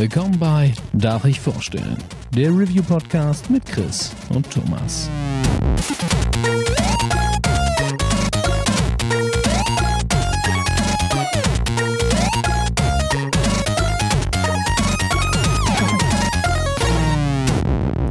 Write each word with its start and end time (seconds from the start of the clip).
Willkommen 0.00 0.38
bei 0.38 0.72
Darf 0.94 1.26
ich 1.26 1.38
vorstellen? 1.38 1.98
Der 2.34 2.48
Review-Podcast 2.48 3.50
mit 3.50 3.66
Chris 3.66 4.16
und 4.30 4.50
Thomas. 4.50 5.10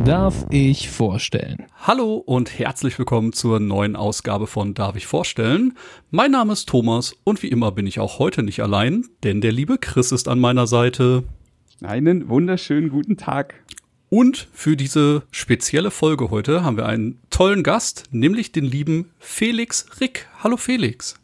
Darf 0.05 0.45
ich 0.51 0.91
vorstellen? 0.91 1.65
Hallo 1.81 2.17
und 2.17 2.59
herzlich 2.59 2.99
willkommen 2.99 3.33
zur 3.33 3.59
neuen 3.59 3.95
Ausgabe 3.95 4.45
von 4.45 4.75
Darf 4.75 4.95
ich 4.95 5.07
vorstellen? 5.07 5.75
Mein 6.11 6.29
Name 6.29 6.53
ist 6.53 6.69
Thomas 6.69 7.15
und 7.23 7.41
wie 7.41 7.47
immer 7.47 7.71
bin 7.71 7.87
ich 7.87 7.99
auch 7.99 8.19
heute 8.19 8.43
nicht 8.43 8.61
allein, 8.61 9.05
denn 9.23 9.41
der 9.41 9.51
liebe 9.51 9.79
Chris 9.79 10.11
ist 10.11 10.27
an 10.27 10.39
meiner 10.39 10.67
Seite. 10.67 11.23
Einen 11.81 12.27
wunderschönen 12.27 12.89
guten 12.89 13.15
Tag. 13.15 13.53
Und 14.09 14.49
für 14.51 14.75
diese 14.75 15.23
spezielle 15.31 15.91
Folge 15.91 16.29
heute 16.29 16.63
haben 16.63 16.75
wir 16.75 16.85
einen 16.85 17.19
tollen 17.29 17.63
Gast, 17.63 18.03
nämlich 18.11 18.51
den 18.51 18.65
lieben 18.65 19.11
Felix 19.17 19.85
Rick. 20.01 20.27
Hallo 20.43 20.57
Felix. 20.57 21.15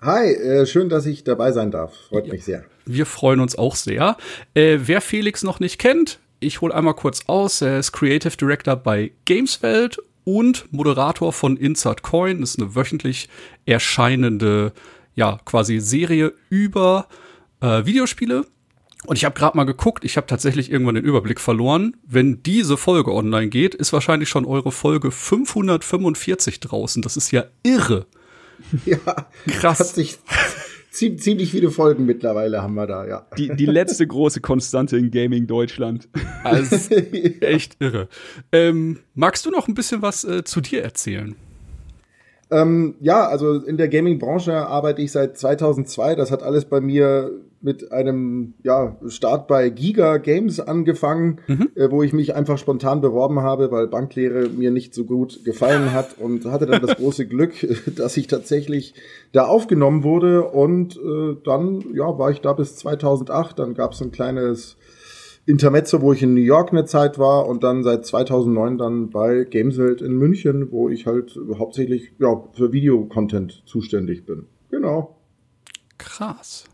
Hi, 0.00 0.32
äh, 0.32 0.64
schön, 0.64 0.88
dass 0.88 1.04
ich 1.04 1.22
dabei 1.24 1.52
sein 1.52 1.70
darf. 1.70 1.92
Freut 2.08 2.28
ja. 2.28 2.32
mich 2.32 2.44
sehr. 2.44 2.64
Wir 2.86 3.04
freuen 3.04 3.40
uns 3.40 3.56
auch 3.56 3.74
sehr. 3.74 4.16
Äh, 4.54 4.78
wer 4.84 5.02
Felix 5.02 5.42
noch 5.42 5.60
nicht 5.60 5.78
kennt, 5.78 6.18
ich 6.38 6.62
hole 6.62 6.74
einmal 6.74 6.94
kurz 6.94 7.20
aus. 7.26 7.60
Er 7.60 7.78
ist 7.78 7.92
Creative 7.92 8.34
Director 8.34 8.76
bei 8.76 9.12
Gameswelt 9.26 9.98
und 10.24 10.72
Moderator 10.72 11.34
von 11.34 11.58
Insert 11.58 12.02
Coin. 12.02 12.40
Das 12.40 12.52
ist 12.52 12.58
eine 12.58 12.74
wöchentlich 12.74 13.28
erscheinende, 13.66 14.72
ja, 15.14 15.38
quasi 15.44 15.78
Serie 15.78 16.32
über 16.48 17.06
äh, 17.60 17.84
Videospiele. 17.84 18.46
Und 19.06 19.16
ich 19.16 19.24
habe 19.24 19.34
gerade 19.34 19.56
mal 19.56 19.64
geguckt, 19.64 20.04
ich 20.04 20.16
habe 20.16 20.26
tatsächlich 20.26 20.70
irgendwann 20.70 20.94
den 20.94 21.04
Überblick 21.04 21.40
verloren. 21.40 21.96
Wenn 22.06 22.42
diese 22.42 22.76
Folge 22.76 23.12
online 23.12 23.48
geht, 23.48 23.74
ist 23.74 23.92
wahrscheinlich 23.92 24.28
schon 24.28 24.44
eure 24.44 24.72
Folge 24.72 25.10
545 25.10 26.60
draußen. 26.60 27.00
Das 27.02 27.16
ist 27.16 27.30
ja 27.30 27.44
irre. 27.62 28.06
Ja, 28.84 28.98
krass. 29.46 29.80
Hat 29.80 29.86
sich 29.86 30.18
ziemlich 30.90 31.50
viele 31.50 31.70
Folgen 31.70 32.04
mittlerweile 32.04 32.62
haben 32.62 32.74
wir 32.74 32.86
da, 32.86 33.06
ja. 33.06 33.26
Die, 33.38 33.48
die 33.56 33.64
letzte 33.64 34.06
große 34.06 34.42
Konstante 34.42 34.98
in 34.98 35.10
Gaming 35.10 35.46
Deutschland. 35.46 36.08
Also, 36.44 36.76
echt 37.40 37.76
irre. 37.80 38.08
Ähm, 38.52 38.98
magst 39.14 39.46
du 39.46 39.50
noch 39.50 39.66
ein 39.66 39.74
bisschen 39.74 40.02
was 40.02 40.24
äh, 40.24 40.44
zu 40.44 40.60
dir 40.60 40.82
erzählen? 40.82 41.36
Ähm, 42.50 42.96
ja, 43.00 43.28
also 43.28 43.54
in 43.62 43.76
der 43.76 43.88
Gaming-Branche 43.88 44.54
arbeite 44.54 45.00
ich 45.02 45.12
seit 45.12 45.38
2002. 45.38 46.16
Das 46.16 46.30
hat 46.30 46.42
alles 46.42 46.64
bei 46.64 46.80
mir 46.80 47.30
mit 47.62 47.92
einem 47.92 48.54
ja, 48.62 48.96
Start 49.06 49.46
bei 49.46 49.68
Giga 49.68 50.16
Games 50.16 50.60
angefangen, 50.60 51.40
mhm. 51.46 51.68
äh, 51.74 51.90
wo 51.90 52.02
ich 52.02 52.12
mich 52.12 52.34
einfach 52.34 52.56
spontan 52.56 53.00
beworben 53.00 53.40
habe, 53.40 53.70
weil 53.70 53.86
Banklehre 53.86 54.48
mir 54.48 54.70
nicht 54.70 54.94
so 54.94 55.04
gut 55.04 55.44
gefallen 55.44 55.92
hat 55.92 56.18
und 56.18 56.46
hatte 56.46 56.66
dann 56.66 56.80
das 56.80 56.96
große 56.96 57.26
Glück, 57.26 57.54
dass 57.96 58.16
ich 58.16 58.28
tatsächlich 58.28 58.94
da 59.32 59.44
aufgenommen 59.44 60.02
wurde 60.02 60.44
und 60.44 60.96
äh, 60.96 61.36
dann 61.44 61.84
ja 61.94 62.18
war 62.18 62.30
ich 62.30 62.40
da 62.40 62.54
bis 62.54 62.76
2008. 62.76 63.58
Dann 63.58 63.74
gab 63.74 63.92
es 63.92 64.00
ein 64.00 64.10
kleines 64.10 64.76
Intermezzo, 65.44 66.00
wo 66.00 66.12
ich 66.12 66.22
in 66.22 66.34
New 66.34 66.40
York 66.40 66.70
eine 66.70 66.84
Zeit 66.84 67.18
war 67.18 67.46
und 67.46 67.62
dann 67.64 67.82
seit 67.82 68.06
2009 68.06 68.78
dann 68.78 69.10
bei 69.10 69.44
Gameswelt 69.44 70.00
in 70.00 70.16
München, 70.16 70.70
wo 70.70 70.88
ich 70.88 71.06
halt 71.06 71.38
hauptsächlich 71.58 72.12
ja, 72.18 72.42
für 72.52 72.72
Videocontent 72.72 73.62
zuständig 73.66 74.24
bin. 74.24 74.46
Genau. 74.70 75.16
Krass. 75.98 76.69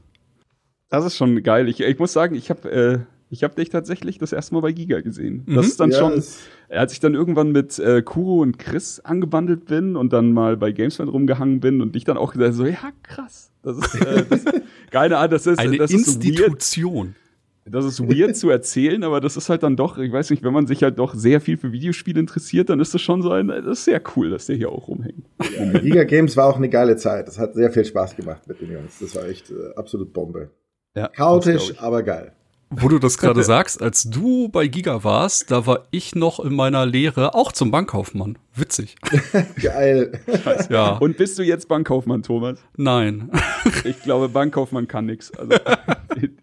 Das 0.88 1.04
ist 1.04 1.16
schon 1.16 1.42
geil. 1.42 1.68
Ich, 1.68 1.80
ich 1.80 1.98
muss 1.98 2.12
sagen, 2.12 2.34
ich 2.34 2.50
habe 2.50 2.70
äh, 2.70 2.98
ich 3.28 3.42
hab 3.42 3.56
dich 3.56 3.70
tatsächlich 3.70 4.18
das 4.18 4.32
erste 4.32 4.54
Mal 4.54 4.60
bei 4.60 4.72
Giga 4.72 5.00
gesehen. 5.00 5.42
Mhm. 5.46 5.54
Das 5.56 5.66
ist 5.66 5.80
dann 5.80 5.90
ja, 5.90 5.98
schon, 5.98 6.22
als 6.68 6.92
ich 6.92 7.00
dann 7.00 7.14
irgendwann 7.14 7.50
mit 7.50 7.78
äh, 7.78 8.02
Kuro 8.02 8.40
und 8.40 8.58
Chris 8.58 9.00
angebandelt 9.00 9.66
bin 9.66 9.96
und 9.96 10.12
dann 10.12 10.32
mal 10.32 10.56
bei 10.56 10.70
Gamesfan 10.72 11.08
rumgehangen 11.08 11.60
bin 11.60 11.80
und 11.80 11.94
dich 11.94 12.04
dann 12.04 12.16
auch 12.16 12.32
gesagt 12.32 12.54
so, 12.54 12.66
ja 12.66 12.92
krass, 13.02 13.50
das 13.62 13.78
ist, 13.78 13.94
äh, 13.96 14.24
das, 14.28 14.44
keine 14.90 15.18
Ahnung, 15.18 15.32
das 15.32 15.46
ist 15.46 15.58
eine 15.58 15.76
das 15.76 15.90
Institution. 15.90 17.08
Ist 17.08 17.26
das 17.68 17.84
ist 17.84 18.00
weird 18.00 18.36
zu 18.36 18.48
erzählen, 18.48 19.02
aber 19.02 19.20
das 19.20 19.36
ist 19.36 19.48
halt 19.48 19.64
dann 19.64 19.74
doch, 19.74 19.98
ich 19.98 20.12
weiß 20.12 20.30
nicht, 20.30 20.44
wenn 20.44 20.52
man 20.52 20.68
sich 20.68 20.84
halt 20.84 21.00
doch 21.00 21.14
sehr 21.14 21.40
viel 21.40 21.56
für 21.56 21.72
Videospiele 21.72 22.20
interessiert, 22.20 22.70
dann 22.70 22.78
ist 22.78 22.94
das 22.94 23.02
schon 23.02 23.22
so 23.22 23.32
ein, 23.32 23.48
das 23.48 23.80
ist 23.80 23.84
sehr 23.86 24.00
cool, 24.14 24.30
dass 24.30 24.46
der 24.46 24.54
hier 24.54 24.70
auch 24.70 24.86
rumhängt. 24.86 25.26
Ja, 25.58 25.80
Giga 25.80 26.04
Games 26.04 26.36
war 26.36 26.46
auch 26.46 26.58
eine 26.58 26.68
geile 26.68 26.96
Zeit. 26.96 27.26
Das 27.26 27.40
hat 27.40 27.54
sehr 27.54 27.72
viel 27.72 27.84
Spaß 27.84 28.14
gemacht 28.14 28.46
mit 28.46 28.60
den 28.60 28.70
Jungs. 28.70 29.00
Das 29.00 29.16
war 29.16 29.26
echt 29.26 29.50
äh, 29.50 29.74
absolut 29.74 30.12
Bombe. 30.12 30.50
Ja, 30.96 31.08
Chaotisch, 31.08 31.74
aber 31.78 32.02
geil. 32.02 32.32
Wo 32.70 32.88
du 32.88 32.98
das 32.98 33.18
gerade 33.18 33.44
sagst, 33.44 33.80
als 33.80 34.04
du 34.04 34.48
bei 34.48 34.66
Giga 34.66 35.04
warst, 35.04 35.50
da 35.50 35.66
war 35.66 35.86
ich 35.90 36.14
noch 36.14 36.40
in 36.40 36.54
meiner 36.54 36.84
Lehre 36.84 37.34
auch 37.34 37.52
zum 37.52 37.70
Bankkaufmann. 37.70 38.38
Witzig. 38.54 38.96
Geil. 39.62 40.18
Ja. 40.70 40.96
Und 40.96 41.18
bist 41.18 41.38
du 41.38 41.42
jetzt 41.42 41.68
Bankkaufmann, 41.68 42.22
Thomas? 42.22 42.58
Nein. 42.76 43.30
Ich 43.84 44.00
glaube, 44.02 44.28
Bankkaufmann 44.28 44.86
kann 44.86 45.06
nix. 45.06 45.32
Also, 45.32 45.56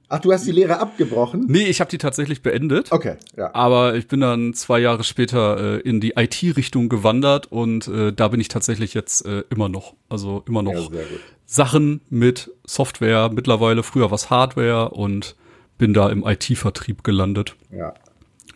Ach, 0.09 0.19
du 0.19 0.31
hast 0.31 0.45
die 0.45 0.51
Lehre 0.51 0.79
abgebrochen? 0.79 1.45
Nee, 1.47 1.65
ich 1.67 1.79
habe 1.79 1.89
die 1.89 1.97
tatsächlich 1.97 2.41
beendet. 2.41 2.91
Okay, 2.91 3.15
ja. 3.37 3.53
Aber 3.55 3.95
ich 3.95 4.07
bin 4.07 4.19
dann 4.19 4.53
zwei 4.53 4.79
Jahre 4.79 5.03
später 5.03 5.77
äh, 5.77 5.79
in 5.79 6.01
die 6.01 6.13
IT-Richtung 6.17 6.89
gewandert 6.89 7.51
und 7.51 7.87
äh, 7.87 8.11
da 8.11 8.27
bin 8.27 8.41
ich 8.41 8.49
tatsächlich 8.49 8.93
jetzt 8.93 9.25
äh, 9.25 9.43
immer 9.49 9.69
noch. 9.69 9.95
Also 10.09 10.43
immer 10.47 10.61
noch 10.61 10.91
ja, 10.91 10.99
Sachen 11.45 12.01
mit 12.09 12.51
Software, 12.65 13.29
mittlerweile 13.33 13.83
früher 13.83 14.11
was 14.11 14.29
Hardware 14.29 14.89
und 14.89 15.35
bin 15.77 15.93
da 15.93 16.09
im 16.09 16.23
IT-Vertrieb 16.25 17.03
gelandet. 17.03 17.55
Ja. 17.71 17.93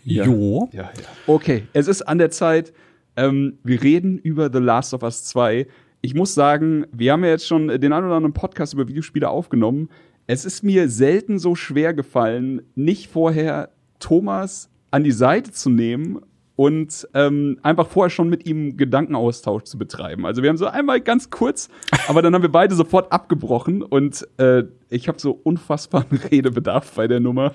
Jo. 0.03 0.69
Ja, 0.71 0.83
ja. 0.83 0.91
Okay, 1.27 1.63
es 1.73 1.87
ist 1.87 2.01
an 2.03 2.17
der 2.17 2.31
Zeit. 2.31 2.71
Ähm, 3.17 3.57
wir 3.63 3.83
reden 3.83 4.17
über 4.17 4.49
The 4.51 4.59
Last 4.59 4.93
of 4.93 5.03
Us 5.03 5.25
2. 5.25 5.67
Ich 6.01 6.13
muss 6.13 6.33
sagen, 6.33 6.85
wir 6.91 7.11
haben 7.11 7.23
ja 7.23 7.31
jetzt 7.31 7.47
schon 7.47 7.67
den 7.67 7.91
einen 7.91 8.05
oder 8.05 8.15
anderen 8.15 8.33
Podcast 8.33 8.73
über 8.73 8.87
Videospiele 8.87 9.27
aufgenommen. 9.27 9.89
Es 10.27 10.45
ist 10.45 10.63
mir 10.63 10.89
selten 10.89 11.39
so 11.39 11.55
schwer 11.55 11.93
gefallen, 11.93 12.61
nicht 12.75 13.09
vorher 13.09 13.69
Thomas 13.99 14.69
an 14.91 15.03
die 15.03 15.11
Seite 15.11 15.51
zu 15.51 15.69
nehmen 15.69 16.21
und 16.57 17.07
ähm, 17.13 17.59
einfach 17.61 17.87
vorher 17.87 18.09
schon 18.09 18.29
mit 18.29 18.47
ihm 18.47 18.77
Gedankenaustausch 18.77 19.63
zu 19.63 19.77
betreiben. 19.77 20.25
Also 20.25 20.41
wir 20.41 20.49
haben 20.49 20.57
so 20.57 20.65
einmal 20.65 20.99
ganz 20.99 21.29
kurz, 21.29 21.69
aber 22.07 22.23
dann 22.23 22.33
haben 22.33 22.41
wir 22.41 22.51
beide 22.51 22.73
sofort 22.75 23.11
abgebrochen 23.11 23.83
und 23.83 24.27
äh, 24.37 24.63
ich 24.89 25.07
habe 25.07 25.19
so 25.19 25.39
unfassbaren 25.43 26.17
Redebedarf 26.31 26.91
bei 26.93 27.07
der 27.07 27.19
Nummer. 27.19 27.53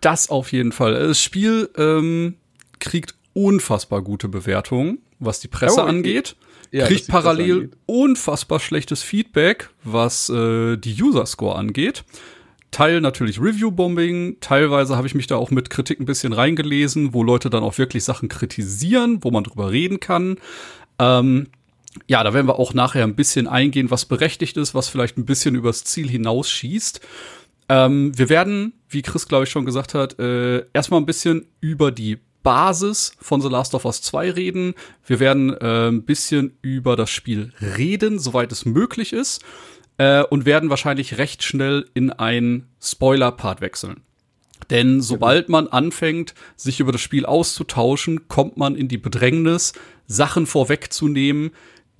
Das 0.00 0.30
auf 0.30 0.52
jeden 0.52 0.72
Fall. 0.72 0.94
Das 0.94 1.22
Spiel 1.22 1.68
ähm, 1.76 2.36
kriegt 2.78 3.14
unfassbar 3.34 4.00
gute 4.00 4.28
Bewertungen, 4.28 4.98
was 5.18 5.40
die 5.40 5.48
Presse 5.48 5.82
oh, 5.82 5.84
angeht. 5.84 6.34
Ja, 6.70 6.86
kriegt 6.86 7.08
parallel 7.08 7.70
unfassbar 7.86 8.60
schlechtes 8.60 9.02
Feedback, 9.02 9.68
was 9.84 10.30
äh, 10.30 10.76
die 10.78 11.02
User 11.02 11.26
Score 11.26 11.56
angeht. 11.56 12.04
Teil 12.70 13.00
natürlich 13.00 13.40
Review-Bombing, 13.40 14.38
teilweise 14.40 14.96
habe 14.96 15.06
ich 15.06 15.14
mich 15.14 15.26
da 15.26 15.36
auch 15.36 15.50
mit 15.50 15.70
Kritik 15.70 16.00
ein 16.00 16.04
bisschen 16.04 16.32
reingelesen, 16.32 17.14
wo 17.14 17.22
Leute 17.22 17.50
dann 17.50 17.62
auch 17.62 17.78
wirklich 17.78 18.04
Sachen 18.04 18.28
kritisieren, 18.28 19.18
wo 19.22 19.30
man 19.30 19.44
drüber 19.44 19.70
reden 19.70 20.00
kann. 20.00 20.36
Ähm, 20.98 21.46
ja, 22.06 22.22
da 22.22 22.34
werden 22.34 22.46
wir 22.46 22.58
auch 22.58 22.74
nachher 22.74 23.04
ein 23.04 23.16
bisschen 23.16 23.48
eingehen, 23.48 23.90
was 23.90 24.04
berechtigt 24.04 24.56
ist, 24.56 24.74
was 24.74 24.88
vielleicht 24.88 25.16
ein 25.16 25.24
bisschen 25.24 25.54
übers 25.54 25.84
Ziel 25.84 26.08
hinausschießt. 26.08 27.00
Ähm, 27.70 28.16
wir 28.16 28.28
werden, 28.28 28.74
wie 28.88 29.02
Chris 29.02 29.28
glaube 29.28 29.44
ich 29.44 29.50
schon 29.50 29.64
gesagt 29.64 29.94
hat, 29.94 30.18
äh, 30.18 30.64
erstmal 30.72 31.00
ein 31.00 31.06
bisschen 31.06 31.46
über 31.60 31.90
die 31.90 32.18
Basis 32.42 33.12
von 33.20 33.40
The 33.40 33.48
Last 33.48 33.74
of 33.74 33.84
Us 33.84 34.00
2 34.02 34.30
reden. 34.30 34.74
Wir 35.06 35.20
werden 35.20 35.54
äh, 35.54 35.88
ein 35.88 36.04
bisschen 36.04 36.56
über 36.62 36.96
das 36.96 37.10
Spiel 37.10 37.52
reden, 37.60 38.18
soweit 38.18 38.52
es 38.52 38.64
möglich 38.64 39.12
ist 39.12 39.42
äh, 39.98 40.22
und 40.22 40.46
werden 40.46 40.70
wahrscheinlich 40.70 41.18
recht 41.18 41.42
schnell 41.42 41.86
in 41.94 42.10
einen 42.10 42.68
Spoiler-Part 42.80 43.60
wechseln. 43.60 44.00
Denn 44.70 45.00
sobald 45.00 45.48
man 45.48 45.66
anfängt, 45.68 46.34
sich 46.56 46.80
über 46.80 46.92
das 46.92 47.00
Spiel 47.00 47.24
auszutauschen, 47.24 48.28
kommt 48.28 48.56
man 48.56 48.74
in 48.74 48.88
die 48.88 48.98
Bedrängnis, 48.98 49.72
Sachen 50.06 50.46
vorwegzunehmen, 50.46 51.50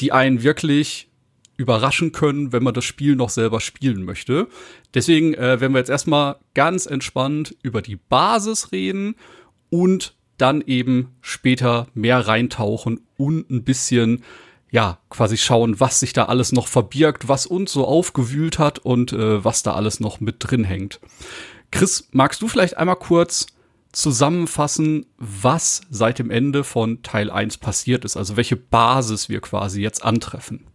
die 0.01 0.13
einen 0.13 0.43
wirklich 0.43 1.09
überraschen 1.57 2.13
können, 2.13 2.53
wenn 2.53 2.63
man 2.63 2.75
das 2.75 2.85
Spiel 2.85 3.17
noch 3.17 3.31
selber 3.31 3.61
spielen 3.61 4.05
möchte. 4.05 4.47
Deswegen 4.95 5.35
äh, 5.35 5.61
werden 5.61 5.73
wir 5.73 5.81
jetzt 5.81 5.91
erstmal 5.91 6.37
ganz 6.55 6.87
entspannt 6.87 7.57
über 7.63 7.83
die 7.83 7.97
Basis 7.97 8.71
reden 8.71 9.17
und 9.71 10.15
dann 10.37 10.61
eben 10.61 11.17
später 11.21 11.89
mehr 11.95 12.21
reintauchen 12.29 13.01
und 13.17 13.51
ein 13.51 13.65
bisschen 13.65 14.23
ja, 14.71 14.99
quasi 15.09 15.37
schauen, 15.37 15.81
was 15.81 16.01
sich 16.01 16.13
da 16.13 16.27
alles 16.27 16.53
noch 16.53 16.67
verbirgt, 16.67 17.29
was 17.29 17.47
uns 17.47 17.73
so 17.73 17.87
aufgewühlt 17.87 18.59
hat 18.59 18.79
und 18.79 19.13
äh, 19.13 19.45
was 19.45 19.63
da 19.63 19.75
alles 19.75 20.01
noch 20.01 20.21
mit 20.21 20.37
drin 20.39 20.65
hängt. 20.65 21.01
Chris, 21.71 22.09
magst 22.13 22.43
du 22.43 22.49
vielleicht 22.49 22.77
einmal 22.77 22.97
kurz 22.97 23.47
zusammenfassen, 23.93 25.07
was 25.17 25.81
seit 25.91 26.19
dem 26.19 26.31
Ende 26.31 26.65
von 26.65 27.03
Teil 27.03 27.31
1 27.31 27.59
passiert 27.59 28.05
ist, 28.05 28.17
also 28.17 28.37
welche 28.37 28.57
Basis 28.57 29.29
wir 29.29 29.41
quasi 29.41 29.81
jetzt 29.81 30.05
antreffen? 30.05 30.67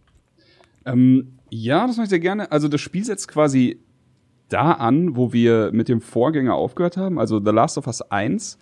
Ähm, 0.84 1.38
ja, 1.50 1.86
das 1.86 1.96
mache 1.96 2.04
ich 2.04 2.10
sehr 2.10 2.18
gerne. 2.18 2.50
Also 2.50 2.68
das 2.68 2.80
Spiel 2.80 3.04
setzt 3.04 3.28
quasi 3.28 3.80
da 4.48 4.72
an, 4.72 5.16
wo 5.16 5.32
wir 5.32 5.70
mit 5.72 5.88
dem 5.88 6.00
Vorgänger 6.00 6.54
aufgehört 6.54 6.96
haben, 6.96 7.18
also 7.18 7.40
The 7.42 7.52
Last 7.52 7.78
of 7.78 7.86
Us 7.86 8.02
1. 8.02 8.58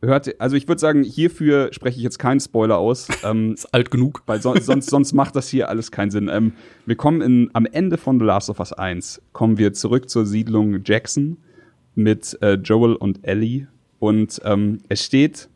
Hört, 0.00 0.40
also 0.40 0.54
ich 0.54 0.68
würde 0.68 0.80
sagen, 0.80 1.02
hierfür 1.02 1.70
spreche 1.72 1.96
ich 1.96 2.04
jetzt 2.04 2.18
keinen 2.18 2.40
Spoiler 2.40 2.78
aus. 2.78 3.08
Ähm, 3.24 3.54
ist 3.54 3.74
alt 3.74 3.90
genug. 3.90 4.22
Weil 4.26 4.40
so, 4.40 4.54
sonst, 4.54 4.90
sonst 4.90 5.12
macht 5.12 5.34
das 5.34 5.48
hier 5.48 5.68
alles 5.68 5.90
keinen 5.90 6.12
Sinn. 6.12 6.30
Ähm, 6.32 6.52
wir 6.86 6.94
kommen 6.94 7.20
in, 7.20 7.50
am 7.52 7.66
Ende 7.66 7.96
von 7.96 8.20
The 8.20 8.24
Last 8.24 8.48
of 8.48 8.60
Us 8.60 8.72
1, 8.72 9.20
kommen 9.32 9.58
wir 9.58 9.72
zurück 9.72 10.08
zur 10.08 10.24
Siedlung 10.24 10.82
Jackson 10.84 11.38
mit 11.96 12.38
äh, 12.42 12.54
Joel 12.54 12.94
und 12.94 13.26
Ellie. 13.26 13.66
Und 13.98 14.40
ähm, 14.44 14.78
es 14.88 15.04
steht, 15.04 15.48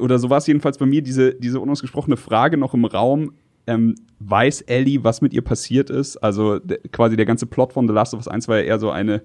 oder 0.00 0.18
so 0.18 0.30
war 0.30 0.38
es 0.38 0.46
jedenfalls 0.46 0.78
bei 0.78 0.86
mir, 0.86 1.02
diese, 1.02 1.34
diese 1.34 1.60
unausgesprochene 1.60 2.16
Frage 2.16 2.56
noch 2.56 2.72
im 2.72 2.86
Raum, 2.86 3.34
ähm, 3.66 3.94
weiß 4.20 4.62
Ellie, 4.62 5.04
was 5.04 5.20
mit 5.20 5.34
ihr 5.34 5.42
passiert 5.42 5.90
ist? 5.90 6.16
Also 6.16 6.60
quasi 6.92 7.16
der 7.16 7.26
ganze 7.26 7.46
Plot 7.46 7.74
von 7.74 7.86
The 7.86 7.94
Last 7.94 8.14
of 8.14 8.20
Us 8.20 8.28
1 8.28 8.48
war 8.48 8.56
ja 8.56 8.64
eher 8.64 8.78
so 8.78 8.90
eine, 8.90 9.22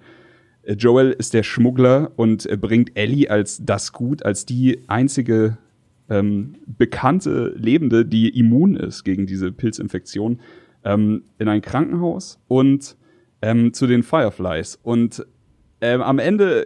Joel 0.75 1.11
ist 1.11 1.33
der 1.33 1.43
Schmuggler 1.43 2.11
und 2.15 2.45
äh, 2.45 2.57
bringt 2.57 2.97
Ellie 2.97 3.29
als 3.29 3.63
das 3.63 3.93
Gut, 3.93 4.25
als 4.25 4.45
die 4.45 4.79
einzige 4.87 5.57
ähm, 6.09 6.55
bekannte 6.65 7.53
Lebende, 7.57 8.05
die 8.05 8.29
immun 8.29 8.75
ist 8.75 9.03
gegen 9.03 9.27
diese 9.27 9.51
Pilzinfektion, 9.51 10.39
ähm, 10.83 11.23
in 11.37 11.47
ein 11.47 11.61
Krankenhaus 11.61 12.39
und 12.47 12.95
ähm, 13.41 13.73
zu 13.73 13.87
den 13.87 14.03
Fireflies. 14.03 14.79
Und 14.83 15.25
ähm, 15.81 16.01
am 16.01 16.19
Ende 16.19 16.65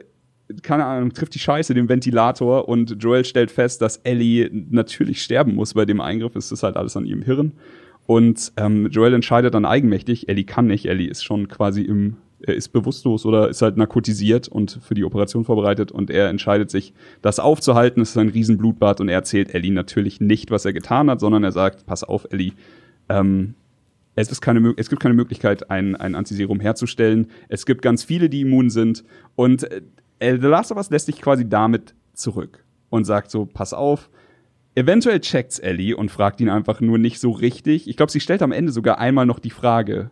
keine 0.64 0.86
Ahnung, 0.86 1.14
trifft 1.14 1.34
die 1.36 1.40
Scheiße 1.40 1.74
den 1.74 1.90
Ventilator 1.90 2.68
und 2.68 3.02
Joel 3.02 3.26
stellt 3.26 3.52
fest, 3.52 3.82
dass 3.82 3.98
Ellie 3.98 4.50
natürlich 4.52 5.24
sterben 5.24 5.56
muss 5.56 5.74
bei 5.74 5.86
dem 5.86 6.02
Eingriff. 6.02 6.36
Es 6.36 6.52
ist 6.52 6.64
halt 6.64 6.76
alles 6.76 6.98
an 6.98 7.06
ihrem 7.06 7.22
Hirn. 7.22 7.54
Und 8.06 8.52
ähm, 8.58 8.88
Joel 8.88 9.14
entscheidet 9.14 9.54
dann 9.54 9.66
eigenmächtig, 9.66 10.28
Ellie 10.28 10.44
kann 10.44 10.68
nicht, 10.68 10.88
Ellie 10.88 11.10
ist 11.10 11.24
schon 11.24 11.48
quasi 11.48 11.84
im, 11.84 12.18
er 12.46 12.56
ist 12.56 12.70
bewusstlos 12.70 13.26
oder 13.26 13.50
ist 13.50 13.62
halt 13.62 13.78
narkotisiert 13.78 14.48
und 14.48 14.80
für 14.82 14.94
die 14.94 15.04
Operation 15.04 15.44
vorbereitet 15.44 15.92
und 15.92 16.10
er 16.10 16.30
entscheidet 16.30 16.70
sich, 16.70 16.94
das 17.22 17.40
aufzuhalten. 17.40 18.02
Es 18.02 18.12
ist 18.12 18.18
ein 18.18 18.30
Riesenblutbad 18.30 19.02
und 19.02 19.10
er 19.10 19.16
erzählt 19.16 19.54
Ellie 19.54 19.72
natürlich 19.72 20.22
nicht, 20.22 20.52
was 20.52 20.66
er 20.66 20.74
getan 20.74 21.10
hat, 21.10 21.20
sondern 21.20 21.44
er 21.44 21.52
sagt, 21.52 21.86
pass 21.86 22.04
auf, 22.04 22.28
Ellie, 22.32 22.54
ähm, 23.10 23.56
es, 24.16 24.32
ist 24.32 24.42
keine, 24.42 24.74
es 24.78 24.90
gibt 24.90 25.02
keine 25.02 25.16
Möglichkeit, 25.16 25.70
ein, 25.70 25.96
ein 25.96 26.16
Antiserum 26.16 26.60
herzustellen. 26.60 27.28
Es 27.50 27.66
gibt 27.66 27.82
ganz 27.82 28.04
viele, 28.04 28.30
die 28.30 28.42
immun 28.42 28.70
sind. 28.70 29.04
Und 29.36 29.70
äh, 30.20 30.38
The 30.40 30.48
Last 30.48 30.72
of 30.72 30.78
Us 30.78 30.90
lässt 30.90 31.06
sich 31.06 31.22
quasi 31.22 31.48
damit 31.48 31.96
zurück 32.14 32.64
und 32.90 33.06
sagt 33.06 33.32
so, 33.32 33.46
pass 33.46 33.74
auf, 33.74 34.10
eventuell 34.76 35.20
checkt's 35.20 35.60
Ellie 35.60 35.96
und 35.96 36.12
fragt 36.12 36.42
ihn 36.42 36.50
einfach 36.50 36.82
nur 36.82 36.98
nicht 36.98 37.20
so 37.20 37.32
richtig. 37.32 37.88
Ich 37.88 37.98
glaube, 37.98 38.12
sie 38.12 38.20
stellt 38.20 38.42
am 38.42 38.52
Ende 38.52 38.72
sogar 38.72 39.00
einmal 39.00 39.26
noch 39.26 39.40
die 39.40 39.50
Frage. 39.50 40.12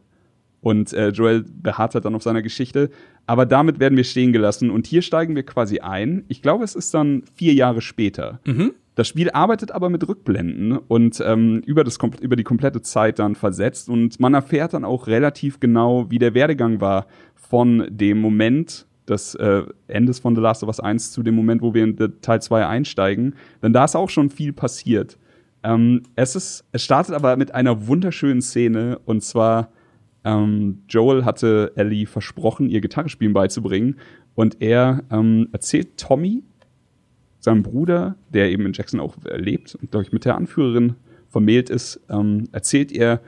Und 0.62 0.94
äh, 0.94 1.10
Joel 1.10 1.44
beharrt 1.44 1.94
halt 1.94 2.06
dann 2.06 2.16
auf 2.16 2.24
seiner 2.24 2.42
Geschichte. 2.42 2.90
Aber 3.26 3.46
damit 3.46 3.80
werden 3.80 3.96
wir 3.98 4.04
stehen 4.04 4.34
gelassen. 4.34 4.70
Und 4.70 4.88
hier 4.88 5.02
steigen 5.02 5.36
wir 5.36 5.44
quasi 5.44 5.80
ein. 5.80 6.26
Ich 6.28 6.42
glaube, 6.42 6.64
es 6.64 6.76
ist 6.76 6.94
dann 6.94 7.24
vier 7.36 7.54
Jahre 7.54 7.82
später. 7.82 8.40
Mhm. 8.46 8.74
Das 8.96 9.08
Spiel 9.08 9.30
arbeitet 9.30 9.72
aber 9.72 9.90
mit 9.90 10.06
Rückblenden 10.06 10.78
und 10.78 11.24
ähm, 11.26 11.62
über, 11.66 11.86
das, 11.86 11.98
über 12.20 12.36
die 12.36 12.44
komplette 12.44 12.82
Zeit 12.82 13.20
dann 13.20 13.36
versetzt. 13.36 13.88
Und 13.88 14.20
man 14.20 14.34
erfährt 14.34 14.74
dann 14.74 14.84
auch 14.84 15.08
relativ 15.08 15.62
genau, 15.62 16.12
wie 16.12 16.20
der 16.20 16.34
Werdegang 16.34 16.82
war 16.82 17.08
von 17.36 17.88
dem 17.90 18.20
Moment, 18.20 18.86
des 19.10 19.36
äh, 19.36 19.64
Endes 19.88 20.20
von 20.20 20.36
The 20.36 20.42
Last 20.42 20.64
of 20.64 20.68
Us 20.68 20.80
1 20.80 21.12
zu 21.12 21.24
dem 21.24 21.36
Moment, 21.36 21.62
wo 21.62 21.74
wir 21.74 21.84
in 21.84 21.98
Teil 22.22 22.42
2 22.42 22.68
einsteigen. 22.68 23.36
Denn 23.62 23.74
da 23.74 23.86
ist 23.86 23.96
auch 23.96 24.10
schon 24.10 24.30
viel 24.30 24.54
passiert. 24.54 25.18
Ähm, 25.64 26.04
es, 26.16 26.36
ist, 26.36 26.66
es 26.72 26.84
startet 26.84 27.16
aber 27.16 27.36
mit 27.36 27.54
einer 27.54 27.88
wunderschönen 27.88 28.42
Szene 28.42 29.00
und 29.06 29.24
zwar 29.24 29.72
ähm, 30.24 30.84
Joel 30.90 31.26
hatte 31.26 31.72
Ellie 31.76 32.06
versprochen, 32.06 32.70
ihr 32.70 32.82
Gitarrespielen 32.82 33.34
beizubringen 33.34 33.98
und 34.36 34.62
er 34.62 35.04
ähm, 35.12 35.50
erzählt 35.52 35.98
Tommy, 35.98 36.44
seinem 37.40 37.64
Bruder, 37.64 38.16
der 38.34 38.52
eben 38.52 38.66
in 38.66 38.74
Jackson 38.74 39.00
auch 39.00 39.16
lebt 39.24 39.76
und 39.76 39.92
glaube 39.92 40.04
ich 40.04 40.12
mit 40.12 40.26
der 40.26 40.36
Anführerin 40.36 40.96
vermählt 41.30 41.70
ist, 41.70 42.02
ähm, 42.10 42.50
erzählt 42.52 42.92
er, 42.92 43.22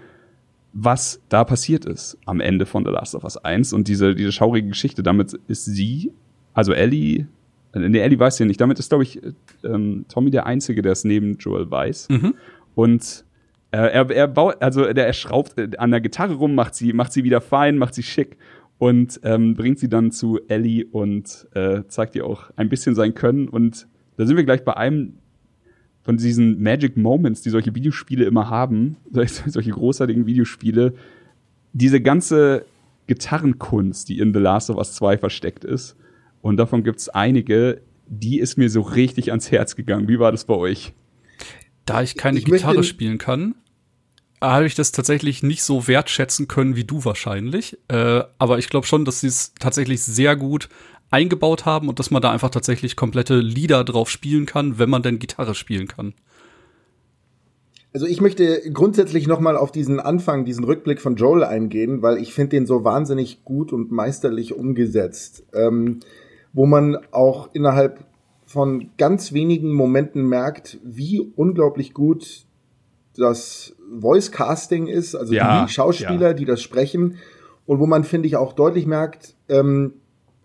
was 0.73 1.21
da 1.29 1.43
passiert 1.43 1.85
ist 1.85 2.17
am 2.25 2.39
Ende 2.39 2.65
von 2.65 2.85
The 2.85 2.91
Last 2.91 3.15
of 3.15 3.23
Us 3.23 3.37
1 3.37 3.73
und 3.73 3.87
diese, 3.87 4.15
diese 4.15 4.31
schaurige 4.31 4.69
Geschichte. 4.69 5.03
Damit 5.03 5.33
ist 5.47 5.65
sie, 5.65 6.11
also 6.53 6.73
Ellie, 6.73 7.27
äh, 7.73 7.79
nee, 7.79 7.99
Ellie 7.99 8.19
weiß 8.19 8.39
ja 8.39 8.45
nicht, 8.45 8.59
damit 8.61 8.79
ist, 8.79 8.89
glaube 8.89 9.03
ich, 9.03 9.21
ähm, 9.63 10.05
Tommy 10.07 10.31
der 10.31 10.45
Einzige, 10.45 10.81
der 10.81 10.93
es 10.93 11.03
neben 11.03 11.37
Joel 11.37 11.69
weiß. 11.69 12.09
Mhm. 12.09 12.35
Und 12.75 13.01
äh, 13.03 13.30
er, 13.77 14.09
er 14.09 14.27
baut, 14.27 14.61
also 14.61 14.91
der, 14.91 15.07
er 15.07 15.13
schraubt 15.13 15.57
äh, 15.57 15.69
an 15.77 15.91
der 15.91 16.01
Gitarre 16.01 16.33
rum, 16.33 16.55
macht 16.55 16.75
sie, 16.75 16.93
macht 16.93 17.13
sie 17.13 17.23
wieder 17.23 17.41
fein, 17.41 17.77
macht 17.77 17.93
sie 17.93 18.03
schick 18.03 18.37
und 18.77 19.19
ähm, 19.23 19.55
bringt 19.55 19.79
sie 19.79 19.89
dann 19.89 20.11
zu 20.11 20.39
Ellie 20.47 20.85
und 20.91 21.47
äh, 21.53 21.83
zeigt 21.87 22.15
ihr 22.15 22.25
auch 22.25 22.49
ein 22.55 22.69
bisschen 22.69 22.95
sein 22.95 23.13
Können. 23.13 23.47
Und 23.47 23.87
da 24.17 24.25
sind 24.25 24.35
wir 24.37 24.43
gleich 24.43 24.65
bei 24.65 24.75
einem 24.75 25.13
von 26.01 26.17
diesen 26.17 26.61
Magic 26.61 26.97
Moments, 26.97 27.41
die 27.41 27.51
solche 27.51 27.75
Videospiele 27.75 28.25
immer 28.25 28.49
haben, 28.49 28.97
solche 29.11 29.71
großartigen 29.71 30.25
Videospiele, 30.25 30.93
diese 31.73 32.01
ganze 32.01 32.65
Gitarrenkunst, 33.07 34.09
die 34.09 34.19
in 34.19 34.33
The 34.33 34.39
Last 34.39 34.69
of 34.69 34.77
Us 34.77 34.93
2 34.93 35.17
versteckt 35.17 35.63
ist. 35.63 35.95
Und 36.41 36.57
davon 36.57 36.83
gibt 36.83 36.99
es 36.99 37.09
einige, 37.09 37.81
die 38.07 38.39
ist 38.39 38.57
mir 38.57 38.69
so 38.69 38.81
richtig 38.81 39.29
ans 39.29 39.51
Herz 39.51 39.75
gegangen. 39.75 40.07
Wie 40.07 40.19
war 40.19 40.31
das 40.31 40.45
bei 40.45 40.55
euch? 40.55 40.93
Da 41.85 42.01
ich 42.01 42.15
keine 42.15 42.39
ich 42.39 42.45
Gitarre 42.45 42.83
spielen 42.83 43.17
kann, 43.17 43.55
habe 44.41 44.65
ich 44.65 44.75
das 44.75 44.91
tatsächlich 44.91 45.43
nicht 45.43 45.63
so 45.63 45.87
wertschätzen 45.87 46.47
können 46.47 46.75
wie 46.75 46.83
du 46.83 47.05
wahrscheinlich. 47.05 47.77
Äh, 47.87 48.23
aber 48.39 48.57
ich 48.57 48.69
glaube 48.69 48.87
schon, 48.87 49.05
dass 49.05 49.21
sie 49.21 49.27
es 49.27 49.53
tatsächlich 49.59 50.03
sehr 50.03 50.35
gut 50.35 50.67
eingebaut 51.11 51.65
haben 51.65 51.89
und 51.89 51.99
dass 51.99 52.09
man 52.09 52.21
da 52.21 52.31
einfach 52.31 52.49
tatsächlich 52.49 52.95
komplette 52.95 53.37
Lieder 53.37 53.83
drauf 53.83 54.09
spielen 54.09 54.45
kann, 54.45 54.79
wenn 54.79 54.89
man 54.89 55.03
denn 55.03 55.19
Gitarre 55.19 55.55
spielen 55.55 55.87
kann. 55.87 56.13
Also 57.93 58.05
ich 58.05 58.21
möchte 58.21 58.61
grundsätzlich 58.71 59.27
nochmal 59.27 59.57
auf 59.57 59.71
diesen 59.71 59.99
Anfang, 59.99 60.45
diesen 60.45 60.63
Rückblick 60.63 61.01
von 61.01 61.17
Joel 61.17 61.43
eingehen, 61.43 62.01
weil 62.01 62.17
ich 62.17 62.33
finde 62.33 62.51
den 62.51 62.65
so 62.65 62.85
wahnsinnig 62.85 63.43
gut 63.43 63.73
und 63.73 63.91
meisterlich 63.91 64.53
umgesetzt, 64.53 65.43
ähm, 65.53 65.99
wo 66.53 66.65
man 66.65 66.97
auch 67.11 67.49
innerhalb 67.53 68.05
von 68.45 68.91
ganz 68.97 69.33
wenigen 69.33 69.73
Momenten 69.73 70.27
merkt, 70.27 70.79
wie 70.83 71.19
unglaublich 71.19 71.93
gut 71.93 72.45
das 73.15 73.75
Voice 73.99 74.31
Casting 74.31 74.87
ist, 74.87 75.15
also 75.15 75.33
ja, 75.33 75.65
die 75.65 75.71
Schauspieler, 75.71 76.29
ja. 76.29 76.33
die 76.33 76.45
das 76.45 76.61
sprechen, 76.61 77.17
und 77.65 77.79
wo 77.79 77.85
man 77.85 78.03
finde 78.03 78.27
ich 78.27 78.35
auch 78.35 78.53
deutlich 78.53 78.85
merkt, 78.85 79.35
ähm, 79.47 79.93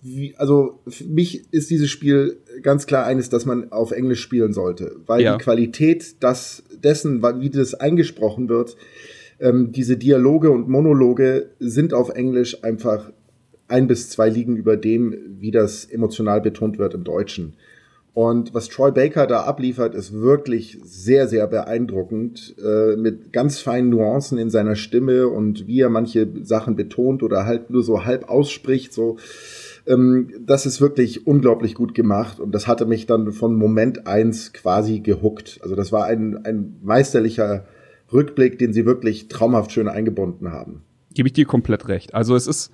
wie, 0.02 0.36
also 0.36 0.80
für 0.86 1.04
mich 1.04 1.52
ist 1.52 1.70
dieses 1.70 1.90
Spiel 1.90 2.38
ganz 2.62 2.86
klar 2.86 3.06
eines, 3.06 3.28
dass 3.28 3.46
man 3.46 3.72
auf 3.72 3.90
Englisch 3.90 4.20
spielen 4.20 4.52
sollte, 4.52 4.96
weil 5.06 5.22
ja. 5.22 5.36
die 5.36 5.42
Qualität 5.42 6.22
das, 6.22 6.62
dessen, 6.82 7.22
wie 7.40 7.50
das 7.50 7.74
eingesprochen 7.74 8.48
wird, 8.48 8.76
ähm, 9.40 9.72
diese 9.72 9.96
Dialoge 9.96 10.50
und 10.50 10.68
Monologe 10.68 11.50
sind 11.58 11.92
auf 11.92 12.10
Englisch 12.10 12.62
einfach 12.62 13.10
ein 13.68 13.88
bis 13.88 14.10
zwei 14.10 14.28
liegen 14.28 14.56
über 14.56 14.76
dem, 14.76 15.16
wie 15.40 15.50
das 15.50 15.84
emotional 15.84 16.40
betont 16.40 16.78
wird 16.78 16.94
im 16.94 17.04
Deutschen. 17.04 17.54
Und 18.16 18.54
was 18.54 18.70
Troy 18.70 18.92
Baker 18.92 19.26
da 19.26 19.42
abliefert, 19.42 19.94
ist 19.94 20.14
wirklich 20.14 20.78
sehr, 20.82 21.28
sehr 21.28 21.46
beeindruckend, 21.46 22.54
äh, 22.64 22.96
mit 22.96 23.30
ganz 23.30 23.58
feinen 23.58 23.90
Nuancen 23.90 24.38
in 24.38 24.48
seiner 24.48 24.74
Stimme 24.74 25.28
und 25.28 25.66
wie 25.66 25.82
er 25.82 25.90
manche 25.90 26.26
Sachen 26.40 26.76
betont 26.76 27.22
oder 27.22 27.44
halt 27.44 27.68
nur 27.68 27.82
so 27.82 28.06
halb 28.06 28.30
ausspricht, 28.30 28.94
so 28.94 29.18
ähm, 29.86 30.30
das 30.40 30.64
ist 30.64 30.80
wirklich 30.80 31.26
unglaublich 31.26 31.74
gut 31.74 31.94
gemacht 31.94 32.40
und 32.40 32.52
das 32.52 32.66
hatte 32.66 32.86
mich 32.86 33.04
dann 33.04 33.32
von 33.32 33.54
Moment 33.54 34.06
eins 34.06 34.54
quasi 34.54 35.00
gehuckt. 35.00 35.58
Also 35.62 35.76
das 35.76 35.92
war 35.92 36.06
ein, 36.06 36.42
ein 36.46 36.76
meisterlicher 36.82 37.66
Rückblick, 38.10 38.58
den 38.58 38.72
sie 38.72 38.86
wirklich 38.86 39.28
traumhaft 39.28 39.72
schön 39.72 39.88
eingebunden 39.88 40.52
haben. 40.52 40.84
Gebe 41.12 41.28
ich 41.28 41.34
dir 41.34 41.44
komplett 41.44 41.88
recht. 41.88 42.14
Also 42.14 42.34
es 42.34 42.46
ist, 42.46 42.72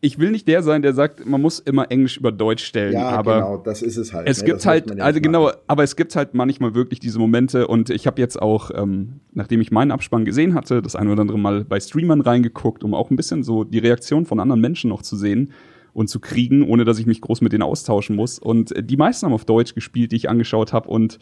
ich, 0.00 0.18
will 0.18 0.30
nicht 0.30 0.46
der 0.48 0.62
sein, 0.62 0.82
der 0.82 0.92
sagt, 0.92 1.26
man 1.26 1.40
muss 1.40 1.58
immer 1.58 1.90
Englisch 1.90 2.16
über 2.16 2.32
Deutsch 2.32 2.64
stellen. 2.64 2.92
Ja, 2.92 3.08
aber 3.08 3.34
genau, 3.36 3.56
das 3.58 3.82
ist 3.82 3.96
es 3.96 4.12
halt. 4.12 4.28
Es 4.28 4.40
ne? 4.40 4.46
gibt 4.46 4.66
halt, 4.66 4.90
ja 4.96 5.04
also 5.04 5.20
genau, 5.20 5.50
aber 5.66 5.82
es 5.82 5.96
gibt 5.96 6.14
halt 6.16 6.34
manchmal 6.34 6.74
wirklich 6.74 7.00
diese 7.00 7.18
Momente 7.18 7.66
und 7.66 7.90
ich 7.90 8.06
habe 8.06 8.20
jetzt 8.20 8.40
auch, 8.40 8.70
ähm, 8.74 9.20
nachdem 9.32 9.60
ich 9.60 9.70
meinen 9.70 9.90
Abspann 9.90 10.24
gesehen 10.24 10.54
hatte, 10.54 10.82
das 10.82 10.96
ein 10.96 11.08
oder 11.08 11.22
andere 11.22 11.38
Mal 11.38 11.64
bei 11.64 11.80
Streamern 11.80 12.20
reingeguckt, 12.20 12.84
um 12.84 12.94
auch 12.94 13.10
ein 13.10 13.16
bisschen 13.16 13.42
so 13.42 13.64
die 13.64 13.78
Reaktion 13.78 14.26
von 14.26 14.40
anderen 14.40 14.60
Menschen 14.60 14.90
noch 14.90 15.02
zu 15.02 15.16
sehen 15.16 15.52
und 15.92 16.08
zu 16.08 16.20
kriegen, 16.20 16.62
ohne 16.62 16.84
dass 16.84 16.98
ich 16.98 17.06
mich 17.06 17.20
groß 17.20 17.40
mit 17.40 17.52
denen 17.52 17.62
austauschen 17.62 18.16
muss. 18.16 18.38
Und 18.38 18.74
die 18.78 18.96
meisten 18.96 19.26
haben 19.26 19.32
auf 19.32 19.46
Deutsch 19.46 19.74
gespielt, 19.74 20.12
die 20.12 20.16
ich 20.16 20.28
angeschaut 20.28 20.72
habe 20.72 20.88
und 20.88 21.18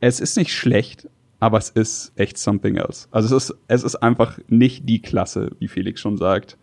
es 0.00 0.20
ist 0.20 0.36
nicht 0.36 0.52
schlecht, 0.52 1.08
aber 1.40 1.58
es 1.58 1.70
ist 1.70 2.12
echt 2.14 2.38
something 2.38 2.76
else. 2.76 3.08
Also 3.10 3.36
es 3.36 3.50
ist, 3.50 3.58
es 3.66 3.82
ist 3.82 3.96
einfach 3.96 4.38
nicht 4.48 4.88
die 4.88 5.02
Klasse, 5.02 5.50
wie 5.58 5.68
Felix 5.68 6.00
schon 6.00 6.16
sagt 6.16 6.56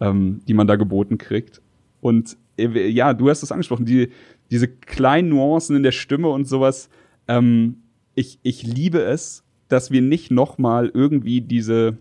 ähm, 0.00 0.40
die 0.46 0.54
man 0.54 0.66
da 0.66 0.76
geboten 0.76 1.18
kriegt. 1.18 1.60
Und 2.00 2.36
äh, 2.56 2.88
ja, 2.88 3.14
du 3.14 3.28
hast 3.28 3.42
es 3.42 3.52
angesprochen, 3.52 3.86
die, 3.86 4.10
diese 4.50 4.68
kleinen 4.68 5.28
Nuancen 5.28 5.76
in 5.76 5.82
der 5.82 5.92
Stimme 5.92 6.28
und 6.28 6.46
sowas. 6.46 6.88
Ähm, 7.28 7.82
ich, 8.14 8.38
ich 8.42 8.62
liebe 8.62 9.02
es, 9.02 9.44
dass 9.68 9.90
wir 9.90 10.02
nicht 10.02 10.30
noch 10.30 10.58
mal 10.58 10.90
irgendwie 10.92 11.40
diese 11.40 11.98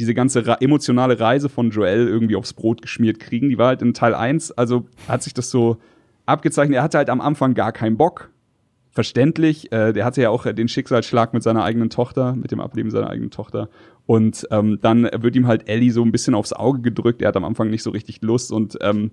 diese 0.00 0.14
ganze 0.14 0.42
emotionale 0.60 1.20
Reise 1.20 1.50
von 1.50 1.70
Joel 1.70 2.08
irgendwie 2.08 2.34
aufs 2.34 2.54
Brot 2.54 2.80
geschmiert 2.80 3.20
kriegen. 3.20 3.50
Die 3.50 3.58
war 3.58 3.68
halt 3.68 3.82
in 3.82 3.92
Teil 3.92 4.14
1, 4.14 4.52
also 4.52 4.86
hat 5.06 5.22
sich 5.22 5.34
das 5.34 5.50
so 5.50 5.76
abgezeichnet. 6.24 6.76
Er 6.76 6.82
hatte 6.82 6.96
halt 6.96 7.10
am 7.10 7.20
Anfang 7.20 7.52
gar 7.52 7.70
keinen 7.70 7.98
Bock. 7.98 8.30
Verständlich. 8.90 9.70
Äh, 9.72 9.92
der 9.92 10.04
hatte 10.04 10.20
ja 10.20 10.30
auch 10.30 10.44
den 10.52 10.68
Schicksalsschlag 10.68 11.32
mit 11.32 11.42
seiner 11.42 11.62
eigenen 11.62 11.90
Tochter, 11.90 12.34
mit 12.34 12.50
dem 12.50 12.60
Ableben 12.60 12.90
seiner 12.90 13.08
eigenen 13.08 13.30
Tochter. 13.30 13.68
Und 14.06 14.46
ähm, 14.50 14.78
dann 14.80 15.04
wird 15.04 15.36
ihm 15.36 15.46
halt 15.46 15.68
Ellie 15.68 15.92
so 15.92 16.02
ein 16.02 16.10
bisschen 16.10 16.34
aufs 16.34 16.52
Auge 16.52 16.80
gedrückt. 16.80 17.22
Er 17.22 17.28
hat 17.28 17.36
am 17.36 17.44
Anfang 17.44 17.70
nicht 17.70 17.84
so 17.84 17.90
richtig 17.90 18.20
Lust 18.22 18.50
und 18.50 18.76
ähm, 18.80 19.12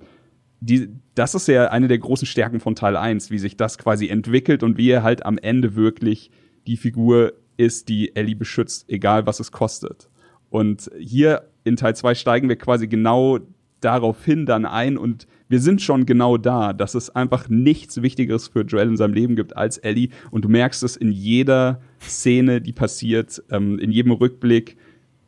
die, 0.60 0.90
das 1.14 1.36
ist 1.36 1.48
ja 1.48 1.70
eine 1.70 1.88
der 1.88 2.00
großen 2.00 2.26
Stärken 2.26 2.60
von 2.60 2.74
Teil 2.76 2.98
1, 2.98 3.30
wie 3.30 3.38
sich 3.38 3.58
das 3.58 3.78
quasi 3.78 4.08
entwickelt 4.08 4.64
und 4.64 4.78
wie 4.78 4.90
er 4.90 5.04
halt 5.04 5.26
am 5.26 5.38
Ende 5.38 5.76
wirklich 5.76 6.32
die 6.66 6.78
Figur 6.78 7.34
ist, 7.58 7.90
die 7.90 8.16
Ellie 8.16 8.36
beschützt, 8.36 8.90
egal 8.90 9.28
was 9.28 9.40
es 9.40 9.52
kostet. 9.52 10.10
Und 10.50 10.90
hier 10.98 11.50
in 11.64 11.76
Teil 11.76 11.96
2 11.96 12.16
steigen 12.16 12.50
wir 12.50 12.56
quasi 12.56 12.88
genau 12.88 13.40
darauf 13.82 14.24
hin 14.26 14.46
dann 14.46 14.66
ein 14.66 14.98
und 14.98 15.28
wir 15.50 15.60
sind 15.60 15.82
schon 15.82 16.06
genau 16.06 16.38
da, 16.38 16.74
dass 16.74 16.96
es 16.96 17.10
einfach 17.10 17.50
nichts 17.50 18.02
Wichtigeres 18.02 18.48
für 18.50 18.62
Joel 18.62 18.90
in 18.90 18.98
seinem 18.98 19.14
Leben 19.14 19.36
gibt 19.36 19.56
als 19.56 19.78
Ellie 19.78 20.10
und 20.32 20.46
du 20.46 20.50
merkst 20.50 20.84
es 20.84 20.98
in 20.98 21.12
jeder 21.12 21.82
Szene, 22.02 22.62
die 22.62 22.74
passiert, 22.74 23.42
ähm, 23.50 23.80
in 23.80 23.92
jedem 23.92 24.12
Rückblick. 24.12 24.78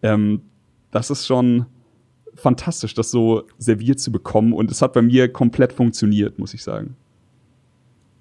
Ähm, 0.02 0.42
das 0.92 1.10
ist 1.10 1.26
schon, 1.26 1.66
fantastisch, 2.40 2.94
das 2.94 3.12
so 3.12 3.44
serviert 3.58 4.00
zu 4.00 4.12
bekommen. 4.12 4.54
Und 4.54 4.72
es 4.72 4.82
hat 4.82 4.94
bei 4.94 5.02
mir 5.02 5.32
komplett 5.32 5.74
funktioniert, 5.74 6.40
muss 6.40 6.54
ich 6.54 6.64
sagen. 6.64 6.96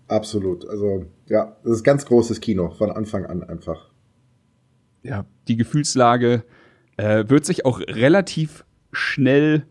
Absolut. 0.08 0.68
Also, 0.68 1.06
ja, 1.26 1.56
das 1.64 1.76
ist 1.76 1.84
ganz 1.84 2.04
großes 2.04 2.40
Kino 2.40 2.70
von 2.70 2.90
Anfang 2.90 3.26
an 3.26 3.42
einfach. 3.42 3.90
Ja, 5.02 5.24
die 5.46 5.56
Gefühlslage 5.56 6.44
äh, 6.96 7.24
wird 7.28 7.44
sich 7.44 7.64
auch 7.64 7.80
relativ 7.80 8.64
schnell 8.92 9.66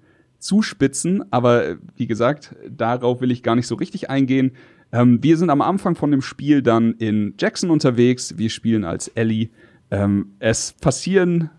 zuspitzen, 0.47 1.25
aber 1.29 1.75
wie 1.97 2.07
gesagt, 2.07 2.55
darauf 2.69 3.19
will 3.19 3.31
ich 3.31 3.43
gar 3.43 3.55
nicht 3.55 3.67
so 3.67 3.75
richtig 3.75 4.09
eingehen. 4.09 4.53
Ähm, 4.93 5.21
wir 5.21 5.35
sind 5.37 5.49
am 5.49 5.61
Anfang 5.61 5.95
von 5.95 6.09
dem 6.09 6.21
Spiel 6.21 6.61
dann 6.61 6.93
in 6.93 7.33
Jackson 7.37 7.69
unterwegs. 7.69 8.37
Wir 8.37 8.49
spielen 8.49 8.85
als 8.85 9.09
Ellie. 9.09 9.49
Ähm, 9.91 10.31
es 10.39 10.71
passieren 10.71 11.49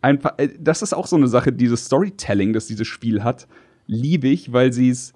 einfach, 0.00 0.34
äh, 0.38 0.48
das 0.58 0.82
ist 0.82 0.92
auch 0.92 1.06
so 1.06 1.14
eine 1.14 1.28
Sache, 1.28 1.52
dieses 1.52 1.84
Storytelling, 1.84 2.52
das 2.52 2.66
dieses 2.66 2.88
Spiel 2.88 3.22
hat, 3.22 3.46
liebe 3.86 4.26
ich, 4.26 4.52
weil 4.52 4.72
sie 4.72 4.90
es, 4.90 5.12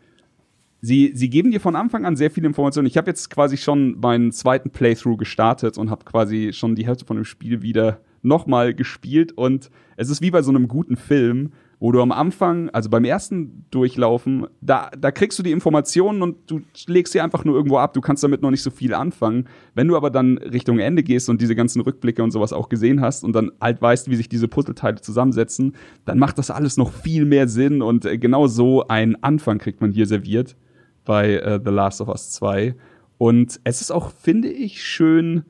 sie 0.80 1.10
geben 1.28 1.50
dir 1.50 1.60
von 1.60 1.74
Anfang 1.74 2.06
an 2.06 2.14
sehr 2.14 2.30
viele 2.30 2.46
Informationen. 2.46 2.86
Ich 2.86 2.96
habe 2.96 3.10
jetzt 3.10 3.28
quasi 3.28 3.56
schon 3.56 3.98
meinen 3.98 4.30
zweiten 4.30 4.70
Playthrough 4.70 5.18
gestartet 5.18 5.78
und 5.78 5.90
habe 5.90 6.04
quasi 6.04 6.52
schon 6.52 6.76
die 6.76 6.86
Hälfte 6.86 7.06
von 7.06 7.16
dem 7.16 7.24
Spiel 7.24 7.62
wieder 7.62 8.00
nochmal 8.22 8.72
gespielt 8.72 9.32
und 9.32 9.70
es 9.96 10.10
ist 10.10 10.22
wie 10.22 10.30
bei 10.30 10.42
so 10.42 10.50
einem 10.50 10.68
guten 10.68 10.96
Film, 10.96 11.52
wo 11.78 11.92
du 11.92 12.00
am 12.00 12.10
Anfang, 12.10 12.70
also 12.70 12.88
beim 12.88 13.04
ersten 13.04 13.66
Durchlaufen, 13.70 14.46
da, 14.62 14.90
da 14.98 15.10
kriegst 15.10 15.38
du 15.38 15.42
die 15.42 15.50
Informationen 15.50 16.22
und 16.22 16.50
du 16.50 16.62
legst 16.86 17.12
sie 17.12 17.20
einfach 17.20 17.44
nur 17.44 17.54
irgendwo 17.54 17.76
ab. 17.76 17.92
Du 17.92 18.00
kannst 18.00 18.24
damit 18.24 18.40
noch 18.40 18.50
nicht 18.50 18.62
so 18.62 18.70
viel 18.70 18.94
anfangen. 18.94 19.46
Wenn 19.74 19.88
du 19.88 19.96
aber 19.96 20.10
dann 20.10 20.38
Richtung 20.38 20.78
Ende 20.78 21.02
gehst 21.02 21.28
und 21.28 21.40
diese 21.40 21.54
ganzen 21.54 21.82
Rückblicke 21.82 22.22
und 22.22 22.30
sowas 22.30 22.54
auch 22.54 22.70
gesehen 22.70 23.02
hast 23.02 23.24
und 23.24 23.34
dann 23.34 23.52
halt 23.60 23.82
weißt, 23.82 24.10
wie 24.10 24.16
sich 24.16 24.28
diese 24.28 24.48
Puzzleteile 24.48 25.00
zusammensetzen, 25.02 25.76
dann 26.06 26.18
macht 26.18 26.38
das 26.38 26.50
alles 26.50 26.78
noch 26.78 26.92
viel 26.92 27.26
mehr 27.26 27.46
Sinn 27.46 27.82
und 27.82 28.06
äh, 28.06 28.16
genau 28.16 28.46
so 28.46 28.88
einen 28.88 29.22
Anfang 29.22 29.58
kriegt 29.58 29.82
man 29.82 29.92
hier 29.92 30.06
serviert 30.06 30.56
bei 31.04 31.40
uh, 31.44 31.60
The 31.62 31.70
Last 31.70 32.00
of 32.00 32.08
Us 32.08 32.30
2. 32.30 32.74
Und 33.18 33.60
es 33.64 33.82
ist 33.82 33.90
auch, 33.90 34.10
finde 34.10 34.48
ich, 34.48 34.82
schön 34.82 35.44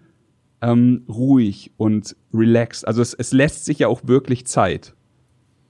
ähm, 0.61 1.05
ruhig 1.09 1.73
und 1.77 2.17
relaxed. 2.35 2.87
Also 2.87 3.01
es, 3.01 3.15
es 3.15 3.33
lässt 3.33 3.65
sich 3.65 3.79
ja 3.79 3.89
auch 3.89 4.03
wirklich 4.05 4.47
Zeit 4.47 4.96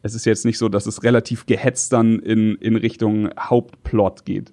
es 0.07 0.15
ist 0.15 0.25
jetzt 0.25 0.45
nicht 0.45 0.59
so, 0.59 0.69
dass 0.69 0.87
es 0.87 1.03
relativ 1.03 1.47
gehetzt 1.47 1.93
dann 1.93 2.19
in, 2.21 2.55
in 2.57 2.77
Richtung 2.77 3.29
Hauptplot 3.39 4.25
geht. 4.25 4.53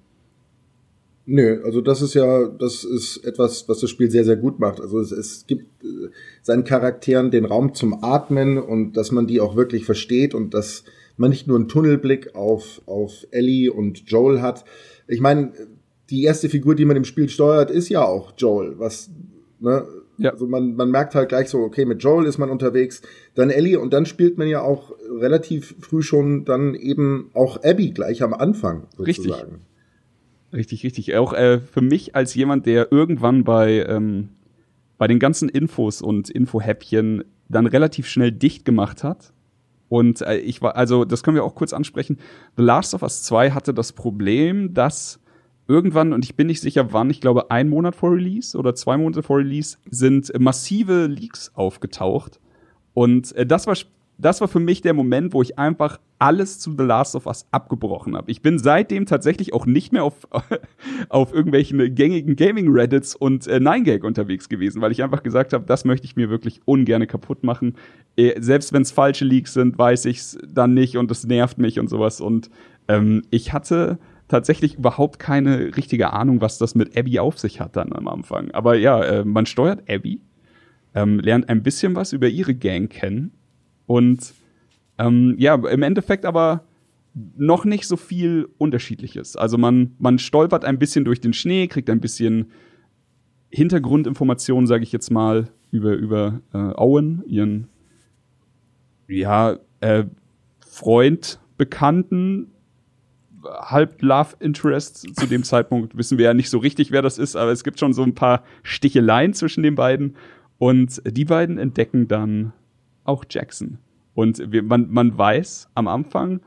Nö, 1.26 1.62
also 1.64 1.80
das 1.80 2.02
ist 2.02 2.12
ja, 2.12 2.46
das 2.48 2.84
ist 2.84 3.24
etwas, 3.24 3.66
was 3.66 3.80
das 3.80 3.88
Spiel 3.88 4.10
sehr, 4.10 4.24
sehr 4.24 4.36
gut 4.36 4.58
macht. 4.58 4.80
Also 4.80 5.00
es, 5.00 5.10
es 5.10 5.46
gibt 5.46 5.82
äh, 5.82 6.10
seinen 6.42 6.64
Charakteren 6.64 7.30
den 7.30 7.46
Raum 7.46 7.72
zum 7.72 8.04
Atmen 8.04 8.58
und 8.58 8.92
dass 8.98 9.10
man 9.10 9.26
die 9.26 9.40
auch 9.40 9.56
wirklich 9.56 9.86
versteht 9.86 10.34
und 10.34 10.52
dass 10.52 10.84
man 11.16 11.30
nicht 11.30 11.46
nur 11.46 11.56
einen 11.56 11.68
Tunnelblick 11.68 12.34
auf, 12.34 12.82
auf 12.84 13.26
Ellie 13.30 13.72
und 13.72 14.10
Joel 14.10 14.42
hat. 14.42 14.64
Ich 15.08 15.20
meine, 15.20 15.52
die 16.10 16.24
erste 16.24 16.50
Figur, 16.50 16.74
die 16.74 16.84
man 16.84 16.96
im 16.96 17.04
Spiel 17.04 17.30
steuert, 17.30 17.70
ist 17.70 17.88
ja 17.88 18.04
auch 18.04 18.34
Joel, 18.36 18.78
was, 18.78 19.10
ne, 19.60 19.86
ja. 20.18 20.30
Also 20.30 20.46
man, 20.46 20.76
man 20.76 20.90
merkt 20.90 21.14
halt 21.14 21.28
gleich 21.28 21.48
so, 21.48 21.58
okay, 21.60 21.84
mit 21.84 22.02
Joel 22.02 22.26
ist 22.26 22.38
man 22.38 22.50
unterwegs, 22.50 23.02
dann 23.34 23.50
Ellie 23.50 23.78
und 23.78 23.92
dann 23.92 24.06
spielt 24.06 24.38
man 24.38 24.48
ja 24.48 24.62
auch 24.62 24.92
relativ 25.10 25.74
früh 25.80 26.02
schon 26.02 26.44
dann 26.44 26.74
eben 26.74 27.30
auch 27.34 27.62
Abby 27.62 27.90
gleich 27.90 28.22
am 28.22 28.34
Anfang 28.34 28.86
sozusagen. 28.96 29.52
Richtig. 29.52 29.64
Richtig, 30.54 30.84
richtig. 30.84 31.16
Auch 31.16 31.32
äh, 31.32 31.58
für 31.58 31.80
mich 31.80 32.14
als 32.14 32.34
jemand, 32.34 32.66
der 32.66 32.92
irgendwann 32.92 33.42
bei, 33.42 33.84
ähm, 33.88 34.28
bei 34.98 35.08
den 35.08 35.18
ganzen 35.18 35.48
Infos 35.48 36.00
und 36.00 36.30
Infohäppchen 36.30 37.24
dann 37.48 37.66
relativ 37.66 38.06
schnell 38.06 38.30
dicht 38.30 38.64
gemacht 38.64 39.02
hat. 39.02 39.32
Und 39.88 40.22
äh, 40.22 40.36
ich 40.36 40.62
war, 40.62 40.76
also 40.76 41.04
das 41.04 41.24
können 41.24 41.34
wir 41.34 41.44
auch 41.44 41.56
kurz 41.56 41.72
ansprechen. 41.72 42.18
The 42.56 42.62
Last 42.62 42.94
of 42.94 43.02
Us 43.02 43.24
2 43.24 43.50
hatte 43.50 43.74
das 43.74 43.92
Problem, 43.92 44.74
dass 44.74 45.20
irgendwann, 45.66 46.12
und 46.12 46.24
ich 46.24 46.36
bin 46.36 46.46
nicht 46.46 46.60
sicher 46.60 46.92
wann, 46.92 47.10
ich 47.10 47.20
glaube 47.20 47.50
ein 47.50 47.68
Monat 47.68 47.96
vor 47.96 48.12
Release 48.12 48.56
oder 48.56 48.76
zwei 48.76 48.96
Monate 48.96 49.24
vor 49.24 49.38
Release, 49.38 49.78
sind 49.90 50.32
massive 50.38 51.06
Leaks 51.06 51.50
aufgetaucht. 51.54 52.38
Und 52.94 53.34
äh, 53.36 53.44
das 53.44 53.66
war 53.66 53.74
das 54.18 54.40
war 54.40 54.48
für 54.48 54.60
mich 54.60 54.80
der 54.80 54.94
Moment, 54.94 55.32
wo 55.32 55.42
ich 55.42 55.58
einfach 55.58 55.98
alles 56.18 56.60
zu 56.60 56.74
The 56.76 56.84
Last 56.84 57.16
of 57.16 57.26
Us 57.26 57.46
abgebrochen 57.50 58.16
habe. 58.16 58.30
Ich 58.30 58.42
bin 58.42 58.58
seitdem 58.58 59.06
tatsächlich 59.06 59.52
auch 59.52 59.66
nicht 59.66 59.92
mehr 59.92 60.04
auf, 60.04 60.14
auf 61.08 61.34
irgendwelchen 61.34 61.94
gängigen 61.94 62.36
Gaming-Reddits 62.36 63.16
und 63.16 63.46
äh, 63.46 63.56
9gag 63.56 64.04
unterwegs 64.04 64.48
gewesen, 64.48 64.80
weil 64.80 64.92
ich 64.92 65.02
einfach 65.02 65.22
gesagt 65.22 65.52
habe, 65.52 65.64
das 65.66 65.84
möchte 65.84 66.06
ich 66.06 66.16
mir 66.16 66.30
wirklich 66.30 66.60
ungern 66.64 67.06
kaputt 67.06 67.42
machen. 67.42 67.74
Äh, 68.16 68.40
selbst 68.40 68.72
wenn 68.72 68.82
es 68.82 68.92
falsche 68.92 69.24
Leaks 69.24 69.52
sind, 69.54 69.76
weiß 69.76 70.04
ich 70.04 70.18
es 70.18 70.38
dann 70.46 70.74
nicht 70.74 70.96
und 70.96 71.10
es 71.10 71.26
nervt 71.26 71.58
mich 71.58 71.80
und 71.80 71.88
sowas. 71.88 72.20
Und 72.20 72.50
ähm, 72.88 73.22
ich 73.30 73.52
hatte 73.52 73.98
tatsächlich 74.28 74.76
überhaupt 74.76 75.18
keine 75.18 75.76
richtige 75.76 76.12
Ahnung, 76.12 76.40
was 76.40 76.58
das 76.58 76.74
mit 76.74 76.96
Abby 76.96 77.18
auf 77.18 77.38
sich 77.38 77.60
hat 77.60 77.76
dann 77.76 77.92
am 77.92 78.08
Anfang. 78.08 78.52
Aber 78.52 78.76
ja, 78.76 79.02
äh, 79.02 79.24
man 79.24 79.46
steuert 79.46 79.82
Abby, 79.90 80.20
ähm, 80.94 81.18
lernt 81.18 81.48
ein 81.48 81.62
bisschen 81.62 81.94
was 81.94 82.12
über 82.12 82.28
ihre 82.28 82.54
Gang 82.54 82.90
kennen 82.90 83.32
und 83.86 84.34
ähm, 84.98 85.34
ja, 85.38 85.54
im 85.54 85.82
Endeffekt 85.82 86.24
aber 86.24 86.64
noch 87.36 87.64
nicht 87.64 87.86
so 87.86 87.96
viel 87.96 88.48
Unterschiedliches. 88.58 89.36
Also 89.36 89.56
man, 89.56 89.94
man 89.98 90.18
stolpert 90.18 90.64
ein 90.64 90.78
bisschen 90.78 91.04
durch 91.04 91.20
den 91.20 91.32
Schnee, 91.32 91.68
kriegt 91.68 91.88
ein 91.90 92.00
bisschen 92.00 92.50
Hintergrundinformationen, 93.50 94.66
sage 94.66 94.82
ich 94.82 94.92
jetzt 94.92 95.10
mal, 95.10 95.48
über, 95.70 95.92
über 95.94 96.40
äh, 96.52 96.58
Owen, 96.76 97.22
ihren 97.26 97.68
ja, 99.08 99.58
äh, 99.80 100.04
Freund, 100.66 101.38
Bekannten, 101.56 102.50
halb 103.44 104.02
Love 104.02 104.36
Interest. 104.40 105.06
Zu 105.16 105.26
dem 105.26 105.44
Zeitpunkt 105.44 105.96
wissen 105.96 106.18
wir 106.18 106.26
ja 106.26 106.34
nicht 106.34 106.50
so 106.50 106.58
richtig, 106.58 106.90
wer 106.90 107.02
das 107.02 107.18
ist, 107.18 107.36
aber 107.36 107.52
es 107.52 107.62
gibt 107.62 107.78
schon 107.78 107.92
so 107.92 108.02
ein 108.02 108.14
paar 108.14 108.42
Sticheleien 108.62 109.34
zwischen 109.34 109.62
den 109.62 109.76
beiden. 109.76 110.16
Und 110.58 111.02
die 111.06 111.24
beiden 111.24 111.58
entdecken 111.58 112.08
dann 112.08 112.52
auch 113.04 113.24
Jackson. 113.28 113.78
Und 114.14 114.52
wir, 114.52 114.62
man, 114.62 114.90
man 114.90 115.16
weiß 115.16 115.68
am 115.74 115.88
Anfang, 115.88 116.40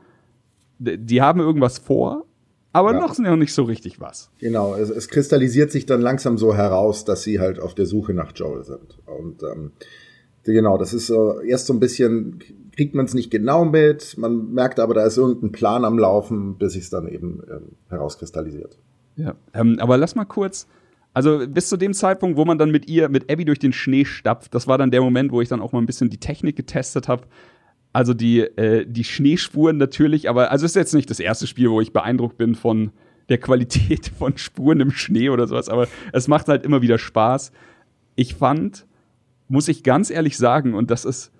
die 0.78 1.20
haben 1.20 1.40
irgendwas 1.40 1.78
vor, 1.78 2.24
aber 2.72 2.92
ja. 2.92 3.00
noch 3.00 3.18
noch 3.18 3.36
nicht 3.36 3.52
so 3.52 3.64
richtig 3.64 4.00
was. 4.00 4.30
Genau, 4.38 4.74
es, 4.74 4.90
es, 4.90 5.08
kristallisiert 5.08 5.70
sich 5.70 5.86
dann 5.86 6.00
langsam 6.00 6.38
so 6.38 6.54
heraus, 6.54 7.04
dass 7.04 7.22
sie 7.22 7.40
halt 7.40 7.60
auf 7.60 7.74
der 7.74 7.86
Suche 7.86 8.14
nach 8.14 8.32
Joel 8.34 8.64
sind. 8.64 8.98
Und 9.06 9.42
ähm, 9.42 9.72
genau, 10.44 10.78
das 10.78 10.94
ist 10.94 11.08
so 11.08 11.40
erst 11.40 11.66
so 11.66 11.72
ein 11.72 11.80
bisschen 11.80 12.40
kriegt 12.78 12.94
man 12.94 13.06
es 13.06 13.14
nicht 13.14 13.32
genau 13.32 13.64
mit, 13.64 14.16
man 14.18 14.52
merkt 14.52 14.78
aber, 14.78 14.94
da 14.94 15.04
ist 15.04 15.16
irgendein 15.16 15.50
Plan 15.50 15.84
am 15.84 15.98
Laufen, 15.98 16.58
bis 16.58 16.74
sich 16.74 16.84
es 16.84 16.90
dann 16.90 17.08
eben 17.08 17.42
ähm, 17.50 17.72
herauskristallisiert. 17.88 18.78
Ja, 19.16 19.34
ähm, 19.52 19.78
aber 19.80 19.96
lass 19.96 20.14
mal 20.14 20.26
kurz, 20.26 20.68
also 21.14 21.46
bis 21.48 21.68
zu 21.68 21.76
dem 21.76 21.94
Zeitpunkt, 21.94 22.36
wo 22.36 22.44
man 22.44 22.58
dann 22.58 22.70
mit 22.70 22.88
ihr, 22.88 23.08
mit 23.08 23.30
Abby 23.30 23.44
durch 23.44 23.58
den 23.58 23.72
Schnee 23.72 24.04
stapft, 24.04 24.54
das 24.54 24.66
war 24.66 24.78
dann 24.78 24.90
der 24.90 25.00
Moment, 25.00 25.32
wo 25.32 25.40
ich 25.40 25.48
dann 25.48 25.60
auch 25.60 25.72
mal 25.72 25.80
ein 25.80 25.86
bisschen 25.86 26.10
die 26.10 26.20
Technik 26.20 26.56
getestet 26.56 27.08
habe. 27.08 27.24
Also 27.92 28.14
die, 28.14 28.40
äh, 28.40 28.86
die 28.86 29.04
Schneespuren 29.04 29.76
natürlich, 29.78 30.28
aber 30.28 30.50
also 30.50 30.66
ist 30.66 30.76
jetzt 30.76 30.94
nicht 30.94 31.10
das 31.10 31.20
erste 31.20 31.46
Spiel, 31.46 31.70
wo 31.70 31.80
ich 31.80 31.92
beeindruckt 31.92 32.36
bin 32.36 32.54
von 32.54 32.92
der 33.28 33.38
Qualität 33.38 34.12
von 34.18 34.36
Spuren 34.38 34.80
im 34.80 34.90
Schnee 34.90 35.30
oder 35.30 35.46
sowas, 35.46 35.68
aber 35.68 35.88
es 36.12 36.28
macht 36.28 36.48
halt 36.48 36.64
immer 36.64 36.82
wieder 36.82 36.98
Spaß. 36.98 37.52
Ich 38.14 38.34
fand, 38.34 38.86
muss 39.48 39.68
ich 39.68 39.82
ganz 39.82 40.10
ehrlich 40.10 40.36
sagen, 40.36 40.74
und 40.74 40.90
das 40.90 41.04
ist 41.04 41.32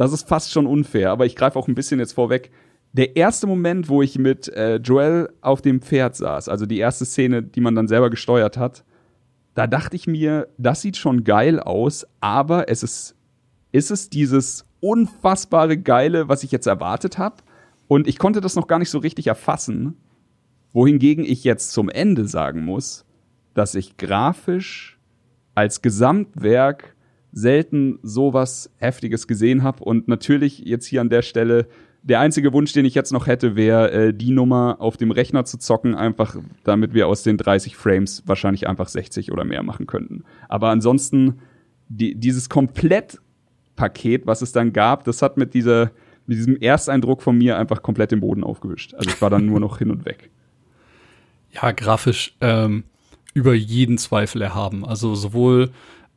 das 0.00 0.14
ist 0.14 0.26
fast 0.26 0.50
schon 0.50 0.66
unfair, 0.66 1.10
aber 1.10 1.26
ich 1.26 1.36
greife 1.36 1.58
auch 1.58 1.68
ein 1.68 1.74
bisschen 1.74 2.00
jetzt 2.00 2.14
vorweg. 2.14 2.50
Der 2.94 3.16
erste 3.16 3.46
Moment, 3.46 3.90
wo 3.90 4.00
ich 4.00 4.18
mit 4.18 4.48
äh, 4.48 4.76
Joel 4.76 5.28
auf 5.42 5.60
dem 5.60 5.82
Pferd 5.82 6.16
saß, 6.16 6.48
also 6.48 6.64
die 6.64 6.78
erste 6.78 7.04
Szene, 7.04 7.42
die 7.42 7.60
man 7.60 7.74
dann 7.74 7.86
selber 7.86 8.08
gesteuert 8.08 8.56
hat, 8.56 8.82
da 9.54 9.66
dachte 9.66 9.96
ich 9.96 10.06
mir, 10.06 10.48
das 10.58 10.82
sieht 10.82 10.96
schon 10.96 11.24
geil 11.24 11.60
aus, 11.60 12.06
aber 12.20 12.68
es 12.68 12.82
ist, 12.82 13.16
ist 13.72 13.90
es 13.90 14.10
dieses 14.10 14.64
unfassbare 14.80 15.76
Geile, 15.76 16.28
was 16.28 16.42
ich 16.42 16.52
jetzt 16.52 16.66
erwartet 16.66 17.18
habe. 17.18 17.36
Und 17.88 18.06
ich 18.06 18.18
konnte 18.18 18.40
das 18.40 18.56
noch 18.56 18.66
gar 18.66 18.78
nicht 18.78 18.90
so 18.90 18.98
richtig 18.98 19.26
erfassen. 19.26 19.96
Wohingegen 20.72 21.24
ich 21.24 21.44
jetzt 21.44 21.72
zum 21.72 21.88
Ende 21.88 22.26
sagen 22.28 22.64
muss, 22.64 23.04
dass 23.54 23.74
ich 23.74 23.96
grafisch 23.96 24.98
als 25.54 25.82
Gesamtwerk 25.82 26.94
selten 27.32 27.98
sowas 28.02 28.70
Heftiges 28.76 29.26
gesehen 29.26 29.62
habe. 29.62 29.82
Und 29.82 30.08
natürlich 30.08 30.60
jetzt 30.60 30.86
hier 30.86 31.00
an 31.00 31.10
der 31.10 31.22
Stelle 31.22 31.66
der 32.02 32.20
einzige 32.20 32.52
Wunsch, 32.52 32.72
den 32.72 32.84
ich 32.84 32.94
jetzt 32.94 33.12
noch 33.12 33.26
hätte, 33.26 33.56
wäre, 33.56 33.90
äh, 33.90 34.14
die 34.14 34.30
Nummer 34.30 34.76
auf 34.80 34.96
dem 34.96 35.10
Rechner 35.10 35.44
zu 35.44 35.58
zocken, 35.58 35.94
einfach 35.94 36.36
damit 36.64 36.94
wir 36.94 37.08
aus 37.08 37.22
den 37.22 37.36
30 37.36 37.76
Frames 37.76 38.22
wahrscheinlich 38.26 38.68
einfach 38.68 38.88
60 38.88 39.32
oder 39.32 39.44
mehr 39.44 39.62
machen 39.62 39.86
könnten. 39.86 40.24
Aber 40.48 40.70
ansonsten, 40.70 41.40
die, 41.88 42.14
dieses 42.14 42.48
Komplettpaket, 42.48 44.26
was 44.26 44.42
es 44.42 44.52
dann 44.52 44.72
gab, 44.72 45.04
das 45.04 45.22
hat 45.22 45.36
mit 45.36 45.54
dieser, 45.54 45.90
mit 46.26 46.38
diesem 46.38 46.56
Ersteindruck 46.56 47.22
von 47.22 47.36
mir 47.36 47.58
einfach 47.58 47.82
komplett 47.82 48.12
den 48.12 48.20
Boden 48.20 48.44
aufgewischt. 48.44 48.94
Also 48.94 49.10
ich 49.10 49.20
war 49.20 49.30
dann 49.30 49.46
nur 49.46 49.60
noch 49.60 49.78
hin 49.78 49.90
und 49.90 50.04
weg. 50.04 50.30
Ja, 51.52 51.72
grafisch 51.72 52.36
ähm, 52.40 52.84
über 53.34 53.54
jeden 53.54 53.98
Zweifel 53.98 54.40
erhaben. 54.40 54.84
Also 54.84 55.14
sowohl 55.14 55.70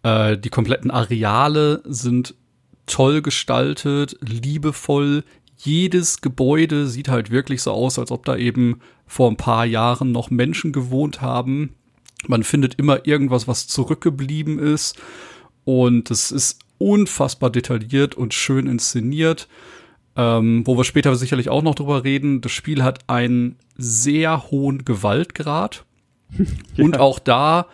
äh, 0.04 0.38
die 0.38 0.50
kompletten 0.50 0.92
Areale 0.92 1.82
sind 1.86 2.36
toll 2.86 3.22
gestaltet, 3.22 4.18
liebevoll, 4.22 5.24
jedes 5.58 6.22
Gebäude 6.22 6.88
sieht 6.88 7.08
halt 7.08 7.32
wirklich 7.32 7.62
so 7.62 7.72
aus, 7.72 8.00
als 8.00 8.12
ob 8.12 8.26
da 8.26 8.36
eben 8.36 8.80
vor 9.06 9.30
ein 9.30 9.38
paar 9.38 9.66
Jahren 9.66 10.12
noch 10.12 10.30
Menschen 10.30 10.72
gewohnt 10.72 11.22
haben. 11.22 11.76
Man 12.28 12.44
findet 12.44 12.76
immer 12.76 13.06
irgendwas, 13.06 13.48
was 13.48 13.68
zurückgeblieben 13.68 14.60
ist. 14.60 14.98
Und 15.66 16.12
es 16.12 16.32
ist 16.32 16.60
unfassbar 16.78 17.50
detailliert 17.50 18.16
und 18.16 18.34
schön 18.34 18.68
inszeniert. 18.68 19.48
Ähm, 20.16 20.62
wo 20.68 20.78
wir 20.78 20.84
später 20.84 21.16
sicherlich 21.16 21.50
auch 21.50 21.64
noch 21.64 21.76
drüber 21.76 22.04
reden. 22.04 22.42
Das 22.42 22.52
Spiel 22.52 22.84
hat 22.84 23.10
einen 23.10 23.58
sehr 23.76 24.52
hohen 24.52 24.86
Gewaltgrad. 24.86 25.86
ja. 26.76 26.84
Und 26.84 27.00
auch 27.00 27.20
da 27.20 27.68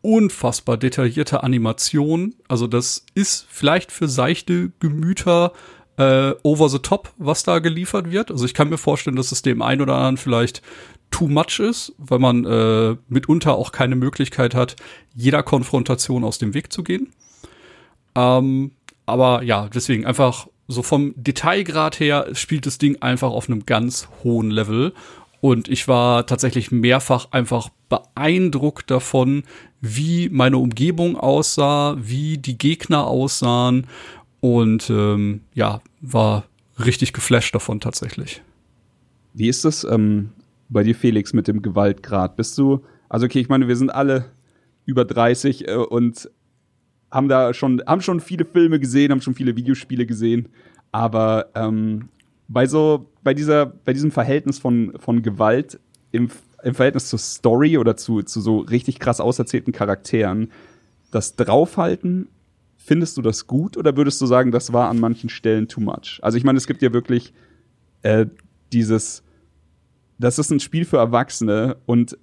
unfassbar 0.00 0.76
detaillierte 0.76 1.42
Animation. 1.42 2.34
Also 2.48 2.66
das 2.66 3.06
ist 3.14 3.46
vielleicht 3.48 3.92
für 3.92 4.08
seichte 4.08 4.72
Gemüter 4.80 5.52
äh, 6.02 6.34
over 6.42 6.68
the 6.68 6.78
top, 6.78 7.12
was 7.18 7.42
da 7.42 7.58
geliefert 7.58 8.10
wird. 8.10 8.30
Also 8.30 8.44
ich 8.44 8.54
kann 8.54 8.68
mir 8.68 8.78
vorstellen, 8.78 9.16
dass 9.16 9.32
es 9.32 9.42
dem 9.42 9.62
einen 9.62 9.80
oder 9.80 9.94
anderen 9.94 10.16
vielleicht 10.16 10.62
too 11.10 11.28
much 11.28 11.60
ist, 11.60 11.94
weil 11.98 12.18
man 12.18 12.44
äh, 12.44 12.96
mitunter 13.08 13.54
auch 13.54 13.72
keine 13.72 13.96
Möglichkeit 13.96 14.54
hat, 14.54 14.76
jeder 15.14 15.42
Konfrontation 15.42 16.24
aus 16.24 16.38
dem 16.38 16.54
Weg 16.54 16.72
zu 16.72 16.82
gehen. 16.82 17.12
Ähm, 18.14 18.72
aber 19.06 19.42
ja, 19.42 19.68
deswegen 19.68 20.06
einfach 20.06 20.48
so 20.68 20.82
vom 20.82 21.12
Detailgrad 21.16 22.00
her 22.00 22.28
spielt 22.32 22.66
das 22.66 22.78
Ding 22.78 23.00
einfach 23.02 23.30
auf 23.30 23.48
einem 23.48 23.66
ganz 23.66 24.08
hohen 24.24 24.50
Level. 24.50 24.94
Und 25.40 25.68
ich 25.68 25.88
war 25.88 26.26
tatsächlich 26.26 26.70
mehrfach 26.70 27.28
einfach 27.32 27.68
beeindruckt 27.88 28.90
davon, 28.90 29.42
wie 29.80 30.28
meine 30.30 30.58
Umgebung 30.58 31.16
aussah, 31.16 31.96
wie 31.98 32.38
die 32.38 32.56
Gegner 32.56 33.06
aussahen 33.06 33.88
und 34.40 34.90
ähm, 34.90 35.42
ja, 35.54 35.80
war 36.02 36.44
richtig 36.84 37.14
geflasht 37.14 37.54
davon 37.54 37.80
tatsächlich. 37.80 38.42
Wie 39.32 39.48
ist 39.48 39.64
das 39.64 39.84
ähm, 39.84 40.30
bei 40.68 40.82
dir, 40.82 40.94
Felix, 40.94 41.32
mit 41.32 41.48
dem 41.48 41.62
Gewaltgrad? 41.62 42.36
Bist 42.36 42.58
du, 42.58 42.84
also 43.08 43.24
okay, 43.24 43.40
ich 43.40 43.48
meine, 43.48 43.68
wir 43.68 43.76
sind 43.76 43.90
alle 43.90 44.26
über 44.84 45.04
30 45.04 45.68
äh, 45.68 45.74
und 45.76 46.28
haben 47.10 47.28
da 47.28 47.54
schon, 47.54 47.82
haben 47.86 48.00
schon 48.00 48.20
viele 48.20 48.44
Filme 48.44 48.80
gesehen, 48.80 49.12
haben 49.12 49.20
schon 49.20 49.34
viele 49.34 49.56
Videospiele 49.56 50.04
gesehen, 50.04 50.48
aber 50.90 51.50
ähm, 51.54 52.08
bei 52.48 52.66
so, 52.66 53.08
bei 53.22 53.32
dieser, 53.32 53.66
bei 53.66 53.92
diesem 53.92 54.10
Verhältnis 54.10 54.58
von, 54.58 54.94
von 54.98 55.22
Gewalt 55.22 55.78
im, 56.10 56.28
im 56.62 56.74
Verhältnis 56.74 57.08
zur 57.08 57.18
Story 57.18 57.78
oder 57.78 57.96
zu, 57.96 58.22
zu 58.22 58.40
so 58.40 58.58
richtig 58.58 58.98
krass 58.98 59.20
auserzählten 59.20 59.72
Charakteren, 59.72 60.50
das 61.10 61.36
Draufhalten 61.36 62.28
Findest 62.84 63.16
du 63.16 63.22
das 63.22 63.46
gut 63.46 63.76
oder 63.76 63.96
würdest 63.96 64.20
du 64.20 64.26
sagen, 64.26 64.50
das 64.50 64.72
war 64.72 64.88
an 64.88 64.98
manchen 64.98 65.28
Stellen 65.28 65.68
too 65.68 65.80
much? 65.80 66.18
Also 66.22 66.36
ich 66.36 66.44
meine, 66.44 66.58
es 66.58 66.66
gibt 66.66 66.82
ja 66.82 66.92
wirklich 66.92 67.32
äh, 68.02 68.26
dieses, 68.72 69.22
das 70.18 70.38
ist 70.38 70.50
ein 70.50 70.60
Spiel 70.60 70.84
für 70.84 70.96
Erwachsene 70.96 71.76
und 71.86 72.18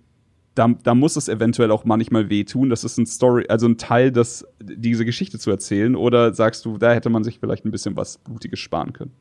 da, 0.56 0.68
da 0.84 0.96
muss 0.96 1.16
es 1.16 1.30
eventuell 1.30 1.72
auch 1.72 1.86
manchmal 1.86 2.30
wehtun. 2.30 2.70
Das 2.70 2.84
ist 2.84 2.98
ein 2.98 3.06
Story, 3.06 3.46
also 3.48 3.68
ein 3.68 3.78
Teil, 3.78 4.12
das, 4.12 4.46
diese 4.62 5.06
Geschichte 5.06 5.40
zu 5.40 5.50
erzählen. 5.50 5.96
Oder 5.96 6.34
sagst 6.34 6.66
du, 6.66 6.78
da 6.78 6.92
hätte 6.94 7.10
man 7.10 7.24
sich 7.24 7.40
vielleicht 7.40 7.64
ein 7.64 7.72
bisschen 7.72 7.96
was 7.96 8.18
Blutiges 8.18 8.60
sparen 8.60 8.92
können? 8.92 9.12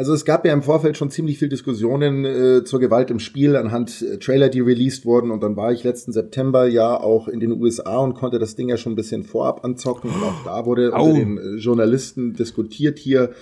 Also 0.00 0.14
es 0.14 0.24
gab 0.24 0.46
ja 0.46 0.54
im 0.54 0.62
Vorfeld 0.62 0.96
schon 0.96 1.10
ziemlich 1.10 1.38
viel 1.38 1.50
Diskussionen 1.50 2.24
äh, 2.24 2.64
zur 2.64 2.80
Gewalt 2.80 3.10
im 3.10 3.18
Spiel 3.18 3.54
anhand 3.54 4.00
äh, 4.00 4.16
Trailer, 4.16 4.48
die 4.48 4.60
released 4.60 5.04
wurden. 5.04 5.30
Und 5.30 5.42
dann 5.42 5.56
war 5.56 5.72
ich 5.72 5.84
letzten 5.84 6.10
September 6.10 6.66
ja 6.66 6.98
auch 6.98 7.28
in 7.28 7.38
den 7.38 7.52
USA 7.60 7.98
und 7.98 8.14
konnte 8.14 8.38
das 8.38 8.56
Ding 8.56 8.70
ja 8.70 8.78
schon 8.78 8.94
ein 8.94 8.96
bisschen 8.96 9.24
vorab 9.24 9.62
anzocken. 9.62 10.08
Und 10.08 10.22
auch 10.22 10.42
da 10.46 10.64
wurde 10.64 10.94
Au. 10.94 11.04
unter 11.04 11.18
den 11.18 11.36
äh, 11.36 11.56
Journalisten 11.56 12.32
diskutiert 12.32 12.98
hier, 12.98 13.32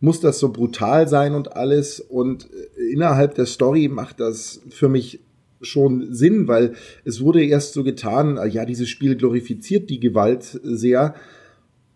muss 0.00 0.18
das 0.18 0.40
so 0.40 0.48
brutal 0.48 1.06
sein 1.06 1.36
und 1.36 1.54
alles. 1.54 2.00
Und 2.00 2.48
äh, 2.50 2.92
innerhalb 2.92 3.36
der 3.36 3.46
Story 3.46 3.86
macht 3.86 4.18
das 4.18 4.60
für 4.70 4.88
mich 4.88 5.20
schon 5.60 6.12
Sinn, 6.12 6.48
weil 6.48 6.72
es 7.04 7.20
wurde 7.20 7.44
erst 7.44 7.74
so 7.74 7.84
getan, 7.84 8.40
ja, 8.50 8.64
dieses 8.64 8.88
Spiel 8.88 9.14
glorifiziert 9.14 9.88
die 9.88 10.00
Gewalt 10.00 10.58
sehr. 10.64 11.14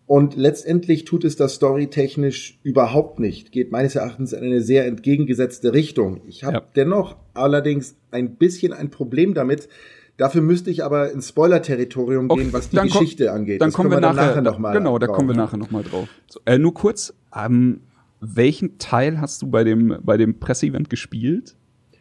Und 0.05 0.35
letztendlich 0.35 1.05
tut 1.05 1.23
es 1.23 1.37
das 1.37 1.55
storytechnisch 1.55 2.59
überhaupt 2.63 3.19
nicht. 3.19 3.51
Geht 3.51 3.71
meines 3.71 3.95
Erachtens 3.95 4.33
in 4.33 4.43
eine 4.43 4.61
sehr 4.61 4.85
entgegengesetzte 4.85 5.73
Richtung. 5.73 6.21
Ich 6.27 6.43
habe 6.43 6.57
ja. 6.57 6.63
dennoch 6.75 7.15
allerdings 7.33 7.95
ein 8.11 8.35
bisschen 8.35 8.73
ein 8.73 8.89
Problem 8.89 9.33
damit. 9.33 9.69
Dafür 10.17 10.41
müsste 10.41 10.69
ich 10.69 10.83
aber 10.83 11.11
ins 11.11 11.29
Spoiler-Territorium 11.29 12.29
okay, 12.29 12.43
gehen, 12.43 12.53
was 12.53 12.69
die 12.69 12.77
Geschichte 12.77 13.31
angeht. 13.31 13.61
Dann 13.61 13.69
das 13.69 13.75
kommen 13.75 13.89
wir, 13.89 13.99
nachher, 13.99 14.27
nachher 14.27 14.41
noch 14.41 14.59
mal 14.59 14.73
Genau, 14.73 14.99
da 14.99 15.07
kommen 15.07 15.29
wir 15.29 15.35
nachher 15.35 15.57
noch 15.57 15.71
mal 15.71 15.83
drauf. 15.83 16.07
So, 16.27 16.39
äh, 16.45 16.59
nur 16.59 16.73
kurz, 16.73 17.13
ähm, 17.35 17.81
welchen 18.19 18.77
Teil 18.77 19.19
hast 19.19 19.41
du 19.41 19.47
bei 19.47 19.63
dem, 19.63 19.97
bei 20.03 20.17
dem 20.17 20.39
Presseevent 20.39 20.89
gespielt? 20.89 21.55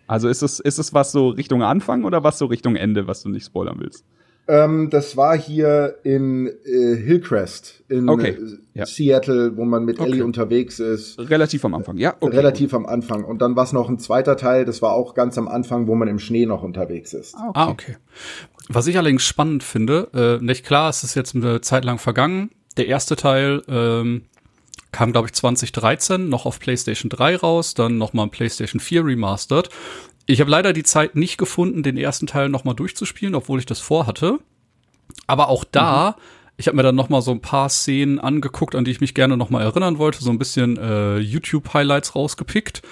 Also 0.06 0.28
ist 0.28 0.42
es, 0.42 0.60
ist 0.60 0.78
es 0.78 0.92
was 0.92 1.12
so 1.12 1.28
Richtung 1.28 1.62
Anfang 1.62 2.04
oder 2.04 2.22
was 2.22 2.38
so 2.38 2.46
Richtung 2.46 2.76
Ende, 2.76 3.06
was 3.06 3.22
du 3.22 3.30
nicht 3.30 3.46
spoilern 3.46 3.76
willst? 3.78 4.04
Ähm, 4.48 4.90
das 4.90 5.16
war 5.16 5.38
hier 5.38 5.98
in 6.02 6.48
äh, 6.48 6.96
Hillcrest 6.96 7.84
in 7.88 8.08
okay. 8.08 8.30
äh, 8.30 8.58
ja. 8.74 8.86
Seattle, 8.86 9.56
wo 9.56 9.64
man 9.64 9.84
mit 9.84 10.00
okay. 10.00 10.10
Ellie 10.10 10.24
unterwegs 10.24 10.80
ist. 10.80 11.18
Relativ 11.18 11.64
am 11.64 11.74
Anfang, 11.74 11.96
ja. 11.96 12.16
Okay. 12.18 12.36
Relativ 12.36 12.74
am 12.74 12.84
Anfang. 12.84 13.24
Und 13.24 13.40
dann 13.40 13.54
war 13.54 13.64
es 13.64 13.72
noch 13.72 13.88
ein 13.88 14.00
zweiter 14.00 14.36
Teil, 14.36 14.64
das 14.64 14.82
war 14.82 14.92
auch 14.94 15.14
ganz 15.14 15.38
am 15.38 15.46
Anfang, 15.46 15.86
wo 15.86 15.94
man 15.94 16.08
im 16.08 16.18
Schnee 16.18 16.46
noch 16.46 16.62
unterwegs 16.62 17.12
ist. 17.12 17.36
Ah, 17.36 17.48
okay. 17.48 17.52
Ah, 17.54 17.68
okay. 17.68 17.96
Was 18.68 18.86
ich 18.86 18.98
allerdings 18.98 19.24
spannend 19.24 19.62
finde, 19.62 20.08
äh, 20.40 20.44
nicht 20.44 20.64
klar, 20.64 20.90
es 20.90 21.04
ist 21.04 21.14
jetzt 21.14 21.36
eine 21.36 21.60
Zeit 21.60 21.84
lang 21.84 21.98
vergangen. 21.98 22.50
Der 22.76 22.86
erste 22.88 23.16
Teil 23.16 23.62
ähm, 23.68 24.22
kam, 24.92 25.12
glaube 25.12 25.28
ich, 25.28 25.34
2013 25.34 26.28
noch 26.28 26.46
auf 26.46 26.58
PlayStation 26.58 27.08
3 27.08 27.36
raus, 27.36 27.74
dann 27.74 27.98
nochmal 27.98 28.28
PlayStation 28.28 28.80
4 28.80 29.04
remastered. 29.04 29.70
Ich 30.26 30.40
habe 30.40 30.50
leider 30.50 30.72
die 30.72 30.84
Zeit 30.84 31.16
nicht 31.16 31.38
gefunden, 31.38 31.82
den 31.82 31.96
ersten 31.96 32.26
Teil 32.26 32.48
nochmal 32.48 32.74
durchzuspielen, 32.74 33.34
obwohl 33.34 33.58
ich 33.58 33.66
das 33.66 33.80
vorhatte. 33.80 34.38
Aber 35.26 35.48
auch 35.48 35.64
da, 35.64 36.16
mhm. 36.16 36.22
ich 36.56 36.66
habe 36.66 36.76
mir 36.76 36.82
dann 36.82 36.94
nochmal 36.94 37.22
so 37.22 37.32
ein 37.32 37.40
paar 37.40 37.68
Szenen 37.68 38.18
angeguckt, 38.18 38.74
an 38.74 38.84
die 38.84 38.92
ich 38.92 39.00
mich 39.00 39.14
gerne 39.14 39.36
nochmal 39.36 39.62
erinnern 39.62 39.98
wollte, 39.98 40.22
so 40.22 40.30
ein 40.30 40.38
bisschen 40.38 40.76
äh, 40.76 41.18
YouTube-Highlights 41.18 42.14
rausgepickt. 42.14 42.82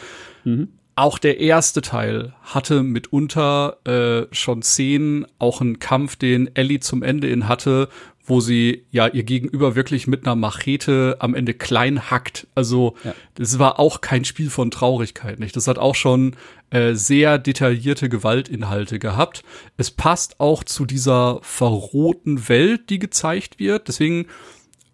Mhm. 0.44 0.68
Auch 0.96 1.18
der 1.18 1.40
erste 1.40 1.80
Teil 1.80 2.34
hatte 2.42 2.82
mitunter 2.82 3.78
äh, 3.86 4.34
schon 4.34 4.62
Szenen, 4.62 5.26
auch 5.38 5.60
einen 5.60 5.78
Kampf, 5.78 6.16
den 6.16 6.54
Ellie 6.54 6.80
zum 6.80 7.02
Ende 7.02 7.28
in 7.28 7.48
hatte, 7.48 7.88
wo 8.30 8.40
sie 8.40 8.86
ja 8.92 9.08
ihr 9.08 9.24
Gegenüber 9.24 9.74
wirklich 9.74 10.06
mit 10.06 10.24
einer 10.24 10.36
Machete 10.36 11.16
am 11.18 11.34
Ende 11.34 11.52
klein 11.52 12.10
hackt. 12.10 12.46
Also 12.54 12.94
ja. 13.04 13.12
das 13.34 13.58
war 13.58 13.80
auch 13.80 14.00
kein 14.00 14.24
Spiel 14.24 14.48
von 14.48 14.70
Traurigkeit, 14.70 15.40
nicht? 15.40 15.56
Das 15.56 15.66
hat 15.66 15.78
auch 15.78 15.96
schon 15.96 16.36
äh, 16.70 16.94
sehr 16.94 17.38
detaillierte 17.38 18.08
Gewaltinhalte 18.08 19.00
gehabt. 19.00 19.42
Es 19.76 19.90
passt 19.90 20.38
auch 20.38 20.62
zu 20.62 20.86
dieser 20.86 21.40
verrohten 21.42 22.48
Welt, 22.48 22.88
die 22.88 23.00
gezeigt 23.00 23.58
wird. 23.58 23.88
Deswegen 23.88 24.26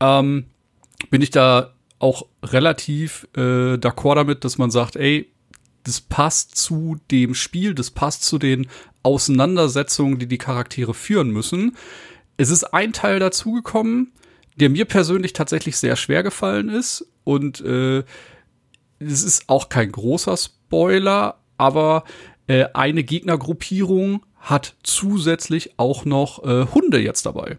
ähm, 0.00 0.46
bin 1.10 1.20
ich 1.20 1.30
da 1.30 1.74
auch 1.98 2.26
relativ 2.42 3.28
äh, 3.36 3.74
d'accord 3.74 4.16
damit, 4.16 4.44
dass 4.44 4.56
man 4.56 4.70
sagt, 4.70 4.96
ey, 4.96 5.30
das 5.84 6.00
passt 6.00 6.56
zu 6.56 6.96
dem 7.10 7.34
Spiel, 7.34 7.74
das 7.74 7.90
passt 7.90 8.24
zu 8.24 8.38
den 8.38 8.66
Auseinandersetzungen, 9.02 10.18
die 10.18 10.26
die 10.26 10.38
Charaktere 10.38 10.94
führen 10.94 11.30
müssen. 11.30 11.76
Es 12.36 12.50
ist 12.50 12.64
ein 12.64 12.92
Teil 12.92 13.18
dazugekommen, 13.18 14.12
der 14.56 14.70
mir 14.70 14.84
persönlich 14.84 15.32
tatsächlich 15.32 15.76
sehr 15.76 15.96
schwer 15.96 16.22
gefallen 16.22 16.68
ist 16.68 17.06
und 17.24 17.60
äh, 17.60 18.04
es 18.98 19.22
ist 19.22 19.48
auch 19.48 19.68
kein 19.68 19.92
großer 19.92 20.36
Spoiler, 20.36 21.38
aber 21.58 22.04
äh, 22.46 22.66
eine 22.72 23.04
Gegnergruppierung 23.04 24.24
hat 24.36 24.76
zusätzlich 24.82 25.78
auch 25.78 26.04
noch 26.04 26.44
äh, 26.44 26.66
Hunde 26.72 27.00
jetzt 27.00 27.26
dabei. 27.26 27.58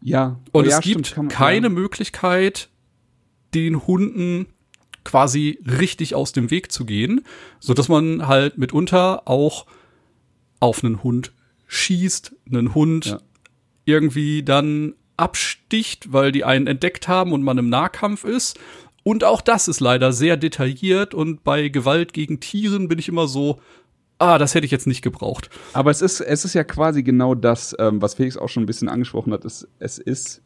Ja. 0.00 0.40
Und 0.52 0.64
oh, 0.64 0.66
es 0.66 0.72
ja, 0.72 0.80
gibt 0.80 1.08
stimmt, 1.08 1.16
man, 1.16 1.28
keine 1.28 1.66
ja. 1.66 1.72
Möglichkeit, 1.72 2.68
den 3.54 3.86
Hunden 3.86 4.46
quasi 5.04 5.58
richtig 5.66 6.14
aus 6.14 6.32
dem 6.32 6.50
Weg 6.50 6.72
zu 6.72 6.84
gehen, 6.84 7.24
so 7.60 7.74
dass 7.74 7.88
man 7.88 8.26
halt 8.26 8.58
mitunter 8.58 9.26
auch 9.26 9.66
auf 10.60 10.84
einen 10.84 11.02
Hund 11.02 11.32
schießt, 11.66 12.34
einen 12.46 12.74
Hund 12.74 13.06
ja. 13.06 13.20
Irgendwie 13.88 14.42
dann 14.42 14.94
absticht, 15.16 16.12
weil 16.12 16.30
die 16.30 16.44
einen 16.44 16.66
entdeckt 16.66 17.08
haben 17.08 17.32
und 17.32 17.42
man 17.42 17.58
im 17.58 17.68
Nahkampf 17.68 18.24
ist. 18.24 18.58
Und 19.02 19.24
auch 19.24 19.40
das 19.40 19.68
ist 19.68 19.80
leider 19.80 20.12
sehr 20.12 20.36
detailliert 20.36 21.14
und 21.14 21.42
bei 21.42 21.68
Gewalt 21.68 22.12
gegen 22.12 22.40
Tieren 22.40 22.88
bin 22.88 22.98
ich 22.98 23.08
immer 23.08 23.26
so, 23.26 23.58
ah, 24.18 24.38
das 24.38 24.54
hätte 24.54 24.66
ich 24.66 24.70
jetzt 24.70 24.86
nicht 24.86 25.02
gebraucht. 25.02 25.48
Aber 25.72 25.90
es 25.90 26.02
ist, 26.02 26.20
es 26.20 26.44
ist 26.44 26.54
ja 26.54 26.64
quasi 26.64 27.02
genau 27.02 27.34
das, 27.34 27.74
ähm, 27.78 28.02
was 28.02 28.14
Felix 28.14 28.36
auch 28.36 28.48
schon 28.48 28.64
ein 28.64 28.66
bisschen 28.66 28.88
angesprochen 28.88 29.32
hat. 29.32 29.44
Es, 29.44 29.66
es 29.78 29.98
ist 29.98 30.42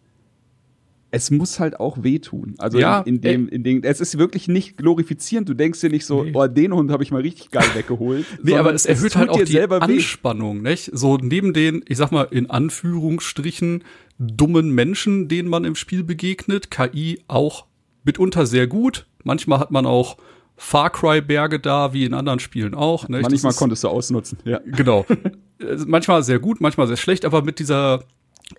es 1.12 1.30
muss 1.30 1.60
halt 1.60 1.78
auch 1.78 2.02
wehtun. 2.02 2.54
Also 2.58 2.78
ja, 2.78 3.00
in, 3.00 3.16
in 3.16 3.20
dem, 3.20 3.48
in 3.48 3.62
dem, 3.62 3.82
es 3.84 4.00
ist 4.00 4.16
wirklich 4.16 4.48
nicht 4.48 4.78
glorifizierend. 4.78 5.46
Du 5.46 5.54
denkst 5.54 5.80
dir 5.80 5.90
nicht 5.90 6.06
so, 6.06 6.24
nee. 6.24 6.32
oh, 6.34 6.46
den 6.46 6.72
Hund 6.72 6.90
habe 6.90 7.02
ich 7.04 7.10
mal 7.10 7.20
richtig 7.20 7.50
geil 7.50 7.68
weggeholt. 7.74 8.24
nee, 8.42 8.56
aber 8.56 8.72
es 8.72 8.86
erhöht 8.86 9.14
halt 9.14 9.28
auch 9.28 9.44
die 9.44 9.60
Anspannung, 9.60 10.62
nicht? 10.62 10.90
So 10.92 11.18
neben 11.18 11.52
den, 11.52 11.84
ich 11.86 11.98
sag 11.98 12.12
mal 12.12 12.26
in 12.30 12.48
Anführungsstrichen 12.48 13.84
dummen 14.18 14.70
Menschen, 14.70 15.28
denen 15.28 15.50
man 15.50 15.64
im 15.64 15.74
Spiel 15.74 16.02
begegnet, 16.02 16.70
KI 16.70 17.20
auch 17.28 17.66
mitunter 18.04 18.46
sehr 18.46 18.66
gut. 18.66 19.06
Manchmal 19.22 19.60
hat 19.60 19.70
man 19.70 19.84
auch 19.84 20.16
Far 20.56 20.90
Cry 20.90 21.20
Berge 21.20 21.60
da, 21.60 21.92
wie 21.92 22.06
in 22.06 22.14
anderen 22.14 22.38
Spielen 22.38 22.74
auch. 22.74 23.06
Nicht? 23.08 23.22
Manchmal 23.22 23.50
ist, 23.52 23.58
konntest 23.58 23.84
du 23.84 23.88
ausnutzen. 23.88 24.38
Ja. 24.44 24.60
Genau. 24.64 25.04
manchmal 25.86 26.22
sehr 26.22 26.38
gut, 26.38 26.62
manchmal 26.62 26.86
sehr 26.86 26.96
schlecht, 26.96 27.26
aber 27.26 27.42
mit 27.42 27.58
dieser 27.58 28.02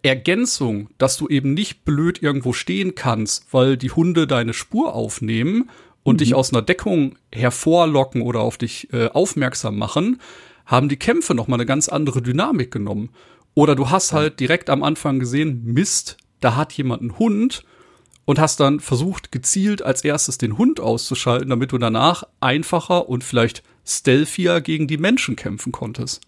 Ergänzung, 0.01 0.89
dass 0.97 1.17
du 1.17 1.27
eben 1.27 1.53
nicht 1.53 1.85
blöd 1.85 2.21
irgendwo 2.21 2.53
stehen 2.53 2.95
kannst, 2.95 3.53
weil 3.53 3.77
die 3.77 3.91
Hunde 3.91 4.27
deine 4.27 4.53
Spur 4.53 4.93
aufnehmen 4.93 5.69
und 6.03 6.15
mhm. 6.15 6.17
dich 6.19 6.35
aus 6.35 6.53
einer 6.53 6.61
Deckung 6.61 7.15
hervorlocken 7.31 8.21
oder 8.21 8.41
auf 8.41 8.57
dich 8.57 8.91
äh, 8.93 9.07
aufmerksam 9.07 9.77
machen, 9.77 10.19
haben 10.65 10.89
die 10.89 10.97
Kämpfe 10.97 11.35
noch 11.35 11.47
mal 11.47 11.55
eine 11.55 11.65
ganz 11.65 11.89
andere 11.89 12.21
Dynamik 12.21 12.71
genommen. 12.71 13.09
Oder 13.53 13.75
du 13.75 13.89
hast 13.89 14.13
halt 14.13 14.39
direkt 14.39 14.69
am 14.69 14.83
Anfang 14.83 15.19
gesehen, 15.19 15.61
Mist, 15.63 16.17
da 16.39 16.55
hat 16.55 16.73
jemand 16.73 17.01
einen 17.01 17.19
Hund 17.19 17.63
und 18.25 18.39
hast 18.39 18.59
dann 18.59 18.79
versucht, 18.79 19.31
gezielt 19.31 19.81
als 19.81 20.03
erstes 20.03 20.37
den 20.37 20.57
Hund 20.57 20.79
auszuschalten, 20.79 21.49
damit 21.49 21.71
du 21.71 21.77
danach 21.77 22.23
einfacher 22.39 23.09
und 23.09 23.23
vielleicht 23.23 23.63
stealthier 23.85 24.61
gegen 24.61 24.87
die 24.87 24.97
Menschen 24.97 25.35
kämpfen 25.35 25.71
konntest. 25.71 26.21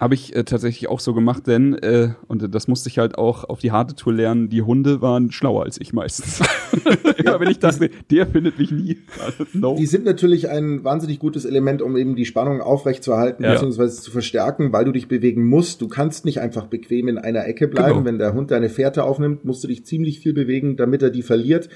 Habe 0.00 0.14
ich 0.14 0.34
äh, 0.34 0.44
tatsächlich 0.44 0.88
auch 0.88 0.98
so 0.98 1.12
gemacht, 1.12 1.46
denn, 1.46 1.74
äh, 1.74 2.14
und 2.26 2.54
das 2.54 2.68
musste 2.68 2.88
ich 2.88 2.96
halt 2.96 3.18
auch 3.18 3.44
auf 3.44 3.58
die 3.58 3.70
harte 3.70 3.94
Tour 3.94 4.14
lernen, 4.14 4.48
die 4.48 4.62
Hunde 4.62 5.02
waren 5.02 5.30
schlauer 5.30 5.64
als 5.64 5.78
ich 5.78 5.92
meistens. 5.92 6.38
ja, 7.22 7.38
wenn 7.38 7.50
ich 7.50 7.58
dachte, 7.58 7.90
der 8.10 8.26
findet 8.26 8.58
mich 8.58 8.70
nie. 8.70 8.96
no. 9.52 9.76
Die 9.76 9.84
sind 9.84 10.06
natürlich 10.06 10.48
ein 10.48 10.84
wahnsinnig 10.84 11.18
gutes 11.18 11.44
Element, 11.44 11.82
um 11.82 11.98
eben 11.98 12.16
die 12.16 12.24
Spannung 12.24 12.62
aufrechtzuerhalten, 12.62 13.44
ja. 13.44 13.52
beziehungsweise 13.52 14.00
zu 14.00 14.10
verstärken, 14.10 14.72
weil 14.72 14.86
du 14.86 14.92
dich 14.92 15.06
bewegen 15.06 15.46
musst. 15.46 15.82
Du 15.82 15.88
kannst 15.88 16.24
nicht 16.24 16.40
einfach 16.40 16.64
bequem 16.64 17.08
in 17.08 17.18
einer 17.18 17.46
Ecke 17.46 17.68
bleiben. 17.68 17.90
Genau. 17.90 18.04
Wenn 18.06 18.18
der 18.18 18.32
Hund 18.32 18.50
deine 18.52 18.70
Fährte 18.70 19.04
aufnimmt, 19.04 19.44
musst 19.44 19.62
du 19.64 19.68
dich 19.68 19.84
ziemlich 19.84 20.20
viel 20.20 20.32
bewegen, 20.32 20.78
damit 20.78 21.02
er 21.02 21.10
die 21.10 21.22
verliert. 21.22 21.68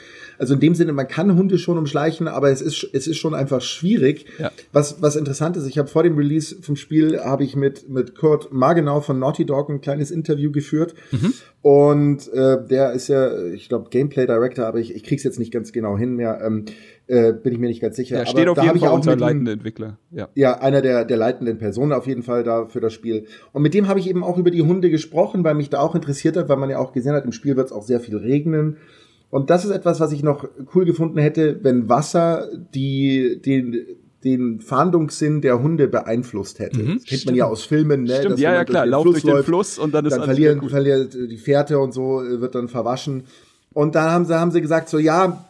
Also 0.44 0.52
in 0.52 0.61
dem 0.61 0.74
Sinne, 0.74 0.92
man 0.92 1.09
kann 1.09 1.35
Hunde 1.38 1.57
schon 1.57 1.78
umschleichen, 1.78 2.28
aber 2.28 2.50
es 2.50 2.61
ist, 2.61 2.87
es 2.92 3.07
ist 3.07 3.16
schon 3.16 3.35
einfach 3.35 3.62
schwierig. 3.62 4.26
Ja. 4.38 4.52
Was, 4.72 5.00
was 5.00 5.16
interessant 5.16 5.57
ist, 5.57 5.66
ich 5.66 5.78
habe 5.78 5.88
vor 5.88 6.02
dem 6.02 6.18
Release 6.18 6.54
vom 6.61 6.76
Spiel, 6.76 7.18
habe 7.18 7.44
ich 7.44 7.57
mit, 7.57 7.88
mit 7.88 8.14
Kurt 8.14 8.52
Margenau 8.52 9.00
von 9.00 9.18
Naughty 9.18 9.46
Dog 9.46 9.70
ein 9.70 9.80
kleines 9.80 10.11
Interview 10.11 10.52
geführt. 10.52 10.94
Mhm. 11.12 11.33
Und 11.62 12.30
äh, 12.35 12.59
der 12.62 12.92
ist 12.92 13.09
ja, 13.09 13.42
ich 13.46 13.70
glaube, 13.70 13.88
Gameplay 13.88 14.26
Director, 14.26 14.66
aber 14.66 14.80
ich, 14.80 14.94
ich 14.94 15.02
krieg's 15.02 15.22
jetzt 15.22 15.38
nicht 15.38 15.50
ganz 15.50 15.72
genau 15.72 15.96
hin 15.96 16.14
mehr. 16.14 16.42
Ähm, 16.44 16.66
äh, 17.07 17.33
bin 17.33 17.54
ich 17.54 17.59
mir 17.59 17.68
nicht 17.68 17.80
ganz 17.80 17.96
sicher. 17.96 18.18
Ja, 18.18 18.26
steht 18.26 18.46
aber 18.46 18.61
auf 18.61 18.66
jeden 18.66 18.80
Fall 18.80 18.90
auch 18.90 18.96
unter 18.96 19.16
leitende 19.16 19.52
Entwickler. 19.52 19.96
Ja. 20.11 20.28
ja, 20.35 20.61
einer 20.61 20.83
der, 20.83 21.07
der 21.07 21.16
leitenden 21.16 21.57
Personen 21.57 21.94
auf 21.94 22.07
jeden 22.07 22.22
Fall 22.22 22.44
da 22.44 22.66
für 22.66 22.80
das 22.80 22.92
Spiel. 22.92 23.28
Und 23.52 23.62
mit 23.62 23.72
dem 23.72 23.88
habe 23.88 23.98
ich 23.98 24.11
eben 24.11 24.22
auch 24.22 24.37
über 24.37 24.50
die 24.50 24.61
Hunde 24.61 24.90
gesprochen, 24.90 25.42
weil 25.42 25.54
mich 25.54 25.70
da 25.70 25.80
auch 25.80 25.94
interessiert 25.94 26.37
hat, 26.37 26.50
weil 26.50 26.59
man 26.59 26.68
ja 26.68 26.80
auch 26.80 26.92
gesehen 26.92 27.14
hat, 27.14 27.24
im 27.24 27.33
Spiel 27.33 27.57
wird 27.57 27.68
es 27.68 27.72
auch 27.72 27.83
sehr 27.83 28.00
viel 28.00 28.18
regnen. 28.18 28.76
Und 29.30 29.50
das 29.50 29.64
ist 29.64 29.70
etwas, 29.70 30.00
was 30.00 30.12
ich 30.12 30.22
noch 30.22 30.46
cool 30.74 30.84
gefunden 30.84 31.18
hätte, 31.18 31.58
wenn 31.62 31.88
Wasser 31.88 32.48
die, 32.74 33.40
den, 33.44 33.84
den 34.22 34.60
Fahndungssinn 34.60 35.40
der 35.40 35.62
Hunde 35.62 35.88
beeinflusst 35.88 36.58
hätte. 36.60 36.82
Mhm, 36.82 36.94
das 36.98 37.04
kennt 37.04 37.26
man 37.26 37.34
ja 37.34 37.46
aus 37.46 37.64
Filmen, 37.64 38.04
ne? 38.04 38.16
Stimmt, 38.20 38.38
ja, 38.38 38.54
ja, 38.54 38.64
klar, 38.64 38.87
lauft 38.87 39.06
durch 39.06 39.22
den 39.22 39.42
Fluss 39.42 39.78
und 39.78 39.92
dann 39.92 40.06
ist 40.06 40.16
dann 40.16 40.24
verlieren, 40.24 40.68
verliert 40.68 41.14
die 41.14 41.37
Fährte 41.37 41.78
und 41.78 41.92
so, 41.92 42.22
wird 42.22 42.54
dann 42.54 42.68
verwaschen. 42.68 43.24
Und 43.72 43.96
dann 43.96 44.10
haben 44.10 44.24
sie, 44.24 44.38
haben 44.38 44.52
sie 44.52 44.60
gesagt, 44.60 44.88
so, 44.88 44.98
ja, 44.98 45.44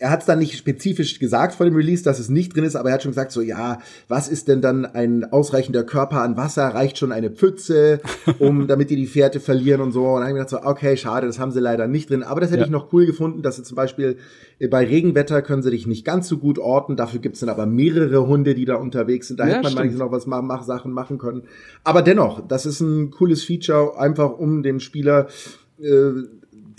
er 0.00 0.10
hat 0.10 0.20
es 0.20 0.26
dann 0.26 0.38
nicht 0.38 0.56
spezifisch 0.56 1.18
gesagt 1.18 1.54
vor 1.54 1.66
dem 1.66 1.76
Release, 1.76 2.02
dass 2.02 2.18
es 2.18 2.30
nicht 2.30 2.56
drin 2.56 2.64
ist, 2.64 2.74
aber 2.74 2.88
er 2.88 2.94
hat 2.94 3.02
schon 3.02 3.12
gesagt, 3.12 3.32
so 3.32 3.42
ja, 3.42 3.80
was 4.08 4.28
ist 4.28 4.48
denn 4.48 4.62
dann 4.62 4.86
ein 4.86 5.30
ausreichender 5.30 5.84
Körper 5.84 6.22
an 6.22 6.38
Wasser? 6.38 6.68
Reicht 6.68 6.96
schon 6.96 7.12
eine 7.12 7.30
Pfütze, 7.30 8.00
um 8.38 8.66
damit 8.66 8.88
die 8.88 8.96
die 8.96 9.06
Fährte 9.06 9.40
verlieren 9.40 9.82
und 9.82 9.92
so. 9.92 10.06
Und 10.06 10.20
dann 10.20 10.28
habe 10.28 10.38
ich 10.38 10.46
gedacht, 10.46 10.64
so, 10.64 10.68
okay, 10.68 10.96
schade, 10.96 11.26
das 11.26 11.38
haben 11.38 11.52
sie 11.52 11.60
leider 11.60 11.86
nicht 11.86 12.08
drin. 12.08 12.22
Aber 12.22 12.40
das 12.40 12.50
hätte 12.50 12.60
ja. 12.60 12.66
ich 12.66 12.72
noch 12.72 12.94
cool 12.94 13.04
gefunden, 13.04 13.42
dass 13.42 13.56
sie 13.56 13.62
zum 13.62 13.76
Beispiel 13.76 14.16
äh, 14.58 14.68
bei 14.68 14.86
Regenwetter 14.86 15.42
können 15.42 15.62
sie 15.62 15.70
dich 15.70 15.86
nicht 15.86 16.06
ganz 16.06 16.28
so 16.28 16.38
gut 16.38 16.58
orten. 16.58 16.96
Dafür 16.96 17.20
gibt 17.20 17.34
es 17.34 17.40
dann 17.40 17.50
aber 17.50 17.66
mehrere 17.66 18.26
Hunde, 18.26 18.54
die 18.54 18.64
da 18.64 18.76
unterwegs 18.76 19.28
sind. 19.28 19.38
Da 19.38 19.46
ja, 19.46 19.56
hätte 19.56 19.64
man 19.64 19.74
manchmal 19.74 20.06
noch 20.06 20.12
was 20.12 20.26
mach, 20.26 20.40
mach 20.40 20.62
Sachen 20.62 20.92
machen 20.92 21.18
können. 21.18 21.42
Aber 21.84 22.00
dennoch, 22.00 22.46
das 22.48 22.64
ist 22.64 22.80
ein 22.80 23.10
cooles 23.10 23.44
Feature, 23.44 23.98
einfach 23.98 24.38
um 24.38 24.62
dem 24.62 24.80
Spieler 24.80 25.28
äh, 25.78 26.12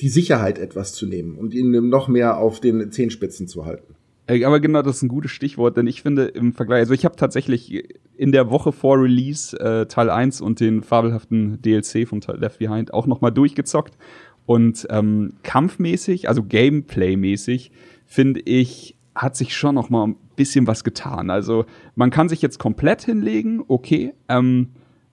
die 0.02 0.10
Sicherheit 0.10 0.60
etwas 0.60 0.94
zu 0.94 1.06
nehmen 1.06 1.36
und 1.36 1.54
ihn 1.54 1.72
noch 1.90 2.08
mehr 2.08 2.38
auf 2.38 2.60
den 2.60 2.92
Zehenspitzen 2.92 3.48
zu 3.48 3.66
halten. 3.66 3.96
Aber 4.28 4.60
genau, 4.60 4.82
das 4.82 4.98
ist 4.98 5.02
ein 5.04 5.10
gutes 5.10 5.32
Stichwort, 5.32 5.76
denn 5.78 5.88
ich 5.88 6.02
finde 6.02 6.26
im 6.26 6.54
Vergleich, 6.54 6.80
also 6.80 6.94
ich 6.94 7.06
habe 7.06 7.16
tatsächlich 7.18 7.84
in 8.16 8.32
der 8.32 8.50
Woche 8.50 8.72
vor 8.72 9.02
Release 9.02 9.60
äh, 9.60 9.88
Teil 9.88 10.10
1 10.10 10.42
und 10.42 10.60
den 10.60 10.84
fabelhaften 10.84 11.62
DLC 11.62 12.08
von 12.08 12.22
Left 12.38 12.60
Behind 12.60 12.94
auch 12.94 13.08
nochmal 13.08 13.32
durchgezockt. 13.32 13.98
Und 14.46 14.88
ähm, 14.90 15.34
kampfmäßig, 15.44 16.30
also 16.30 16.44
Gameplay-mäßig, 16.44 17.72
finde 18.06 18.40
ich, 18.42 18.96
hat 19.14 19.36
sich 19.36 19.56
schon 19.56 19.76
noch 19.76 19.90
mal 19.90 20.08
ein 20.08 20.16
bisschen 20.36 20.66
was 20.66 20.84
getan. 20.84 21.30
Also 21.30 21.66
man 21.96 22.10
kann 22.10 22.30
sich 22.30 22.42
jetzt 22.42 22.58
komplett 22.58 23.04
hinlegen, 23.04 23.64
okay. 23.68 24.14
Ähm, 24.30 24.70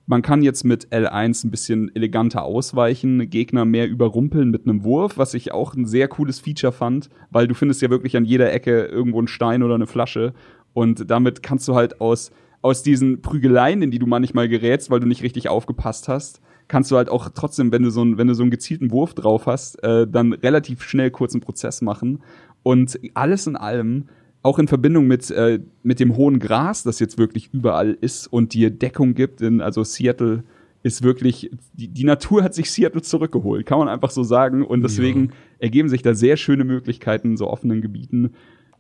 man 0.09 0.23
kann 0.23 0.43
jetzt 0.43 0.65
mit 0.65 0.89
L1 0.89 1.47
ein 1.47 1.51
bisschen 1.51 1.95
eleganter 1.95 2.43
ausweichen, 2.43 3.31
Gegner 3.31 3.65
mehr 3.65 3.89
überrumpeln 3.89 4.51
mit 4.51 4.67
einem 4.67 4.83
Wurf, 4.83 5.19
was 5.19 5.35
ich 5.35 5.53
auch 5.53 5.75
ein 5.75 5.85
sehr 5.85 6.09
cooles 6.09 6.41
Feature 6.41 6.73
fand, 6.73 7.11
weil 7.31 7.47
du 7.47 7.55
findest 7.55 7.83
ja 7.83 7.91
wirklich 7.91 8.17
an 8.17 8.25
jeder 8.25 8.53
Ecke 8.53 8.87
irgendwo 8.87 9.19
einen 9.19 9.29
Stein 9.29 9.63
oder 9.63 9.77
eine 9.77 9.87
Flasche 9.87 10.33
und 10.73 11.11
damit 11.11 11.43
kannst 11.43 11.69
du 11.69 11.75
halt 11.75 12.01
aus 12.01 12.33
aus 12.61 12.83
diesen 12.83 13.23
Prügeleien, 13.23 13.83
in 13.83 13.91
die 13.91 13.99
du 13.99 14.07
manchmal 14.07 14.49
gerätst, 14.49 14.91
weil 14.91 15.01
du 15.01 15.07
nicht 15.07 15.23
richtig 15.23 15.49
aufgepasst 15.49 16.09
hast, 16.09 16.41
kannst 16.67 16.91
du 16.91 16.97
halt 16.97 17.09
auch 17.09 17.29
trotzdem, 17.31 17.73
wenn 17.73 17.83
du 17.83 17.91
so, 17.91 18.05
ein, 18.05 18.19
wenn 18.19 18.27
du 18.27 18.35
so 18.35 18.43
einen 18.43 18.51
gezielten 18.51 18.91
Wurf 18.91 19.15
drauf 19.15 19.47
hast, 19.47 19.83
äh, 19.83 20.07
dann 20.07 20.33
relativ 20.33 20.83
schnell 20.83 21.11
kurzen 21.11 21.41
Prozess 21.41 21.83
machen. 21.83 22.23
Und 22.63 22.99
alles 23.15 23.47
in 23.47 23.57
allem 23.57 24.09
auch 24.49 24.59
in 24.59 24.67
Verbindung 24.67 25.07
mit, 25.07 25.31
äh, 25.31 25.61
mit 25.83 26.01
dem 26.01 26.17
hohen 26.17 26.39
Gras, 26.39 26.83
das 26.83 27.01
jetzt 27.01 27.19
wirklich 27.19 27.51
überall 27.53 27.99
ist 28.01 28.27
und 28.27 28.55
dir 28.55 28.71
Deckung 28.71 29.15
gibt. 29.15 29.43
In, 29.43 29.61
also 29.61 29.85
Seattle 29.85 30.43
ist 30.83 31.03
wirklich, 31.03 31.51
die, 31.75 31.89
die 31.89 32.05
Natur 32.05 32.43
hat 32.43 32.55
sich 32.55 32.71
Seattle 32.71 33.03
zurückgeholt, 33.03 33.67
kann 33.67 33.79
man 33.79 33.89
einfach 33.89 34.11
so 34.11 34.23
sagen. 34.23 34.65
Und 34.65 34.83
deswegen 34.83 35.27
ja. 35.27 35.33
ergeben 35.59 35.91
sich 35.91 36.01
da 36.01 36.15
sehr 36.15 36.39
schöne 36.39 36.65
Möglichkeiten 36.65 37.33
in 37.33 37.37
so 37.37 37.47
offenen 37.47 37.83
Gebieten. 37.83 38.31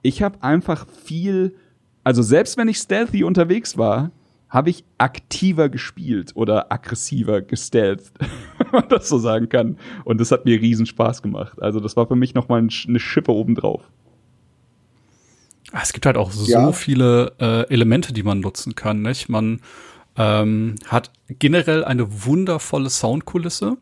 Ich 0.00 0.22
habe 0.22 0.42
einfach 0.42 0.88
viel, 0.88 1.54
also 2.02 2.22
selbst 2.22 2.56
wenn 2.56 2.68
ich 2.68 2.78
stealthy 2.78 3.22
unterwegs 3.22 3.76
war, 3.76 4.10
habe 4.48 4.70
ich 4.70 4.84
aktiver 4.96 5.68
gespielt 5.68 6.32
oder 6.34 6.72
aggressiver 6.72 7.42
gestealthed, 7.42 8.10
wenn 8.58 8.70
man 8.72 8.88
das 8.88 9.06
so 9.06 9.18
sagen 9.18 9.50
kann. 9.50 9.76
Und 10.06 10.18
das 10.18 10.32
hat 10.32 10.46
mir 10.46 10.58
riesen 10.58 10.86
Spaß 10.86 11.20
gemacht. 11.20 11.60
Also 11.60 11.78
das 11.78 11.94
war 11.94 12.06
für 12.06 12.16
mich 12.16 12.32
nochmal 12.32 12.60
eine 12.60 13.00
Schippe 13.00 13.32
obendrauf. 13.32 13.82
Ah, 15.72 15.80
es 15.82 15.92
gibt 15.92 16.06
halt 16.06 16.16
auch 16.16 16.30
so 16.30 16.50
ja. 16.50 16.72
viele 16.72 17.32
äh, 17.38 17.72
Elemente, 17.72 18.12
die 18.12 18.22
man 18.22 18.40
nutzen 18.40 18.74
kann. 18.74 19.02
Nicht? 19.02 19.28
Man 19.28 19.60
ähm, 20.16 20.76
hat 20.86 21.10
generell 21.28 21.84
eine 21.84 22.24
wundervolle 22.24 22.90
Soundkulisse. 22.90 23.76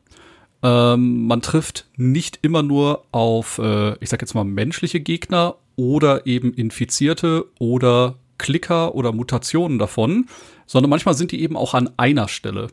Ähm, 0.62 1.26
man 1.26 1.42
trifft 1.42 1.88
nicht 1.96 2.40
immer 2.42 2.62
nur 2.62 3.04
auf, 3.12 3.58
äh, 3.58 3.94
ich 4.00 4.10
sag 4.10 4.20
jetzt 4.20 4.34
mal, 4.34 4.44
menschliche 4.44 5.00
Gegner 5.00 5.56
oder 5.76 6.26
eben 6.26 6.52
Infizierte 6.54 7.46
oder 7.58 8.16
Klicker 8.38 8.94
oder 8.94 9.12
Mutationen 9.12 9.78
davon, 9.78 10.26
sondern 10.66 10.90
manchmal 10.90 11.14
sind 11.14 11.32
die 11.32 11.40
eben 11.42 11.56
auch 11.56 11.74
an 11.74 11.90
einer 11.96 12.28
Stelle. 12.28 12.68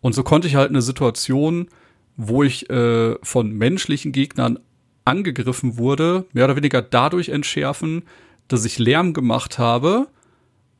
Und 0.00 0.14
so 0.14 0.22
konnte 0.22 0.48
ich 0.48 0.54
halt 0.54 0.70
eine 0.70 0.82
Situation, 0.82 1.68
wo 2.16 2.42
ich 2.42 2.70
äh, 2.70 3.16
von 3.22 3.52
menschlichen 3.52 4.12
Gegnern 4.12 4.58
angegriffen 5.04 5.76
wurde, 5.76 6.26
mehr 6.32 6.44
oder 6.46 6.56
weniger 6.56 6.82
dadurch 6.82 7.28
entschärfen, 7.28 8.02
dass 8.48 8.64
ich 8.64 8.78
Lärm 8.78 9.12
gemacht 9.12 9.58
habe, 9.58 10.08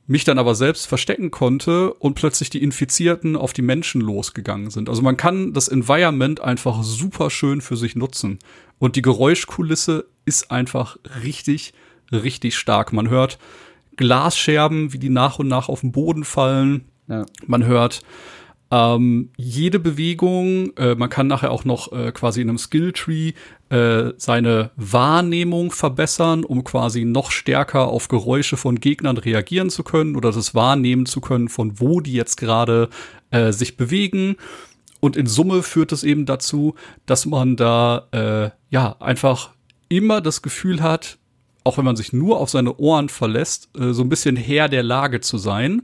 mich 0.07 0.25
dann 0.25 0.39
aber 0.39 0.55
selbst 0.55 0.87
verstecken 0.87 1.31
konnte 1.31 1.95
und 1.95 2.15
plötzlich 2.15 2.51
die 2.51 2.63
Infizierten 2.63 3.37
auf 3.37 3.53
die 3.53 3.63
Menschen 3.63 4.01
losgegangen 4.01 4.71
sind. 4.71 4.89
Also 4.89 5.03
man 5.03 5.17
kann 5.17 5.55
das 5.55 5.69
Environment 5.69 6.41
einfach 6.41 6.83
super 6.83 7.31
schön 7.31 7.61
für 7.61 7.77
sich 7.77 7.97
nutzen. 7.97 8.39
Und 8.79 8.97
die 8.97 9.03
Geräuschkulisse 9.03 10.07
ist 10.27 10.51
einfach 10.51 10.99
richtig, 11.23 11.73
richtig 12.13 12.57
stark. 12.57 12.93
Man 12.93 13.09
hört 13.09 13.39
Glasscherben, 13.97 14.93
wie 14.93 14.99
die 14.99 15.09
nach 15.09 15.39
und 15.39 15.49
nach 15.49 15.69
auf 15.69 15.81
den 15.81 15.93
Boden 15.93 16.25
fallen. 16.25 16.85
Ja. 17.09 17.25
Man 17.47 17.65
hört 17.65 18.03
ähm, 18.75 19.31
jede 19.37 19.79
Bewegung, 19.79 20.77
äh, 20.77 20.97
man 20.97 21.09
kann 21.09 21.29
nachher 21.29 21.53
auch 21.53 21.65
noch 21.65 21.93
äh, 21.93 22.11
quasi 22.11 22.41
in 22.41 22.49
einem 22.49 22.59
Skilltree 22.59 23.33
äh, 23.69 24.11
seine 24.17 24.73
Wahrnehmung 24.75 25.71
verbessern, 25.71 26.43
um 26.43 26.65
quasi 26.65 27.05
noch 27.05 27.31
stärker 27.31 27.87
auf 27.87 28.09
Geräusche 28.09 28.57
von 28.57 28.81
Gegnern 28.81 29.17
reagieren 29.17 29.71
zu 29.71 29.85
können 29.85 30.17
oder 30.17 30.33
das 30.33 30.57
wahrnehmen 30.57 31.07
zu 31.07 31.21
können, 31.21 31.49
von 31.49 31.79
wo 31.79 32.01
die 32.01 32.15
jetzt 32.15 32.37
gerade 32.37 32.89
äh, 33.31 33.53
sich 33.53 33.77
bewegen. 33.77 34.35
Und 34.99 35.17
in 35.17 35.27
Summe 35.27 35.63
führt 35.63 35.93
es 35.93 36.03
eben 36.03 36.27
dazu, 36.27 36.75
dass 37.07 37.27
man 37.27 37.55
da 37.55 38.09
äh, 38.11 38.51
ja 38.71 38.97
einfach 38.99 39.51
immer 39.89 40.21
das 40.21 40.43
Gefühl 40.43 40.83
hat, 40.83 41.19
auch 41.63 41.79
wenn 41.79 41.85
man 41.85 41.95
sich 41.97 42.13
nur 42.13 42.41
auf 42.41 42.51
seine 42.51 42.77
Ohren 42.79 43.09
verlässt, 43.09 43.69
äh, 43.79 43.93
so 43.93 44.03
ein 44.03 44.09
bisschen 44.09 44.35
Herr 44.35 44.69
der 44.69 44.83
Lage 44.83 45.21
zu 45.21 45.39
sein. 45.39 45.83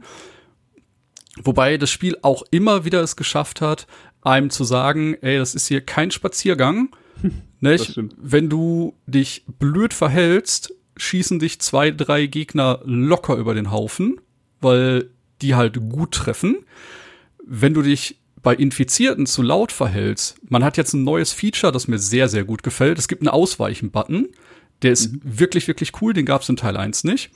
Wobei 1.42 1.76
das 1.76 1.90
Spiel 1.90 2.16
auch 2.22 2.42
immer 2.50 2.85
wieder 2.85 3.03
es 3.03 3.16
geschafft 3.16 3.61
hat, 3.61 3.87
einem 4.22 4.50
zu 4.50 4.64
sagen, 4.64 5.14
ey, 5.20 5.38
das 5.38 5.55
ist 5.55 5.68
hier 5.68 5.81
kein 5.81 6.11
Spaziergang. 6.11 6.90
nicht? 7.61 7.98
Wenn 8.16 8.48
du 8.48 8.94
dich 9.07 9.44
blöd 9.59 9.94
verhältst, 9.94 10.74
schießen 10.96 11.38
dich 11.38 11.61
zwei, 11.61 11.90
drei 11.90 12.26
Gegner 12.26 12.81
locker 12.85 13.37
über 13.37 13.55
den 13.55 13.70
Haufen, 13.70 14.20
weil 14.61 15.11
die 15.42 15.55
halt 15.55 15.76
gut 15.88 16.12
treffen. 16.12 16.59
Wenn 17.46 17.74
du 17.74 17.83
dich 17.83 18.18
bei 18.42 18.55
Infizierten 18.55 19.26
zu 19.26 19.42
laut 19.42 19.72
verhältst, 19.72 20.38
man 20.48 20.64
hat 20.64 20.76
jetzt 20.76 20.94
ein 20.94 21.05
neues 21.05 21.33
Feature, 21.33 21.72
das 21.72 21.88
mir 21.88 21.98
sehr, 21.98 22.29
sehr 22.29 22.44
gut 22.44 22.62
gefällt. 22.62 22.98
Es 22.98 23.09
gibt 23.09 23.22
einen 23.22 23.29
Ausweichen-Button. 23.29 24.29
Der 24.83 24.92
ist 24.92 25.12
mhm. 25.12 25.20
wirklich, 25.24 25.68
wirklich 25.68 25.92
cool. 26.00 26.12
Den 26.12 26.26
gab 26.26 26.42
es 26.42 26.48
in 26.48 26.57
Teil 26.57 26.76
1 26.76 27.05
nicht. 27.05 27.31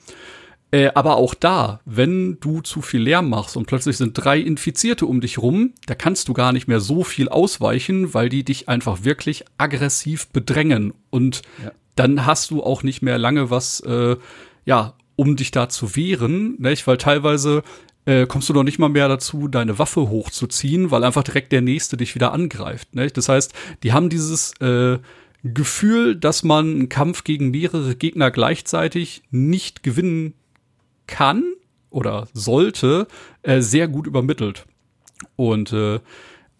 Äh, 0.74 0.90
aber 0.96 1.18
auch 1.18 1.34
da, 1.34 1.78
wenn 1.84 2.40
du 2.40 2.60
zu 2.60 2.82
viel 2.82 3.02
Lärm 3.02 3.28
machst 3.28 3.56
und 3.56 3.66
plötzlich 3.66 3.96
sind 3.96 4.14
drei 4.14 4.40
Infizierte 4.40 5.06
um 5.06 5.20
dich 5.20 5.38
rum, 5.38 5.72
da 5.86 5.94
kannst 5.94 6.26
du 6.26 6.32
gar 6.32 6.52
nicht 6.52 6.66
mehr 6.66 6.80
so 6.80 7.04
viel 7.04 7.28
ausweichen, 7.28 8.12
weil 8.12 8.28
die 8.28 8.42
dich 8.42 8.68
einfach 8.68 9.04
wirklich 9.04 9.44
aggressiv 9.56 10.26
bedrängen. 10.30 10.92
Und 11.10 11.42
ja. 11.62 11.70
dann 11.94 12.26
hast 12.26 12.50
du 12.50 12.60
auch 12.60 12.82
nicht 12.82 13.02
mehr 13.02 13.18
lange 13.18 13.50
was, 13.50 13.78
äh, 13.82 14.16
ja, 14.64 14.94
um 15.14 15.36
dich 15.36 15.52
da 15.52 15.68
zu 15.68 15.94
wehren, 15.94 16.56
nicht? 16.58 16.88
weil 16.88 16.96
teilweise 16.96 17.62
äh, 18.04 18.26
kommst 18.26 18.48
du 18.48 18.52
doch 18.52 18.64
nicht 18.64 18.80
mal 18.80 18.88
mehr 18.88 19.06
dazu, 19.06 19.46
deine 19.46 19.78
Waffe 19.78 20.08
hochzuziehen, 20.08 20.90
weil 20.90 21.04
einfach 21.04 21.22
direkt 21.22 21.52
der 21.52 21.62
Nächste 21.62 21.96
dich 21.96 22.16
wieder 22.16 22.32
angreift. 22.32 22.96
Nicht? 22.96 23.16
Das 23.16 23.28
heißt, 23.28 23.52
die 23.84 23.92
haben 23.92 24.08
dieses 24.08 24.60
äh, 24.60 24.98
Gefühl, 25.44 26.16
dass 26.16 26.42
man 26.42 26.68
einen 26.68 26.88
Kampf 26.88 27.22
gegen 27.22 27.52
mehrere 27.52 27.94
Gegner 27.94 28.32
gleichzeitig 28.32 29.22
nicht 29.30 29.84
gewinnen 29.84 30.34
kann 31.06 31.44
oder 31.90 32.28
sollte, 32.32 33.06
äh, 33.42 33.60
sehr 33.60 33.88
gut 33.88 34.06
übermittelt. 34.06 34.66
Und 35.36 35.72
äh, 35.72 36.00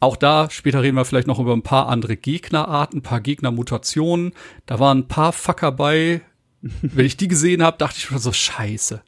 auch 0.01 0.17
da, 0.17 0.51
später 0.51 0.83
reden 0.83 0.97
wir 0.97 1.05
vielleicht 1.05 1.27
noch 1.27 1.39
über 1.39 1.55
ein 1.55 1.63
paar 1.63 1.89
andere 1.89 2.17
Gegnerarten, 2.17 2.99
ein 2.99 3.03
paar 3.03 3.21
Gegnermutationen. 3.21 4.33
Da 4.67 4.79
waren 4.79 4.99
ein 4.99 5.09
paar 5.09 5.33
Fucker 5.33 5.73
bei. 5.73 6.21
Wenn 6.61 7.05
ich 7.05 7.17
die 7.17 7.29
gesehen 7.29 7.63
habe, 7.63 7.79
dachte 7.79 7.97
ich 7.99 8.05
schon 8.05 8.19
so, 8.19 8.33
scheiße. 8.33 9.03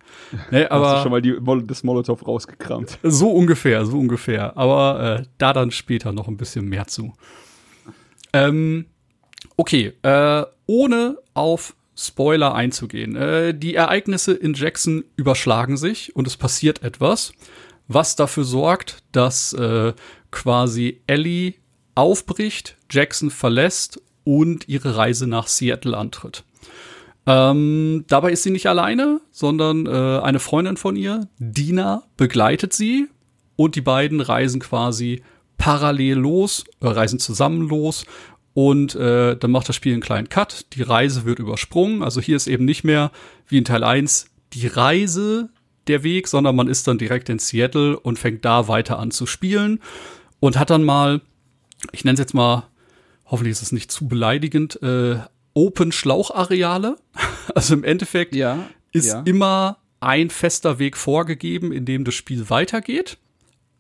Ne, 0.50 0.70
aber 0.70 0.88
Hast 0.88 0.96
du 0.96 1.02
schon 1.02 1.12
mal 1.12 1.22
die, 1.22 1.36
das 1.66 1.84
Molotow 1.84 2.26
rausgekramt. 2.26 2.98
So 3.02 3.30
ungefähr, 3.30 3.86
so 3.86 3.98
ungefähr. 3.98 4.56
Aber 4.56 5.20
äh, 5.20 5.26
da 5.38 5.52
dann 5.52 5.70
später 5.70 6.12
noch 6.12 6.28
ein 6.28 6.36
bisschen 6.36 6.66
mehr 6.66 6.86
zu. 6.86 7.14
Ähm, 8.32 8.86
okay, 9.56 9.92
äh, 10.02 10.44
ohne 10.66 11.18
auf 11.34 11.75
Spoiler 11.96 12.54
einzugehen. 12.54 13.16
Äh, 13.16 13.54
die 13.54 13.74
Ereignisse 13.74 14.34
in 14.34 14.54
Jackson 14.54 15.04
überschlagen 15.16 15.76
sich 15.76 16.14
und 16.14 16.26
es 16.26 16.36
passiert 16.36 16.82
etwas, 16.82 17.32
was 17.88 18.16
dafür 18.16 18.44
sorgt, 18.44 18.98
dass 19.12 19.52
äh, 19.54 19.94
quasi 20.30 21.00
Ellie 21.06 21.54
aufbricht, 21.94 22.76
Jackson 22.90 23.30
verlässt 23.30 24.00
und 24.24 24.68
ihre 24.68 24.96
Reise 24.96 25.26
nach 25.26 25.46
Seattle 25.46 25.96
antritt. 25.96 26.44
Ähm, 27.26 28.04
dabei 28.08 28.32
ist 28.32 28.42
sie 28.42 28.50
nicht 28.50 28.66
alleine, 28.66 29.20
sondern 29.30 29.86
äh, 29.86 30.20
eine 30.20 30.38
Freundin 30.38 30.76
von 30.76 30.94
ihr, 30.94 31.28
Dina, 31.38 32.04
begleitet 32.16 32.72
sie 32.72 33.08
und 33.56 33.74
die 33.74 33.80
beiden 33.80 34.20
reisen 34.20 34.60
quasi 34.60 35.22
parallel 35.58 36.18
los, 36.18 36.64
äh, 36.80 36.86
reisen 36.86 37.18
zusammen 37.18 37.68
los 37.68 38.04
und 38.56 38.94
äh, 38.94 39.36
dann 39.36 39.50
macht 39.50 39.68
das 39.68 39.76
Spiel 39.76 39.92
einen 39.92 40.00
kleinen 40.00 40.30
Cut. 40.30 40.64
Die 40.72 40.80
Reise 40.80 41.26
wird 41.26 41.40
übersprungen. 41.40 42.02
Also 42.02 42.22
hier 42.22 42.36
ist 42.36 42.46
eben 42.46 42.64
nicht 42.64 42.84
mehr 42.84 43.12
wie 43.46 43.58
in 43.58 43.66
Teil 43.66 43.84
1 43.84 44.30
die 44.54 44.66
Reise 44.66 45.50
der 45.88 46.02
Weg, 46.02 46.26
sondern 46.26 46.56
man 46.56 46.66
ist 46.66 46.88
dann 46.88 46.96
direkt 46.96 47.28
in 47.28 47.38
Seattle 47.38 48.00
und 48.00 48.18
fängt 48.18 48.46
da 48.46 48.66
weiter 48.66 48.98
an 48.98 49.10
zu 49.10 49.26
spielen 49.26 49.80
und 50.40 50.58
hat 50.58 50.70
dann 50.70 50.84
mal, 50.84 51.20
ich 51.92 52.06
nenne 52.06 52.14
es 52.14 52.18
jetzt 52.18 52.32
mal, 52.32 52.66
hoffentlich 53.26 53.52
ist 53.52 53.60
es 53.60 53.72
nicht 53.72 53.92
zu 53.92 54.08
beleidigend, 54.08 54.82
äh, 54.82 55.18
Open 55.52 55.92
Schlauchareale. 55.92 56.96
Also 57.54 57.74
im 57.74 57.84
Endeffekt 57.84 58.34
ja, 58.34 58.58
ist 58.92 59.06
ja. 59.06 59.22
immer 59.24 59.78
ein 60.00 60.30
fester 60.30 60.78
Weg 60.78 60.96
vorgegeben, 60.96 61.72
in 61.72 61.84
dem 61.84 62.04
das 62.04 62.14
Spiel 62.14 62.48
weitergeht. 62.50 63.18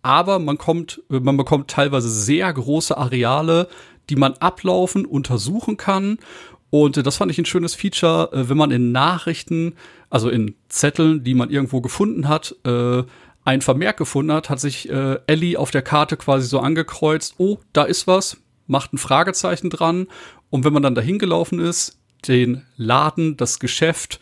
Aber 0.02 0.38
man 0.38 0.56
kommt, 0.56 1.02
man 1.08 1.36
bekommt 1.36 1.68
teilweise 1.68 2.08
sehr 2.08 2.52
große 2.52 2.96
Areale, 2.96 3.68
die 4.10 4.16
man 4.16 4.34
ablaufen, 4.34 5.04
untersuchen 5.04 5.76
kann. 5.76 6.18
Und 6.70 6.96
äh, 6.96 7.02
das 7.02 7.16
fand 7.16 7.30
ich 7.30 7.38
ein 7.38 7.46
schönes 7.46 7.74
Feature, 7.74 8.30
äh, 8.32 8.48
wenn 8.48 8.56
man 8.56 8.70
in 8.70 8.92
Nachrichten, 8.92 9.74
also 10.10 10.28
in 10.28 10.54
Zetteln, 10.68 11.24
die 11.24 11.34
man 11.34 11.50
irgendwo 11.50 11.80
gefunden 11.80 12.28
hat, 12.28 12.54
äh, 12.64 13.02
ein 13.44 13.60
Vermerk 13.62 13.96
gefunden 13.96 14.32
hat, 14.32 14.50
hat 14.50 14.58
sich 14.58 14.90
Ellie 14.90 15.56
auf 15.56 15.70
der 15.70 15.82
Karte 15.82 16.16
quasi 16.16 16.48
so 16.48 16.58
angekreuzt, 16.58 17.36
oh, 17.38 17.58
da 17.72 17.84
ist 17.84 18.08
was, 18.08 18.38
macht 18.66 18.92
ein 18.92 18.98
Fragezeichen 18.98 19.70
dran. 19.70 20.08
Und 20.50 20.64
wenn 20.64 20.72
man 20.72 20.82
dann 20.82 20.96
dahin 20.96 21.20
gelaufen 21.20 21.60
ist, 21.60 21.96
den 22.26 22.66
Laden, 22.76 23.36
das 23.36 23.60
Geschäft 23.60 24.18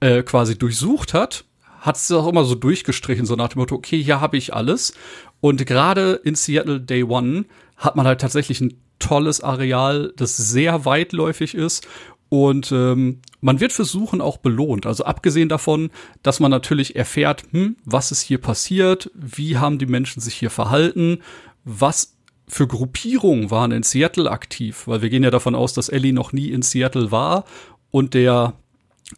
quasi 0.00 0.58
durchsucht 0.58 1.14
hat, 1.14 1.44
hat 1.78 1.94
es 1.94 2.10
auch 2.10 2.26
immer 2.26 2.44
so 2.44 2.56
durchgestrichen, 2.56 3.24
so 3.24 3.36
nach 3.36 3.50
dem 3.50 3.60
Motto, 3.60 3.76
okay, 3.76 4.02
hier 4.02 4.20
habe 4.20 4.36
ich 4.36 4.52
alles. 4.52 4.94
Und 5.40 5.64
gerade 5.64 6.20
in 6.24 6.34
Seattle 6.34 6.80
Day 6.80 7.04
One 7.04 7.44
hat 7.76 7.94
man 7.94 8.04
halt 8.04 8.20
tatsächlich 8.20 8.60
ein 8.60 8.74
tolles 8.98 9.40
Areal, 9.40 10.12
das 10.16 10.36
sehr 10.36 10.84
weitläufig 10.84 11.54
ist 11.54 11.86
und 12.28 12.72
ähm, 12.72 13.20
man 13.40 13.60
wird 13.60 13.72
versuchen 13.72 14.20
auch 14.20 14.38
belohnt. 14.38 14.86
Also 14.86 15.04
abgesehen 15.04 15.48
davon, 15.48 15.90
dass 16.22 16.40
man 16.40 16.50
natürlich 16.50 16.96
erfährt, 16.96 17.44
hm, 17.52 17.76
was 17.84 18.10
ist 18.10 18.22
hier 18.22 18.38
passiert, 18.38 19.10
wie 19.14 19.58
haben 19.58 19.78
die 19.78 19.86
Menschen 19.86 20.20
sich 20.20 20.34
hier 20.34 20.50
verhalten, 20.50 21.18
was 21.64 22.16
für 22.48 22.66
Gruppierungen 22.66 23.50
waren 23.50 23.72
in 23.72 23.82
Seattle 23.82 24.30
aktiv, 24.30 24.86
weil 24.86 25.02
wir 25.02 25.10
gehen 25.10 25.24
ja 25.24 25.30
davon 25.30 25.54
aus, 25.54 25.72
dass 25.72 25.88
Ellie 25.88 26.12
noch 26.12 26.32
nie 26.32 26.50
in 26.50 26.62
Seattle 26.62 27.10
war 27.10 27.44
und 27.90 28.14
der 28.14 28.54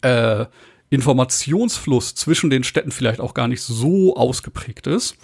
äh, 0.03 0.47
Informationsfluss 0.91 2.15
zwischen 2.15 2.51
den 2.51 2.65
Städten 2.65 2.91
vielleicht 2.91 3.21
auch 3.21 3.35
gar 3.35 3.49
nicht 3.49 3.63
so 3.63 4.17
ausgeprägt 4.17 4.87
ist. 4.87 5.17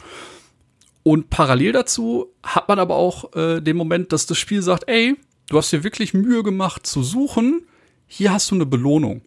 Und 1.05 1.29
parallel 1.31 1.73
dazu 1.73 2.33
hat 2.43 2.67
man 2.67 2.79
aber 2.79 2.97
auch 2.97 3.37
äh, 3.37 3.61
den 3.61 3.77
Moment, 3.77 4.13
dass 4.13 4.27
das 4.27 4.39
Spiel 4.39 4.63
sagt, 4.63 4.89
ey, 4.89 5.15
du 5.49 5.59
hast 5.59 5.71
dir 5.71 5.85
wirklich 5.85 6.15
Mühe 6.15 6.43
gemacht 6.43 6.87
zu 6.87 7.03
suchen, 7.03 7.67
hier 8.07 8.33
hast 8.33 8.51
du 8.51 8.55
eine 8.55 8.67
Belohnung. 8.67 9.21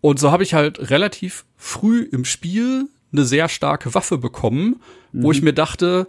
Und 0.00 0.18
so 0.18 0.32
habe 0.32 0.42
ich 0.42 0.54
halt 0.54 0.90
relativ 0.90 1.46
früh 1.56 2.02
im 2.02 2.24
Spiel 2.24 2.88
eine 3.12 3.24
sehr 3.24 3.48
starke 3.48 3.94
Waffe 3.94 4.18
bekommen, 4.18 4.80
mhm. 5.12 5.22
wo 5.22 5.30
ich 5.30 5.38
mhm. 5.38 5.44
mir 5.44 5.52
dachte, 5.52 6.08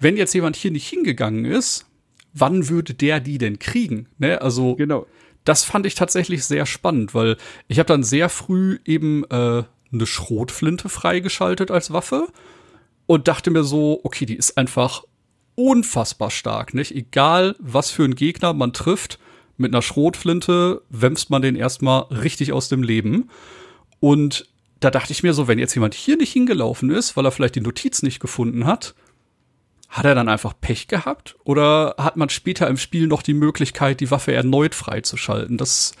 wenn 0.00 0.16
jetzt 0.16 0.32
jemand 0.32 0.56
hier 0.56 0.70
nicht 0.70 0.88
hingegangen 0.88 1.44
ist, 1.44 1.84
wann 2.32 2.70
würde 2.70 2.94
der 2.94 3.20
die 3.20 3.36
denn 3.36 3.58
kriegen? 3.58 4.08
Ne? 4.16 4.40
Also 4.40 4.76
genau. 4.76 5.06
das 5.44 5.62
fand 5.62 5.84
ich 5.84 5.94
tatsächlich 5.94 6.44
sehr 6.44 6.64
spannend, 6.64 7.14
weil 7.14 7.36
ich 7.68 7.78
habe 7.78 7.86
dann 7.86 8.02
sehr 8.02 8.30
früh 8.30 8.78
eben 8.86 9.24
äh, 9.24 9.64
eine 9.92 10.06
Schrotflinte 10.06 10.88
freigeschaltet 10.88 11.70
als 11.70 11.92
Waffe 11.92 12.28
und 13.06 13.28
dachte 13.28 13.50
mir 13.50 13.64
so, 13.64 14.00
okay, 14.02 14.26
die 14.26 14.36
ist 14.36 14.58
einfach 14.58 15.04
unfassbar 15.54 16.30
stark, 16.30 16.74
nicht? 16.74 16.94
Egal, 16.94 17.56
was 17.58 17.90
für 17.90 18.04
einen 18.04 18.14
Gegner 18.14 18.52
man 18.52 18.72
trifft, 18.72 19.18
mit 19.56 19.72
einer 19.72 19.82
Schrotflinte 19.82 20.82
wämst 20.90 21.30
man 21.30 21.42
den 21.42 21.56
erstmal 21.56 22.02
richtig 22.10 22.52
aus 22.52 22.68
dem 22.68 22.82
Leben. 22.82 23.30
Und 24.00 24.48
da 24.80 24.90
dachte 24.90 25.12
ich 25.12 25.22
mir 25.22 25.32
so, 25.32 25.48
wenn 25.48 25.58
jetzt 25.58 25.74
jemand 25.74 25.94
hier 25.94 26.16
nicht 26.16 26.32
hingelaufen 26.32 26.90
ist, 26.90 27.16
weil 27.16 27.24
er 27.24 27.32
vielleicht 27.32 27.54
die 27.54 27.60
Notiz 27.60 28.02
nicht 28.02 28.20
gefunden 28.20 28.66
hat, 28.66 28.94
hat 29.88 30.04
er 30.04 30.14
dann 30.14 30.28
einfach 30.28 30.52
Pech 30.60 30.88
gehabt? 30.88 31.36
Oder 31.44 31.94
hat 31.96 32.16
man 32.16 32.28
später 32.28 32.68
im 32.68 32.76
Spiel 32.76 33.06
noch 33.06 33.22
die 33.22 33.34
Möglichkeit, 33.34 34.00
die 34.00 34.10
Waffe 34.10 34.32
erneut 34.32 34.74
freizuschalten? 34.74 35.56
Das 35.56 35.94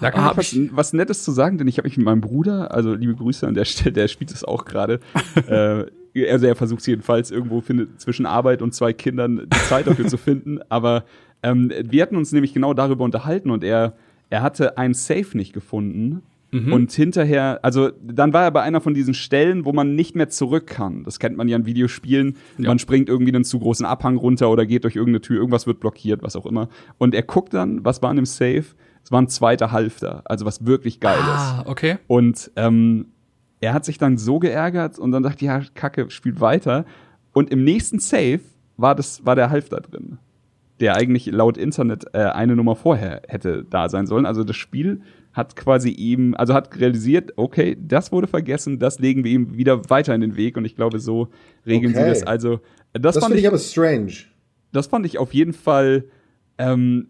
Da 0.00 0.10
kann 0.10 0.30
ich 0.32 0.36
was, 0.36 0.56
was, 0.72 0.92
Nettes 0.92 1.24
zu 1.24 1.32
sagen, 1.32 1.56
denn 1.56 1.68
ich 1.68 1.78
habe 1.78 1.88
mich 1.88 1.96
mit 1.96 2.04
meinem 2.04 2.20
Bruder, 2.20 2.74
also 2.74 2.92
liebe 2.92 3.14
Grüße 3.14 3.46
an 3.46 3.54
der 3.54 3.64
Stelle, 3.64 3.92
der 3.92 4.08
spielt 4.08 4.30
es 4.32 4.44
auch 4.44 4.66
gerade. 4.66 5.00
äh, 5.46 5.86
also 6.30 6.46
er 6.46 6.56
versucht 6.56 6.86
jedenfalls 6.86 7.30
irgendwo 7.30 7.60
findet, 7.60 8.00
zwischen 8.00 8.26
Arbeit 8.26 8.62
und 8.62 8.74
zwei 8.74 8.92
Kindern 8.92 9.48
die 9.52 9.58
Zeit 9.68 9.86
dafür 9.86 10.06
zu 10.06 10.18
finden. 10.18 10.60
Aber 10.68 11.04
ähm, 11.42 11.72
wir 11.82 12.02
hatten 12.02 12.16
uns 12.16 12.32
nämlich 12.32 12.52
genau 12.52 12.74
darüber 12.74 13.04
unterhalten 13.04 13.50
und 13.50 13.64
er, 13.64 13.94
er 14.28 14.42
hatte 14.42 14.78
ein 14.78 14.94
Safe 14.94 15.36
nicht 15.36 15.52
gefunden. 15.52 16.22
Mhm. 16.52 16.72
Und 16.72 16.92
hinterher, 16.92 17.60
also 17.62 17.90
dann 18.02 18.32
war 18.32 18.42
er 18.42 18.50
bei 18.50 18.62
einer 18.62 18.80
von 18.80 18.92
diesen 18.92 19.14
Stellen, 19.14 19.64
wo 19.64 19.72
man 19.72 19.94
nicht 19.94 20.16
mehr 20.16 20.28
zurück 20.28 20.66
kann. 20.66 21.04
Das 21.04 21.20
kennt 21.20 21.36
man 21.36 21.48
ja 21.48 21.56
in 21.56 21.64
Videospielen. 21.64 22.36
Ja. 22.58 22.68
Man 22.68 22.78
springt 22.78 23.08
irgendwie 23.08 23.32
einen 23.32 23.44
zu 23.44 23.60
großen 23.60 23.86
Abhang 23.86 24.16
runter 24.16 24.50
oder 24.50 24.66
geht 24.66 24.84
durch 24.84 24.96
irgendeine 24.96 25.20
Tür, 25.20 25.36
irgendwas 25.36 25.66
wird 25.66 25.78
blockiert, 25.78 26.22
was 26.22 26.34
auch 26.34 26.46
immer. 26.46 26.68
Und 26.98 27.14
er 27.14 27.22
guckt 27.22 27.54
dann, 27.54 27.84
was 27.84 28.02
war 28.02 28.10
in 28.10 28.16
dem 28.16 28.26
Safe? 28.26 28.64
Es 29.02 29.12
war 29.12 29.22
ein 29.22 29.28
zweiter 29.28 29.70
Halfter, 29.72 30.22
also 30.24 30.44
was 30.44 30.66
wirklich 30.66 31.00
geil 31.00 31.18
ah, 31.20 31.60
ist. 31.60 31.68
okay. 31.68 31.98
Und 32.06 32.50
ähm, 32.56 33.06
er 33.60 33.74
hat 33.74 33.84
sich 33.84 33.98
dann 33.98 34.16
so 34.16 34.38
geärgert 34.38 34.98
und 34.98 35.12
dann 35.12 35.22
dachte 35.22 35.44
ja, 35.44 35.62
Kacke, 35.74 36.10
spielt 36.10 36.40
weiter. 36.40 36.84
Und 37.32 37.50
im 37.50 37.62
nächsten 37.64 37.98
Save 37.98 38.40
war, 38.76 38.94
das, 38.94 39.24
war 39.24 39.36
der 39.36 39.50
Halfter 39.50 39.80
drin, 39.80 40.18
der 40.80 40.96
eigentlich 40.96 41.26
laut 41.26 41.58
Internet 41.58 42.06
äh, 42.12 42.18
eine 42.18 42.56
Nummer 42.56 42.74
vorher 42.74 43.22
hätte 43.28 43.64
da 43.68 43.88
sein 43.88 44.06
sollen. 44.06 44.26
Also 44.26 44.44
das 44.44 44.56
Spiel 44.56 45.02
hat 45.32 45.54
quasi 45.54 45.90
ihm, 45.90 46.34
also 46.34 46.54
hat 46.54 46.78
realisiert, 46.80 47.32
okay, 47.36 47.76
das 47.80 48.10
wurde 48.10 48.26
vergessen, 48.26 48.78
das 48.78 48.98
legen 48.98 49.22
wir 49.22 49.30
ihm 49.30 49.56
wieder 49.56 49.88
weiter 49.90 50.14
in 50.14 50.22
den 50.22 50.36
Weg 50.36 50.56
und 50.56 50.64
ich 50.64 50.74
glaube, 50.74 50.98
so 50.98 51.28
regeln 51.66 51.94
okay. 51.94 52.04
sie 52.04 52.08
das. 52.08 52.22
Also 52.24 52.60
das, 52.92 53.14
das 53.14 53.24
finde 53.24 53.38
ich 53.38 53.46
aber 53.46 53.58
strange. 53.58 54.12
Das 54.72 54.86
fand 54.86 55.06
ich 55.06 55.18
auf 55.18 55.34
jeden 55.34 55.52
Fall 55.52 56.04
ähm, 56.58 57.08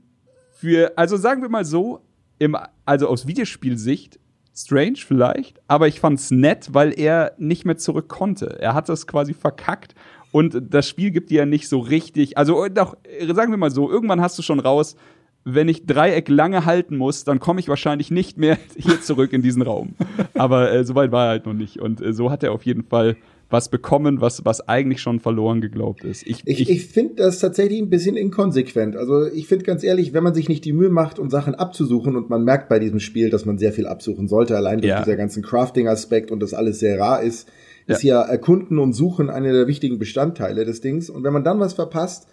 für, 0.52 0.98
also 0.98 1.16
sagen 1.16 1.40
wir 1.40 1.48
mal 1.48 1.64
so, 1.64 2.00
im, 2.38 2.56
also 2.84 3.06
aus 3.06 3.26
Videospielsicht 3.26 4.18
strange 4.62 4.98
vielleicht, 4.98 5.60
aber 5.68 5.88
ich 5.88 6.00
fand's 6.00 6.30
nett, 6.30 6.68
weil 6.72 6.98
er 6.98 7.32
nicht 7.38 7.64
mehr 7.64 7.76
zurück 7.76 8.08
konnte. 8.08 8.58
Er 8.60 8.74
hat 8.74 8.88
das 8.88 9.06
quasi 9.06 9.34
verkackt 9.34 9.94
und 10.32 10.60
das 10.70 10.88
Spiel 10.88 11.10
gibt 11.10 11.30
dir 11.30 11.40
ja 11.40 11.46
nicht 11.46 11.68
so 11.68 11.80
richtig, 11.80 12.38
also 12.38 12.68
doch, 12.68 12.96
sagen 13.32 13.52
wir 13.52 13.58
mal 13.58 13.70
so, 13.70 13.90
irgendwann 13.90 14.20
hast 14.20 14.38
du 14.38 14.42
schon 14.42 14.60
raus, 14.60 14.96
wenn 15.44 15.68
ich 15.68 15.86
Dreieck 15.86 16.28
lange 16.28 16.64
halten 16.66 16.96
muss, 16.96 17.24
dann 17.24 17.40
komme 17.40 17.60
ich 17.60 17.68
wahrscheinlich 17.68 18.10
nicht 18.10 18.36
mehr 18.36 18.58
hier 18.76 19.00
zurück 19.00 19.32
in 19.32 19.42
diesen 19.42 19.62
Raum. 19.62 19.94
Aber 20.34 20.70
äh, 20.72 20.84
soweit 20.84 21.12
war 21.12 21.26
er 21.26 21.30
halt 21.30 21.46
noch 21.46 21.54
nicht. 21.54 21.78
Und 21.78 22.00
äh, 22.00 22.12
so 22.12 22.30
hat 22.30 22.42
er 22.42 22.52
auf 22.52 22.64
jeden 22.64 22.82
Fall 22.82 23.16
was 23.50 23.68
bekommen, 23.68 24.20
was, 24.20 24.44
was 24.44 24.66
eigentlich 24.68 25.00
schon 25.02 25.18
verloren 25.18 25.60
geglaubt 25.60 26.04
ist. 26.04 26.24
Ich, 26.26 26.42
ich, 26.44 26.60
ich, 26.60 26.70
ich 26.70 26.86
finde 26.86 27.16
das 27.16 27.40
tatsächlich 27.40 27.80
ein 27.80 27.90
bisschen 27.90 28.16
inkonsequent. 28.16 28.96
Also 28.96 29.26
ich 29.26 29.48
finde 29.48 29.64
ganz 29.64 29.82
ehrlich, 29.82 30.12
wenn 30.12 30.22
man 30.22 30.34
sich 30.34 30.48
nicht 30.48 30.64
die 30.64 30.72
Mühe 30.72 30.88
macht, 30.88 31.18
um 31.18 31.30
Sachen 31.30 31.56
abzusuchen 31.56 32.16
und 32.16 32.30
man 32.30 32.44
merkt 32.44 32.68
bei 32.68 32.78
diesem 32.78 33.00
Spiel, 33.00 33.28
dass 33.28 33.44
man 33.44 33.58
sehr 33.58 33.72
viel 33.72 33.86
absuchen 33.86 34.28
sollte, 34.28 34.56
allein 34.56 34.80
durch 34.80 34.90
ja. 34.90 35.02
dieser 35.02 35.16
ganzen 35.16 35.42
Crafting-Aspekt 35.42 36.30
und 36.30 36.40
das 36.40 36.54
alles 36.54 36.78
sehr 36.78 36.98
rar 36.98 37.22
ist, 37.22 37.48
ist 37.88 38.04
ja. 38.04 38.22
ja 38.22 38.28
Erkunden 38.28 38.78
und 38.78 38.92
Suchen 38.92 39.28
eine 39.30 39.52
der 39.52 39.66
wichtigen 39.66 39.98
Bestandteile 39.98 40.64
des 40.64 40.80
Dings. 40.80 41.10
Und 41.10 41.24
wenn 41.24 41.32
man 41.32 41.42
dann 41.42 41.58
was 41.58 41.72
verpasst, 41.72 42.28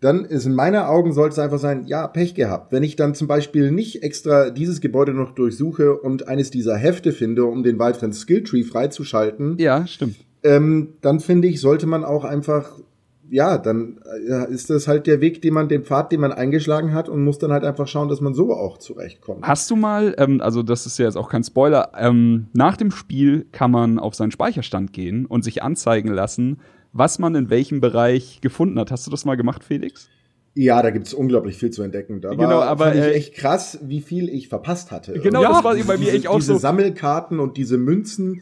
dann 0.00 0.24
ist 0.24 0.44
in 0.46 0.54
meiner 0.54 0.90
Augen 0.90 1.12
sollte 1.12 1.34
es 1.34 1.38
einfach 1.38 1.58
sein, 1.58 1.84
ja, 1.86 2.06
Pech 2.08 2.34
gehabt. 2.34 2.72
Wenn 2.72 2.82
ich 2.82 2.96
dann 2.96 3.14
zum 3.14 3.28
Beispiel 3.28 3.70
nicht 3.70 4.02
extra 4.02 4.50
dieses 4.50 4.80
Gebäude 4.80 5.14
noch 5.14 5.30
durchsuche 5.30 5.96
und 5.96 6.28
eines 6.28 6.50
dieser 6.50 6.76
Hefte 6.76 7.12
finde, 7.12 7.44
um 7.44 7.62
den 7.62 7.78
weiteren 7.78 8.12
Skilltree 8.12 8.64
freizuschalten. 8.64 9.56
Ja, 9.58 9.86
stimmt 9.86 10.16
ähm, 10.46 10.94
dann 11.00 11.20
finde 11.20 11.48
ich, 11.48 11.60
sollte 11.60 11.86
man 11.86 12.04
auch 12.04 12.24
einfach, 12.24 12.78
ja, 13.28 13.58
dann 13.58 13.98
äh, 14.28 14.52
ist 14.52 14.70
das 14.70 14.86
halt 14.86 15.06
der 15.06 15.20
Weg, 15.20 15.42
den 15.42 15.54
man, 15.54 15.68
den 15.68 15.84
Pfad, 15.84 16.12
den 16.12 16.20
man 16.20 16.32
eingeschlagen 16.32 16.94
hat 16.94 17.08
und 17.08 17.24
muss 17.24 17.38
dann 17.38 17.52
halt 17.52 17.64
einfach 17.64 17.88
schauen, 17.88 18.08
dass 18.08 18.20
man 18.20 18.34
so 18.34 18.52
auch 18.52 18.78
zurechtkommt. 18.78 19.42
Hast 19.42 19.70
du 19.70 19.76
mal, 19.76 20.14
ähm, 20.18 20.40
also 20.40 20.62
das 20.62 20.86
ist 20.86 20.98
ja 20.98 21.06
jetzt 21.06 21.16
auch 21.16 21.28
kein 21.28 21.42
Spoiler, 21.42 21.92
ähm, 21.98 22.46
nach 22.52 22.76
dem 22.76 22.90
Spiel 22.90 23.46
kann 23.52 23.70
man 23.70 23.98
auf 23.98 24.14
seinen 24.14 24.30
Speicherstand 24.30 24.92
gehen 24.92 25.26
und 25.26 25.42
sich 25.42 25.62
anzeigen 25.62 26.08
lassen, 26.08 26.58
was 26.92 27.18
man 27.18 27.34
in 27.34 27.50
welchem 27.50 27.80
Bereich 27.80 28.40
gefunden 28.40 28.78
hat. 28.78 28.90
Hast 28.90 29.06
du 29.06 29.10
das 29.10 29.24
mal 29.24 29.36
gemacht, 29.36 29.64
Felix? 29.64 30.08
Ja, 30.58 30.80
da 30.80 30.88
gibt's 30.88 31.12
unglaublich 31.12 31.58
viel 31.58 31.70
zu 31.70 31.82
entdecken. 31.82 32.22
Da 32.22 32.30
genau, 32.30 32.48
war, 32.48 32.64
aber 32.64 32.86
fand 32.86 32.96
ich 32.96 33.02
äh, 33.02 33.12
echt 33.12 33.34
krass, 33.34 33.78
wie 33.82 34.00
viel 34.00 34.30
ich 34.30 34.48
verpasst 34.48 34.90
hatte. 34.90 35.12
Genau, 35.20 35.42
ja, 35.42 35.48
das 35.50 35.64
war 35.64 35.76
bei 35.76 35.98
mir 35.98 36.14
echt 36.14 36.26
auch 36.26 36.36
diese 36.36 36.46
so. 36.46 36.52
Diese 36.54 36.62
Sammelkarten 36.62 37.40
und 37.40 37.58
diese 37.58 37.76
Münzen 37.76 38.40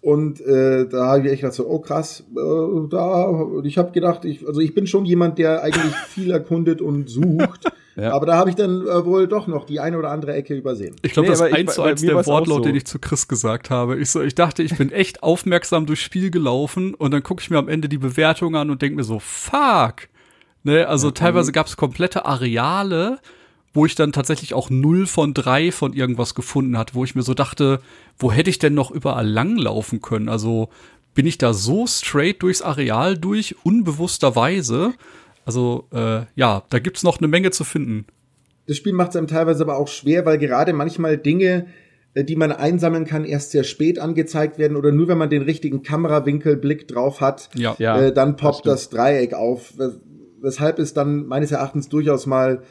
und 0.00 0.40
äh, 0.40 0.88
da 0.88 1.06
habe 1.06 1.20
ich 1.20 1.32
echt 1.32 1.42
gedacht 1.42 1.54
so, 1.54 1.68
oh 1.68 1.78
krass, 1.78 2.24
äh, 2.32 2.88
da 2.90 3.46
ich 3.62 3.78
habe 3.78 3.92
gedacht, 3.92 4.24
ich 4.24 4.44
also 4.44 4.60
ich 4.60 4.74
bin 4.74 4.88
schon 4.88 5.04
jemand, 5.04 5.38
der 5.38 5.62
eigentlich 5.62 5.94
viel 6.08 6.32
erkundet 6.32 6.82
und 6.82 7.08
sucht. 7.08 7.70
Ja. 7.94 8.12
Aber 8.12 8.26
da 8.26 8.36
habe 8.36 8.50
ich 8.50 8.56
dann 8.56 8.86
äh, 8.86 9.04
wohl 9.04 9.28
doch 9.28 9.46
noch 9.46 9.64
die 9.64 9.78
eine 9.78 9.98
oder 9.98 10.10
andere 10.10 10.32
Ecke 10.32 10.56
übersehen. 10.56 10.96
Ich 11.02 11.12
glaube, 11.12 11.28
nee, 11.28 11.34
das 11.34 11.40
ist 11.42 11.54
eins 11.54 11.74
zu 11.74 11.82
eins 11.82 12.00
der 12.00 12.14
Wortlaut, 12.26 12.58
so. 12.58 12.60
den 12.60 12.74
ich 12.74 12.86
zu 12.86 12.98
Chris 12.98 13.28
gesagt 13.28 13.70
habe. 13.70 13.98
Ich, 13.98 14.10
so, 14.10 14.22
ich 14.22 14.34
dachte, 14.34 14.64
ich 14.64 14.76
bin 14.76 14.90
echt 14.90 15.22
aufmerksam 15.22 15.86
durchs 15.86 16.02
Spiel 16.02 16.30
gelaufen 16.30 16.94
und 16.94 17.12
dann 17.12 17.22
gucke 17.22 17.42
ich 17.42 17.50
mir 17.50 17.58
am 17.58 17.68
Ende 17.68 17.88
die 17.88 17.98
Bewertung 17.98 18.56
an 18.56 18.70
und 18.70 18.82
denke 18.82 18.96
mir 18.96 19.04
so, 19.04 19.20
fuck. 19.20 20.08
Ne, 20.64 20.86
also 20.86 21.08
ja, 21.08 21.12
teilweise 21.12 21.52
gab 21.52 21.66
es 21.66 21.76
komplette 21.76 22.24
Areale, 22.24 23.18
wo 23.74 23.86
ich 23.86 23.94
dann 23.94 24.12
tatsächlich 24.12 24.54
auch 24.54 24.70
null 24.70 25.06
von 25.06 25.34
drei 25.34 25.72
von 25.72 25.92
irgendwas 25.92 26.34
gefunden 26.34 26.76
hat, 26.78 26.94
wo 26.94 27.04
ich 27.04 27.14
mir 27.14 27.22
so 27.22 27.34
dachte, 27.34 27.80
wo 28.18 28.30
hätte 28.30 28.50
ich 28.50 28.58
denn 28.58 28.74
noch 28.74 28.90
überall 28.90 29.26
langlaufen 29.26 30.00
können? 30.00 30.28
Also 30.28 30.68
bin 31.14 31.26
ich 31.26 31.38
da 31.38 31.52
so 31.52 31.86
straight 31.86 32.42
durchs 32.42 32.62
Areal 32.62 33.18
durch, 33.18 33.56
unbewussterweise? 33.64 34.92
Also 35.44 35.86
äh, 35.92 36.22
ja, 36.36 36.62
da 36.68 36.78
gibt's 36.78 37.02
noch 37.02 37.18
eine 37.18 37.28
Menge 37.28 37.50
zu 37.50 37.64
finden. 37.64 38.06
Das 38.66 38.76
Spiel 38.76 38.92
macht 38.92 39.10
es 39.10 39.16
einem 39.16 39.26
teilweise 39.26 39.64
aber 39.64 39.76
auch 39.76 39.88
schwer, 39.88 40.24
weil 40.24 40.38
gerade 40.38 40.72
manchmal 40.72 41.18
Dinge, 41.18 41.66
äh, 42.14 42.24
die 42.24 42.36
man 42.36 42.52
einsammeln 42.52 43.06
kann, 43.06 43.24
erst 43.24 43.50
sehr 43.50 43.64
spät 43.64 43.98
angezeigt 43.98 44.58
werden 44.58 44.76
oder 44.76 44.92
nur 44.92 45.08
wenn 45.08 45.18
man 45.18 45.30
den 45.30 45.42
richtigen 45.42 45.82
Kamerawinkelblick 45.82 46.86
drauf 46.86 47.20
hat, 47.20 47.50
ja. 47.54 47.74
äh, 47.78 48.12
dann 48.12 48.36
poppt 48.36 48.66
das, 48.66 48.88
das 48.88 48.90
Dreieck 48.90 49.34
auf 49.34 49.74
weshalb 50.42 50.78
es 50.78 50.92
dann 50.92 51.26
meines 51.26 51.52
Erachtens 51.52 51.88
durchaus 51.88 52.26
mal 52.26 52.62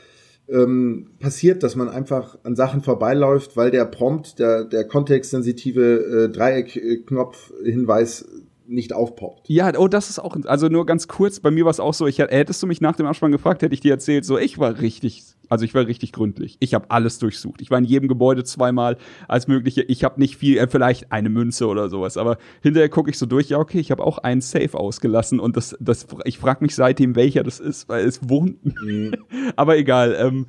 ähm, 0.49 1.11
passiert, 1.19 1.63
dass 1.63 1.75
man 1.75 1.89
einfach 1.89 2.37
an 2.43 2.55
Sachen 2.55 2.81
vorbeiläuft, 2.81 3.57
weil 3.57 3.71
der 3.71 3.85
Prompt, 3.85 4.37
der, 4.39 4.65
der 4.65 4.85
kontextsensitive 4.85 6.27
äh, 6.27 6.29
Dreieckknopf-Hinweis 6.29 8.25
nicht 8.71 8.93
aufpoppt. 8.93 9.49
Ja, 9.49 9.71
oh, 9.77 9.87
das 9.87 10.09
ist 10.09 10.19
auch, 10.19 10.35
also 10.45 10.67
nur 10.67 10.85
ganz 10.85 11.07
kurz, 11.07 11.39
bei 11.39 11.51
mir 11.51 11.65
war 11.65 11.71
es 11.71 11.79
auch 11.79 11.93
so, 11.93 12.07
ich 12.07 12.19
hättest 12.19 12.63
du 12.63 12.67
mich 12.67 12.81
nach 12.81 12.95
dem 12.95 13.05
Abspann 13.05 13.31
gefragt, 13.31 13.61
hätte 13.61 13.73
ich 13.73 13.81
dir 13.81 13.91
erzählt, 13.91 14.25
so 14.25 14.37
ich 14.37 14.57
war 14.57 14.79
richtig, 14.79 15.23
also 15.49 15.65
ich 15.65 15.73
war 15.73 15.85
richtig 15.85 16.13
gründlich. 16.13 16.57
Ich 16.59 16.73
habe 16.73 16.89
alles 16.89 17.19
durchsucht. 17.19 17.61
Ich 17.61 17.69
war 17.69 17.77
in 17.77 17.83
jedem 17.83 18.07
Gebäude 18.07 18.43
zweimal 18.43 18.97
als 19.27 19.47
mögliche. 19.47 19.81
Ich 19.81 20.03
habe 20.03 20.19
nicht 20.19 20.37
viel, 20.37 20.57
äh, 20.57 20.67
vielleicht 20.67 21.11
eine 21.11 21.29
Münze 21.29 21.67
oder 21.67 21.89
sowas, 21.89 22.17
aber 22.17 22.37
hinterher 22.61 22.89
gucke 22.89 23.09
ich 23.09 23.17
so 23.17 23.25
durch, 23.25 23.49
ja, 23.49 23.59
okay, 23.59 23.79
ich 23.79 23.91
habe 23.91 24.03
auch 24.03 24.17
einen 24.19 24.41
Safe 24.41 24.77
ausgelassen 24.77 25.39
und 25.39 25.57
das, 25.57 25.75
das, 25.79 26.07
ich 26.25 26.39
frage 26.39 26.63
mich 26.63 26.75
seitdem, 26.75 27.15
welcher 27.15 27.43
das 27.43 27.59
ist, 27.59 27.89
weil 27.89 28.05
es 28.05 28.29
wohnt. 28.29 28.57
Mhm. 28.63 29.15
aber 29.55 29.77
egal. 29.77 30.15
Ähm, 30.19 30.47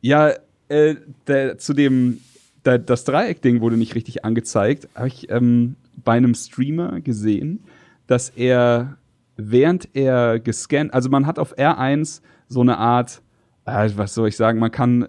ja, 0.00 0.32
äh, 0.68 0.96
der, 1.26 1.58
zu 1.58 1.72
dem, 1.72 2.20
der, 2.64 2.78
das 2.78 3.04
Dreieck-Ding 3.04 3.60
wurde 3.60 3.76
nicht 3.76 3.94
richtig 3.94 4.24
angezeigt, 4.24 4.88
habe 4.94 5.08
ich 5.08 5.30
ähm, 5.30 5.76
bei 6.04 6.12
einem 6.12 6.34
Streamer 6.34 7.00
gesehen, 7.00 7.60
dass 8.06 8.30
er, 8.30 8.98
während 9.36 9.88
er 9.94 10.38
gescannt, 10.40 10.92
also 10.94 11.10
man 11.10 11.26
hat 11.26 11.38
auf 11.38 11.56
R1 11.56 12.22
so 12.48 12.60
eine 12.60 12.78
Art, 12.78 13.22
äh, 13.66 13.90
was 13.96 14.14
soll 14.14 14.28
ich 14.28 14.36
sagen, 14.36 14.58
man 14.58 14.70
kann 14.70 15.08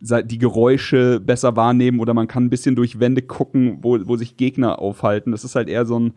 die 0.00 0.38
Geräusche 0.38 1.20
besser 1.20 1.56
wahrnehmen 1.56 2.00
oder 2.00 2.12
man 2.12 2.28
kann 2.28 2.44
ein 2.44 2.50
bisschen 2.50 2.76
durch 2.76 3.00
Wände 3.00 3.22
gucken, 3.22 3.78
wo, 3.80 3.98
wo 4.06 4.16
sich 4.16 4.36
Gegner 4.36 4.78
aufhalten. 4.78 5.32
Das 5.32 5.42
ist 5.42 5.56
halt 5.56 5.68
eher 5.68 5.86
so 5.86 5.98
ein, 5.98 6.12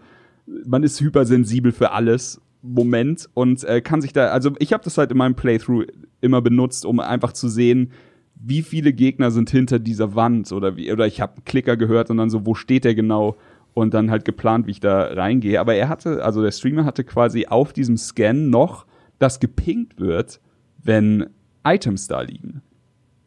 man 0.66 0.84
ist 0.84 1.00
hypersensibel 1.00 1.72
für 1.72 1.92
alles 1.92 2.42
Moment 2.62 3.30
und 3.34 3.64
äh, 3.64 3.80
kann 3.80 4.02
sich 4.02 4.12
da, 4.12 4.28
also 4.28 4.52
ich 4.60 4.74
habe 4.74 4.84
das 4.84 4.98
halt 4.98 5.12
in 5.12 5.18
meinem 5.18 5.36
Playthrough 5.36 5.86
immer 6.20 6.42
benutzt, 6.42 6.86
um 6.86 7.00
einfach 7.00 7.32
zu 7.32 7.48
sehen, 7.48 7.92
wie 8.36 8.62
viele 8.62 8.92
Gegner 8.94 9.32
sind 9.32 9.50
hinter 9.50 9.80
dieser 9.80 10.16
Wand 10.16 10.52
oder 10.52 10.76
wie, 10.76 10.92
oder 10.92 11.08
ich 11.08 11.22
habe 11.22 11.36
einen 11.36 11.46
Klicker 11.46 11.78
gehört 11.78 12.10
und 12.10 12.18
dann 12.18 12.30
so, 12.30 12.46
wo 12.46 12.56
steht 12.56 12.84
der 12.84 12.96
genau? 12.96 13.38
Und 13.80 13.94
dann 13.94 14.12
halt 14.12 14.26
geplant, 14.26 14.68
wie 14.68 14.72
ich 14.72 14.80
da 14.82 15.04
reingehe. 15.14 15.60
Aber 15.60 15.74
er 15.74 15.88
hatte, 15.88 16.24
also 16.24 16.42
der 16.42 16.52
Streamer 16.52 16.84
hatte 16.84 17.06
quasi 17.06 17.48
auf 17.48 17.72
diesem 17.72 17.96
Scan 17.96 18.34
noch, 18.34 18.86
dass 19.20 19.40
gepinkt 19.40 20.00
wird, 20.00 20.42
wenn 20.84 21.30
Items 21.64 22.08
da 22.08 22.22
liegen. 22.22 22.62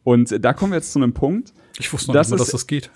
Und 0.04 0.44
da 0.44 0.52
kommen 0.52 0.72
wir 0.72 0.76
jetzt 0.76 0.92
zu 0.92 0.98
einem 0.98 1.14
Punkt. 1.14 1.54
Ich 1.78 1.90
wusste 1.92 2.12
noch 2.12 2.20
nicht 2.20 2.30
mal, 2.30 2.36
dass 2.36 2.50
das 2.50 2.66
geht. 2.66 2.90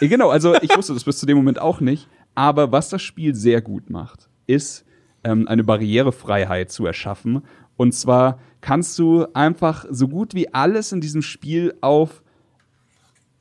Genau, 0.00 0.30
also 0.30 0.54
ich 0.62 0.76
wusste 0.76 0.94
das 0.94 1.04
bis 1.04 1.18
zu 1.18 1.26
dem 1.26 1.36
Moment 1.36 1.60
auch 1.60 1.80
nicht. 1.80 2.08
Aber 2.34 2.72
was 2.72 2.88
das 2.88 3.02
Spiel 3.02 3.34
sehr 3.34 3.60
gut 3.60 3.90
macht, 3.90 4.28
ist 4.46 4.84
ähm, 5.22 5.46
eine 5.46 5.62
Barrierefreiheit 5.62 6.72
zu 6.72 6.86
erschaffen. 6.86 7.42
Und 7.76 7.92
zwar 7.92 8.40
kannst 8.60 8.98
du 8.98 9.26
einfach 9.34 9.84
so 9.90 10.08
gut 10.08 10.34
wie 10.34 10.52
alles 10.52 10.92
in 10.92 11.00
diesem 11.00 11.22
Spiel 11.22 11.74
auf 11.82 12.21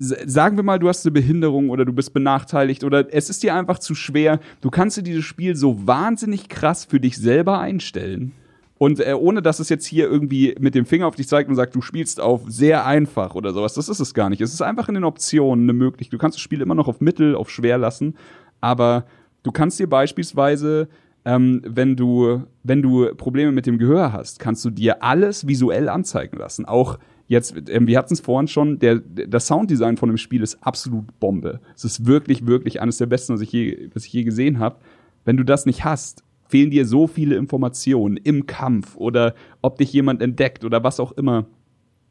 sagen 0.02 0.58
wir 0.58 0.64
mal, 0.64 0.80
du 0.80 0.89
hast 0.89 1.06
eine 1.06 1.12
Behinderung 1.12 1.70
oder 1.70 1.86
du 1.86 1.93
bist 1.93 2.12
benachteiligt 2.12 2.84
oder 2.84 3.14
es 3.14 3.30
ist 3.30 3.43
dir 3.43 3.54
einfach 3.54 3.78
zu 3.78 3.93
schwer. 3.93 4.39
Du 4.62 4.72
kannst 4.72 4.97
dir 4.97 5.04
dieses 5.04 5.24
Spiel 5.24 5.56
so 5.56 5.86
wahnsinnig 5.86 6.49
krass 6.49 6.86
für 6.86 6.99
dich 6.99 7.18
selber 7.18 7.60
einstellen 7.60 8.32
Und 8.80 8.99
äh, 8.99 9.14
ohne 9.14 9.43
dass 9.43 9.60
es 9.60 9.70
jetzt 9.70 9.86
hier 9.86 10.10
irgendwie 10.10 10.56
mit 10.60 10.74
dem 10.74 10.88
Finger 10.88 11.06
auf 11.06 11.16
dich 11.16 11.28
zeigt 11.28 11.49
und 11.49 11.56
sagt, 11.56 11.76
du 11.76 11.82
spielst 11.82 12.20
auf 12.20 12.41
sehr 12.47 12.88
einfach 12.88 13.36
oder 13.36 13.54
sowas, 13.54 13.76
das 13.76 13.89
ist 13.89 13.99
es 13.99 14.16
gar 14.16 14.32
nicht. 14.32 14.41
Es 14.41 14.56
ist 14.56 14.62
einfach 14.64 14.89
in 14.89 14.95
den 14.95 15.04
Optionen 15.04 15.66
eine 15.66 15.74
Möglichkeit. 15.74 16.14
Du 16.14 16.18
kannst 16.18 16.38
das 16.38 16.41
Spiel 16.41 16.62
immer 16.62 16.74
noch 16.74 16.88
auf 16.88 16.99
mittel, 16.99 17.36
auf 17.36 17.52
schwer 17.52 17.78
lassen, 17.78 18.16
aber 18.60 19.06
du 19.43 19.52
kannst 19.52 19.80
dir 19.80 19.88
beispielsweise 19.88 20.88
ähm, 21.26 21.62
wenn 21.64 21.95
du, 21.95 22.41
wenn 22.64 22.82
du 22.82 23.14
Probleme 23.16 23.52
mit 23.52 23.68
dem 23.68 23.78
Gehör 23.78 24.12
hast, 24.12 24.39
kannst 24.39 24.66
du 24.66 24.72
dir 24.72 25.04
alles 25.04 25.47
visuell 25.47 25.88
anzeigen 25.88 26.38
lassen. 26.38 26.66
Auch 26.66 26.97
jetzt, 27.32 27.55
ähm, 27.69 27.88
wir 27.88 27.97
hatten 27.97 28.13
es 28.13 28.19
vorhin 28.19 28.49
schon, 28.49 28.77
der, 28.77 28.99
das 28.99 29.47
Sounddesign 29.47 29.95
von 29.95 30.09
dem 30.09 30.17
Spiel 30.17 30.43
ist 30.43 30.57
absolut 30.61 31.17
Bombe. 31.21 31.61
Es 31.73 31.86
ist 31.86 32.05
wirklich, 32.05 32.45
wirklich 32.45 32.82
eines 32.82 32.97
der 32.97 33.05
besten, 33.05 33.34
was 33.34 33.39
ich 33.39 33.53
je, 33.53 33.89
was 33.93 34.05
ich 34.05 34.11
je 34.11 34.23
gesehen 34.23 34.59
habe. 34.59 34.75
Wenn 35.23 35.38
du 35.38 35.45
das 35.45 35.65
nicht 35.65 35.86
hast, 35.86 36.25
fehlen 36.49 36.71
dir 36.71 36.86
so 36.86 37.07
viele 37.07 37.36
Informationen 37.38 38.17
im 38.17 38.47
Kampf 38.47 38.97
oder 38.97 39.34
ob 39.61 39.77
dich 39.77 39.93
jemand 39.93 40.21
entdeckt 40.21 40.65
oder 40.65 40.84
was 40.84 40.99
auch 40.99 41.13
immer. 41.13 41.45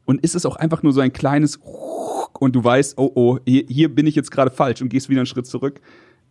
Und 0.05 0.23
ist 0.23 0.33
es 0.33 0.47
auch 0.47 0.55
einfach 0.55 0.81
nur 0.81 0.91
so 0.91 1.01
ein 1.01 1.13
kleines 1.13 1.59
und 2.39 2.55
du 2.55 2.63
weißt, 2.63 2.97
oh 2.97 3.11
oh, 3.13 3.37
hier, 3.45 3.65
hier 3.67 3.93
bin 3.93 4.07
ich 4.07 4.15
jetzt 4.15 4.31
gerade 4.31 4.49
falsch 4.49 4.81
und 4.81 4.89
gehst 4.89 5.07
wieder 5.07 5.19
einen 5.19 5.27
Schritt 5.27 5.45
zurück. 5.45 5.81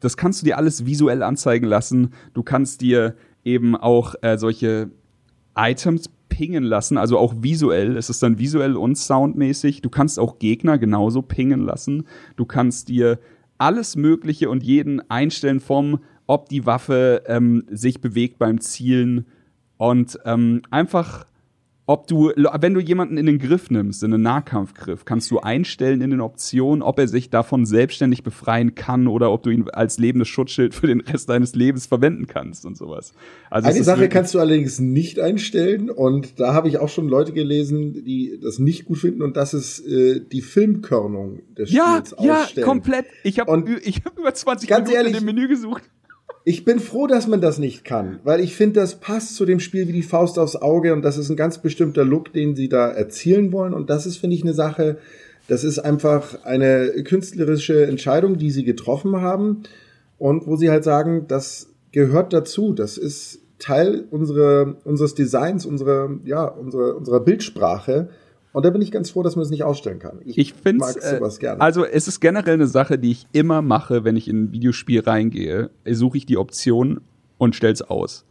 Das 0.01 0.17
kannst 0.17 0.43
du 0.43 0.47
dir 0.47 0.57
alles 0.57 0.85
visuell 0.85 1.23
anzeigen 1.23 1.67
lassen. 1.67 2.13
Du 2.35 2.43
kannst 2.43 2.81
dir 2.81 3.15
eben 3.45 3.77
auch 3.77 4.17
äh, 4.23 4.37
solche 4.37 4.91
Items 5.55 6.11
pingen 6.41 6.65
lassen, 6.65 6.97
also 6.97 7.19
auch 7.19 7.35
visuell. 7.43 7.99
Es 7.99 8.09
ist 8.09 8.23
dann 8.23 8.39
visuell 8.39 8.75
und 8.75 8.97
soundmäßig. 8.97 9.83
Du 9.83 9.91
kannst 9.91 10.19
auch 10.19 10.39
Gegner 10.39 10.79
genauso 10.79 11.21
pingen 11.21 11.61
lassen. 11.61 12.07
Du 12.37 12.47
kannst 12.47 12.89
dir 12.89 13.19
alles 13.59 13.95
Mögliche 13.95 14.49
und 14.49 14.63
jeden 14.63 15.03
einstellen 15.11 15.61
vom, 15.61 15.99
ob 16.27 16.49
die 16.49 16.65
Waffe 16.65 17.25
ähm, 17.27 17.65
sich 17.71 18.01
bewegt 18.01 18.39
beim 18.39 18.59
Zielen 18.59 19.27
und 19.77 20.19
ähm, 20.25 20.63
einfach 20.71 21.27
ob 21.91 22.07
du, 22.07 22.31
wenn 22.37 22.73
du 22.73 22.79
jemanden 22.79 23.17
in 23.17 23.27
den 23.27 23.41
Griff 23.41 23.69
nimmst, 23.69 24.05
in 24.05 24.15
einen 24.15 24.23
Nahkampfgriff, 24.23 25.05
kannst 25.05 25.29
du 25.33 25.41
einstellen 25.41 26.01
in 26.03 26.11
den 26.11 26.21
Optionen, 26.21 26.83
ob 26.83 27.01
er 27.01 27.09
sich 27.09 27.31
davon 27.31 27.67
selbstständig 27.67 28.23
befreien 28.23 28.77
kann 28.77 29.09
oder 29.09 29.33
ob 29.33 29.43
du 29.43 29.51
ihn 29.51 29.69
als 29.71 29.99
lebendes 29.99 30.29
Schutzschild 30.29 30.73
für 30.73 30.87
den 30.87 31.01
Rest 31.01 31.29
deines 31.29 31.57
Lebens 31.57 31.87
verwenden 31.87 32.29
kannst 32.29 32.65
und 32.65 32.77
sowas. 32.77 33.13
Also 33.51 33.71
Eine 33.71 33.83
Sache 33.83 34.09
kannst 34.09 34.35
du 34.35 34.39
allerdings 34.39 34.79
nicht 34.79 35.19
einstellen 35.19 35.91
und 35.91 36.39
da 36.39 36.55
habe 36.55 36.69
ich 36.69 36.79
auch 36.79 36.89
schon 36.89 37.09
Leute 37.09 37.33
gelesen, 37.33 38.05
die 38.05 38.39
das 38.41 38.61
nicht 38.61 38.85
gut 38.85 38.99
finden 38.99 39.23
und 39.23 39.37
das 39.37 39.53
ist 39.53 39.81
äh, 39.81 40.21
die 40.21 40.43
Filmkörnung 40.43 41.41
des 41.59 41.73
ja, 41.73 41.97
Spiels 41.97 42.15
ja, 42.21 42.43
ausstellen. 42.43 42.67
Ja, 42.67 42.73
komplett. 42.73 43.07
Ich 43.25 43.41
habe 43.41 43.51
hab 43.51 44.17
über 44.17 44.33
20 44.33 44.71
Minuten 44.71 44.91
ehrlich, 44.93 45.13
in 45.15 45.19
dem 45.19 45.25
Menü 45.25 45.49
gesucht. 45.49 45.83
Ich 46.45 46.65
bin 46.65 46.81
froh, 46.81 47.07
dass 47.07 47.27
man 47.27 47.43
das 47.43 47.59
nicht 47.59 47.85
kann, 47.85 48.19
weil 48.25 48.41
ich 48.41 48.57
finde, 48.57 48.81
das 48.81 48.99
passt 48.99 49.37
zu 49.37 49.45
dem 49.45 49.61
Spiel 49.61 49.89
wie 49.89 49.93
die 49.93 50.03
Faust 50.03 50.39
aufs 50.39 50.57
Auge 50.57 50.95
und 50.95 51.03
das 51.03 51.19
ist 51.19 51.29
ein 51.29 51.37
ganz 51.37 51.59
bestimmter 51.59 52.05
Look, 52.05 52.33
den 52.33 52.57
sie 52.57 52.69
da 52.69 52.89
erzielen 52.91 53.53
wollen 53.53 53.75
und 53.75 53.91
das 53.91 54.07
ist, 54.07 54.17
finde 54.17 54.37
ich, 54.37 54.43
eine 54.43 54.55
Sache, 54.55 54.97
das 55.49 55.65
ist 55.65 55.79
einfach 55.79 56.45
eine 56.45 57.03
künstlerische 57.05 57.87
Entscheidung, 57.87 58.39
die 58.39 58.51
sie 58.51 58.65
getroffen 58.65 59.21
haben 59.21 59.65
und 60.19 60.47
wo 60.47 60.57
sie 60.57 60.71
halt 60.71 60.85
sagen, 60.85 61.27
das 61.29 61.69
gehört 61.93 62.33
dazu, 62.33 62.73
das 62.73 62.97
ist 62.97 63.41
Teil 63.59 64.05
unserer, 64.11 64.77
unseres 64.85 65.15
Designs, 65.15 65.67
unserer, 65.67 66.11
ja, 66.25 66.45
unserer, 66.45 66.97
unserer 66.97 67.21
Bildsprache 67.21 68.09
und 68.53 68.65
da 68.65 68.71
bin 68.71 68.83
ich 68.83 68.91
ganz 68.91 69.11
froh, 69.11 69.23
dass 69.23 69.37
man 69.37 69.45
es 69.45 69.51
nicht 69.51 69.63
ausstellen 69.63 69.99
kann. 69.99 70.21
Ich, 70.25 70.37
ich 70.37 70.55
finde 70.55 70.85
es 70.85 70.97
äh, 70.97 71.47
Also 71.59 71.85
es 71.85 72.09
ist 72.09 72.21
generell 72.21 72.55
eine 72.55 72.67
Sache, 72.67 72.99
die 72.99 73.13
ich 73.13 73.27
immer 73.33 73.63
mache, 73.63 74.05
wenn 74.05 74.17
ich 74.17 74.29
in 74.29 74.45
ein 74.45 74.53
Videospiel 74.53 75.01
reingehe. 75.01 75.71
Suche 75.89 76.19
ich 76.19 76.27
die 76.27 76.37
Option 76.37 77.01
und 77.39 77.55
stell's 77.55 77.83
aus. 77.83 78.25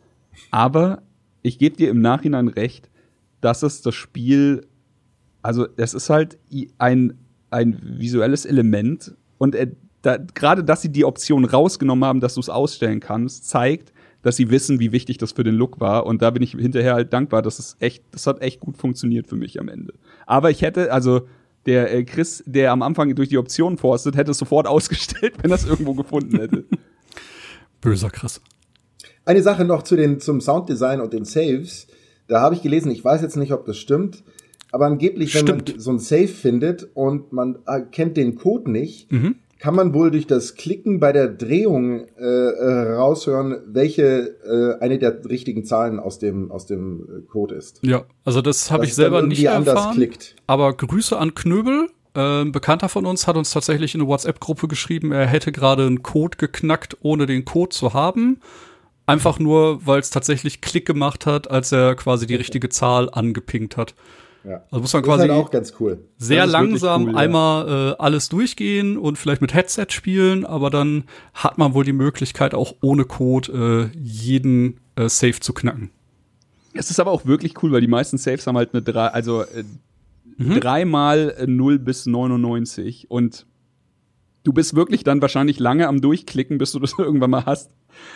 Aber 0.51 1.01
ich 1.41 1.57
gebe 1.57 1.77
dir 1.77 1.89
im 1.89 2.01
Nachhinein 2.01 2.49
recht, 2.49 2.89
dass 3.41 3.63
es 3.63 3.81
das 3.81 3.95
Spiel, 3.95 4.67
also 5.41 5.67
es 5.77 5.93
ist 5.93 6.09
halt 6.09 6.37
ein, 6.77 7.13
ein 7.49 7.81
visuelles 7.81 8.45
Element 8.45 9.15
und 9.37 9.55
äh, 9.55 9.71
da, 10.01 10.17
gerade, 10.17 10.63
dass 10.63 10.81
sie 10.81 10.91
die 10.91 11.03
Option 11.03 11.45
rausgenommen 11.45 12.05
haben, 12.05 12.19
dass 12.19 12.35
du 12.35 12.39
es 12.39 12.49
ausstellen 12.49 12.99
kannst, 12.99 13.49
zeigt, 13.49 13.91
dass 14.21 14.35
sie 14.35 14.49
wissen, 14.49 14.79
wie 14.79 14.91
wichtig 14.91 15.17
das 15.17 15.31
für 15.31 15.43
den 15.43 15.55
Look 15.55 15.79
war. 15.79 16.05
Und 16.05 16.21
da 16.21 16.29
bin 16.29 16.43
ich 16.43 16.51
hinterher 16.51 16.93
halt 16.93 17.13
dankbar, 17.13 17.41
dass 17.41 17.59
es 17.59 17.77
echt, 17.79 18.03
das 18.11 18.27
hat 18.27 18.41
echt 18.41 18.59
gut 18.59 18.77
funktioniert 18.77 19.27
für 19.27 19.35
mich 19.35 19.59
am 19.59 19.69
Ende. 19.69 19.93
Aber 20.25 20.49
ich 20.49 20.61
hätte, 20.61 20.91
also 20.91 21.21
der 21.65 21.93
äh, 21.93 22.03
Chris, 22.03 22.43
der 22.45 22.71
am 22.71 22.81
Anfang 22.81 23.13
durch 23.15 23.29
die 23.29 23.37
Optionen 23.37 23.77
forstet, 23.77 24.15
hätte 24.15 24.31
es 24.31 24.37
sofort 24.37 24.67
ausgestellt, 24.67 25.35
wenn 25.41 25.51
er 25.51 25.55
es 25.55 25.65
irgendwo 25.65 25.93
gefunden 25.93 26.37
hätte. 26.37 26.65
Böser 27.81 28.09
Chris. 28.09 28.41
Eine 29.25 29.41
Sache 29.41 29.63
noch 29.63 29.83
zu 29.83 29.95
den, 29.95 30.19
zum 30.19 30.41
Sounddesign 30.41 31.01
und 31.01 31.13
den 31.13 31.23
Saves. 31.23 31.87
Da 32.27 32.41
habe 32.41 32.55
ich 32.55 32.61
gelesen, 32.61 32.91
ich 32.91 33.03
weiß 33.03 33.21
jetzt 33.21 33.37
nicht, 33.37 33.53
ob 33.53 33.65
das 33.65 33.77
stimmt, 33.77 34.23
aber 34.71 34.85
angeblich, 34.85 35.33
wenn 35.33 35.47
stimmt. 35.47 35.69
man 35.69 35.79
so 35.79 35.91
ein 35.91 35.99
Save 35.99 36.27
findet 36.27 36.89
und 36.93 37.31
man 37.31 37.57
äh, 37.65 37.81
kennt 37.81 38.17
den 38.17 38.35
Code 38.35 38.69
nicht, 38.69 39.11
mhm 39.11 39.35
kann 39.59 39.75
man 39.75 39.93
wohl 39.93 40.09
durch 40.09 40.25
das 40.25 40.55
Klicken 40.55 40.99
bei 40.99 41.11
der 41.11 41.27
Drehung 41.27 42.07
äh, 42.17 42.23
äh, 42.23 42.93
raushören, 42.93 43.57
welche 43.67 44.37
äh, 44.43 44.81
eine 44.81 44.97
der 44.97 45.23
richtigen 45.25 45.65
Zahlen 45.65 45.99
aus 45.99 46.17
dem 46.17 46.49
aus 46.49 46.65
dem 46.65 47.01
äh, 47.01 47.21
Code 47.27 47.55
ist. 47.55 47.79
Ja, 47.83 48.05
also 48.23 48.41
das 48.41 48.71
habe 48.71 48.85
ich 48.85 48.95
selber 48.95 49.21
nicht 49.21 49.43
erfahren. 49.43 49.95
Klickt. 49.95 50.35
Aber 50.47 50.73
Grüße 50.73 51.17
an 51.17 51.35
Knöbel. 51.35 51.89
Ein 52.15 52.51
Bekannter 52.51 52.89
von 52.89 53.05
uns 53.05 53.27
hat 53.27 53.37
uns 53.37 53.51
tatsächlich 53.51 53.93
in 53.93 54.01
eine 54.01 54.09
WhatsApp-Gruppe 54.09 54.67
geschrieben, 54.67 55.11
er 55.11 55.27
hätte 55.27 55.51
gerade 55.51 55.85
einen 55.85 56.01
Code 56.01 56.37
geknackt, 56.37 56.97
ohne 57.01 57.27
den 57.27 57.45
Code 57.45 57.69
zu 57.69 57.93
haben. 57.93 58.39
Einfach 59.05 59.37
nur, 59.37 59.85
weil 59.85 59.99
es 59.99 60.09
tatsächlich 60.09 60.59
Klick 60.59 60.87
gemacht 60.87 61.27
hat, 61.27 61.51
als 61.51 61.71
er 61.71 61.95
quasi 61.95 62.25
die 62.25 62.35
richtige 62.35 62.69
Zahl 62.69 63.11
angepinkt 63.11 63.77
hat. 63.77 63.93
Ja. 64.43 64.63
Also 64.71 64.81
muss 64.81 64.93
man 64.93 65.03
quasi 65.03 65.27
halt 65.27 65.31
auch 65.31 65.51
ganz 65.51 65.73
cool. 65.79 65.99
sehr 66.17 66.45
langsam 66.45 67.09
cool, 67.09 67.17
einmal 67.17 67.67
ja. 67.67 67.91
äh, 67.91 67.95
alles 67.99 68.29
durchgehen 68.29 68.97
und 68.97 69.17
vielleicht 69.17 69.41
mit 69.41 69.53
Headset 69.53 69.87
spielen, 69.89 70.45
aber 70.45 70.69
dann 70.69 71.03
hat 71.33 71.57
man 71.57 71.73
wohl 71.73 71.83
die 71.83 71.93
Möglichkeit, 71.93 72.53
auch 72.53 72.75
ohne 72.81 73.05
Code 73.05 73.91
äh, 73.93 73.97
jeden 73.97 74.79
äh, 74.95 75.09
Safe 75.09 75.39
zu 75.39 75.53
knacken. 75.53 75.91
Es 76.73 76.89
ist 76.89 76.99
aber 76.99 77.11
auch 77.11 77.25
wirklich 77.25 77.61
cool, 77.63 77.71
weil 77.71 77.81
die 77.81 77.87
meisten 77.87 78.17
Saves 78.17 78.47
haben 78.47 78.55
halt 78.55 78.73
eine 78.73 78.81
drei, 78.81 79.07
also 79.07 79.41
äh, 79.41 79.63
mhm. 80.37 80.59
dreimal 80.59 81.35
0 81.45 81.79
bis 81.79 82.05
99 82.05 83.11
und 83.11 83.45
du 84.43 84.53
bist 84.53 84.75
wirklich 84.75 85.03
dann 85.03 85.21
wahrscheinlich 85.21 85.59
lange 85.59 85.87
am 85.87 86.01
Durchklicken, 86.01 86.57
bis 86.57 86.71
du 86.71 86.79
das 86.79 86.93
irgendwann 86.97 87.31
mal 87.31 87.45
hast. 87.45 87.71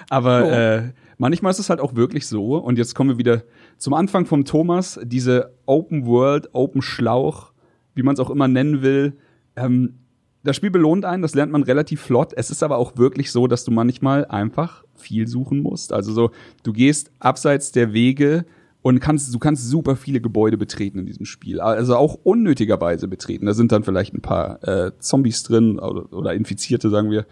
Aber 0.09 0.45
oh. 0.45 0.49
äh, 0.49 0.93
manchmal 1.17 1.51
ist 1.51 1.59
es 1.59 1.69
halt 1.69 1.79
auch 1.79 1.95
wirklich 1.95 2.27
so. 2.27 2.57
Und 2.57 2.77
jetzt 2.77 2.95
kommen 2.95 3.11
wir 3.11 3.17
wieder 3.17 3.43
zum 3.77 3.93
Anfang 3.93 4.25
vom 4.25 4.45
Thomas. 4.45 4.99
Diese 5.03 5.53
Open 5.65 6.05
World, 6.05 6.49
Open 6.53 6.81
Schlauch, 6.81 7.53
wie 7.95 8.03
man 8.03 8.13
es 8.13 8.19
auch 8.19 8.29
immer 8.29 8.47
nennen 8.47 8.81
will. 8.81 9.17
Ähm, 9.55 9.95
das 10.43 10.57
Spiel 10.57 10.71
belohnt 10.71 11.05
einen, 11.05 11.21
das 11.21 11.36
lernt 11.36 11.51
man 11.51 11.63
relativ 11.63 12.01
flott. 12.01 12.34
Es 12.36 12.51
ist 12.51 12.63
aber 12.63 12.77
auch 12.77 12.97
wirklich 12.97 13.31
so, 13.31 13.47
dass 13.47 13.63
du 13.63 13.71
manchmal 13.71 14.25
einfach 14.25 14.84
viel 14.93 15.27
suchen 15.27 15.61
musst. 15.61 15.93
Also 15.93 16.11
so, 16.11 16.31
du 16.63 16.73
gehst 16.73 17.11
abseits 17.19 17.71
der 17.71 17.93
Wege 17.93 18.45
und 18.81 18.99
kannst, 18.99 19.34
du 19.34 19.39
kannst 19.39 19.69
super 19.69 19.95
viele 19.95 20.19
Gebäude 20.19 20.57
betreten 20.57 20.99
in 20.99 21.05
diesem 21.05 21.25
Spiel. 21.25 21.61
Also 21.61 21.95
auch 21.95 22.19
unnötigerweise 22.23 23.07
betreten. 23.07 23.45
Da 23.45 23.53
sind 23.53 23.71
dann 23.71 23.84
vielleicht 23.84 24.13
ein 24.13 24.21
paar 24.21 24.61
äh, 24.67 24.91
Zombies 24.99 25.43
drin 25.43 25.79
oder, 25.79 26.11
oder 26.11 26.34
Infizierte, 26.34 26.89
sagen 26.89 27.09
wir. 27.09 27.25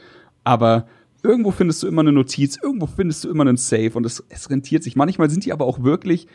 Aber 0.46 0.88
irgendwo 1.24 1.52
findest 1.52 1.84
du 1.84 1.88
immer 1.88 2.02
eine 2.02 2.12
Notiz, 2.12 2.58
irgendwo 2.62 2.88
findest 2.88 3.24
du 3.24 3.30
immer 3.30 3.42
einen 3.42 3.58
Safe 3.58 3.92
und 3.94 4.06
es, 4.06 4.24
es 4.30 4.50
rentiert 4.50 4.84
sich. 4.84 4.96
Manchmal 4.96 5.30
sind 5.30 5.46
die 5.46 5.54
aber 5.54 5.66
auch 5.66 5.84
wirklich 5.84 6.28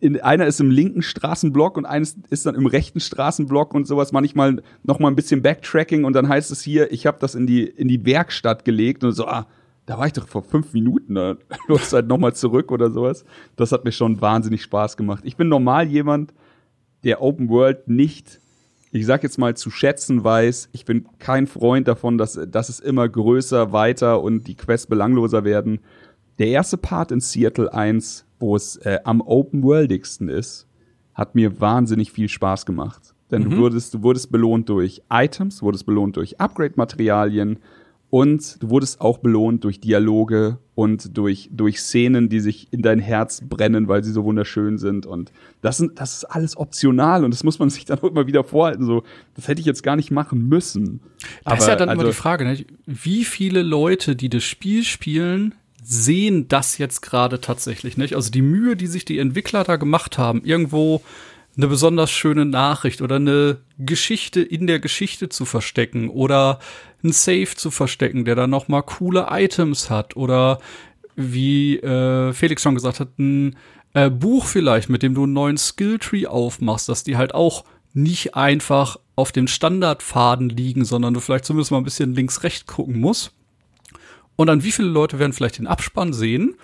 in, 0.00 0.20
einer 0.20 0.46
ist 0.46 0.60
im 0.60 0.70
linken 0.70 1.00
Straßenblock 1.02 1.76
und 1.76 1.86
eines 1.86 2.16
ist 2.28 2.44
dann 2.44 2.56
im 2.56 2.66
rechten 2.66 2.98
Straßenblock 2.98 3.72
und 3.72 3.86
sowas. 3.86 4.10
Manchmal 4.10 4.60
noch 4.82 4.98
mal 4.98 5.08
ein 5.08 5.14
bisschen 5.14 5.42
Backtracking 5.42 6.04
und 6.04 6.14
dann 6.14 6.28
heißt 6.28 6.50
es 6.50 6.60
hier, 6.60 6.90
ich 6.90 7.06
habe 7.06 7.18
das 7.20 7.36
in 7.36 7.46
die 7.46 7.64
in 7.64 7.86
die 7.86 8.04
Werkstatt 8.04 8.64
gelegt 8.64 9.04
und 9.04 9.12
so, 9.12 9.26
ah, 9.26 9.46
da 9.86 9.98
war 9.98 10.06
ich 10.06 10.12
doch 10.12 10.26
vor 10.26 10.42
fünf 10.42 10.72
Minuten, 10.72 11.14
da 11.14 11.36
los 11.68 11.92
halt 11.92 12.08
noch 12.08 12.18
mal 12.18 12.34
zurück 12.34 12.72
oder 12.72 12.90
sowas. 12.90 13.24
Das 13.54 13.70
hat 13.70 13.84
mir 13.84 13.92
schon 13.92 14.20
wahnsinnig 14.20 14.62
Spaß 14.62 14.96
gemacht. 14.96 15.22
Ich 15.24 15.36
bin 15.36 15.48
normal 15.48 15.86
jemand, 15.86 16.34
der 17.04 17.22
Open 17.22 17.48
World 17.48 17.86
nicht 17.86 18.40
ich 18.92 19.06
sag 19.06 19.22
jetzt 19.22 19.38
mal, 19.38 19.56
zu 19.56 19.70
schätzen 19.70 20.22
weiß. 20.22 20.68
Ich 20.72 20.84
bin 20.84 21.06
kein 21.18 21.46
Freund 21.46 21.88
davon, 21.88 22.18
dass, 22.18 22.38
dass 22.48 22.68
es 22.68 22.78
immer 22.78 23.08
größer, 23.08 23.72
weiter 23.72 24.22
und 24.22 24.46
die 24.46 24.54
Quests 24.54 24.86
belangloser 24.86 25.44
werden. 25.44 25.80
Der 26.38 26.48
erste 26.48 26.76
Part 26.76 27.10
in 27.10 27.20
Seattle 27.20 27.72
1, 27.72 28.26
wo 28.38 28.54
es 28.54 28.76
äh, 28.76 28.98
am 29.04 29.22
open-worldigsten 29.22 30.28
ist, 30.28 30.66
hat 31.14 31.34
mir 31.34 31.60
wahnsinnig 31.60 32.12
viel 32.12 32.28
Spaß 32.28 32.66
gemacht. 32.66 33.14
Denn 33.30 33.44
mhm. 33.44 33.50
du, 33.50 33.56
wurdest, 33.58 33.94
du 33.94 34.02
wurdest 34.02 34.30
belohnt 34.30 34.68
durch 34.68 35.02
Items, 35.10 35.62
wurdest 35.62 35.86
belohnt 35.86 36.16
durch 36.16 36.38
Upgrade-Materialien, 36.38 37.58
und 38.12 38.62
du 38.62 38.68
wurdest 38.68 39.00
auch 39.00 39.16
belohnt 39.16 39.64
durch 39.64 39.80
Dialoge 39.80 40.58
und 40.74 41.16
durch, 41.16 41.48
durch 41.50 41.80
Szenen, 41.80 42.28
die 42.28 42.40
sich 42.40 42.70
in 42.70 42.82
dein 42.82 42.98
Herz 42.98 43.40
brennen, 43.40 43.88
weil 43.88 44.04
sie 44.04 44.12
so 44.12 44.24
wunderschön 44.24 44.76
sind. 44.76 45.06
Und 45.06 45.32
das, 45.62 45.78
sind, 45.78 45.98
das 45.98 46.16
ist 46.16 46.24
alles 46.24 46.58
optional 46.58 47.24
und 47.24 47.32
das 47.32 47.42
muss 47.42 47.58
man 47.58 47.70
sich 47.70 47.86
dann 47.86 48.00
auch 48.00 48.10
immer 48.10 48.26
wieder 48.26 48.44
vorhalten. 48.44 48.84
So, 48.84 49.02
das 49.34 49.48
hätte 49.48 49.60
ich 49.60 49.66
jetzt 49.66 49.82
gar 49.82 49.96
nicht 49.96 50.10
machen 50.10 50.46
müssen. 50.46 51.00
Das 51.42 51.52
Aber, 51.52 51.56
ist 51.56 51.68
ja 51.68 51.76
dann 51.76 51.88
also, 51.88 52.02
immer 52.02 52.10
die 52.10 52.14
Frage, 52.14 52.44
ne? 52.44 52.66
wie 52.84 53.24
viele 53.24 53.62
Leute, 53.62 54.14
die 54.14 54.28
das 54.28 54.44
Spiel 54.44 54.84
spielen, 54.84 55.54
sehen 55.82 56.48
das 56.48 56.76
jetzt 56.76 57.00
gerade 57.00 57.40
tatsächlich 57.40 57.96
nicht. 57.96 58.14
Also 58.14 58.30
die 58.30 58.42
Mühe, 58.42 58.76
die 58.76 58.88
sich 58.88 59.06
die 59.06 59.20
Entwickler 59.20 59.64
da 59.64 59.76
gemacht 59.76 60.18
haben, 60.18 60.44
irgendwo 60.44 61.00
eine 61.56 61.66
besonders 61.66 62.10
schöne 62.10 62.44
Nachricht 62.44 63.02
oder 63.02 63.16
eine 63.16 63.58
Geschichte 63.78 64.40
in 64.40 64.66
der 64.66 64.80
Geschichte 64.80 65.28
zu 65.28 65.44
verstecken 65.44 66.08
oder 66.08 66.58
ein 67.04 67.12
Safe 67.12 67.54
zu 67.56 67.70
verstecken, 67.70 68.24
der 68.24 68.34
dann 68.34 68.50
noch 68.50 68.68
mal 68.68 68.82
coole 68.82 69.26
Items 69.30 69.90
hat 69.90 70.16
oder 70.16 70.60
wie 71.16 71.78
äh, 71.78 72.32
Felix 72.32 72.62
schon 72.62 72.74
gesagt 72.74 73.00
hat, 73.00 73.18
ein 73.18 73.56
äh, 73.94 74.10
Buch 74.10 74.46
vielleicht, 74.46 74.88
mit 74.88 75.02
dem 75.02 75.14
du 75.14 75.24
einen 75.24 75.32
neuen 75.32 75.58
Skilltree 75.58 76.26
aufmachst, 76.26 76.88
dass 76.88 77.04
die 77.04 77.16
halt 77.16 77.34
auch 77.34 77.64
nicht 77.94 78.34
einfach 78.34 78.96
auf 79.16 79.32
dem 79.32 79.46
Standardfaden 79.46 80.48
liegen, 80.48 80.84
sondern 80.84 81.14
du 81.14 81.20
vielleicht 81.20 81.44
zumindest 81.44 81.70
mal 81.70 81.78
ein 81.78 81.84
bisschen 81.84 82.14
links-rechts 82.14 82.66
gucken 82.66 82.98
musst. 83.00 83.32
Und 84.36 84.46
dann 84.46 84.64
wie 84.64 84.72
viele 84.72 84.88
Leute 84.88 85.18
werden 85.18 85.34
vielleicht 85.34 85.58
den 85.58 85.66
Abspann 85.66 86.12
sehen? 86.12 86.54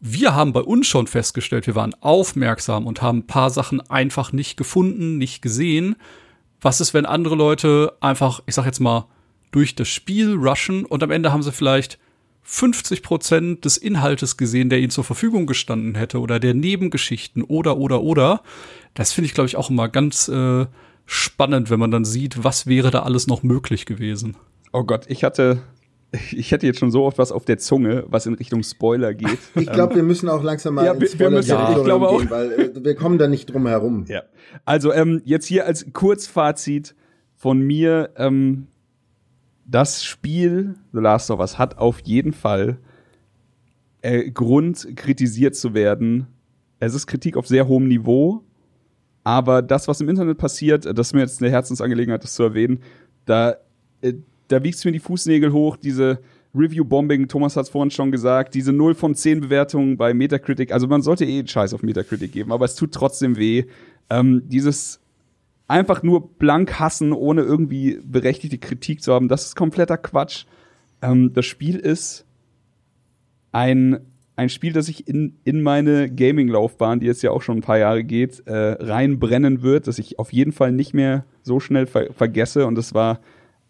Wir 0.00 0.34
haben 0.34 0.52
bei 0.52 0.62
uns 0.62 0.86
schon 0.88 1.06
festgestellt, 1.06 1.66
wir 1.66 1.76
waren 1.76 1.94
aufmerksam 2.00 2.86
und 2.86 3.02
haben 3.02 3.18
ein 3.18 3.26
paar 3.26 3.50
Sachen 3.50 3.80
einfach 3.88 4.32
nicht 4.32 4.56
gefunden, 4.56 5.18
nicht 5.18 5.42
gesehen. 5.42 5.96
Was 6.60 6.80
ist, 6.80 6.94
wenn 6.94 7.06
andere 7.06 7.36
Leute 7.36 7.92
einfach, 8.00 8.42
ich 8.46 8.54
sag 8.54 8.64
jetzt 8.64 8.80
mal, 8.80 9.06
durch 9.52 9.76
das 9.76 9.88
Spiel 9.88 10.34
rushen 10.34 10.84
und 10.84 11.02
am 11.02 11.10
Ende 11.10 11.32
haben 11.32 11.42
sie 11.42 11.52
vielleicht 11.52 11.98
50 12.42 13.02
Prozent 13.02 13.64
des 13.64 13.76
Inhaltes 13.76 14.36
gesehen, 14.36 14.68
der 14.68 14.80
ihnen 14.80 14.90
zur 14.90 15.04
Verfügung 15.04 15.46
gestanden 15.46 15.94
hätte 15.94 16.18
oder 16.18 16.40
der 16.40 16.54
Nebengeschichten 16.54 17.42
oder 17.44 17.76
oder 17.76 18.02
oder. 18.02 18.42
Das 18.94 19.12
finde 19.12 19.26
ich, 19.26 19.34
glaube 19.34 19.46
ich, 19.46 19.56
auch 19.56 19.70
immer 19.70 19.88
ganz 19.88 20.26
äh, 20.28 20.66
spannend, 21.06 21.70
wenn 21.70 21.78
man 21.78 21.92
dann 21.92 22.04
sieht, 22.04 22.42
was 22.42 22.66
wäre 22.66 22.90
da 22.90 23.02
alles 23.02 23.28
noch 23.28 23.44
möglich 23.44 23.86
gewesen. 23.86 24.36
Oh 24.72 24.82
Gott, 24.82 25.04
ich 25.08 25.22
hatte 25.22 25.62
ich 26.30 26.50
hätte 26.50 26.66
jetzt 26.66 26.78
schon 26.78 26.90
so 26.90 27.04
oft 27.04 27.18
was 27.18 27.32
auf 27.32 27.44
der 27.44 27.58
Zunge, 27.58 28.04
was 28.06 28.26
in 28.26 28.34
Richtung 28.34 28.62
Spoiler 28.62 29.14
geht. 29.14 29.38
Ich 29.54 29.70
glaube, 29.70 29.94
wir 29.94 30.02
müssen 30.02 30.28
auch 30.28 30.42
langsam 30.42 30.74
mal 30.74 30.84
ja, 30.84 30.92
in 30.92 31.06
Spoiler 31.06 31.30
wir 31.30 31.36
müssen, 31.36 31.50
ja, 31.50 31.76
ich 31.76 31.84
glaube 31.84 32.18
gehen, 32.18 32.30
weil 32.30 32.52
äh, 32.52 32.84
wir 32.84 32.94
kommen 32.94 33.18
da 33.18 33.28
nicht 33.28 33.46
drum 33.46 33.66
herum. 33.66 34.04
Ja. 34.08 34.22
Also 34.64 34.92
ähm, 34.92 35.22
jetzt 35.24 35.46
hier 35.46 35.66
als 35.66 35.86
Kurzfazit 35.92 36.94
von 37.34 37.60
mir, 37.60 38.10
ähm, 38.16 38.66
das 39.64 40.04
Spiel 40.04 40.74
The 40.92 41.00
Last 41.00 41.30
of 41.30 41.40
Us 41.40 41.58
hat 41.58 41.78
auf 41.78 42.00
jeden 42.00 42.32
Fall 42.32 42.78
äh, 44.02 44.30
Grund, 44.30 44.88
kritisiert 44.96 45.54
zu 45.54 45.74
werden. 45.74 46.26
Es 46.80 46.94
ist 46.94 47.06
Kritik 47.06 47.36
auf 47.36 47.46
sehr 47.46 47.68
hohem 47.68 47.88
Niveau, 47.88 48.42
aber 49.24 49.62
das, 49.62 49.86
was 49.86 50.00
im 50.00 50.08
Internet 50.08 50.38
passiert, 50.38 50.84
das 50.84 51.08
ist 51.08 51.14
mir 51.14 51.20
jetzt 51.20 51.40
eine 51.40 51.50
Herzensangelegenheit, 51.50 52.24
das 52.24 52.34
zu 52.34 52.42
erwähnen, 52.42 52.80
da, 53.24 53.56
äh, 54.00 54.14
da 54.48 54.62
wiegst 54.64 54.84
mir 54.84 54.92
die 54.92 54.98
Fußnägel 54.98 55.52
hoch, 55.52 55.76
diese 55.76 56.18
Review-Bombing, 56.54 57.28
Thomas 57.28 57.56
hat 57.56 57.64
es 57.64 57.70
vorhin 57.70 57.90
schon 57.90 58.10
gesagt, 58.10 58.54
diese 58.54 58.72
0 58.72 58.94
von 58.94 59.14
10 59.14 59.40
Bewertungen 59.40 59.96
bei 59.96 60.12
Metacritic, 60.12 60.72
also 60.72 60.86
man 60.86 61.02
sollte 61.02 61.24
eh 61.24 61.38
einen 61.38 61.48
Scheiß 61.48 61.72
auf 61.72 61.82
Metacritic 61.82 62.32
geben, 62.32 62.52
aber 62.52 62.64
es 62.64 62.74
tut 62.74 62.92
trotzdem 62.92 63.36
weh. 63.36 63.64
Ähm, 64.10 64.42
dieses 64.46 65.00
einfach 65.72 66.02
nur 66.02 66.28
blank 66.36 66.78
hassen, 66.78 67.12
ohne 67.12 67.40
irgendwie 67.40 67.98
berechtigte 68.04 68.58
Kritik 68.58 69.02
zu 69.02 69.12
haben, 69.14 69.28
das 69.28 69.46
ist 69.46 69.56
kompletter 69.56 69.96
Quatsch. 69.96 70.44
Ähm, 71.00 71.32
das 71.32 71.46
Spiel 71.46 71.76
ist 71.76 72.26
ein, 73.52 73.98
ein 74.36 74.50
Spiel, 74.50 74.74
das 74.74 74.88
ich 74.88 75.08
in, 75.08 75.38
in 75.44 75.62
meine 75.62 76.10
Gaming-Laufbahn, 76.10 77.00
die 77.00 77.06
jetzt 77.06 77.22
ja 77.22 77.30
auch 77.30 77.40
schon 77.40 77.58
ein 77.58 77.62
paar 77.62 77.78
Jahre 77.78 78.04
geht, 78.04 78.46
äh, 78.46 78.76
reinbrennen 78.80 79.62
wird, 79.62 79.86
dass 79.86 79.98
ich 79.98 80.18
auf 80.18 80.30
jeden 80.32 80.52
Fall 80.52 80.72
nicht 80.72 80.92
mehr 80.92 81.24
so 81.42 81.58
schnell 81.58 81.86
ver 81.86 82.12
vergesse. 82.12 82.66
Und 82.66 82.74
das 82.74 82.92
war 82.92 83.20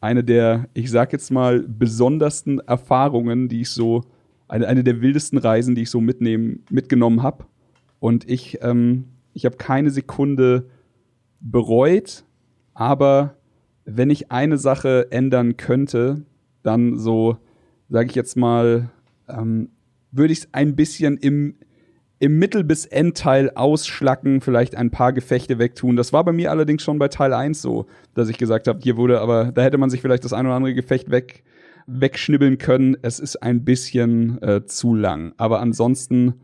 eine 0.01 0.25
der, 0.25 0.69
ich 0.75 0.91
sag 0.91 1.13
jetzt 1.13 1.31
mal, 1.31 1.61
besondersten 1.61 2.59
Erfahrungen, 2.59 3.49
die 3.49 3.61
ich 3.61 3.71
so, 3.71 4.03
eine, 4.49 4.67
eine 4.67 4.83
der 4.83 5.01
wildesten 5.01 5.39
Reisen, 5.39 5.77
die 5.77 5.83
ich 5.83 5.91
so 5.91 6.01
mitnehmen, 6.01 6.65
mitgenommen 6.69 7.23
habe. 7.23 7.45
Und 8.01 8.29
ich, 8.29 8.59
ähm, 8.61 9.05
ich 9.35 9.45
habe 9.45 9.57
keine 9.57 9.91
Sekunde 9.91 10.65
bereut, 11.43 12.25
aber 12.75 13.37
wenn 13.85 14.11
ich 14.11 14.31
eine 14.31 14.59
Sache 14.59 15.09
ändern 15.11 15.57
könnte, 15.57 16.25
dann 16.63 16.99
so, 16.99 17.37
sage 17.89 18.09
ich 18.09 18.15
jetzt 18.15 18.37
mal, 18.37 18.91
ähm, 19.29 19.71
würde 20.13 20.33
ich 20.33 20.41
es 20.41 20.49
ein 20.53 20.77
bisschen 20.77 21.17
im, 21.17 21.57
im 22.19 22.39
Mittel- 22.39 22.65
bis 22.65 22.87
Endteil 22.87 23.51
ausschlacken, 23.55 24.41
vielleicht 24.41 24.77
ein 24.77 24.91
paar 24.91 25.13
Gefechte 25.13 25.59
wegtun. 25.59 25.97
Das 25.97 26.13
war 26.13 26.25
bei 26.25 26.33
mir 26.33 26.51
allerdings 26.51 26.83
schon 26.83 26.99
bei 26.99 27.09
Teil 27.09 27.33
1 27.33 27.61
so, 27.61 27.87
dass 28.15 28.29
ich 28.29 28.39
gesagt 28.39 28.69
habe, 28.69 28.79
hier 28.83 28.97
wurde 28.97 29.21
aber, 29.21 29.51
da 29.53 29.63
hätte 29.63 29.79
man 29.79 29.91
sich 29.91 30.01
vielleicht 30.01 30.25
das 30.25 30.33
ein 30.33 30.47
oder 30.47 30.55
andere 30.55 30.75
Gefecht 30.75 31.11
weg, 31.11 31.43
wegschnibbeln 31.87 32.59
können. 32.59 32.97
Es 33.03 33.19
ist 33.19 33.43
ein 33.43 33.65
bisschen 33.65 34.41
äh, 34.43 34.65
zu 34.65 34.95
lang. 34.95 35.33
Aber 35.37 35.61
ansonsten 35.61 36.35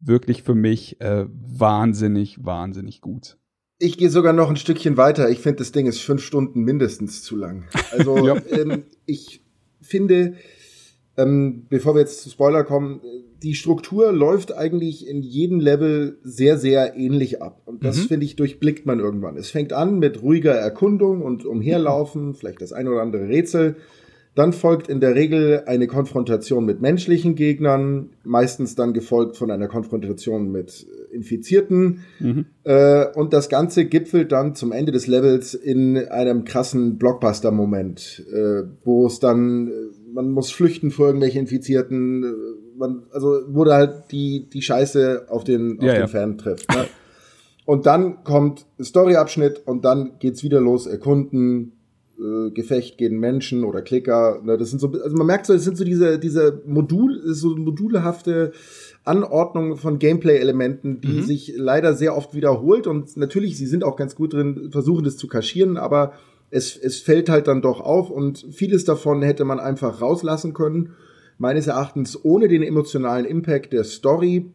wirklich 0.00 0.42
für 0.42 0.54
mich 0.54 1.00
äh, 1.00 1.26
wahnsinnig, 1.28 2.44
wahnsinnig 2.44 3.00
gut. 3.00 3.36
Ich 3.82 3.96
gehe 3.96 4.10
sogar 4.10 4.34
noch 4.34 4.50
ein 4.50 4.56
Stückchen 4.56 4.98
weiter. 4.98 5.30
Ich 5.30 5.38
finde, 5.38 5.58
das 5.58 5.72
Ding 5.72 5.86
ist 5.86 6.00
fünf 6.00 6.22
Stunden 6.22 6.60
mindestens 6.60 7.22
zu 7.22 7.34
lang. 7.34 7.64
Also 7.90 8.26
ja. 8.26 8.36
ähm, 8.50 8.84
ich 9.06 9.42
finde, 9.80 10.34
ähm, 11.16 11.66
bevor 11.70 11.94
wir 11.94 12.00
jetzt 12.00 12.20
zu 12.20 12.28
Spoiler 12.28 12.62
kommen, 12.62 13.00
die 13.42 13.54
Struktur 13.54 14.12
läuft 14.12 14.54
eigentlich 14.54 15.08
in 15.08 15.22
jedem 15.22 15.60
Level 15.60 16.18
sehr, 16.22 16.58
sehr 16.58 16.94
ähnlich 16.94 17.40
ab. 17.40 17.62
Und 17.64 17.82
das, 17.82 17.96
mhm. 17.96 18.08
finde 18.08 18.26
ich, 18.26 18.36
durchblickt 18.36 18.84
man 18.84 19.00
irgendwann. 19.00 19.38
Es 19.38 19.50
fängt 19.50 19.72
an 19.72 19.98
mit 19.98 20.22
ruhiger 20.22 20.52
Erkundung 20.52 21.22
und 21.22 21.46
Umherlaufen, 21.46 22.34
vielleicht 22.34 22.60
das 22.60 22.74
ein 22.74 22.86
oder 22.86 23.00
andere 23.00 23.28
Rätsel. 23.28 23.76
Dann 24.34 24.52
folgt 24.52 24.88
in 24.88 25.00
der 25.00 25.14
Regel 25.14 25.64
eine 25.66 25.86
Konfrontation 25.86 26.66
mit 26.66 26.82
menschlichen 26.82 27.34
Gegnern, 27.34 28.10
meistens 28.24 28.74
dann 28.74 28.92
gefolgt 28.92 29.36
von 29.38 29.50
einer 29.50 29.68
Konfrontation 29.68 30.52
mit 30.52 30.86
Infizierten. 31.12 32.00
Mhm. 32.18 32.46
Äh, 32.64 33.06
und 33.14 33.32
das 33.32 33.48
Ganze 33.48 33.84
gipfelt 33.84 34.32
dann 34.32 34.54
zum 34.54 34.72
Ende 34.72 34.92
des 34.92 35.06
Levels 35.06 35.54
in 35.54 35.96
einem 35.96 36.44
krassen 36.44 36.98
Blockbuster-Moment, 36.98 38.24
äh, 38.32 38.62
wo 38.84 39.06
es 39.06 39.20
dann, 39.20 39.68
äh, 39.68 39.70
man 40.12 40.30
muss 40.30 40.50
flüchten 40.50 40.90
vor 40.90 41.06
irgendwelche 41.08 41.38
Infizierten, 41.38 42.24
äh, 42.24 42.78
man, 42.78 43.02
also 43.12 43.40
wo 43.48 43.64
da 43.64 43.76
halt 43.76 44.04
die, 44.10 44.48
die 44.48 44.62
Scheiße 44.62 45.26
auf 45.28 45.44
den, 45.44 45.78
auf 45.78 45.84
ja, 45.84 45.92
den 45.92 46.00
ja. 46.00 46.06
Fan 46.06 46.38
trifft. 46.38 46.68
Ne? 46.70 46.86
Und 47.66 47.86
dann 47.86 48.24
kommt 48.24 48.66
Storyabschnitt 48.82 49.62
und 49.64 49.84
dann 49.84 50.18
geht's 50.18 50.42
wieder 50.42 50.60
los, 50.60 50.88
erkunden, 50.88 51.80
äh, 52.18 52.50
Gefecht 52.50 52.98
gegen 52.98 53.20
Menschen 53.20 53.62
oder 53.62 53.80
Klicker. 53.80 54.42
Ne? 54.44 54.58
Das 54.58 54.70
sind 54.70 54.80
so, 54.80 54.88
also 54.88 55.16
man 55.16 55.26
merkt 55.26 55.46
so, 55.46 55.54
es 55.54 55.64
sind 55.64 55.76
so 55.76 55.84
diese, 55.84 56.18
diese 56.18 56.62
Modul, 56.66 57.22
so 57.32 57.56
modulehafte 57.56 58.52
Anordnung 59.04 59.76
von 59.76 59.98
Gameplay-Elementen, 59.98 61.00
die 61.00 61.08
mhm. 61.08 61.22
sich 61.22 61.54
leider 61.56 61.94
sehr 61.94 62.16
oft 62.16 62.34
wiederholt 62.34 62.86
und 62.86 63.16
natürlich, 63.16 63.56
sie 63.56 63.66
sind 63.66 63.82
auch 63.82 63.96
ganz 63.96 64.14
gut 64.14 64.34
drin, 64.34 64.68
versuchen 64.70 65.04
das 65.04 65.16
zu 65.16 65.26
kaschieren, 65.26 65.76
aber 65.76 66.12
es, 66.50 66.76
es 66.76 67.00
fällt 67.00 67.28
halt 67.28 67.46
dann 67.46 67.62
doch 67.62 67.80
auf 67.80 68.10
und 68.10 68.46
vieles 68.50 68.84
davon 68.84 69.22
hätte 69.22 69.44
man 69.44 69.60
einfach 69.60 70.00
rauslassen 70.00 70.52
können. 70.52 70.90
Meines 71.38 71.66
Erachtens 71.68 72.22
ohne 72.24 72.48
den 72.48 72.62
emotionalen 72.62 73.24
Impact 73.24 73.72
der 73.72 73.84
Story 73.84 74.52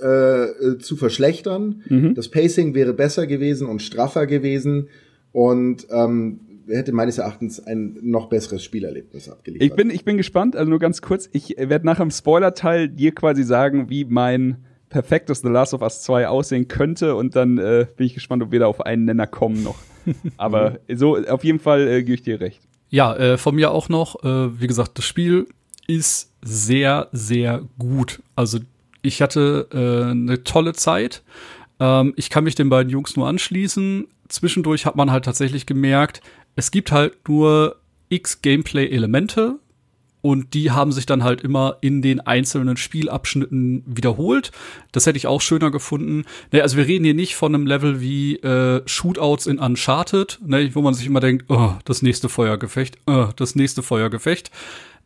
äh, 0.00 0.44
äh 0.44 0.78
zu 0.78 0.96
verschlechtern. 0.96 1.82
Mhm. 1.88 2.14
Das 2.14 2.28
Pacing 2.28 2.74
wäre 2.74 2.92
besser 2.92 3.26
gewesen 3.26 3.66
und 3.66 3.82
straffer 3.82 4.26
gewesen. 4.26 4.88
Und 5.32 5.88
ähm, 5.90 6.40
hätte 6.68 6.92
meines 6.92 7.18
Erachtens 7.18 7.60
ein 7.60 7.98
noch 8.02 8.28
besseres 8.28 8.64
Spielerlebnis 8.64 9.28
abgeliefert. 9.28 9.66
Ich 9.66 9.74
bin, 9.74 9.90
ich 9.90 10.04
bin 10.04 10.16
gespannt, 10.16 10.56
also 10.56 10.68
nur 10.68 10.78
ganz 10.78 11.02
kurz, 11.02 11.28
ich 11.32 11.56
werde 11.58 11.86
nach 11.86 11.98
dem 11.98 12.10
Spoiler-Teil 12.10 12.88
dir 12.88 13.14
quasi 13.14 13.42
sagen, 13.42 13.90
wie 13.90 14.04
mein 14.04 14.64
perfektes 14.88 15.40
The 15.40 15.48
Last 15.48 15.74
of 15.74 15.82
Us 15.82 16.02
2 16.02 16.28
aussehen 16.28 16.68
könnte 16.68 17.16
und 17.16 17.34
dann 17.34 17.58
äh, 17.58 17.86
bin 17.96 18.06
ich 18.06 18.14
gespannt, 18.14 18.42
ob 18.42 18.52
wir 18.52 18.60
da 18.60 18.66
auf 18.66 18.80
einen 18.80 19.04
Nenner 19.04 19.26
kommen 19.26 19.62
noch. 19.62 19.76
Aber 20.36 20.78
so, 20.92 21.16
auf 21.16 21.44
jeden 21.44 21.58
Fall 21.58 21.88
äh, 21.88 22.02
gebe 22.02 22.14
ich 22.14 22.22
dir 22.22 22.40
recht. 22.40 22.60
Ja, 22.90 23.16
äh, 23.16 23.38
von 23.38 23.56
mir 23.56 23.72
auch 23.72 23.88
noch, 23.88 24.22
äh, 24.22 24.60
wie 24.60 24.66
gesagt, 24.66 24.98
das 24.98 25.04
Spiel 25.04 25.48
ist 25.88 26.32
sehr, 26.42 27.08
sehr 27.12 27.62
gut. 27.78 28.22
Also 28.36 28.60
ich 29.02 29.20
hatte 29.20 29.68
äh, 29.72 30.10
eine 30.10 30.44
tolle 30.44 30.74
Zeit. 30.74 31.22
Ähm, 31.80 32.14
ich 32.16 32.30
kann 32.30 32.44
mich 32.44 32.54
den 32.54 32.68
beiden 32.68 32.90
Jungs 32.90 33.16
nur 33.16 33.26
anschließen. 33.26 34.06
Zwischendurch 34.28 34.86
hat 34.86 34.96
man 34.96 35.10
halt 35.10 35.24
tatsächlich 35.24 35.66
gemerkt, 35.66 36.20
es 36.56 36.70
gibt 36.70 36.92
halt 36.92 37.28
nur 37.28 37.76
x 38.08 38.42
Gameplay-Elemente 38.42 39.58
und 40.24 40.54
die 40.54 40.70
haben 40.70 40.90
sich 40.90 41.04
dann 41.04 41.22
halt 41.22 41.42
immer 41.42 41.76
in 41.82 42.00
den 42.00 42.18
einzelnen 42.18 42.78
Spielabschnitten 42.78 43.82
wiederholt. 43.84 44.52
Das 44.90 45.04
hätte 45.04 45.18
ich 45.18 45.26
auch 45.26 45.42
schöner 45.42 45.70
gefunden. 45.70 46.24
Ne, 46.50 46.62
also 46.62 46.78
wir 46.78 46.86
reden 46.86 47.04
hier 47.04 47.12
nicht 47.12 47.36
von 47.36 47.54
einem 47.54 47.66
Level 47.66 48.00
wie 48.00 48.36
äh, 48.36 48.80
Shootouts 48.86 49.46
in 49.46 49.58
Uncharted, 49.58 50.38
ne, 50.42 50.74
wo 50.74 50.80
man 50.80 50.94
sich 50.94 51.06
immer 51.06 51.20
denkt, 51.20 51.44
oh, 51.48 51.74
das 51.84 52.00
nächste 52.00 52.30
Feuergefecht, 52.30 52.96
oh, 53.06 53.28
das 53.36 53.54
nächste 53.54 53.82
Feuergefecht. 53.82 54.50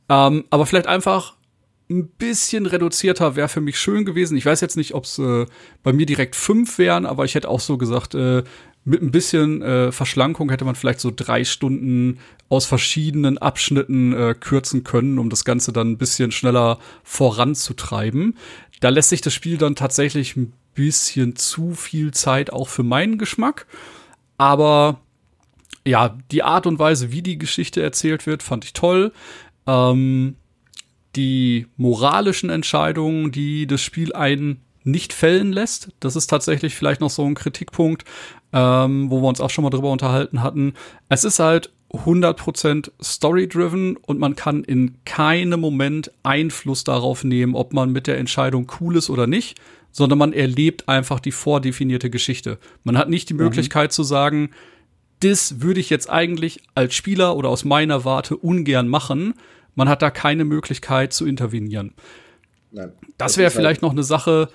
Ähm, 0.09 0.45
aber 0.51 0.67
vielleicht 0.67 0.87
einfach 0.87 1.35
ein 1.91 2.09
bisschen 2.09 2.67
reduzierter 2.67 3.35
wäre 3.37 3.49
für 3.49 3.61
mich 3.61 3.79
schön 3.79 4.05
gewesen. 4.05 4.37
Ich 4.37 4.45
weiß 4.45 4.61
jetzt 4.61 4.77
nicht, 4.77 4.95
ob 4.95 5.05
es 5.05 5.19
äh, 5.19 5.47
bei 5.83 5.93
mir 5.93 6.07
direkt 6.07 6.37
fünf 6.37 6.79
wären, 6.79 7.07
aber 7.07 7.25
ich 7.25 7.35
hätte 7.35 7.49
auch 7.49 7.61
so 7.61 7.79
gesagt, 7.79 8.15
äh, 8.15 8.43
mit 8.85 9.03
ein 9.03 9.11
bisschen 9.11 9.63
äh, 9.63 9.93
Verschlankung 9.93 10.51
hätte 10.51 10.65
man 10.65 10.75
vielleicht 10.75 11.01
so 11.01 11.13
drei 11.15 11.45
Stunden 11.45 12.19
aus 12.49 12.65
verschiedenen 12.65 13.39
Abschnitten 13.39 14.13
äh, 14.13 14.35
kürzen 14.39 14.85
können, 14.85 15.19
um 15.19 15.31
das 15.31 15.45
Ganze 15.45 15.73
dann 15.73 15.93
ein 15.93 15.99
bisschen 15.99 16.31
schneller 16.31 16.79
voranzutreiben. 17.05 18.37
Da 18.81 18.89
lässt 18.89 19.11
sich 19.11 19.21
das 19.21 19.35
Spiel 19.35 19.59
dann 19.59 19.75
tatsächlich 19.75 20.37
ein 20.37 20.53
bisschen 20.75 21.37
zu 21.37 21.75
viel 21.75 22.13
Zeit 22.13 22.53
auch 22.53 22.69
für 22.69 22.83
meinen 22.83 23.19
Geschmack. 23.19 23.67
Aber 24.39 25.01
ja, 25.87 26.17
die 26.31 26.43
Art 26.43 26.67
und 26.67 26.79
Weise, 26.79 27.13
wie 27.13 27.23
die 27.23 27.39
Geschichte 27.39 27.83
erzählt 27.83 28.27
wird, 28.27 28.43
fand 28.43 28.65
ich 28.65 28.73
toll. 28.73 29.13
Ähm, 29.67 30.37
die 31.19 31.67
moralischen 31.77 32.49
Entscheidungen, 32.49 33.33
die 33.33 33.67
das 33.67 33.83
Spiel 33.83 34.13
einen 34.15 34.61
nicht 34.85 35.13
fällen 35.13 35.53
lässt. 35.53 35.91
Das 35.99 36.15
ist 36.15 36.29
tatsächlich 36.29 36.77
vielleicht 36.77 37.01
noch 37.01 37.11
so 37.11 37.25
ein 37.25 37.35
Kritikpunkt, 37.35 38.05
ähm, 38.53 39.11
wo 39.11 39.21
wir 39.21 39.29
uns 39.29 39.41
auch 39.41 39.51
schon 39.51 39.65
mal 39.65 39.71
drüber 39.71 39.91
unterhalten 39.91 40.43
hatten. 40.43 40.75
Es 41.09 41.25
ist 41.25 41.41
halt 41.41 41.73
100% 41.91 42.93
story-driven 43.03 43.97
und 43.97 44.21
man 44.21 44.37
kann 44.37 44.63
in 44.63 44.99
keinem 45.05 45.61
Moment 45.61 46.13
Einfluss 46.23 46.85
darauf 46.85 47.25
nehmen, 47.25 47.57
ob 47.57 47.73
man 47.73 47.91
mit 47.91 48.07
der 48.07 48.19
Entscheidung 48.19 48.71
cool 48.81 48.97
ist 48.97 49.11
oder 49.11 49.27
nicht, 49.27 49.59
sondern 49.91 50.21
man 50.21 50.33
erlebt 50.33 50.89
einfach 50.89 51.19
die 51.19 51.33
vordefinierte 51.33 52.11
Geschichte. 52.11 52.59
Man 52.85 52.97
hat 52.97 53.09
nicht 53.09 53.29
die 53.29 53.35
mhm. 53.35 53.41
Möglichkeit 53.41 53.93
zu 53.93 54.05
sagen, 54.05 54.51
das 55.21 55.61
würde 55.61 55.81
ich 55.81 55.91
jetzt 55.91 56.09
eigentlich 56.09 56.61
als 56.77 56.95
Spieler 56.95 57.37
oder 57.37 57.49
aus 57.49 57.65
meiner 57.65 58.05
Warte 58.05 58.37
ungern 58.37 58.87
machen, 58.87 59.35
man 59.79 59.89
hat 59.89 60.03
da 60.03 60.11
keine 60.11 60.45
Möglichkeit 60.45 61.13
zu 61.13 61.25
intervenieren. 61.25 61.95
Nein, 62.73 62.93
das, 63.01 63.17
das 63.17 63.37
wäre 63.37 63.45
halt 63.47 63.53
vielleicht 63.55 63.77
halt 63.77 63.83
noch 63.83 63.93
eine 63.93 64.03
Sache, 64.03 64.49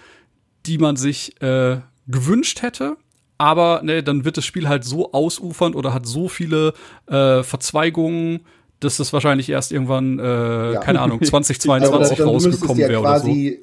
die 0.65 0.77
man 0.77 0.97
sich 0.97 1.41
äh, 1.41 1.77
gewünscht 2.07 2.61
hätte. 2.61 2.97
Aber 3.37 3.81
ne, 3.83 4.03
dann 4.03 4.25
wird 4.25 4.35
das 4.35 4.45
Spiel 4.45 4.67
halt 4.67 4.83
so 4.83 5.13
ausufernd 5.13 5.77
oder 5.77 5.93
hat 5.93 6.05
so 6.05 6.27
viele 6.27 6.73
äh, 7.07 7.41
Verzweigungen, 7.41 8.41
dass 8.81 8.97
das 8.97 9.13
wahrscheinlich 9.13 9.49
erst 9.49 9.71
irgendwann, 9.71 10.19
äh, 10.19 10.73
ja. 10.73 10.79
keine 10.81 10.99
Ahnung, 10.99 11.23
2022 11.23 12.17
dann 12.17 12.27
rausgekommen 12.27 12.81
ja 12.81 12.89
wäre 12.89 12.99
oder 12.99 13.19
so. 13.21 13.29
äh, 13.29 13.57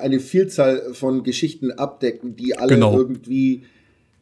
eine 0.00 0.18
Vielzahl 0.18 0.94
von 0.94 1.22
Geschichten 1.22 1.70
abdecken, 1.70 2.34
die 2.34 2.58
alle 2.58 2.74
genau. 2.74 2.98
irgendwie 2.98 3.62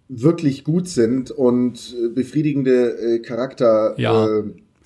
wirklich 0.09 0.62
gut 0.62 0.89
sind 0.89 1.31
und 1.31 1.97
äh, 1.99 2.09
befriedigende 2.09 3.16
äh, 3.16 3.18
Charakter 3.20 3.95
ja. 3.99 4.29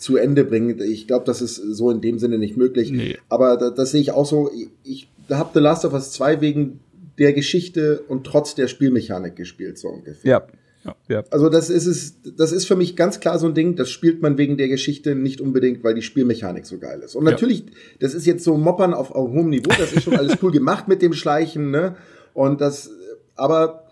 Zu 0.00 0.16
Ende 0.16 0.44
bringen. 0.44 0.80
Ich 0.80 1.06
glaube, 1.06 1.24
das 1.26 1.42
ist 1.42 1.56
so 1.56 1.90
in 1.90 2.00
dem 2.00 2.18
Sinne 2.18 2.38
nicht 2.38 2.56
möglich. 2.56 2.90
Nee. 2.90 3.18
Aber 3.28 3.56
das, 3.56 3.74
das 3.74 3.90
sehe 3.90 4.00
ich 4.00 4.12
auch 4.12 4.26
so. 4.26 4.50
Ich 4.82 5.08
habe 5.28 5.50
The 5.54 5.60
Last 5.60 5.84
of 5.84 5.92
Us 5.92 6.12
2 6.12 6.40
wegen 6.40 6.80
der 7.18 7.32
Geschichte 7.32 8.02
und 8.08 8.24
trotz 8.24 8.54
der 8.54 8.66
Spielmechanik 8.66 9.36
gespielt, 9.36 9.78
so 9.78 9.88
ungefähr. 9.88 10.30
Ja. 10.30 10.46
Ja, 10.82 10.96
ja. 11.08 11.24
Also 11.30 11.50
das 11.50 11.68
ist 11.68 11.84
es, 11.84 12.14
das 12.38 12.52
ist 12.52 12.64
für 12.64 12.74
mich 12.74 12.96
ganz 12.96 13.20
klar 13.20 13.38
so 13.38 13.46
ein 13.46 13.52
Ding, 13.52 13.76
das 13.76 13.90
spielt 13.90 14.22
man 14.22 14.38
wegen 14.38 14.56
der 14.56 14.68
Geschichte 14.68 15.14
nicht 15.14 15.42
unbedingt, 15.42 15.84
weil 15.84 15.94
die 15.94 16.00
Spielmechanik 16.00 16.64
so 16.64 16.78
geil 16.78 17.02
ist. 17.04 17.14
Und 17.14 17.24
natürlich, 17.24 17.60
ja. 17.60 17.66
das 17.98 18.14
ist 18.14 18.24
jetzt 18.24 18.44
so 18.44 18.56
Moppern 18.56 18.94
auf, 18.94 19.10
auf 19.10 19.30
hohem 19.30 19.50
Niveau, 19.50 19.68
das 19.78 19.92
ist 19.92 20.04
schon 20.04 20.16
alles 20.16 20.38
cool 20.42 20.52
gemacht 20.52 20.88
mit 20.88 21.02
dem 21.02 21.12
Schleichen, 21.12 21.70
ne? 21.70 21.96
Und 22.32 22.62
das, 22.62 22.90
aber 23.36 23.89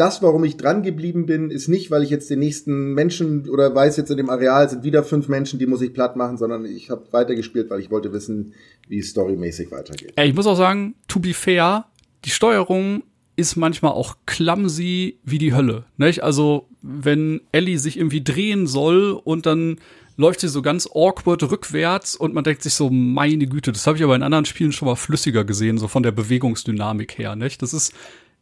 das, 0.00 0.22
warum 0.22 0.44
ich 0.44 0.56
dran 0.56 0.82
geblieben 0.82 1.26
bin, 1.26 1.50
ist 1.50 1.68
nicht, 1.68 1.90
weil 1.90 2.02
ich 2.02 2.08
jetzt 2.08 2.30
den 2.30 2.38
nächsten 2.38 2.94
Menschen 2.94 3.48
oder 3.48 3.74
weiß 3.74 3.98
jetzt 3.98 4.10
in 4.10 4.16
dem 4.16 4.30
Areal 4.30 4.68
sind 4.70 4.82
wieder 4.82 5.04
fünf 5.04 5.28
Menschen, 5.28 5.58
die 5.58 5.66
muss 5.66 5.82
ich 5.82 5.92
platt 5.92 6.16
machen, 6.16 6.38
sondern 6.38 6.64
ich 6.64 6.88
habe 6.88 7.02
weitergespielt, 7.10 7.68
weil 7.68 7.80
ich 7.80 7.90
wollte 7.90 8.12
wissen, 8.12 8.54
wie 8.88 8.98
es 8.98 9.10
storymäßig 9.10 9.70
weitergeht. 9.70 10.14
Ich 10.16 10.34
muss 10.34 10.46
auch 10.46 10.56
sagen, 10.56 10.94
to 11.06 11.20
be 11.20 11.34
fair, 11.34 11.84
die 12.24 12.30
Steuerung 12.30 13.02
ist 13.36 13.56
manchmal 13.56 13.92
auch 13.92 14.16
clumsy 14.24 15.18
wie 15.22 15.38
die 15.38 15.54
Hölle. 15.54 15.84
Nicht? 15.98 16.22
Also, 16.22 16.66
wenn 16.80 17.42
Ellie 17.52 17.78
sich 17.78 17.98
irgendwie 17.98 18.24
drehen 18.24 18.66
soll 18.66 19.12
und 19.12 19.44
dann 19.44 19.76
läuft 20.16 20.40
sie 20.40 20.48
so 20.48 20.62
ganz 20.62 20.88
awkward 20.94 21.42
rückwärts 21.50 22.16
und 22.16 22.34
man 22.34 22.44
denkt 22.44 22.62
sich 22.62 22.74
so, 22.74 22.90
meine 22.90 23.46
Güte, 23.46 23.72
das 23.72 23.86
habe 23.86 23.96
ich 23.96 24.04
aber 24.04 24.16
in 24.16 24.22
anderen 24.22 24.44
Spielen 24.44 24.72
schon 24.72 24.86
mal 24.86 24.96
flüssiger 24.96 25.44
gesehen, 25.44 25.78
so 25.78 25.88
von 25.88 26.02
der 26.02 26.12
Bewegungsdynamik 26.12 27.16
her, 27.16 27.36
nicht? 27.36 27.62
Das 27.62 27.72
ist 27.72 27.92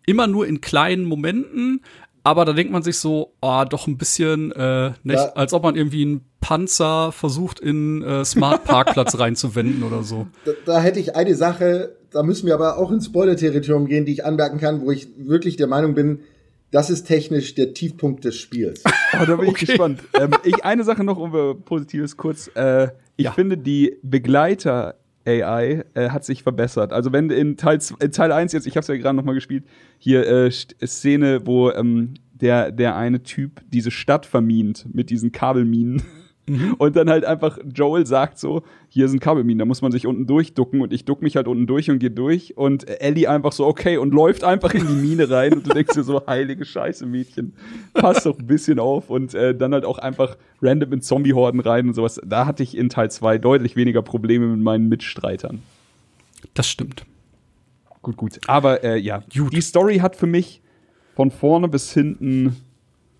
immer 0.09 0.27
nur 0.27 0.47
in 0.47 0.61
kleinen 0.61 1.05
Momenten, 1.05 1.83
aber 2.25 2.45
da 2.45 2.53
denkt 2.53 2.73
man 2.73 2.83
sich 2.83 2.99
so, 2.99 3.35
oh, 3.43 3.65
doch 3.69 3.87
ein 3.87 3.99
bisschen, 3.99 4.53
äh, 4.53 4.93
nicht, 5.03 5.17
ja. 5.17 5.33
als 5.35 5.53
ob 5.53 5.63
man 5.63 5.77
irgendwie 5.77 6.03
einen 6.03 6.21
Panzer 6.41 7.13
versucht 7.13 7.61
in 7.61 8.03
äh, 8.03 8.25
Smart 8.25 8.65
Parkplatz 8.65 9.19
reinzuwenden 9.19 9.83
oder 9.83 10.03
so. 10.03 10.27
Da, 10.45 10.53
da, 10.65 10.81
hätte 10.81 10.99
ich 10.99 11.15
eine 11.15 11.35
Sache, 11.35 11.97
da 12.11 12.23
müssen 12.23 12.47
wir 12.47 12.55
aber 12.55 12.79
auch 12.79 12.91
ins 12.91 13.07
Spoiler-Territorium 13.07 13.87
gehen, 13.87 14.07
die 14.07 14.13
ich 14.13 14.25
anmerken 14.25 14.59
kann, 14.59 14.81
wo 14.81 14.91
ich 14.91 15.09
wirklich 15.19 15.57
der 15.57 15.67
Meinung 15.67 15.95
bin, 15.95 16.21
das 16.71 16.91
ist 16.91 17.05
technisch 17.05 17.55
der 17.55 17.75
Tiefpunkt 17.75 18.25
des 18.25 18.37
Spiels. 18.37 18.83
oh, 19.13 19.25
da 19.25 19.37
bin 19.37 19.49
okay. 19.49 19.49
ich 19.49 19.67
gespannt. 19.67 20.01
Ähm, 20.19 20.31
ich 20.45 20.65
eine 20.65 20.85
Sache 20.85 21.05
noch, 21.05 21.19
um 21.19 21.63
Positives 21.65 22.17
kurz. 22.17 22.51
Äh, 22.55 22.89
ich 23.17 23.27
ja. 23.27 23.33
finde 23.33 23.59
die 23.59 23.97
Begleiter 24.03 24.97
AI 25.29 25.85
äh, 25.95 26.09
hat 26.11 26.25
sich 26.25 26.43
verbessert. 26.43 26.93
Also 26.93 27.13
wenn 27.13 27.31
in 27.31 27.57
Teil, 27.57 27.79
in 28.01 28.13
Teil 28.13 28.33
1 28.33 28.53
jetzt, 28.53 28.67
ich 28.67 28.75
habe 28.75 28.81
es 28.81 28.89
ja 28.89 28.97
gerade 28.97 29.17
noch 29.17 29.25
mal 29.25 29.35
gespielt, 29.35 29.65
hier 29.99 30.27
äh, 30.27 30.51
Szene, 30.51 31.47
wo 31.47 31.71
ähm, 31.71 32.15
der, 32.33 32.73
der 32.73 32.97
eine 32.97 33.23
Typ 33.23 33.61
diese 33.69 33.91
Stadt 33.91 34.27
vermint 34.27 34.87
mit 34.93 35.11
diesen 35.11 35.33
Kabelminen. 35.33 36.03
Mhm. 36.49 36.75
Und 36.79 36.97
dann 36.97 37.11
halt 37.11 37.25
einfach 37.25 37.59
Joel 37.75 38.07
sagt 38.07 38.39
so, 38.39 38.63
hier 38.89 39.09
sind 39.09 39.21
Kabelminen, 39.21 39.59
da 39.59 39.65
muss 39.65 39.83
man 39.83 39.93
sich 39.93 40.07
unten 40.07 40.27
durchducken 40.27 40.81
und 40.81 40.93
ich 40.93 41.05
duck 41.05 41.23
mich 41.23 41.37
halt 41.37 41.47
unten 41.49 41.67
durch 41.67 41.91
und 41.91 41.99
gehe 41.99 42.11
durch 42.11 42.57
und 42.57 42.89
Ellie 43.01 43.29
einfach 43.29 43.53
so, 43.53 43.67
okay, 43.67 43.97
und 43.99 44.13
läuft 44.13 44.45
einfach 44.45 44.75
in 44.75 44.87
die 44.87 44.95
Mine 44.95 45.31
rein 45.31 45.53
und 45.55 45.67
du 45.67 45.71
denkst 45.71 45.95
dir 45.95 46.03
so, 46.03 46.23
heilige 46.27 46.65
Scheiße, 46.65 47.07
Mädchen, 47.07 47.55
passt 47.95 48.27
doch 48.27 48.39
ein 48.39 48.47
bisschen 48.47 48.79
auf 48.79 49.11
und 49.11 49.35
äh, 49.35 49.55
dann 49.55 49.73
halt 49.73 49.85
auch 49.85 49.99
einfach 49.99 50.37
random 50.63 50.95
in 50.95 51.03
Zombie-Horden 51.03 51.61
rein 51.61 51.89
und 51.89 51.95
sowas. 51.95 52.21
Da 52.25 52.47
hatte 52.47 52.63
ich 52.63 52.77
in 52.77 52.89
Teil 52.89 53.11
2 53.11 53.39
deutlich 53.39 53.77
weniger 53.77 54.03
Probleme 54.03 54.47
mit 54.47 54.61
meinen 54.61 54.89
Mitstreitern. 54.89 55.63
Das 56.55 56.69
stimmt. 56.69 57.05
Gut, 58.03 58.17
gut. 58.17 58.41
Aber 58.47 58.85
äh, 58.85 58.99
ja, 58.99 59.23
gut. 59.35 59.53
die 59.53 59.61
Story 59.61 59.99
hat 59.99 60.17
für 60.17 60.27
mich 60.27 60.63
von 61.15 61.31
vorne 61.31 61.69
bis 61.69 61.93
hinten 61.93 62.57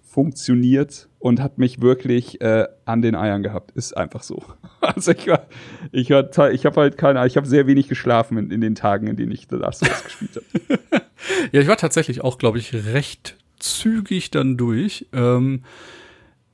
funktioniert 0.09 1.09
und 1.19 1.41
hat 1.41 1.59
mich 1.59 1.81
wirklich 1.81 2.41
äh, 2.41 2.67
an 2.85 3.03
den 3.03 3.15
Eiern 3.15 3.43
gehabt. 3.43 3.73
Ist 3.73 3.97
einfach 3.97 4.23
so. 4.23 4.43
Also 4.81 5.11
ich 5.11 5.27
war, 5.27 5.47
ich 5.91 6.11
war, 6.11 6.53
ich 6.53 6.65
habe 6.65 6.81
halt 6.81 6.97
keine, 6.97 7.27
ich 7.27 7.37
habe 7.37 7.47
sehr 7.47 7.67
wenig 7.67 7.89
geschlafen 7.89 8.39
in, 8.39 8.51
in, 8.51 8.61
den 8.61 8.75
Tagen, 8.77 9.09
in 9.09 9.17
denen 9.17 9.33
ich 9.33 9.49
The 9.51 9.57
Last 9.57 9.83
of 9.83 9.91
Us 9.91 10.05
gespielt 10.05 10.37
habe. 10.37 10.81
ja, 11.53 11.61
ich 11.61 11.67
war 11.67 11.77
tatsächlich 11.77 12.23
auch, 12.23 12.39
glaube 12.39 12.59
ich, 12.59 12.73
recht 12.73 13.37
zügig 13.59 14.31
dann 14.31 14.57
durch. 14.57 15.07
Ähm, 15.13 15.65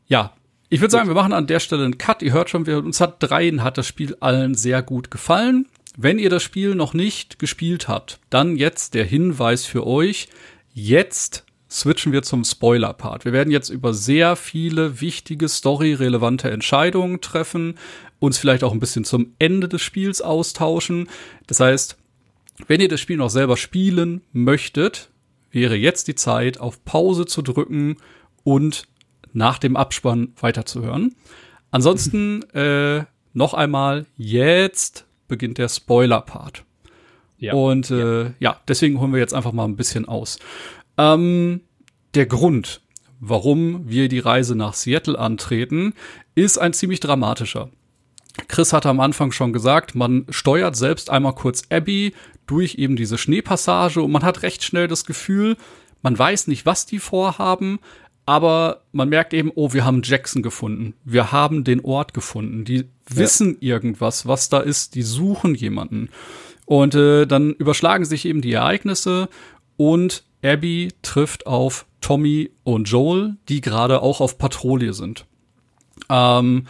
ja, 0.07 0.33
ich 0.71 0.81
würde 0.81 0.91
sagen, 0.91 1.09
wir 1.09 1.15
machen 1.15 1.35
an 1.35 1.47
der 1.47 1.61
Stelle 1.61 1.85
einen 1.85 1.99
Cut. 1.99 2.23
Ihr 2.23 2.33
hört 2.33 2.51
schon, 2.51 2.67
wir, 2.67 2.79
uns 2.79 3.01
hat 3.01 3.23
dreien 3.23 3.63
hat 3.63 3.79
das 3.79 3.87
Spiel 3.87 4.17
allen 4.21 4.55
sehr 4.55 4.83
gut 4.83 5.11
gefallen. 5.11 5.69
Wenn 5.97 6.19
ihr 6.19 6.31
das 6.31 6.43
Spiel 6.43 6.75
noch 6.75 6.95
nicht 6.95 7.39
gespielt 7.39 7.87
habt, 7.87 8.19
dann 8.31 8.57
jetzt 8.57 8.95
der 8.95 9.05
Hinweis 9.05 9.67
für 9.67 9.87
euch. 9.87 10.29
Jetzt 10.73 11.45
switchen 11.75 12.13
wir 12.13 12.23
zum 12.23 12.45
Spoiler-Part. 12.45 13.25
Wir 13.25 13.33
werden 13.33 13.51
jetzt 13.51 13.69
über 13.69 13.93
sehr 13.93 14.37
viele 14.37 15.01
wichtige, 15.01 15.49
storyrelevante 15.49 16.51
Entscheidungen 16.51 17.21
treffen, 17.21 17.75
uns 18.21 18.39
vielleicht 18.39 18.63
auch 18.63 18.73
ein 18.73 18.79
bisschen 18.79 19.05
zum 19.05 19.35
Ende 19.41 19.69
des 19.69 19.83
Spiels 19.83 20.23
austauschen. 20.23 21.09
Das 21.49 21.59
heißt, 21.59 21.97
wenn 22.69 22.81
ihr 22.81 22.89
das 22.89 23.01
Spiel 23.01 23.17
noch 23.17 23.29
selber 23.29 23.57
spielen 23.57 24.23
möchtet, 24.33 25.11
wäre 25.51 25.75
jetzt 25.75 26.07
die 26.07 26.15
Zeit, 26.15 26.61
auf 26.61 26.85
Pause 26.85 27.27
zu 27.27 27.43
drücken 27.43 27.97
und 28.45 28.87
nach 29.33 29.59
dem 29.59 29.77
Abspann 29.77 30.33
weiterzuhören. 30.41 31.17
Ansonsten 31.73 32.43
äh, 32.55 33.05
noch 33.33 33.53
einmal, 33.53 34.07
jetzt 34.17 35.07
beginnt 35.27 35.59
der 35.59 35.69
Spoiler-Part. 35.69 36.65
Ja. 37.39 37.53
Und 37.53 37.91
äh, 37.91 38.23
ja. 38.23 38.31
ja, 38.39 38.61
deswegen 38.69 39.01
holen 39.01 39.13
wir 39.13 39.19
jetzt 39.19 39.35
einfach 39.35 39.53
mal 39.53 39.65
ein 39.65 39.77
bisschen 39.77 40.07
aus. 40.07 40.39
Ähm, 40.99 41.61
der 42.15 42.27
Grund, 42.27 42.81
warum 43.21 43.89
wir 43.89 44.09
die 44.09 44.19
Reise 44.19 44.55
nach 44.55 44.75
Seattle 44.75 45.19
antreten, 45.19 45.95
ist 46.35 46.59
ein 46.59 46.73
ziemlich 46.73 47.01
dramatischer. 47.01 47.71
Chris 48.49 48.73
hatte 48.73 48.89
am 48.89 49.01
Anfang 49.01 49.33
schon 49.33 49.53
gesagt, 49.53 49.95
man 49.95 50.27
steuert 50.29 50.77
selbst 50.77 51.11
einmal 51.11 51.35
kurz 51.35 51.63
Abby 51.71 52.15
durch 52.47 52.75
eben 52.77 52.97
diese 52.97 53.17
Schneepassage 53.17 54.03
und 54.03 54.11
man 54.11 54.23
hat 54.25 54.43
recht 54.43 54.65
schnell 54.65 54.89
das 54.89 55.05
Gefühl, 55.05 55.57
man 56.03 56.19
weiß 56.19 56.49
nicht, 56.49 56.67
was 56.67 56.85
die 56.85 56.99
vorhaben, 56.99 57.79
aber 58.27 58.83
man 58.93 59.09
merkt 59.09 59.35
eben, 59.35 59.53
oh, 59.55 59.73
wir 59.73 59.85
haben 59.85 60.03
Jackson 60.03 60.43
gefunden. 60.43 60.95
Wir 61.05 61.31
haben 61.33 61.63
den 61.65 61.81
Ort 61.81 62.15
gefunden. 62.15 62.65
Die 62.65 62.87
wissen 63.07 63.59
ja. 63.61 63.75
irgendwas, 63.75 64.27
was 64.27 64.49
da 64.49 64.61
ist. 64.61 64.95
Die 64.95 65.03
suchen 65.03 65.55
jemanden. 65.55 66.09
Und 66.65 66.95
äh, 66.95 67.27
dann 67.27 67.53
überschlagen 67.53 68.07
sich 68.07 68.25
eben 68.25 68.41
die 68.41 68.53
Ereignisse 68.53 69.29
und 69.77 70.25
Abby 70.43 70.93
trifft 71.03 71.47
auf 71.47 71.87
Tommy 72.01 72.51
und 72.65 72.89
Joel, 72.89 73.37
die 73.49 73.61
gerade 73.61 74.03
auch 74.03 74.21
auf 74.21 74.39
Patrouille 74.39 74.93
sind. 74.93 75.27
Ähm, 76.11 76.67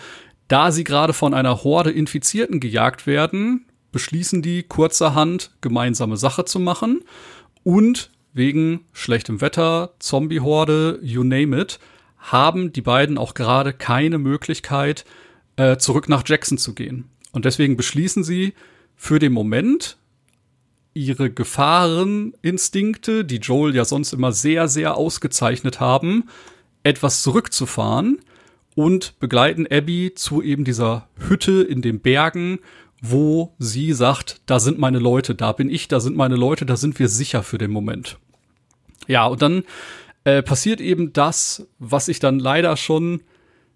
da 0.49 0.71
sie 0.71 0.85
gerade 0.85 1.13
von 1.13 1.35
einer 1.35 1.65
Horde 1.65 1.91
Infizierten 1.91 2.61
gejagt 2.61 3.07
werden, 3.07 3.67
beschließen 3.91 4.43
die 4.43 4.63
kurzerhand 4.63 5.53
gemeinsame 5.61 6.17
Sache 6.17 6.45
zu 6.45 6.61
machen 6.61 7.03
und 7.63 8.11
wegen 8.33 8.85
schlechtem 8.93 9.41
Wetter, 9.41 9.95
Zombie-Horde, 9.99 10.99
you 11.03 11.23
name 11.23 11.61
it, 11.61 11.79
haben 12.19 12.73
die 12.73 12.81
beiden 12.81 13.19
auch 13.19 13.35
gerade 13.35 13.73
keine 13.73 14.19
Möglichkeit, 14.19 15.05
äh, 15.57 15.77
zurück 15.77 16.09
nach 16.09 16.25
Jackson 16.27 16.59
zu 16.59 16.75
gehen. 16.75 17.09
Und 17.33 17.45
deswegen 17.45 17.77
beschließen 17.77 18.25
sie 18.25 18.55
für 18.97 19.19
den 19.19 19.33
Moment 19.33 19.97
ihre 20.95 21.31
Gefahreninstinkte, 21.31 23.25
die 23.25 23.37
Joel 23.37 23.75
ja 23.75 23.85
sonst 23.85 24.13
immer 24.13 24.33
sehr, 24.33 24.69
sehr 24.69 24.97
ausgezeichnet 24.97 25.81
haben, 25.81 26.25
etwas 26.83 27.23
zurückzufahren 27.23 28.21
und 28.75 29.19
begleiten 29.21 29.67
Abby 29.71 30.13
zu 30.15 30.43
eben 30.43 30.65
dieser 30.65 31.09
Hütte 31.29 31.63
in 31.63 31.83
den 31.83 32.01
Bergen, 32.01 32.61
wo 33.01 33.55
sie 33.59 33.93
sagt, 33.93 34.41
da 34.47 34.61
sind 34.61 34.79
meine 34.79 34.99
Leute, 34.99 35.35
da 35.35 35.53
bin 35.53 35.69
ich, 35.69 35.89
da 35.89 36.01
sind 36.01 36.17
meine 36.17 36.37
Leute, 36.37 36.65
da 36.65 36.77
sind 36.77 36.99
wir 36.99 37.09
sicher 37.09 37.43
für 37.43 37.59
den 37.59 37.71
Moment. 37.71 38.19
Ja, 39.07 39.27
und 39.27 39.43
dann 39.43 39.65
äh, 40.25 40.43
passiert 40.43 40.81
eben 40.81 41.13
das, 41.13 41.67
was 41.79 42.09
ich 42.09 42.19
dann 42.19 42.39
leider 42.39 42.77
schon 42.77 43.21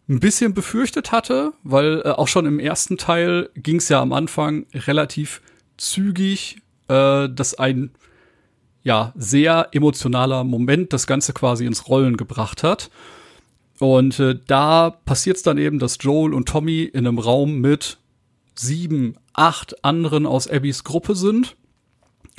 ein 0.09 0.21
bisschen 0.21 0.55
befürchtet 0.55 1.13
hatte, 1.13 1.53
weil 1.63 2.01
äh, 2.05 2.09
auch 2.11 2.29
schon 2.29 2.47
im 2.47 2.59
ersten 2.59 2.97
Teil 2.97 3.51
ging 3.55 3.77
es 3.77 3.91
ja 3.91 4.01
am 4.01 4.15
Anfang 4.15 4.67
relativ 4.73 5.43
zügig, 5.77 6.63
äh, 6.89 7.29
dass 7.29 7.55
ein 7.55 7.91
ja 8.83 9.13
sehr 9.17 9.69
emotionaler 9.73 10.45
Moment 10.45 10.93
das 10.93 11.07
Ganze 11.07 11.33
quasi 11.33 11.67
ins 11.67 11.89
Rollen 11.89 12.17
gebracht 12.17 12.63
hat. 12.63 12.91
Und 13.79 14.19
äh, 14.19 14.39
da 14.47 14.91
passiert 14.91 15.37
es 15.37 15.43
dann 15.43 15.59
eben, 15.59 15.79
dass 15.79 15.99
Joel 16.01 16.35
und 16.35 16.49
Tommy 16.49 16.83
in 16.83 17.07
einem 17.07 17.19
Raum 17.19 17.61
mit 17.61 17.99
sieben, 18.55 19.17
acht 19.35 19.85
anderen 19.85 20.27
aus 20.27 20.49
Abbys 20.49 20.85
Gruppe 20.85 21.15
sind. 21.15 21.57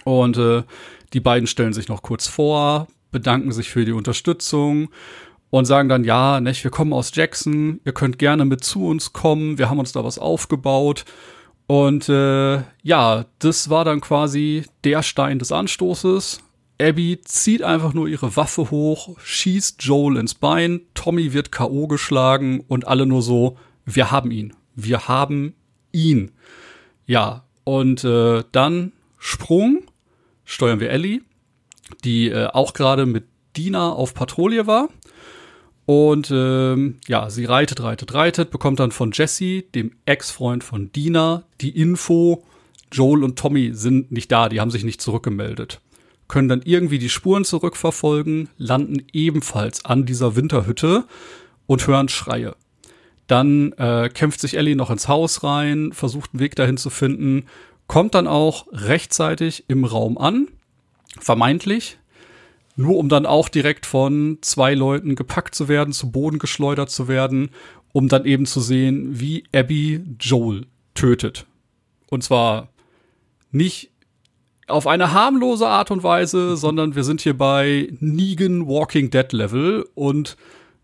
Und 0.04 0.38
äh, 0.38 0.64
die 1.14 1.20
beiden 1.20 1.48
stellen 1.48 1.74
sich 1.74 1.88
noch 1.88 2.02
kurz 2.02 2.28
vor, 2.28 2.88
bedanken 3.12 3.52
sich 3.52 3.70
für 3.70 3.86
die 3.86 3.92
Unterstützung 3.92 4.90
und 5.50 5.66
sagen 5.66 5.90
dann, 5.90 6.04
ja, 6.04 6.42
nicht, 6.42 6.64
wir 6.64 6.72
kommen 6.72 6.94
aus 6.94 7.12
Jackson, 7.14 7.80
ihr 7.86 7.94
könnt 7.94 8.20
gerne 8.20 8.46
mit 8.46 8.64
zu 8.64 8.86
uns 8.86 9.14
kommen, 9.14 9.58
wir 9.58 9.70
haben 9.70 9.80
uns 9.80 9.92
da 9.92 10.04
was 10.04 10.20
aufgebaut. 10.20 11.06
Und 11.70 12.10
äh, 12.10 12.64
ja, 12.82 13.26
das 13.38 13.70
war 13.70 13.86
dann 13.86 14.02
quasi 14.02 14.64
der 14.84 15.04
Stein 15.04 15.38
des 15.38 15.52
Anstoßes. 15.52 16.42
Abby 16.82 17.22
zieht 17.24 17.62
einfach 17.62 17.94
nur 17.94 18.08
ihre 18.08 18.36
Waffe 18.36 18.72
hoch, 18.72 19.16
schießt 19.20 19.84
Joel 19.84 20.18
ins 20.18 20.34
Bein, 20.34 20.82
Tommy 20.96 21.32
wird 21.32 21.52
K.O. 21.52 21.86
geschlagen 21.86 22.62
und 22.68 22.88
alle 22.88 23.06
nur 23.06 23.22
so, 23.22 23.56
wir 23.86 24.10
haben 24.10 24.32
ihn, 24.32 24.56
wir 24.74 25.08
haben 25.08 25.54
ihn. 25.92 26.32
Ja, 27.06 27.44
und 27.66 28.04
äh, 28.04 28.44
dann 28.52 28.94
Sprung, 29.20 29.84
steuern 30.46 30.80
wir 30.80 30.90
Ellie, 30.90 31.22
die 32.04 32.30
äh, 32.30 32.48
auch 32.48 32.74
gerade 32.74 33.06
mit 33.06 33.26
Dina 33.56 33.92
auf 33.92 34.16
Patrouille 34.16 34.66
war. 34.66 34.90
Und 35.90 36.30
ähm, 36.30 37.00
ja, 37.08 37.32
sie 37.32 37.46
reitet, 37.46 37.82
reitet, 37.82 38.14
reitet, 38.14 38.52
bekommt 38.52 38.80
dann 38.80 38.92
von 38.92 39.10
Jesse, 39.12 39.64
dem 39.74 39.94
Ex-Freund 40.06 40.64
von 40.64 40.92
Dina, 40.92 41.46
die 41.62 41.76
Info, 41.76 42.44
Joel 42.92 43.24
und 43.24 43.40
Tommy 43.40 43.72
sind 43.74 44.12
nicht 44.12 44.32
da, 44.32 44.50
die 44.50 44.62
haben 44.62 44.70
sich 44.70 44.84
nicht 44.84 45.02
zurückgemeldet. 45.02 45.82
Können 46.28 46.48
dann 46.48 46.62
irgendwie 46.64 47.00
die 47.00 47.10
Spuren 47.10 47.44
zurückverfolgen, 47.44 48.50
landen 48.60 49.02
ebenfalls 49.14 49.84
an 49.84 50.06
dieser 50.06 50.36
Winterhütte 50.36 51.06
und 51.66 51.88
hören 51.88 52.08
Schreie. 52.08 52.56
Dann 53.26 53.72
äh, 53.80 54.10
kämpft 54.14 54.42
sich 54.42 54.58
Ellie 54.58 54.76
noch 54.76 54.92
ins 54.92 55.08
Haus 55.08 55.44
rein, 55.44 55.92
versucht 55.92 56.36
einen 56.36 56.40
Weg 56.40 56.56
dahin 56.56 56.78
zu 56.78 56.92
finden, 56.92 57.46
kommt 57.88 58.14
dann 58.14 58.28
auch 58.28 58.68
rechtzeitig 58.72 59.64
im 59.68 59.86
Raum 59.86 60.20
an, 60.20 60.50
vermeintlich, 61.20 61.98
nur 62.80 62.96
um 62.96 63.10
dann 63.10 63.26
auch 63.26 63.50
direkt 63.50 63.86
von 63.86 64.38
zwei 64.40 64.74
Leuten 64.74 65.16
gepackt 65.16 65.54
zu 65.54 65.68
werden, 65.68 65.94
zu 65.94 66.14
Boden 66.14 66.40
geschleudert 66.40 66.90
zu 66.90 67.10
werden, 67.10 67.50
um 67.92 68.08
dann 68.08 68.24
eben 68.24 68.46
zu 68.46 68.62
sehen, 68.62 69.20
wie 69.20 69.44
Abby 69.54 70.02
Joel 70.18 70.66
tötet. 70.94 71.46
Und 72.10 72.24
zwar 72.24 72.70
nicht 73.52 73.92
auf 74.68 74.88
eine 74.88 75.12
harmlose 75.12 75.68
Art 75.68 75.92
und 75.92 76.04
Weise, 76.04 76.56
sondern 76.56 76.96
wir 76.96 77.04
sind 77.04 77.20
hier 77.20 77.38
bei 77.38 77.92
Negan 78.00 78.66
Walking 78.66 79.10
Dead 79.10 79.30
Level 79.34 79.86
und 79.94 80.38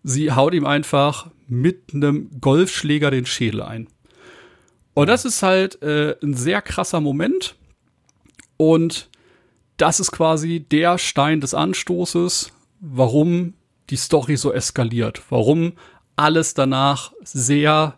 sie 0.04 0.34
haut 0.34 0.54
ihm 0.54 0.66
einfach 0.66 1.32
mit 1.48 1.94
einem 1.94 2.30
Golfschläger 2.42 3.10
den 3.10 3.26
Schädel 3.26 3.62
ein. 3.62 3.88
Und 4.96 5.08
das 5.08 5.24
ist 5.24 5.42
halt 5.42 5.82
äh, 5.82 6.18
ein 6.22 6.34
sehr 6.34 6.62
krasser 6.62 7.00
Moment. 7.00 7.56
Und 8.58 9.10
das 9.78 10.00
ist 10.00 10.12
quasi 10.12 10.60
der 10.60 10.98
Stein 10.98 11.42
des 11.42 11.54
Anstoßes, 11.54 12.52
warum 12.80 13.54
die 13.90 13.98
Story 13.98 14.38
so 14.38 14.52
eskaliert, 14.52 15.22
warum 15.30 15.74
alles 16.16 16.54
danach 16.54 17.12
sehr, 17.24 17.98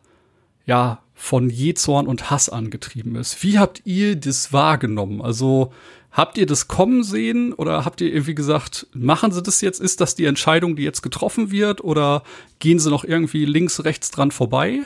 ja, 0.65 1.01
von 1.13 1.49
Jezorn 1.49 2.05
und 2.05 2.30
Hass 2.30 2.47
angetrieben 2.47 3.15
ist. 3.15 3.41
Wie 3.41 3.57
habt 3.57 3.82
ihr 3.86 4.15
das 4.15 4.53
wahrgenommen? 4.53 5.19
Also, 5.21 5.73
habt 6.11 6.38
ihr 6.38 6.45
das 6.45 6.67
kommen 6.67 7.03
sehen 7.03 7.53
oder 7.53 7.86
habt 7.86 8.01
ihr 8.01 8.13
irgendwie 8.13 8.36
gesagt, 8.36 8.86
machen 8.93 9.32
sie 9.32 9.41
das 9.41 9.61
jetzt? 9.61 9.82
Ist 9.82 9.99
das 9.99 10.13
die 10.13 10.25
Entscheidung, 10.25 10.75
die 10.75 10.84
jetzt 10.84 11.01
getroffen 11.01 11.49
wird 11.49 11.84
oder 11.84 12.21
gehen 12.59 12.78
sie 12.78 12.91
noch 12.91 13.03
irgendwie 13.03 13.45
links, 13.45 13.84
rechts 13.84 14.11
dran 14.11 14.30
vorbei? 14.30 14.84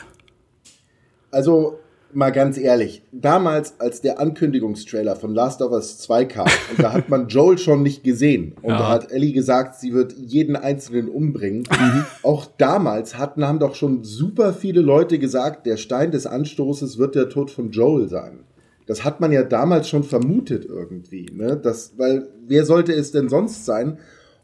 Also, 1.32 1.80
mal 2.14 2.32
ganz 2.32 2.58
ehrlich, 2.58 3.04
damals, 3.12 3.80
als 3.80 4.02
der 4.02 4.20
Ankündigungstrailer 4.20 5.16
von 5.16 5.34
Last 5.34 5.62
of 5.62 5.72
Us 5.72 5.98
2 6.00 6.26
kam, 6.26 6.48
und 6.72 6.84
da 6.84 6.94
hat 6.94 7.10
man 7.10 7.28
Joel 7.28 7.58
schon 7.58 7.84
nicht 7.84 8.04
gesehen, 8.04 8.54
und 8.62 8.72
ja. 8.72 8.78
da 8.78 8.90
hat 8.90 9.12
Ellie 9.12 9.34
gesagt, 9.34 9.76
sie 9.76 9.94
wird 9.94 10.14
jeden 10.14 10.56
Einzelnen 10.56 11.10
umbringen. 11.10 11.64
Mhm. 11.70 12.06
Auch 12.24 12.48
damals 12.58 13.18
hatten, 13.18 13.46
haben 13.46 13.60
doch 13.60 13.76
schon 13.76 14.04
super 14.04 14.54
viele 14.54 14.82
Leute 14.82 15.20
gesagt, 15.20 15.66
der 15.66 15.78
Stein 15.78 16.12
des 16.12 16.28
Anstoßes 16.28 16.98
wird 16.98 17.16
der 17.16 17.30
Tod 17.30 17.52
von 17.52 17.72
Joel 17.72 18.08
sein. 18.08 18.40
Das 18.88 19.04
hat 19.04 19.22
man 19.22 19.32
ja 19.32 19.44
damals 19.44 19.88
schon 19.88 20.04
vermutet 20.04 20.66
irgendwie, 20.66 21.28
ne? 21.32 21.56
Das, 21.56 21.94
weil 21.98 22.28
wer 22.48 22.66
sollte 22.66 22.94
es 22.94 23.12
denn 23.12 23.30
sonst 23.30 23.66
sein? 23.66 23.98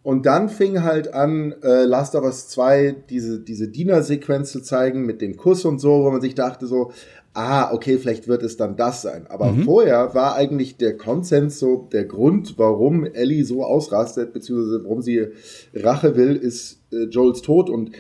Und 0.07 0.25
dann 0.25 0.47
fing 0.47 0.83
halt 0.83 1.13
an, 1.13 1.53
äh, 1.63 1.83
Last 1.83 2.15
of 2.15 2.23
Us 2.23 2.47
2 2.47 2.95
diese, 3.09 3.41
diese 3.41 3.67
Diener-Sequenz 3.67 4.53
zu 4.53 4.61
zeigen 4.61 5.05
mit 5.05 5.21
dem 5.21 5.35
Kuss 5.35 5.65
und 5.65 5.79
so, 5.79 6.05
wo 6.05 6.11
man 6.11 6.21
sich 6.21 6.33
dachte 6.33 6.65
so, 6.65 6.93
ah, 7.37 7.71
okay, 7.71 7.99
vielleicht 7.99 8.27
wird 8.27 8.41
es 8.41 8.57
dann 8.57 8.75
das 8.75 9.03
sein. 9.03 9.27
Aber 9.27 9.51
mhm. 9.51 9.63
vorher 9.63 10.15
war 10.15 10.35
eigentlich 10.35 10.77
der 10.77 10.97
Konsens 10.97 11.59
so, 11.59 11.87
der 11.91 12.05
Grund, 12.05 12.57
warum 12.57 13.05
Ellie 13.05 13.45
so 13.45 13.63
ausrastet, 13.63 14.33
beziehungsweise 14.33 14.83
warum 14.83 15.03
sie 15.03 15.27
Rache 15.73 16.15
will, 16.15 16.35
ist 16.35 16.81
äh, 16.91 17.03
Joels 17.03 17.43
Tod. 17.43 17.69
Und 17.69 17.91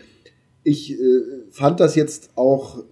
ich 0.63 0.91
äh, 0.91 0.95
fand 1.51 1.79
das 1.79 1.93
jetzt 1.93 2.31
auch 2.35 2.83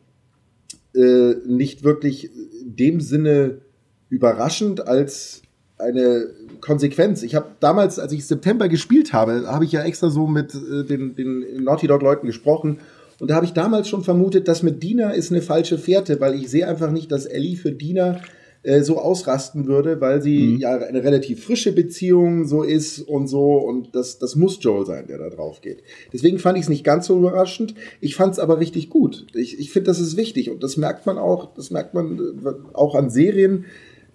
äh, 0.94 1.34
nicht 1.48 1.84
wirklich 1.84 2.30
in 2.62 2.76
dem 2.76 3.02
Sinne 3.02 3.62
überraschend 4.10 4.88
als 4.88 5.42
eine 5.80 6.28
Konsequenz. 6.62 7.24
Ich 7.24 7.34
habe 7.34 7.48
damals, 7.60 7.98
als 7.98 8.14
ich 8.14 8.28
September 8.28 8.70
gespielt 8.70 9.14
habe, 9.14 9.48
habe 9.48 9.66
ich 9.66 9.72
ja 9.72 9.84
extra 9.84 10.12
so 10.12 10.28
mit 10.28 10.54
äh, 10.54 10.84
den, 10.84 11.16
den 11.16 11.64
Naughty 11.64 11.88
Dog 11.88 12.04
Leuten 12.04 12.28
gesprochen 12.28 12.78
und 13.20 13.30
da 13.30 13.36
habe 13.36 13.46
ich 13.46 13.54
damals 13.54 13.88
schon 13.88 14.04
vermutet, 14.04 14.48
dass 14.48 14.64
mit 14.64 14.84
Dina 14.84 15.12
ist 15.12 15.32
eine 15.32 15.42
falsche 15.42 15.78
Fährte, 15.78 16.20
weil 16.20 16.36
ich 16.36 16.50
sehe 16.50 16.68
einfach 16.68 16.92
nicht, 16.92 17.12
dass 17.12 17.26
Ellie 17.26 17.56
für 17.56 17.72
Dina 17.72 18.20
äh, 18.66 18.82
so 18.82 18.98
ausrasten 18.98 19.68
würde, 19.68 20.02
weil 20.02 20.22
sie 20.24 20.40
mhm. 20.40 20.58
ja 20.58 20.76
eine 20.78 21.04
relativ 21.04 21.44
frische 21.46 21.72
Beziehung 21.72 22.46
so 22.48 22.64
ist 22.64 23.00
und 23.00 23.28
so. 23.28 23.58
Und 23.58 23.96
das, 23.96 24.18
das 24.18 24.36
muss 24.36 24.58
Joel 24.62 24.88
sein, 24.88 25.06
der 25.08 25.20
da 25.20 25.30
drauf 25.30 25.62
geht. 25.62 25.84
Deswegen 26.12 26.40
fand 26.40 26.58
ich 26.58 26.64
es 26.64 26.70
nicht 26.70 26.84
ganz 26.84 27.06
so 27.06 27.18
überraschend. 27.18 27.76
Ich 28.02 28.16
fand 28.16 28.34
es 28.34 28.40
aber 28.40 28.60
richtig 28.60 28.90
gut. 28.90 29.28
Ich, 29.36 29.60
ich 29.60 29.72
finde, 29.72 29.88
das 29.88 30.00
ist 30.00 30.18
wichtig. 30.18 30.50
Und 30.50 30.64
das 30.64 30.78
merkt 30.78 31.06
man 31.06 31.20
auch, 31.20 31.54
das 31.54 31.70
merkt 31.70 31.94
man 31.94 32.18
äh, 32.18 32.74
auch 32.74 32.96
an 32.96 33.12
Serien, 33.12 33.66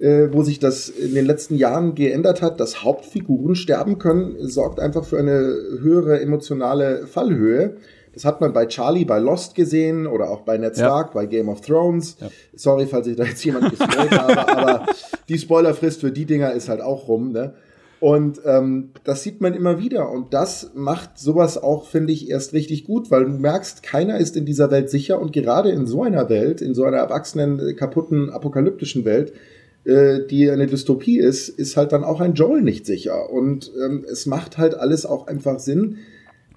äh, 0.01 0.28
wo 0.32 0.42
sich 0.42 0.59
das 0.59 0.88
in 0.88 1.14
den 1.14 1.26
letzten 1.26 1.55
Jahren 1.55 1.94
geändert 1.94 2.42
hat, 2.42 2.59
dass 2.59 2.82
Hauptfiguren 2.82 3.55
sterben 3.55 3.98
können, 3.98 4.34
sorgt 4.48 4.80
einfach 4.80 5.05
für 5.05 5.18
eine 5.18 5.55
höhere 5.80 6.20
emotionale 6.20 7.07
Fallhöhe. 7.07 7.76
Das 8.13 8.25
hat 8.25 8.41
man 8.41 8.53
bei 8.53 8.67
Charlie 8.67 9.05
bei 9.05 9.19
Lost 9.19 9.55
gesehen 9.55 10.07
oder 10.07 10.31
auch 10.31 10.41
bei 10.41 10.59
Ned 10.59 10.77
Stark, 10.77 11.09
ja. 11.09 11.15
bei 11.15 11.27
Game 11.27 11.49
of 11.49 11.61
Thrones. 11.61 12.17
Ja. 12.21 12.29
Sorry, 12.55 12.87
falls 12.87 13.07
ich 13.07 13.17
da 13.17 13.25
jetzt 13.25 13.45
jemand 13.45 13.71
gespoilt 13.71 14.11
habe, 14.11 14.49
aber 14.57 14.87
die 15.29 15.39
Spoilerfrist 15.39 16.01
für 16.01 16.11
die 16.11 16.27
Dinger 16.27 16.53
ist 16.53 16.69
halt 16.69 16.81
auch 16.81 17.09
rum. 17.09 17.33
Ne? 17.33 17.55
Und 18.01 18.41
ähm, 18.47 18.91
das 19.05 19.23
sieht 19.23 19.43
man 19.43 19.55
immer 19.55 19.79
wieder. 19.79 20.11
Und 20.11 20.33
das 20.33 20.71
macht 20.75 21.19
sowas 21.19 21.63
auch, 21.63 21.87
finde 21.87 22.13
ich, 22.15 22.31
erst 22.31 22.55
richtig 22.55 22.85
gut, 22.85 23.11
weil 23.11 23.25
du 23.27 23.31
merkst, 23.31 23.83
keiner 23.83 24.19
ist 24.19 24.37
in 24.37 24.47
dieser 24.47 24.71
Welt 24.71 24.89
sicher. 24.89 25.21
Und 25.21 25.33
gerade 25.33 25.71
in 25.71 25.87
so 25.87 26.03
einer 26.03 26.29
Welt, 26.31 26.63
in 26.63 26.75
so 26.75 26.85
einer 26.85 26.97
erwachsenen, 26.97 27.77
kaputten, 27.77 28.31
apokalyptischen 28.31 29.05
Welt, 29.05 29.35
äh, 29.85 30.21
die 30.27 30.51
eine 30.51 30.67
Dystopie 30.67 31.19
ist, 31.19 31.51
ist 31.51 31.77
halt 31.77 31.93
dann 31.93 32.03
auch 32.03 32.21
ein 32.21 32.35
Joel 32.35 32.63
nicht 32.63 32.87
sicher. 32.87 33.31
Und 33.31 33.71
ähm, 33.85 34.05
es 34.11 34.25
macht 34.25 34.57
halt 34.57 34.75
alles 34.75 35.05
auch 35.05 35.27
einfach 35.27 35.59
Sinn, 35.59 35.99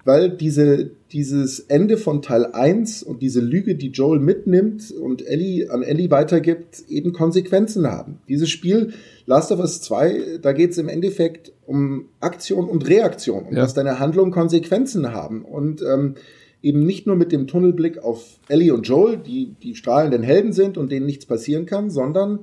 weil 0.04 0.30
diese, 0.30 0.90
dieses 1.12 1.60
Ende 1.60 1.96
von 1.96 2.22
Teil 2.22 2.46
1 2.46 3.02
und 3.02 3.22
diese 3.22 3.40
Lüge, 3.40 3.74
die 3.74 3.88
Joel 3.88 4.20
mitnimmt 4.20 4.90
und 4.90 5.26
Ellie 5.26 5.70
an 5.70 5.82
Ellie 5.82 6.10
weitergibt, 6.10 6.84
eben 6.88 7.12
Konsequenzen 7.12 7.86
haben. 7.86 8.18
Dieses 8.28 8.50
Spiel 8.50 8.92
Last 9.26 9.50
of 9.52 9.60
Us 9.60 9.80
2, 9.80 10.38
da 10.42 10.52
geht 10.52 10.72
es 10.72 10.78
im 10.78 10.88
Endeffekt 10.88 11.52
um 11.66 12.06
Aktion 12.20 12.68
und 12.68 12.88
Reaktion, 12.88 13.44
um 13.44 13.54
ja. 13.54 13.62
dass 13.62 13.74
deine 13.74 13.98
Handlungen 13.98 14.32
Konsequenzen 14.32 15.12
haben. 15.12 15.44
Und 15.44 15.82
ähm, 15.82 16.14
eben 16.62 16.84
nicht 16.84 17.06
nur 17.06 17.16
mit 17.16 17.32
dem 17.32 17.46
Tunnelblick 17.46 17.98
auf 17.98 18.38
Ellie 18.48 18.72
und 18.72 18.86
Joel, 18.88 19.18
die 19.18 19.54
die 19.62 19.74
strahlenden 19.74 20.22
Helden 20.22 20.52
sind 20.52 20.76
und 20.76 20.90
denen 20.90 21.06
nichts 21.06 21.26
passieren 21.26 21.66
kann, 21.66 21.90
sondern 21.90 22.40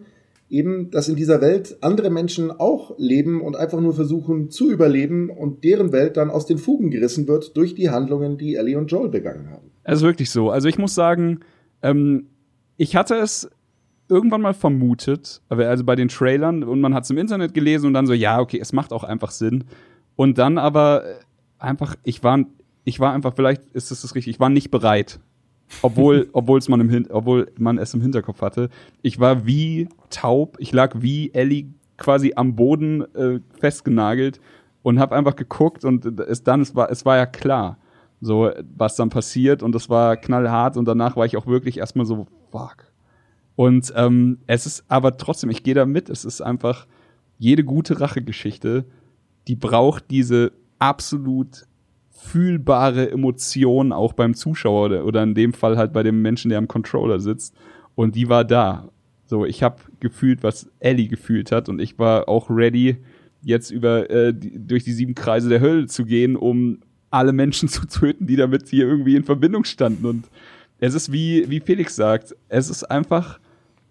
eben, 0.51 0.91
dass 0.91 1.07
in 1.07 1.15
dieser 1.15 1.41
Welt 1.41 1.77
andere 1.81 2.09
Menschen 2.09 2.51
auch 2.51 2.93
leben 2.97 3.41
und 3.41 3.55
einfach 3.55 3.79
nur 3.79 3.93
versuchen 3.93 4.49
zu 4.49 4.69
überleben 4.69 5.29
und 5.29 5.63
deren 5.63 5.91
Welt 5.91 6.17
dann 6.17 6.29
aus 6.29 6.45
den 6.45 6.57
Fugen 6.57 6.91
gerissen 6.91 7.27
wird 7.27 7.55
durch 7.55 7.73
die 7.73 7.89
Handlungen, 7.89 8.37
die 8.37 8.55
Ellie 8.55 8.77
und 8.77 8.91
Joel 8.91 9.09
begangen 9.09 9.49
haben. 9.49 9.71
Es 9.83 9.99
ist 9.99 10.03
wirklich 10.03 10.29
so. 10.29 10.51
Also 10.51 10.67
ich 10.67 10.77
muss 10.77 10.93
sagen, 10.93 11.39
ähm, 11.81 12.27
ich 12.77 12.95
hatte 12.95 13.15
es 13.15 13.49
irgendwann 14.09 14.41
mal 14.41 14.53
vermutet, 14.53 15.41
also 15.47 15.85
bei 15.85 15.95
den 15.95 16.09
Trailern 16.09 16.63
und 16.63 16.81
man 16.81 16.93
hat 16.93 17.05
es 17.05 17.09
im 17.09 17.17
Internet 17.17 17.53
gelesen 17.53 17.87
und 17.87 17.93
dann 17.93 18.05
so, 18.05 18.13
ja, 18.13 18.39
okay, 18.39 18.59
es 18.61 18.73
macht 18.73 18.91
auch 18.91 19.05
einfach 19.05 19.31
Sinn. 19.31 19.63
Und 20.17 20.37
dann 20.37 20.57
aber 20.57 21.05
äh, 21.05 21.13
einfach, 21.59 21.95
ich 22.03 22.21
war, 22.23 22.43
ich 22.83 22.99
war 22.99 23.13
einfach, 23.13 23.33
vielleicht 23.35 23.63
ist 23.73 23.89
es 23.91 24.01
das 24.01 24.15
richtig, 24.15 24.35
ich 24.35 24.39
war 24.39 24.49
nicht 24.49 24.69
bereit 24.69 25.19
obwohl, 25.82 26.30
obwohl's 26.34 26.69
man 26.69 26.82
im 26.82 27.05
obwohl 27.09 27.51
man 27.57 27.78
es 27.78 27.93
im 27.93 28.01
Hinterkopf 28.01 28.41
hatte. 28.41 28.69
Ich 29.01 29.19
war 29.19 29.45
wie 29.45 29.89
taub, 30.09 30.57
ich 30.59 30.72
lag 30.72 30.95
wie 30.99 31.34
Ellie 31.34 31.67
quasi 31.97 32.34
am 32.36 32.55
Boden 32.55 33.03
äh, 33.15 33.39
festgenagelt 33.59 34.39
und 34.84 34.99
habe 34.99 35.15
einfach 35.15 35.36
geguckt 35.36 35.86
und 35.86 36.19
es 36.19 36.43
dann 36.43 36.61
es 36.61 36.76
war 36.76 36.89
es 36.89 37.05
war 37.05 37.17
ja 37.17 37.26
klar, 37.26 37.78
so 38.19 38.49
was 38.76 38.95
dann 38.95 39.09
passiert 39.09 39.63
und 39.63 39.76
es 39.76 39.89
war 39.89 40.17
knallhart 40.17 40.78
und 40.78 40.86
danach 40.86 41.15
war 41.15 41.26
ich 41.26 41.38
auch 41.38 41.47
wirklich 41.47 41.78
erstmal 41.78 42.05
so 42.05 42.28
fuck. 42.51 42.91
Und 43.55 43.93
ähm, 43.95 44.39
es 44.47 44.65
ist 44.65 44.86
aber 44.88 45.17
trotzdem, 45.17 45.49
ich 45.49 45.63
gehe 45.63 45.76
da 45.76 45.86
mit, 45.86 46.09
es 46.09 46.26
ist 46.26 46.41
einfach 46.41 46.88
jede 47.38 47.63
gute 47.63 47.99
Rachegeschichte, 47.99 48.86
die 49.47 49.55
braucht 49.55 50.09
diese 50.09 50.51
absolut 50.80 51.65
fühlbare 52.22 53.09
Emotion 53.09 53.91
auch 53.91 54.13
beim 54.13 54.36
Zuschauer 54.36 54.86
oder, 54.86 55.05
oder 55.05 55.24
in 55.24 55.34
dem 55.34 55.53
Fall 55.53 55.78
halt 55.78 55.91
bei 55.91 56.03
dem 56.03 56.22
Menschen, 56.22 56.49
der 56.49 56.59
am 56.59 56.67
Controller 56.67 57.19
sitzt. 57.19 57.55
Und 57.95 58.15
die 58.15 58.30
war 58.30 58.45
da. 58.45 58.89
So, 59.26 59.45
ich 59.45 59.63
habe 59.63 59.78
gefühlt, 59.99 60.43
was 60.43 60.69
Ellie 60.80 61.07
gefühlt 61.07 61.51
hat 61.51 61.67
und 61.67 61.82
ich 61.82 61.97
war 61.97 62.30
auch 62.30 62.49
ready, 62.49 62.97
jetzt 63.41 63.72
über 63.72 64.09
äh, 64.09 64.34
die, 64.34 64.51
durch 64.65 64.84
die 64.84 64.91
sieben 64.91 65.15
Kreise 65.15 65.49
der 65.49 65.61
Hölle 65.61 65.88
zu 65.88 66.05
gehen, 66.05 66.36
um 66.36 66.80
alle 67.09 67.34
Menschen 67.34 67.67
zu 67.69 67.88
töten, 67.88 68.28
die 68.28 68.36
damit 68.36 68.67
hier 68.67 68.88
irgendwie 68.88 69.15
in 69.15 69.24
Verbindung 69.24 69.63
standen. 69.63 70.05
Und 70.05 70.26
es 70.80 70.93
ist 70.93 71.11
wie, 71.11 71.49
wie 71.49 71.59
Felix 71.59 71.95
sagt, 71.95 72.36
es 72.49 72.69
ist 72.69 72.84
einfach 72.84 73.39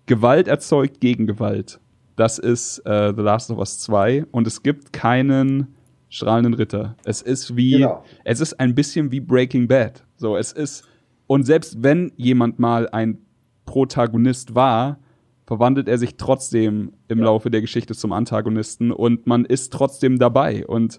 Gewalt 0.07 0.47
erzeugt 0.47 1.01
gegen 1.01 1.27
Gewalt. 1.27 1.81
Das 2.17 2.39
ist 2.39 2.79
äh, 2.81 3.13
The 3.15 3.23
Last 3.23 3.51
of 3.51 3.59
Us 3.59 3.79
2 3.81 4.27
und 4.31 4.47
es 4.47 4.63
gibt 4.63 4.93
keinen 4.93 5.69
strahlenden 6.11 6.55
Ritter. 6.55 6.97
Es 7.05 7.23
ist 7.23 7.57
wie, 7.57 7.79
genau. 7.79 8.05
es 8.25 8.41
ist 8.41 8.61
ein 8.61 8.75
bisschen 8.75 9.11
wie 9.11 9.21
Breaking 9.21 9.69
Bad. 9.69 10.05
So, 10.17 10.37
es 10.37 10.53
ist, 10.53 10.85
und 11.27 11.45
selbst 11.45 11.83
wenn 11.83 12.13
jemand 12.17 12.59
mal 12.59 12.89
ein 12.91 13.19
Protagonist 13.65 14.55
war, 14.55 14.99
verwandelt 15.47 15.89
er 15.89 15.99
sich 15.99 16.17
trotzdem 16.17 16.93
im 17.09 17.19
ja. 17.21 17.25
Laufe 17.25 17.51
der 17.51 17.61
Geschichte 17.61 17.95
zum 17.95 18.13
Antagonisten 18.13 18.93
und 18.93 19.27
man 19.27 19.45
ist 19.45 19.73
trotzdem 19.73 20.19
dabei. 20.19 20.67
Und 20.67 20.99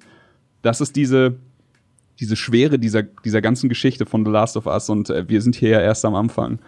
das 0.61 0.81
ist 0.81 0.95
diese, 0.95 1.37
diese 2.19 2.35
Schwere 2.35 2.79
dieser, 2.79 3.03
dieser 3.03 3.41
ganzen 3.41 3.69
Geschichte 3.69 4.05
von 4.05 4.25
The 4.25 4.31
Last 4.31 4.57
of 4.57 4.65
Us 4.65 4.89
und 4.89 5.09
äh, 5.09 5.27
wir 5.27 5.41
sind 5.41 5.55
hier 5.55 5.69
ja 5.69 5.81
erst 5.81 6.05
am 6.05 6.15
Anfang. 6.15 6.59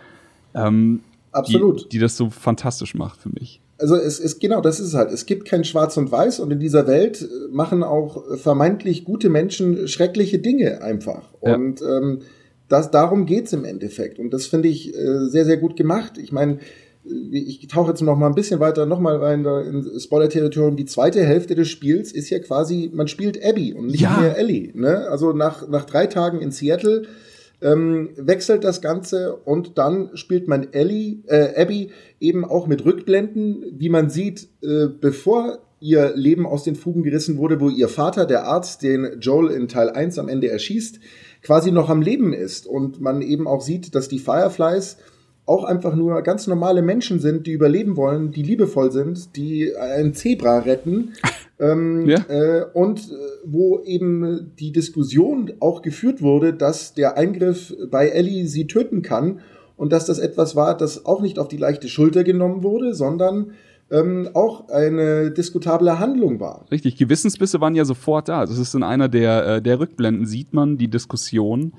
Ähm, 0.54 1.02
Absolut. 1.32 1.86
Die, 1.86 1.90
die 1.90 2.00
das 2.00 2.18
so 2.18 2.30
fantastisch 2.30 2.94
macht 2.94 3.20
für 3.20 3.30
mich 3.30 3.63
also 3.84 3.98
es 3.98 4.20
ist 4.22 4.40
genau, 4.40 4.62
das 4.62 4.80
ist 4.80 4.88
es 4.88 4.94
halt. 4.94 5.12
Es 5.12 5.26
gibt 5.26 5.46
kein 5.46 5.66
Schwarz 5.66 5.98
und 5.98 6.10
Weiß 6.10 6.40
und 6.40 6.52
in 6.52 6.60
dieser 6.60 6.88
Welt 6.88 7.22
äh, 7.22 7.26
machen 7.52 7.84
auch 7.84 8.38
vermeintlich 8.38 9.04
gute 9.04 9.30
Menschen 9.30 9.90
schreckliche 9.90 10.40
Dinge 10.40 10.82
einfach. 10.82 11.34
Ja. 11.42 11.56
Und 11.56 11.82
ähm, 11.82 12.20
das, 12.70 12.92
darum 12.92 13.26
geht's 13.26 13.52
im 13.52 13.66
Endeffekt. 13.66 14.20
Und 14.20 14.34
das 14.34 14.46
finde 14.46 14.70
ich 14.70 14.96
äh, 14.96 15.28
sehr, 15.28 15.44
sehr 15.44 15.58
gut 15.58 15.76
gemacht. 15.76 16.18
Ich 16.18 16.32
meine, 16.32 16.60
äh, 17.06 17.38
ich 17.38 17.68
tauche 17.68 17.92
jetzt 17.92 18.02
noch 18.02 18.18
mal 18.18 18.28
ein 18.28 18.36
bisschen 18.36 18.62
weiter, 18.62 18.86
noch 18.86 19.02
mal 19.02 19.18
rein 19.18 19.44
da 19.44 19.60
in 19.60 20.00
Spoiler-Territorium. 20.00 20.78
Die 20.78 20.86
zweite 20.86 21.22
Hälfte 21.22 21.54
des 21.54 21.68
Spiels 21.68 22.14
ist 22.14 22.30
ja 22.30 22.40
quasi, 22.40 22.90
man 22.94 23.10
spielt 23.10 23.46
Abby 23.46 23.74
und 23.74 23.88
nicht 23.88 24.00
ja. 24.00 24.18
mehr 24.18 24.38
Ellie. 24.38 24.72
Ne? 24.76 25.10
Also 25.10 25.34
nach, 25.34 25.68
nach 25.68 25.84
drei 25.84 26.08
Tagen 26.08 26.40
in 26.40 26.52
Seattle 26.52 27.04
ähm, 27.64 28.10
wechselt 28.18 28.64
das 28.64 28.82
Ganze 28.82 29.36
und 29.36 29.78
dann 29.78 30.16
spielt 30.16 30.48
man 30.48 30.74
Ellie, 30.74 31.24
äh, 31.28 31.60
Abby 31.60 31.92
eben 32.20 32.46
auch 32.46 32.68
mit 32.68 32.86
Rückblenden, 32.86 33.66
wie 33.78 33.90
man 33.90 34.10
sieht, 34.10 34.50
äh, 34.62 34.88
bevor 34.88 35.60
ihr 35.80 36.14
Leben 36.16 36.46
aus 36.46 36.64
den 36.64 36.76
Fugen 36.76 37.04
gerissen 37.04 37.38
wurde, 37.38 37.60
wo 37.60 37.70
ihr 37.70 37.90
Vater, 37.90 38.26
der 38.26 38.46
Arzt, 38.46 38.84
den 38.84 39.20
Joel 39.20 39.52
in 39.52 39.68
Teil 39.68 39.90
1 39.90 40.20
am 40.20 40.30
Ende 40.30 40.50
erschießt, 40.50 41.00
quasi 41.42 41.72
noch 41.72 41.90
am 41.90 42.02
Leben 42.02 42.34
ist 42.34 42.68
und 42.68 43.02
man 43.02 43.22
eben 43.22 43.48
auch 43.48 43.62
sieht, 43.62 43.96
dass 43.96 44.08
die 44.08 44.20
Fireflies 44.20 44.98
auch 45.46 45.66
einfach 45.66 45.94
nur 45.94 46.22
ganz 46.22 46.48
normale 46.48 46.82
Menschen 46.82 47.20
sind, 47.20 47.48
die 47.48 47.52
überleben 47.52 47.98
wollen, 47.98 48.32
die 48.32 48.44
liebevoll 48.44 48.92
sind, 48.92 49.36
die 49.36 49.76
ein 49.76 50.14
Zebra 50.14 50.60
retten. 50.60 51.14
ähm, 51.60 52.08
ja. 52.08 52.20
äh, 52.30 52.66
und 52.74 53.00
äh, 53.00 53.16
wo 53.46 53.82
eben 53.84 54.52
die 54.60 54.72
Diskussion 54.72 55.54
auch 55.60 55.82
geführt 55.82 56.22
wurde, 56.22 56.54
dass 56.54 56.94
der 56.94 57.18
Eingriff 57.18 57.74
bei 57.90 58.10
Ellie 58.10 58.48
sie 58.48 58.68
töten 58.68 59.02
kann 59.02 59.40
und 59.78 59.92
dass 59.92 60.06
das 60.06 60.20
etwas 60.20 60.56
war, 60.56 60.78
das 60.78 61.06
auch 61.06 61.22
nicht 61.22 61.40
auf 61.40 61.48
die 61.48 61.58
leichte 61.58 61.88
Schulter 61.88 62.24
genommen 62.24 62.64
wurde, 62.64 62.94
sondern 62.96 63.52
ähm, 63.92 64.30
auch 64.34 64.70
eine 64.70 65.32
diskutable 65.32 66.00
Handlung 66.00 66.40
war. 66.40 66.66
Richtig, 66.72 66.98
Gewissensbisse 66.98 67.62
waren 67.62 67.76
ja 67.76 67.86
sofort 67.86 68.30
da. 68.30 68.46
Das 68.46 68.58
ist 68.58 68.74
in 68.74 68.84
einer 68.84 69.10
der, 69.10 69.46
äh, 69.46 69.62
der 69.62 69.80
Rückblenden, 69.80 70.26
sieht 70.26 70.54
man 70.54 70.78
die 70.78 70.90
Diskussion 70.90 71.74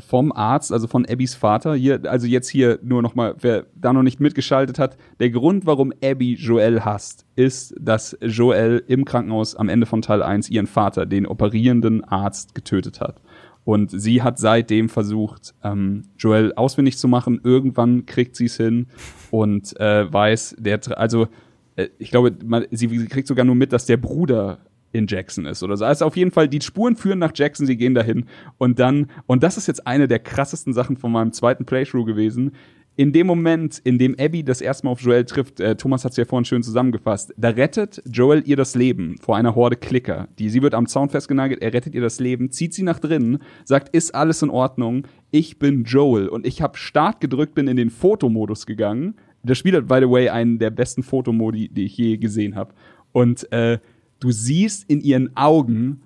vom 0.00 0.32
Arzt, 0.32 0.72
also 0.72 0.86
von 0.86 1.04
Abbys 1.06 1.34
Vater. 1.34 1.74
Hier, 1.74 2.00
also 2.06 2.26
jetzt 2.26 2.48
hier 2.48 2.78
nur 2.82 3.02
noch 3.02 3.14
mal, 3.14 3.34
wer 3.40 3.66
da 3.74 3.92
noch 3.92 4.02
nicht 4.02 4.20
mitgeschaltet 4.20 4.78
hat, 4.78 4.96
der 5.20 5.30
Grund, 5.30 5.66
warum 5.66 5.92
Abby 6.02 6.34
Joel 6.34 6.84
hasst, 6.84 7.26
ist, 7.36 7.74
dass 7.78 8.16
Joel 8.20 8.82
im 8.86 9.04
Krankenhaus 9.04 9.54
am 9.54 9.68
Ende 9.68 9.86
von 9.86 10.02
Teil 10.02 10.22
1 10.22 10.50
ihren 10.50 10.66
Vater, 10.66 11.06
den 11.06 11.26
operierenden 11.26 12.04
Arzt, 12.04 12.54
getötet 12.54 13.00
hat. 13.00 13.20
Und 13.64 13.90
sie 13.90 14.22
hat 14.22 14.38
seitdem 14.38 14.88
versucht, 14.88 15.54
ähm, 15.62 16.02
Joel 16.18 16.52
ausfindig 16.54 16.98
zu 16.98 17.06
machen. 17.06 17.40
Irgendwann 17.44 18.06
kriegt 18.06 18.34
sie 18.34 18.46
es 18.46 18.56
hin 18.56 18.88
und 19.30 19.78
äh, 19.78 20.12
weiß, 20.12 20.56
der, 20.58 20.80
also 20.98 21.28
äh, 21.76 21.88
ich 21.98 22.10
glaube, 22.10 22.34
man, 22.44 22.66
sie 22.70 22.88
kriegt 23.06 23.28
sogar 23.28 23.44
nur 23.44 23.54
mit, 23.54 23.72
dass 23.72 23.86
der 23.86 23.98
Bruder 23.98 24.58
in 24.92 25.06
Jackson 25.06 25.46
ist 25.46 25.62
oder 25.62 25.76
so. 25.76 25.84
Also 25.84 26.04
auf 26.04 26.16
jeden 26.16 26.30
Fall, 26.30 26.48
die 26.48 26.60
Spuren 26.60 26.96
führen 26.96 27.18
nach 27.18 27.32
Jackson, 27.34 27.66
sie 27.66 27.76
gehen 27.76 27.94
dahin 27.94 28.26
und 28.58 28.78
dann, 28.78 29.10
und 29.26 29.42
das 29.42 29.56
ist 29.56 29.66
jetzt 29.66 29.86
eine 29.86 30.08
der 30.08 30.18
krassesten 30.18 30.72
Sachen 30.72 30.96
von 30.96 31.12
meinem 31.12 31.32
zweiten 31.32 31.64
Playthrough 31.64 32.06
gewesen. 32.06 32.52
In 32.94 33.12
dem 33.12 33.26
Moment, 33.26 33.80
in 33.84 33.98
dem 33.98 34.14
Abby 34.20 34.44
das 34.44 34.60
erste 34.60 34.84
Mal 34.84 34.92
auf 34.92 35.00
Joel 35.00 35.24
trifft, 35.24 35.60
äh, 35.60 35.76
Thomas 35.76 36.04
hat 36.04 36.10
es 36.10 36.18
ja 36.18 36.26
vorhin 36.26 36.44
schön 36.44 36.62
zusammengefasst, 36.62 37.32
da 37.38 37.48
rettet 37.48 38.02
Joel 38.04 38.42
ihr 38.44 38.56
das 38.56 38.74
Leben 38.74 39.16
vor 39.18 39.34
einer 39.34 39.54
Horde 39.54 39.76
Klicker. 39.76 40.28
Die, 40.38 40.50
sie 40.50 40.60
wird 40.60 40.74
am 40.74 40.86
Zaun 40.86 41.08
festgenagelt, 41.08 41.62
er 41.62 41.72
rettet 41.72 41.94
ihr 41.94 42.02
das 42.02 42.20
Leben, 42.20 42.50
zieht 42.50 42.74
sie 42.74 42.82
nach 42.82 42.98
drinnen, 42.98 43.38
sagt, 43.64 43.94
ist 43.96 44.14
alles 44.14 44.42
in 44.42 44.50
Ordnung, 44.50 45.06
ich 45.30 45.58
bin 45.58 45.84
Joel. 45.84 46.28
Und 46.28 46.46
ich 46.46 46.60
habe 46.60 46.76
Start 46.76 47.22
gedrückt, 47.22 47.54
bin 47.54 47.66
in 47.66 47.78
den 47.78 47.88
Fotomodus 47.88 48.66
gegangen. 48.66 49.14
Das 49.42 49.56
Spiel 49.56 49.74
hat, 49.74 49.88
by 49.88 50.00
the 50.00 50.10
way, 50.10 50.28
einen 50.28 50.58
der 50.58 50.70
besten 50.70 51.02
Fotomodi, 51.02 51.70
die 51.70 51.86
ich 51.86 51.96
je 51.96 52.18
gesehen 52.18 52.56
habe. 52.56 52.74
Und 53.12 53.50
äh, 53.52 53.78
du 54.22 54.30
siehst 54.30 54.88
in 54.88 55.00
ihren 55.00 55.36
Augen 55.36 56.02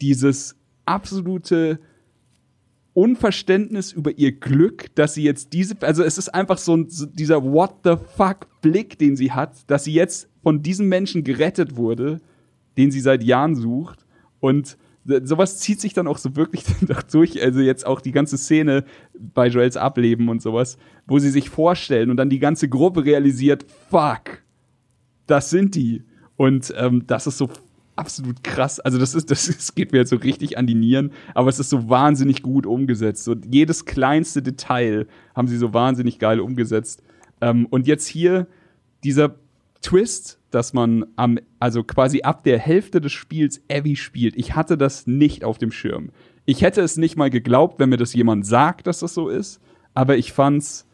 dieses 0.00 0.56
absolute 0.86 1.78
Unverständnis 2.94 3.92
über 3.92 4.16
ihr 4.16 4.32
Glück, 4.32 4.94
dass 4.94 5.14
sie 5.14 5.24
jetzt 5.24 5.52
diese, 5.52 5.76
also 5.82 6.02
es 6.02 6.16
ist 6.16 6.28
einfach 6.28 6.58
so, 6.58 6.76
ein, 6.76 6.88
so 6.88 7.06
dieser 7.06 7.42
What 7.42 7.80
the 7.84 7.96
fuck 8.16 8.48
Blick, 8.62 8.98
den 8.98 9.16
sie 9.16 9.32
hat, 9.32 9.68
dass 9.68 9.84
sie 9.84 9.92
jetzt 9.92 10.28
von 10.42 10.62
diesem 10.62 10.88
Menschen 10.88 11.24
gerettet 11.24 11.76
wurde, 11.76 12.20
den 12.76 12.90
sie 12.90 13.00
seit 13.00 13.22
Jahren 13.22 13.56
sucht 13.56 14.06
und 14.40 14.78
sowas 15.04 15.58
zieht 15.58 15.80
sich 15.80 15.92
dann 15.92 16.06
auch 16.06 16.18
so 16.18 16.34
wirklich 16.36 16.64
durch, 17.12 17.42
also 17.42 17.60
jetzt 17.60 17.86
auch 17.86 18.00
die 18.00 18.12
ganze 18.12 18.38
Szene 18.38 18.84
bei 19.12 19.48
Joels 19.48 19.76
Ableben 19.76 20.28
und 20.28 20.40
sowas, 20.40 20.78
wo 21.06 21.18
sie 21.18 21.30
sich 21.30 21.50
vorstellen 21.50 22.10
und 22.10 22.16
dann 22.16 22.30
die 22.30 22.38
ganze 22.38 22.68
Gruppe 22.68 23.04
realisiert, 23.04 23.66
fuck, 23.90 24.42
das 25.26 25.50
sind 25.50 25.74
die. 25.74 26.04
Und 26.36 26.72
ähm, 26.76 27.04
das 27.06 27.26
ist 27.26 27.38
so 27.38 27.48
absolut 27.96 28.42
krass. 28.42 28.80
Also 28.80 28.98
das 28.98 29.14
ist, 29.14 29.30
das, 29.30 29.48
ist, 29.48 29.74
geht 29.74 29.92
mir 29.92 29.98
jetzt 29.98 30.10
so 30.10 30.16
richtig 30.16 30.58
an 30.58 30.66
die 30.66 30.74
Nieren, 30.74 31.12
aber 31.34 31.48
es 31.48 31.58
ist 31.58 31.70
so 31.70 31.88
wahnsinnig 31.88 32.42
gut 32.42 32.66
umgesetzt. 32.66 33.24
So 33.24 33.34
jedes 33.48 33.84
kleinste 33.84 34.42
Detail 34.42 35.06
haben 35.34 35.48
sie 35.48 35.56
so 35.56 35.72
wahnsinnig 35.72 36.18
geil 36.18 36.40
umgesetzt. 36.40 37.02
Ähm, 37.40 37.66
und 37.66 37.86
jetzt 37.86 38.06
hier 38.06 38.46
dieser 39.04 39.36
Twist, 39.82 40.38
dass 40.50 40.72
man 40.72 41.04
am, 41.16 41.38
also 41.60 41.84
quasi 41.84 42.22
ab 42.22 42.42
der 42.44 42.58
Hälfte 42.58 43.00
des 43.00 43.12
Spiels 43.12 43.62
Abby 43.70 43.96
spielt. 43.96 44.36
Ich 44.36 44.54
hatte 44.54 44.78
das 44.78 45.06
nicht 45.06 45.44
auf 45.44 45.58
dem 45.58 45.70
Schirm. 45.70 46.10
ich 46.46 46.62
hätte 46.62 46.82
es 46.82 46.96
nicht 46.96 47.16
mal 47.16 47.30
geglaubt, 47.30 47.78
wenn 47.78 47.88
mir 47.88 47.96
das 47.96 48.12
jemand 48.12 48.46
sagt, 48.46 48.86
dass 48.86 49.00
das 49.00 49.14
so 49.14 49.28
ist, 49.28 49.60
aber 49.94 50.16
ich 50.16 50.32
fand's 50.32 50.86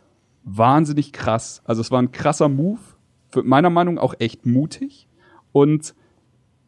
wahnsinnig 0.45 1.13
krass. 1.13 1.61
Also 1.65 1.81
es 1.81 1.91
war 1.91 2.01
ein 2.01 2.13
krasser 2.13 2.49
Move, 2.49 2.81
für 3.29 3.43
meiner 3.43 3.71
Meinung 3.71 3.99
auch 3.99 4.15
echt 4.19 4.47
mutig 4.47 5.09
und 5.53 5.95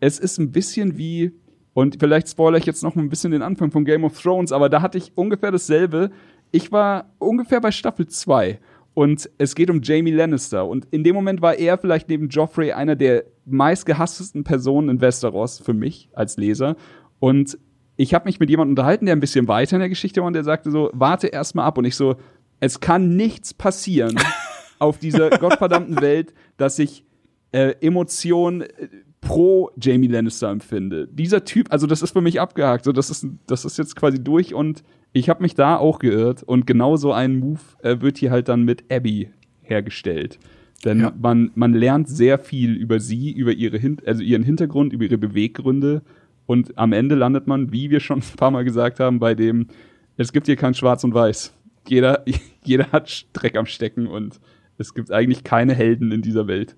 es 0.00 0.18
ist 0.18 0.38
ein 0.38 0.52
bisschen 0.52 0.96
wie 0.98 1.32
und 1.74 1.96
vielleicht 1.98 2.28
spoilere 2.28 2.58
ich 2.58 2.66
jetzt 2.66 2.82
noch 2.82 2.96
ein 2.96 3.08
bisschen 3.08 3.32
den 3.32 3.42
Anfang 3.42 3.70
von 3.70 3.84
Game 3.84 4.04
of 4.04 4.20
Thrones, 4.20 4.52
aber 4.52 4.68
da 4.68 4.82
hatte 4.82 4.98
ich 4.98 5.12
ungefähr 5.16 5.50
dasselbe. 5.50 6.10
Ich 6.50 6.70
war 6.70 7.14
ungefähr 7.18 7.60
bei 7.60 7.70
Staffel 7.70 8.06
2 8.06 8.58
und 8.94 9.30
es 9.38 9.54
geht 9.54 9.70
um 9.70 9.80
Jamie 9.82 10.10
Lannister. 10.10 10.66
Und 10.66 10.86
in 10.90 11.02
dem 11.02 11.14
Moment 11.14 11.40
war 11.40 11.54
er 11.54 11.78
vielleicht 11.78 12.08
neben 12.08 12.28
Joffrey 12.28 12.72
einer 12.72 12.94
der 12.94 13.24
meistgehasstesten 13.46 14.44
Personen 14.44 14.90
in 14.90 15.00
Westeros 15.00 15.60
für 15.60 15.72
mich 15.72 16.10
als 16.12 16.36
Leser. 16.36 16.76
Und 17.18 17.58
ich 17.96 18.12
habe 18.12 18.26
mich 18.26 18.38
mit 18.38 18.50
jemandem 18.50 18.72
unterhalten, 18.72 19.06
der 19.06 19.16
ein 19.16 19.20
bisschen 19.20 19.48
weiter 19.48 19.76
in 19.76 19.80
der 19.80 19.88
Geschichte 19.88 20.20
war 20.20 20.26
und 20.26 20.34
der 20.34 20.44
sagte 20.44 20.70
so, 20.70 20.90
warte 20.92 21.28
erst 21.28 21.54
mal 21.54 21.64
ab. 21.64 21.78
Und 21.78 21.86
ich 21.86 21.96
so, 21.96 22.16
es 22.60 22.80
kann 22.80 23.16
nichts 23.16 23.54
passieren 23.54 24.14
auf 24.78 24.98
dieser 24.98 25.30
gottverdammten 25.30 26.00
Welt, 26.02 26.34
dass 26.58 26.78
ich 26.78 27.04
äh, 27.52 27.74
Emotionen 27.80 28.62
äh, 28.62 28.88
pro 29.20 29.70
Jamie 29.80 30.08
Lannister 30.08 30.50
empfinde. 30.50 31.08
Dieser 31.08 31.44
Typ, 31.44 31.70
also 31.70 31.86
das 31.86 32.02
ist 32.02 32.12
für 32.12 32.20
mich 32.20 32.40
abgehakt. 32.40 32.84
So, 32.84 32.92
das 32.92 33.08
ist, 33.08 33.26
das 33.46 33.64
ist 33.64 33.78
jetzt 33.78 33.94
quasi 33.94 34.22
durch 34.22 34.52
und 34.52 34.82
ich 35.12 35.28
habe 35.28 35.42
mich 35.42 35.54
da 35.54 35.76
auch 35.76 35.98
geirrt 35.98 36.42
und 36.42 36.66
genau 36.66 36.96
so 36.96 37.12
ein 37.12 37.38
Move 37.38 37.60
äh, 37.82 38.00
wird 38.00 38.18
hier 38.18 38.30
halt 38.30 38.48
dann 38.48 38.64
mit 38.64 38.90
Abby 38.90 39.30
hergestellt. 39.62 40.38
Denn 40.84 41.00
ja. 41.00 41.12
man, 41.16 41.52
man 41.54 41.74
lernt 41.74 42.08
sehr 42.08 42.38
viel 42.38 42.74
über 42.74 42.98
sie, 42.98 43.30
über 43.30 43.52
ihre 43.52 43.78
Hin 43.78 43.98
also 44.04 44.22
ihren 44.22 44.42
Hintergrund, 44.42 44.92
über 44.92 45.04
ihre 45.04 45.18
Beweggründe. 45.18 46.02
Und 46.46 46.76
am 46.76 46.92
Ende 46.92 47.14
landet 47.14 47.46
man, 47.46 47.72
wie 47.72 47.90
wir 47.90 48.00
schon 48.00 48.18
ein 48.20 48.36
paar 48.36 48.50
Mal 48.50 48.64
gesagt 48.64 49.00
haben, 49.00 49.18
bei 49.18 49.34
dem, 49.34 49.68
es 50.16 50.32
gibt 50.32 50.46
hier 50.46 50.56
kein 50.56 50.74
Schwarz 50.74 51.04
und 51.04 51.14
Weiß. 51.14 51.54
Jeder, 51.88 52.24
jeder 52.64 52.90
hat 52.90 53.26
Dreck 53.32 53.56
am 53.56 53.66
Stecken 53.66 54.06
und 54.06 54.40
es 54.78 54.94
gibt 54.94 55.12
eigentlich 55.12 55.44
keine 55.44 55.74
Helden 55.74 56.10
in 56.10 56.22
dieser 56.22 56.48
Welt. 56.48 56.76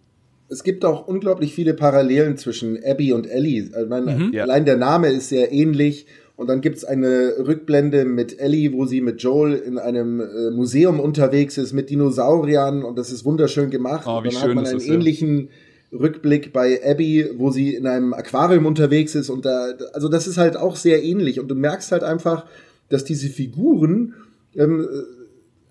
Es 0.55 0.63
gibt 0.63 0.85
auch 0.85 1.09
unglaublich 1.09 1.53
viele 1.53 1.75
Parallelen 1.75 2.37
zwischen 2.37 2.79
Abby 2.85 3.13
und 3.13 3.27
Ellie. 3.27 3.71
Also 3.73 3.89
meine, 3.89 4.17
mhm, 4.17 4.39
allein 4.39 4.65
der 4.65 4.77
Name 4.77 5.09
ist 5.09 5.29
sehr 5.29 5.51
ähnlich 5.51 6.07
und 6.37 6.49
dann 6.49 6.61
gibt's 6.61 6.85
eine 6.85 7.35
Rückblende 7.45 8.05
mit 8.05 8.39
Ellie, 8.39 8.73
wo 8.73 8.87
sie 8.87 9.01
mit 9.01 9.21
Joel 9.21 9.55
in 9.55 9.79
einem 9.79 10.21
äh, 10.21 10.51
Museum 10.53 11.01
unterwegs 11.01 11.59
ist 11.59 11.73
mit 11.73 11.91
Dinosauriern 11.91 12.85
und 12.85 12.97
das 12.97 13.11
ist 13.11 13.25
wunderschön 13.25 13.71
gemacht. 13.71 14.05
Oh, 14.07 14.23
wie 14.23 14.29
und 14.29 14.35
dann 14.35 14.43
schön 14.43 14.51
hat 14.51 14.55
man 14.55 14.67
einen 14.67 14.77
ist, 14.77 14.89
ähnlichen 14.89 15.49
ja. 15.91 15.99
Rückblick 15.99 16.53
bei 16.53 16.81
Abby, 16.89 17.31
wo 17.37 17.51
sie 17.51 17.75
in 17.75 17.89
einem 17.89 18.15
Aquarium 18.15 18.67
unterwegs 18.67 19.17
ist 19.17 19.31
und 19.31 19.45
da, 19.45 19.75
also 19.93 20.09
das 20.09 20.29
ist 20.29 20.39
halt 20.39 20.57
auch 20.57 20.77
sehr 20.77 21.03
ähnlich 21.03 21.41
und 21.41 21.49
du 21.49 21.57
merkst 21.57 21.91
halt 21.91 22.05
einfach, 22.05 22.47
dass 22.91 23.03
diese 23.03 23.29
Figuren 23.29 24.15
ähm, 24.57 24.87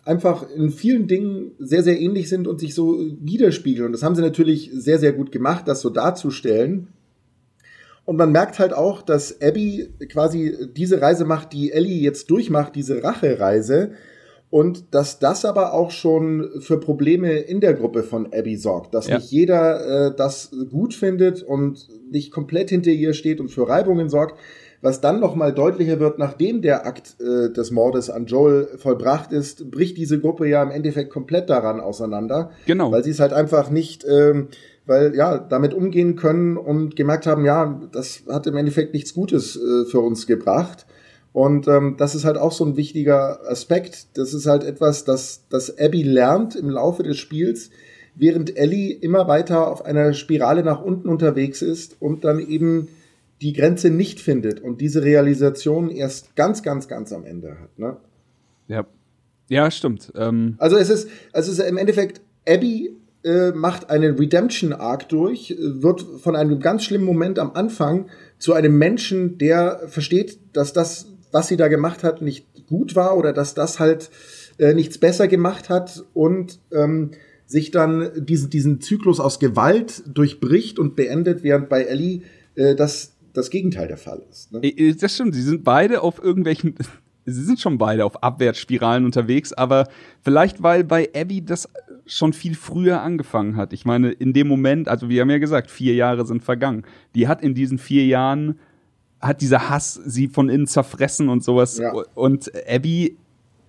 einfach 0.06 0.50
in 0.56 0.70
vielen 0.70 1.08
Dingen 1.08 1.52
sehr, 1.60 1.84
sehr 1.84 2.00
ähnlich 2.00 2.30
sind 2.30 2.48
und 2.48 2.60
sich 2.60 2.76
so 2.76 3.00
widerspiegeln. 3.22 3.88
Und 3.88 3.92
das 3.94 4.04
haben 4.04 4.16
sie 4.16 4.22
natürlich 4.22 4.70
sehr, 4.74 5.00
sehr 5.00 5.14
gut 5.14 5.32
gemacht, 5.32 5.68
das 5.68 5.82
so 5.82 5.90
darzustellen. 5.90 6.90
Und 8.06 8.18
man 8.18 8.32
merkt 8.34 8.60
halt 8.60 8.74
auch, 8.74 9.02
dass 9.02 9.42
Abby 9.42 9.90
quasi 10.10 10.70
diese 10.76 11.02
Reise 11.02 11.24
macht, 11.24 11.54
die 11.54 11.72
Ellie 11.72 12.02
jetzt 12.02 12.30
durchmacht, 12.30 12.76
diese 12.76 13.02
Rachereise. 13.02 13.92
Und 14.50 14.94
dass 14.94 15.18
das 15.20 15.46
aber 15.46 15.74
auch 15.74 15.90
schon 15.90 16.50
für 16.60 16.80
Probleme 16.80 17.40
in 17.40 17.60
der 17.60 17.74
Gruppe 17.74 18.04
von 18.04 18.28
Abby 18.34 18.58
sorgt. 18.58 18.94
Dass 18.94 19.08
ja. 19.08 19.16
nicht 19.16 19.32
jeder 19.32 20.10
äh, 20.10 20.16
das 20.16 20.52
gut 20.70 20.94
findet 20.94 21.42
und 21.42 21.88
nicht 22.12 22.32
komplett 22.32 22.70
hinter 22.70 22.92
ihr 22.92 23.14
steht 23.14 23.40
und 23.40 23.50
für 23.50 23.68
Reibungen 23.68 24.10
sorgt. 24.10 24.38
Was 24.84 25.00
dann 25.00 25.22
nochmal 25.22 25.54
deutlicher 25.54 26.02
wird, 26.02 26.20
nachdem 26.20 26.62
der 26.62 26.86
Akt 26.86 27.16
äh, 27.22 27.52
des 27.54 27.72
Mordes 27.72 28.10
an 28.10 28.26
Joel 28.26 28.68
vollbracht 28.78 29.32
ist, 29.32 29.72
bricht 29.72 29.98
diese 29.98 30.20
Gruppe 30.20 30.46
ja 30.46 30.62
im 30.62 30.72
Endeffekt 30.72 31.10
komplett 31.10 31.50
daran 31.50 31.80
auseinander. 31.80 32.52
Genau. 32.66 32.92
Weil 32.92 33.04
sie 33.04 33.12
es 33.12 33.20
halt 33.20 33.34
einfach 33.34 33.72
nicht... 33.72 34.06
Ähm, 34.08 34.50
weil 34.86 35.16
ja, 35.16 35.38
damit 35.38 35.74
umgehen 35.74 36.18
können 36.18 36.58
und 36.58 36.98
gemerkt 36.98 37.26
haben, 37.26 37.46
ja, 37.46 37.82
das 37.94 38.24
hat 38.28 38.48
im 38.48 38.58
Endeffekt 38.58 38.94
nichts 38.94 39.14
Gutes 39.14 39.56
äh, 39.56 39.86
für 39.86 40.02
uns 40.02 40.28
gebracht. 40.28 40.86
Und 41.32 41.70
ähm, 41.70 41.96
das 41.98 42.16
ist 42.16 42.26
halt 42.26 42.38
auch 42.38 42.52
so 42.52 42.66
ein 42.66 42.76
wichtiger 42.76 43.50
Aspekt. 43.50 44.18
Das 44.18 44.34
ist 44.34 44.46
halt 44.46 44.66
etwas, 44.66 45.06
das, 45.06 45.46
das 45.50 45.80
Abby 45.80 46.04
lernt 46.04 46.58
im 46.58 46.70
Laufe 46.70 47.04
des 47.04 47.18
Spiels, 47.18 47.70
während 48.16 48.58
Ellie 48.58 48.94
immer 48.94 49.28
weiter 49.30 49.72
auf 49.72 49.86
einer 49.86 50.14
Spirale 50.14 50.64
nach 50.64 50.84
unten 50.84 51.08
unterwegs 51.08 51.62
ist 51.62 51.96
und 52.02 52.26
dann 52.26 52.40
eben 52.40 52.90
die 53.42 53.54
Grenze 53.54 53.90
nicht 53.90 54.20
findet 54.20 54.62
und 54.62 54.80
diese 54.82 55.04
Realisation 55.04 55.90
erst 55.90 56.36
ganz, 56.36 56.64
ganz, 56.64 56.88
ganz 56.88 57.12
am 57.12 57.26
Ende 57.26 57.60
hat. 57.60 57.78
Ne? 57.78 57.98
Ja. 58.68 58.86
Ja, 59.50 59.70
stimmt. 59.70 60.12
Ähm 60.16 60.56
also 60.58 60.78
es 60.78 60.90
ist, 60.90 61.10
also 61.34 61.52
es 61.52 61.60
ist 61.60 61.68
im 61.68 61.78
Endeffekt, 61.78 62.22
Abby 62.48 62.96
äh, 63.24 63.52
macht 63.52 63.90
einen 63.90 64.16
Redemption 64.16 64.74
Arc 64.74 65.10
durch, 65.10 65.52
äh, 65.52 65.82
wird 65.82 66.02
von 66.22 66.36
einem 66.36 66.60
ganz 66.60 66.84
schlimmen 66.84 67.06
Moment 67.06 67.40
am 67.40 67.52
Anfang 67.54 68.08
zu 68.38 68.54
einem 68.54 68.78
Menschen, 68.78 69.38
der 69.38 69.82
versteht, 69.88 70.40
dass 70.54 70.74
das, 70.74 71.08
was 71.32 71.48
sie 71.48 71.58
da 71.58 71.68
gemacht 71.68 72.04
hat, 72.04 72.22
nicht 72.22 72.46
gut 72.68 72.96
war 72.96 73.18
oder 73.18 73.34
dass 73.34 73.54
das 73.54 73.80
halt 73.80 74.10
äh, 74.58 74.74
nichts 74.74 74.98
besser 74.98 75.28
gemacht 75.28 75.70
hat 75.70 76.04
und 76.14 76.60
ähm, 76.72 77.12
sich 77.46 77.72
dann 77.72 78.12
diesen, 78.16 78.50
diesen 78.50 78.82
Zyklus 78.82 79.20
aus 79.20 79.40
Gewalt 79.40 80.04
durchbricht 80.08 80.80
und 80.80 80.96
beendet, 80.96 81.44
während 81.44 81.70
bei 81.70 81.84
Ellie 81.84 82.22
äh, 82.56 82.76
das 82.76 83.13
das 83.34 83.50
Gegenteil 83.50 83.88
der 83.88 83.98
Fall 83.98 84.24
ist. 84.30 84.52
Ne? 84.52 84.60
Äh, 84.64 84.94
das 84.94 85.16
stimmt, 85.16 85.36
sie 85.36 85.42
sind 85.42 85.64
beide 85.64 86.02
auf 86.02 86.24
irgendwelchen 86.24 86.76
sie 87.26 87.44
sind 87.44 87.60
schon 87.60 87.78
beide 87.78 88.06
auf 88.06 88.22
Abwärtsspiralen 88.22 89.06
unterwegs, 89.06 89.54
aber 89.54 89.88
vielleicht 90.22 90.62
weil 90.62 90.84
bei 90.84 91.10
Abby 91.16 91.44
das 91.44 91.70
schon 92.06 92.34
viel 92.34 92.56
früher 92.56 93.02
angefangen 93.02 93.56
hat. 93.56 93.74
Ich 93.74 93.86
meine, 93.86 94.12
in 94.12 94.34
dem 94.34 94.48
Moment, 94.48 94.90
also 94.90 95.10
wir 95.10 95.22
haben 95.22 95.30
ja 95.30 95.38
gesagt, 95.38 95.72
vier 95.72 95.96
Jahre 95.96 96.26
sind 96.26 96.44
vergangen. 96.44 96.84
Die 97.16 97.28
hat 97.28 97.42
in 97.42 97.54
diesen 97.54 97.78
vier 97.78 98.06
Jahren, 98.06 98.60
hat 99.22 99.42
dieser 99.42 99.70
Hass 99.70 99.94
sie 99.94 100.28
von 100.28 100.50
innen 100.50 100.68
zerfressen 100.68 101.30
und 101.30 101.44
sowas. 101.44 101.78
Ja. 101.78 101.94
Und 102.14 102.52
Abby 102.68 103.18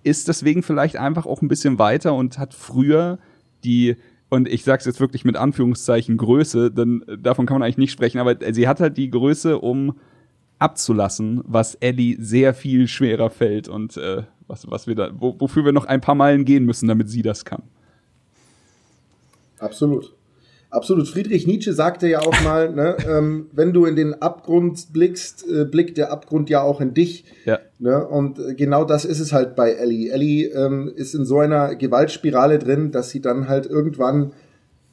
ist 0.03 0.27
deswegen 0.27 0.63
vielleicht 0.63 0.97
einfach 0.97 1.25
auch 1.25 1.41
ein 1.41 1.47
bisschen 1.47 1.79
weiter 1.79 2.13
und 2.13 2.37
hat 2.37 2.53
früher 2.53 3.19
die, 3.63 3.95
und 4.29 4.47
ich 4.47 4.63
sag's 4.63 4.85
jetzt 4.85 4.99
wirklich 4.99 5.25
mit 5.25 5.37
Anführungszeichen 5.37 6.17
Größe, 6.17 6.71
denn 6.71 7.03
davon 7.19 7.45
kann 7.45 7.55
man 7.55 7.63
eigentlich 7.63 7.77
nicht 7.77 7.91
sprechen, 7.91 8.19
aber 8.19 8.37
sie 8.53 8.67
hat 8.67 8.79
halt 8.79 8.97
die 8.97 9.09
Größe, 9.09 9.59
um 9.59 9.95
abzulassen, 10.57 11.41
was 11.45 11.75
Ellie 11.75 12.15
sehr 12.19 12.53
viel 12.53 12.87
schwerer 12.87 13.29
fällt 13.29 13.67
und 13.67 13.97
äh, 13.97 14.23
was, 14.47 14.69
was 14.69 14.87
wir 14.87 14.95
da, 14.95 15.09
wo, 15.13 15.35
wofür 15.39 15.65
wir 15.65 15.73
noch 15.73 15.85
ein 15.85 16.01
paar 16.01 16.15
Meilen 16.15 16.45
gehen 16.45 16.65
müssen, 16.65 16.87
damit 16.87 17.09
sie 17.09 17.21
das 17.21 17.45
kann. 17.45 17.63
Absolut. 19.59 20.14
Absolut. 20.75 21.07
Friedrich 21.07 21.47
Nietzsche 21.47 21.71
sagte 21.71 22.05
ja 22.09 22.19
auch 22.19 22.43
mal, 22.43 22.69
ne, 22.73 22.97
ähm, 23.07 23.47
wenn 23.53 23.71
du 23.71 23.85
in 23.85 23.95
den 23.95 24.21
Abgrund 24.21 24.91
blickst, 24.91 25.49
äh, 25.49 25.63
blickt 25.63 25.97
der 25.97 26.11
Abgrund 26.11 26.49
ja 26.49 26.61
auch 26.61 26.81
in 26.81 26.93
dich. 26.93 27.23
Ja. 27.45 27.59
Ne? 27.79 28.05
Und 28.05 28.39
äh, 28.39 28.55
genau 28.55 28.83
das 28.83 29.05
ist 29.05 29.21
es 29.21 29.31
halt 29.31 29.55
bei 29.55 29.71
Ellie. 29.71 30.11
Ellie 30.11 30.47
ähm, 30.49 30.91
ist 30.93 31.15
in 31.15 31.25
so 31.25 31.39
einer 31.39 31.75
Gewaltspirale 31.75 32.59
drin, 32.59 32.91
dass 32.91 33.09
sie 33.09 33.21
dann 33.21 33.47
halt 33.47 33.67
irgendwann 33.67 34.33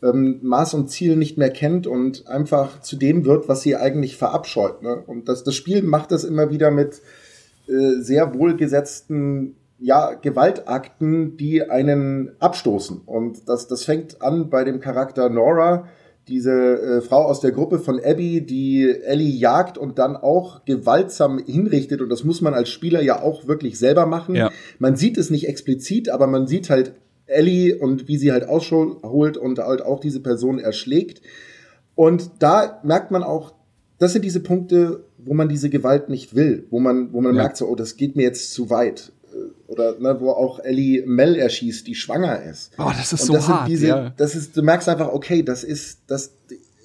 ähm, 0.04 0.38
Maß 0.42 0.74
und 0.74 0.88
Ziel 0.88 1.16
nicht 1.16 1.36
mehr 1.36 1.50
kennt 1.50 1.88
und 1.88 2.28
einfach 2.28 2.80
zu 2.80 2.94
dem 2.94 3.24
wird, 3.24 3.48
was 3.48 3.62
sie 3.62 3.74
eigentlich 3.74 4.16
verabscheut. 4.16 4.82
Ne? 4.82 5.02
Und 5.04 5.28
das, 5.28 5.42
das 5.42 5.56
Spiel 5.56 5.82
macht 5.82 6.12
das 6.12 6.22
immer 6.22 6.50
wieder 6.50 6.70
mit 6.70 7.00
äh, 7.66 8.00
sehr 8.00 8.34
wohlgesetzten 8.34 9.56
ja, 9.82 10.14
Gewaltakten, 10.14 11.36
die 11.36 11.68
einen 11.68 12.32
abstoßen. 12.38 13.00
Und 13.04 13.48
das, 13.48 13.66
das 13.66 13.84
fängt 13.84 14.22
an 14.22 14.48
bei 14.48 14.62
dem 14.62 14.80
Charakter 14.80 15.28
Nora, 15.28 15.88
diese 16.28 16.52
äh, 16.52 17.00
Frau 17.00 17.24
aus 17.24 17.40
der 17.40 17.50
Gruppe 17.50 17.80
von 17.80 17.98
Abby, 17.98 18.46
die 18.46 18.88
Ellie 18.88 19.36
jagt 19.36 19.76
und 19.76 19.98
dann 19.98 20.16
auch 20.16 20.64
gewaltsam 20.64 21.40
hinrichtet. 21.44 22.00
Und 22.00 22.10
das 22.10 22.22
muss 22.22 22.40
man 22.40 22.54
als 22.54 22.68
Spieler 22.68 23.02
ja 23.02 23.20
auch 23.22 23.48
wirklich 23.48 23.76
selber 23.76 24.06
machen. 24.06 24.36
Ja. 24.36 24.50
Man 24.78 24.94
sieht 24.94 25.18
es 25.18 25.30
nicht 25.30 25.48
explizit, 25.48 26.10
aber 26.10 26.28
man 26.28 26.46
sieht 26.46 26.70
halt 26.70 26.94
Ellie 27.26 27.76
und 27.76 28.06
wie 28.06 28.18
sie 28.18 28.30
halt 28.30 28.48
ausholt 28.48 29.36
und 29.36 29.58
halt 29.58 29.82
auch 29.82 29.98
diese 29.98 30.20
Person 30.20 30.60
erschlägt. 30.60 31.22
Und 31.96 32.30
da 32.38 32.80
merkt 32.84 33.10
man 33.10 33.24
auch, 33.24 33.52
das 33.98 34.12
sind 34.12 34.24
diese 34.24 34.40
Punkte, 34.40 35.04
wo 35.18 35.34
man 35.34 35.48
diese 35.48 35.70
Gewalt 35.70 36.08
nicht 36.08 36.36
will, 36.36 36.66
wo 36.70 36.78
man, 36.78 37.12
wo 37.12 37.20
man 37.20 37.34
ja. 37.34 37.42
merkt 37.42 37.56
so, 37.56 37.66
oh, 37.66 37.74
das 37.74 37.96
geht 37.96 38.14
mir 38.14 38.22
jetzt 38.22 38.52
zu 38.52 38.70
weit. 38.70 39.12
Oder 39.72 39.98
ne, 39.98 40.20
wo 40.20 40.30
auch 40.30 40.58
Ellie 40.58 41.02
Mel 41.06 41.34
erschießt, 41.34 41.86
die 41.86 41.94
schwanger 41.94 42.42
ist. 42.42 42.72
Oh, 42.76 42.90
das 42.94 43.14
ist 43.14 43.30
und 43.30 43.36
das 43.36 43.46
so 43.46 43.54
hart. 43.54 43.68
Diese, 43.68 43.86
ja. 43.86 44.12
Das 44.18 44.34
ist, 44.34 44.54
du 44.54 44.62
merkst 44.62 44.86
einfach, 44.86 45.08
okay, 45.08 45.42
das 45.42 45.64
ist, 45.64 46.00
das 46.08 46.34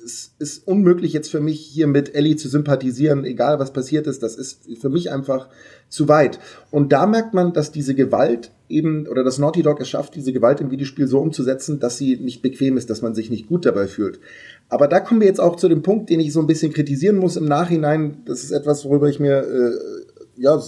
ist, 0.06 0.32
ist 0.40 0.66
unmöglich 0.66 1.12
jetzt 1.12 1.30
für 1.30 1.42
mich 1.42 1.60
hier 1.60 1.86
mit 1.88 2.16
Ellie 2.16 2.38
zu 2.38 2.48
sympathisieren, 2.48 3.26
egal 3.26 3.60
was 3.60 3.74
passiert 3.74 4.08
ist. 4.08 4.24
Das 4.24 4.36
ist 4.36 4.62
für 4.80 4.88
mich 4.88 5.12
einfach 5.12 5.50
zu 5.90 6.08
weit. 6.08 6.40
Und 6.72 6.94
da 6.94 7.08
merkt 7.08 7.34
man, 7.34 7.52
dass 7.52 7.74
diese 7.74 7.94
Gewalt 7.94 8.52
eben, 8.70 9.06
oder 9.06 9.26
dass 9.26 9.38
Naughty 9.38 9.64
Dog 9.64 9.82
es 9.82 9.90
schafft, 9.90 10.16
diese 10.16 10.32
Gewalt 10.32 10.62
im 10.62 10.72
Videospiel 10.72 11.08
so 11.08 11.20
umzusetzen, 11.20 11.82
dass 11.82 11.98
sie 11.98 12.16
nicht 12.16 12.42
bequem 12.42 12.78
ist, 12.78 12.90
dass 12.90 13.02
man 13.02 13.14
sich 13.16 13.30
nicht 13.30 13.50
gut 13.50 13.66
dabei 13.66 13.88
fühlt. 13.88 14.22
Aber 14.70 14.88
da 14.88 15.02
kommen 15.02 15.20
wir 15.20 15.28
jetzt 15.28 15.42
auch 15.42 15.58
zu 15.58 15.68
dem 15.68 15.82
Punkt, 15.82 16.10
den 16.10 16.22
ich 16.22 16.32
so 16.32 16.40
ein 16.40 16.48
bisschen 16.48 16.72
kritisieren 16.72 17.18
muss 17.18 17.36
im 17.36 17.46
Nachhinein. 17.46 18.22
Das 18.24 18.46
ist 18.46 18.52
etwas, 18.52 18.86
worüber 18.86 19.10
ich 19.10 19.20
mir 19.20 19.40
äh, 19.40 19.98
ja, 20.38 20.62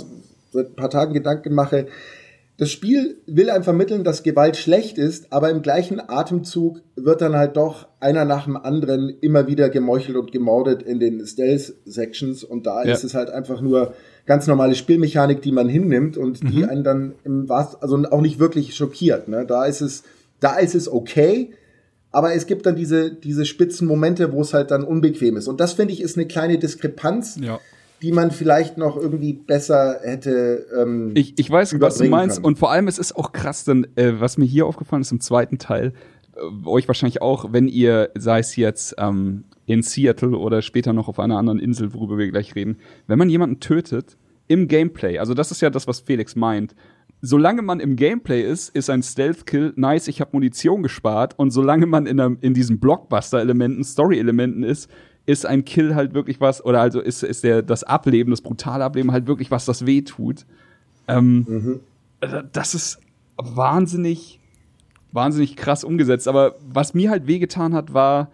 seit 0.51 0.67
ein 0.67 0.75
paar 0.75 0.89
Tagen 0.89 1.13
Gedanken 1.13 1.53
mache, 1.53 1.87
das 2.59 2.71
Spiel 2.71 3.21
will 3.25 3.49
einem 3.49 3.63
vermitteln, 3.63 4.03
dass 4.03 4.21
Gewalt 4.21 4.57
schlecht 4.57 4.97
ist, 4.97 5.31
aber 5.31 5.49
im 5.49 5.61
gleichen 5.61 6.01
Atemzug 6.01 6.81
wird 6.97 7.21
dann 7.21 7.33
halt 7.37 7.55
doch 7.55 7.87
einer 8.01 8.25
nach 8.25 8.43
dem 8.43 8.57
anderen 8.57 9.09
immer 9.21 9.47
wieder 9.47 9.69
gemeuchelt 9.69 10.17
und 10.17 10.33
gemordet 10.33 10.83
in 10.83 10.99
den 10.99 11.25
Stealth-Sections 11.25 12.43
und 12.43 12.67
da 12.67 12.83
ja. 12.83 12.93
ist 12.93 13.05
es 13.05 13.13
halt 13.13 13.29
einfach 13.29 13.61
nur 13.61 13.93
ganz 14.25 14.45
normale 14.45 14.75
Spielmechanik, 14.75 15.41
die 15.41 15.53
man 15.53 15.69
hinnimmt 15.69 16.17
und 16.17 16.43
mhm. 16.43 16.51
die 16.51 16.65
einen 16.65 16.83
dann 16.83 17.13
im 17.23 17.47
Wahrsten, 17.47 17.81
also 17.81 17.95
auch 18.11 18.21
nicht 18.21 18.39
wirklich 18.39 18.75
schockiert. 18.75 19.29
Ne? 19.29 19.45
Da 19.45 19.63
ist 19.63 19.79
es, 19.79 20.03
da 20.41 20.57
ist 20.57 20.75
es 20.75 20.91
okay, 20.91 21.51
aber 22.11 22.33
es 22.33 22.45
gibt 22.45 22.65
dann 22.65 22.75
diese, 22.75 23.09
diese 23.09 23.45
spitzen 23.45 23.87
Momente, 23.87 24.33
wo 24.33 24.41
es 24.41 24.53
halt 24.53 24.71
dann 24.71 24.83
unbequem 24.83 25.37
ist. 25.37 25.47
Und 25.47 25.61
das 25.61 25.71
finde 25.73 25.93
ich 25.93 26.01
ist 26.01 26.17
eine 26.17 26.27
kleine 26.27 26.57
Diskrepanz. 26.57 27.37
Ja 27.41 27.61
die 28.01 28.11
man 28.11 28.31
vielleicht 28.31 28.77
noch 28.77 28.97
irgendwie 28.97 29.33
besser 29.33 29.99
hätte. 30.01 30.65
Ähm, 30.77 31.11
ich, 31.15 31.37
ich 31.37 31.49
weiß, 31.49 31.79
was 31.79 31.97
du 31.97 32.05
meinst. 32.05 32.37
Können. 32.37 32.45
Und 32.45 32.59
vor 32.59 32.71
allem, 32.71 32.87
es 32.87 32.97
ist 32.97 33.15
auch 33.15 33.31
krass, 33.31 33.65
denn 33.65 33.87
äh, 33.95 34.13
was 34.19 34.37
mir 34.37 34.45
hier 34.45 34.65
aufgefallen 34.65 35.01
ist 35.01 35.11
im 35.11 35.19
zweiten 35.19 35.57
Teil, 35.57 35.93
äh, 36.35 36.67
euch 36.67 36.87
wahrscheinlich 36.87 37.21
auch, 37.21 37.51
wenn 37.51 37.67
ihr, 37.67 38.09
sei 38.15 38.39
es 38.39 38.55
jetzt 38.55 38.95
ähm, 38.97 39.43
in 39.65 39.83
Seattle 39.83 40.37
oder 40.37 40.61
später 40.61 40.93
noch 40.93 41.07
auf 41.07 41.19
einer 41.19 41.37
anderen 41.37 41.59
Insel, 41.59 41.93
worüber 41.93 42.17
wir 42.17 42.29
gleich 42.31 42.55
reden, 42.55 42.77
wenn 43.07 43.19
man 43.19 43.29
jemanden 43.29 43.59
tötet 43.59 44.17
im 44.47 44.67
Gameplay, 44.67 45.19
also 45.19 45.33
das 45.33 45.51
ist 45.51 45.61
ja 45.61 45.69
das, 45.69 45.87
was 45.87 45.99
Felix 45.99 46.35
meint, 46.35 46.73
solange 47.21 47.61
man 47.61 47.79
im 47.79 47.95
Gameplay 47.95 48.41
ist, 48.41 48.69
ist 48.75 48.89
ein 48.89 49.03
Stealth-Kill 49.03 49.73
nice, 49.75 50.07
ich 50.07 50.21
habe 50.21 50.31
Munition 50.33 50.83
gespart. 50.83 51.37
Und 51.37 51.51
solange 51.51 51.85
man 51.85 52.05
in, 52.05 52.19
einem, 52.19 52.37
in 52.41 52.53
diesen 52.53 52.79
Blockbuster-Elementen, 52.79 53.83
Story-Elementen 53.83 54.63
ist, 54.63 54.89
ist 55.25 55.45
ein 55.45 55.65
Kill 55.65 55.95
halt 55.95 56.13
wirklich 56.13 56.41
was, 56.41 56.63
oder 56.63 56.81
also 56.81 56.99
ist, 56.99 57.23
ist 57.23 57.43
der, 57.43 57.61
das 57.61 57.83
Ableben, 57.83 58.31
das 58.31 58.41
brutale 58.41 58.83
Ableben 58.83 59.11
halt 59.11 59.27
wirklich 59.27 59.51
was, 59.51 59.65
das 59.65 59.85
weh 59.85 60.01
tut. 60.01 60.45
Ähm, 61.07 61.45
mhm. 61.47 61.79
Also 62.19 62.41
das 62.51 62.73
ist 62.75 62.99
wahnsinnig, 63.37 64.39
wahnsinnig 65.11 65.55
krass 65.55 65.83
umgesetzt. 65.83 66.27
Aber 66.27 66.55
was 66.67 66.93
mir 66.93 67.09
halt 67.09 67.27
wehgetan 67.27 67.73
hat, 67.73 67.93
war, 67.93 68.31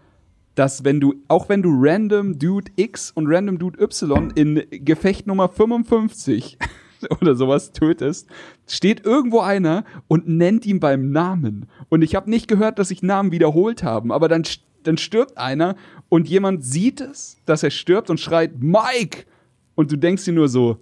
dass 0.56 0.84
wenn 0.86 1.00
du, 1.00 1.16
auch 1.28 1.50
wenn 1.50 1.62
du 1.62 1.70
Random 1.74 2.40
Dude 2.40 2.72
X 2.78 3.12
und 3.12 3.28
Random 3.28 3.60
Dude 3.60 3.82
Y 3.82 4.32
in 4.32 4.64
Gefecht 4.70 5.28
Nummer 5.28 5.50
55 5.50 6.58
oder 7.22 7.36
sowas 7.36 7.74
tötest, 7.74 8.30
steht 8.68 9.06
irgendwo 9.06 9.42
einer 9.42 9.84
und 10.08 10.28
nennt 10.28 10.66
ihn 10.66 10.80
beim 10.80 11.12
Namen. 11.12 11.68
Und 11.90 12.02
ich 12.04 12.16
habe 12.16 12.30
nicht 12.30 12.48
gehört, 12.48 12.80
dass 12.80 12.88
sich 12.88 13.04
Namen 13.04 13.32
wiederholt 13.32 13.84
haben, 13.84 14.12
aber 14.12 14.28
dann 14.30 14.44
dann 14.88 14.98
stirbt 14.98 15.38
einer 15.38 15.76
und 16.10 16.28
jemand 16.28 16.64
sieht 16.64 17.02
es, 17.02 17.38
dass 17.46 17.64
er 17.64 17.72
stirbt 17.72 18.10
und 18.10 18.20
schreit 18.20 18.62
Mike! 18.62 19.26
Und 19.76 19.92
du 19.92 19.98
denkst 19.98 20.26
dir 20.26 20.34
nur 20.34 20.48
so, 20.48 20.78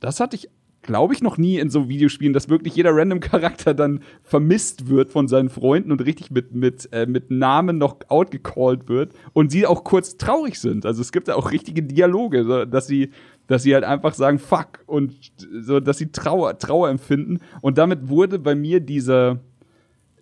das 0.00 0.20
hatte 0.20 0.36
ich 0.36 0.50
glaube 0.86 1.12
ich 1.12 1.22
noch 1.22 1.36
nie 1.36 1.58
in 1.58 1.68
so 1.68 1.88
Videospielen, 1.88 2.32
dass 2.32 2.48
wirklich 2.48 2.74
jeder 2.76 2.94
random 2.94 3.20
Charakter 3.20 3.74
dann 3.74 4.00
vermisst 4.22 4.88
wird 4.88 5.10
von 5.10 5.28
seinen 5.28 5.50
Freunden 5.50 5.92
und 5.92 6.04
richtig 6.04 6.30
mit 6.30 6.54
mit 6.54 6.88
äh, 6.92 7.06
mit 7.06 7.30
Namen 7.30 7.76
noch 7.76 7.98
outgecallt 8.08 8.88
wird 8.88 9.12
und 9.34 9.50
sie 9.50 9.66
auch 9.66 9.84
kurz 9.84 10.16
traurig 10.16 10.58
sind. 10.58 10.86
Also 10.86 11.02
es 11.02 11.12
gibt 11.12 11.28
da 11.28 11.34
auch 11.34 11.50
richtige 11.50 11.82
Dialoge, 11.82 12.44
so, 12.44 12.64
dass 12.64 12.86
sie 12.86 13.10
dass 13.46 13.64
sie 13.64 13.74
halt 13.74 13.84
einfach 13.84 14.14
sagen 14.14 14.38
fuck! 14.38 14.80
und 14.86 15.14
so 15.60 15.80
dass 15.80 15.98
sie 15.98 16.12
Trauer 16.12 16.58
Trauer 16.58 16.88
empfinden. 16.88 17.40
Und 17.60 17.78
damit 17.78 18.08
wurde 18.08 18.38
bei 18.38 18.54
mir 18.54 18.80
dieser 18.80 19.40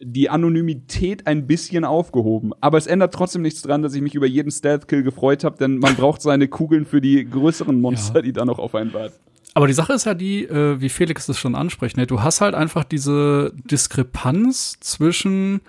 die 0.01 0.29
Anonymität 0.29 1.27
ein 1.27 1.47
bisschen 1.47 1.85
aufgehoben. 1.85 2.53
Aber 2.61 2.79
es 2.79 2.87
ändert 2.87 3.15
trotzdem 3.15 3.43
nichts 3.43 3.63
dran, 3.63 3.83
dass 3.83 3.95
ich 3.95 4.03
mich 4.03 4.15
über 4.15 4.27
jeden 4.27 4.51
Stealth-Kill 4.51 5.03
gefreut 5.03 5.45
habe, 5.45 5.57
denn 5.57 5.79
man 5.79 5.95
braucht 5.95 6.23
seine 6.23 6.49
Kugeln 6.49 6.85
für 6.85 7.01
die 7.01 7.25
größeren 7.25 7.81
Monster, 7.81 8.17
ja. 8.17 8.23
die 8.23 8.33
da 8.33 8.45
noch 8.45 8.59
auf 8.59 8.75
einen 8.75 8.93
warten. 8.93 9.15
Aber 9.55 9.69
die 9.69 9.73
Sache 9.73 9.93
ist 9.93 10.05
ja 10.05 10.15
die, 10.15 10.45
äh, 10.45 10.81
wie 10.81 10.89
Felix 10.89 11.27
das 11.27 11.39
schon 11.39 11.55
anspricht, 11.55 11.97
ne? 11.97 12.07
du 12.07 12.23
hast 12.23 12.41
halt 12.41 12.55
einfach 12.55 12.83
diese 12.83 13.53
Diskrepanz 13.71 14.79
zwischen 14.81 15.61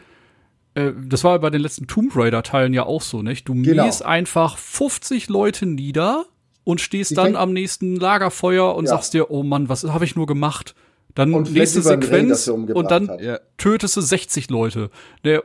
äh, 0.75 0.91
das 1.07 1.23
war 1.23 1.39
bei 1.39 1.49
den 1.49 1.61
letzten 1.61 1.87
Tomb 1.87 2.15
Raider-Teilen 2.15 2.73
ja 2.73 2.83
auch 2.83 3.01
so, 3.01 3.21
nicht? 3.21 3.47
Du 3.47 3.53
genau. 3.53 3.85
mähst 3.85 4.05
einfach 4.05 4.57
50 4.57 5.29
Leute 5.29 5.65
nieder 5.65 6.25
und 6.63 6.81
stehst 6.81 7.11
ich 7.11 7.15
dann 7.15 7.35
am 7.35 7.53
nächsten 7.53 7.95
Lagerfeuer 7.95 8.75
und 8.75 8.85
ja. 8.85 8.89
sagst 8.89 9.13
dir, 9.13 9.31
oh 9.31 9.43
Mann, 9.43 9.69
was 9.69 9.83
habe 9.85 10.05
ich 10.05 10.15
nur 10.15 10.25
gemacht? 10.27 10.75
Dann 11.15 11.33
und 11.33 11.53
nächste 11.53 11.81
Sequenz 11.81 12.47
und 12.49 12.91
dann 12.91 13.09
hat. 13.09 13.41
tötest 13.57 13.95
du 13.95 14.01
60 14.01 14.49
Leute. 14.49 14.89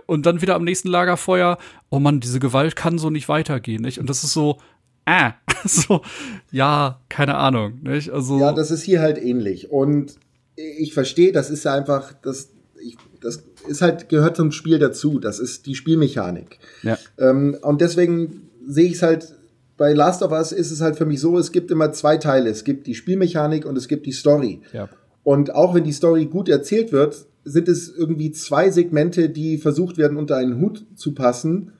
Und 0.06 0.26
dann 0.26 0.42
wieder 0.42 0.56
am 0.56 0.64
nächsten 0.64 0.88
Lagerfeuer, 0.88 1.58
oh 1.90 2.00
Mann, 2.00 2.18
diese 2.18 2.40
Gewalt 2.40 2.74
kann 2.74 2.98
so 2.98 3.08
nicht 3.08 3.28
weitergehen, 3.28 3.80
nicht? 3.80 3.98
Und 3.98 4.10
das 4.10 4.24
ist 4.24 4.32
so, 4.32 4.58
ah, 5.06 5.34
so, 5.64 6.02
ja, 6.50 7.00
keine 7.08 7.36
Ahnung, 7.36 7.80
nicht? 7.82 8.10
Also. 8.10 8.38
Ja, 8.38 8.52
das 8.52 8.72
ist 8.72 8.82
hier 8.82 9.00
halt 9.00 9.16
ähnlich. 9.22 9.70
Und 9.70 10.16
ich 10.56 10.92
verstehe, 10.92 11.30
das 11.30 11.50
ist 11.50 11.64
einfach, 11.68 12.14
das, 12.20 12.50
ich, 12.82 12.96
das 13.20 13.44
ist 13.68 13.80
halt, 13.80 14.08
gehört 14.08 14.36
zum 14.36 14.50
Spiel 14.50 14.80
dazu. 14.80 15.20
Das 15.20 15.38
ist 15.38 15.66
die 15.66 15.76
Spielmechanik. 15.76 16.58
Ja. 16.82 16.98
Ähm, 17.16 17.56
und 17.62 17.80
deswegen 17.80 18.50
sehe 18.66 18.86
ich 18.86 18.94
es 18.94 19.02
halt 19.02 19.34
bei 19.76 19.94
Last 19.94 20.22
of 20.22 20.30
Us 20.32 20.52
ist 20.52 20.70
es 20.70 20.82
halt 20.82 20.96
für 20.96 21.06
mich 21.06 21.20
so, 21.20 21.38
es 21.38 21.52
gibt 21.52 21.70
immer 21.70 21.90
zwei 21.92 22.18
Teile. 22.18 22.50
Es 22.50 22.64
gibt 22.64 22.86
die 22.86 22.94
Spielmechanik 22.94 23.64
und 23.64 23.78
es 23.78 23.88
gibt 23.88 24.04
die 24.04 24.12
Story. 24.12 24.60
Ja. 24.74 24.90
Und 25.30 25.54
auch 25.54 25.76
wenn 25.76 25.84
die 25.84 25.92
Story 25.92 26.26
gut 26.26 26.48
erzählt 26.48 26.90
wird, 26.90 27.24
sind 27.44 27.68
es 27.68 27.88
irgendwie 27.88 28.32
zwei 28.32 28.68
Segmente, 28.72 29.28
die 29.28 29.58
versucht 29.58 29.96
werden, 29.96 30.16
unter 30.16 30.36
einen 30.36 30.60
Hut 30.60 30.84
zu 30.96 31.14
passen 31.14 31.70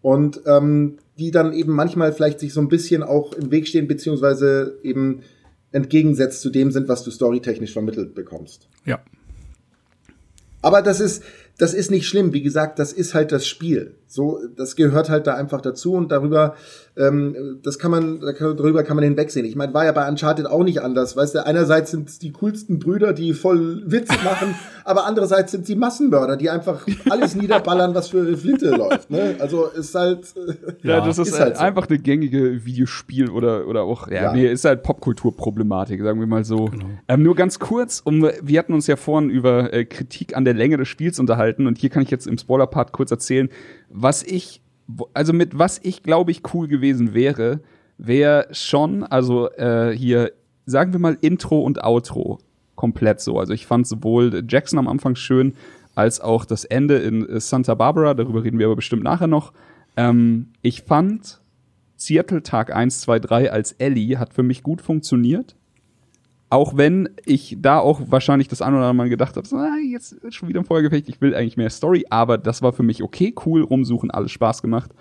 und 0.00 0.40
ähm, 0.46 0.96
die 1.18 1.30
dann 1.30 1.52
eben 1.52 1.72
manchmal 1.72 2.14
vielleicht 2.14 2.40
sich 2.40 2.54
so 2.54 2.62
ein 2.62 2.70
bisschen 2.70 3.02
auch 3.02 3.34
im 3.34 3.50
Weg 3.50 3.68
stehen, 3.68 3.88
beziehungsweise 3.88 4.78
eben 4.82 5.20
entgegensetzt 5.70 6.40
zu 6.40 6.48
dem 6.48 6.70
sind, 6.70 6.88
was 6.88 7.04
du 7.04 7.10
storytechnisch 7.10 7.74
vermittelt 7.74 8.14
bekommst. 8.14 8.68
Ja. 8.86 9.02
Aber 10.62 10.80
das 10.80 11.00
ist, 11.00 11.22
das 11.58 11.74
ist 11.74 11.90
nicht 11.90 12.06
schlimm. 12.06 12.32
Wie 12.32 12.40
gesagt, 12.40 12.78
das 12.78 12.94
ist 12.94 13.12
halt 13.12 13.32
das 13.32 13.46
Spiel. 13.46 13.96
So, 14.06 14.40
das 14.56 14.76
gehört 14.76 15.08
halt 15.08 15.26
da 15.26 15.34
einfach 15.34 15.60
dazu 15.60 15.94
und 15.94 16.12
darüber 16.12 16.54
ähm, 16.96 17.58
das 17.62 17.78
kann 17.80 17.90
man, 17.90 18.20
darüber 18.20 18.84
kann 18.84 18.96
man 18.96 19.02
hinwegsehen. 19.04 19.44
Ich 19.46 19.56
meine, 19.56 19.74
war 19.74 19.84
ja 19.84 19.90
bei 19.90 20.08
Uncharted 20.08 20.46
auch 20.46 20.62
nicht 20.62 20.80
anders. 20.80 21.16
Weißt 21.16 21.34
du, 21.34 21.44
einerseits 21.44 21.90
sind 21.90 22.08
es 22.08 22.20
die 22.20 22.30
coolsten 22.30 22.78
Brüder, 22.78 23.12
die 23.12 23.34
voll 23.34 23.82
Witze 23.86 24.14
machen, 24.22 24.54
aber 24.84 25.04
andererseits 25.04 25.50
sind 25.50 25.66
sie 25.66 25.74
Massenmörder, 25.74 26.36
die 26.36 26.50
einfach 26.50 26.86
alles 27.10 27.34
niederballern, 27.34 27.96
was 27.96 28.08
für 28.10 28.20
eine 28.20 28.36
Flinte 28.36 28.70
läuft. 28.70 29.10
Ne? 29.10 29.34
Also 29.40 29.66
ist 29.66 29.94
halt. 29.94 30.34
Ja, 30.82 30.98
ja 30.98 31.06
das 31.06 31.18
ist, 31.18 31.28
ist 31.28 31.40
halt 31.40 31.56
so. 31.56 31.62
einfach 31.62 31.88
eine 31.88 31.98
gängige 31.98 32.64
Videospiel 32.64 33.30
oder, 33.30 33.66
oder 33.66 33.82
auch, 33.82 34.08
ja, 34.08 34.24
ja. 34.24 34.32
nee, 34.32 34.50
ist 34.50 34.64
halt 34.64 34.82
Popkulturproblematik, 34.82 36.02
sagen 36.02 36.20
wir 36.20 36.26
mal 36.26 36.44
so. 36.44 36.66
Genau. 36.66 36.86
Ähm, 37.08 37.22
nur 37.22 37.34
ganz 37.34 37.58
kurz, 37.58 38.00
um, 38.04 38.28
wir 38.42 38.58
hatten 38.58 38.74
uns 38.74 38.86
ja 38.86 38.96
vorhin 38.96 39.30
über 39.30 39.72
äh, 39.72 39.84
Kritik 39.84 40.36
an 40.36 40.44
der 40.44 40.54
Länge 40.54 40.76
des 40.76 40.88
Spiels 40.88 41.18
unterhalten 41.18 41.66
und 41.66 41.78
hier 41.78 41.90
kann 41.90 42.02
ich 42.02 42.10
jetzt 42.10 42.26
im 42.26 42.36
Spoiler-Part 42.36 42.92
kurz 42.92 43.10
erzählen, 43.10 43.48
was 43.94 44.22
ich 44.22 44.60
also 45.14 45.32
mit 45.32 45.58
was 45.58 45.80
ich 45.82 46.02
glaube 46.02 46.30
ich 46.30 46.42
cool 46.52 46.68
gewesen 46.68 47.14
wäre, 47.14 47.60
wäre 47.98 48.48
schon, 48.50 49.02
also 49.04 49.50
äh, 49.52 49.96
hier, 49.96 50.32
sagen 50.66 50.92
wir 50.92 51.00
mal 51.00 51.16
Intro 51.20 51.60
und 51.60 51.82
Outro 51.82 52.38
komplett 52.74 53.20
so. 53.20 53.38
Also 53.38 53.52
ich 53.52 53.66
fand 53.66 53.86
sowohl 53.86 54.44
Jackson 54.48 54.78
am 54.78 54.88
Anfang 54.88 55.14
schön, 55.16 55.54
als 55.94 56.20
auch 56.20 56.44
das 56.44 56.64
Ende 56.64 56.96
in 56.98 57.28
äh, 57.28 57.40
Santa 57.40 57.74
Barbara, 57.74 58.14
darüber 58.14 58.42
reden 58.42 58.58
wir 58.58 58.66
aber 58.66 58.76
bestimmt 58.76 59.04
nachher 59.04 59.28
noch. 59.28 59.52
Ähm, 59.96 60.48
ich 60.60 60.82
fand 60.82 61.40
Seattle 61.96 62.42
Tag 62.42 62.74
1, 62.74 63.00
2, 63.02 63.20
3 63.20 63.52
als 63.52 63.72
Ellie 63.72 64.18
hat 64.18 64.34
für 64.34 64.42
mich 64.42 64.62
gut 64.62 64.82
funktioniert. 64.82 65.54
Auch 66.54 66.76
wenn 66.76 67.08
ich 67.26 67.56
da 67.58 67.80
auch 67.80 68.00
wahrscheinlich 68.12 68.46
das 68.46 68.62
ein 68.62 68.74
oder 68.74 68.84
andere 68.84 68.94
Mal 68.94 69.08
gedacht 69.08 69.36
habe, 69.36 69.44
so, 69.44 69.56
ah, 69.56 69.76
jetzt 69.76 70.14
schon 70.32 70.48
wieder 70.48 70.60
ein 70.60 70.64
Feuergefecht, 70.64 71.08
ich 71.08 71.20
will 71.20 71.34
eigentlich 71.34 71.56
mehr 71.56 71.68
Story, 71.68 72.04
aber 72.10 72.38
das 72.38 72.62
war 72.62 72.72
für 72.72 72.84
mich 72.84 73.02
okay, 73.02 73.34
cool, 73.44 73.62
rumsuchen, 73.62 74.12
alles 74.12 74.30
Spaß 74.30 74.62
gemacht. 74.62 74.92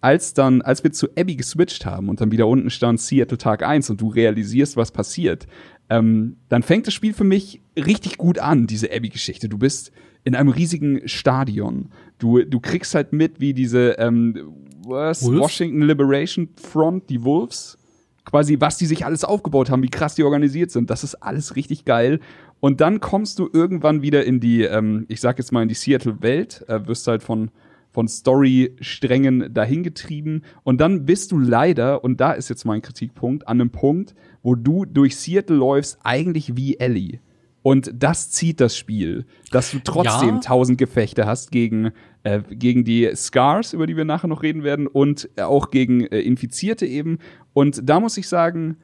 Als 0.00 0.32
dann, 0.32 0.62
als 0.62 0.82
wir 0.82 0.92
zu 0.92 1.08
Abby 1.14 1.36
geswitcht 1.36 1.84
haben 1.84 2.08
und 2.08 2.22
dann 2.22 2.32
wieder 2.32 2.46
unten 2.46 2.70
stand 2.70 3.02
Seattle 3.02 3.36
Tag 3.36 3.62
1 3.62 3.90
und 3.90 4.00
du 4.00 4.08
realisierst, 4.08 4.78
was 4.78 4.92
passiert, 4.92 5.46
ähm, 5.90 6.38
dann 6.48 6.62
fängt 6.62 6.86
das 6.86 6.94
Spiel 6.94 7.12
für 7.12 7.24
mich 7.24 7.60
richtig 7.76 8.16
gut 8.16 8.38
an, 8.38 8.66
diese 8.66 8.90
Abby-Geschichte. 8.90 9.50
Du 9.50 9.58
bist 9.58 9.92
in 10.24 10.34
einem 10.34 10.48
riesigen 10.48 11.06
Stadion. 11.06 11.90
Du, 12.16 12.42
du 12.44 12.60
kriegst 12.60 12.94
halt 12.94 13.12
mit, 13.12 13.40
wie 13.40 13.52
diese 13.52 13.98
ähm, 13.98 14.54
was, 14.86 15.22
Washington 15.22 15.82
Liberation 15.82 16.48
Front, 16.56 17.10
die 17.10 17.22
Wolves, 17.22 17.76
quasi, 18.24 18.60
was 18.60 18.78
die 18.78 18.86
sich 18.86 19.04
alles 19.04 19.24
aufgebaut 19.24 19.70
haben, 19.70 19.82
wie 19.82 19.90
krass 19.90 20.14
die 20.14 20.24
organisiert 20.24 20.70
sind. 20.70 20.90
Das 20.90 21.04
ist 21.04 21.16
alles 21.16 21.56
richtig 21.56 21.84
geil. 21.84 22.20
Und 22.60 22.80
dann 22.80 23.00
kommst 23.00 23.38
du 23.38 23.48
irgendwann 23.52 24.02
wieder 24.02 24.24
in 24.24 24.40
die, 24.40 24.62
ähm, 24.62 25.04
ich 25.08 25.20
sag 25.20 25.38
jetzt 25.38 25.52
mal, 25.52 25.62
in 25.62 25.68
die 25.68 25.74
Seattle-Welt, 25.74 26.64
äh, 26.68 26.86
wirst 26.86 27.06
halt 27.06 27.22
von, 27.22 27.50
von 27.90 28.08
Story-Strängen 28.08 29.52
dahingetrieben. 29.52 30.44
Und 30.62 30.80
dann 30.80 31.04
bist 31.04 31.32
du 31.32 31.38
leider, 31.38 32.02
und 32.02 32.20
da 32.20 32.32
ist 32.32 32.48
jetzt 32.48 32.64
mein 32.64 32.80
Kritikpunkt, 32.80 33.46
an 33.46 33.60
einem 33.60 33.70
Punkt, 33.70 34.14
wo 34.42 34.54
du 34.54 34.86
durch 34.86 35.16
Seattle 35.16 35.56
läufst, 35.56 35.98
eigentlich 36.02 36.56
wie 36.56 36.78
Ellie. 36.78 37.20
Und 37.62 37.90
das 37.94 38.30
zieht 38.30 38.60
das 38.60 38.76
Spiel, 38.76 39.24
dass 39.50 39.70
du 39.70 39.78
trotzdem 39.82 40.36
ja. 40.36 40.40
tausend 40.40 40.76
Gefechte 40.76 41.26
hast 41.26 41.50
gegen, 41.50 41.92
äh, 42.24 42.40
gegen 42.50 42.84
die 42.84 43.10
Scars, 43.14 43.72
über 43.72 43.86
die 43.86 43.96
wir 43.96 44.04
nachher 44.04 44.28
noch 44.28 44.42
reden 44.42 44.64
werden, 44.64 44.86
und 44.86 45.30
auch 45.38 45.70
gegen 45.70 46.06
äh, 46.06 46.20
Infizierte 46.20 46.86
eben. 46.86 47.18
Und 47.52 47.88
da 47.88 48.00
muss 48.00 48.16
ich 48.16 48.28
sagen, 48.28 48.78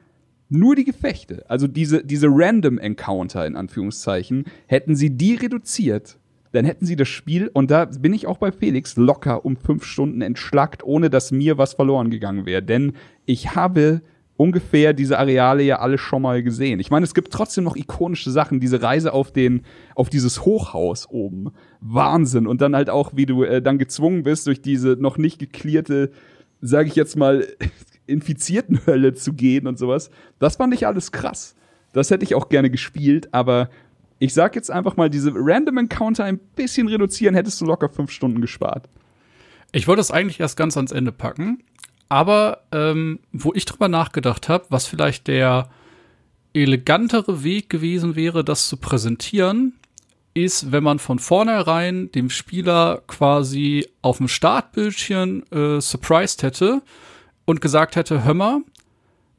nur 0.47 0.75
die 0.75 0.83
Gefechte, 0.83 1.49
also 1.49 1.67
diese, 1.67 2.03
diese 2.03 2.27
Random 2.29 2.77
Encounter 2.77 3.45
in 3.45 3.55
Anführungszeichen, 3.55 4.45
hätten 4.67 4.95
sie 4.95 5.17
die 5.17 5.35
reduziert, 5.35 6.19
dann 6.51 6.65
hätten 6.65 6.85
sie 6.85 6.95
das 6.95 7.07
Spiel, 7.07 7.49
und 7.53 7.71
da 7.71 7.85
bin 7.85 8.13
ich 8.13 8.27
auch 8.27 8.37
bei 8.37 8.51
Felix, 8.51 8.97
locker 8.97 9.45
um 9.45 9.55
fünf 9.55 9.85
Stunden 9.85 10.21
entschlackt, 10.21 10.83
ohne 10.83 11.09
dass 11.09 11.31
mir 11.31 11.57
was 11.57 11.73
verloren 11.73 12.09
gegangen 12.09 12.45
wäre. 12.45 12.61
Denn 12.61 12.93
ich 13.25 13.55
habe 13.55 14.01
ungefähr 14.37 14.93
diese 14.93 15.19
Areale 15.19 15.63
ja 15.63 15.79
alle 15.79 15.97
schon 15.97 16.21
mal 16.21 16.41
gesehen. 16.41 16.79
Ich 16.79 16.89
meine, 16.89 17.03
es 17.03 17.13
gibt 17.13 17.31
trotzdem 17.31 17.63
noch 17.63 17.75
ikonische 17.75 18.31
Sachen, 18.31 18.59
diese 18.59 18.81
Reise 18.81 19.13
auf 19.13 19.31
den, 19.31 19.63
auf 19.95 20.09
dieses 20.09 20.45
Hochhaus 20.45 21.07
oben. 21.09 21.51
Wahnsinn. 21.79 22.47
Und 22.47 22.61
dann 22.61 22.75
halt 22.75 22.89
auch, 22.89 23.11
wie 23.15 23.25
du 23.25 23.43
äh, 23.43 23.61
dann 23.61 23.77
gezwungen 23.77 24.23
bist, 24.23 24.47
durch 24.47 24.61
diese 24.61 24.97
noch 24.99 25.17
nicht 25.17 25.39
geklärt,e 25.39 26.09
sage 26.61 26.87
ich 26.87 26.95
jetzt 26.95 27.17
mal, 27.17 27.47
infizierten 28.07 28.85
Hölle 28.85 29.13
zu 29.13 29.33
gehen 29.33 29.67
und 29.67 29.77
sowas. 29.77 30.09
Das 30.39 30.55
fand 30.55 30.73
ich 30.73 30.87
alles 30.87 31.11
krass. 31.11 31.55
Das 31.93 32.09
hätte 32.09 32.23
ich 32.23 32.35
auch 32.35 32.49
gerne 32.49 32.69
gespielt, 32.69 33.33
aber 33.33 33.69
ich 34.19 34.33
sag 34.33 34.55
jetzt 34.55 34.71
einfach 34.71 34.97
mal, 34.97 35.09
diese 35.09 35.31
Random 35.33 35.77
Encounter 35.79 36.23
ein 36.23 36.39
bisschen 36.55 36.87
reduzieren, 36.87 37.35
hättest 37.35 37.59
du 37.59 37.65
locker 37.65 37.89
fünf 37.89 38.11
Stunden 38.11 38.39
gespart. 38.39 38.87
Ich 39.71 39.87
wollte 39.87 40.01
es 40.01 40.11
eigentlich 40.11 40.39
erst 40.39 40.57
ganz 40.57 40.77
ans 40.77 40.91
Ende 40.91 41.11
packen, 41.11 41.63
aber 42.11 42.63
ähm, 42.73 43.19
wo 43.31 43.53
ich 43.53 43.63
drüber 43.63 43.87
nachgedacht 43.87 44.49
habe, 44.49 44.65
was 44.67 44.85
vielleicht 44.85 45.27
der 45.27 45.69
elegantere 46.53 47.41
Weg 47.41 47.69
gewesen 47.69 48.17
wäre, 48.17 48.43
das 48.43 48.67
zu 48.67 48.75
präsentieren, 48.75 49.79
ist, 50.33 50.73
wenn 50.73 50.83
man 50.83 50.99
von 50.99 51.19
vornherein 51.19 52.11
dem 52.11 52.29
Spieler 52.29 53.01
quasi 53.07 53.87
auf 54.01 54.17
dem 54.17 54.27
Startbildschirm 54.27 55.43
äh, 55.51 55.79
surprised 55.79 56.43
hätte 56.43 56.81
und 57.45 57.61
gesagt 57.61 57.95
hätte, 57.95 58.25
hör 58.25 58.33
mal, 58.33 58.59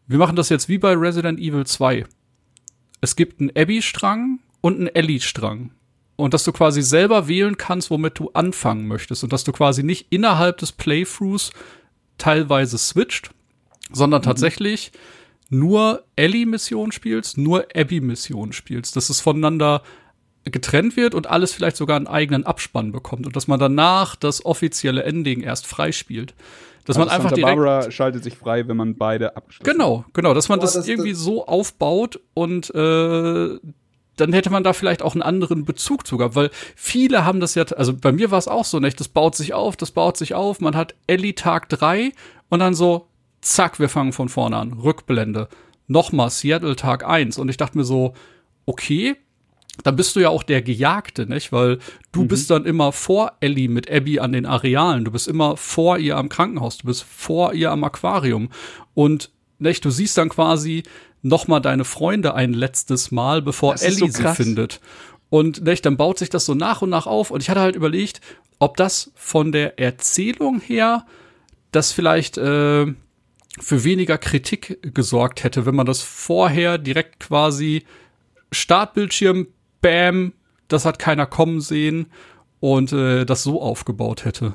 wir 0.07 0.17
machen 0.17 0.37
das 0.37 0.49
jetzt 0.49 0.71
wie 0.71 0.79
bei 0.79 0.95
Resident 0.95 1.39
Evil 1.41 1.67
2. 1.67 2.07
Es 3.03 3.17
gibt 3.17 3.39
einen 3.39 3.51
Abby-Strang 3.55 4.39
und 4.63 4.77
einen 4.77 4.87
Ellie-Strang. 4.87 5.73
Und 6.17 6.33
dass 6.33 6.45
du 6.45 6.53
quasi 6.53 6.81
selber 6.81 7.29
wählen 7.29 7.59
kannst, 7.59 7.91
womit 7.91 8.19
du 8.19 8.31
anfangen 8.31 8.87
möchtest. 8.87 9.25
Und 9.25 9.33
dass 9.35 9.45
du 9.45 9.53
quasi 9.53 9.83
nicht 9.83 10.07
innerhalb 10.09 10.57
des 10.57 10.73
Playthroughs 10.73 11.53
teilweise 12.23 12.79
switcht, 12.79 13.31
sondern 13.91 14.21
mhm. 14.21 14.27
tatsächlich 14.27 14.93
nur 15.51 16.05
Ellie-Missionen 16.17 16.93
spielst, 16.93 17.37
nur 17.37 17.67
Abby-Missionen 17.75 18.53
spielst, 18.53 18.97
dass 18.97 19.11
es 19.11 19.21
voneinander 19.21 19.83
getrennt 20.45 20.97
wird 20.97 21.15
und 21.15 21.29
alles 21.29 21.53
vielleicht 21.53 21.77
sogar 21.77 21.97
einen 21.97 22.07
eigenen 22.07 22.45
Abspann 22.45 22.91
bekommt 22.91 23.27
und 23.27 23.37
dass 23.37 23.49
man 23.49 23.61
danach 23.61 24.17
das 24.17 24.45
offizielle 24.45 25.03
Ending 25.05 25.41
erst 25.41 25.67
freispielt. 25.67 26.35
Dass 26.85 26.97
also 26.97 27.07
man 27.07 27.09
einfach 27.15 27.31
Santa 27.31 27.37
direkt 27.37 27.57
Barbara 27.57 27.91
schaltet 27.91 28.25
sich 28.25 28.37
frei, 28.37 28.67
wenn 28.67 28.77
man 28.77 28.97
beide 28.97 29.37
abgeschlossen 29.37 29.71
Genau, 29.71 30.05
genau, 30.15 30.35
dass 30.35 30.49
man 30.49 30.59
Boah, 30.59 30.65
das, 30.65 30.75
das, 30.75 30.89
irgendwie 30.89 31.15
so 31.15 31.47
aufbaut 31.47 32.19
und 32.35 32.75
äh, 32.75 33.59
dann 34.17 34.33
hätte 34.33 34.51
man 34.51 34.65
da 34.65 34.73
vielleicht 34.73 35.03
auch 35.03 35.15
einen 35.15 35.23
anderen 35.23 35.65
Bezug 35.65 36.07
zu 36.07 36.17
gehabt, 36.19 36.35
weil 36.35 36.51
viele 36.77 37.25
haben 37.25 37.41
das 37.41 37.55
ja, 37.55 37.65
also 37.65 37.95
bei 37.97 38.13
mir 38.13 38.31
war 38.31 38.39
es 38.39 38.49
auch 38.49 38.65
so, 38.65 38.79
nicht? 38.79 39.01
Das 39.01 39.09
baut 39.09 39.35
sich 39.35 39.55
auf, 39.55 39.77
das 39.77 39.91
baut 39.91 40.17
sich 40.17 40.35
auf, 40.35 40.61
man 40.61 40.77
hat 40.77 40.95
Ellie 41.07 41.35
Tag 41.35 41.69
drei 41.69 42.13
und 42.49 42.59
dann 42.59 42.75
so, 42.75 43.09
zack, 43.41 43.81
wir 43.81 43.89
fangen 43.89 44.13
von 44.13 44.29
vorne 44.29 44.57
an, 44.57 44.73
Rückblende. 44.75 45.49
Nochmal 45.89 46.31
Seattle 46.31 46.77
Tag 46.77 47.07
eins 47.07 47.39
und 47.39 47.49
ich 47.49 47.57
dachte 47.57 47.79
mir 47.79 47.85
so, 47.85 48.15
okay, 48.67 49.17
dann 49.85 49.97
bist 49.97 50.15
du 50.15 50.21
ja 50.21 50.29
auch 50.29 50.43
der 50.43 50.61
Gejagte, 50.61 51.27
nicht? 51.27 51.51
Weil 51.51 51.79
du 52.13 52.23
mhm. 52.23 52.29
bist 52.29 52.51
dann 52.51 52.67
immer 52.67 52.93
vor 52.93 53.33
Ellie 53.41 53.69
mit 53.69 53.91
Abby 53.91 54.21
an 54.21 54.33
den 54.33 54.45
Arealen, 54.47 55.05
du 55.05 55.11
bist 55.11 55.29
immer 55.29 55.57
vor 55.57 55.99
ihr 55.99 56.19
am 56.19 56.29
Krankenhaus, 56.29 56.79
du 56.79 56.87
bist 56.87 57.03
vor 57.03 57.55
ihr 57.55 57.71
am 57.71 57.83
Aquarium 57.83 58.51
und 58.95 59.31
nicht, 59.59 59.85
du 59.85 59.91
siehst 59.91 60.19
dann 60.19 60.29
quasi 60.29 60.83
noch 61.23 61.49
mal 61.49 61.61
deine 61.61 61.85
Freunde 61.85 62.35
ein 62.35 62.53
letztes 62.53 63.11
Mal, 63.11 63.43
bevor 63.43 63.81
Ellie 63.81 63.99
so 63.99 64.07
sie 64.09 64.35
findet. 64.35 64.81
Und 65.31 65.65
nicht, 65.65 65.87
dann 65.87 65.97
baut 65.97 66.19
sich 66.19 66.29
das 66.29 66.45
so 66.45 66.55
nach 66.55 66.83
und 66.83 66.91
nach 66.91 67.07
auf. 67.07 67.31
Und 67.31 67.43
ich 67.43 67.49
hatte 67.49 67.61
halt 67.61 67.77
überlegt, 67.77 68.21
ob 68.59 68.77
das 68.77 69.13
von 69.15 69.51
der 69.51 69.79
Erzählung 69.79 70.61
her 70.61 71.07
das 71.71 71.91
vielleicht 71.91 72.37
äh, 72.37 72.87
für 73.59 73.85
weniger 73.85 74.19
Kritik 74.19 74.95
gesorgt 74.95 75.43
hätte, 75.43 75.65
wenn 75.65 75.75
man 75.75 75.87
das 75.87 76.03
vorher 76.03 76.79
direkt 76.79 77.21
quasi 77.21 77.85
Startbildschirm, 78.51 79.49
Bam, 79.81 80.33
das 80.69 80.85
hat 80.85 80.99
keiner 80.99 81.27
kommen 81.27 81.61
sehen 81.61 82.07
und 82.61 82.93
äh, 82.93 83.25
das 83.25 83.43
so 83.43 83.61
aufgebaut 83.61 84.25
hätte. 84.25 84.55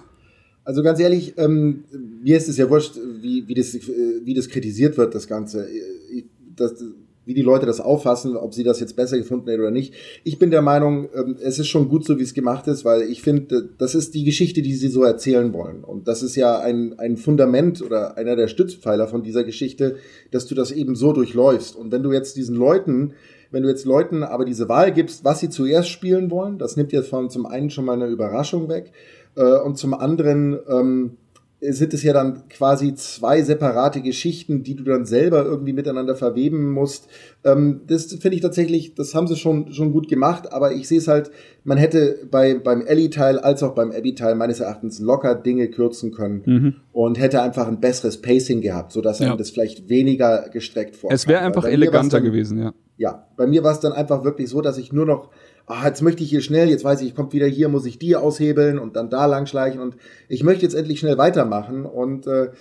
Also 0.63 0.83
ganz 0.83 0.99
ehrlich, 0.99 1.37
ähm, 1.37 1.85
mir 2.23 2.37
ist 2.37 2.49
es 2.49 2.57
ja 2.57 2.69
wurscht, 2.69 2.95
wie, 3.21 3.47
wie, 3.47 3.53
das, 3.53 3.73
äh, 3.73 4.21
wie 4.23 4.33
das 4.33 4.49
kritisiert 4.49 4.97
wird, 4.97 5.15
das 5.15 5.27
Ganze. 5.27 5.67
Ich, 5.69 6.25
das, 6.59 6.83
wie 7.27 7.33
die 7.33 7.41
Leute 7.41 7.65
das 7.65 7.81
auffassen, 7.81 8.37
ob 8.37 8.53
sie 8.53 8.63
das 8.63 8.79
jetzt 8.79 8.95
besser 8.95 9.17
gefunden 9.17 9.49
hätten 9.49 9.61
oder 9.61 9.71
nicht. 9.71 9.93
Ich 10.23 10.39
bin 10.39 10.49
der 10.49 10.61
Meinung, 10.61 11.09
ähm, 11.13 11.35
es 11.41 11.59
ist 11.59 11.67
schon 11.67 11.89
gut 11.89 12.05
so, 12.05 12.17
wie 12.17 12.23
es 12.23 12.33
gemacht 12.33 12.67
ist, 12.67 12.85
weil 12.85 13.01
ich 13.01 13.21
finde, 13.21 13.69
das 13.77 13.95
ist 13.95 14.15
die 14.15 14.23
Geschichte, 14.23 14.61
die 14.61 14.73
sie 14.73 14.87
so 14.87 15.03
erzählen 15.03 15.53
wollen. 15.53 15.83
Und 15.83 16.07
das 16.07 16.23
ist 16.23 16.37
ja 16.37 16.59
ein, 16.59 16.97
ein 16.97 17.17
Fundament 17.17 17.81
oder 17.81 18.17
einer 18.17 18.37
der 18.37 18.47
Stützpfeiler 18.47 19.07
von 19.07 19.23
dieser 19.23 19.43
Geschichte, 19.43 19.97
dass 20.31 20.47
du 20.47 20.55
das 20.55 20.71
eben 20.71 20.95
so 20.95 21.11
durchläufst. 21.11 21.75
Und 21.75 21.91
wenn 21.91 22.01
du 22.01 22.13
jetzt 22.13 22.37
diesen 22.37 22.55
Leuten, 22.55 23.13
wenn 23.51 23.63
du 23.63 23.69
jetzt 23.69 23.85
Leuten 23.85 24.23
aber 24.23 24.45
diese 24.45 24.69
Wahl 24.69 24.93
gibst, 24.93 25.25
was 25.25 25.41
sie 25.41 25.49
zuerst 25.49 25.89
spielen 25.89 26.31
wollen, 26.31 26.57
das 26.57 26.77
nimmt 26.77 26.93
jetzt 26.93 27.09
von 27.09 27.29
zum 27.29 27.45
einen 27.45 27.69
schon 27.69 27.85
mal 27.85 27.93
eine 27.93 28.07
Überraschung 28.07 28.69
weg 28.69 28.93
äh, 29.35 29.59
und 29.59 29.77
zum 29.77 29.93
anderen 29.93 30.57
ähm, 30.69 31.17
sind 31.59 31.93
es 31.93 32.03
ja 32.03 32.13
dann 32.13 32.47
quasi 32.49 32.93
zwei 32.93 33.41
separate 33.41 34.01
Geschichten, 34.01 34.61
die 34.63 34.75
du 34.75 34.83
dann 34.83 35.05
selber 35.05 35.43
irgendwie 35.43 35.73
miteinander 35.73 36.15
verweben 36.15 36.71
musst. 36.71 37.07
Ähm, 37.43 37.81
das 37.87 38.13
finde 38.13 38.35
ich 38.35 38.41
tatsächlich, 38.41 38.93
das 38.93 39.15
haben 39.15 39.27
sie 39.27 39.35
schon, 39.35 39.71
schon 39.73 39.91
gut 39.91 40.07
gemacht, 40.07 40.53
aber 40.53 40.73
ich 40.73 40.87
sehe 40.87 40.99
es 40.99 41.07
halt, 41.07 41.31
man 41.63 41.79
hätte 41.79 42.19
bei, 42.29 42.55
beim 42.55 42.81
Ellie-Teil 42.81 43.39
als 43.39 43.63
auch 43.63 43.73
beim 43.73 43.91
Abby-Teil 43.91 44.35
meines 44.35 44.59
Erachtens 44.59 44.99
locker 44.99 45.33
Dinge 45.33 45.67
kürzen 45.69 46.11
können 46.11 46.43
mhm. 46.45 46.75
und 46.91 47.19
hätte 47.19 47.41
einfach 47.41 47.67
ein 47.67 47.79
besseres 47.79 48.21
Pacing 48.21 48.61
gehabt, 48.61 48.91
sodass 48.91 49.19
ja. 49.19 49.27
einem 49.27 49.37
das 49.37 49.49
vielleicht 49.49 49.89
weniger 49.89 50.49
gestreckt 50.49 50.95
vorkam. 50.95 51.15
Es 51.15 51.27
wäre 51.27 51.41
einfach 51.41 51.65
eleganter 51.65 52.17
dann, 52.17 52.23
gewesen, 52.23 52.59
ja. 52.59 52.73
Ja, 52.97 53.27
bei 53.37 53.47
mir 53.47 53.63
war 53.63 53.71
es 53.71 53.79
dann 53.79 53.93
einfach 53.93 54.23
wirklich 54.23 54.49
so, 54.49 54.61
dass 54.61 54.77
ich 54.77 54.91
nur 54.91 55.05
noch 55.05 55.29
ah, 55.67 55.85
jetzt 55.85 56.01
möchte 56.01 56.23
ich 56.23 56.29
hier 56.29 56.41
schnell, 56.41 56.69
jetzt 56.69 56.83
weiß 56.83 57.01
ich, 57.01 57.09
ich 57.09 57.15
kommt 57.15 57.33
wieder 57.33 57.45
hier, 57.45 57.69
muss 57.69 57.85
ich 57.85 57.99
die 57.99 58.15
aushebeln 58.15 58.79
und 58.79 58.95
dann 58.95 59.09
da 59.09 59.25
langschleichen 59.25 59.81
und 59.81 59.97
ich 60.29 60.43
möchte 60.43 60.63
jetzt 60.63 60.73
endlich 60.73 60.99
schnell 60.99 61.17
weitermachen 61.17 61.85
und 61.85 62.25
äh, 62.25 62.51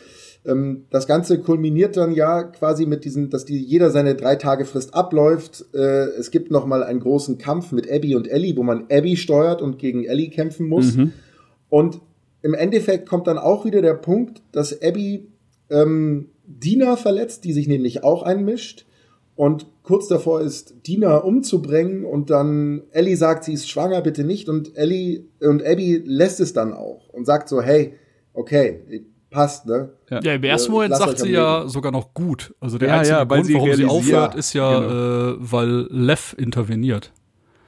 ähm, 0.44 0.86
das 0.90 1.06
Ganze 1.06 1.40
kulminiert 1.40 1.96
dann 1.96 2.12
ja 2.12 2.42
quasi 2.42 2.84
mit 2.84 3.04
diesen, 3.04 3.30
dass 3.30 3.44
die 3.44 3.58
jeder 3.58 3.90
seine 3.90 4.16
drei 4.16 4.36
Tage 4.36 4.64
Frist 4.64 4.94
abläuft. 4.94 5.64
Äh, 5.72 6.08
es 6.18 6.30
gibt 6.30 6.50
noch 6.50 6.66
mal 6.66 6.82
einen 6.82 7.00
großen 7.00 7.38
Kampf 7.38 7.72
mit 7.72 7.90
Abby 7.90 8.16
und 8.16 8.28
Ellie, 8.28 8.56
wo 8.56 8.62
man 8.62 8.86
Abby 8.90 9.16
steuert 9.16 9.62
und 9.62 9.78
gegen 9.78 10.04
Ellie 10.04 10.30
kämpfen 10.30 10.68
muss. 10.68 10.96
Mhm. 10.96 11.12
Und 11.68 12.00
im 12.42 12.54
Endeffekt 12.54 13.08
kommt 13.08 13.26
dann 13.26 13.38
auch 13.38 13.64
wieder 13.64 13.82
der 13.82 13.94
Punkt, 13.94 14.42
dass 14.52 14.82
Abby 14.82 15.28
ähm, 15.70 16.28
Dina 16.44 16.96
verletzt, 16.96 17.44
die 17.44 17.52
sich 17.52 17.66
nämlich 17.66 18.04
auch 18.04 18.22
einmischt 18.22 18.86
und 19.34 19.66
kurz 19.86 20.08
davor 20.08 20.40
ist, 20.40 20.74
Dina 20.86 21.18
umzubringen 21.18 22.04
und 22.04 22.28
dann 22.28 22.82
Ellie 22.90 23.16
sagt, 23.16 23.44
sie 23.44 23.52
ist 23.52 23.70
schwanger, 23.70 24.02
bitte 24.02 24.24
nicht 24.24 24.48
und 24.48 24.76
Ellie 24.76 25.26
und 25.40 25.64
Abby 25.64 26.02
lässt 26.04 26.40
es 26.40 26.52
dann 26.52 26.72
auch 26.72 27.08
und 27.10 27.24
sagt 27.24 27.48
so, 27.48 27.62
hey, 27.62 27.94
okay, 28.34 29.06
passt, 29.30 29.66
ne? 29.66 29.90
Ja, 30.10 30.20
ja 30.22 30.34
im 30.34 30.42
ersten 30.42 30.72
Moment 30.72 30.96
sagt 30.96 31.20
sie 31.20 31.30
ja 31.30 31.68
sogar 31.68 31.92
noch 31.92 32.14
gut. 32.14 32.52
Also 32.58 32.78
der 32.78 32.88
ja, 32.88 32.98
einzige 32.98 33.16
ja, 33.16 33.24
Grund, 33.24 33.54
warum 33.54 33.74
sie 33.74 33.84
aufhört, 33.84 34.34
ist 34.34 34.52
ja, 34.54 34.80
genau. 34.80 35.34
äh, 35.34 35.36
weil 35.38 35.86
Lev 35.90 36.34
interveniert. 36.36 37.12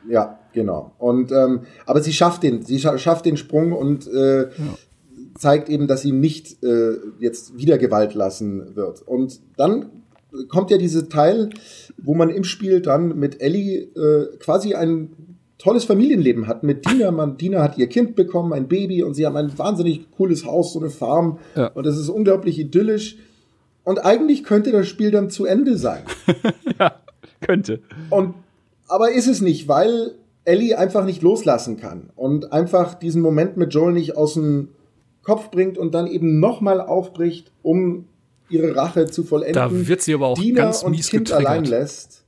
Ja, 0.08 0.40
genau. 0.52 0.92
Und 0.98 1.30
ähm, 1.30 1.60
aber 1.86 2.02
sie 2.02 2.12
schafft 2.12 2.42
den, 2.42 2.62
sie 2.62 2.80
schafft 2.80 3.26
den 3.26 3.36
Sprung 3.36 3.72
und 3.72 4.08
äh, 4.08 4.42
ja. 4.42 4.48
zeigt 5.38 5.68
eben, 5.68 5.86
dass 5.86 6.02
sie 6.02 6.12
nicht 6.12 6.64
äh, 6.64 6.94
jetzt 7.20 7.56
wieder 7.56 7.78
Gewalt 7.78 8.14
lassen 8.14 8.74
wird. 8.74 9.02
Und 9.02 9.38
dann 9.56 9.97
kommt 10.48 10.70
ja 10.70 10.78
dieser 10.78 11.08
Teil, 11.08 11.50
wo 11.96 12.14
man 12.14 12.30
im 12.30 12.44
Spiel 12.44 12.80
dann 12.80 13.18
mit 13.18 13.40
Ellie 13.40 13.88
äh, 13.96 14.36
quasi 14.38 14.74
ein 14.74 15.10
tolles 15.58 15.84
Familienleben 15.84 16.46
hat. 16.46 16.62
Mit 16.62 16.88
Dina, 16.88 17.10
man, 17.10 17.36
Dina 17.36 17.62
hat 17.62 17.78
ihr 17.78 17.88
Kind 17.88 18.14
bekommen, 18.14 18.52
ein 18.52 18.68
Baby 18.68 19.02
und 19.02 19.14
sie 19.14 19.26
haben 19.26 19.36
ein 19.36 19.56
wahnsinnig 19.58 20.10
cooles 20.12 20.44
Haus, 20.44 20.72
so 20.72 20.80
eine 20.80 20.90
Farm 20.90 21.38
ja. 21.56 21.68
und 21.68 21.84
das 21.84 21.98
ist 21.98 22.08
unglaublich 22.08 22.58
idyllisch. 22.58 23.16
Und 23.84 24.04
eigentlich 24.04 24.44
könnte 24.44 24.70
das 24.70 24.86
Spiel 24.86 25.10
dann 25.10 25.30
zu 25.30 25.46
Ende 25.46 25.76
sein. 25.78 26.02
ja, 26.78 26.96
könnte. 27.40 27.80
Und 28.10 28.34
aber 28.86 29.12
ist 29.12 29.28
es 29.28 29.40
nicht, 29.40 29.68
weil 29.68 30.14
Ellie 30.44 30.78
einfach 30.78 31.04
nicht 31.04 31.22
loslassen 31.22 31.76
kann 31.76 32.10
und 32.16 32.52
einfach 32.52 32.94
diesen 32.94 33.20
Moment 33.20 33.56
mit 33.56 33.74
Joel 33.74 33.92
nicht 33.92 34.16
aus 34.16 34.34
dem 34.34 34.68
Kopf 35.22 35.50
bringt 35.50 35.76
und 35.76 35.94
dann 35.94 36.06
eben 36.06 36.40
nochmal 36.40 36.80
aufbricht, 36.80 37.52
um 37.62 38.07
ihre 38.50 38.74
Rache 38.74 39.06
zu 39.06 39.24
vollenden. 39.24 39.54
Da 39.54 39.70
wird 39.70 40.02
sie 40.02 40.14
aber 40.14 40.28
auch 40.28 40.38
Dina 40.38 40.62
ganz 40.62 40.82
und 40.82 40.92
mies 40.92 41.08
Kind 41.08 41.32
allein 41.32 41.64
lässt. 41.64 42.24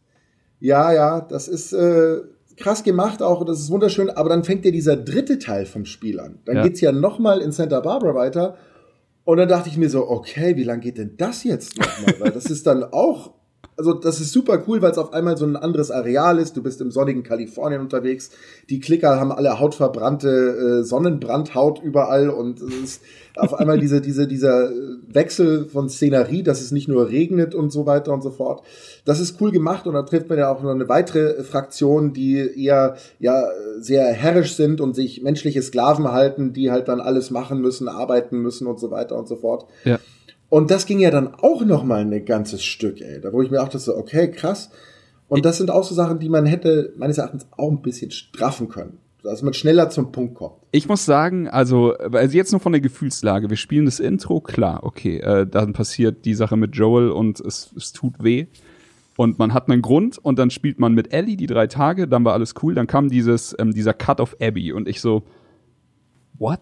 Ja, 0.58 0.92
ja, 0.92 1.20
das 1.20 1.48
ist 1.48 1.72
äh, 1.72 2.18
krass 2.56 2.84
gemacht 2.84 3.22
auch, 3.22 3.44
das 3.44 3.60
ist 3.60 3.70
wunderschön, 3.70 4.10
aber 4.10 4.28
dann 4.28 4.44
fängt 4.44 4.64
ja 4.64 4.70
dieser 4.70 4.96
dritte 4.96 5.38
Teil 5.38 5.66
vom 5.66 5.86
Spiel 5.86 6.20
an. 6.20 6.38
Dann 6.44 6.56
ja. 6.56 6.62
geht's 6.62 6.80
ja 6.80 6.92
nochmal 6.92 7.40
in 7.40 7.52
Santa 7.52 7.80
Barbara 7.80 8.14
weiter 8.14 8.56
und 9.24 9.38
dann 9.38 9.48
dachte 9.48 9.68
ich 9.68 9.76
mir 9.76 9.88
so, 9.88 10.08
okay, 10.08 10.56
wie 10.56 10.64
lange 10.64 10.80
geht 10.80 10.98
denn 10.98 11.16
das 11.16 11.44
jetzt 11.44 11.78
nochmal? 11.78 12.14
Weil 12.20 12.32
das 12.32 12.46
ist 12.46 12.66
dann 12.66 12.84
auch 12.84 13.32
also 13.80 13.94
das 13.94 14.20
ist 14.20 14.32
super 14.32 14.62
cool, 14.68 14.82
weil 14.82 14.90
es 14.90 14.98
auf 14.98 15.14
einmal 15.14 15.38
so 15.38 15.46
ein 15.46 15.56
anderes 15.56 15.90
Areal 15.90 16.38
ist. 16.38 16.54
Du 16.54 16.62
bist 16.62 16.82
im 16.82 16.90
sonnigen 16.90 17.22
Kalifornien 17.22 17.80
unterwegs. 17.80 18.30
Die 18.68 18.78
Klicker 18.78 19.18
haben 19.18 19.32
alle 19.32 19.58
hautverbrannte 19.58 20.28
äh, 20.80 20.84
Sonnenbrandhaut 20.84 21.82
überall 21.82 22.28
und 22.28 22.60
es 22.60 22.74
ist 22.74 23.02
auf 23.36 23.54
einmal 23.54 23.78
diese, 23.78 24.00
diese, 24.02 24.28
dieser 24.28 24.70
Wechsel 25.08 25.66
von 25.66 25.88
Szenerie, 25.88 26.42
dass 26.42 26.60
es 26.60 26.72
nicht 26.72 26.88
nur 26.88 27.08
regnet 27.08 27.54
und 27.54 27.70
so 27.70 27.86
weiter 27.86 28.12
und 28.12 28.22
so 28.22 28.30
fort. 28.30 28.62
Das 29.06 29.18
ist 29.18 29.40
cool 29.40 29.50
gemacht 29.50 29.86
und 29.86 29.94
da 29.94 30.02
trifft 30.02 30.28
man 30.28 30.38
ja 30.38 30.52
auch 30.54 30.62
noch 30.62 30.70
eine 30.70 30.90
weitere 30.90 31.42
Fraktion, 31.42 32.12
die 32.12 32.36
eher 32.36 32.96
ja 33.18 33.44
sehr 33.78 34.04
herrisch 34.12 34.56
sind 34.56 34.82
und 34.82 34.94
sich 34.94 35.22
menschliche 35.22 35.62
Sklaven 35.62 36.12
halten, 36.12 36.52
die 36.52 36.70
halt 36.70 36.88
dann 36.88 37.00
alles 37.00 37.30
machen 37.30 37.62
müssen, 37.62 37.88
arbeiten 37.88 38.40
müssen 38.40 38.66
und 38.66 38.78
so 38.78 38.90
weiter 38.90 39.16
und 39.16 39.26
so 39.26 39.36
fort. 39.36 39.64
Ja. 39.84 39.98
Und 40.50 40.70
das 40.70 40.84
ging 40.84 40.98
ja 40.98 41.10
dann 41.10 41.32
auch 41.34 41.64
noch 41.64 41.84
mal 41.84 42.00
ein 42.00 42.24
ganzes 42.26 42.62
Stück, 42.62 43.00
ey. 43.00 43.20
Da 43.20 43.32
wo 43.32 43.40
ich 43.40 43.50
mir 43.50 43.62
auch 43.62 43.68
das 43.68 43.86
so, 43.86 43.96
okay, 43.96 44.30
krass. 44.30 44.70
Und 45.28 45.44
das 45.44 45.58
sind 45.58 45.70
auch 45.70 45.84
so 45.84 45.94
Sachen, 45.94 46.18
die 46.18 46.28
man 46.28 46.44
hätte 46.44 46.92
meines 46.96 47.18
Erachtens 47.18 47.46
auch 47.56 47.70
ein 47.70 47.82
bisschen 47.82 48.10
straffen 48.10 48.68
können. 48.68 48.98
Dass 49.22 49.42
man 49.42 49.54
schneller 49.54 49.90
zum 49.90 50.12
Punkt 50.12 50.34
kommt. 50.34 50.56
Ich 50.72 50.88
muss 50.88 51.04
sagen, 51.04 51.46
also, 51.46 51.94
also 51.94 52.36
jetzt 52.36 52.52
nur 52.52 52.60
von 52.60 52.72
der 52.72 52.80
Gefühlslage. 52.80 53.48
Wir 53.48 53.56
spielen 53.56 53.84
das 53.84 54.00
Intro, 54.00 54.40
klar, 54.40 54.80
okay. 54.82 55.18
Äh, 55.18 55.46
dann 55.46 55.72
passiert 55.72 56.24
die 56.24 56.34
Sache 56.34 56.56
mit 56.56 56.74
Joel 56.74 57.10
und 57.10 57.38
es, 57.38 57.70
es 57.76 57.92
tut 57.92 58.14
weh. 58.22 58.46
Und 59.16 59.38
man 59.38 59.54
hat 59.54 59.68
einen 59.68 59.82
Grund 59.82 60.18
und 60.18 60.38
dann 60.38 60.50
spielt 60.50 60.80
man 60.80 60.94
mit 60.94 61.12
Ellie 61.12 61.36
die 61.36 61.46
drei 61.46 61.66
Tage, 61.66 62.08
dann 62.08 62.24
war 62.24 62.32
alles 62.32 62.54
cool. 62.62 62.74
Dann 62.74 62.86
kam 62.86 63.08
dieses, 63.08 63.54
ähm, 63.58 63.72
dieser 63.72 63.92
Cut 63.92 64.20
of 64.20 64.34
Abby 64.40 64.72
und 64.72 64.88
ich 64.88 65.00
so, 65.00 65.22
what? 66.38 66.60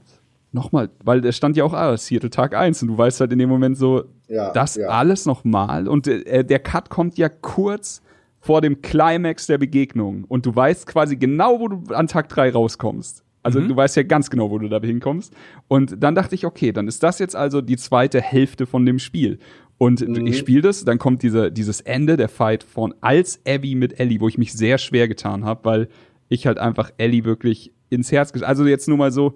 Nochmal, 0.52 0.90
weil 1.04 1.20
der 1.20 1.32
stand 1.32 1.56
ja 1.56 1.64
auch 1.64 1.74
alles, 1.74 2.06
Seattle 2.06 2.30
Tag 2.30 2.54
1 2.54 2.82
und 2.82 2.88
du 2.88 2.98
weißt 2.98 3.20
halt 3.20 3.32
in 3.32 3.38
dem 3.38 3.48
Moment 3.48 3.76
so, 3.76 4.04
ja, 4.28 4.52
das 4.52 4.76
ja. 4.76 4.88
alles 4.88 5.26
nochmal 5.26 5.88
und 5.88 6.06
äh, 6.06 6.44
der 6.44 6.58
Cut 6.58 6.90
kommt 6.90 7.18
ja 7.18 7.28
kurz 7.28 8.02
vor 8.40 8.60
dem 8.60 8.80
Climax 8.82 9.46
der 9.46 9.58
Begegnung 9.58 10.24
und 10.24 10.46
du 10.46 10.54
weißt 10.54 10.86
quasi 10.86 11.16
genau, 11.16 11.60
wo 11.60 11.68
du 11.68 11.94
an 11.94 12.06
Tag 12.06 12.28
3 12.28 12.52
rauskommst. 12.52 13.24
Also 13.42 13.60
mhm. 13.60 13.68
du 13.68 13.76
weißt 13.76 13.96
ja 13.96 14.02
ganz 14.02 14.30
genau, 14.30 14.50
wo 14.50 14.58
du 14.58 14.68
da 14.68 14.80
hinkommst. 14.80 15.32
Und 15.68 16.02
dann 16.02 16.14
dachte 16.14 16.34
ich, 16.34 16.44
okay, 16.44 16.72
dann 16.72 16.88
ist 16.88 17.02
das 17.02 17.18
jetzt 17.18 17.36
also 17.36 17.60
die 17.60 17.76
zweite 17.76 18.20
Hälfte 18.20 18.66
von 18.66 18.84
dem 18.84 18.98
Spiel. 18.98 19.38
Und 19.78 20.06
mhm. 20.06 20.26
ich 20.26 20.38
spiele 20.38 20.62
das, 20.62 20.84
dann 20.84 20.98
kommt 20.98 21.22
diese, 21.22 21.52
dieses 21.52 21.80
Ende, 21.80 22.16
der 22.16 22.28
Fight 22.28 22.64
von 22.64 22.94
als 23.00 23.40
Abby 23.46 23.76
mit 23.76 23.98
Ellie, 24.00 24.20
wo 24.20 24.28
ich 24.28 24.36
mich 24.36 24.52
sehr 24.52 24.76
schwer 24.76 25.08
getan 25.08 25.44
habe, 25.44 25.64
weil 25.64 25.88
ich 26.28 26.46
halt 26.46 26.58
einfach 26.58 26.90
Ellie 26.98 27.24
wirklich 27.24 27.72
ins 27.90 28.12
Herz, 28.12 28.32
also 28.42 28.66
jetzt 28.66 28.88
nur 28.88 28.98
mal 28.98 29.12
so, 29.12 29.34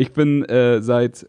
ich 0.00 0.12
bin 0.14 0.46
äh, 0.46 0.80
seit 0.80 1.28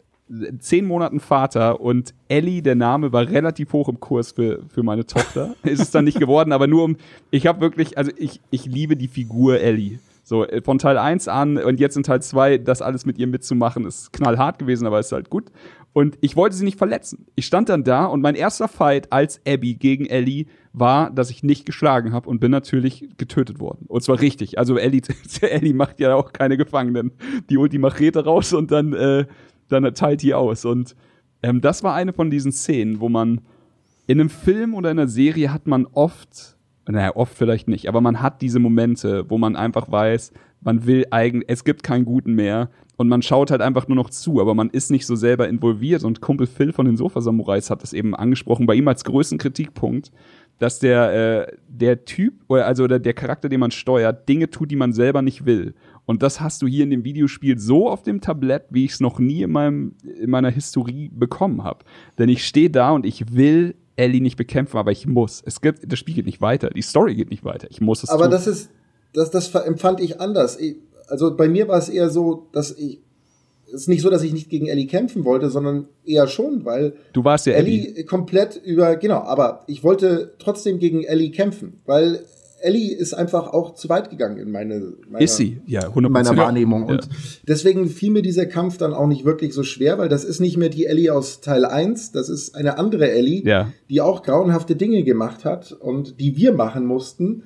zehn 0.59 0.85
Monaten 0.85 1.19
Vater 1.19 1.81
und 1.81 2.13
Ellie, 2.29 2.61
der 2.61 2.75
Name 2.75 3.11
war 3.11 3.27
relativ 3.27 3.73
hoch 3.73 3.89
im 3.89 3.99
Kurs 3.99 4.31
für, 4.31 4.63
für 4.69 4.81
meine 4.81 5.05
Tochter. 5.05 5.55
ist 5.63 5.81
es 5.81 5.91
dann 5.91 6.05
nicht 6.05 6.19
geworden, 6.19 6.53
aber 6.53 6.67
nur 6.67 6.85
um, 6.85 6.95
ich 7.31 7.47
habe 7.47 7.59
wirklich, 7.59 7.97
also 7.97 8.11
ich, 8.15 8.39
ich 8.49 8.65
liebe 8.65 8.95
die 8.95 9.09
Figur 9.09 9.59
Ellie. 9.59 9.99
So, 10.23 10.45
äh, 10.45 10.61
von 10.61 10.77
Teil 10.77 10.97
1 10.97 11.27
an 11.27 11.57
und 11.57 11.81
jetzt 11.81 11.97
in 11.97 12.03
Teil 12.03 12.21
2, 12.21 12.59
das 12.59 12.81
alles 12.81 13.05
mit 13.05 13.17
ihr 13.17 13.27
mitzumachen, 13.27 13.85
ist 13.85 14.13
knallhart 14.13 14.57
gewesen, 14.57 14.87
aber 14.87 14.99
ist 14.99 15.11
halt 15.11 15.29
gut. 15.29 15.51
Und 15.93 16.17
ich 16.21 16.37
wollte 16.37 16.55
sie 16.55 16.63
nicht 16.63 16.77
verletzen. 16.77 17.25
Ich 17.35 17.45
stand 17.45 17.67
dann 17.67 17.83
da 17.83 18.05
und 18.05 18.21
mein 18.21 18.35
erster 18.35 18.69
Fight 18.69 19.11
als 19.11 19.41
Abby 19.45 19.75
gegen 19.75 20.05
Ellie 20.05 20.45
war, 20.71 21.09
dass 21.09 21.29
ich 21.29 21.43
nicht 21.43 21.65
geschlagen 21.65 22.13
habe 22.13 22.29
und 22.29 22.39
bin 22.39 22.51
natürlich 22.51 23.09
getötet 23.17 23.59
worden. 23.59 23.85
Und 23.87 24.01
zwar 24.01 24.21
richtig. 24.21 24.57
Also 24.57 24.77
Ellie, 24.77 25.01
Ellie 25.41 25.73
macht 25.73 25.99
ja 25.99 26.15
auch 26.15 26.31
keine 26.31 26.55
Gefangenen. 26.55 27.11
Die 27.49 27.57
holt 27.57 27.73
die 27.73 27.77
Machete 27.77 28.23
raus 28.23 28.53
und 28.53 28.71
dann, 28.71 28.93
äh, 28.93 29.25
dann 29.67 29.93
teilt 29.93 30.21
die 30.21 30.33
aus. 30.33 30.63
Und 30.63 30.95
ähm, 31.43 31.59
das 31.59 31.83
war 31.83 31.93
eine 31.93 32.13
von 32.13 32.29
diesen 32.29 32.53
Szenen, 32.53 33.01
wo 33.01 33.09
man 33.09 33.41
in 34.07 34.19
einem 34.19 34.29
Film 34.29 34.73
oder 34.73 34.91
in 34.91 34.99
einer 34.99 35.07
Serie 35.07 35.53
hat 35.53 35.67
man 35.67 35.87
oft, 35.87 36.57
naja, 36.87 37.15
oft 37.15 37.37
vielleicht 37.37 37.67
nicht, 37.67 37.87
aber 37.87 38.01
man 38.01 38.21
hat 38.21 38.41
diese 38.41 38.59
Momente, 38.59 39.29
wo 39.29 39.37
man 39.37 39.55
einfach 39.55 39.91
weiß, 39.91 40.33
man 40.61 40.85
will 40.85 41.05
eigentlich, 41.11 41.49
es 41.49 41.63
gibt 41.63 41.83
keinen 41.83 42.05
Guten 42.05 42.33
mehr 42.33 42.69
und 43.01 43.09
man 43.09 43.23
schaut 43.23 43.49
halt 43.49 43.61
einfach 43.61 43.87
nur 43.87 43.95
noch 43.95 44.11
zu, 44.11 44.39
aber 44.39 44.53
man 44.53 44.69
ist 44.69 44.91
nicht 44.91 45.07
so 45.07 45.15
selber 45.15 45.49
involviert. 45.49 46.03
Und 46.03 46.21
Kumpel 46.21 46.45
Phil 46.45 46.71
von 46.71 46.85
den 46.85 46.97
Sofa-Samurais 46.97 47.71
hat 47.71 47.81
das 47.81 47.93
eben 47.93 48.15
angesprochen, 48.15 48.67
bei 48.67 48.75
ihm 48.75 48.87
als 48.87 49.03
größten 49.03 49.39
Kritikpunkt, 49.39 50.11
dass 50.59 50.77
der, 50.77 51.47
äh, 51.49 51.57
der 51.67 52.05
Typ, 52.05 52.35
oder 52.47 52.67
also 52.67 52.83
oder 52.83 52.99
der 52.99 53.13
Charakter, 53.13 53.49
den 53.49 53.59
man 53.59 53.71
steuert, 53.71 54.29
Dinge 54.29 54.51
tut, 54.51 54.69
die 54.69 54.75
man 54.75 54.93
selber 54.93 55.23
nicht 55.23 55.47
will. 55.47 55.73
Und 56.05 56.21
das 56.21 56.41
hast 56.41 56.61
du 56.61 56.67
hier 56.67 56.83
in 56.83 56.91
dem 56.91 57.03
Videospiel 57.03 57.57
so 57.57 57.89
auf 57.89 58.03
dem 58.03 58.21
Tablett, 58.21 58.65
wie 58.69 58.85
ich 58.85 58.91
es 58.91 58.99
noch 58.99 59.17
nie 59.17 59.41
in, 59.41 59.51
meinem, 59.51 59.95
in 60.03 60.29
meiner 60.29 60.51
Historie 60.51 61.09
bekommen 61.11 61.63
habe. 61.63 61.79
Denn 62.19 62.29
ich 62.29 62.45
stehe 62.45 62.69
da 62.69 62.91
und 62.91 63.07
ich 63.07 63.33
will 63.33 63.73
Ellie 63.95 64.21
nicht 64.21 64.37
bekämpfen, 64.37 64.77
aber 64.77 64.91
ich 64.91 65.07
muss. 65.07 65.41
Es 65.43 65.59
gibt, 65.59 65.91
das 65.91 65.97
Spiel 65.97 66.13
geht 66.13 66.27
nicht 66.27 66.41
weiter, 66.41 66.69
die 66.69 66.83
Story 66.83 67.15
geht 67.15 67.31
nicht 67.31 67.43
weiter. 67.43 67.67
Ich 67.71 67.81
muss 67.81 68.03
es 68.03 68.09
Aber 68.09 68.25
tun. 68.25 68.31
das 68.31 68.45
ist, 68.45 68.69
das, 69.13 69.31
das 69.31 69.53
empfand 69.55 69.99
ich 69.99 70.21
anders. 70.21 70.59
Ich, 70.59 70.77
also 71.11 71.35
bei 71.35 71.49
mir 71.49 71.67
war 71.67 71.77
es 71.77 71.89
eher 71.89 72.09
so, 72.09 72.47
dass 72.53 72.71
ich 72.71 73.01
es 73.67 73.83
ist 73.83 73.87
nicht 73.87 74.01
so, 74.01 74.09
dass 74.09 74.21
ich 74.21 74.33
nicht 74.33 74.49
gegen 74.49 74.67
Ellie 74.67 74.87
kämpfen 74.87 75.23
wollte, 75.23 75.49
sondern 75.49 75.87
eher 76.05 76.27
schon, 76.27 76.65
weil 76.65 76.93
du 77.13 77.23
warst 77.23 77.45
ja 77.45 77.53
Ellie, 77.53 77.87
Ellie 77.87 78.03
komplett 78.03 78.57
über 78.57 78.97
genau, 78.97 79.19
aber 79.19 79.63
ich 79.67 79.81
wollte 79.83 80.33
trotzdem 80.39 80.77
gegen 80.77 81.03
Ellie 81.03 81.31
kämpfen, 81.31 81.79
weil 81.85 82.25
Ellie 82.59 82.93
ist 82.93 83.13
einfach 83.13 83.47
auch 83.47 83.73
zu 83.73 83.89
weit 83.89 84.09
gegangen 84.09 84.37
in 84.37 84.51
meine 84.51 84.93
meiner, 85.09 85.23
ist 85.23 85.37
sie 85.37 85.61
ja 85.65 85.87
100%. 85.87 86.09
meiner 86.09 86.35
Wahrnehmung 86.35 86.83
und 86.83 87.05
ja. 87.05 87.11
deswegen 87.47 87.87
fiel 87.87 88.11
mir 88.11 88.21
dieser 88.21 88.45
Kampf 88.45 88.77
dann 88.77 88.93
auch 88.93 89.07
nicht 89.07 89.23
wirklich 89.23 89.53
so 89.53 89.63
schwer, 89.63 89.97
weil 89.97 90.09
das 90.09 90.25
ist 90.25 90.41
nicht 90.41 90.57
mehr 90.57 90.69
die 90.69 90.85
Ellie 90.85 91.13
aus 91.13 91.39
Teil 91.39 91.65
1, 91.65 92.11
das 92.11 92.27
ist 92.27 92.55
eine 92.55 92.77
andere 92.77 93.09
Ellie, 93.09 93.41
ja. 93.43 93.71
die 93.89 94.01
auch 94.01 94.21
grauenhafte 94.21 94.75
Dinge 94.75 95.03
gemacht 95.03 95.45
hat 95.45 95.71
und 95.71 96.19
die 96.19 96.35
wir 96.35 96.53
machen 96.53 96.85
mussten 96.85 97.43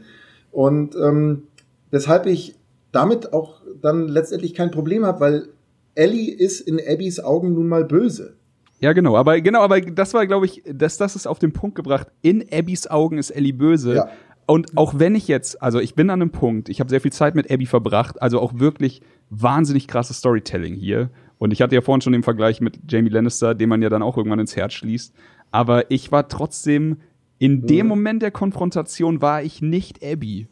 und 0.52 0.96
ähm, 0.96 1.44
weshalb 1.92 2.26
ich 2.26 2.56
damit 2.96 3.34
auch 3.34 3.62
dann 3.82 4.08
letztendlich 4.08 4.54
kein 4.54 4.72
Problem 4.72 5.06
habe, 5.06 5.20
weil 5.20 5.48
Ellie 5.96 6.34
ist 6.34 6.62
in 6.62 6.80
Abbys 6.80 7.20
Augen 7.20 7.54
nun 7.54 7.68
mal 7.68 7.86
böse. 7.86 8.36
Ja, 8.80 8.94
genau, 8.94 9.16
aber 9.16 9.40
genau, 9.42 9.62
aber 9.62 9.80
das 9.82 10.14
war, 10.14 10.28
glaube 10.28 10.46
ich, 10.46 10.64
das, 10.72 10.98
das 10.98 11.16
ist 11.16 11.28
auf 11.28 11.40
den 11.40 11.54
Punkt 11.54 11.76
gebracht. 11.76 12.08
In 12.22 12.46
Abbys 12.52 12.88
Augen 12.88 13.18
ist 13.18 13.32
Ellie 13.32 13.54
böse. 13.54 13.96
Ja. 13.96 14.10
Und 14.48 14.78
auch 14.78 15.00
wenn 15.00 15.16
ich 15.16 15.28
jetzt, 15.28 15.62
also 15.62 15.80
ich 15.80 15.96
bin 15.96 16.10
an 16.10 16.22
einem 16.22 16.32
Punkt, 16.32 16.70
ich 16.70 16.80
habe 16.80 16.90
sehr 16.90 17.02
viel 17.02 17.12
Zeit 17.12 17.34
mit 17.34 17.50
Abby 17.50 17.66
verbracht, 17.66 18.22
also 18.22 18.40
auch 18.40 18.60
wirklich 18.60 19.02
wahnsinnig 19.30 19.88
krasses 19.88 20.18
Storytelling 20.18 20.76
hier. 20.76 21.10
Und 21.40 21.52
ich 21.52 21.62
hatte 21.62 21.74
ja 21.74 21.82
vorhin 21.82 22.02
schon 22.02 22.14
den 22.14 22.24
Vergleich 22.24 22.62
mit 22.62 22.80
Jamie 22.88 23.10
Lannister, 23.10 23.56
den 23.56 23.70
man 23.70 23.82
ja 23.82 23.90
dann 23.90 24.04
auch 24.04 24.18
irgendwann 24.18 24.40
ins 24.40 24.56
Herz 24.56 24.74
schließt. 24.74 25.14
Aber 25.52 25.90
ich 25.90 26.12
war 26.12 26.28
trotzdem, 26.28 26.98
in 27.40 27.66
dem 27.66 27.88
mhm. 27.88 27.90
Moment 27.90 28.22
der 28.22 28.32
Konfrontation 28.32 29.22
war 29.22 29.42
ich 29.42 29.62
nicht 29.62 30.04
Abby. 30.04 30.48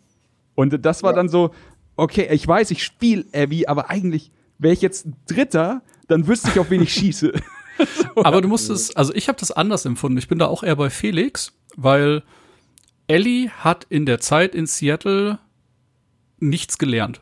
Und 0.56 0.86
das 0.86 1.04
war 1.04 1.12
ja. 1.12 1.16
dann 1.16 1.30
so, 1.30 1.52
okay, 1.96 2.28
ich 2.32 2.48
weiß, 2.48 2.72
ich 2.72 2.84
spiele 2.84 3.26
Abby, 3.34 3.68
aber 3.68 3.90
eigentlich 3.90 4.32
wäre 4.58 4.74
ich 4.74 4.82
jetzt 4.82 5.08
Dritter, 5.28 5.82
dann 6.08 6.28
wüsste 6.28 6.50
ich, 6.50 6.60
auf 6.60 6.70
wen 6.70 6.82
ich 6.82 6.94
schieße. 6.94 7.34
aber 8.16 8.42
du 8.42 8.48
musstest, 8.48 8.98
also 8.98 9.14
ich 9.14 9.28
habe 9.28 9.40
das 9.40 9.52
anders 9.52 9.86
empfunden. 9.86 10.18
Ich 10.18 10.28
bin 10.28 10.40
da 10.40 10.48
auch 10.48 10.64
eher 10.64 10.76
bei 10.76 10.90
Felix, 10.90 11.54
weil 11.76 12.24
Ellie 13.08 13.50
hat 13.50 13.86
in 13.90 14.06
der 14.06 14.20
Zeit 14.20 14.56
in 14.56 14.66
Seattle 14.66 15.40
nichts 16.40 16.78
gelernt. 16.78 17.22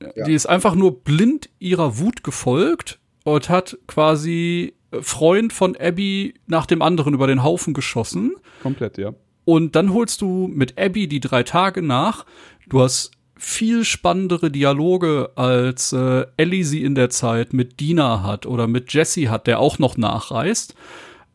Ja. 0.00 0.24
Die 0.24 0.32
ist 0.32 0.46
einfach 0.46 0.74
nur 0.74 1.02
blind 1.02 1.50
ihrer 1.58 1.98
Wut 1.98 2.24
gefolgt 2.24 2.98
und 3.24 3.48
hat 3.48 3.78
quasi 3.86 4.74
Freund 5.00 5.52
von 5.52 5.76
Abby 5.76 6.34
nach 6.46 6.66
dem 6.66 6.82
anderen 6.82 7.14
über 7.14 7.26
den 7.26 7.42
Haufen 7.42 7.74
geschossen. 7.74 8.34
Komplett, 8.62 8.98
ja. 8.98 9.14
Und 9.44 9.76
dann 9.76 9.92
holst 9.92 10.20
du 10.20 10.48
mit 10.48 10.78
Abby 10.78 11.06
die 11.06 11.20
drei 11.20 11.42
Tage 11.42 11.82
nach. 11.82 12.24
Du 12.68 12.80
hast 12.80 13.12
viel 13.40 13.84
spannendere 13.84 14.50
Dialoge, 14.50 15.30
als 15.34 15.92
äh, 15.92 16.26
Ellie 16.36 16.64
sie 16.64 16.84
in 16.84 16.94
der 16.94 17.08
Zeit 17.08 17.52
mit 17.54 17.80
Dina 17.80 18.22
hat 18.22 18.44
oder 18.44 18.66
mit 18.66 18.92
Jesse 18.92 19.30
hat, 19.30 19.46
der 19.46 19.60
auch 19.60 19.78
noch 19.78 19.96
nachreist. 19.96 20.74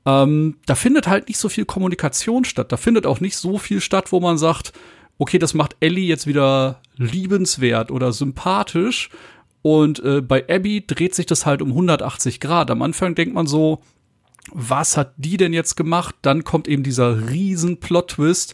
Ähm, 0.05 0.57
da 0.67 0.75
findet 0.75 1.07
halt 1.07 1.27
nicht 1.27 1.39
so 1.39 1.49
viel 1.49 1.65
Kommunikation 1.65 2.45
statt. 2.45 2.71
Da 2.71 2.77
findet 2.77 3.07
auch 3.07 3.19
nicht 3.19 3.35
so 3.35 3.57
viel 3.57 3.81
statt, 3.81 4.11
wo 4.11 4.19
man 4.19 4.37
sagt, 4.37 4.71
okay, 5.17 5.39
das 5.39 5.55
macht 5.55 5.75
Ellie 5.79 6.05
jetzt 6.05 6.27
wieder 6.27 6.81
liebenswert 6.95 7.89
oder 7.89 8.11
sympathisch. 8.11 9.09
Und 9.63 9.99
äh, 10.03 10.21
bei 10.21 10.45
Abby 10.47 10.85
dreht 10.85 11.15
sich 11.15 11.25
das 11.25 11.47
halt 11.47 11.63
um 11.63 11.69
180 11.69 12.39
Grad. 12.39 12.69
Am 12.69 12.83
Anfang 12.83 13.15
denkt 13.15 13.33
man 13.33 13.47
so, 13.47 13.81
was 14.51 14.95
hat 14.95 15.13
die 15.17 15.37
denn 15.37 15.53
jetzt 15.53 15.75
gemacht? 15.75 16.13
Dann 16.21 16.43
kommt 16.43 16.67
eben 16.67 16.83
dieser 16.83 17.29
riesen 17.29 17.79
Plot-Twist. 17.79 18.53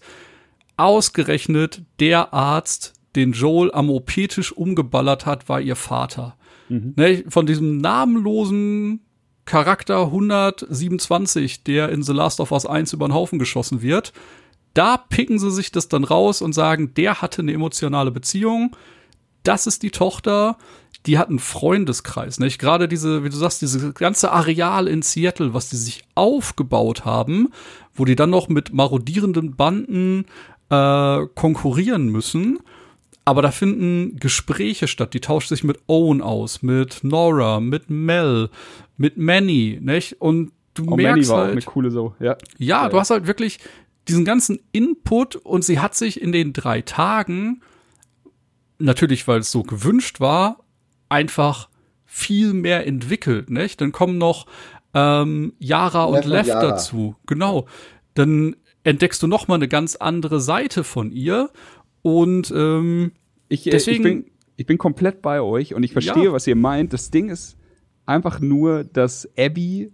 Ausgerechnet 0.77 1.81
der 1.99 2.33
Arzt, 2.33 2.93
den 3.15 3.33
Joel 3.33 3.71
am 3.73 3.89
OP-Tisch 3.89 4.51
umgeballert 4.51 5.25
hat, 5.25 5.49
war 5.49 5.61
ihr 5.61 5.75
Vater. 5.75 6.35
Mhm. 6.69 6.93
Ne, 6.95 7.23
von 7.27 7.45
diesem 7.45 7.77
namenlosen 7.77 9.01
Charakter 9.45 10.05
127, 10.05 11.63
der 11.63 11.89
in 11.89 12.03
The 12.03 12.13
Last 12.13 12.39
of 12.39 12.51
Us 12.51 12.65
1 12.65 12.93
über 12.93 13.07
den 13.07 13.13
Haufen 13.13 13.39
geschossen 13.39 13.81
wird, 13.81 14.13
da 14.73 14.97
picken 14.97 15.39
sie 15.39 15.51
sich 15.51 15.71
das 15.71 15.89
dann 15.89 16.03
raus 16.03 16.41
und 16.41 16.53
sagen, 16.53 16.93
der 16.93 17.21
hatte 17.21 17.41
eine 17.41 17.53
emotionale 17.53 18.11
Beziehung, 18.11 18.75
das 19.43 19.67
ist 19.67 19.83
die 19.83 19.91
Tochter, 19.91 20.57
die 21.05 21.17
hatten 21.17 21.39
Freundeskreis, 21.39 22.39
nicht? 22.39 22.59
Gerade 22.59 22.87
diese, 22.87 23.23
wie 23.23 23.29
du 23.29 23.35
sagst, 23.35 23.61
diese 23.61 23.91
ganze 23.91 24.31
Areal 24.31 24.87
in 24.87 25.01
Seattle, 25.01 25.53
was 25.53 25.69
die 25.69 25.77
sich 25.77 26.03
aufgebaut 26.13 27.05
haben, 27.05 27.49
wo 27.93 28.05
die 28.05 28.15
dann 28.15 28.29
noch 28.29 28.49
mit 28.49 28.71
marodierenden 28.71 29.55
Banden 29.55 30.25
äh, 30.69 31.25
konkurrieren 31.35 32.09
müssen. 32.09 32.59
Aber 33.23 33.41
da 33.41 33.51
finden 33.51 34.17
Gespräche 34.17 34.87
statt. 34.87 35.13
Die 35.13 35.21
tauscht 35.21 35.49
sich 35.49 35.63
mit 35.63 35.79
Owen 35.87 36.21
aus, 36.21 36.63
mit 36.63 37.03
Nora, 37.03 37.59
mit 37.59 37.89
Mel, 37.89 38.49
mit 38.97 39.17
Manny, 39.17 39.79
nicht? 39.81 40.19
Und 40.21 40.51
du 40.73 40.85
oh, 40.87 40.95
merkst 40.95 41.15
Manny 41.15 41.27
war 41.29 41.37
halt, 41.37 41.47
auch 41.47 41.51
eine 41.51 41.61
coole 41.61 41.91
so, 41.91 42.15
ja. 42.19 42.37
Ja, 42.57 42.89
du 42.89 42.99
hast 42.99 43.11
halt 43.11 43.27
wirklich 43.27 43.59
diesen 44.07 44.25
ganzen 44.25 44.59
Input 44.71 45.35
und 45.35 45.63
sie 45.63 45.79
hat 45.79 45.95
sich 45.95 46.19
in 46.19 46.31
den 46.31 46.53
drei 46.53 46.81
Tagen, 46.81 47.61
natürlich 48.79 49.27
weil 49.27 49.39
es 49.39 49.51
so 49.51 49.61
gewünscht 49.61 50.19
war, 50.19 50.63
einfach 51.09 51.69
viel 52.05 52.53
mehr 52.53 52.87
entwickelt, 52.87 53.49
nicht? 53.49 53.79
Dann 53.79 53.91
kommen 53.91 54.17
noch 54.17 54.47
ähm, 54.93 55.53
Yara 55.59 56.05
und 56.05 56.25
Lev 56.25 56.47
dazu. 56.47 57.15
Genau. 57.25 57.67
Dann 58.15 58.55
entdeckst 58.83 59.21
du 59.23 59.27
noch 59.27 59.47
mal 59.47 59.55
eine 59.55 59.67
ganz 59.67 59.95
andere 59.95 60.41
Seite 60.41 60.83
von 60.83 61.11
ihr 61.11 61.51
und 62.01 62.51
ähm, 62.55 63.11
ich, 63.49 63.67
äh, 63.67 63.71
deswegen 63.71 63.97
ich 63.97 64.03
bin, 64.03 64.25
ich 64.57 64.65
bin 64.65 64.77
komplett 64.77 65.21
bei 65.21 65.41
euch 65.41 65.73
und 65.73 65.83
ich 65.83 65.93
verstehe, 65.93 66.25
ja. 66.25 66.33
was 66.33 66.47
ihr 66.47 66.55
meint. 66.55 66.93
Das 66.93 67.11
Ding 67.11 67.29
ist 67.29 67.57
einfach 68.05 68.39
nur, 68.39 68.83
dass 68.83 69.29
Abby 69.37 69.91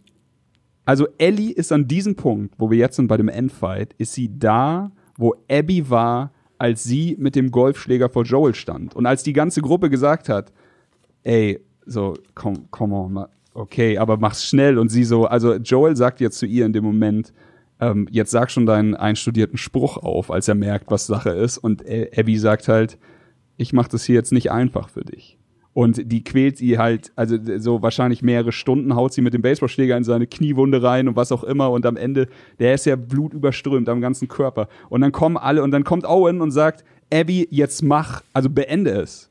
also 0.87 1.05
Ellie 1.17 1.51
ist 1.51 1.73
an 1.73 1.85
diesem 1.85 2.15
Punkt, 2.15 2.55
wo 2.57 2.71
wir 2.71 2.77
jetzt 2.77 2.95
sind 2.95 3.09
bei 3.09 3.17
dem 3.17 3.27
Endfight, 3.27 3.93
ist 3.97 4.13
sie 4.13 4.39
da, 4.39 4.89
wo 5.17 5.35
Abby 5.51 5.89
war, 5.89 6.31
als 6.57 6.85
sie 6.85 7.17
mit 7.19 7.35
dem 7.35 7.51
Golfschläger 7.51 8.07
vor 8.07 8.23
Joel 8.23 8.55
stand. 8.55 8.95
Und 8.95 9.05
als 9.05 9.21
die 9.21 9.33
ganze 9.33 9.61
Gruppe 9.61 9.89
gesagt 9.89 10.29
hat, 10.29 10.53
ey, 11.23 11.59
so, 11.85 12.13
komm, 12.35 12.69
komm 12.71 12.93
on, 12.93 13.25
okay, 13.53 13.97
aber 13.97 14.15
mach's 14.15 14.45
schnell. 14.45 14.77
Und 14.77 14.87
sie 14.87 15.03
so, 15.03 15.25
also 15.25 15.55
Joel 15.55 15.97
sagt 15.97 16.21
jetzt 16.21 16.39
zu 16.39 16.45
ihr 16.45 16.65
in 16.65 16.71
dem 16.71 16.85
Moment, 16.85 17.33
ähm, 17.79 18.07
jetzt 18.11 18.31
sag 18.31 18.51
schon 18.51 18.65
deinen 18.65 18.95
einstudierten 18.95 19.57
Spruch 19.57 19.97
auf, 19.97 20.31
als 20.31 20.47
er 20.47 20.55
merkt, 20.55 20.89
was 20.91 21.07
Sache 21.07 21.29
ist. 21.29 21.57
Und 21.57 21.83
Abby 22.15 22.37
sagt 22.37 22.67
halt, 22.67 22.97
ich 23.57 23.73
mach 23.73 23.87
das 23.87 24.03
hier 24.03 24.15
jetzt 24.15 24.31
nicht 24.31 24.51
einfach 24.51 24.89
für 24.89 25.03
dich. 25.03 25.37
Und 25.77 26.11
die 26.11 26.23
quält 26.23 26.57
sie 26.57 26.79
halt, 26.79 27.11
also 27.15 27.37
so 27.59 27.83
wahrscheinlich 27.83 28.23
mehrere 28.23 28.51
Stunden, 28.51 28.95
haut 28.95 29.13
sie 29.13 29.21
mit 29.21 29.35
dem 29.35 29.43
Baseballschläger 29.43 29.95
in 29.95 30.03
seine 30.03 30.25
Kniewunde 30.25 30.81
rein 30.81 31.07
und 31.07 31.15
was 31.15 31.31
auch 31.31 31.43
immer. 31.43 31.69
Und 31.69 31.85
am 31.85 31.97
Ende, 31.97 32.29
der 32.57 32.73
ist 32.73 32.87
ja 32.87 32.95
blutüberströmt 32.95 33.87
am 33.87 34.01
ganzen 34.01 34.27
Körper. 34.27 34.69
Und 34.89 35.01
dann 35.01 35.11
kommen 35.11 35.37
alle 35.37 35.61
und 35.61 35.69
dann 35.69 35.83
kommt 35.83 36.05
Owen 36.05 36.41
und 36.41 36.49
sagt, 36.49 36.83
Abby, 37.13 37.47
jetzt 37.51 37.83
mach, 37.83 38.23
also 38.33 38.49
beende 38.49 38.89
es. 38.89 39.29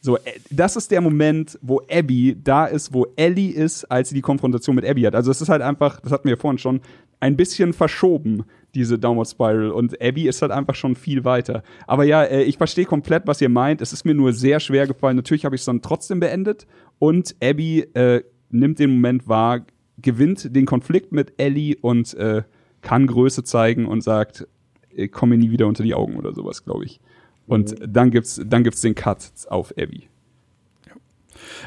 So, 0.00 0.18
äh, 0.18 0.20
das 0.50 0.76
ist 0.76 0.90
der 0.90 1.00
Moment, 1.00 1.58
wo 1.62 1.80
Abby 1.90 2.36
da 2.44 2.66
ist, 2.66 2.92
wo 2.92 3.06
Ellie 3.16 3.52
ist, 3.52 3.84
als 3.86 4.10
sie 4.10 4.14
die 4.14 4.20
Konfrontation 4.20 4.76
mit 4.76 4.84
Abby 4.84 5.02
hat. 5.02 5.14
Also 5.14 5.30
es 5.30 5.40
ist 5.40 5.48
halt 5.48 5.62
einfach, 5.62 6.00
das 6.00 6.12
hatten 6.12 6.28
wir 6.28 6.36
vorhin 6.36 6.58
schon, 6.58 6.80
ein 7.20 7.36
bisschen 7.36 7.72
verschoben, 7.72 8.44
diese 8.74 8.98
Downward 8.98 9.28
Spiral. 9.28 9.70
Und 9.70 10.00
Abby 10.02 10.28
ist 10.28 10.42
halt 10.42 10.52
einfach 10.52 10.74
schon 10.74 10.94
viel 10.94 11.24
weiter. 11.24 11.62
Aber 11.86 12.04
ja, 12.04 12.22
äh, 12.22 12.42
ich 12.42 12.58
verstehe 12.58 12.84
komplett, 12.84 13.26
was 13.26 13.40
ihr 13.40 13.48
meint. 13.48 13.80
Es 13.80 13.92
ist 13.92 14.04
mir 14.04 14.14
nur 14.14 14.32
sehr 14.32 14.60
schwer 14.60 14.86
gefallen. 14.86 15.16
Natürlich 15.16 15.44
habe 15.44 15.54
ich 15.54 15.62
es 15.62 15.66
dann 15.66 15.82
trotzdem 15.82 16.20
beendet. 16.20 16.66
Und 16.98 17.34
Abby 17.42 17.80
äh, 17.94 18.22
nimmt 18.50 18.78
den 18.78 18.90
Moment 18.90 19.28
wahr, 19.28 19.66
gewinnt 19.98 20.54
den 20.54 20.66
Konflikt 20.66 21.12
mit 21.12 21.34
Ellie 21.38 21.76
und 21.80 22.14
äh, 22.14 22.42
kann 22.82 23.06
Größe 23.06 23.44
zeigen 23.44 23.86
und 23.86 24.02
sagt, 24.02 24.46
ich 24.90 25.10
komme 25.10 25.36
nie 25.36 25.50
wieder 25.50 25.66
unter 25.66 25.82
die 25.82 25.94
Augen 25.94 26.16
oder 26.16 26.34
sowas, 26.34 26.64
glaube 26.64 26.84
ich. 26.84 27.00
Und 27.46 27.80
mhm. 27.80 27.92
dann 27.92 28.10
gibt's, 28.10 28.40
dann 28.44 28.64
gibt's 28.64 28.80
den 28.80 28.94
Cut 28.94 29.30
auf 29.48 29.72
Abby. 29.78 30.08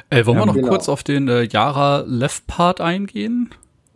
Äh, 0.10 0.26
wollen 0.26 0.38
wir 0.38 0.46
noch 0.46 0.54
genau. 0.54 0.70
kurz 0.70 0.90
auf 0.90 1.04
den 1.04 1.28
äh, 1.28 1.44
Yara 1.44 2.04
Left 2.08 2.48
Part 2.48 2.82
eingehen? 2.82 3.50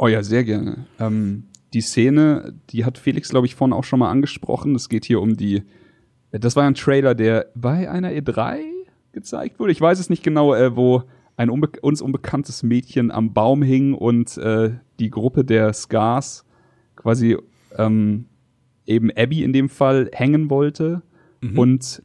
Oh 0.03 0.09
ja, 0.09 0.21
sehr 0.21 0.43
gerne. 0.43 0.85
Ähm, 0.99 1.45
die 1.73 1.79
Szene, 1.79 2.55
die 2.71 2.83
hat 2.83 2.97
Felix, 2.97 3.29
glaube 3.29 3.47
ich, 3.47 3.55
vorhin 3.55 3.71
auch 3.71 3.85
schon 3.85 3.99
mal 3.99 4.11
angesprochen. 4.11 4.75
Es 4.75 4.89
geht 4.89 5.05
hier 5.05 5.21
um 5.21 5.37
die. 5.37 5.63
Das 6.33 6.57
war 6.57 6.65
ein 6.65 6.75
Trailer, 6.75 7.15
der 7.15 7.45
bei 7.55 7.89
einer 7.89 8.09
E3 8.11 8.63
gezeigt 9.13 9.61
wurde. 9.61 9.71
Ich 9.71 9.79
weiß 9.79 9.99
es 9.99 10.09
nicht 10.09 10.21
genau, 10.21 10.53
äh, 10.53 10.75
wo 10.75 11.03
ein 11.37 11.49
unbe 11.49 11.69
uns 11.79 12.01
unbekanntes 12.01 12.63
Mädchen 12.63 13.11
am 13.11 13.31
Baum 13.31 13.63
hing 13.63 13.93
und 13.93 14.37
äh, 14.39 14.71
die 14.99 15.09
Gruppe 15.09 15.45
der 15.45 15.71
Scars 15.71 16.43
quasi 16.97 17.37
ähm, 17.77 18.25
eben 18.85 19.09
Abby 19.09 19.41
in 19.41 19.53
dem 19.53 19.69
Fall 19.69 20.09
hängen 20.11 20.49
wollte 20.49 21.01
mhm. 21.39 21.57
und 21.57 22.03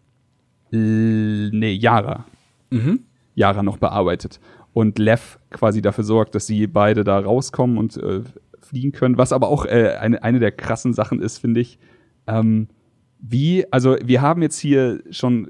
nee, 0.71 1.73
Yara. 1.73 2.27
Mhm. 2.71 3.01
Yara 3.35 3.65
noch 3.65 3.79
bearbeitet 3.79 4.39
und 4.73 4.99
Lev 4.99 5.39
quasi 5.51 5.83
dafür 5.83 6.05
sorgt, 6.05 6.35
dass 6.35 6.47
sie 6.47 6.67
beide 6.67 7.05
da 7.05 7.19
rauskommen 7.19 7.79
und 7.79 7.97
äh, 7.97 8.23
fliehen 8.61 8.93
können. 8.93 9.19
Was 9.19 9.33
aber 9.33 9.49
auch 9.49 9.67
äh, 9.67 9.97
eine, 10.01 10.23
eine 10.23 10.39
der 10.39 10.53
krassen 10.53 10.93
Sachen 10.93 11.21
ist, 11.21 11.39
finde 11.39 11.61
ich. 11.61 11.79
Ähm, 12.27 12.69
wie, 13.19 13.65
also 13.73 13.97
wir 14.03 14.21
haben 14.21 14.43
jetzt 14.43 14.59
hier 14.59 15.01
schon 15.11 15.49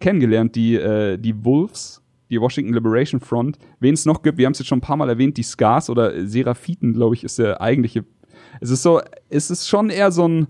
kennengelernt, 0.00 0.56
die, 0.56 0.74
äh, 0.74 1.18
die 1.18 1.44
Wolves, 1.44 2.02
die 2.30 2.40
Washington 2.40 2.74
Liberation 2.74 3.20
Front. 3.20 3.58
Wen 3.80 3.94
es 3.94 4.06
noch 4.06 4.22
gibt, 4.22 4.38
wir 4.38 4.46
haben 4.46 4.52
es 4.52 4.58
jetzt 4.58 4.68
schon 4.68 4.78
ein 4.78 4.82
paar 4.82 4.96
Mal 4.96 5.08
erwähnt, 5.08 5.36
die 5.36 5.42
Scars 5.42 5.90
oder 5.90 6.26
Seraphiten, 6.26 6.94
glaube 6.94 7.14
ich, 7.14 7.24
ist 7.24 7.38
der 7.38 7.60
eigentliche. 7.60 8.04
Es 8.60 8.70
ist 8.70 8.82
so, 8.82 9.00
es 9.28 9.50
ist 9.50 9.68
schon 9.68 9.90
eher 9.90 10.10
so 10.10 10.26
ein, 10.26 10.46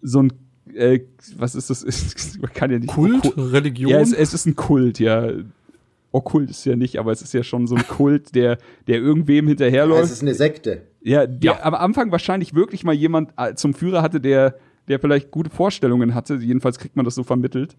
so 0.00 0.22
ein 0.22 0.32
äh, 0.74 1.00
was 1.36 1.54
ist 1.54 1.70
das? 1.70 1.84
Man 2.40 2.52
kann 2.52 2.70
ja 2.70 2.78
nicht 2.78 2.88
Kult? 2.88 3.36
Religion? 3.36 3.90
Ja, 3.90 4.00
es, 4.00 4.12
es, 4.12 4.32
ist 4.32 4.46
ein 4.46 4.56
Kult, 4.56 4.98
ja 4.98 5.28
okkult 6.12 6.50
ist 6.50 6.64
ja 6.64 6.76
nicht, 6.76 6.98
aber 6.98 7.12
es 7.12 7.22
ist 7.22 7.34
ja 7.34 7.42
schon 7.42 7.66
so 7.66 7.74
ein 7.74 7.86
Kult, 7.86 8.34
der, 8.34 8.58
der 8.86 8.98
irgendwem 8.98 9.48
hinterherläuft. 9.48 10.04
Es 10.04 10.12
ist 10.12 10.22
eine 10.22 10.34
Sekte. 10.34 10.82
Ja, 11.00 11.26
der 11.26 11.52
ja. 11.52 11.62
am 11.64 11.74
Anfang 11.74 12.12
wahrscheinlich 12.12 12.54
wirklich 12.54 12.84
mal 12.84 12.94
jemand 12.94 13.32
äh, 13.36 13.54
zum 13.54 13.74
Führer 13.74 14.02
hatte, 14.02 14.20
der, 14.20 14.56
der 14.88 15.00
vielleicht 15.00 15.30
gute 15.30 15.50
Vorstellungen 15.50 16.14
hatte. 16.14 16.34
Jedenfalls 16.36 16.78
kriegt 16.78 16.96
man 16.96 17.04
das 17.04 17.14
so 17.14 17.24
vermittelt. 17.24 17.76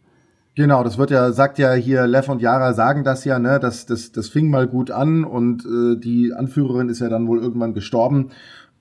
Genau, 0.56 0.84
das 0.84 1.00
wird 1.00 1.10
ja, 1.10 1.32
sagt 1.32 1.58
ja 1.58 1.74
hier, 1.74 2.06
Lev 2.06 2.30
und 2.30 2.42
Yara 2.42 2.74
sagen 2.74 3.04
das 3.04 3.26
ja, 3.26 3.40
ne, 3.40 3.60
das, 3.60 3.88
das, 3.88 4.12
das 4.12 4.30
fing 4.30 4.52
mal 4.52 4.68
gut 4.68 4.92
an 4.92 5.24
und 5.24 5.66
äh, 5.66 6.00
die 6.00 6.32
Anführerin 6.32 6.90
ist 6.90 7.00
ja 7.00 7.10
dann 7.10 7.28
wohl 7.28 7.40
irgendwann 7.40 7.74
gestorben 7.74 8.30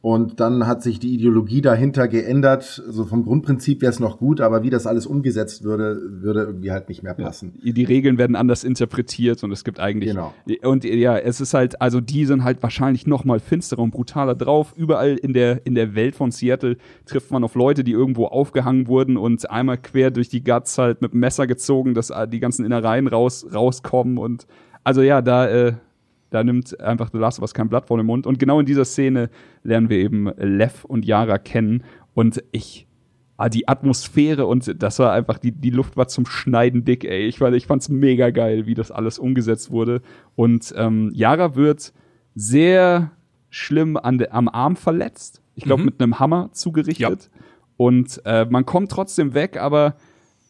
und 0.03 0.41
dann 0.41 0.67
hat 0.67 0.83
sich 0.83 0.99
die 0.99 1.15
Ideologie 1.15 1.61
dahinter 1.61 2.09
geändert. 2.09 2.83
Also 2.85 3.05
vom 3.05 3.25
Grundprinzip 3.25 3.83
wäre 3.83 3.93
es 3.93 4.01
noch 4.01 4.19
gut, 4.19 4.41
aber 4.41 4.65
wie 4.65 4.71
das 4.71 4.89
alles 4.89 5.07
umgesetzt 5.07 5.63
würde, 5.63 6.01
würde 6.05 6.41
irgendwie 6.43 6.73
halt 6.73 6.89
nicht 6.89 7.05
mehr 7.05 7.15
passen. 7.15 7.55
Ja, 7.63 7.73
die 7.73 7.85
Regeln 7.85 8.19
werden 8.19 8.35
anders 8.35 8.65
interpretiert 8.65 9.45
und 9.45 9.53
es 9.53 9.63
gibt 9.63 9.79
eigentlich 9.79 10.11
genau. 10.11 10.35
und 10.65 10.83
ja, 10.83 11.17
es 11.17 11.41
ist 11.41 11.55
halt 11.55 11.81
also 11.81 12.01
die 12.01 12.27
sind 12.27 12.43
halt 12.43 12.65
wahrscheinlich 12.65 13.07
noch 13.07 13.25
mal 13.25 13.39
finsterer 13.39 13.81
und 13.81 13.93
brutaler 13.93 14.35
drauf. 14.35 14.75
Überall 14.77 15.17
in 15.17 15.35
der 15.35 15.65
in 15.65 15.77
der 15.77 15.95
Welt 15.95 16.17
von 16.17 16.33
Seattle 16.33 16.79
trifft 17.07 17.31
man 17.31 17.45
auf 17.45 17.55
Leute, 17.55 17.85
die 17.85 17.93
irgendwo 17.93 18.27
aufgehangen 18.27 18.89
wurden 18.89 19.17
und 19.17 19.49
einmal 19.51 19.79
quer 19.79 20.11
durch 20.11 20.29
die 20.29 20.43
Guts 20.43 20.79
halt 20.79 21.01
mit 21.01 21.13
dem 21.13 21.21
Messer 21.21 21.47
gezogen, 21.47 21.95
dass 21.95 22.13
die 22.33 22.41
ganzen 22.41 22.67
Innereien 22.67 23.07
raus 23.07 23.47
rauskommen 23.55 24.19
und 24.19 24.49
also 24.83 25.01
ja, 25.01 25.23
da 25.23 25.49
äh, 25.49 25.75
da 26.33 26.43
nimmt 26.43 26.81
einfach 26.81 27.11
The 27.13 27.19
Last 27.19 27.39
of 27.39 27.43
Us 27.43 27.55
kein 27.55 27.69
Blatt 27.69 27.87
vor 27.87 27.99
den 27.99 28.07
Mund. 28.07 28.27
Und 28.27 28.39
genau 28.39 28.59
in 28.59 28.67
dieser 28.67 28.87
Szene 28.87 29.29
lernen 29.63 29.91
wir 29.91 29.99
eben 29.99 30.31
Lev 30.39 30.85
und 30.85 31.05
Yara 31.05 31.37
kennen. 31.37 31.85
Und 32.15 32.43
ich, 32.53 32.87
ah, 33.37 33.51
die 33.51 33.69
Atmosphäre 33.69 34.47
und 34.47 34.83
das 34.83 34.99
war 34.99 35.13
einfach, 35.13 35.37
die, 35.39 35.53
die 35.53 35.71
Luft 35.71 35.97
war 35.99 36.09
zum 36.09 36.25
Schneiden 36.25 36.85
dick, 36.87 37.05
ey. 37.05 37.27
Ich, 37.27 37.39
fand, 37.39 37.55
ich 37.55 37.67
fand's 37.67 37.91
mega 37.91 38.31
geil, 38.31 38.67
wie 38.67 38.75
das 38.75 38.91
alles 38.91 39.19
umgesetzt 39.19 39.71
wurde. 39.71 40.01
Und 40.35 40.73
ähm, 40.77 41.11
Yara 41.15 41.55
wird 41.55 41.93
sehr 42.35 43.11
schlimm 43.51 43.99
an 43.99 44.17
de, 44.17 44.29
am 44.31 44.49
Arm 44.49 44.77
verletzt. 44.77 45.43
Ich 45.55 45.65
glaube, 45.65 45.83
mhm. 45.83 45.87
mit 45.87 46.03
einem 46.03 46.19
Hammer 46.19 46.49
zugerichtet. 46.53 47.31
Ja. 47.31 47.41
Und 47.77 48.23
äh, 48.25 48.47
man 48.47 48.65
kommt 48.65 48.91
trotzdem 48.91 49.35
weg, 49.35 49.59
aber 49.59 49.97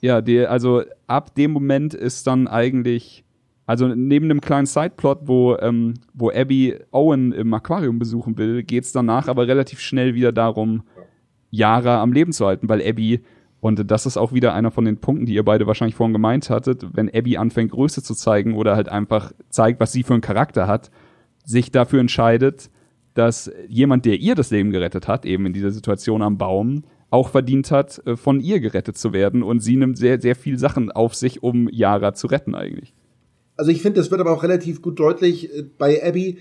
ja, 0.01 0.21
der, 0.21 0.53
also 0.53 0.83
ab 1.09 1.35
dem 1.35 1.51
Moment 1.51 1.93
ist 1.93 2.29
dann 2.29 2.47
eigentlich 2.47 3.25
also 3.67 3.89
neben 3.89 4.27
einem 4.27 4.41
kleinen 4.41 4.67
Sideplot, 4.67 5.21
wo, 5.23 5.57
ähm, 5.59 5.95
wo 6.15 6.31
Abby 6.31 6.77
Owen 6.91 7.33
im 7.33 7.55
Aquarium 7.55 7.99
besuchen 7.99 8.37
will, 8.37 8.63
geht 8.63 8.85
es 8.85 8.93
danach 8.93 9.29
aber 9.29 9.47
relativ 9.47 9.81
schnell 9.81 10.15
wieder 10.15 10.33
darum, 10.33 10.83
Yara 11.51 12.03
am 12.03 12.13
Leben 12.13 12.33
zu 12.33 12.47
halten, 12.47 12.69
weil 12.69 12.83
Abby, 12.87 13.21
und 13.61 13.91
das 13.91 14.07
ist 14.07 14.17
auch 14.17 14.33
wieder 14.33 14.55
einer 14.55 14.71
von 14.71 14.85
den 14.85 14.99
Punkten, 14.99 15.27
die 15.27 15.35
ihr 15.35 15.45
beide 15.45 15.67
wahrscheinlich 15.67 15.95
vorhin 15.95 16.13
gemeint 16.13 16.51
hattet, 16.51 16.87
wenn 16.95 17.15
Abby 17.15 17.37
anfängt, 17.37 17.71
Größe 17.71 18.03
zu 18.03 18.15
zeigen 18.15 18.55
oder 18.55 18.75
halt 18.75 18.89
einfach 18.89 19.33
zeigt, 19.49 19.79
was 19.79 19.93
sie 19.93 20.03
für 20.03 20.15
einen 20.15 20.23
Charakter 20.23 20.67
hat, 20.67 20.91
sich 21.45 21.71
dafür 21.71 22.01
entscheidet, 22.01 22.71
dass 23.15 23.53
jemand, 23.69 24.07
der 24.07 24.19
ihr 24.19 24.35
das 24.35 24.51
Leben 24.51 24.71
gerettet 24.71 25.07
hat, 25.07 25.25
eben 25.27 25.47
in 25.47 25.53
dieser 25.53 25.71
Situation 25.71 26.23
am 26.23 26.39
Baum, 26.39 26.85
auch 27.11 27.29
verdient 27.29 27.71
hat, 27.71 28.05
äh, 28.07 28.17
von 28.17 28.41
ihr 28.41 28.59
gerettet 28.59 28.97
zu 28.97 29.13
werden. 29.13 29.43
Und 29.43 29.61
sie 29.61 29.77
nimmt 29.77 29.99
sehr, 29.99 30.19
sehr 30.19 30.35
viel 30.35 30.59
Sachen 30.59 30.91
auf 30.91 31.15
sich, 31.15 31.43
um 31.43 31.69
Yara 31.69 32.15
zu 32.15 32.27
retten 32.27 32.55
eigentlich 32.55 32.95
also 33.63 33.71
ich 33.71 33.81
finde, 33.81 34.01
das 34.01 34.11
wird 34.11 34.21
aber 34.21 34.33
auch 34.33 34.43
relativ 34.43 34.83
gut 34.83 34.99
deutlich 34.99 35.55
äh, 35.57 35.63
bei 35.79 36.05
Abby. 36.05 36.39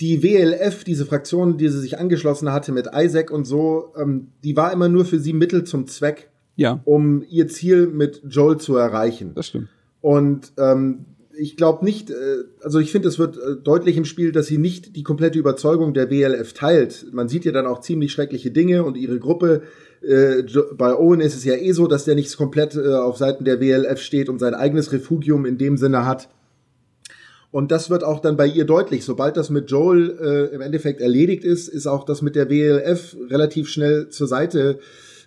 Die 0.00 0.22
WLF, 0.22 0.84
diese 0.84 1.04
Fraktion, 1.04 1.58
die 1.58 1.68
sie 1.68 1.80
sich 1.80 1.98
angeschlossen 1.98 2.52
hatte 2.52 2.70
mit 2.70 2.86
Isaac 2.94 3.32
und 3.32 3.44
so, 3.44 3.92
ähm, 3.96 4.28
die 4.44 4.56
war 4.56 4.72
immer 4.72 4.88
nur 4.88 5.04
für 5.04 5.18
sie 5.18 5.32
Mittel 5.32 5.64
zum 5.64 5.88
Zweck, 5.88 6.30
ja. 6.54 6.80
um 6.84 7.24
ihr 7.28 7.48
Ziel 7.48 7.88
mit 7.88 8.22
Joel 8.24 8.58
zu 8.58 8.76
erreichen. 8.76 9.32
Das 9.34 9.48
stimmt. 9.48 9.66
Und 10.00 10.52
ähm, 10.58 11.06
ich 11.36 11.56
glaube 11.56 11.84
nicht, 11.84 12.10
äh, 12.10 12.14
also 12.62 12.78
ich 12.78 12.92
finde, 12.92 13.08
es 13.08 13.18
wird 13.18 13.36
äh, 13.36 13.56
deutlich 13.56 13.96
im 13.96 14.04
Spiel, 14.04 14.30
dass 14.30 14.46
sie 14.46 14.58
nicht 14.58 14.94
die 14.94 15.02
komplette 15.02 15.40
Überzeugung 15.40 15.92
der 15.92 16.08
WLF 16.08 16.52
teilt. 16.52 17.06
Man 17.12 17.28
sieht 17.28 17.44
ja 17.44 17.50
dann 17.52 17.66
auch 17.66 17.80
ziemlich 17.80 18.12
schreckliche 18.12 18.52
Dinge 18.52 18.84
und 18.84 18.96
ihre 18.96 19.18
Gruppe. 19.18 19.62
Äh, 20.02 20.44
bei 20.76 20.94
Owen 20.94 21.20
ist 21.20 21.36
es 21.36 21.44
ja 21.44 21.56
eh 21.56 21.72
so, 21.72 21.88
dass 21.88 22.04
der 22.04 22.14
nicht 22.14 22.36
komplett 22.36 22.76
äh, 22.76 22.94
auf 22.94 23.16
Seiten 23.16 23.44
der 23.44 23.60
WLF 23.60 24.00
steht 24.00 24.28
und 24.28 24.38
sein 24.38 24.54
eigenes 24.54 24.92
Refugium 24.92 25.44
in 25.44 25.58
dem 25.58 25.76
Sinne 25.76 26.06
hat. 26.06 26.28
Und 27.52 27.72
das 27.72 27.90
wird 27.90 28.04
auch 28.04 28.20
dann 28.20 28.36
bei 28.36 28.46
ihr 28.46 28.64
deutlich. 28.64 29.04
Sobald 29.04 29.36
das 29.36 29.50
mit 29.50 29.70
Joel 29.70 30.16
äh, 30.20 30.54
im 30.54 30.60
Endeffekt 30.60 31.00
erledigt 31.00 31.44
ist, 31.44 31.68
ist 31.68 31.86
auch 31.86 32.04
das 32.04 32.22
mit 32.22 32.36
der 32.36 32.48
WLF 32.48 33.16
relativ 33.28 33.68
schnell 33.68 34.08
zur 34.08 34.28
Seite 34.28 34.78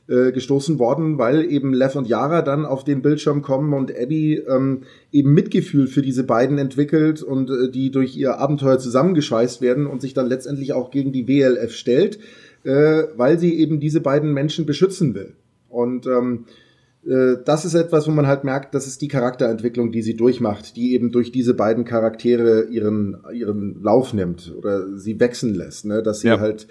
äh, 0.07 0.31
gestoßen 0.31 0.79
worden, 0.79 1.17
weil 1.17 1.49
eben 1.49 1.73
Lev 1.73 1.95
und 1.95 2.07
Yara 2.07 2.41
dann 2.41 2.65
auf 2.65 2.83
den 2.83 3.01
Bildschirm 3.01 3.41
kommen 3.41 3.73
und 3.73 3.91
Abby 3.97 4.35
ähm, 4.35 4.81
eben 5.11 5.33
Mitgefühl 5.33 5.87
für 5.87 6.01
diese 6.01 6.23
beiden 6.23 6.57
entwickelt 6.57 7.23
und 7.23 7.49
äh, 7.49 7.71
die 7.71 7.91
durch 7.91 8.15
ihr 8.15 8.37
Abenteuer 8.37 8.79
zusammengeschweißt 8.79 9.61
werden 9.61 9.87
und 9.87 10.01
sich 10.01 10.13
dann 10.13 10.27
letztendlich 10.27 10.73
auch 10.73 10.91
gegen 10.91 11.11
die 11.11 11.27
WLF 11.27 11.73
stellt, 11.73 12.19
äh, 12.63 13.03
weil 13.15 13.39
sie 13.39 13.57
eben 13.57 13.79
diese 13.79 14.01
beiden 14.01 14.33
Menschen 14.33 14.65
beschützen 14.65 15.13
will. 15.15 15.33
Und 15.69 16.05
ähm, 16.05 16.45
äh, 16.47 16.62
das 17.05 17.65
ist 17.65 17.73
etwas, 17.73 18.07
wo 18.07 18.11
man 18.11 18.27
halt 18.27 18.45
merkt, 18.45 18.73
das 18.73 18.88
ist 18.88 19.01
die 19.01 19.09
Charakterentwicklung, 19.09 19.91
die 19.91 20.01
sie 20.01 20.15
durchmacht, 20.15 20.77
die 20.77 20.93
eben 20.93 21.11
durch 21.11 21.34
diese 21.34 21.53
beiden 21.53 21.84
Charaktere 21.84 22.63
ihren, 22.69 23.17
ihren 23.34 23.84
Lauf 23.84 24.13
nimmt 24.13 24.53
oder 24.57 24.97
sie 24.97 25.19
wechseln 25.19 25.53
lässt, 25.53 25.84
ne? 25.84 26.01
dass 26.01 26.21
sie 26.21 26.30
ja. 26.30 26.39
halt 26.39 26.67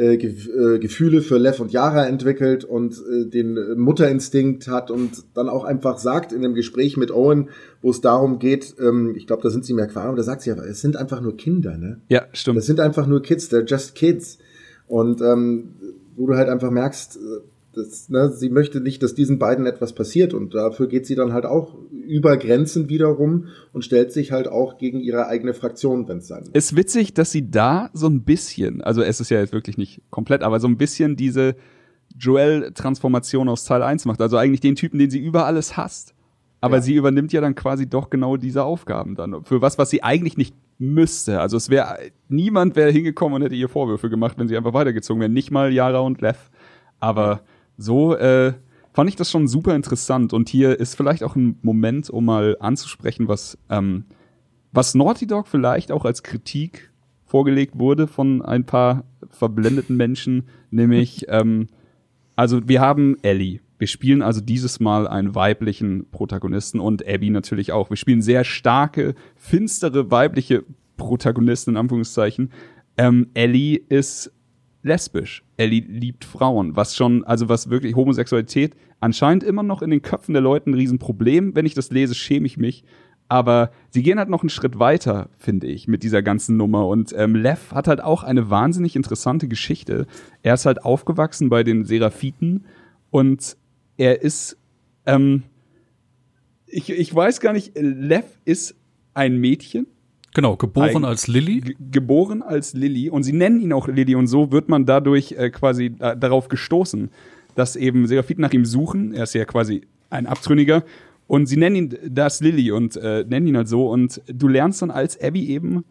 äh, 0.00 0.14
äh, 0.14 0.78
Gefühle 0.78 1.20
für 1.20 1.36
Lev 1.36 1.60
und 1.60 1.72
Yara 1.72 2.06
entwickelt 2.06 2.64
und 2.64 2.94
äh, 2.94 3.26
den 3.26 3.78
Mutterinstinkt 3.78 4.66
hat 4.66 4.90
und 4.90 5.24
dann 5.34 5.48
auch 5.48 5.64
einfach 5.64 5.98
sagt 5.98 6.32
in 6.32 6.44
einem 6.44 6.54
Gespräch 6.54 6.96
mit 6.96 7.10
Owen, 7.10 7.50
wo 7.82 7.90
es 7.90 8.00
darum 8.00 8.38
geht, 8.38 8.74
ähm, 8.80 9.14
ich 9.14 9.26
glaube, 9.26 9.42
da 9.42 9.50
sind 9.50 9.66
sie 9.66 9.72
im 9.72 9.78
Aquarium, 9.78 10.16
da 10.16 10.22
sagt 10.22 10.40
sie 10.40 10.52
aber, 10.52 10.64
es 10.64 10.80
sind 10.80 10.96
einfach 10.96 11.20
nur 11.20 11.36
Kinder, 11.36 11.76
ne? 11.76 12.00
Ja, 12.08 12.26
stimmt. 12.32 12.56
Das 12.56 12.66
sind 12.66 12.80
einfach 12.80 13.06
nur 13.06 13.20
Kids, 13.20 13.50
they're 13.50 13.68
just 13.68 13.94
kids. 13.94 14.38
Und 14.86 15.20
ähm, 15.20 15.74
wo 16.16 16.26
du 16.26 16.34
halt 16.34 16.48
einfach 16.48 16.70
merkst, 16.70 17.16
äh, 17.16 17.20
das, 17.72 18.08
ne, 18.08 18.30
sie 18.30 18.50
möchte 18.50 18.80
nicht, 18.80 19.02
dass 19.02 19.14
diesen 19.14 19.38
beiden 19.38 19.66
etwas 19.66 19.94
passiert 19.94 20.34
und 20.34 20.54
dafür 20.54 20.88
geht 20.88 21.06
sie 21.06 21.14
dann 21.14 21.32
halt 21.32 21.46
auch 21.46 21.76
über 21.90 22.36
Grenzen 22.36 22.88
wiederum 22.88 23.46
und 23.72 23.84
stellt 23.84 24.12
sich 24.12 24.32
halt 24.32 24.48
auch 24.48 24.78
gegen 24.78 25.00
ihre 25.00 25.26
eigene 25.28 25.54
Fraktion, 25.54 26.08
wenn 26.08 26.18
es 26.18 26.28
sein 26.28 26.40
muss. 26.40 26.50
Ist 26.52 26.76
witzig, 26.76 27.14
dass 27.14 27.30
sie 27.30 27.50
da 27.50 27.90
so 27.92 28.08
ein 28.08 28.22
bisschen, 28.22 28.82
also 28.82 29.02
es 29.02 29.20
ist 29.20 29.30
ja 29.30 29.38
jetzt 29.38 29.52
wirklich 29.52 29.78
nicht 29.78 30.02
komplett, 30.10 30.42
aber 30.42 30.58
so 30.58 30.66
ein 30.66 30.76
bisschen 30.76 31.16
diese 31.16 31.54
Joel-Transformation 32.18 33.48
aus 33.48 33.64
Teil 33.64 33.82
1 33.82 34.04
macht. 34.04 34.20
Also 34.20 34.36
eigentlich 34.36 34.60
den 34.60 34.74
Typen, 34.74 34.98
den 34.98 35.10
sie 35.10 35.20
über 35.20 35.46
alles 35.46 35.76
hasst. 35.76 36.14
Aber 36.60 36.76
ja. 36.76 36.82
sie 36.82 36.94
übernimmt 36.94 37.32
ja 37.32 37.40
dann 37.40 37.54
quasi 37.54 37.88
doch 37.88 38.10
genau 38.10 38.36
diese 38.36 38.64
Aufgaben 38.64 39.14
dann. 39.14 39.44
Für 39.44 39.62
was, 39.62 39.78
was 39.78 39.90
sie 39.90 40.02
eigentlich 40.02 40.36
nicht 40.36 40.54
müsste. 40.78 41.40
Also 41.40 41.56
es 41.56 41.70
wäre, 41.70 41.98
niemand 42.28 42.76
wäre 42.76 42.90
hingekommen 42.90 43.36
und 43.36 43.42
hätte 43.42 43.54
ihr 43.54 43.68
Vorwürfe 43.68 44.10
gemacht, 44.10 44.38
wenn 44.38 44.48
sie 44.48 44.56
einfach 44.56 44.74
weitergezogen 44.74 45.20
wäre. 45.20 45.30
Nicht 45.30 45.50
mal 45.50 45.72
Yara 45.72 46.00
und 46.00 46.20
Lev. 46.20 46.50
Aber 46.98 47.40
so 47.80 48.14
äh, 48.14 48.52
fand 48.92 49.08
ich 49.08 49.16
das 49.16 49.30
schon 49.30 49.48
super 49.48 49.74
interessant. 49.74 50.32
Und 50.32 50.48
hier 50.48 50.78
ist 50.78 50.94
vielleicht 50.94 51.22
auch 51.22 51.36
ein 51.36 51.58
Moment, 51.62 52.10
um 52.10 52.24
mal 52.24 52.56
anzusprechen, 52.60 53.28
was, 53.28 53.58
ähm, 53.68 54.04
was 54.72 54.94
Naughty 54.94 55.26
Dog 55.26 55.48
vielleicht 55.48 55.92
auch 55.92 56.04
als 56.04 56.22
Kritik 56.22 56.90
vorgelegt 57.24 57.78
wurde 57.78 58.06
von 58.06 58.42
ein 58.42 58.66
paar 58.66 59.04
verblendeten 59.28 59.96
Menschen, 59.96 60.48
nämlich, 60.70 61.26
ähm, 61.28 61.68
also 62.36 62.68
wir 62.68 62.80
haben 62.80 63.16
Ellie. 63.22 63.60
Wir 63.78 63.86
spielen 63.86 64.20
also 64.20 64.42
dieses 64.42 64.78
Mal 64.78 65.08
einen 65.08 65.34
weiblichen 65.34 66.10
Protagonisten 66.10 66.80
und 66.80 67.06
Abby 67.08 67.30
natürlich 67.30 67.72
auch. 67.72 67.88
Wir 67.88 67.96
spielen 67.96 68.20
sehr 68.20 68.44
starke, 68.44 69.14
finstere 69.36 70.10
weibliche 70.10 70.64
Protagonisten 70.98 71.70
in 71.70 71.76
Anführungszeichen. 71.78 72.52
Ähm, 72.98 73.28
Ellie 73.32 73.80
ist 73.88 74.32
lesbisch. 74.82 75.44
Ellie 75.56 75.84
liebt 75.86 76.24
Frauen, 76.24 76.76
was 76.76 76.96
schon, 76.96 77.24
also 77.24 77.48
was 77.48 77.70
wirklich 77.70 77.94
Homosexualität 77.94 78.74
anscheinend 79.00 79.42
immer 79.42 79.62
noch 79.62 79.82
in 79.82 79.90
den 79.90 80.02
Köpfen 80.02 80.32
der 80.32 80.42
Leute 80.42 80.70
ein 80.70 80.74
Riesenproblem. 80.74 81.54
Wenn 81.54 81.66
ich 81.66 81.74
das 81.74 81.90
lese, 81.90 82.14
schäme 82.14 82.46
ich 82.46 82.56
mich. 82.56 82.84
Aber 83.28 83.70
sie 83.90 84.02
gehen 84.02 84.18
halt 84.18 84.28
noch 84.28 84.42
einen 84.42 84.50
Schritt 84.50 84.80
weiter, 84.80 85.28
finde 85.38 85.68
ich, 85.68 85.86
mit 85.86 86.02
dieser 86.02 86.20
ganzen 86.20 86.56
Nummer. 86.56 86.88
Und 86.88 87.14
ähm, 87.16 87.36
Lev 87.36 87.72
hat 87.72 87.86
halt 87.86 88.00
auch 88.00 88.24
eine 88.24 88.50
wahnsinnig 88.50 88.96
interessante 88.96 89.46
Geschichte. 89.46 90.06
Er 90.42 90.54
ist 90.54 90.66
halt 90.66 90.84
aufgewachsen 90.84 91.48
bei 91.48 91.62
den 91.62 91.84
Seraphiten 91.84 92.64
und 93.10 93.56
er 93.96 94.22
ist, 94.22 94.56
ähm, 95.06 95.44
ich, 96.66 96.90
ich 96.90 97.14
weiß 97.14 97.40
gar 97.40 97.52
nicht, 97.52 97.78
Lev 97.78 98.24
ist 98.44 98.74
ein 99.14 99.36
Mädchen 99.36 99.86
Genau, 100.34 100.56
geboren 100.56 101.04
als 101.04 101.26
Lilly. 101.26 101.76
Geboren 101.90 102.42
als 102.42 102.72
Lilly 102.72 103.10
und 103.10 103.24
sie 103.24 103.32
nennen 103.32 103.60
ihn 103.60 103.72
auch 103.72 103.88
Lilly 103.88 104.14
und 104.14 104.28
so 104.28 104.52
wird 104.52 104.68
man 104.68 104.86
dadurch 104.86 105.32
äh, 105.32 105.50
quasi 105.50 105.96
äh, 105.98 106.16
darauf 106.16 106.48
gestoßen, 106.48 107.10
dass 107.56 107.76
eben 107.76 108.06
Seraphiten 108.06 108.42
nach 108.42 108.52
ihm 108.52 108.64
suchen. 108.64 109.12
Er 109.12 109.24
ist 109.24 109.34
ja 109.34 109.44
quasi 109.44 109.82
ein 110.08 110.26
Abtrünniger 110.26 110.84
und 111.26 111.46
sie 111.46 111.56
nennen 111.56 111.76
ihn 111.76 111.98
das 112.08 112.40
Lilly 112.40 112.70
und 112.70 112.96
äh, 112.96 113.24
nennen 113.28 113.48
ihn 113.48 113.56
halt 113.56 113.68
so 113.68 113.88
und 113.90 114.22
du 114.26 114.46
lernst 114.46 114.82
dann 114.82 114.90
als 114.90 115.20
Abby 115.20 115.48
eben 115.48 115.84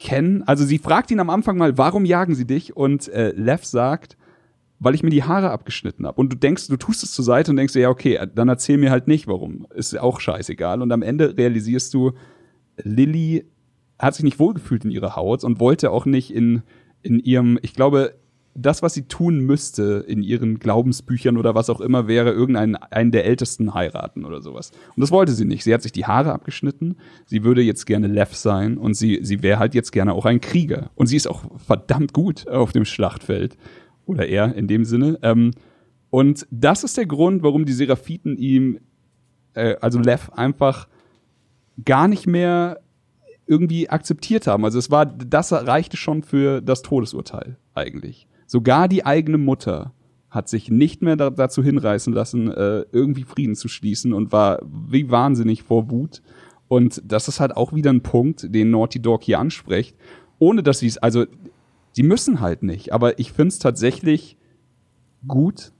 kennen. 0.00 0.42
Also 0.42 0.64
sie 0.64 0.78
fragt 0.78 1.10
ihn 1.12 1.20
am 1.20 1.30
Anfang 1.30 1.56
mal, 1.56 1.78
warum 1.78 2.04
jagen 2.04 2.34
sie 2.34 2.46
dich? 2.46 2.76
Und 2.76 3.08
äh, 3.08 3.30
Lev 3.30 3.64
sagt, 3.64 4.16
weil 4.80 4.96
ich 4.96 5.04
mir 5.04 5.10
die 5.10 5.22
Haare 5.22 5.50
abgeschnitten 5.50 6.06
habe. 6.06 6.20
Und 6.20 6.32
du 6.32 6.36
denkst, 6.36 6.66
du 6.66 6.76
tust 6.76 7.04
es 7.04 7.12
zur 7.12 7.24
Seite 7.24 7.52
und 7.52 7.56
denkst 7.56 7.72
dir, 7.72 7.82
ja, 7.82 7.88
okay, 7.88 8.18
dann 8.34 8.48
erzähl 8.48 8.78
mir 8.78 8.90
halt 8.90 9.06
nicht, 9.06 9.28
warum. 9.28 9.68
Ist 9.72 9.96
auch 9.96 10.18
scheißegal. 10.18 10.82
Und 10.82 10.90
am 10.90 11.02
Ende 11.02 11.36
realisierst 11.36 11.94
du, 11.94 12.12
Lilly 12.82 13.44
hat 13.98 14.14
sich 14.14 14.24
nicht 14.24 14.38
wohlgefühlt 14.38 14.84
in 14.84 14.90
ihrer 14.90 15.16
Haut 15.16 15.44
und 15.44 15.60
wollte 15.60 15.90
auch 15.90 16.06
nicht 16.06 16.34
in, 16.34 16.62
in 17.02 17.20
ihrem, 17.20 17.58
ich 17.62 17.74
glaube, 17.74 18.14
das, 18.54 18.82
was 18.82 18.94
sie 18.94 19.04
tun 19.04 19.40
müsste 19.40 20.04
in 20.06 20.22
ihren 20.22 20.58
Glaubensbüchern 20.58 21.38
oder 21.38 21.54
was 21.54 21.70
auch 21.70 21.80
immer, 21.80 22.06
wäre 22.06 22.32
irgendeinen 22.32 22.76
einen 22.76 23.10
der 23.10 23.24
Ältesten 23.24 23.72
heiraten 23.72 24.24
oder 24.24 24.42
sowas. 24.42 24.72
Und 24.94 25.00
das 25.00 25.10
wollte 25.10 25.32
sie 25.32 25.44
nicht. 25.44 25.64
Sie 25.64 25.72
hat 25.72 25.82
sich 25.82 25.92
die 25.92 26.04
Haare 26.04 26.32
abgeschnitten. 26.32 26.96
Sie 27.24 27.44
würde 27.44 27.62
jetzt 27.62 27.86
gerne 27.86 28.08
Lev 28.08 28.34
sein 28.34 28.76
und 28.76 28.94
sie, 28.94 29.20
sie 29.22 29.42
wäre 29.42 29.58
halt 29.58 29.74
jetzt 29.74 29.90
gerne 29.90 30.12
auch 30.12 30.26
ein 30.26 30.40
Krieger. 30.40 30.90
Und 30.94 31.06
sie 31.06 31.16
ist 31.16 31.28
auch 31.28 31.44
verdammt 31.58 32.12
gut 32.12 32.46
auf 32.46 32.72
dem 32.72 32.84
Schlachtfeld. 32.84 33.56
Oder 34.04 34.28
er 34.28 34.54
in 34.54 34.66
dem 34.66 34.84
Sinne. 34.84 35.18
Ähm, 35.22 35.52
und 36.10 36.46
das 36.50 36.84
ist 36.84 36.98
der 36.98 37.06
Grund, 37.06 37.42
warum 37.42 37.64
die 37.64 37.72
Seraphiten 37.72 38.36
ihm, 38.36 38.80
äh, 39.54 39.76
also 39.80 39.98
Lev, 39.98 40.30
einfach 40.34 40.88
gar 41.84 42.08
nicht 42.08 42.26
mehr 42.26 42.80
irgendwie 43.46 43.88
akzeptiert 43.90 44.46
haben. 44.46 44.64
Also 44.64 44.78
es 44.78 44.90
war, 44.90 45.06
das 45.06 45.52
reichte 45.52 45.96
schon 45.96 46.22
für 46.22 46.60
das 46.60 46.82
Todesurteil 46.82 47.58
eigentlich. 47.74 48.26
Sogar 48.46 48.88
die 48.88 49.04
eigene 49.04 49.38
Mutter 49.38 49.92
hat 50.30 50.48
sich 50.48 50.70
nicht 50.70 51.02
mehr 51.02 51.16
da, 51.16 51.30
dazu 51.30 51.62
hinreißen 51.62 52.12
lassen, 52.12 52.50
äh, 52.50 52.84
irgendwie 52.92 53.24
Frieden 53.24 53.54
zu 53.54 53.68
schließen 53.68 54.12
und 54.12 54.32
war 54.32 54.60
wie 54.64 55.10
wahnsinnig 55.10 55.62
vor 55.62 55.90
Wut. 55.90 56.22
Und 56.68 57.02
das 57.04 57.28
ist 57.28 57.40
halt 57.40 57.54
auch 57.56 57.74
wieder 57.74 57.92
ein 57.92 58.02
Punkt, 58.02 58.54
den 58.54 58.70
Naughty 58.70 59.00
Dog 59.00 59.24
hier 59.24 59.38
anspricht, 59.38 59.94
ohne 60.38 60.62
dass 60.62 60.78
sie 60.78 60.86
es, 60.86 60.96
also 60.98 61.26
sie 61.92 62.02
müssen 62.02 62.40
halt 62.40 62.62
nicht, 62.62 62.92
aber 62.92 63.18
ich 63.18 63.32
finde 63.32 63.48
es 63.48 63.58
tatsächlich 63.58 64.38
gut, 65.28 65.72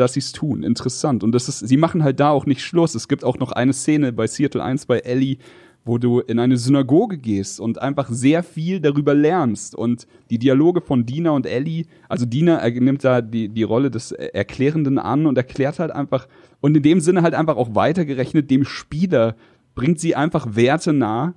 dass 0.00 0.14
sie 0.14 0.20
es 0.20 0.32
tun. 0.32 0.62
Interessant. 0.62 1.22
Und 1.22 1.32
das 1.32 1.48
ist, 1.48 1.60
sie 1.60 1.76
machen 1.76 2.02
halt 2.02 2.20
da 2.20 2.30
auch 2.30 2.46
nicht 2.46 2.62
Schluss. 2.62 2.94
Es 2.94 3.08
gibt 3.08 3.24
auch 3.24 3.38
noch 3.38 3.52
eine 3.52 3.72
Szene 3.72 4.12
bei 4.12 4.26
Seattle 4.26 4.62
1 4.62 4.86
bei 4.86 4.98
Ellie, 4.98 5.36
wo 5.84 5.98
du 5.98 6.20
in 6.20 6.38
eine 6.38 6.56
Synagoge 6.56 7.18
gehst 7.18 7.58
und 7.60 7.80
einfach 7.80 8.08
sehr 8.10 8.42
viel 8.42 8.80
darüber 8.80 9.14
lernst. 9.14 9.74
Und 9.74 10.06
die 10.28 10.38
Dialoge 10.38 10.80
von 10.80 11.06
Dina 11.06 11.30
und 11.30 11.46
Ellie, 11.46 11.86
also 12.08 12.26
Dina 12.26 12.68
nimmt 12.68 13.04
da 13.04 13.22
die, 13.22 13.48
die 13.48 13.62
Rolle 13.62 13.90
des 13.90 14.12
Erklärenden 14.12 14.98
an 14.98 15.26
und 15.26 15.36
erklärt 15.36 15.78
halt 15.78 15.90
einfach, 15.90 16.28
und 16.60 16.76
in 16.76 16.82
dem 16.82 17.00
Sinne 17.00 17.22
halt 17.22 17.34
einfach 17.34 17.56
auch 17.56 17.74
weitergerechnet, 17.74 18.50
dem 18.50 18.64
Spieler 18.64 19.36
bringt 19.74 20.00
sie 20.00 20.14
einfach 20.14 20.54
Werte 20.54 20.92
nah, 20.92 21.34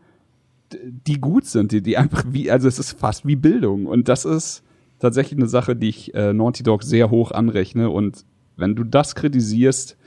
die 1.08 1.22
gut 1.22 1.46
sind, 1.46 1.72
die, 1.72 1.82
die 1.82 1.98
einfach 1.98 2.26
wie, 2.30 2.52
also 2.52 2.68
es 2.68 2.80
ist 2.80 3.00
fast 3.00 3.26
wie 3.26 3.36
Bildung. 3.36 3.86
Und 3.86 4.10
das 4.10 4.26
ist 4.26 4.64
tatsächlich 5.00 5.38
eine 5.40 5.48
Sache, 5.48 5.76
die 5.76 5.90
ich 5.90 6.14
äh, 6.14 6.34
Naughty 6.34 6.64
Dog 6.64 6.84
sehr 6.84 7.10
hoch 7.10 7.32
anrechne. 7.32 7.90
Und 7.90 8.26
wenn 8.58 8.76
du 8.76 8.84
das 8.84 9.16
kritisierst, 9.16 9.98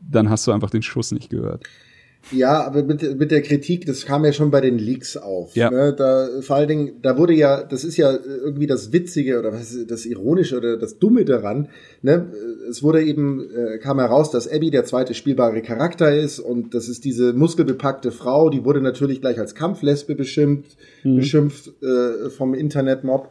dann 0.00 0.30
hast 0.30 0.46
du 0.46 0.52
einfach 0.52 0.70
den 0.70 0.82
Schuss 0.82 1.12
nicht 1.12 1.30
gehört. 1.30 1.64
Ja, 2.32 2.64
aber 2.64 2.82
mit, 2.82 3.18
mit 3.18 3.30
der 3.30 3.42
Kritik, 3.42 3.86
das 3.86 4.06
kam 4.06 4.24
ja 4.24 4.32
schon 4.32 4.50
bei 4.50 4.60
den 4.60 4.78
Leaks 4.78 5.16
auf. 5.16 5.54
Ja. 5.54 5.70
Ne? 5.70 5.94
Da, 5.96 6.28
vor 6.40 6.56
allen 6.56 6.68
Dingen, 6.68 6.92
da 7.02 7.18
wurde 7.18 7.34
ja, 7.34 7.62
das 7.62 7.84
ist 7.84 7.96
ja 7.96 8.12
irgendwie 8.12 8.66
das 8.66 8.92
Witzige 8.92 9.38
oder 9.38 9.52
was 9.52 9.76
das 9.86 10.06
Ironische 10.06 10.56
oder 10.56 10.78
das 10.78 10.98
Dumme 10.98 11.24
daran. 11.24 11.68
Ne? 12.02 12.32
Es 12.68 12.82
wurde 12.82 13.02
eben, 13.02 13.46
äh, 13.54 13.78
kam 13.78 13.98
heraus, 13.98 14.30
dass 14.30 14.48
Abby 14.48 14.70
der 14.70 14.84
zweite 14.84 15.12
spielbare 15.12 15.60
Charakter 15.60 16.14
ist 16.14 16.38
und 16.38 16.74
das 16.74 16.88
ist 16.88 17.04
diese 17.04 17.34
muskelbepackte 17.34 18.10
Frau, 18.10 18.48
die 18.48 18.64
wurde 18.64 18.80
natürlich 18.80 19.20
gleich 19.20 19.38
als 19.38 19.54
Kampflesbe 19.54 20.14
beschimpft, 20.14 20.76
mhm. 21.02 21.16
beschimpft 21.16 21.72
äh, 21.82 22.30
vom 22.30 22.54
Internetmob. 22.54 23.30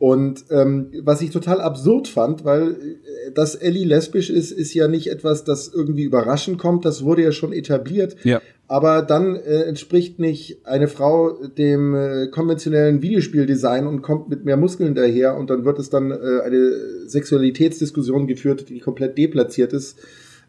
Und 0.00 0.46
ähm, 0.48 0.90
was 1.02 1.20
ich 1.20 1.28
total 1.28 1.60
absurd 1.60 2.08
fand, 2.08 2.42
weil 2.46 2.70
äh, 2.70 3.32
dass 3.34 3.54
Ellie 3.54 3.84
lesbisch 3.84 4.30
ist, 4.30 4.50
ist 4.50 4.72
ja 4.72 4.88
nicht 4.88 5.08
etwas, 5.08 5.44
das 5.44 5.68
irgendwie 5.68 6.04
überraschend 6.04 6.56
kommt. 6.56 6.86
Das 6.86 7.04
wurde 7.04 7.22
ja 7.22 7.32
schon 7.32 7.52
etabliert. 7.52 8.16
Ja. 8.24 8.40
aber 8.66 9.02
dann 9.02 9.36
äh, 9.36 9.64
entspricht 9.64 10.18
nicht 10.18 10.64
eine 10.64 10.88
Frau 10.88 11.32
dem 11.58 11.94
äh, 11.94 12.28
konventionellen 12.28 13.02
Videospieldesign 13.02 13.86
und 13.86 14.00
kommt 14.00 14.30
mit 14.30 14.46
mehr 14.46 14.56
Muskeln 14.56 14.94
daher 14.94 15.36
und 15.36 15.50
dann 15.50 15.66
wird 15.66 15.78
es 15.78 15.90
dann 15.90 16.12
äh, 16.12 16.14
eine 16.44 16.72
Sexualitätsdiskussion 17.06 18.26
geführt, 18.26 18.70
die 18.70 18.78
komplett 18.78 19.18
deplatziert 19.18 19.74
ist 19.74 19.98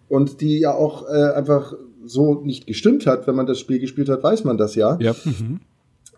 und 0.08 0.40
die 0.40 0.60
ja 0.60 0.74
auch 0.74 1.10
äh, 1.10 1.34
einfach 1.34 1.74
so 2.06 2.42
nicht 2.42 2.68
gestimmt 2.68 3.06
hat. 3.06 3.28
Wenn 3.28 3.36
man 3.36 3.48
das 3.48 3.60
Spiel 3.60 3.80
gespielt 3.80 4.08
hat, 4.08 4.24
weiß 4.24 4.46
man 4.46 4.58
das 4.58 4.76
ja. 4.76 4.98
Ja. 5.02 5.14
Mhm. 5.26 5.60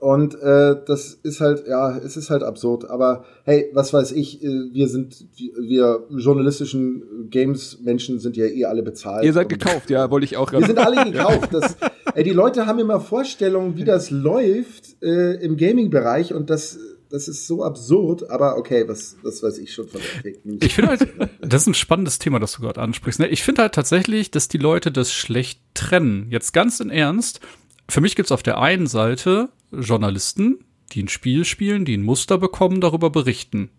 Und 0.03 0.35
äh, 0.41 0.75
das 0.85 1.13
ist 1.23 1.39
halt, 1.39 1.65
ja, 1.65 1.97
es 1.97 2.17
ist 2.17 2.30
halt 2.30 2.43
absurd. 2.43 2.89
Aber 2.89 3.23
hey, 3.45 3.69
was 3.71 3.93
weiß 3.93 4.11
ich, 4.11 4.43
äh, 4.43 4.47
wir 4.73 4.89
sind, 4.89 5.15
wir 5.38 6.03
journalistischen 6.09 7.30
Games-Menschen 7.30 8.19
sind 8.19 8.35
ja 8.35 8.43
eh 8.43 8.65
alle 8.65 8.84
bezahlt. 8.84 9.23
Ihr 9.23 9.31
seid 9.31 9.47
gekauft, 9.47 9.89
ja, 9.89 10.11
wollte 10.11 10.25
ich 10.25 10.35
auch. 10.35 10.51
Wir 10.51 10.65
sind 10.65 10.77
alle 10.77 11.09
gekauft. 11.09 11.53
Das, 11.53 11.77
ey, 12.15 12.25
die 12.25 12.31
Leute 12.31 12.65
haben 12.65 12.80
immer 12.80 12.99
Vorstellungen, 12.99 13.77
wie 13.77 13.85
das 13.85 14.11
läuft 14.11 15.01
äh, 15.01 15.35
im 15.35 15.55
Gaming-Bereich 15.55 16.34
und 16.34 16.49
das 16.49 16.77
das 17.09 17.27
ist 17.27 17.47
so 17.47 17.63
absurd, 17.63 18.30
aber 18.31 18.57
okay, 18.57 18.85
was, 18.88 19.17
was 19.21 19.43
weiß 19.43 19.59
ich 19.59 19.71
schon 19.71 19.88
von 19.88 20.01
der 20.01 20.21
Fake 20.23 20.45
News. 20.45 20.57
Ich 20.63 20.73
finde 20.73 20.89
halt, 20.89 21.07
das 21.41 21.61
ist 21.61 21.67
ein 21.67 21.75
spannendes 21.75 22.17
Thema, 22.17 22.39
das 22.39 22.53
du 22.53 22.63
gerade 22.63 22.81
ansprichst. 22.81 23.19
Ne? 23.19 23.27
Ich 23.27 23.43
finde 23.43 23.61
halt 23.61 23.75
tatsächlich, 23.75 24.31
dass 24.31 24.47
die 24.47 24.57
Leute 24.57 24.91
das 24.91 25.13
schlecht 25.13 25.61
trennen. 25.75 26.25
Jetzt 26.31 26.53
ganz 26.53 26.80
in 26.80 26.89
Ernst. 26.89 27.39
Für 27.88 28.01
mich 28.01 28.15
gibt 28.15 28.27
es 28.27 28.31
auf 28.31 28.41
der 28.41 28.59
einen 28.59 28.88
Seite 28.88 29.49
Journalisten, 29.79 30.65
die 30.91 31.03
ein 31.03 31.07
Spiel 31.07 31.45
spielen, 31.45 31.85
die 31.85 31.97
ein 31.97 32.03
Muster 32.03 32.37
bekommen, 32.37 32.81
darüber 32.81 33.09
berichten. 33.09 33.69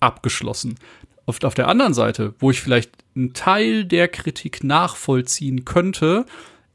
Abgeschlossen. 0.00 0.76
Auf, 1.24 1.42
auf 1.42 1.54
der 1.54 1.68
anderen 1.68 1.94
Seite, 1.94 2.34
wo 2.38 2.50
ich 2.50 2.60
vielleicht 2.60 2.92
einen 3.14 3.32
Teil 3.32 3.84
der 3.84 4.08
Kritik 4.08 4.62
nachvollziehen 4.62 5.64
könnte, 5.64 6.26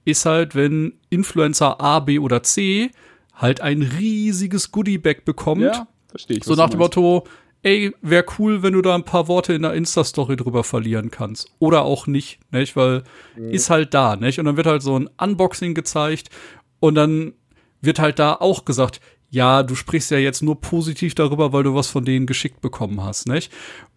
ist 0.06 0.26
halt, 0.26 0.56
wenn 0.56 0.94
Influencer 1.10 1.80
A, 1.80 2.00
B 2.00 2.20
oder 2.20 2.44
C 2.44 2.92
halt 3.34 3.62
ein 3.62 3.82
riesiges 3.82 4.72
Goodiebag 4.72 5.24
bekommt. 5.26 5.62
Ja, 5.62 5.88
verstehe 6.08 6.38
ich. 6.38 6.44
So 6.44 6.56
nach 6.56 6.70
dem 6.70 6.80
Motto, 6.80 7.26
ey, 7.64 7.94
wäre 8.02 8.26
cool, 8.40 8.64
wenn 8.64 8.74
du 8.74 8.82
da 8.82 8.96
ein 8.96 9.06
paar 9.06 9.28
Worte 9.28 9.54
in 9.54 9.62
der 9.62 9.74
Insta-Story 9.74 10.36
drüber 10.36 10.64
verlieren 10.64 11.12
kannst. 11.12 11.52
Oder 11.60 11.84
auch 11.84 12.08
nicht, 12.08 12.40
nicht? 12.52 12.76
Weil 12.76 13.04
mhm. 13.36 13.52
ist 13.52 13.70
halt 13.70 13.94
da, 13.94 14.16
nicht? 14.16 14.40
Und 14.40 14.46
dann 14.46 14.58
wird 14.58 14.68
halt 14.68 14.82
so 14.82 14.98
ein 14.98 15.10
Unboxing 15.18 15.74
gezeigt 15.74 16.30
und 16.80 16.96
dann 16.96 17.34
wird 17.82 18.00
halt 18.00 18.20
da 18.20 18.36
auch 18.36 18.66
gesagt, 18.66 19.02
ja, 19.30 19.64
du 19.64 19.76
sprichst 19.76 20.12
ja 20.12 20.18
jetzt 20.18 20.44
nur 20.44 20.60
positiv 20.60 21.16
darüber, 21.16 21.54
weil 21.54 21.64
du 21.64 21.74
was 21.74 21.88
von 21.88 22.04
denen 22.04 22.26
geschickt 22.26 22.62
bekommen 22.62 23.02
hast, 23.02 23.28
nicht? 23.28 23.52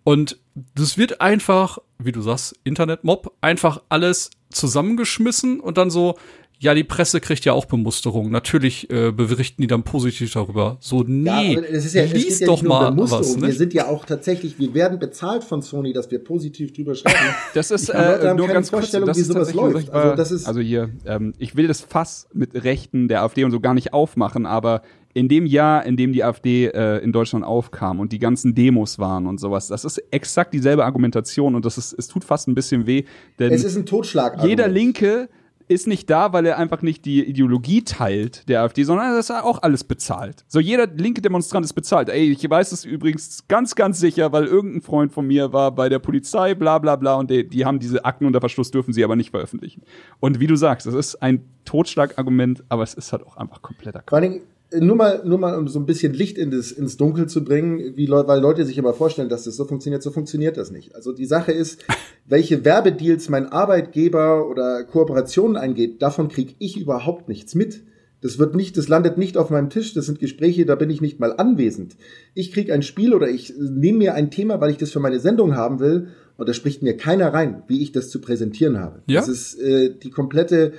Und 0.05 0.39
das 0.75 0.97
wird 0.97 1.21
einfach, 1.21 1.79
wie 1.99 2.13
du 2.13 2.23
sagst, 2.23 2.55
Internetmob, 2.63 3.35
einfach 3.41 3.83
alles 3.89 4.31
zusammengeschmissen 4.51 5.59
und 5.59 5.77
dann 5.77 5.91
so, 5.91 6.17
ja, 6.61 6.75
die 6.75 6.85
Presse 6.85 7.21
kriegt 7.21 7.45
ja 7.45 7.53
auch 7.53 7.67
Bemusterung. 7.67 8.31
Natürlich 8.31 8.89
äh, 8.91 9.11
berichten 9.13 9.63
die 9.63 9.69
dann 9.69 9.83
positiv 9.83 10.33
darüber. 10.33 10.77
So, 10.81 11.05
nee, 11.07 11.55
ja, 11.55 11.61
das 11.61 11.85
ist 11.85 11.95
ja, 11.95 12.05
lies 12.05 12.41
ja 12.41 12.47
doch 12.47 12.63
mal 12.63 12.97
was. 12.97 13.37
Ne? 13.37 13.49
Wir 13.49 13.55
sind 13.55 13.75
ja 13.75 13.89
auch 13.89 14.05
tatsächlich, 14.05 14.59
wir 14.59 14.73
werden 14.73 14.99
bezahlt 14.99 15.45
von 15.45 15.63
Sony, 15.63 15.93
dass 15.93 16.11
wir 16.11 16.23
positiv 16.23 16.73
drüber 16.73 16.95
schreiben. 16.95 17.35
das 17.55 17.71
ist 17.71 17.89
äh, 17.89 18.35
nur 18.35 18.49
ganz 18.49 18.71
Vorstellung, 18.71 19.07
kurz, 19.07 19.19
das 19.19 19.29
wie 19.29 19.33
sowas 19.33 19.53
läuft. 19.53 19.91
Also, 19.91 20.17
das 20.17 20.31
ist 20.31 20.47
also 20.47 20.61
hier, 20.61 20.91
ähm, 21.07 21.35
ich 21.39 21.57
will 21.57 21.67
das 21.67 21.81
Fass 21.81 22.29
mit 22.33 22.65
Rechten 22.65 23.09
der 23.09 23.23
AfD 23.23 23.45
und 23.45 23.51
so 23.51 23.61
gar 23.61 23.75
nicht 23.75 23.93
aufmachen, 23.93 24.47
aber 24.47 24.83
in 25.13 25.29
dem 25.29 25.47
Jahr, 25.47 25.85
in 25.87 25.97
dem 25.97 26.13
die 26.13 26.25
AfD 26.25 26.67
äh, 26.67 26.99
in 26.99 27.13
Deutschland 27.13 27.45
aufkam 27.45 28.01
und 28.01 28.13
die 28.13 28.19
ganzen 28.19 28.55
Demos 28.55 28.99
waren 28.99 29.27
und 29.27 29.39
sowas, 29.39 29.69
das 29.69 29.85
ist 29.85 30.03
exakt 30.11 30.53
dieselbe 30.55 30.85
Argumentation 30.85 31.55
und 31.55 31.65
das 31.65 31.79
ist, 31.79 31.93
es 31.93 32.09
tut 32.09 32.25
fast 32.25 32.49
ein 32.49 32.55
bisschen 32.55 32.87
weh, 32.87 33.05
denn 33.39 33.53
es 33.53 33.65
ist 33.65 33.77
ein 33.77 33.87
Totschlag. 33.87 34.43
Jeder 34.45 34.67
Linke 34.67 35.29
ist 35.69 35.87
nicht 35.87 36.11
da, 36.11 36.33
weil 36.33 36.47
er 36.47 36.59
einfach 36.59 36.83
nicht 36.83 37.05
die 37.05 37.25
Ideologie 37.25 37.83
teilt 37.83 38.49
der 38.49 38.63
AfD, 38.63 38.85
sondern 38.85 39.15
das 39.15 39.31
ist 39.31 39.31
auch 39.31 39.63
alles 39.63 39.85
bezahlt. 39.85 40.45
So 40.49 40.61
jeder 40.61 40.87
linke 40.87 41.23
Demonstrant 41.23 41.65
ist 41.65 41.73
bezahlt. 41.73 42.09
Ey, 42.09 42.31
ich 42.31 42.49
weiß 42.49 42.73
es 42.73 42.85
übrigens 42.85 43.47
ganz, 43.49 43.75
ganz 43.75 43.99
sicher, 43.99 44.33
weil 44.33 44.45
irgendein 44.45 44.83
Freund 44.83 45.13
von 45.13 45.27
mir 45.27 45.53
war 45.53 45.73
bei 45.73 45.89
der 45.89 45.99
Polizei, 45.99 46.55
bla 46.55 46.79
bla 46.79 46.97
bla, 46.97 47.15
und 47.15 47.31
die, 47.31 47.49
die 47.49 47.65
haben 47.65 47.79
diese 47.79 48.05
Akten 48.05 48.27
unter 48.27 48.41
Verschluss, 48.41 48.71
dürfen 48.71 48.93
sie 48.93 49.05
aber 49.05 49.17
nicht 49.17 49.31
veröffentlichen. 49.31 49.83
Und 50.21 50.41
wie 50.41 50.47
du 50.47 50.57
sagst, 50.57 50.87
das 50.87 50.95
ist 50.95 51.17
ein 51.23 51.45
Totschlagargument, 51.65 52.65
aber 52.69 52.83
es 52.83 52.95
ist 52.95 53.13
halt 53.13 53.27
auch 53.27 53.37
einfach 53.37 53.63
kompletter 53.63 54.03
Quatsch 54.03 54.41
nur 54.73 54.97
mal, 54.97 55.23
nur 55.25 55.39
mal, 55.39 55.57
um 55.57 55.69
so 55.69 55.79
ein 55.79 55.87
bisschen 55.87 56.13
Licht 56.13 56.39
in 56.39 56.51
das, 56.51 56.73
ins 56.73 56.97
Dunkel 56.97 57.27
zu 57.27 57.45
bringen, 57.45 57.97
wie 57.97 58.07
Leute, 58.07 58.29
weil 58.29 58.41
Leute 58.41 58.65
sich 58.65 58.79
immer 58.79 58.95
vorstellen, 58.95 59.29
dass 59.29 59.45
das 59.45 59.57
so 59.57 59.65
funktioniert, 59.65 60.03
so 60.03 60.11
funktioniert 60.11 60.57
das 60.57 60.71
nicht. 60.71 60.95
Also 60.95 61.13
die 61.13 61.27
Sache 61.27 61.53
ist, 61.53 61.85
welche 62.27 62.65
Werbedeals 62.65 63.29
mein 63.29 63.47
Arbeitgeber 63.47 64.49
oder 64.49 64.85
Kooperationen 64.85 65.57
eingeht, 65.57 66.03
davon 66.03 66.29
kriege 66.29 66.55
ich 66.59 66.81
überhaupt 66.81 67.29
nichts 67.29 67.55
mit. 67.55 67.83
Das 68.21 68.39
wird 68.39 68.55
nicht, 68.55 68.79
das 68.79 68.89
landet 68.89 69.19
nicht 69.19 69.37
auf 69.37 69.51
meinem 69.51 69.69
Tisch, 69.69 69.93
das 69.93 70.07
sind 70.07 70.19
Gespräche, 70.19 70.65
da 70.65 70.77
bin 70.77 70.89
ich 70.89 71.03
nicht 71.03 71.21
mal 71.21 71.35
anwesend. 71.37 71.95
Ich 72.33 72.53
kriege 72.53 72.73
ein 72.73 72.81
Spiel 72.81 73.13
oder 73.13 73.29
ich 73.29 73.53
nehme 73.59 73.99
mir 73.99 74.15
ein 74.15 74.31
Thema, 74.31 74.63
weil 74.63 74.71
ich 74.71 74.79
das 74.79 74.91
für 74.91 75.01
meine 75.01 75.21
Sendung 75.21 75.55
haben 75.55 75.79
will, 75.79 76.09
und 76.37 76.49
da 76.49 76.53
spricht 76.53 76.83
mir 76.83 76.97
keiner 76.97 77.33
rein, 77.33 77.63
wie 77.69 77.83
ich 77.83 77.93
das 77.93 78.11
zu 78.11 78.21
präsentieren 78.21 78.79
habe. 78.81 79.03
Ja? 79.07 79.21
Das 79.21 79.29
ist 79.29 79.61
äh, 79.61 79.95
die 79.95 80.11
komplette 80.11 80.73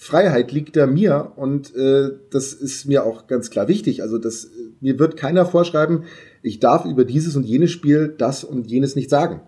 Freiheit 0.00 0.52
liegt 0.52 0.76
da 0.76 0.86
mir 0.86 1.32
und 1.34 1.74
äh, 1.74 2.12
das 2.30 2.52
ist 2.52 2.86
mir 2.86 3.04
auch 3.04 3.26
ganz 3.26 3.50
klar 3.50 3.66
wichtig. 3.66 4.00
Also 4.00 4.16
das, 4.16 4.48
mir 4.80 4.96
wird 5.00 5.16
keiner 5.16 5.44
vorschreiben, 5.44 6.04
ich 6.40 6.60
darf 6.60 6.84
über 6.84 7.04
dieses 7.04 7.34
und 7.34 7.42
jenes 7.44 7.72
Spiel 7.72 8.14
das 8.16 8.44
und 8.44 8.70
jenes 8.70 8.94
nicht 8.94 9.10
sagen. 9.10 9.40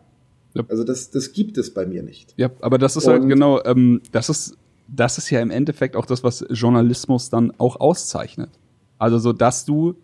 Ja. 0.54 0.64
Also 0.68 0.82
das, 0.82 1.12
das 1.12 1.32
gibt 1.32 1.56
es 1.56 1.72
bei 1.72 1.86
mir 1.86 2.02
nicht. 2.02 2.34
Ja, 2.36 2.50
aber 2.60 2.78
das 2.78 2.96
ist 2.96 3.06
halt 3.06 3.22
und 3.22 3.28
halt 3.28 3.32
genau, 3.32 3.62
ähm, 3.64 4.02
das 4.10 4.28
ist, 4.28 4.56
das 4.88 5.18
ist 5.18 5.30
ja 5.30 5.40
im 5.40 5.52
Endeffekt 5.52 5.94
auch 5.94 6.04
das, 6.04 6.24
was 6.24 6.44
Journalismus 6.50 7.30
dann 7.30 7.52
auch 7.58 7.78
auszeichnet. 7.78 8.50
Also 8.98 9.18
so, 9.18 9.32
dass 9.32 9.64
du 9.64 9.94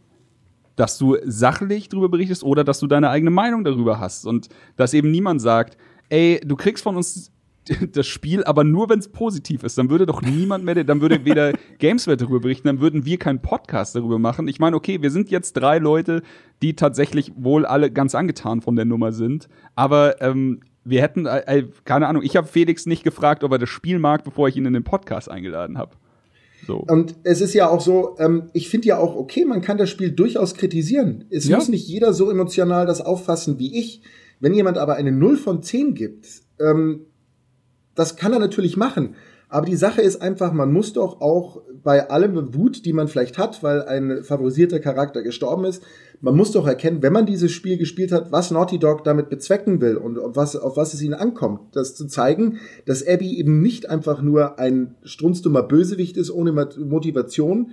dass 0.77 0.99
du 0.99 1.17
sachlich 1.25 1.89
darüber 1.89 2.11
berichtest 2.11 2.45
oder 2.45 2.63
dass 2.63 2.79
du 2.81 2.87
deine 2.87 3.09
eigene 3.09 3.31
Meinung 3.31 3.65
darüber 3.65 3.99
hast 3.99 4.27
und 4.27 4.49
dass 4.77 4.93
eben 4.93 5.11
niemand 5.11 5.41
sagt, 5.41 5.79
ey, 6.11 6.39
du 6.45 6.55
kriegst 6.55 6.85
von 6.85 6.97
uns 6.97 7.33
das 7.93 8.07
Spiel, 8.07 8.45
aber 8.45 8.65
nur 8.65 8.89
wenn 8.89 8.99
es 8.99 9.09
positiv 9.09 9.63
ist. 9.63 9.79
Dann 9.79 9.91
würde 9.91 10.07
doch 10.07 10.23
niemand 10.23 10.65
mehr, 10.65 10.83
dann 10.85 11.01
würde 11.01 11.25
weder 11.25 11.53
Gameswelt 11.79 12.21
darüber 12.21 12.41
berichten, 12.41 12.69
dann 12.69 12.81
würden 12.81 13.05
wir 13.05 13.19
keinen 13.19 13.43
Podcast 13.43 13.95
darüber 13.95 14.19
machen. 14.19 14.49
Ich 14.49 14.59
meine, 14.59 14.77
okay, 14.77 15.03
wir 15.03 15.11
sind 15.11 15.31
jetzt 15.31 15.55
drei 15.55 15.79
Leute, 15.79 16.23
die 16.63 16.77
tatsächlich 16.77 17.33
wohl 17.37 17.67
alle 17.67 17.91
ganz 17.91 18.15
angetan 18.15 18.61
von 18.63 18.77
der 18.77 18.85
Nummer 18.85 19.13
sind, 19.13 19.49
aber 19.75 20.21
ähm, 20.23 20.61
wir 20.85 21.03
hätten, 21.03 21.27
äh, 21.27 21.41
äh 21.47 21.65
keine 21.85 22.07
Ahnung, 22.07 22.23
ich 22.23 22.37
habe 22.37 22.47
Felix 22.47 22.87
nicht 22.87 23.03
gefragt, 23.03 23.45
ob 23.45 23.53
er 23.53 23.59
das 23.59 23.69
Spiel 23.69 23.99
mag, 23.99 24.25
bevor 24.25 24.49
ich 24.49 24.57
ihn 24.57 24.67
in 24.67 24.73
den 24.73 24.85
Podcast 24.85 25.31
eingeladen 25.31 25.79
habe. 25.79 25.97
So. 26.67 26.79
Und 26.79 27.17
es 27.23 27.41
ist 27.41 27.55
ja 27.55 27.69
auch 27.69 27.81
so, 27.81 28.17
ähm, 28.19 28.51
ich 28.53 28.69
finde 28.69 28.89
ja 28.89 28.99
auch, 28.99 29.15
okay, 29.15 29.45
man 29.45 29.61
kann 29.61 29.79
das 29.79 29.91
Spiel 29.91 30.11
durchaus 30.11 30.55
kritisieren. 30.55 31.25
Es 31.31 31.47
ja. 31.47 31.57
muss 31.57 31.69
nicht 31.69 31.87
jeder 31.87 32.13
so 32.13 32.31
emotional 32.31 32.87
das 32.87 33.01
auffassen 33.01 33.59
wie 33.59 33.79
ich. 33.79 34.03
Wenn 34.41 34.53
jemand 34.53 34.77
aber 34.79 34.97
eine 34.97 35.13
0 35.13 35.37
von 35.37 35.63
10 35.63 35.95
gibt, 35.95 36.27
ähm, 36.61 37.07
das 37.97 38.17
kann 38.17 38.33
er 38.33 38.39
natürlich 38.39 38.77
machen. 38.77 39.17
Aber 39.49 39.67
die 39.67 39.77
Sache 39.77 40.03
ist 40.03 40.23
einfach, 40.23 40.53
man 40.53 40.73
muss 40.73 40.93
doch 40.93 41.21
auch 41.21 41.63
bei 41.83 42.11
allem 42.11 42.55
Wut, 42.55 42.85
die 42.85 42.93
man 42.93 43.07
vielleicht 43.07 43.39
hat, 43.39 43.63
weil 43.63 43.83
ein 43.83 44.25
favorisierter 44.25 44.81
Charakter 44.81 45.23
gestorben 45.23 45.65
ist, 45.65 45.85
man 46.21 46.35
muss 46.35 46.51
doch 46.51 46.67
erkennen, 46.67 47.03
wenn 47.03 47.13
man 47.13 47.27
dieses 47.27 47.53
Spiel 47.53 47.77
gespielt 47.77 48.11
hat, 48.11 48.33
was 48.33 48.51
Naughty 48.51 48.79
Dog 48.79 49.05
damit 49.05 49.29
bezwecken 49.29 49.81
will 49.81 49.97
und 49.97 50.19
auf 50.19 50.35
was, 50.35 50.57
auf 50.57 50.77
was 50.77 50.95
es 50.95 51.03
ihnen 51.03 51.15
ankommt. 51.15 51.77
Das 51.77 51.95
zu 51.95 52.07
zeigen, 52.07 52.59
dass 52.87 53.07
Abby 53.07 53.39
eben 53.39 53.61
nicht 53.61 53.89
einfach 53.89 54.21
nur 54.21 54.59
ein 54.59 54.97
strunzdummer 55.05 55.63
Bösewicht 55.63 56.17
ist 56.17 56.31
ohne 56.31 56.53
Motivation 56.53 57.73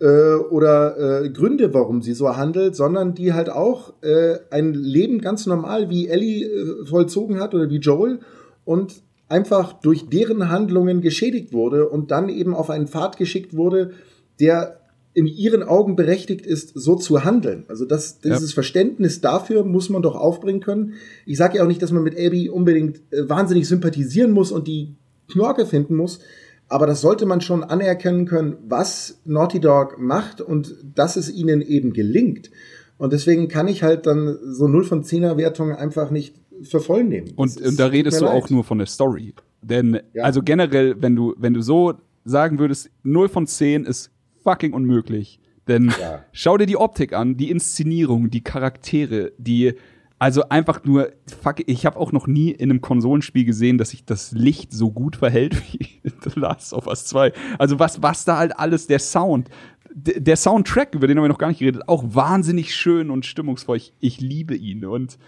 äh, 0.00 0.34
oder 0.34 1.24
äh, 1.24 1.30
Gründe, 1.30 1.74
warum 1.74 2.00
sie 2.00 2.14
so 2.14 2.34
handelt, 2.36 2.76
sondern 2.76 3.14
die 3.14 3.34
halt 3.34 3.50
auch 3.50 3.92
äh, 4.02 4.38
ein 4.50 4.72
Leben 4.72 5.20
ganz 5.20 5.46
normal 5.46 5.90
wie 5.90 6.08
Ellie 6.08 6.46
äh, 6.46 6.86
vollzogen 6.86 7.40
hat 7.40 7.54
oder 7.54 7.68
wie 7.68 7.78
Joel 7.78 8.20
und 8.64 9.02
einfach 9.30 9.74
durch 9.74 10.08
deren 10.08 10.48
Handlungen 10.48 11.00
geschädigt 11.00 11.52
wurde 11.52 11.88
und 11.88 12.10
dann 12.10 12.28
eben 12.28 12.54
auf 12.54 12.70
einen 12.70 12.88
Pfad 12.88 13.16
geschickt 13.16 13.56
wurde, 13.56 13.92
der 14.40 14.80
in 15.12 15.26
ihren 15.26 15.62
Augen 15.62 15.96
berechtigt 15.96 16.46
ist, 16.46 16.72
so 16.74 16.94
zu 16.94 17.24
handeln. 17.24 17.64
Also 17.68 17.84
das, 17.84 18.20
dieses 18.20 18.50
ja. 18.50 18.54
Verständnis 18.54 19.20
dafür 19.20 19.64
muss 19.64 19.88
man 19.88 20.02
doch 20.02 20.14
aufbringen 20.14 20.60
können. 20.60 20.94
Ich 21.26 21.36
sage 21.36 21.58
ja 21.58 21.64
auch 21.64 21.68
nicht, 21.68 21.82
dass 21.82 21.90
man 21.90 22.04
mit 22.04 22.14
Abby 22.14 22.48
unbedingt 22.48 23.00
äh, 23.10 23.28
wahnsinnig 23.28 23.66
sympathisieren 23.66 24.30
muss 24.30 24.52
und 24.52 24.68
die 24.68 24.94
Knorke 25.28 25.66
finden 25.66 25.96
muss, 25.96 26.20
aber 26.68 26.86
das 26.86 27.00
sollte 27.00 27.26
man 27.26 27.40
schon 27.40 27.64
anerkennen 27.64 28.26
können, 28.26 28.56
was 28.68 29.20
Naughty 29.24 29.60
Dog 29.60 29.98
macht 29.98 30.40
und 30.40 30.76
dass 30.94 31.16
es 31.16 31.30
ihnen 31.30 31.60
eben 31.60 31.92
gelingt. 31.92 32.50
Und 32.96 33.12
deswegen 33.12 33.48
kann 33.48 33.66
ich 33.66 33.82
halt 33.82 34.06
dann 34.06 34.38
so 34.44 34.68
0 34.68 34.84
von 34.84 35.02
10er 35.02 35.36
Wertungen 35.36 35.74
einfach 35.74 36.10
nicht 36.10 36.39
für 36.62 36.80
voll 36.80 37.04
nehmen. 37.04 37.32
Und, 37.36 37.60
und 37.60 37.78
da 37.78 37.86
redest 37.86 38.20
du 38.20 38.24
leid. 38.24 38.34
auch 38.34 38.50
nur 38.50 38.64
von 38.64 38.78
der 38.78 38.86
Story. 38.86 39.34
Denn, 39.62 40.00
ja. 40.14 40.24
also 40.24 40.42
generell, 40.42 41.00
wenn 41.00 41.16
du, 41.16 41.34
wenn 41.38 41.54
du 41.54 41.62
so 41.62 41.94
sagen 42.24 42.58
würdest, 42.58 42.90
0 43.02 43.28
von 43.28 43.46
10 43.46 43.84
ist 43.84 44.10
fucking 44.42 44.72
unmöglich. 44.72 45.40
Denn 45.68 45.92
ja. 46.00 46.24
schau 46.32 46.56
dir 46.56 46.66
die 46.66 46.76
Optik 46.76 47.12
an, 47.12 47.36
die 47.36 47.50
Inszenierung, 47.50 48.30
die 48.30 48.42
Charaktere, 48.42 49.32
die 49.38 49.74
Also 50.18 50.48
einfach 50.48 50.84
nur, 50.84 51.12
fuck, 51.42 51.56
ich 51.66 51.86
habe 51.86 51.98
auch 51.98 52.12
noch 52.12 52.26
nie 52.26 52.50
in 52.50 52.70
einem 52.70 52.80
Konsolenspiel 52.80 53.44
gesehen, 53.44 53.78
dass 53.78 53.90
sich 53.90 54.04
das 54.04 54.32
Licht 54.32 54.72
so 54.72 54.90
gut 54.90 55.16
verhält 55.16 55.62
wie 55.72 56.00
The 56.02 56.38
Last 56.40 56.72
of 56.72 56.86
Us 56.86 57.06
2. 57.06 57.32
Also 57.58 57.78
was, 57.78 58.02
was 58.02 58.24
da 58.24 58.38
halt 58.38 58.58
alles, 58.58 58.86
der 58.86 58.98
Sound, 58.98 59.48
der 59.92 60.36
Soundtrack, 60.36 60.94
über 60.94 61.06
den 61.06 61.16
haben 61.16 61.24
wir 61.24 61.28
noch 61.28 61.38
gar 61.38 61.48
nicht 61.48 61.60
geredet, 61.60 61.88
auch 61.88 62.04
wahnsinnig 62.06 62.74
schön 62.74 63.10
und 63.10 63.26
stimmungsvoll. 63.26 63.76
Ich, 63.76 63.92
ich 64.00 64.20
liebe 64.20 64.54
ihn. 64.54 64.84
Und 64.84 65.18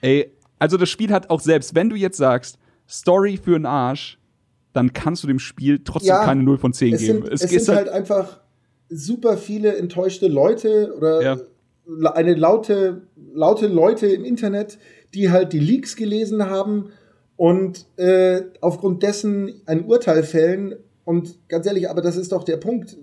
ey, 0.00 0.30
also 0.58 0.76
das 0.76 0.88
Spiel 0.88 1.10
hat 1.10 1.30
auch 1.30 1.40
selbst, 1.40 1.74
wenn 1.74 1.90
du 1.90 1.96
jetzt 1.96 2.16
sagst, 2.16 2.58
Story 2.88 3.38
für 3.42 3.56
einen 3.56 3.66
Arsch, 3.66 4.18
dann 4.72 4.92
kannst 4.92 5.22
du 5.22 5.26
dem 5.26 5.38
Spiel 5.38 5.80
trotzdem 5.84 6.08
ja, 6.08 6.24
keine 6.24 6.42
0 6.42 6.58
von 6.58 6.72
10 6.72 6.94
es 6.94 7.00
geben. 7.00 7.22
Sind, 7.22 7.32
es, 7.32 7.42
es 7.42 7.50
sind 7.50 7.76
halt, 7.76 7.86
halt, 7.86 7.96
einfach 7.96 8.40
super 8.88 9.36
viele 9.36 9.76
enttäuschte 9.76 10.28
Leute 10.28 10.94
oder 10.96 11.22
ja. 11.22 11.36
eine 12.12 12.34
laute, 12.34 13.02
laute 13.32 13.66
Leute 13.66 14.06
im 14.06 14.24
Internet, 14.24 14.78
die 15.14 15.30
halt 15.30 15.52
die 15.52 15.60
Leaks 15.60 15.96
gelesen 15.96 16.50
haben 16.50 16.90
und 17.36 17.86
äh, 17.96 18.42
aufgrund 18.60 19.02
dessen 19.02 19.62
ein 19.66 19.84
Urteil 19.84 20.22
fällen. 20.22 20.76
Und 21.04 21.38
ganz 21.48 21.66
ehrlich, 21.66 21.88
aber 21.88 22.02
das 22.02 22.16
ist 22.16 22.32
doch 22.32 22.44
der 22.44 22.56
Punkt 22.56 22.96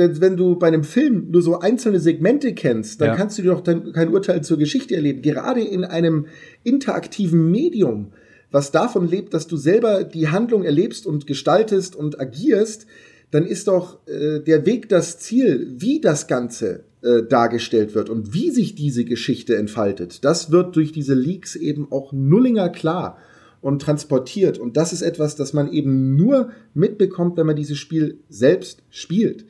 wenn, 0.00 0.20
wenn 0.20 0.36
du 0.38 0.58
bei 0.58 0.68
einem 0.68 0.82
Film 0.82 1.26
nur 1.30 1.42
so 1.42 1.60
einzelne 1.60 2.00
Segmente 2.00 2.54
kennst, 2.54 3.02
dann 3.02 3.08
ja. 3.08 3.16
kannst 3.16 3.36
du 3.36 3.42
dir 3.42 3.50
doch 3.50 3.60
dann 3.60 3.92
kein 3.92 4.08
Urteil 4.08 4.42
zur 4.42 4.56
Geschichte 4.56 4.96
erleben. 4.96 5.20
Gerade 5.20 5.60
in 5.60 5.84
einem 5.84 6.26
interaktiven 6.64 7.50
Medium, 7.50 8.12
was 8.50 8.72
davon 8.72 9.06
lebt, 9.06 9.34
dass 9.34 9.46
du 9.46 9.58
selber 9.58 10.04
die 10.04 10.28
Handlung 10.28 10.64
erlebst 10.64 11.06
und 11.06 11.26
gestaltest 11.26 11.94
und 11.94 12.18
agierst, 12.18 12.86
dann 13.30 13.44
ist 13.44 13.68
doch 13.68 13.98
äh, 14.08 14.40
der 14.40 14.64
Weg 14.64 14.88
das 14.88 15.18
Ziel, 15.18 15.74
wie 15.76 16.00
das 16.00 16.26
Ganze 16.26 16.84
äh, 17.02 17.22
dargestellt 17.28 17.94
wird 17.94 18.08
und 18.08 18.32
wie 18.32 18.50
sich 18.50 18.74
diese 18.74 19.04
Geschichte 19.04 19.56
entfaltet. 19.56 20.24
Das 20.24 20.50
wird 20.50 20.74
durch 20.76 20.92
diese 20.92 21.14
Leaks 21.14 21.56
eben 21.56 21.92
auch 21.92 22.12
nullinger 22.12 22.70
klar 22.70 23.18
und 23.60 23.82
transportiert. 23.82 24.58
Und 24.58 24.78
das 24.78 24.94
ist 24.94 25.02
etwas, 25.02 25.36
das 25.36 25.52
man 25.52 25.70
eben 25.70 26.16
nur 26.16 26.50
mitbekommt, 26.72 27.36
wenn 27.36 27.46
man 27.46 27.56
dieses 27.56 27.76
Spiel 27.76 28.18
selbst 28.30 28.82
spielt. 28.88 29.44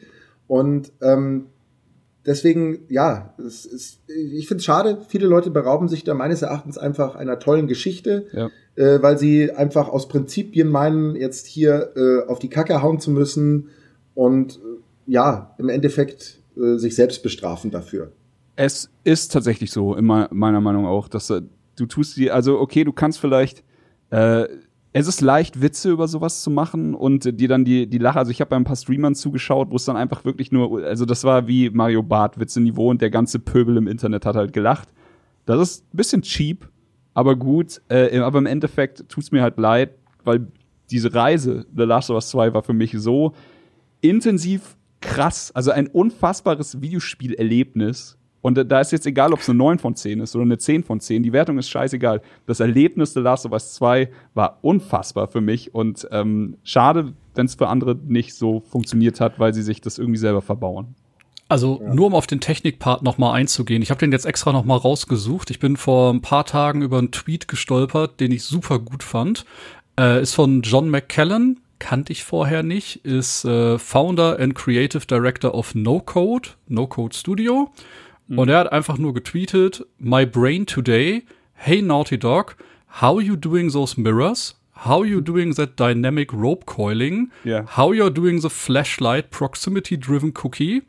Und 0.51 0.91
ähm, 1.01 1.47
deswegen, 2.27 2.81
ja, 2.89 3.35
es 3.39 3.65
ist, 3.67 4.01
ich 4.09 4.49
finde 4.49 4.59
es 4.59 4.65
schade, 4.65 4.99
viele 5.07 5.29
Leute 5.29 5.49
berauben 5.49 5.87
sich 5.87 6.03
da 6.03 6.13
meines 6.13 6.43
Erachtens 6.43 6.77
einfach 6.77 7.15
einer 7.15 7.39
tollen 7.39 7.69
Geschichte, 7.69 8.27
ja. 8.33 8.51
äh, 8.75 9.01
weil 9.01 9.17
sie 9.17 9.53
einfach 9.53 9.89
aus 9.89 10.09
Prinzipien 10.09 10.69
meinen, 10.69 11.15
jetzt 11.15 11.47
hier 11.47 11.93
äh, 11.95 12.29
auf 12.29 12.41
die 12.41 12.49
Kacke 12.49 12.83
hauen 12.83 12.99
zu 12.99 13.13
müssen 13.13 13.69
und 14.17 14.57
äh, 14.57 14.81
ja, 15.07 15.55
im 15.59 15.69
Endeffekt 15.69 16.41
äh, 16.57 16.79
sich 16.79 16.97
selbst 16.97 17.23
bestrafen 17.23 17.71
dafür. 17.71 18.11
Es 18.57 18.91
ist 19.05 19.31
tatsächlich 19.33 19.71
so, 19.71 19.95
in 19.95 20.05
meiner 20.05 20.61
Meinung 20.61 20.85
auch, 20.85 21.07
dass 21.07 21.31
äh, 21.31 21.43
du 21.77 21.87
tust 21.87 22.17
die, 22.17 22.33
also 22.33 22.59
okay, 22.59 22.83
du 22.83 22.93
kannst 22.93 23.21
vielleicht 23.21 23.63
äh, 24.11 24.49
es 24.93 25.07
ist 25.07 25.21
leicht, 25.21 25.63
Witze 25.63 25.91
über 25.91 26.09
sowas 26.09 26.43
zu 26.43 26.51
machen 26.51 26.95
und 26.95 27.41
dir 27.41 27.49
dann 27.49 27.65
die, 27.65 27.87
die 27.87 27.99
Lache. 27.99 28.19
Also 28.19 28.33
ich 28.33 28.41
habe 28.41 28.51
bei 28.51 28.57
ein 28.57 28.65
paar 28.65 28.77
Streamern 28.77 29.15
zugeschaut, 29.15 29.71
wo 29.71 29.77
es 29.77 29.85
dann 29.85 29.97
einfach 29.97 30.25
wirklich 30.25 30.51
nur, 30.51 30.85
also 30.85 31.05
das 31.05 31.23
war 31.23 31.47
wie 31.47 31.71
Mario 31.71 32.03
Bart 32.03 32.41
Witze-Niveau 32.41 32.91
und 32.91 33.01
der 33.01 33.11
ganze 33.11 33.39
Pöbel 33.39 33.77
im 33.77 33.87
Internet 33.87 34.27
hat 34.27 34.35
halt 34.35 34.53
gelacht. 34.53 34.89
Das 35.47 35.61
ist 35.61 35.85
ein 35.95 35.97
bisschen 35.97 36.23
cheap, 36.23 36.69
aber 37.15 37.37
gut. 37.37 37.81
Äh, 37.89 38.19
aber 38.19 38.39
im 38.39 38.47
Endeffekt 38.47 39.09
tut's 39.09 39.31
mir 39.31 39.43
halt 39.43 39.59
leid, 39.59 39.95
weil 40.25 40.49
diese 40.91 41.15
Reise 41.15 41.67
The 41.77 41.85
Last 41.85 42.11
of 42.11 42.17
Us 42.17 42.31
2 42.31 42.53
war 42.53 42.63
für 42.63 42.73
mich 42.73 42.93
so 42.99 43.33
intensiv 44.01 44.77
krass, 45.01 45.53
also 45.55 45.71
ein 45.71 45.87
unfassbares 45.87 46.81
Videospielerlebnis, 46.81 48.19
und 48.43 48.55
da 48.71 48.81
ist 48.81 48.93
jetzt 48.93 49.07
egal, 49.07 49.33
ob 49.33 49.41
es 49.41 49.49
eine 49.49 49.59
9 49.59 49.79
von 49.79 49.95
10 49.95 50.21
ist 50.21 50.35
oder 50.35 50.45
eine 50.45 50.59
10 50.59 50.85
von 50.85 51.01
10. 51.01 51.23
Die 51.23 51.33
Wertung 51.33 51.59
ist 51.59 51.69
scheißegal. 51.69 52.23
Das 52.47 52.61
Erlebnis 52.61 53.13
The 53.13 53.21
Last 53.21 53.45
of 53.45 53.53
Us 53.53 53.75
2 53.75 54.11
war 54.35 54.59
unfassbar 54.63 55.29
für 55.29 55.41
mich 55.41 55.75
und 55.75 56.09
ähm, 56.11 56.57
schade, 56.63 57.13
wenn 57.35 57.47
es 57.47 57.55
für 57.55 57.69
andere 57.69 57.95
nicht 57.95 58.35
so 58.35 58.61
funktioniert 58.61 59.21
hat, 59.21 59.39
weil 59.39 59.53
sie 59.53 59.63
sich 59.63 59.81
das 59.81 59.99
irgendwie 59.99 60.19
selber 60.19 60.43
verbauen. 60.43 60.95
Also 61.51 61.81
ja. 61.83 61.93
nur 61.93 62.07
um 62.07 62.15
auf 62.15 62.29
den 62.29 62.41
Technikpart 62.41 63.03
noch 63.03 63.19
mal 63.19 63.33
einzugehen. 63.33 63.83
Ich 63.83 63.91
habe 63.91 63.99
den 63.99 64.13
jetzt 64.13 64.25
extra 64.25 64.53
noch 64.53 64.65
mal 64.65 64.77
rausgesucht. 64.77 65.51
Ich 65.51 65.59
bin 65.59 65.77
vor 65.77 66.13
ein 66.13 66.23
paar 66.23 66.47
Tagen 66.47 66.81
über 66.81 66.99
einen 66.99 67.11
Tweet 67.11 67.49
gestolpert, 67.49 68.21
den 68.21 68.31
ich 68.31 68.45
super 68.45 68.79
gut 68.79 69.03
fand. 69.03 69.45
Äh, 69.99 70.23
ist 70.23 70.35
von 70.35 70.63
John 70.63 70.89
McKellen, 70.89 71.59
kannte 71.81 72.13
ich 72.13 72.23
vorher 72.23 72.63
nicht. 72.63 73.05
Ist 73.05 73.45
äh, 73.45 73.79
Founder 73.79 74.39
and 74.39 74.55
Creative 74.55 75.05
Director 75.05 75.53
of 75.53 75.75
No 75.75 75.99
Code, 75.99 76.51
No 76.69 76.87
Code 76.87 77.17
Studio. 77.17 77.73
Und 78.39 78.49
er 78.49 78.61
hat 78.61 78.73
einfach 78.73 78.97
nur 78.97 79.13
getweetet, 79.13 79.85
My 79.99 80.25
brain 80.25 80.65
today, 80.67 81.25
hey 81.55 81.83
Naughty 81.83 82.19
Dog, 82.19 82.57
how 83.01 83.21
you 83.21 83.37
doing 83.37 83.71
those 83.73 84.01
mirrors? 84.01 84.57
How 84.87 85.05
you 85.05 85.21
doing 85.21 85.55
that 85.57 85.79
dynamic 85.79 86.33
rope 86.33 86.65
coiling? 86.65 87.31
Yeah. 87.45 87.65
How 87.77 87.93
you're 87.93 88.13
doing 88.13 88.41
the 88.41 88.49
flashlight 88.49 89.31
proximity 89.31 89.99
driven 89.99 90.33
cookie? 90.33 90.83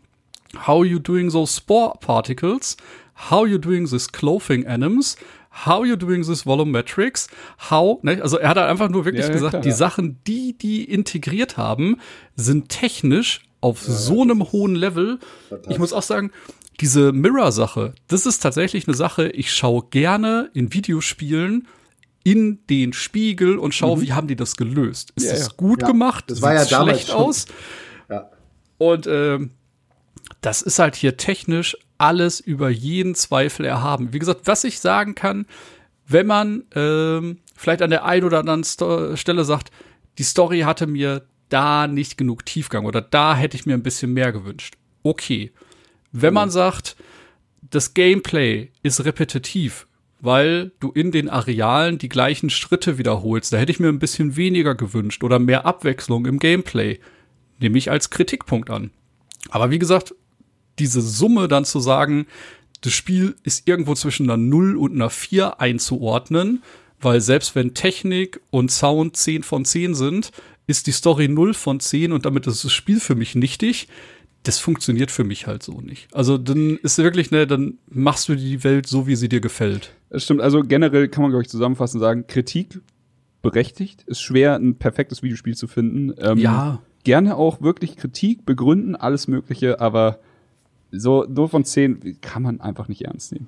How 0.55 0.83
you 0.83 0.99
doing 0.99 1.31
those 1.31 1.51
spore 1.51 1.95
particles? 1.99 2.77
How 3.29 3.45
you 3.45 3.57
doing 3.57 3.87
this 3.87 4.07
clothing 4.07 4.65
anims? 4.65 5.17
How 5.65 5.83
you 5.83 5.97
doing 5.97 6.23
this 6.23 6.45
volumetrics? 6.45 7.27
How, 7.69 7.99
ne? 8.03 8.21
Also 8.21 8.37
er 8.37 8.49
hat 8.49 8.57
einfach 8.57 8.89
nur 8.89 9.03
wirklich 9.03 9.25
ja, 9.25 9.31
gesagt, 9.31 9.51
klar, 9.51 9.61
die. 9.61 9.71
Sachen, 9.71 10.19
die 10.25 10.57
die 10.57 10.85
integriert 10.85 11.57
haben, 11.57 11.97
sind 12.35 12.69
technisch 12.69 13.41
auf 13.59 13.85
ja, 13.87 13.93
so 13.93 14.21
einem 14.21 14.51
hohen 14.51 14.75
Level. 14.75 15.19
Ich 15.69 15.77
muss 15.77 15.91
auch 15.93 16.01
sagen, 16.01 16.31
diese 16.79 17.11
Mirror-Sache, 17.11 17.93
das 18.07 18.25
ist 18.25 18.39
tatsächlich 18.39 18.87
eine 18.87 18.95
Sache, 18.95 19.29
ich 19.29 19.51
schaue 19.51 19.83
gerne 19.89 20.49
in 20.53 20.73
Videospielen 20.73 21.67
in 22.23 22.59
den 22.69 22.93
Spiegel 22.93 23.57
und 23.57 23.73
schaue, 23.73 23.97
mhm. 23.97 24.01
wie 24.01 24.13
haben 24.13 24.27
die 24.27 24.35
das 24.35 24.55
gelöst. 24.55 25.11
Ist 25.15 25.25
ja, 25.25 25.33
das 25.33 25.57
gut 25.57 25.81
ja. 25.81 25.87
gemacht? 25.87 26.25
Das 26.27 26.41
war 26.41 26.53
ja 26.53 26.65
damals 26.65 26.97
schlecht 26.97 27.07
schon. 27.09 27.17
aus? 27.17 27.45
Ja. 28.09 28.29
Und 28.77 29.07
ähm, 29.07 29.51
das 30.41 30.61
ist 30.61 30.79
halt 30.79 30.95
hier 30.95 31.17
technisch 31.17 31.77
alles 31.97 32.39
über 32.39 32.69
jeden 32.69 33.15
Zweifel 33.15 33.65
erhaben. 33.65 34.13
Wie 34.13 34.19
gesagt, 34.19 34.41
was 34.45 34.63
ich 34.63 34.79
sagen 34.79 35.15
kann, 35.15 35.45
wenn 36.07 36.27
man 36.27 36.63
ähm, 36.75 37.39
vielleicht 37.55 37.81
an 37.81 37.89
der 37.89 38.05
einen 38.05 38.25
oder 38.25 38.39
anderen 38.39 38.63
Sto 38.63 39.15
Stelle 39.15 39.45
sagt, 39.45 39.71
die 40.17 40.23
Story 40.23 40.61
hatte 40.61 40.87
mir 40.87 41.25
da 41.49 41.87
nicht 41.87 42.17
genug 42.17 42.45
Tiefgang 42.45 42.85
oder 42.85 43.01
da 43.01 43.35
hätte 43.35 43.55
ich 43.55 43.65
mir 43.65 43.73
ein 43.73 43.83
bisschen 43.83 44.13
mehr 44.13 44.31
gewünscht. 44.31 44.75
Okay. 45.03 45.51
Wenn 46.11 46.33
man 46.33 46.49
sagt, 46.49 46.95
das 47.61 47.93
Gameplay 47.93 48.69
ist 48.83 49.05
repetitiv, 49.05 49.87
weil 50.19 50.71
du 50.79 50.91
in 50.91 51.11
den 51.11 51.29
Arealen 51.29 51.97
die 51.97 52.09
gleichen 52.09 52.49
Schritte 52.49 52.97
wiederholst, 52.97 53.53
da 53.53 53.57
hätte 53.57 53.71
ich 53.71 53.79
mir 53.79 53.89
ein 53.89 53.99
bisschen 53.99 54.35
weniger 54.35 54.75
gewünscht 54.75 55.23
oder 55.23 55.39
mehr 55.39 55.65
Abwechslung 55.65 56.25
im 56.25 56.37
Gameplay, 56.37 56.99
nehme 57.59 57.77
ich 57.77 57.89
als 57.89 58.09
Kritikpunkt 58.09 58.69
an. 58.69 58.91
Aber 59.49 59.71
wie 59.71 59.79
gesagt, 59.79 60.13
diese 60.79 61.01
Summe 61.01 61.47
dann 61.47 61.65
zu 61.65 61.79
sagen, 61.79 62.27
das 62.81 62.93
Spiel 62.93 63.35
ist 63.43 63.67
irgendwo 63.67 63.95
zwischen 63.95 64.29
einer 64.29 64.37
0 64.37 64.75
und 64.75 64.93
einer 64.93 65.09
4 65.09 65.59
einzuordnen, 65.59 66.63
weil 66.99 67.21
selbst 67.21 67.55
wenn 67.55 67.73
Technik 67.73 68.41
und 68.49 68.71
Sound 68.71 69.17
10 69.17 69.43
von 69.43 69.65
10 69.65 69.95
sind, 69.95 70.31
ist 70.67 70.87
die 70.87 70.91
Story 70.91 71.27
0 71.27 71.53
von 71.53 71.79
10 71.79 72.11
und 72.11 72.25
damit 72.25 72.47
ist 72.47 72.63
das 72.63 72.73
Spiel 72.73 72.99
für 72.99 73.15
mich 73.15 73.35
nichtig 73.35 73.87
das 74.43 74.59
funktioniert 74.59 75.11
für 75.11 75.23
mich 75.23 75.47
halt 75.47 75.63
so 75.63 75.81
nicht. 75.81 76.07
Also 76.13 76.37
dann 76.37 76.77
ist 76.77 76.97
wirklich, 76.97 77.31
ne, 77.31 77.45
dann 77.45 77.77
machst 77.87 78.27
du 78.27 78.35
die 78.35 78.63
Welt 78.63 78.87
so, 78.87 79.05
wie 79.07 79.15
sie 79.15 79.29
dir 79.29 79.41
gefällt. 79.41 79.93
Das 80.09 80.23
stimmt. 80.23 80.41
Also 80.41 80.61
generell 80.61 81.07
kann 81.07 81.21
man, 81.21 81.31
glaube 81.31 81.43
ich, 81.43 81.49
zusammenfassend 81.49 82.01
sagen, 82.01 82.25
Kritik 82.27 82.79
berechtigt. 83.41 84.03
Ist 84.07 84.21
schwer, 84.21 84.55
ein 84.55 84.75
perfektes 84.75 85.21
Videospiel 85.21 85.55
zu 85.55 85.67
finden. 85.67 86.13
Ähm, 86.17 86.37
ja. 86.37 86.81
Gerne 87.03 87.35
auch 87.35 87.61
wirklich 87.61 87.97
Kritik 87.97 88.45
begründen, 88.45 88.95
alles 88.95 89.27
Mögliche, 89.27 89.79
aber 89.79 90.19
so 90.91 91.25
nur 91.27 91.49
von 91.49 91.65
zehn 91.65 92.19
kann 92.21 92.43
man 92.43 92.61
einfach 92.61 92.87
nicht 92.87 93.01
ernst 93.03 93.31
nehmen. 93.31 93.47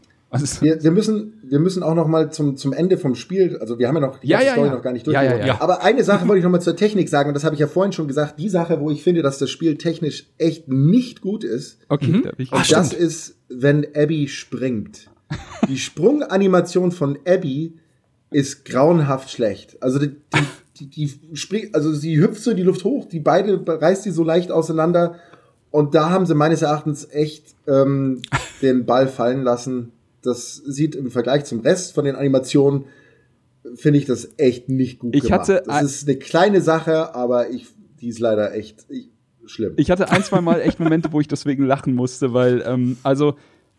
Wir, 0.61 0.83
wir, 0.83 0.91
müssen, 0.91 1.39
wir 1.43 1.59
müssen 1.59 1.83
auch 1.83 1.93
noch 1.93 2.07
mal 2.07 2.31
zum, 2.31 2.57
zum 2.57 2.73
Ende 2.73 2.97
vom 2.97 3.13
Spiel, 3.13 3.57
also 3.59 3.77
wir 3.77 3.87
haben 3.87 3.95
ja 3.95 4.01
noch 4.01 4.17
die 4.17 4.27
ja, 4.27 4.41
ja, 4.41 4.53
Story 4.53 4.67
ja. 4.67 4.73
noch 4.73 4.81
gar 4.81 4.91
nicht 4.91 5.05
durch. 5.05 5.13
Ja, 5.13 5.21
ja, 5.21 5.45
ja. 5.45 5.61
Aber 5.61 5.83
eine 5.83 6.03
Sache 6.03 6.27
wollte 6.27 6.39
ich 6.39 6.43
noch 6.43 6.51
mal 6.51 6.59
zur 6.59 6.75
Technik 6.75 7.07
sagen, 7.07 7.27
und 7.29 7.35
das 7.35 7.43
habe 7.43 7.53
ich 7.53 7.59
ja 7.59 7.67
vorhin 7.67 7.93
schon 7.93 8.07
gesagt, 8.07 8.39
die 8.39 8.49
Sache, 8.49 8.79
wo 8.79 8.89
ich 8.89 9.03
finde, 9.03 9.21
dass 9.21 9.37
das 9.37 9.51
Spiel 9.51 9.77
technisch 9.77 10.25
echt 10.39 10.67
nicht 10.67 11.21
gut 11.21 11.43
ist. 11.43 11.77
Okay, 11.87 12.07
mhm. 12.07 12.23
und 12.23 12.47
Ach, 12.51 12.67
das 12.67 12.87
stimmt. 12.87 12.93
ist, 13.01 13.35
wenn 13.49 13.85
Abby 13.95 14.27
springt. 14.27 15.11
Die 15.67 15.77
Sprunganimation 15.77 16.91
von 16.91 17.19
Abby 17.27 17.75
ist 18.31 18.65
grauenhaft 18.65 19.29
schlecht. 19.29 19.81
Also 19.83 19.99
die, 19.99 20.15
die, 20.79 20.89
die, 20.89 21.05
die 21.05 21.37
springt, 21.37 21.75
also 21.75 21.93
sie 21.93 22.19
hüpft 22.19 22.41
so 22.41 22.51
in 22.51 22.57
die 22.57 22.63
Luft 22.63 22.83
hoch, 22.83 23.05
die 23.05 23.19
beide 23.19 23.61
reißt 23.65 24.01
sie 24.01 24.11
so 24.11 24.23
leicht 24.23 24.51
auseinander. 24.51 25.15
Und 25.69 25.93
da 25.93 26.09
haben 26.09 26.25
sie 26.25 26.33
meines 26.33 26.63
Erachtens 26.63 27.07
echt 27.11 27.53
ähm, 27.67 28.23
den 28.63 28.85
Ball 28.85 29.07
fallen 29.07 29.43
lassen 29.43 29.91
das 30.23 30.55
sieht 30.55 30.95
im 30.95 31.11
Vergleich 31.11 31.45
zum 31.45 31.59
Rest 31.59 31.93
von 31.93 32.05
den 32.05 32.15
Animationen, 32.15 32.85
finde 33.75 33.99
ich 33.99 34.05
das 34.05 34.29
echt 34.37 34.69
nicht 34.69 34.99
gut 34.99 35.15
ich 35.15 35.23
gemacht. 35.23 35.41
Hatte 35.41 35.63
das 35.65 35.83
ist 35.83 36.07
eine 36.07 36.17
kleine 36.17 36.61
Sache, 36.61 37.15
aber 37.15 37.49
ich, 37.49 37.67
die 38.01 38.09
ist 38.09 38.19
leider 38.19 38.53
echt 38.53 38.85
ich, 38.89 39.09
schlimm. 39.45 39.73
Ich 39.77 39.91
hatte 39.91 40.09
ein, 40.09 40.23
zwei 40.23 40.41
Mal 40.41 40.61
echt 40.61 40.79
Momente, 40.79 41.11
wo 41.11 41.19
ich 41.19 41.27
deswegen 41.27 41.65
lachen 41.65 41.95
musste, 41.95 42.33
weil, 42.33 42.63
ähm, 42.65 42.97
also, 43.03 43.35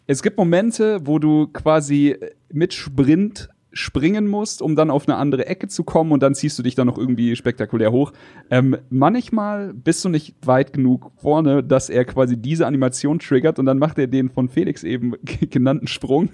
es 0.06 0.22
gibt 0.22 0.36
Momente, 0.36 1.00
wo 1.04 1.18
du 1.18 1.46
quasi 1.48 2.16
mit 2.52 2.74
Sprint 2.74 3.48
springen 3.74 4.28
musst, 4.28 4.62
um 4.62 4.76
dann 4.76 4.90
auf 4.90 5.06
eine 5.06 5.16
andere 5.16 5.46
Ecke 5.46 5.68
zu 5.68 5.84
kommen 5.84 6.12
und 6.12 6.22
dann 6.22 6.34
ziehst 6.34 6.58
du 6.58 6.62
dich 6.62 6.74
dann 6.74 6.86
noch 6.86 6.96
irgendwie 6.96 7.36
spektakulär 7.36 7.92
hoch. 7.92 8.12
Ähm, 8.50 8.76
manchmal 8.88 9.74
bist 9.74 10.04
du 10.04 10.08
nicht 10.08 10.34
weit 10.46 10.72
genug 10.72 11.10
vorne, 11.16 11.62
dass 11.62 11.90
er 11.90 12.04
quasi 12.04 12.36
diese 12.36 12.66
Animation 12.66 13.18
triggert 13.18 13.58
und 13.58 13.66
dann 13.66 13.78
macht 13.78 13.98
er 13.98 14.06
den 14.06 14.30
von 14.30 14.48
Felix 14.48 14.84
eben 14.84 15.14
genannten 15.50 15.88
Sprung. 15.88 16.30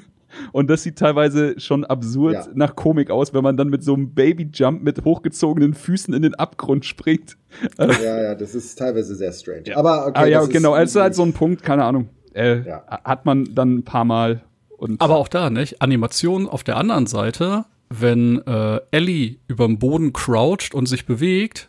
Und 0.52 0.70
das 0.70 0.84
sieht 0.84 0.96
teilweise 0.96 1.58
schon 1.58 1.84
absurd 1.84 2.34
ja. 2.34 2.46
nach 2.54 2.76
Komik 2.76 3.10
aus, 3.10 3.34
wenn 3.34 3.42
man 3.42 3.56
dann 3.56 3.68
mit 3.68 3.82
so 3.82 3.94
einem 3.94 4.14
Baby-Jump 4.14 4.82
mit 4.82 5.04
hochgezogenen 5.04 5.74
Füßen 5.74 6.14
in 6.14 6.22
den 6.22 6.34
Abgrund 6.36 6.84
springt. 6.84 7.36
Ja, 7.78 8.22
ja, 8.22 8.34
das 8.36 8.54
ist 8.54 8.78
teilweise 8.78 9.16
sehr 9.16 9.32
strange. 9.32 9.64
Ja. 9.66 9.76
Aber 9.76 10.06
okay, 10.06 10.20
ah, 10.20 10.26
ja, 10.26 10.46
genau, 10.46 10.76
es 10.76 10.90
ist 10.90 11.00
halt 11.00 11.16
so 11.16 11.24
ein 11.24 11.32
Punkt, 11.32 11.64
keine 11.64 11.84
Ahnung. 11.84 12.10
Äh, 12.32 12.62
ja. 12.62 12.84
Hat 12.86 13.26
man 13.26 13.44
dann 13.54 13.78
ein 13.78 13.84
paar 13.84 14.04
Mal 14.04 14.42
und 14.80 15.00
Aber 15.00 15.16
auch 15.16 15.28
da, 15.28 15.50
nicht? 15.50 15.82
Animation 15.82 16.48
auf 16.48 16.64
der 16.64 16.78
anderen 16.78 17.06
Seite, 17.06 17.66
wenn 17.90 18.40
äh, 18.46 18.80
Ellie 18.90 19.36
über 19.46 19.66
dem 19.66 19.78
Boden 19.78 20.12
croucht 20.12 20.74
und 20.74 20.86
sich 20.86 21.04
bewegt, 21.04 21.68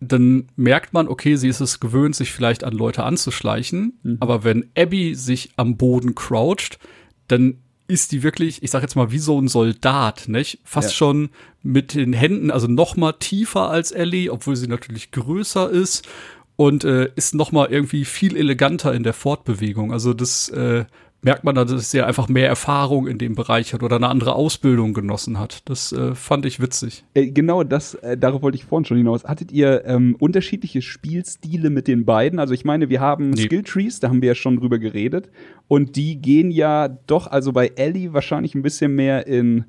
dann 0.00 0.48
merkt 0.54 0.92
man, 0.92 1.08
okay, 1.08 1.36
sie 1.36 1.48
ist 1.48 1.60
es 1.60 1.80
gewöhnt, 1.80 2.14
sich 2.14 2.32
vielleicht 2.32 2.62
an 2.62 2.74
Leute 2.74 3.04
anzuschleichen. 3.04 3.98
Mhm. 4.02 4.18
Aber 4.20 4.44
wenn 4.44 4.68
Abby 4.76 5.14
sich 5.14 5.52
am 5.56 5.78
Boden 5.78 6.14
croucht, 6.14 6.78
dann 7.26 7.58
ist 7.88 8.12
die 8.12 8.22
wirklich, 8.22 8.62
ich 8.62 8.70
sag 8.70 8.82
jetzt 8.82 8.96
mal, 8.96 9.12
wie 9.12 9.18
so 9.18 9.40
ein 9.40 9.48
Soldat, 9.48 10.28
nicht? 10.28 10.58
Fast 10.64 10.90
ja. 10.90 10.94
schon 10.94 11.30
mit 11.62 11.94
den 11.94 12.12
Händen, 12.12 12.50
also 12.50 12.66
noch 12.66 12.96
mal 12.96 13.12
tiefer 13.12 13.70
als 13.70 13.92
Ellie, 13.92 14.30
obwohl 14.30 14.56
sie 14.56 14.66
natürlich 14.66 15.10
größer 15.10 15.70
ist 15.70 16.06
und 16.56 16.84
äh, 16.84 17.10
ist 17.16 17.34
noch 17.34 17.52
mal 17.52 17.68
irgendwie 17.70 18.04
viel 18.04 18.36
eleganter 18.36 18.92
in 18.92 19.04
der 19.04 19.14
Fortbewegung. 19.14 19.92
Also 19.92 20.12
das 20.12 20.50
äh, 20.50 20.84
merkt 21.26 21.42
man, 21.42 21.56
dass 21.56 21.92
er 21.92 22.06
einfach 22.06 22.28
mehr 22.28 22.46
Erfahrung 22.48 23.08
in 23.08 23.18
dem 23.18 23.34
Bereich 23.34 23.74
hat 23.74 23.82
oder 23.82 23.96
eine 23.96 24.08
andere 24.08 24.36
Ausbildung 24.36 24.94
genossen 24.94 25.40
hat. 25.40 25.68
Das 25.68 25.90
äh, 25.90 26.14
fand 26.14 26.46
ich 26.46 26.60
witzig. 26.60 27.04
Äh, 27.14 27.32
genau, 27.32 27.64
das, 27.64 27.94
äh, 27.94 28.16
darauf 28.16 28.42
wollte 28.42 28.56
ich 28.56 28.64
vorhin 28.64 28.84
schon 28.84 28.96
hinaus. 28.96 29.24
Hattet 29.24 29.50
ihr 29.50 29.84
ähm, 29.86 30.14
unterschiedliche 30.20 30.82
Spielstile 30.82 31.68
mit 31.68 31.88
den 31.88 32.04
beiden? 32.04 32.38
Also 32.38 32.54
ich 32.54 32.64
meine, 32.64 32.90
wir 32.90 33.00
haben 33.00 33.30
nee. 33.30 33.42
Skilltrees, 33.42 33.98
da 33.98 34.08
haben 34.08 34.22
wir 34.22 34.28
ja 34.28 34.34
schon 34.36 34.56
drüber 34.56 34.78
geredet. 34.78 35.28
Und 35.66 35.96
die 35.96 36.22
gehen 36.22 36.52
ja 36.52 36.86
doch, 36.88 37.26
also 37.26 37.52
bei 37.52 37.72
Ellie 37.74 38.12
wahrscheinlich 38.12 38.54
ein 38.54 38.62
bisschen 38.62 38.94
mehr 38.94 39.26
in 39.26 39.64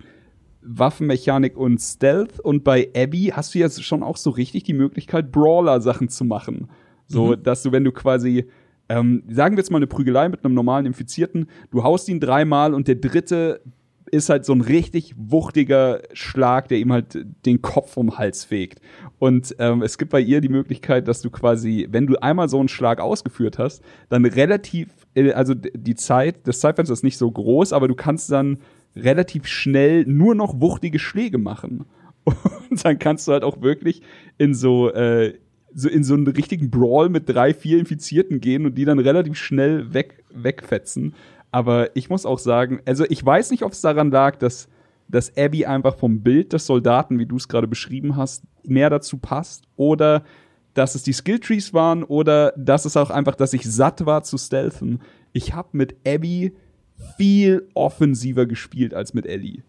Waffenmechanik 0.61 1.57
und 1.57 1.79
Stealth. 1.79 2.39
Und 2.39 2.63
bei 2.63 2.91
Abby 2.95 3.31
hast 3.33 3.55
du 3.55 3.59
ja 3.59 3.69
schon 3.69 4.03
auch 4.03 4.17
so 4.17 4.29
richtig 4.29 4.63
die 4.65 4.73
Möglichkeit, 4.73 5.31
Brawler-Sachen 5.31 6.09
zu 6.09 6.23
machen. 6.23 6.69
So, 7.07 7.29
mhm. 7.35 7.41
dass 7.41 7.63
du, 7.63 7.71
wenn 7.71 7.83
du 7.83 7.91
quasi 7.91 8.45
ähm, 8.89 9.23
sagen 9.29 9.55
wir 9.55 9.61
jetzt 9.61 9.71
mal 9.71 9.77
eine 9.77 9.87
Prügelei 9.87 10.29
mit 10.29 10.43
einem 10.43 10.53
normalen 10.53 10.85
Infizierten, 10.85 11.47
du 11.71 11.83
haust 11.83 12.07
ihn 12.09 12.19
dreimal 12.19 12.73
und 12.73 12.87
der 12.87 12.95
dritte 12.95 13.61
ist 14.11 14.29
halt 14.29 14.45
so 14.45 14.53
ein 14.53 14.61
richtig 14.61 15.13
wuchtiger 15.17 16.01
Schlag, 16.13 16.69
der 16.69 16.77
ihm 16.77 16.91
halt 16.91 17.25
den 17.45 17.61
Kopf 17.61 17.91
vom 17.91 18.17
Hals 18.17 18.45
fegt. 18.45 18.79
Und 19.19 19.55
ähm, 19.59 19.81
es 19.81 19.97
gibt 19.97 20.11
bei 20.11 20.21
ihr 20.21 20.41
die 20.41 20.49
Möglichkeit, 20.49 21.07
dass 21.07 21.21
du 21.21 21.29
quasi, 21.29 21.87
wenn 21.89 22.07
du 22.07 22.15
einmal 22.21 22.49
so 22.49 22.59
einen 22.59 22.69
Schlag 22.69 22.99
ausgeführt 22.99 23.59
hast, 23.59 23.83
dann 24.09 24.25
relativ, 24.25 24.89
äh, 25.15 25.33
also 25.33 25.53
die 25.53 25.95
Zeit, 25.95 26.47
das 26.47 26.59
Zeitfenster 26.59 26.93
ist 26.93 27.03
nicht 27.03 27.17
so 27.17 27.29
groß, 27.29 27.73
aber 27.73 27.87
du 27.87 27.95
kannst 27.95 28.31
dann 28.31 28.59
relativ 28.95 29.47
schnell 29.47 30.05
nur 30.05 30.35
noch 30.35 30.61
wuchtige 30.61 30.99
Schläge 30.99 31.37
machen. 31.37 31.85
Und 32.69 32.83
dann 32.83 32.99
kannst 32.99 33.27
du 33.27 33.33
halt 33.33 33.43
auch 33.43 33.61
wirklich 33.61 34.01
in 34.37 34.53
so 34.53 34.91
äh, 34.91 35.33
so 35.79 35.87
in 35.89 36.03
so 36.03 36.15
einen 36.15 36.25
richtigen 36.25 36.71
Brawl 36.71 37.07
mit 37.07 37.29
drei, 37.29 37.53
vier 37.53 37.77
Infizierten 37.77 38.41
gehen 38.41 38.65
und 38.65 38.75
die 38.75 38.83
dann 38.83 38.97
relativ 38.97 39.37
schnell 39.37 39.93
weg, 39.93 40.23
wegfetzen. 40.33 41.13
Aber 41.51 41.95
ich 41.95 42.09
muss 42.09 42.25
auch 42.25 42.39
sagen, 42.39 42.81
also 42.85 43.05
ich 43.07 43.23
weiß 43.23 43.51
nicht, 43.51 43.61
ob 43.61 43.73
es 43.73 43.81
daran 43.81 44.09
lag, 44.09 44.37
dass, 44.37 44.69
dass 45.07 45.37
Abby 45.37 45.67
einfach 45.67 45.95
vom 45.95 46.21
Bild 46.21 46.51
des 46.51 46.65
Soldaten, 46.65 47.19
wie 47.19 47.27
du 47.27 47.35
es 47.35 47.47
gerade 47.47 47.67
beschrieben 47.67 48.15
hast, 48.15 48.43
mehr 48.63 48.89
dazu 48.89 49.19
passt 49.19 49.65
oder 49.75 50.23
dass 50.73 50.95
es 50.95 51.03
die 51.03 51.13
Skilltrees 51.13 51.75
waren 51.75 52.03
oder 52.03 52.53
dass 52.57 52.85
es 52.85 52.97
auch 52.97 53.11
einfach, 53.11 53.35
dass 53.35 53.53
ich 53.53 53.63
satt 53.63 54.03
war 54.07 54.23
zu 54.23 54.39
stealthen. 54.39 54.99
Ich 55.31 55.53
habe 55.53 55.69
mit 55.73 55.95
Abby 56.07 56.53
viel 57.17 57.69
offensiver 57.75 58.47
gespielt 58.47 58.95
als 58.95 59.13
mit 59.13 59.27
Ellie. 59.27 59.61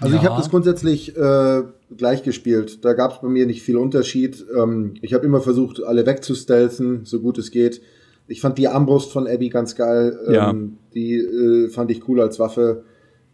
Also 0.00 0.14
ja. 0.14 0.22
ich 0.22 0.28
habe 0.28 0.38
das 0.38 0.50
grundsätzlich 0.50 1.16
äh, 1.16 1.62
gleich 1.96 2.22
gespielt. 2.22 2.84
Da 2.84 2.94
gab 2.94 3.12
es 3.12 3.20
bei 3.20 3.28
mir 3.28 3.46
nicht 3.46 3.62
viel 3.62 3.76
Unterschied. 3.76 4.44
Ähm, 4.56 4.94
ich 5.02 5.14
habe 5.14 5.26
immer 5.26 5.40
versucht, 5.40 5.82
alle 5.82 6.06
wegzustelzen, 6.06 7.04
so 7.04 7.20
gut 7.20 7.38
es 7.38 7.50
geht. 7.50 7.82
Ich 8.26 8.40
fand 8.40 8.58
die 8.58 8.68
Armbrust 8.68 9.12
von 9.12 9.26
Abby 9.26 9.48
ganz 9.48 9.74
geil. 9.74 10.18
Ähm, 10.26 10.34
ja. 10.34 10.54
Die 10.94 11.14
äh, 11.16 11.68
fand 11.68 11.90
ich 11.90 12.08
cool 12.08 12.20
als 12.20 12.38
Waffe. 12.38 12.84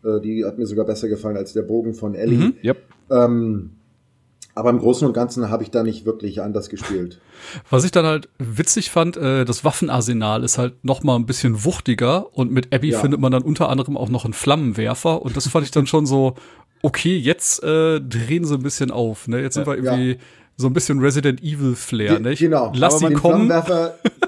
Äh, 0.03 0.21
die 0.21 0.45
hat 0.45 0.59
mir 0.59 0.67
sogar 0.67 0.87
besser 0.87 1.09
gefallen 1.09 1.37
als 1.37 1.53
der 1.53 1.63
Bogen 1.63 1.95
von 1.95 2.15
Ellie. 2.15 2.39
Mhm, 2.39 2.55
yep. 2.65 2.79
ähm, 3.11 3.71
aber 4.57 4.71
im 4.71 4.79
Großen 4.79 5.07
und 5.07 5.13
Ganzen 5.13 5.51
habe 5.51 5.63
ich 5.63 5.71
da 5.71 5.83
nicht 5.83 6.07
wirklich 6.07 6.41
anders 6.41 6.71
gespielt. 6.71 7.21
Was 7.71 7.85
ich 7.85 7.93
dann 7.93 8.07
halt 8.07 8.31
witzig 8.39 8.91
fand, 8.91 9.17
äh, 9.19 9.45
das 9.45 9.65
Waffenarsenal 9.65 10.43
ist 10.43 10.57
halt 10.57 10.83
noch 10.83 11.03
mal 11.03 11.15
ein 11.15 11.27
bisschen 11.27 11.65
wuchtiger 11.65 12.35
und 12.35 12.51
mit 12.51 12.75
Abby 12.75 12.91
ja. 12.91 12.99
findet 12.99 13.21
man 13.21 13.31
dann 13.31 13.43
unter 13.43 13.69
anderem 13.69 13.99
auch 13.99 14.09
noch 14.09 14.25
einen 14.25 14.33
Flammenwerfer 14.33 15.21
und 15.21 15.37
das 15.37 15.47
fand 15.47 15.67
ich 15.67 15.71
dann 15.71 15.87
schon 15.87 16.07
so, 16.07 16.37
okay, 16.83 17.17
jetzt 17.17 17.63
äh, 17.63 18.01
drehen 18.01 18.47
sie 18.47 18.55
ein 18.55 18.63
bisschen 18.63 18.91
auf. 18.91 19.29
Ne? 19.29 19.43
Jetzt 19.43 19.55
sind 19.55 19.67
wir 19.67 19.77
irgendwie 19.77 20.13
ja 20.13 20.19
so 20.59 20.67
ein 20.67 20.73
bisschen 20.73 21.01
Resident 21.01 21.43
Evil 21.43 21.75
Flair, 21.75 22.19
nicht? 22.19 22.39
Genau. 22.39 22.73
Lass 22.75 23.03
Aber 23.03 23.11
ihn 23.11 23.19
kommen. 23.19 23.53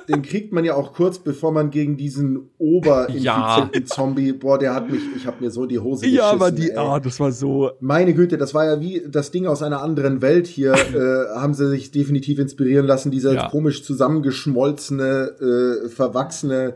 den 0.09 0.23
kriegt 0.23 0.53
man 0.53 0.65
ja 0.65 0.75
auch 0.75 0.93
kurz, 0.93 1.19
bevor 1.19 1.53
man 1.53 1.71
gegen 1.71 1.97
diesen 1.97 2.51
oberinfizierten 2.59 3.25
ja. 3.25 3.71
Zombie, 3.87 4.33
boah, 4.33 4.59
der 4.59 4.75
hat 4.75 4.91
mich, 4.91 5.01
ich 5.17 5.27
habe 5.27 5.39
mir 5.41 5.51
so 5.51 5.65
die 5.65 5.79
Hose 5.79 6.03
geschissen. 6.03 6.19
Ja, 6.19 6.31
aber 6.31 6.51
die, 6.51 6.77
ah, 6.77 6.97
oh, 6.97 6.99
das 6.99 7.19
war 7.19 7.33
so. 7.33 7.71
Meine 7.81 8.13
Güte, 8.13 8.37
das 8.37 8.53
war 8.53 8.67
ja 8.67 8.81
wie 8.81 9.03
das 9.09 9.31
Ding 9.31 9.47
aus 9.47 9.63
einer 9.63 9.83
anderen 9.83 10.21
Welt 10.21 10.47
hier, 10.47 10.73
äh, 10.75 11.39
haben 11.39 11.55
sie 11.55 11.69
sich 11.69 11.91
definitiv 11.91 12.39
inspirieren 12.39 12.87
lassen, 12.87 13.11
dieser 13.11 13.33
ja. 13.33 13.49
komisch 13.49 13.83
zusammengeschmolzene, 13.83 15.85
äh, 15.85 15.89
verwachsene 15.89 16.75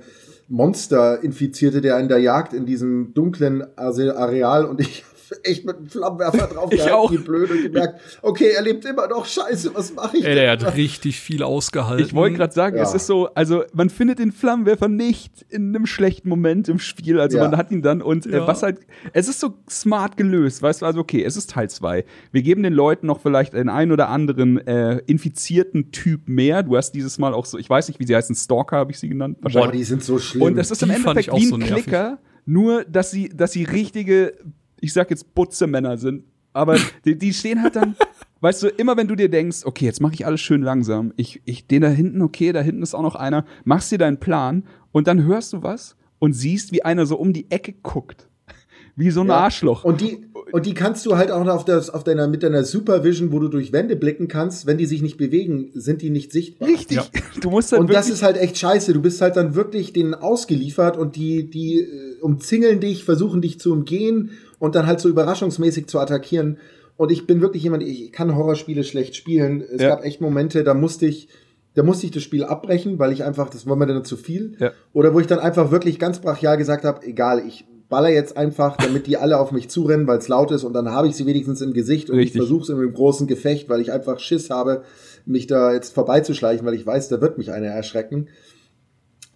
Monster-Infizierte, 0.48 1.80
der 1.80 1.98
in 1.98 2.08
der 2.08 2.18
Jagd 2.18 2.52
in 2.52 2.66
diesem 2.66 3.14
dunklen 3.14 3.64
Areal 3.76 4.64
und 4.64 4.80
ich 4.80 5.04
echt 5.42 5.64
mit 5.64 5.76
einem 5.76 5.88
Flammenwerfer 5.88 6.46
drauf 6.46 6.72
ich 6.72 6.90
auch. 6.90 7.10
wie 7.10 7.18
blöd 7.18 7.50
und 7.50 7.62
gemerkt, 7.62 8.00
okay, 8.22 8.50
er 8.56 8.62
lebt 8.62 8.84
immer 8.84 9.08
noch, 9.08 9.26
scheiße, 9.26 9.74
was 9.74 9.94
mache 9.94 10.18
ich 10.18 10.24
Ey, 10.24 10.34
der 10.34 10.50
hat 10.50 10.76
richtig 10.76 11.20
viel 11.20 11.42
ausgehalten. 11.42 12.04
Ich 12.04 12.14
wollte 12.14 12.36
gerade 12.36 12.52
sagen, 12.52 12.76
ja. 12.76 12.82
es 12.82 12.94
ist 12.94 13.06
so, 13.06 13.28
also 13.34 13.64
man 13.72 13.90
findet 13.90 14.18
den 14.18 14.32
Flammenwerfer 14.32 14.88
nicht 14.88 15.44
in 15.48 15.74
einem 15.74 15.86
schlechten 15.86 16.28
Moment 16.28 16.68
im 16.68 16.78
Spiel, 16.78 17.20
also 17.20 17.38
ja. 17.38 17.44
man 17.44 17.56
hat 17.56 17.70
ihn 17.70 17.82
dann 17.82 18.02
und 18.02 18.26
äh, 18.26 18.38
ja. 18.38 18.46
was 18.46 18.62
halt, 18.62 18.78
es 19.12 19.28
ist 19.28 19.40
so 19.40 19.54
smart 19.68 20.16
gelöst, 20.16 20.62
weißt 20.62 20.82
du, 20.82 20.86
also 20.86 21.00
okay, 21.00 21.22
es 21.24 21.36
ist 21.36 21.50
Teil 21.50 21.68
2. 21.68 22.04
Wir 22.30 22.42
geben 22.42 22.62
den 22.62 22.72
Leuten 22.72 23.06
noch 23.06 23.20
vielleicht 23.20 23.54
einen 23.54 23.68
ein 23.68 23.92
oder 23.92 24.08
anderen 24.08 24.58
äh, 24.66 24.98
infizierten 25.06 25.92
Typ 25.92 26.28
mehr. 26.28 26.62
Du 26.62 26.76
hast 26.76 26.92
dieses 26.92 27.18
Mal 27.18 27.34
auch 27.34 27.46
so, 27.46 27.58
ich 27.58 27.68
weiß 27.68 27.88
nicht, 27.88 28.00
wie 28.00 28.06
sie 28.06 28.14
heißen, 28.14 28.34
Stalker 28.34 28.76
habe 28.76 28.92
ich 28.92 28.98
sie 28.98 29.08
genannt. 29.08 29.38
Boah, 29.40 29.70
die 29.70 29.84
sind 29.84 30.02
so 30.02 30.18
schlimm. 30.18 30.42
Und 30.42 30.58
es 30.58 30.70
ist 30.70 30.82
im 30.82 30.90
Endeffekt 30.90 31.28
wie 31.28 31.44
ein 31.44 31.48
so 31.48 31.58
Klicker, 31.58 32.18
nur 32.44 32.84
dass 32.84 33.10
sie, 33.10 33.28
dass 33.28 33.52
sie 33.52 33.64
richtige 33.64 34.34
ich 34.82 34.92
sag 34.92 35.10
jetzt 35.10 35.34
Butzemänner 35.34 35.96
sind, 35.96 36.24
aber 36.52 36.76
die, 37.04 37.16
die 37.16 37.32
stehen 37.32 37.62
halt 37.62 37.76
dann, 37.76 37.96
weißt 38.40 38.64
du, 38.64 38.68
immer 38.68 38.96
wenn 38.96 39.08
du 39.08 39.14
dir 39.14 39.30
denkst, 39.30 39.64
okay, 39.64 39.86
jetzt 39.86 40.00
mache 40.00 40.14
ich 40.14 40.26
alles 40.26 40.40
schön 40.40 40.60
langsam, 40.60 41.14
ich, 41.16 41.40
ich, 41.44 41.66
den 41.66 41.82
da 41.82 41.88
hinten, 41.88 42.20
okay, 42.20 42.52
da 42.52 42.60
hinten 42.60 42.82
ist 42.82 42.94
auch 42.94 43.02
noch 43.02 43.14
einer, 43.14 43.46
machst 43.64 43.92
dir 43.92 43.98
deinen 43.98 44.18
Plan 44.18 44.64
und 44.90 45.06
dann 45.06 45.24
hörst 45.24 45.52
du 45.52 45.62
was 45.62 45.96
und 46.18 46.34
siehst, 46.34 46.72
wie 46.72 46.84
einer 46.84 47.06
so 47.06 47.16
um 47.16 47.32
die 47.32 47.50
Ecke 47.50 47.72
guckt. 47.82 48.28
Wie 48.94 49.10
so 49.10 49.22
ein 49.22 49.28
ja. 49.28 49.38
Arschloch. 49.38 49.84
Und 49.84 50.02
die, 50.02 50.26
und 50.52 50.66
die 50.66 50.74
kannst 50.74 51.06
du 51.06 51.16
halt 51.16 51.30
auch 51.30 51.46
auf, 51.46 51.64
das, 51.64 51.88
auf 51.88 52.04
deiner, 52.04 52.28
mit 52.28 52.42
deiner 52.42 52.62
Supervision, 52.62 53.32
wo 53.32 53.38
du 53.38 53.48
durch 53.48 53.72
Wände 53.72 53.96
blicken 53.96 54.28
kannst, 54.28 54.66
wenn 54.66 54.76
die 54.76 54.84
sich 54.84 55.00
nicht 55.00 55.16
bewegen, 55.16 55.70
sind 55.72 56.02
die 56.02 56.10
nicht 56.10 56.30
sichtbar. 56.30 56.68
Richtig. 56.68 56.98
Ja. 56.98 57.04
Du 57.40 57.50
musst 57.50 57.72
dann 57.72 57.80
und 57.80 57.92
das 57.92 58.10
ist 58.10 58.22
halt 58.22 58.36
echt 58.36 58.58
scheiße. 58.58 58.92
Du 58.92 59.00
bist 59.00 59.20
halt 59.22 59.36
dann 59.36 59.54
wirklich 59.54 59.94
denen 59.94 60.14
ausgeliefert 60.14 60.98
und 60.98 61.16
die, 61.16 61.48
die 61.48 61.80
äh, 61.80 62.20
umzingeln 62.20 62.78
dich, 62.78 63.04
versuchen 63.04 63.40
dich 63.40 63.58
zu 63.58 63.72
umgehen 63.72 64.30
und 64.62 64.76
dann 64.76 64.86
halt 64.86 65.00
so 65.00 65.08
überraschungsmäßig 65.08 65.88
zu 65.88 65.98
attackieren. 65.98 66.58
Und 66.96 67.10
ich 67.10 67.26
bin 67.26 67.40
wirklich 67.40 67.64
jemand, 67.64 67.82
ich 67.82 68.12
kann 68.12 68.36
Horrorspiele 68.36 68.84
schlecht 68.84 69.16
spielen. 69.16 69.60
Es 69.60 69.82
ja. 69.82 69.88
gab 69.88 70.04
echt 70.04 70.20
Momente, 70.20 70.62
da 70.62 70.72
musste 70.72 71.04
ich, 71.04 71.26
da 71.74 71.82
musste 71.82 72.06
ich 72.06 72.12
das 72.12 72.22
Spiel 72.22 72.44
abbrechen, 72.44 73.00
weil 73.00 73.10
ich 73.10 73.24
einfach, 73.24 73.50
das 73.50 73.66
war 73.66 73.74
mir 73.74 73.88
dann 73.88 74.04
zu 74.04 74.16
viel. 74.16 74.54
Ja. 74.60 74.70
Oder 74.92 75.14
wo 75.14 75.18
ich 75.18 75.26
dann 75.26 75.40
einfach 75.40 75.72
wirklich 75.72 75.98
ganz 75.98 76.20
brachial 76.20 76.58
gesagt 76.58 76.84
habe, 76.84 77.04
egal, 77.04 77.42
ich 77.44 77.64
baller 77.88 78.10
jetzt 78.10 78.36
einfach, 78.36 78.76
damit 78.76 79.08
die 79.08 79.16
alle 79.16 79.40
auf 79.40 79.50
mich 79.50 79.68
zurennen, 79.68 80.06
weil 80.06 80.18
es 80.18 80.28
laut 80.28 80.52
ist 80.52 80.62
und 80.62 80.74
dann 80.74 80.92
habe 80.92 81.08
ich 81.08 81.16
sie 81.16 81.26
wenigstens 81.26 81.60
im 81.60 81.72
Gesicht 81.72 82.08
und 82.08 82.18
Richtig. 82.18 82.36
ich 82.36 82.40
versuche 82.40 82.62
es 82.62 82.68
in 82.68 82.76
einem 82.76 82.94
großen 82.94 83.26
Gefecht, 83.26 83.68
weil 83.68 83.80
ich 83.80 83.90
einfach 83.90 84.20
Schiss 84.20 84.48
habe, 84.48 84.84
mich 85.26 85.48
da 85.48 85.72
jetzt 85.72 85.92
vorbeizuschleichen, 85.92 86.64
weil 86.64 86.74
ich 86.74 86.86
weiß, 86.86 87.08
da 87.08 87.20
wird 87.20 87.36
mich 87.36 87.50
einer 87.50 87.66
erschrecken. 87.66 88.28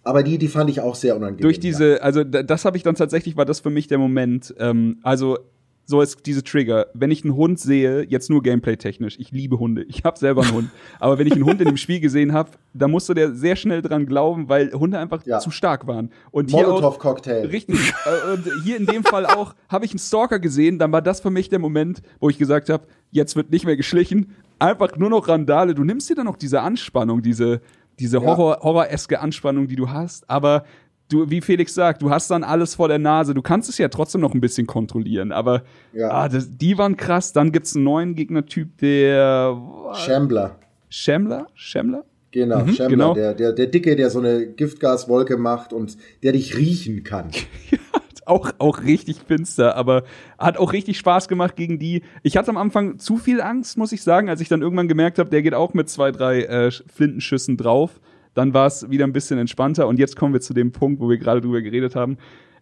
Aber 0.07 0.23
die, 0.23 0.37
die 0.37 0.47
fand 0.47 0.69
ich 0.69 0.79
auch 0.79 0.95
sehr 0.95 1.17
unangenehm. 1.17 1.41
Durch 1.41 1.59
diese, 1.59 2.01
also 2.01 2.23
das 2.23 2.63
habe 2.63 2.77
ich 2.77 2.83
dann 2.83 2.95
tatsächlich, 2.95 3.35
war 3.35 3.43
das 3.43 3.59
für 3.59 3.69
mich 3.69 3.87
der 3.87 3.97
Moment. 3.97 4.55
Ähm, 4.57 4.99
also 5.03 5.37
so 5.83 6.01
ist 6.01 6.25
diese 6.25 6.43
Trigger. 6.43 6.87
Wenn 6.93 7.11
ich 7.11 7.25
einen 7.25 7.35
Hund 7.35 7.59
sehe, 7.59 8.03
jetzt 8.03 8.29
nur 8.29 8.41
gameplay-technisch, 8.41 9.19
ich 9.19 9.31
liebe 9.31 9.59
Hunde, 9.59 9.83
ich 9.83 10.05
habe 10.05 10.17
selber 10.17 10.43
einen 10.43 10.53
Hund, 10.53 10.69
aber 10.99 11.19
wenn 11.19 11.27
ich 11.27 11.33
einen 11.33 11.45
Hund 11.45 11.59
in 11.59 11.67
dem 11.67 11.75
Spiel 11.75 11.99
gesehen 11.99 12.31
habe, 12.31 12.51
da 12.73 12.87
musst 12.87 13.09
du 13.09 13.13
dir 13.13 13.33
sehr 13.33 13.57
schnell 13.57 13.81
dran 13.81 14.05
glauben, 14.05 14.47
weil 14.47 14.71
Hunde 14.71 14.97
einfach 14.97 15.25
ja. 15.25 15.39
zu 15.39 15.51
stark 15.51 15.87
waren. 15.87 16.09
Und 16.31 16.51
Molotov-Cocktail. 16.51 17.47
Richtig. 17.47 17.93
Äh, 18.05 18.33
und 18.33 18.63
hier 18.63 18.77
in 18.77 18.85
dem 18.85 19.03
Fall 19.03 19.25
auch, 19.25 19.55
habe 19.67 19.83
ich 19.83 19.91
einen 19.91 19.99
Stalker 19.99 20.39
gesehen, 20.39 20.79
dann 20.79 20.93
war 20.93 21.01
das 21.01 21.19
für 21.19 21.31
mich 21.31 21.49
der 21.49 21.59
Moment, 21.59 22.01
wo 22.21 22.29
ich 22.29 22.37
gesagt 22.37 22.69
habe, 22.69 22.85
jetzt 23.11 23.35
wird 23.35 23.51
nicht 23.51 23.65
mehr 23.65 23.75
geschlichen, 23.75 24.35
einfach 24.59 24.95
nur 24.97 25.09
noch 25.09 25.27
Randale. 25.27 25.73
Du 25.73 25.83
nimmst 25.83 26.09
dir 26.09 26.15
dann 26.15 26.25
noch 26.27 26.37
diese 26.37 26.61
Anspannung, 26.61 27.21
diese, 27.21 27.61
diese 27.99 28.21
Horror, 28.21 28.59
horroreske 28.61 29.19
Anspannung, 29.19 29.67
die 29.67 29.75
du 29.75 29.89
hast, 29.89 30.29
aber 30.29 30.65
du, 31.09 31.29
wie 31.29 31.41
Felix 31.41 31.73
sagt, 31.73 32.01
du 32.01 32.09
hast 32.09 32.29
dann 32.29 32.43
alles 32.43 32.75
vor 32.75 32.87
der 32.87 32.99
Nase. 32.99 33.33
Du 33.33 33.41
kannst 33.41 33.69
es 33.69 33.77
ja 33.77 33.87
trotzdem 33.87 34.21
noch 34.21 34.33
ein 34.33 34.41
bisschen 34.41 34.67
kontrollieren, 34.67 35.31
aber 35.31 35.63
ja. 35.93 36.09
ah, 36.09 36.29
das, 36.29 36.49
die 36.57 36.77
waren 36.77 36.97
krass. 36.97 37.33
Dann 37.33 37.51
gibt's 37.51 37.75
einen 37.75 37.85
neuen 37.85 38.15
Gegnertyp, 38.15 38.77
der 38.77 39.59
Shambler. 39.93 40.59
Shambler? 40.89 41.47
Shambler? 41.53 42.05
Genau, 42.31 42.59
mhm, 42.59 42.73
Shambler, 42.73 42.87
genau. 42.89 43.13
Der, 43.13 43.33
der, 43.33 43.53
der 43.53 43.67
Dicke, 43.67 43.95
der 43.95 44.09
so 44.09 44.19
eine 44.19 44.47
Giftgaswolke 44.47 45.37
macht 45.37 45.73
und 45.73 45.97
der 46.23 46.33
dich 46.33 46.57
riechen 46.57 47.03
kann. 47.03 47.31
auch, 48.27 48.51
auch 48.59 48.83
richtig 48.83 49.17
finster, 49.25 49.75
aber 49.75 50.03
hat 50.37 50.57
auch 50.57 50.73
richtig 50.73 50.97
Spaß 50.97 51.27
gemacht 51.27 51.55
gegen 51.55 51.79
die. 51.79 52.03
Ich 52.23 52.37
hatte 52.37 52.49
am 52.49 52.57
Anfang 52.57 52.99
zu 52.99 53.17
viel 53.17 53.41
Angst, 53.41 53.77
muss 53.77 53.91
ich 53.91 54.03
sagen, 54.03 54.29
als 54.29 54.41
ich 54.41 54.49
dann 54.49 54.61
irgendwann 54.61 54.87
gemerkt 54.87 55.19
habe, 55.19 55.29
der 55.29 55.41
geht 55.41 55.53
auch 55.53 55.73
mit 55.73 55.89
zwei, 55.89 56.11
drei 56.11 56.43
äh, 56.43 56.71
Flintenschüssen 56.71 57.57
drauf. 57.57 57.99
Dann 58.33 58.53
war 58.53 58.67
es 58.67 58.89
wieder 58.89 59.05
ein 59.05 59.13
bisschen 59.13 59.39
entspannter 59.39 59.87
und 59.87 59.97
jetzt 59.97 60.15
kommen 60.15 60.33
wir 60.33 60.41
zu 60.41 60.53
dem 60.53 60.71
Punkt, 60.71 61.01
wo 61.01 61.09
wir 61.09 61.17
gerade 61.17 61.41
drüber 61.41 61.61
geredet 61.61 61.95
haben. 61.95 62.17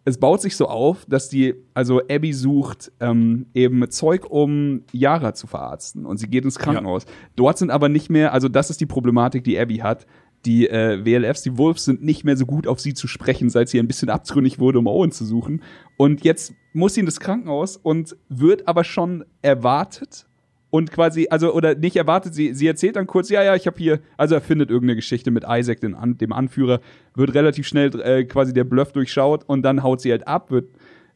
Es 0.08 0.20
baut 0.20 0.40
sich 0.40 0.56
so 0.56 0.68
auf, 0.68 1.04
dass 1.08 1.30
die, 1.30 1.56
also 1.74 2.00
Abby 2.08 2.32
sucht 2.32 2.92
ähm, 3.00 3.48
eben 3.56 3.90
Zeug, 3.90 4.30
um 4.30 4.84
Yara 4.92 5.34
zu 5.34 5.48
verarzten 5.48 6.06
und 6.06 6.18
sie 6.18 6.28
geht 6.28 6.46
ins 6.46 6.60
Krankenhaus. 6.60 7.06
Ja. 7.06 7.12
Dort 7.36 7.58
sind 7.58 7.72
aber 7.72 7.90
nicht 7.90 8.12
mehr, 8.12 8.32
also 8.32 8.48
das 8.48 8.70
ist 8.70 8.80
die 8.80 8.86
Problematik, 8.86 9.44
die 9.44 9.60
Abby 9.60 9.78
hat. 9.78 10.06
Die 10.46 10.68
äh, 10.70 11.04
WLFs, 11.04 11.42
die 11.42 11.58
Wolves 11.58 11.86
sind 11.86 12.04
nicht 12.04 12.24
mehr 12.24 12.38
so 12.38 12.46
gut 12.46 12.68
auf 12.68 12.80
sie 12.80 12.94
zu 12.94 13.08
sprechen, 13.08 13.50
seit 13.50 13.70
sie 13.70 13.80
ein 13.80 13.88
bisschen 13.88 14.10
abtrünnig 14.10 14.60
wurde, 14.60 14.80
um 14.80 14.88
Owen 14.88 15.12
zu 15.12 15.26
suchen. 15.26 15.64
Und 15.98 16.24
jetzt 16.24 16.54
muss 16.74 16.94
sie 16.94 17.00
in 17.00 17.06
das 17.06 17.20
Krankenhaus 17.20 17.78
und 17.78 18.16
wird 18.30 18.68
aber 18.68 18.84
schon 18.84 19.26
erwartet 19.42 20.28
und 20.76 20.92
quasi, 20.92 21.28
also, 21.30 21.54
oder 21.54 21.74
nicht 21.76 21.96
erwartet, 21.96 22.34
sie, 22.34 22.54
sie 22.54 22.68
erzählt 22.68 22.98
dann 22.98 23.08
kurz, 23.08 23.30
ja, 23.30 23.42
ja, 23.42 23.56
ich 23.56 23.66
habe 23.66 23.78
hier, 23.78 24.02
also 24.18 24.36
erfindet 24.36 24.70
irgendeine 24.70 24.98
Geschichte 24.98 25.32
mit 25.32 25.46
Isaac, 25.48 25.80
den, 25.80 25.96
dem 26.18 26.34
Anführer, 26.34 26.82
wird 27.14 27.34
relativ 27.34 27.66
schnell 27.66 27.98
äh, 28.02 28.26
quasi 28.26 28.52
der 28.52 28.66
Bluff 28.66 28.92
durchschaut 28.92 29.46
und 29.48 29.62
dann 29.62 29.84
haut 29.84 30.02
sie 30.02 30.12
halt 30.12 30.28
ab, 30.28 30.52
wird 30.52 30.70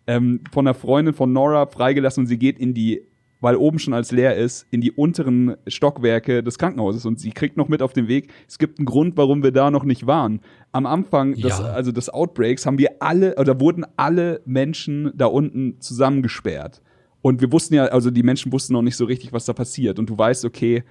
ähm, 0.08 0.42
von 0.52 0.66
einer 0.66 0.74
Freundin 0.74 1.14
von 1.14 1.34
Nora 1.34 1.66
freigelassen 1.66 2.22
und 2.22 2.28
sie 2.28 2.40
geht 2.40 2.58
in 2.58 2.74
die, 2.74 3.06
weil 3.42 3.56
oben 3.56 3.80
schon 3.80 3.94
als 3.94 4.12
leer 4.12 4.36
ist, 4.36 4.68
in 4.70 4.82
die 4.82 4.92
unteren 4.92 5.56
Stockwerke 5.68 6.44
des 6.44 6.58
Krankenhauses 6.58 7.06
und 7.06 7.20
sie 7.20 7.32
kriegt 7.32 7.58
noch 7.58 7.68
mit 7.68 7.82
auf 7.82 7.94
den 7.94 8.08
Weg, 8.08 8.32
es 8.48 8.58
gibt 8.58 8.80
einen 8.80 8.86
Grund, 8.86 9.18
warum 9.18 9.44
wir 9.44 9.52
da 9.52 9.72
noch 9.72 9.84
nicht 9.84 10.08
waren. 10.08 10.42
Am 10.72 10.86
Anfang 10.86 11.34
des, 11.36 11.60
ja. 11.60 11.66
also 11.66 11.92
des 11.92 12.10
Outbreaks 12.10 12.66
haben 12.66 12.78
wir 12.78 13.02
alle, 13.02 13.36
oder 13.36 13.60
wurden 13.60 13.86
alle 13.96 14.42
Menschen 14.46 15.12
da 15.16 15.28
unten 15.28 15.80
zusammengesperrt. 15.80 16.82
Und 17.22 17.42
wir 17.42 17.52
wussten 17.52 17.76
ja, 17.76 17.86
also 17.86 18.12
die 18.12 18.24
Menschen 18.24 18.52
wussten 18.52 18.74
noch 18.74 18.82
nicht 18.82 18.96
so 18.96 19.06
richtig, 19.06 19.34
was 19.34 19.46
da 19.46 19.54
passiert. 19.54 20.00
Und 20.00 20.10
du 20.10 20.18
weißt, 20.18 20.46
okay, 20.46 20.84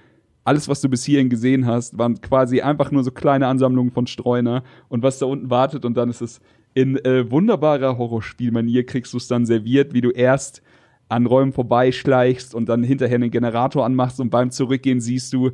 alles, 0.43 0.67
was 0.67 0.81
du 0.81 0.89
bis 0.89 1.03
hierhin 1.03 1.29
gesehen 1.29 1.65
hast, 1.65 1.97
waren 1.97 2.19
quasi 2.21 2.61
einfach 2.61 2.91
nur 2.91 3.03
so 3.03 3.11
kleine 3.11 3.47
Ansammlungen 3.47 3.91
von 3.91 4.07
Streuner 4.07 4.63
und 4.87 5.03
was 5.03 5.19
da 5.19 5.25
unten 5.25 5.49
wartet. 5.49 5.85
Und 5.85 5.95
dann 5.97 6.09
ist 6.09 6.21
es 6.21 6.39
in 6.73 6.97
äh, 6.97 7.29
wunderbarer 7.29 7.97
Horrorspielmanier, 7.97 8.85
kriegst 8.85 9.13
du 9.13 9.17
es 9.17 9.27
dann 9.27 9.45
serviert, 9.45 9.93
wie 9.93 10.01
du 10.01 10.11
erst 10.11 10.61
an 11.09 11.25
Räumen 11.25 11.51
vorbeischleichst 11.51 12.55
und 12.55 12.69
dann 12.69 12.83
hinterher 12.83 13.15
einen 13.15 13.31
Generator 13.31 13.85
anmachst 13.85 14.19
und 14.19 14.29
beim 14.29 14.51
Zurückgehen 14.51 15.01
siehst 15.01 15.33
du 15.33 15.51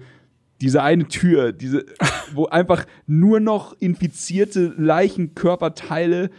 diese 0.61 0.84
eine 0.84 1.07
Tür, 1.07 1.52
diese, 1.52 1.86
wo 2.34 2.45
einfach 2.45 2.86
nur 3.07 3.40
noch 3.40 3.76
infizierte 3.80 4.73
Leichenkörperteile 4.77 6.30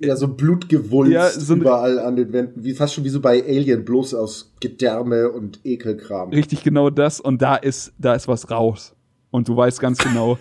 ja, 0.00 0.16
so 0.16 0.28
Blutgewulst 0.28 1.12
ja, 1.12 1.30
so 1.30 1.54
überall 1.54 1.98
an 1.98 2.16
den 2.16 2.32
Wänden, 2.32 2.64
wie 2.64 2.74
fast 2.74 2.94
schon 2.94 3.04
wie 3.04 3.08
so 3.08 3.20
bei 3.20 3.42
Alien, 3.44 3.84
bloß 3.84 4.14
aus 4.14 4.52
Gedärme 4.60 5.30
und 5.30 5.60
Ekelkram. 5.64 6.30
Richtig 6.30 6.62
genau 6.62 6.90
das 6.90 7.20
und 7.20 7.40
da 7.40 7.56
ist, 7.56 7.92
da 7.98 8.14
ist 8.14 8.28
was 8.28 8.50
raus. 8.50 8.94
Und 9.30 9.48
du 9.48 9.56
weißt 9.56 9.80
ganz 9.80 9.98
genau, 9.98 10.38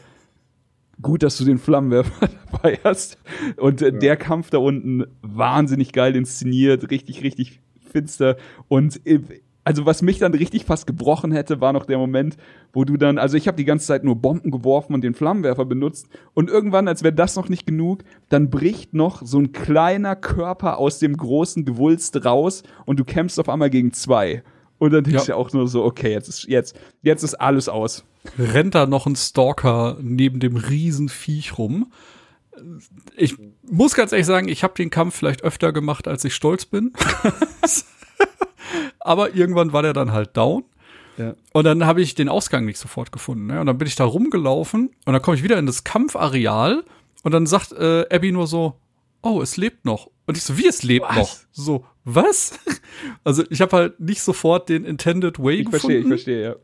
gut, 1.02 1.24
dass 1.24 1.38
du 1.38 1.46
den 1.46 1.60
Flammenwerfer 1.60 2.30
dabei 2.52 2.80
hast. 2.84 3.18
Und 3.58 3.82
äh, 3.82 3.86
ja. 3.86 3.92
der 3.92 4.18
Kampf 4.18 4.50
da 4.50 4.58
unten, 4.58 5.06
wahnsinnig 5.22 5.94
geil 5.94 6.16
inszeniert, 6.16 6.90
richtig, 6.90 7.24
richtig 7.24 7.62
finster. 7.94 8.36
Und 8.68 9.00
äh, 9.06 9.20
also 9.64 9.86
was 9.86 10.02
mich 10.02 10.20
dann 10.20 10.34
richtig 10.34 10.66
fast 10.66 10.88
gebrochen 10.88 11.32
hätte, 11.32 11.62
war 11.62 11.72
noch 11.72 11.86
der 11.86 11.98
Moment, 11.98 12.38
wo 12.74 12.84
du 12.84 12.98
dann, 12.98 13.18
also 13.18 13.38
ich 13.38 13.48
habe 13.48 13.56
die 13.56 13.66
ganze 13.66 13.88
Zeit 13.88 14.04
nur 14.04 14.16
Bomben 14.16 14.52
geworfen 14.52 14.94
und 14.94 15.04
den 15.04 15.14
Flammenwerfer 15.14 15.66
benutzt 15.66 16.08
und 16.34 16.50
irgendwann, 16.50 16.88
als 16.88 17.04
wäre 17.04 17.14
das 17.14 17.36
noch 17.36 17.48
nicht 17.48 17.66
genug, 17.66 18.04
dann 18.30 18.50
bricht 18.50 18.94
noch 18.94 19.22
so 19.26 19.40
ein 19.40 19.54
kleiner 19.54 20.16
Körper 20.16 20.78
aus 20.80 21.00
dem 21.00 21.16
großen 21.16 21.64
Gewulst 21.64 22.26
raus 22.26 22.64
und 22.86 23.00
du 23.00 23.06
kämpfst 23.06 23.40
auf 23.40 23.50
einmal 23.50 23.70
gegen 23.70 23.94
zwei. 23.94 24.44
Und 24.80 24.92
dann 24.92 25.06
denkst 25.06 25.30
ja. 25.30 25.36
du 25.36 25.40
auch 25.40 25.54
nur 25.54 25.68
so, 25.70 25.86
okay, 25.86 26.12
jetzt 26.12 26.28
ist, 26.28 26.44
jetzt, 26.44 26.78
jetzt 27.04 27.24
ist 27.24 27.36
alles 27.36 27.70
aus. 27.70 28.04
Rennt 28.38 28.76
da 28.76 28.86
noch 28.86 29.06
ein 29.06 29.16
Stalker 29.16 29.98
neben 30.02 30.42
dem 30.42 30.58
Riesenviech 30.58 31.58
rum. 31.58 31.92
Ich 33.16 33.38
muss 33.74 33.96
ganz 33.96 34.12
ehrlich 34.12 34.28
sagen, 34.28 34.48
ich 34.48 34.64
habe 34.64 34.74
den 34.76 34.90
Kampf 34.90 35.16
vielleicht 35.16 35.44
öfter 35.44 35.74
gemacht, 35.74 36.08
als 36.08 36.24
ich 36.24 36.36
stolz 36.36 36.66
bin. 36.66 36.94
Aber 39.00 39.36
irgendwann 39.36 39.74
war 39.74 39.82
der 39.82 39.94
dann 39.94 40.12
halt 40.12 40.38
down. 40.38 40.64
Ja. 41.18 41.36
Und 41.52 41.66
dann 41.66 41.86
habe 41.86 42.02
ich 42.02 42.16
den 42.16 42.30
Ausgang 42.30 42.66
nicht 42.66 42.78
sofort 42.78 43.12
gefunden. 43.12 43.48
Ne? 43.48 43.60
Und 43.60 43.66
dann 43.66 43.78
bin 43.78 43.88
ich 43.88 43.96
da 43.96 44.06
rumgelaufen 44.06 44.92
und 45.06 45.14
dann 45.14 45.22
komme 45.22 45.38
ich 45.38 45.44
wieder 45.44 45.58
in 45.58 45.66
das 45.66 45.84
Kampfareal 45.84 46.84
und 47.24 47.32
dann 47.32 47.46
sagt 47.46 47.72
äh, 47.74 48.06
Abby 48.10 48.32
nur 48.32 48.48
so, 48.48 48.80
oh, 49.22 49.42
es 49.42 49.58
lebt 49.58 49.86
noch. 49.86 50.10
Und 50.26 50.38
ich 50.38 50.44
so, 50.44 50.58
wie 50.58 50.68
es 50.68 50.84
lebt 50.84 51.08
was? 51.08 51.18
noch? 51.18 51.36
So, 51.52 51.86
was? 52.04 52.60
also 53.24 53.44
ich 53.50 53.62
habe 53.62 53.76
halt 53.76 54.00
nicht 54.00 54.22
sofort 54.22 54.70
den 54.70 54.86
Intended 54.86 55.40
Way 55.40 55.56
ich 55.56 55.66
gefunden. 55.66 55.72
Verstehe, 55.72 56.00
ich 56.00 56.08
verstehe, 56.08 56.44
ja. 56.44 56.56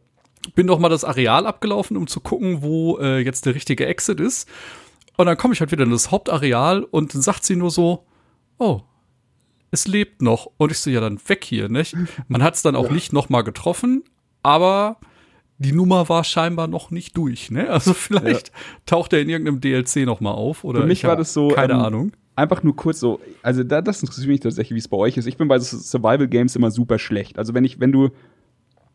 Bin 0.56 0.66
noch 0.68 0.80
mal 0.80 0.90
das 0.90 1.04
Areal 1.04 1.46
abgelaufen, 1.46 1.98
um 1.98 2.08
zu 2.08 2.22
gucken, 2.22 2.62
wo 2.62 2.98
äh, 2.98 3.20
jetzt 3.20 3.46
der 3.46 3.56
richtige 3.56 3.86
Exit 3.86 4.20
ist. 4.20 4.48
Und 5.20 5.26
dann 5.26 5.36
komme 5.36 5.54
ich 5.54 5.60
halt 5.60 5.74
wieder 5.74 5.84
in 5.84 5.92
das 5.92 6.12
Hauptareal 6.12 6.84
und 6.84 7.14
dann 7.14 7.22
sagt 7.22 7.44
sie 7.44 7.58
nur 7.58 7.72
so, 7.72 8.06
oh, 8.58 8.80
es 9.70 9.86
lebt 9.86 10.22
noch. 10.22 10.50
Und 10.56 10.72
ich 10.72 10.80
so, 10.80 10.90
ja, 10.90 11.02
dann 11.02 11.20
weg 11.28 11.44
hier, 11.44 11.68
nicht? 11.68 11.94
Man 12.30 12.42
hat 12.42 12.56
es 12.56 12.62
dann 12.62 12.74
auch 12.78 12.86
ja. 12.86 12.94
nicht 12.94 13.12
noch 13.12 13.28
mal 13.28 13.42
getroffen, 13.42 14.06
aber 14.44 14.96
die 15.58 15.74
Nummer 15.74 16.08
war 16.08 16.24
scheinbar 16.24 16.68
noch 16.68 16.90
nicht 16.90 17.18
durch, 17.18 17.52
ne? 17.52 17.70
Also 17.70 17.94
vielleicht 17.94 18.48
ja. 18.48 18.54
taucht 18.86 19.12
er 19.12 19.20
in 19.20 19.28
irgendeinem 19.28 19.60
DLC 19.60 20.06
noch 20.06 20.22
mal 20.22 20.32
auf 20.32 20.64
oder 20.64 20.80
Für 20.80 20.88
mich 20.88 21.04
war 21.04 21.18
das 21.18 21.34
so 21.34 21.50
keine 21.50 21.74
ähm, 21.74 21.80
Ahnung. 21.82 22.12
Einfach 22.38 22.64
nur 22.64 22.78
kurz 22.78 23.02
so, 23.02 23.20
also 23.44 23.66
da, 23.66 23.82
das 23.82 24.02
interessiert 24.02 24.30
mich 24.30 24.40
tatsächlich, 24.40 24.74
wie 24.74 24.80
es 24.80 24.88
bei 24.88 24.96
euch 24.96 25.18
ist. 25.18 25.26
Ich 25.26 25.36
bin 25.36 25.50
bei 25.50 25.60
Survival 25.60 26.30
Games 26.30 26.56
immer 26.56 26.72
super 26.72 26.98
schlecht. 26.98 27.38
Also 27.38 27.54
wenn 27.54 27.66
ich, 27.66 27.82
wenn 27.82 27.92
du 27.92 28.12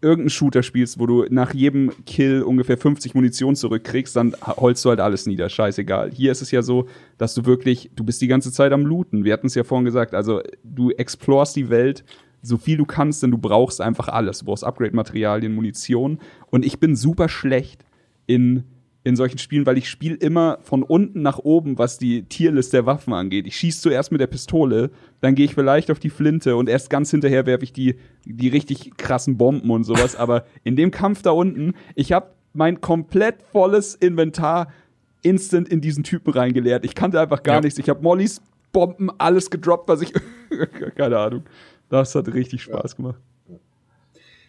irgendeinen 0.04 0.30
Shooter 0.30 0.62
spielst, 0.62 1.00
wo 1.00 1.06
du 1.06 1.26
nach 1.30 1.54
jedem 1.54 1.90
Kill 2.06 2.42
ungefähr 2.42 2.78
50 2.78 3.14
Munition 3.14 3.56
zurückkriegst, 3.56 4.14
dann 4.14 4.36
holst 4.44 4.84
du 4.84 4.90
halt 4.90 5.00
alles 5.00 5.26
nieder, 5.26 5.48
scheißegal. 5.48 6.12
Hier 6.12 6.30
ist 6.30 6.42
es 6.42 6.50
ja 6.50 6.62
so, 6.62 6.86
dass 7.18 7.34
du 7.34 7.44
wirklich, 7.46 7.90
du 7.96 8.04
bist 8.04 8.20
die 8.22 8.28
ganze 8.28 8.52
Zeit 8.52 8.72
am 8.72 8.86
Looten. 8.86 9.24
Wir 9.24 9.32
hatten 9.32 9.48
es 9.48 9.54
ja 9.54 9.64
vorhin 9.64 9.84
gesagt, 9.84 10.14
also 10.14 10.42
du 10.62 10.90
explorst 10.90 11.56
die 11.56 11.70
Welt 11.70 12.04
so 12.42 12.58
viel 12.58 12.76
du 12.76 12.84
kannst, 12.84 13.22
denn 13.22 13.30
du 13.30 13.38
brauchst 13.38 13.80
einfach 13.80 14.08
alles. 14.08 14.40
Du 14.40 14.44
brauchst 14.44 14.64
Upgrade-Materialien, 14.64 15.54
Munition. 15.54 16.18
Und 16.50 16.64
ich 16.64 16.78
bin 16.78 16.94
super 16.94 17.30
schlecht 17.30 17.84
in 18.26 18.64
in 19.04 19.16
solchen 19.16 19.38
Spielen, 19.38 19.66
weil 19.66 19.76
ich 19.76 19.88
spiele 19.88 20.16
immer 20.16 20.58
von 20.62 20.82
unten 20.82 21.20
nach 21.20 21.38
oben, 21.38 21.78
was 21.78 21.98
die 21.98 22.22
Tierlist 22.22 22.72
der 22.72 22.86
Waffen 22.86 23.12
angeht. 23.12 23.46
Ich 23.46 23.56
schieße 23.56 23.82
zuerst 23.82 24.10
mit 24.10 24.20
der 24.20 24.26
Pistole, 24.26 24.90
dann 25.20 25.34
gehe 25.34 25.44
ich 25.44 25.54
vielleicht 25.54 25.90
auf 25.90 25.98
die 25.98 26.08
Flinte 26.08 26.56
und 26.56 26.70
erst 26.70 26.88
ganz 26.88 27.10
hinterher 27.10 27.44
werfe 27.44 27.64
ich 27.64 27.72
die, 27.74 27.96
die 28.24 28.48
richtig 28.48 28.96
krassen 28.96 29.36
Bomben 29.36 29.70
und 29.70 29.84
sowas. 29.84 30.16
Aber 30.24 30.46
in 30.64 30.74
dem 30.74 30.90
Kampf 30.90 31.20
da 31.20 31.32
unten, 31.32 31.74
ich 31.94 32.12
habe 32.12 32.30
mein 32.54 32.80
komplett 32.80 33.42
volles 33.52 33.94
Inventar 33.94 34.72
instant 35.20 35.68
in 35.68 35.82
diesen 35.82 36.02
Typen 36.02 36.32
reingeleert. 36.32 36.84
Ich 36.84 36.94
kannte 36.94 37.20
einfach 37.20 37.42
gar 37.42 37.56
ja. 37.56 37.60
nichts. 37.60 37.78
Ich 37.78 37.88
habe 37.88 38.02
Mollys 38.02 38.40
Bomben, 38.72 39.10
alles 39.18 39.50
gedroppt, 39.50 39.88
was 39.88 40.00
ich. 40.00 40.12
Keine 40.96 41.18
Ahnung. 41.18 41.44
Das 41.90 42.14
hat 42.14 42.32
richtig 42.32 42.62
Spaß 42.62 42.96
gemacht. 42.96 43.20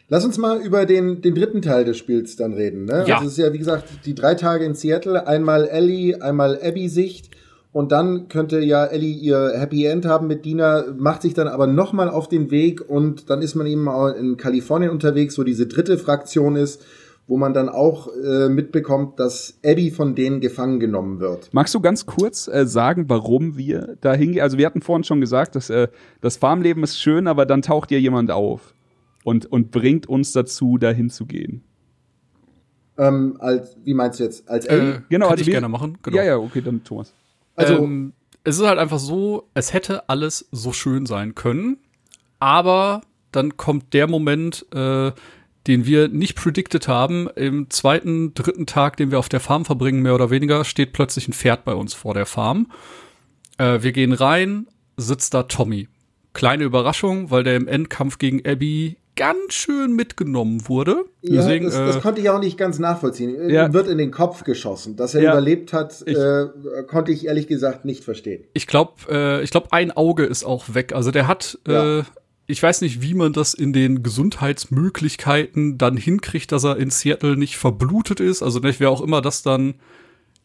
Lass 0.08 0.24
uns 0.24 0.38
mal 0.38 0.62
über 0.62 0.86
den, 0.86 1.22
den 1.22 1.34
dritten 1.34 1.62
Teil 1.62 1.84
des 1.84 1.98
Spiels 1.98 2.36
dann 2.36 2.54
reden. 2.54 2.86
Ne? 2.86 3.06
Ja. 3.08 3.16
Also 3.16 3.28
es 3.28 3.34
ist 3.34 3.44
ja, 3.44 3.54
wie 3.54 3.58
gesagt, 3.58 3.86
die 4.06 4.14
drei 4.14 4.36
Tage 4.36 4.64
in 4.64 4.76
Seattle, 4.76 5.26
einmal 5.28 5.68
Ellie, 5.68 6.22
einmal 6.22 6.60
Abby-Sicht. 6.62 7.32
Und 7.72 7.92
dann 7.92 8.30
könnte 8.30 8.60
ja 8.60 8.86
Ellie 8.86 9.16
ihr 9.16 9.54
Happy 9.56 9.86
End 9.86 10.06
haben 10.06 10.28
mit 10.28 10.46
Dina, 10.46 10.86
macht 10.98 11.24
sich 11.24 11.34
dann 11.34 11.50
aber 11.50 11.68
nochmal 11.68 12.10
auf 12.10 12.30
den 12.30 12.50
Weg 12.50 12.88
und 12.88 13.30
dann 13.30 13.42
ist 13.42 13.56
man 13.56 13.68
eben 13.68 13.90
auch 13.90 14.16
in 14.16 14.38
Kalifornien 14.38 14.92
unterwegs, 14.92 15.38
wo 15.38 15.44
diese 15.44 15.68
dritte 15.68 15.98
Fraktion 15.98 16.56
ist, 16.56 16.86
wo 17.28 17.36
man 17.36 17.54
dann 17.54 17.68
auch 17.68 18.08
äh, 18.16 18.48
mitbekommt, 18.48 19.20
dass 19.20 19.56
Abby 19.66 19.92
von 19.92 20.16
denen 20.16 20.40
gefangen 20.40 20.80
genommen 20.80 21.20
wird. 21.20 21.50
Magst 21.52 21.74
du 21.76 21.82
ganz 21.82 22.06
kurz 22.06 22.48
äh, 22.48 22.66
sagen, 22.66 23.06
warum 23.10 23.58
wir 23.58 23.98
da 24.00 24.14
hingehen? 24.14 24.42
Also 24.42 24.58
wir 24.58 24.68
hatten 24.68 24.82
vorhin 24.82 25.04
schon 25.04 25.20
gesagt, 25.20 25.56
dass 25.56 25.70
äh, 25.70 25.90
das 26.22 26.38
Farmleben 26.38 26.84
ist 26.84 26.98
schön, 26.98 27.28
aber 27.28 27.46
dann 27.46 27.62
taucht 27.62 27.92
ja 27.92 27.98
jemand 27.98 28.32
auf 28.32 28.75
und, 29.26 29.48
und 29.48 29.72
bringt 29.72 30.08
uns 30.08 30.34
dazu, 30.34 30.78
da 30.78 30.92
hinzugehen. 30.92 31.64
Ähm, 32.98 33.38
als, 33.40 33.76
wie 33.84 33.96
meinst 33.96 34.20
du 34.20 34.24
jetzt? 34.24 34.48
Als 34.48 34.70
Abby? 34.70 34.90
Äh, 34.90 35.02
genau, 35.10 35.26
kann 35.26 35.32
also 35.32 35.42
ich 35.42 35.50
gerne 35.50 35.68
machen. 35.68 35.98
Genau. 36.04 36.18
Ja, 36.18 36.24
ja, 36.24 36.38
okay, 36.38 36.62
dann 36.62 36.84
Thomas. 36.84 37.12
Also 37.56 37.74
ähm, 37.74 38.14
es 38.44 38.60
ist 38.60 38.66
halt 38.66 38.78
einfach 38.78 39.00
so, 39.00 39.50
es 39.56 39.74
hätte 39.74 40.08
alles 40.10 40.48
so 40.52 40.72
schön 40.72 41.08
sein 41.08 41.34
können, 41.34 41.78
aber 42.40 43.02
dann 43.32 43.58
kommt 43.58 43.94
der 43.94 44.08
Moment, 44.08 44.68
äh, 44.74 45.12
den 45.66 45.86
wir 45.88 46.08
nicht 46.08 46.36
predicted 46.36 46.88
haben. 46.88 47.28
Im 47.36 47.72
zweiten, 47.72 48.36
dritten 48.36 48.68
Tag, 48.68 48.96
den 48.98 49.10
wir 49.10 49.18
auf 49.18 49.30
der 49.30 49.40
Farm 49.40 49.66
verbringen, 49.66 50.04
mehr 50.04 50.14
oder 50.14 50.30
weniger, 50.30 50.64
steht 50.66 50.94
plötzlich 50.94 51.28
ein 51.28 51.34
Pferd 51.34 51.66
bei 51.66 51.74
uns 51.74 51.96
vor 51.96 52.14
der 52.14 52.28
Farm. 52.28 52.68
Äh, 53.58 53.82
wir 53.82 53.92
gehen 53.92 54.14
rein, 54.14 54.68
sitzt 54.98 55.34
da 55.34 55.44
Tommy. 55.44 55.90
Kleine 56.34 56.64
Überraschung, 56.64 57.32
weil 57.32 57.44
der 57.44 57.56
im 57.56 57.68
Endkampf 57.68 58.20
gegen 58.20 58.46
Abby 58.46 58.98
ganz 59.16 59.54
schön 59.54 59.96
mitgenommen 59.96 60.68
wurde. 60.68 61.06
Ja, 61.22 61.42
Deswegen, 61.42 61.66
das, 61.66 61.76
das 61.76 61.96
äh, 61.98 62.00
konnte 62.00 62.22
ich 62.22 62.30
auch 62.30 62.40
nicht 62.40 62.58
ganz 62.58 62.80
nachvollziehen. 62.80 63.50
Ja. 63.50 63.68
Ihm 63.68 63.74
wird 63.74 63.88
in 63.88 63.98
den 63.98 64.12
Kopf 64.12 64.44
geschossen. 64.44 64.96
Dass 64.96 65.16
er 65.16 65.24
ja. 65.24 65.32
überlebt 65.32 65.74
hat, 65.74 66.04
ich, 66.06 66.18
äh, 66.18 66.48
konnte 66.88 67.12
ich 67.12 67.26
ehrlich 67.26 67.48
gesagt 67.48 67.86
nicht 67.86 68.04
verstehen. 68.04 68.44
Ich 68.54 68.68
glaube, 68.68 68.94
äh, 69.10 69.44
ich 69.44 69.52
glaube, 69.52 69.68
ein 69.72 69.92
Auge 69.92 70.26
ist 70.26 70.44
auch 70.44 70.74
weg. 70.74 70.94
Also 70.94 71.12
der 71.12 71.28
hat 71.28 71.60
ja. 71.68 72.00
äh, 72.00 72.04
ich 72.48 72.62
weiß 72.62 72.82
nicht, 72.82 73.02
wie 73.02 73.16
man 73.16 73.34
das 73.34 73.54
in 73.54 73.74
den 73.74 74.04
Gesundheitsmöglichkeiten 74.04 75.78
dann 75.78 75.98
hinkriegt, 75.98 76.52
dass 76.52 76.64
er 76.64 76.78
in 76.78 76.92
Seattle 76.92 77.38
nicht 77.38 77.58
verblutet 77.58 78.20
ist. 78.20 78.44
Also 78.44 78.60
nicht, 78.60 78.80
wer 78.80 78.92
auch 78.92 79.02
immer 79.02 79.22
das 79.22 79.42
dann 79.42 79.76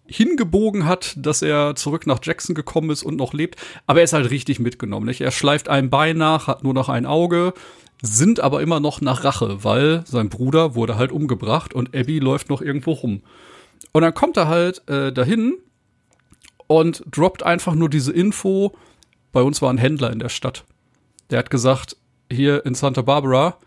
hingebogen 0.07 0.87
hat, 0.87 1.15
dass 1.17 1.43
er 1.43 1.77
zurück 1.77 2.07
nach 2.07 2.19
Jackson 2.23 2.55
gekommen 2.55 2.91
ist 2.91 3.03
und 3.03 3.17
noch 3.17 3.33
lebt. 3.33 3.57
Aber 3.87 4.01
er 4.01 4.05
ist 4.05 4.13
halt 4.13 4.31
richtig 4.31 4.59
mitgenommen. 4.59 5.07
Nicht? 5.07 5.21
Er 5.21 5.31
schleift 5.31 5.69
ein 5.69 5.91
Bein 5.91 6.17
nach, 6.17 6.47
hat 6.47 6.65
nur 6.65 6.75
noch 6.75 6.89
ein 6.89 7.07
Auge, 7.07 7.53
sind 8.03 8.41
aber 8.41 8.63
immer 8.63 8.81
noch 8.81 9.01
nach 9.01 9.25
Rache, 9.25 9.63
weil 9.65 10.05
sein 10.07 10.29
Bruder 10.29 10.75
wurde 10.75 10.97
halt 10.97 11.13
umgebracht 11.13 11.75
und 11.75 11.95
Abby 11.95 12.19
läuft 12.19 12.49
noch 12.49 12.63
irgendwo 12.63 12.93
rum. 12.93 13.23
Und 13.93 14.03
dann 14.03 14.15
kommt 14.15 14.37
er 14.37 14.49
halt 14.49 14.89
äh, 14.89 15.13
dahin 15.13 15.59
und 16.67 17.05
droppt 17.11 17.43
einfach 17.43 17.75
nur 17.75 17.91
diese 17.91 18.13
Info. 18.13 18.73
Bei 19.33 19.43
uns 19.43 19.61
war 19.61 19.73
ein 19.73 19.79
Händler 19.79 20.13
in 20.13 20.19
der 20.19 20.29
Stadt. 20.29 20.65
Der 21.31 21.41
hat 21.41 21.51
gesagt, 21.51 21.97
hier 22.31 22.65
in 22.65 22.75
Santa 22.75 23.03
Barbara, 23.03 23.59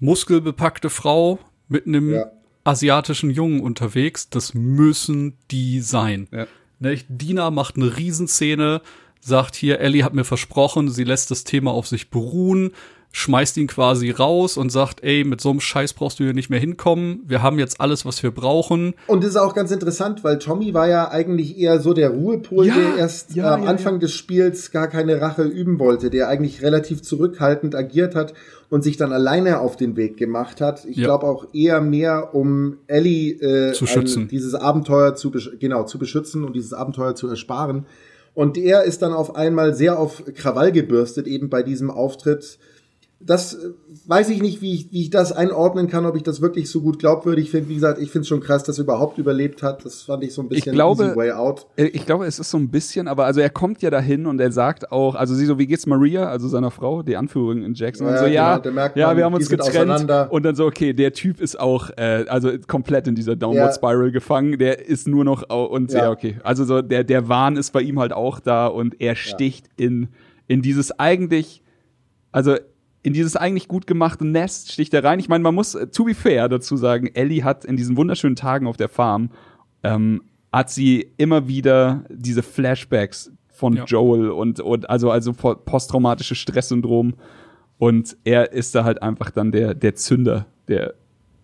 muskelbepackte 0.00 0.90
Frau 0.90 1.38
mit 1.68 1.86
einem 1.86 2.14
ja. 2.14 2.30
asiatischen 2.64 3.30
Jungen 3.30 3.60
unterwegs, 3.60 4.28
das 4.28 4.54
müssen 4.54 5.38
die 5.50 5.80
sein. 5.80 6.28
Ja. 6.30 6.46
Ne, 6.78 6.98
Dina 7.08 7.50
macht 7.50 7.76
eine 7.76 7.96
Riesenszene, 7.96 8.82
sagt 9.24 9.54
hier, 9.54 9.80
Ellie 9.80 10.04
hat 10.04 10.14
mir 10.14 10.24
versprochen, 10.24 10.90
sie 10.90 11.04
lässt 11.04 11.30
das 11.30 11.44
Thema 11.44 11.70
auf 11.70 11.86
sich 11.86 12.10
beruhen 12.10 12.72
schmeißt 13.12 13.58
ihn 13.58 13.66
quasi 13.66 14.10
raus 14.10 14.56
und 14.56 14.70
sagt, 14.70 15.04
ey, 15.04 15.24
mit 15.24 15.40
so 15.40 15.50
einem 15.50 15.60
Scheiß 15.60 15.92
brauchst 15.92 16.18
du 16.18 16.24
hier 16.24 16.32
nicht 16.32 16.48
mehr 16.48 16.58
hinkommen. 16.58 17.22
Wir 17.26 17.42
haben 17.42 17.58
jetzt 17.58 17.80
alles, 17.80 18.04
was 18.06 18.22
wir 18.22 18.30
brauchen. 18.30 18.94
Und 19.06 19.22
das 19.22 19.30
ist 19.30 19.36
auch 19.36 19.54
ganz 19.54 19.70
interessant, 19.70 20.24
weil 20.24 20.38
Tommy 20.38 20.72
war 20.72 20.88
ja 20.88 21.10
eigentlich 21.10 21.58
eher 21.58 21.78
so 21.78 21.92
der 21.92 22.10
Ruhepol, 22.10 22.66
ja, 22.66 22.74
der 22.74 22.96
erst 22.96 23.36
ja, 23.36 23.54
am 23.54 23.64
ja, 23.64 23.68
Anfang 23.68 24.00
des 24.00 24.14
Spiels 24.14 24.70
gar 24.70 24.88
keine 24.88 25.20
Rache 25.20 25.42
üben 25.42 25.78
wollte, 25.78 26.08
der 26.08 26.28
eigentlich 26.28 26.62
relativ 26.62 27.02
zurückhaltend 27.02 27.74
agiert 27.74 28.14
hat 28.14 28.32
und 28.70 28.82
sich 28.82 28.96
dann 28.96 29.12
alleine 29.12 29.60
auf 29.60 29.76
den 29.76 29.96
Weg 29.96 30.16
gemacht 30.16 30.62
hat. 30.62 30.86
Ich 30.86 30.96
glaube 30.96 31.26
auch 31.26 31.46
eher 31.52 31.82
mehr, 31.82 32.34
um 32.34 32.78
Ellie 32.86 33.34
äh, 33.34 33.72
zu 33.74 33.86
schützen. 33.86 34.28
Dieses 34.28 34.54
Abenteuer 34.54 35.14
zu 35.14 35.30
genau 35.60 35.84
zu 35.84 35.98
beschützen 35.98 36.44
und 36.44 36.56
dieses 36.56 36.72
Abenteuer 36.72 37.14
zu 37.14 37.28
ersparen. 37.28 37.84
Und 38.34 38.56
er 38.56 38.84
ist 38.84 39.02
dann 39.02 39.12
auf 39.12 39.34
einmal 39.36 39.74
sehr 39.74 39.98
auf 39.98 40.22
Krawall 40.34 40.72
gebürstet, 40.72 41.26
eben 41.26 41.50
bei 41.50 41.62
diesem 41.62 41.90
Auftritt 41.90 42.58
das 43.26 43.54
äh, 43.54 43.70
weiß 44.06 44.30
ich 44.30 44.42
nicht, 44.42 44.60
wie 44.62 44.74
ich, 44.74 44.92
wie 44.92 45.02
ich 45.02 45.10
das 45.10 45.32
einordnen 45.32 45.88
kann, 45.88 46.06
ob 46.06 46.16
ich 46.16 46.22
das 46.22 46.40
wirklich 46.40 46.70
so 46.70 46.80
gut 46.80 46.98
glaubwürdig 46.98 47.50
finde. 47.50 47.68
Wie 47.68 47.74
gesagt, 47.74 48.00
ich 48.00 48.10
finde 48.10 48.22
es 48.22 48.28
schon 48.28 48.40
krass, 48.40 48.64
dass 48.64 48.78
er 48.78 48.84
überhaupt 48.84 49.18
überlebt 49.18 49.62
hat. 49.62 49.84
Das 49.84 50.02
fand 50.02 50.24
ich 50.24 50.34
so 50.34 50.42
ein 50.42 50.48
bisschen 50.48 50.72
ich 50.72 50.74
glaube, 50.74 51.14
way 51.16 51.32
out. 51.32 51.66
Äh, 51.76 51.86
ich 51.86 52.06
glaube, 52.06 52.26
es 52.26 52.38
ist 52.38 52.50
so 52.50 52.58
ein 52.58 52.70
bisschen, 52.70 53.08
aber 53.08 53.26
also 53.26 53.40
er 53.40 53.50
kommt 53.50 53.82
ja 53.82 53.90
dahin 53.90 54.26
und 54.26 54.40
er 54.40 54.52
sagt 54.52 54.92
auch, 54.92 55.14
also 55.14 55.34
sie 55.34 55.46
so, 55.46 55.58
wie 55.58 55.66
geht's 55.66 55.86
Maria, 55.86 56.24
also 56.28 56.48
seiner 56.48 56.70
Frau, 56.70 57.02
die 57.02 57.16
Anführerin 57.16 57.62
in 57.62 57.74
Jackson, 57.74 58.06
ja, 58.06 58.12
und 58.12 58.18
so, 58.18 58.26
ja, 58.26 58.58
genau, 58.58 58.74
man, 58.74 58.90
ja, 58.94 59.16
wir 59.16 59.24
haben 59.24 59.34
uns 59.34 59.48
getrennt 59.48 60.10
und 60.30 60.42
dann 60.42 60.54
so, 60.54 60.66
okay, 60.66 60.92
der 60.92 61.12
Typ 61.12 61.40
ist 61.40 61.58
auch, 61.58 61.90
äh, 61.96 62.24
also 62.28 62.50
komplett 62.66 63.06
in 63.06 63.14
dieser 63.14 63.36
Downward 63.36 63.70
ja. 63.70 63.72
Spiral 63.72 64.10
gefangen, 64.10 64.58
der 64.58 64.86
ist 64.86 65.06
nur 65.06 65.24
noch, 65.24 65.48
und 65.48 65.92
ja. 65.92 66.04
ja, 66.04 66.10
okay, 66.10 66.36
also 66.42 66.64
so, 66.64 66.82
der, 66.82 67.04
der 67.04 67.28
Wahn 67.28 67.56
ist 67.56 67.72
bei 67.72 67.82
ihm 67.82 67.98
halt 67.98 68.12
auch 68.12 68.40
da 68.40 68.66
und 68.66 69.00
er 69.00 69.14
sticht 69.14 69.66
in, 69.76 70.08
in 70.48 70.62
dieses 70.62 70.98
eigentlich, 70.98 71.62
also 72.32 72.56
in 73.02 73.12
dieses 73.12 73.36
eigentlich 73.36 73.68
gut 73.68 73.86
gemachte 73.86 74.26
Nest 74.26 74.72
sticht 74.72 74.94
er 74.94 75.04
rein. 75.04 75.18
Ich 75.18 75.28
meine, 75.28 75.42
man 75.42 75.54
muss, 75.54 75.74
äh, 75.74 75.88
to 75.88 76.04
be 76.04 76.14
fair, 76.14 76.48
dazu 76.48 76.76
sagen, 76.76 77.08
Ellie 77.08 77.44
hat 77.44 77.64
in 77.64 77.76
diesen 77.76 77.96
wunderschönen 77.96 78.36
Tagen 78.36 78.66
auf 78.66 78.76
der 78.76 78.88
Farm, 78.88 79.30
ähm, 79.82 80.22
hat 80.52 80.70
sie 80.70 81.12
immer 81.16 81.48
wieder 81.48 82.04
diese 82.10 82.42
Flashbacks 82.42 83.32
von 83.48 83.74
ja. 83.74 83.84
Joel 83.84 84.30
und, 84.30 84.60
und 84.60 84.88
also, 84.88 85.10
also 85.10 85.32
posttraumatische 85.32 86.34
Stresssyndrom. 86.34 87.14
Und 87.78 88.16
er 88.24 88.52
ist 88.52 88.74
da 88.74 88.84
halt 88.84 89.02
einfach 89.02 89.30
dann 89.30 89.50
der, 89.50 89.74
der 89.74 89.94
Zünder, 89.94 90.46
der, 90.68 90.94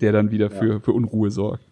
der 0.00 0.12
dann 0.12 0.30
wieder 0.30 0.50
für, 0.50 0.74
ja. 0.74 0.80
für 0.80 0.92
Unruhe 0.92 1.30
sorgt. 1.30 1.67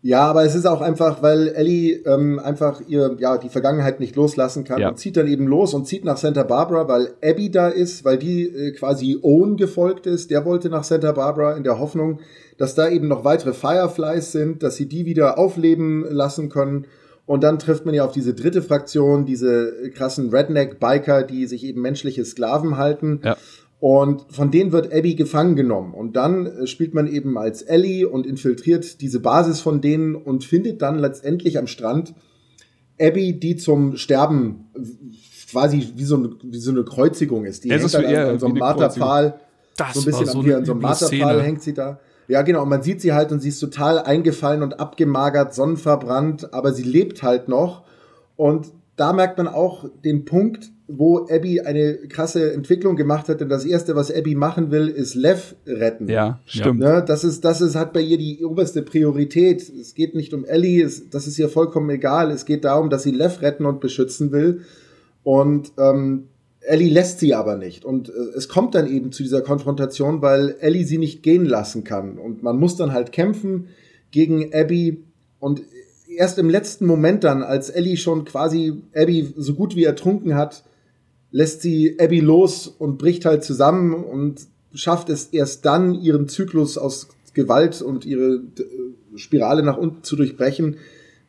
Ja, 0.00 0.22
aber 0.22 0.44
es 0.44 0.54
ist 0.54 0.66
auch 0.66 0.80
einfach, 0.80 1.22
weil 1.22 1.48
Ellie 1.48 2.02
ähm, 2.06 2.38
einfach 2.38 2.80
ihr 2.86 3.16
ja 3.18 3.36
die 3.36 3.48
Vergangenheit 3.48 3.98
nicht 3.98 4.14
loslassen 4.14 4.62
kann 4.62 4.80
ja. 4.80 4.90
und 4.90 4.98
zieht 4.98 5.16
dann 5.16 5.26
eben 5.26 5.48
los 5.48 5.74
und 5.74 5.86
zieht 5.86 6.04
nach 6.04 6.16
Santa 6.16 6.44
Barbara, 6.44 6.86
weil 6.86 7.14
Abby 7.22 7.50
da 7.50 7.68
ist, 7.68 8.04
weil 8.04 8.16
die 8.16 8.46
äh, 8.46 8.72
quasi 8.72 9.18
Owen 9.22 9.56
gefolgt 9.56 10.06
ist. 10.06 10.30
Der 10.30 10.44
wollte 10.44 10.68
nach 10.68 10.84
Santa 10.84 11.10
Barbara 11.12 11.56
in 11.56 11.64
der 11.64 11.80
Hoffnung, 11.80 12.20
dass 12.58 12.76
da 12.76 12.88
eben 12.88 13.08
noch 13.08 13.24
weitere 13.24 13.52
Fireflies 13.52 14.30
sind, 14.30 14.62
dass 14.62 14.76
sie 14.76 14.86
die 14.86 15.04
wieder 15.04 15.36
aufleben 15.36 16.04
lassen 16.08 16.48
können. 16.48 16.86
Und 17.26 17.42
dann 17.42 17.58
trifft 17.58 17.84
man 17.84 17.94
ja 17.94 18.04
auf 18.04 18.12
diese 18.12 18.34
dritte 18.34 18.62
Fraktion, 18.62 19.26
diese 19.26 19.90
krassen 19.94 20.30
Redneck-Biker, 20.30 21.24
die 21.24 21.46
sich 21.46 21.64
eben 21.64 21.82
menschliche 21.82 22.24
Sklaven 22.24 22.78
halten. 22.78 23.20
Ja. 23.22 23.36
Und 23.80 24.24
von 24.30 24.50
denen 24.50 24.72
wird 24.72 24.92
Abby 24.92 25.14
gefangen 25.14 25.54
genommen. 25.54 25.94
Und 25.94 26.16
dann 26.16 26.46
äh, 26.46 26.66
spielt 26.66 26.94
man 26.94 27.06
eben 27.06 27.38
als 27.38 27.62
Ellie 27.62 28.08
und 28.08 28.26
infiltriert 28.26 29.00
diese 29.00 29.20
Basis 29.20 29.60
von 29.60 29.80
denen 29.80 30.16
und 30.16 30.44
findet 30.44 30.82
dann 30.82 30.98
letztendlich 30.98 31.58
am 31.58 31.68
Strand 31.68 32.14
Abby, 33.00 33.38
die 33.38 33.56
zum 33.56 33.96
Sterben 33.96 34.70
quasi 35.50 35.92
wie 35.94 36.04
so 36.04 36.16
eine, 36.16 36.30
wie 36.42 36.58
so 36.58 36.72
eine 36.72 36.82
Kreuzigung 36.82 37.44
ist. 37.44 37.64
Die 37.64 37.70
es 37.70 37.82
hängt 37.82 37.94
dann 37.94 38.14
an, 38.14 38.28
an 38.30 38.38
so 38.40 38.46
einem 38.46 38.58
Marterpfahl. 38.58 39.40
So 39.94 40.00
ein 40.00 40.04
bisschen 40.04 40.26
so 40.26 40.40
an, 40.40 40.52
an 40.52 40.64
so 40.64 40.72
einem 40.72 40.80
Marterpfahl 40.80 41.42
hängt 41.42 41.62
sie 41.62 41.74
da. 41.74 42.00
Ja, 42.26 42.42
genau. 42.42 42.64
Und 42.64 42.68
man 42.68 42.82
sieht 42.82 43.00
sie 43.00 43.12
halt 43.12 43.30
und 43.30 43.40
sie 43.40 43.48
ist 43.48 43.60
total 43.60 44.00
eingefallen 44.00 44.62
und 44.62 44.80
abgemagert, 44.80 45.54
sonnenverbrannt, 45.54 46.52
aber 46.52 46.72
sie 46.72 46.82
lebt 46.82 47.22
halt 47.22 47.48
noch. 47.48 47.84
Und 48.36 48.66
da 48.96 49.12
merkt 49.12 49.38
man 49.38 49.48
auch 49.48 49.88
den 50.04 50.24
Punkt, 50.24 50.70
wo 50.90 51.26
Abby 51.28 51.60
eine 51.60 51.98
krasse 52.08 52.52
Entwicklung 52.54 52.96
gemacht 52.96 53.28
hat, 53.28 53.42
denn 53.42 53.50
das 53.50 53.66
erste, 53.66 53.94
was 53.94 54.10
Abby 54.10 54.34
machen 54.34 54.70
will, 54.70 54.88
ist 54.88 55.14
Lev 55.14 55.54
retten. 55.66 56.08
Ja, 56.08 56.40
stimmt. 56.46 56.80
Ne? 56.80 57.04
Das 57.06 57.24
ist, 57.24 57.44
das 57.44 57.60
ist, 57.60 57.76
hat 57.76 57.92
bei 57.92 58.00
ihr 58.00 58.16
die 58.16 58.42
oberste 58.42 58.80
Priorität. 58.80 59.60
Es 59.68 59.94
geht 59.94 60.14
nicht 60.14 60.32
um 60.32 60.46
Ellie, 60.46 60.82
es, 60.82 61.10
das 61.10 61.26
ist 61.26 61.38
ihr 61.38 61.50
vollkommen 61.50 61.90
egal. 61.90 62.30
Es 62.30 62.46
geht 62.46 62.64
darum, 62.64 62.88
dass 62.88 63.02
sie 63.02 63.10
Lev 63.10 63.42
retten 63.42 63.66
und 63.66 63.80
beschützen 63.80 64.32
will. 64.32 64.62
Und 65.22 65.72
ähm, 65.78 66.28
Ellie 66.62 66.90
lässt 66.90 67.20
sie 67.20 67.34
aber 67.34 67.56
nicht. 67.56 67.84
Und 67.84 68.08
äh, 68.08 68.12
es 68.34 68.48
kommt 68.48 68.74
dann 68.74 68.86
eben 68.86 69.12
zu 69.12 69.22
dieser 69.22 69.42
Konfrontation, 69.42 70.22
weil 70.22 70.56
Ellie 70.60 70.84
sie 70.84 70.98
nicht 70.98 71.22
gehen 71.22 71.44
lassen 71.44 71.84
kann. 71.84 72.16
Und 72.16 72.42
man 72.42 72.58
muss 72.58 72.76
dann 72.76 72.92
halt 72.92 73.12
kämpfen 73.12 73.68
gegen 74.10 74.54
Abby. 74.54 75.04
Und 75.38 75.62
erst 76.16 76.38
im 76.38 76.48
letzten 76.48 76.86
Moment 76.86 77.24
dann, 77.24 77.42
als 77.42 77.68
Ellie 77.68 77.98
schon 77.98 78.24
quasi 78.24 78.82
Abby 78.94 79.34
so 79.36 79.52
gut 79.52 79.76
wie 79.76 79.84
ertrunken 79.84 80.34
hat, 80.34 80.64
lässt 81.30 81.62
sie 81.62 81.96
Abby 82.00 82.20
los 82.20 82.66
und 82.66 82.98
bricht 82.98 83.24
halt 83.24 83.44
zusammen 83.44 83.94
und 83.94 84.46
schafft 84.74 85.10
es 85.10 85.26
erst 85.26 85.64
dann, 85.64 85.94
ihren 85.94 86.28
Zyklus 86.28 86.78
aus 86.78 87.08
Gewalt 87.34 87.82
und 87.82 88.04
ihre 88.04 88.36
äh, 88.36 89.16
Spirale 89.16 89.62
nach 89.62 89.76
unten 89.76 90.02
zu 90.02 90.16
durchbrechen, 90.16 90.76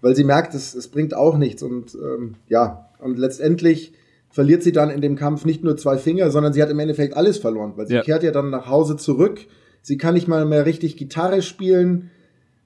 weil 0.02 0.16
sie 0.16 0.24
merkt, 0.24 0.54
es, 0.54 0.74
es 0.74 0.88
bringt 0.88 1.14
auch 1.14 1.38
nichts. 1.38 1.62
Und 1.62 1.96
ähm, 1.96 2.36
ja, 2.48 2.90
und 3.00 3.18
letztendlich 3.20 3.94
verliert 4.30 4.64
sie 4.64 4.72
dann 4.72 4.90
in 4.90 5.02
dem 5.02 5.16
Kampf 5.16 5.46
nicht 5.46 5.64
nur 5.64 5.78
zwei 5.78 5.98
Finger, 5.98 6.32
sondern 6.32 6.54
sie 6.54 6.62
hat 6.62 6.70
im 6.70 6.80
Endeffekt 6.80 7.16
alles 7.16 7.38
verloren, 7.38 7.74
weil 7.76 7.88
sie 7.88 7.96
ja. 7.96 8.02
kehrt 8.02 8.24
ja 8.24 8.32
dann 8.32 8.50
nach 8.50 8.68
Hause 8.68 8.96
zurück. 8.96 9.40
Sie 9.82 9.98
kann 9.98 10.14
nicht 10.14 10.28
mal 10.28 10.46
mehr 10.46 10.66
richtig 10.66 10.98
Gitarre 10.98 11.42
spielen. 11.42 12.12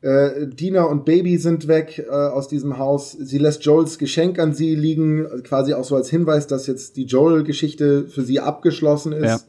Äh, 0.04 0.48
Dina 0.48 0.84
und 0.84 1.06
Baby 1.06 1.38
sind 1.38 1.70
weg 1.70 1.98
äh, 1.98 2.12
aus 2.12 2.50
diesem 2.50 2.78
Haus. 2.78 3.14
Sie 3.14 3.38
lässt 3.38 3.64
Joels 3.64 3.98
Geschenk 3.98 4.38
an 4.38 4.54
sie 4.54 4.76
liegen, 4.76 5.26
quasi 5.44 5.74
auch 5.74 5.86
so 5.86 5.96
als 5.96 6.10
Hinweis, 6.10 6.46
dass 6.46 6.68
jetzt 6.68 6.98
die 6.98 7.06
Joel-Geschichte 7.06 8.10
für 8.10 8.22
sie 8.22 8.42
abgeschlossen 8.42 9.14
ist. 9.14 9.24
Ja. 9.24 9.40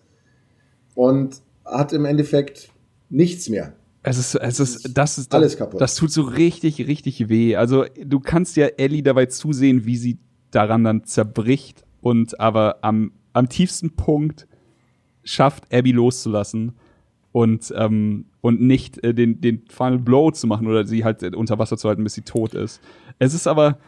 Und 0.94 1.40
hat 1.64 1.93
im 1.93 2.05
Endeffekt 2.05 2.68
nichts 3.10 3.48
mehr. 3.48 3.72
Es 4.05 4.16
ist, 4.16 4.36
es 4.36 4.60
ist, 4.60 4.97
das 4.97 5.18
ist, 5.18 5.35
alles 5.35 5.56
kaputt. 5.56 5.81
Das 5.81 5.97
tut 5.97 6.12
so 6.12 6.22
richtig, 6.22 6.86
richtig 6.86 7.28
weh. 7.28 7.56
Also, 7.56 7.86
du 8.01 8.20
kannst 8.20 8.56
ja 8.56 8.66
Ellie 8.66 9.02
dabei 9.02 9.26
zusehen, 9.26 9.86
wie 9.86 9.97
sie 9.97 10.18
daran 10.52 10.85
dann 10.85 11.05
zerbricht 11.05 11.82
und 12.01 12.39
aber 12.39 12.78
am, 12.82 13.10
am 13.32 13.48
tiefsten 13.48 13.97
Punkt 13.97 14.47
schafft, 15.24 15.64
Abby 15.72 15.90
loszulassen 15.90 16.74
und, 17.32 17.74
ähm, 17.76 18.26
und 18.44 18.60
nicht 18.60 19.02
äh, 19.02 19.14
den, 19.14 19.40
den 19.40 19.62
Final 19.70 19.98
Blow 19.98 20.30
zu 20.30 20.46
machen 20.46 20.66
oder 20.66 20.86
sie 20.86 21.02
halt 21.02 21.22
unter 21.34 21.58
Wasser 21.58 21.78
zu 21.78 21.88
halten, 21.88 22.04
bis 22.04 22.12
sie 22.12 22.20
tot 22.20 22.52
ist. 22.52 22.78
Es 23.18 23.32
ist 23.32 23.46
aber, 23.46 23.78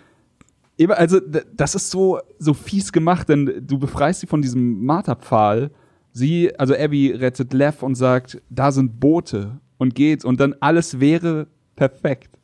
also, 0.88 1.20
das 1.54 1.74
ist 1.74 1.90
so, 1.90 2.20
so 2.38 2.54
fies 2.54 2.90
gemacht, 2.90 3.28
denn 3.28 3.66
du 3.66 3.78
befreist 3.78 4.20
sie 4.20 4.26
von 4.26 4.40
diesem 4.40 4.82
Marterpfahl. 4.82 5.72
Sie, 6.12 6.58
also 6.58 6.74
Abby 6.74 7.10
rettet 7.10 7.52
Lev 7.52 7.82
und 7.82 7.96
sagt, 7.96 8.40
da 8.48 8.72
sind 8.72 8.98
Boote 8.98 9.60
und 9.76 9.94
geht 9.94 10.24
und 10.24 10.40
dann 10.40 10.54
alles 10.60 11.00
wäre 11.00 11.48
perfekt. 11.74 12.38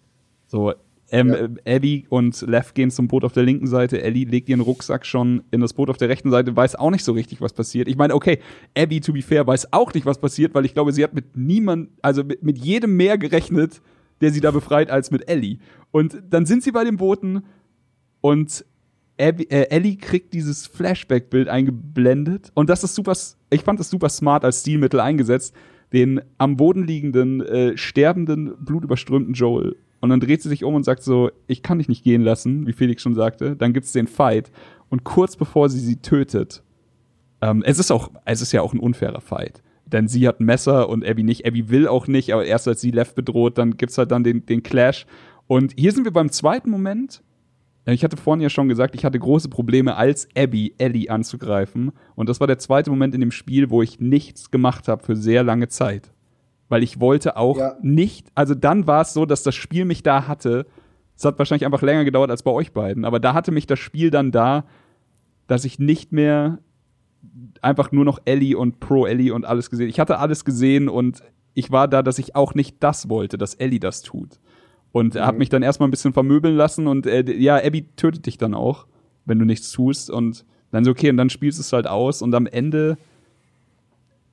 So, 0.48 0.74
ähm, 1.12 1.58
ja. 1.64 1.76
Abby 1.76 2.06
und 2.08 2.40
Lev 2.40 2.72
gehen 2.72 2.90
zum 2.90 3.06
Boot 3.06 3.22
auf 3.22 3.32
der 3.32 3.42
linken 3.42 3.66
Seite. 3.66 4.02
Ellie 4.02 4.24
legt 4.24 4.48
ihren 4.48 4.62
Rucksack 4.62 5.04
schon 5.04 5.42
in 5.50 5.60
das 5.60 5.74
Boot 5.74 5.90
auf 5.90 5.98
der 5.98 6.08
rechten 6.08 6.30
Seite, 6.30 6.56
weiß 6.56 6.74
auch 6.76 6.90
nicht 6.90 7.04
so 7.04 7.12
richtig, 7.12 7.42
was 7.42 7.52
passiert. 7.52 7.86
Ich 7.86 7.96
meine, 7.96 8.14
okay, 8.14 8.38
Abby, 8.76 9.00
to 9.00 9.12
be 9.12 9.20
fair, 9.20 9.46
weiß 9.46 9.74
auch 9.74 9.92
nicht, 9.92 10.06
was 10.06 10.18
passiert, 10.18 10.54
weil 10.54 10.64
ich 10.64 10.72
glaube, 10.72 10.92
sie 10.92 11.04
hat 11.04 11.12
mit 11.12 11.36
niemand, 11.36 11.90
also 12.00 12.24
mit, 12.24 12.42
mit 12.42 12.56
jedem 12.56 12.96
mehr 12.96 13.18
gerechnet, 13.18 13.82
der 14.22 14.30
sie 14.30 14.40
da 14.40 14.50
befreit, 14.50 14.90
als 14.90 15.10
mit 15.10 15.28
Ellie. 15.28 15.58
Und 15.90 16.22
dann 16.30 16.46
sind 16.46 16.62
sie 16.62 16.72
bei 16.72 16.82
den 16.82 16.96
Booten 16.96 17.44
und 18.22 18.64
Abby, 19.20 19.44
äh, 19.50 19.68
Ellie 19.68 19.96
kriegt 19.96 20.32
dieses 20.32 20.66
Flashback-Bild 20.66 21.48
eingeblendet 21.48 22.50
und 22.54 22.70
das 22.70 22.84
ist 22.84 22.94
super, 22.94 23.12
ich 23.50 23.62
fand 23.62 23.78
das 23.78 23.90
super 23.90 24.08
smart 24.08 24.46
als 24.46 24.60
Stilmittel 24.60 25.00
eingesetzt, 25.00 25.54
den 25.92 26.22
am 26.38 26.56
Boden 26.56 26.86
liegenden, 26.86 27.42
äh, 27.42 27.76
sterbenden, 27.76 28.54
blutüberströmten 28.64 29.34
Joel. 29.34 29.76
Und 30.02 30.10
dann 30.10 30.18
dreht 30.18 30.42
sie 30.42 30.48
sich 30.48 30.64
um 30.64 30.74
und 30.74 30.82
sagt 30.84 31.04
so, 31.04 31.30
ich 31.46 31.62
kann 31.62 31.78
dich 31.78 31.88
nicht 31.88 32.02
gehen 32.02 32.22
lassen, 32.22 32.66
wie 32.66 32.72
Felix 32.72 33.02
schon 33.02 33.14
sagte. 33.14 33.54
Dann 33.54 33.72
gibt's 33.72 33.92
den 33.92 34.08
Fight. 34.08 34.50
Und 34.90 35.04
kurz 35.04 35.36
bevor 35.36 35.68
sie 35.68 35.78
sie 35.78 35.96
tötet, 35.96 36.64
ähm, 37.40 37.62
es 37.64 37.78
ist 37.78 37.92
auch, 37.92 38.10
es 38.24 38.42
ist 38.42 38.50
ja 38.50 38.62
auch 38.62 38.74
ein 38.74 38.80
unfairer 38.80 39.20
Fight. 39.20 39.62
Denn 39.86 40.08
sie 40.08 40.26
hat 40.26 40.40
ein 40.40 40.44
Messer 40.44 40.88
und 40.88 41.06
Abby 41.06 41.22
nicht. 41.22 41.46
Abby 41.46 41.70
will 41.70 41.86
auch 41.86 42.08
nicht, 42.08 42.32
aber 42.32 42.44
erst 42.44 42.66
als 42.66 42.80
sie 42.80 42.90
Lev 42.90 43.14
bedroht, 43.14 43.58
dann 43.58 43.76
gibt's 43.76 43.96
halt 43.96 44.10
dann 44.10 44.24
den, 44.24 44.44
den 44.44 44.64
Clash. 44.64 45.06
Und 45.46 45.72
hier 45.78 45.92
sind 45.92 46.04
wir 46.04 46.12
beim 46.12 46.30
zweiten 46.30 46.70
Moment, 46.70 47.22
ich 47.86 48.02
hatte 48.02 48.16
vorhin 48.16 48.40
ja 48.40 48.50
schon 48.50 48.68
gesagt, 48.68 48.96
ich 48.96 49.04
hatte 49.04 49.20
große 49.20 49.50
Probleme, 49.50 49.96
als 49.96 50.28
Abby 50.36 50.74
Ellie 50.78 51.10
anzugreifen. 51.10 51.92
Und 52.16 52.28
das 52.28 52.40
war 52.40 52.48
der 52.48 52.58
zweite 52.58 52.90
Moment 52.90 53.14
in 53.14 53.20
dem 53.20 53.30
Spiel, 53.30 53.70
wo 53.70 53.82
ich 53.82 54.00
nichts 54.00 54.50
gemacht 54.50 54.88
habe 54.88 55.04
für 55.04 55.14
sehr 55.14 55.44
lange 55.44 55.68
Zeit. 55.68 56.12
Weil 56.72 56.82
ich 56.82 57.00
wollte 57.00 57.36
auch 57.36 57.58
ja. 57.58 57.76
nicht, 57.82 58.28
also 58.34 58.54
dann 58.54 58.86
war 58.86 59.02
es 59.02 59.12
so, 59.12 59.26
dass 59.26 59.42
das 59.42 59.54
Spiel 59.54 59.84
mich 59.84 60.02
da 60.02 60.26
hatte. 60.26 60.64
Es 61.14 61.22
hat 61.22 61.38
wahrscheinlich 61.38 61.66
einfach 61.66 61.82
länger 61.82 62.06
gedauert 62.06 62.30
als 62.30 62.42
bei 62.42 62.50
euch 62.50 62.72
beiden, 62.72 63.04
aber 63.04 63.20
da 63.20 63.34
hatte 63.34 63.52
mich 63.52 63.66
das 63.66 63.78
Spiel 63.78 64.10
dann 64.10 64.32
da, 64.32 64.64
dass 65.48 65.66
ich 65.66 65.78
nicht 65.78 66.12
mehr 66.12 66.60
einfach 67.60 67.92
nur 67.92 68.06
noch 68.06 68.20
Ellie 68.24 68.56
und 68.56 68.80
Pro 68.80 69.04
Ellie 69.04 69.34
und 69.34 69.44
alles 69.44 69.68
gesehen. 69.68 69.90
Ich 69.90 70.00
hatte 70.00 70.18
alles 70.18 70.46
gesehen 70.46 70.88
und 70.88 71.22
ich 71.52 71.70
war 71.70 71.88
da, 71.88 72.02
dass 72.02 72.18
ich 72.18 72.36
auch 72.36 72.54
nicht 72.54 72.76
das 72.80 73.10
wollte, 73.10 73.36
dass 73.36 73.52
Ellie 73.52 73.78
das 73.78 74.00
tut. 74.00 74.40
Und 74.92 75.16
mhm. 75.16 75.20
habe 75.20 75.36
mich 75.36 75.50
dann 75.50 75.62
erstmal 75.62 75.88
ein 75.88 75.90
bisschen 75.90 76.14
vermöbeln 76.14 76.56
lassen 76.56 76.86
und 76.86 77.06
äh, 77.06 77.30
ja, 77.34 77.56
Abby 77.62 77.86
tötet 77.96 78.24
dich 78.24 78.38
dann 78.38 78.54
auch, 78.54 78.86
wenn 79.26 79.38
du 79.38 79.44
nichts 79.44 79.72
tust. 79.72 80.08
Und 80.08 80.46
dann 80.70 80.84
so, 80.84 80.92
okay, 80.92 81.10
und 81.10 81.18
dann 81.18 81.28
spielst 81.28 81.58
du 81.58 81.60
es 81.60 81.72
halt 81.74 81.86
aus 81.86 82.22
und 82.22 82.34
am 82.34 82.46
Ende 82.46 82.96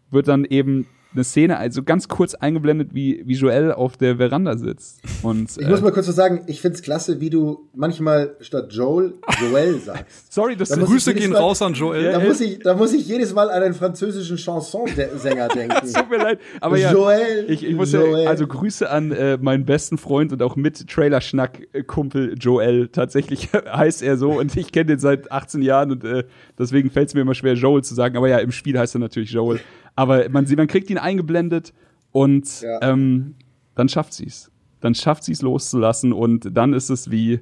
wird 0.09 0.29
dann 0.29 0.45
eben 0.45 0.87
eine 1.13 1.23
Szene, 1.23 1.57
also 1.57 1.81
ganz 1.81 2.07
kurz 2.07 2.35
eingeblendet, 2.35 2.93
wie, 2.93 3.23
wie 3.25 3.33
Joel 3.33 3.71
auf 3.71 3.97
der 3.97 4.17
Veranda 4.17 4.55
sitzt. 4.57 5.01
Und, 5.23 5.49
ich 5.57 5.65
äh, 5.65 5.69
muss 5.69 5.81
mal 5.81 5.91
kurz 5.91 6.07
was 6.07 6.15
sagen, 6.15 6.43
ich 6.45 6.61
find's 6.61 6.83
klasse, 6.83 7.19
wie 7.19 7.31
du 7.31 7.67
manchmal 7.73 8.35
statt 8.41 8.71
Joel 8.71 9.15
Joel 9.41 9.79
sagst. 9.85 10.31
Sorry, 10.31 10.55
das 10.55 10.69
da 10.69 10.75
Grüße 10.75 11.15
gehen 11.15 11.31
mal, 11.31 11.39
raus 11.39 11.63
an 11.63 11.73
Joel. 11.73 12.11
Da 12.11 12.19
muss, 12.19 12.39
ich, 12.39 12.59
da 12.59 12.75
muss 12.75 12.93
ich 12.93 13.07
jedes 13.07 13.33
Mal 13.33 13.49
an 13.49 13.63
einen 13.63 13.73
französischen 13.73 14.37
Chansonsänger 14.37 15.47
denken. 15.55 15.75
tut 15.91 16.09
mir 16.11 16.17
leid, 16.17 16.39
aber 16.61 16.77
ja, 16.77 16.91
Joel, 16.91 17.45
ich, 17.47 17.65
ich 17.65 17.75
muss 17.75 17.91
Joel. 17.91 18.25
ja, 18.25 18.29
also 18.29 18.45
Grüße 18.45 18.87
an 18.87 19.11
äh, 19.11 19.37
meinen 19.41 19.65
besten 19.65 19.97
Freund 19.97 20.31
und 20.31 20.43
auch 20.43 20.55
mit 20.55 20.87
Trailer-Schnack-Kumpel 20.87 22.35
Joel. 22.39 22.89
Tatsächlich 22.89 23.49
heißt 23.65 24.03
er 24.03 24.17
so 24.17 24.37
und 24.39 24.55
ich 24.55 24.71
kenne 24.71 24.85
den 24.85 24.99
seit 24.99 25.31
18 25.31 25.63
Jahren 25.63 25.91
und 25.91 26.03
äh, 26.03 26.25
deswegen 26.59 26.91
fällt 26.91 27.07
es 27.07 27.15
mir 27.15 27.21
immer 27.21 27.33
schwer, 27.33 27.55
Joel 27.55 27.83
zu 27.83 27.95
sagen. 27.95 28.15
Aber 28.15 28.29
ja, 28.29 28.37
im 28.37 28.51
Spiel 28.51 28.77
heißt 28.77 28.95
er 28.95 28.99
natürlich 28.99 29.31
Joel. 29.31 29.59
Aber 29.95 30.29
man, 30.29 30.45
man 30.55 30.67
kriegt 30.67 30.89
ihn 30.89 30.97
eingeblendet 30.97 31.73
und 32.11 32.61
ja. 32.61 32.79
ähm, 32.81 33.35
dann 33.75 33.89
schafft 33.89 34.13
sie 34.13 34.25
es. 34.25 34.51
Dann 34.81 34.95
schafft 34.95 35.23
sie 35.23 35.33
es 35.33 35.41
loszulassen 35.41 36.13
und 36.13 36.55
dann 36.55 36.73
ist 36.73 36.89
es 36.89 37.11
wie, 37.11 37.41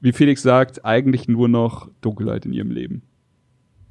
wie 0.00 0.12
Felix 0.12 0.42
sagt, 0.42 0.84
eigentlich 0.84 1.28
nur 1.28 1.48
noch 1.48 1.88
Dunkelheit 2.00 2.44
in 2.44 2.52
ihrem 2.52 2.70
Leben. 2.70 3.02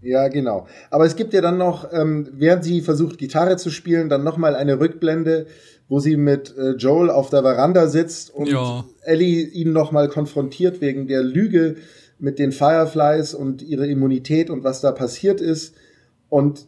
Ja, 0.02 0.28
genau. 0.30 0.68
Aber 0.90 1.06
es 1.06 1.16
gibt 1.16 1.34
ja 1.34 1.42
dann 1.42 1.58
noch, 1.58 1.92
ähm, 1.94 2.28
während 2.34 2.64
sie 2.64 2.82
versucht, 2.82 3.18
Gitarre 3.20 3.58
zu 3.58 3.70
spielen, 3.70 4.10
dann 4.10 4.24
nochmal 4.24 4.56
eine 4.56 4.80
Rückblende, 4.80 5.46
wo 5.88 6.00
sie 6.00 6.18
mit 6.18 6.56
äh, 6.58 6.72
Joel 6.72 7.10
auf 7.10 7.30
der 7.30 7.44
Veranda 7.44 7.88
sitzt 7.88 8.34
und 8.34 8.48
ja. 8.48 8.84
Ellie 9.04 9.46
ihn 9.46 9.74
nochmal 9.74 10.10
konfrontiert 10.10 10.82
wegen 10.82 11.08
der 11.08 11.22
Lüge 11.22 11.76
mit 12.18 12.40
den 12.40 12.52
Fireflies 12.52 13.34
und 13.34 13.62
ihre 13.62 13.88
Immunität 13.88 14.50
und 14.50 14.64
was 14.64 14.82
da 14.82 14.92
passiert 14.92 15.40
ist. 15.40 15.76
Und 16.30 16.66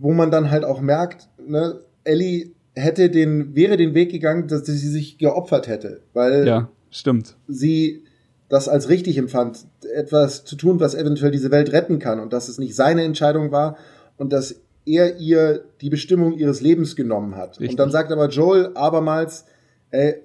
wo 0.00 0.12
man 0.12 0.30
dann 0.30 0.50
halt 0.50 0.64
auch 0.64 0.80
merkt, 0.80 1.28
ne, 1.46 1.80
Ellie 2.04 2.52
hätte 2.74 3.10
den, 3.10 3.54
wäre 3.54 3.76
den 3.76 3.94
Weg 3.94 4.10
gegangen, 4.10 4.48
dass 4.48 4.66
sie 4.66 4.76
sich 4.76 5.18
geopfert 5.18 5.66
hätte, 5.66 6.02
weil 6.12 6.46
ja, 6.46 6.68
stimmt. 6.90 7.36
sie 7.48 8.04
das 8.48 8.68
als 8.68 8.88
richtig 8.88 9.18
empfand, 9.18 9.66
etwas 9.94 10.44
zu 10.44 10.56
tun, 10.56 10.78
was 10.78 10.94
eventuell 10.94 11.32
diese 11.32 11.50
Welt 11.50 11.72
retten 11.72 11.98
kann 11.98 12.20
und 12.20 12.32
dass 12.32 12.48
es 12.48 12.58
nicht 12.58 12.76
seine 12.76 13.02
Entscheidung 13.02 13.50
war 13.50 13.76
und 14.18 14.32
dass 14.32 14.60
er 14.84 15.16
ihr 15.16 15.64
die 15.80 15.90
Bestimmung 15.90 16.34
ihres 16.34 16.60
Lebens 16.60 16.94
genommen 16.94 17.34
hat. 17.34 17.58
Richtig. 17.58 17.70
Und 17.70 17.80
dann 17.80 17.90
sagt 17.90 18.12
aber 18.12 18.28
Joel 18.28 18.70
abermals, 18.74 19.46
ey, 19.90 20.22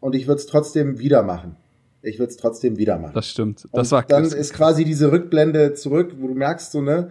und 0.00 0.16
ich 0.16 0.26
würde 0.26 0.40
es 0.40 0.46
trotzdem 0.46 0.98
wieder 0.98 1.22
machen. 1.22 1.56
Ich 2.02 2.18
würde 2.18 2.30
es 2.30 2.36
trotzdem 2.36 2.78
wieder 2.78 2.98
machen. 2.98 3.14
Das 3.14 3.28
stimmt. 3.28 3.68
Das 3.72 3.92
und 3.92 3.96
war 3.96 4.02
dann 4.02 4.24
ist 4.24 4.52
quasi 4.52 4.84
diese 4.84 5.12
Rückblende 5.12 5.74
zurück, 5.74 6.16
wo 6.18 6.26
du 6.26 6.34
merkst 6.34 6.72
so, 6.72 6.80
ne, 6.80 7.10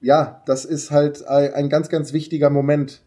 ja, 0.00 0.42
das 0.46 0.64
ist 0.64 0.90
halt 0.90 1.26
ein 1.26 1.68
ganz, 1.68 1.88
ganz 1.88 2.12
wichtiger 2.12 2.50
Moment. 2.50 3.00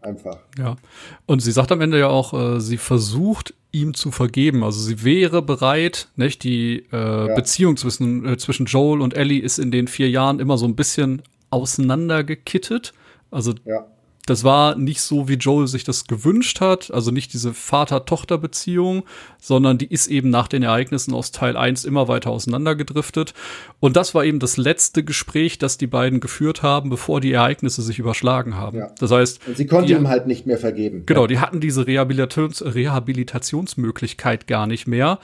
Einfach. 0.00 0.38
Ja. 0.58 0.76
Und 1.24 1.40
sie 1.40 1.50
sagt 1.50 1.72
am 1.72 1.80
Ende 1.80 1.98
ja 1.98 2.08
auch, 2.08 2.34
äh, 2.34 2.60
sie 2.60 2.76
versucht, 2.76 3.54
ihm 3.72 3.94
zu 3.94 4.10
vergeben. 4.10 4.62
Also 4.62 4.80
sie 4.80 5.02
wäre 5.02 5.40
bereit, 5.40 6.08
nicht? 6.16 6.44
Die 6.44 6.84
äh, 6.92 7.28
ja. 7.28 7.34
Beziehung 7.34 7.78
zwischen, 7.78 8.26
äh, 8.26 8.36
zwischen 8.36 8.66
Joel 8.66 9.00
und 9.00 9.16
Ellie 9.16 9.40
ist 9.40 9.58
in 9.58 9.70
den 9.70 9.88
vier 9.88 10.10
Jahren 10.10 10.40
immer 10.40 10.58
so 10.58 10.66
ein 10.66 10.76
bisschen 10.76 11.22
auseinandergekittet. 11.48 12.92
Also 13.30 13.54
ja 13.64 13.86
das 14.26 14.42
war 14.42 14.76
nicht 14.76 15.02
so, 15.02 15.28
wie 15.28 15.34
Joel 15.34 15.66
sich 15.66 15.84
das 15.84 16.06
gewünscht 16.06 16.60
hat, 16.60 16.90
also 16.90 17.10
nicht 17.10 17.32
diese 17.34 17.52
Vater-Tochter-Beziehung, 17.52 19.04
sondern 19.38 19.76
die 19.76 19.86
ist 19.86 20.06
eben 20.06 20.30
nach 20.30 20.48
den 20.48 20.62
Ereignissen 20.62 21.12
aus 21.12 21.30
Teil 21.30 21.56
1 21.56 21.84
immer 21.84 22.08
weiter 22.08 22.30
auseinandergedriftet. 22.30 23.34
Und 23.80 23.96
das 23.96 24.14
war 24.14 24.24
eben 24.24 24.38
das 24.38 24.56
letzte 24.56 25.04
Gespräch, 25.04 25.58
das 25.58 25.76
die 25.76 25.86
beiden 25.86 26.20
geführt 26.20 26.62
haben, 26.62 26.88
bevor 26.88 27.20
die 27.20 27.32
Ereignisse 27.32 27.82
sich 27.82 27.98
überschlagen 27.98 28.56
haben. 28.56 28.78
Ja. 28.78 28.90
Das 28.98 29.10
heißt. 29.10 29.46
Und 29.46 29.56
sie 29.58 29.66
konnte 29.66 29.92
ihm 29.92 30.08
halt 30.08 30.26
nicht 30.26 30.46
mehr 30.46 30.58
vergeben. 30.58 31.04
Genau, 31.04 31.22
ja. 31.22 31.26
die 31.26 31.38
hatten 31.40 31.60
diese 31.60 31.86
Rehabilitations 31.86 32.64
Rehabilitationsmöglichkeit 32.64 34.46
gar 34.46 34.66
nicht 34.66 34.86
mehr. 34.86 35.18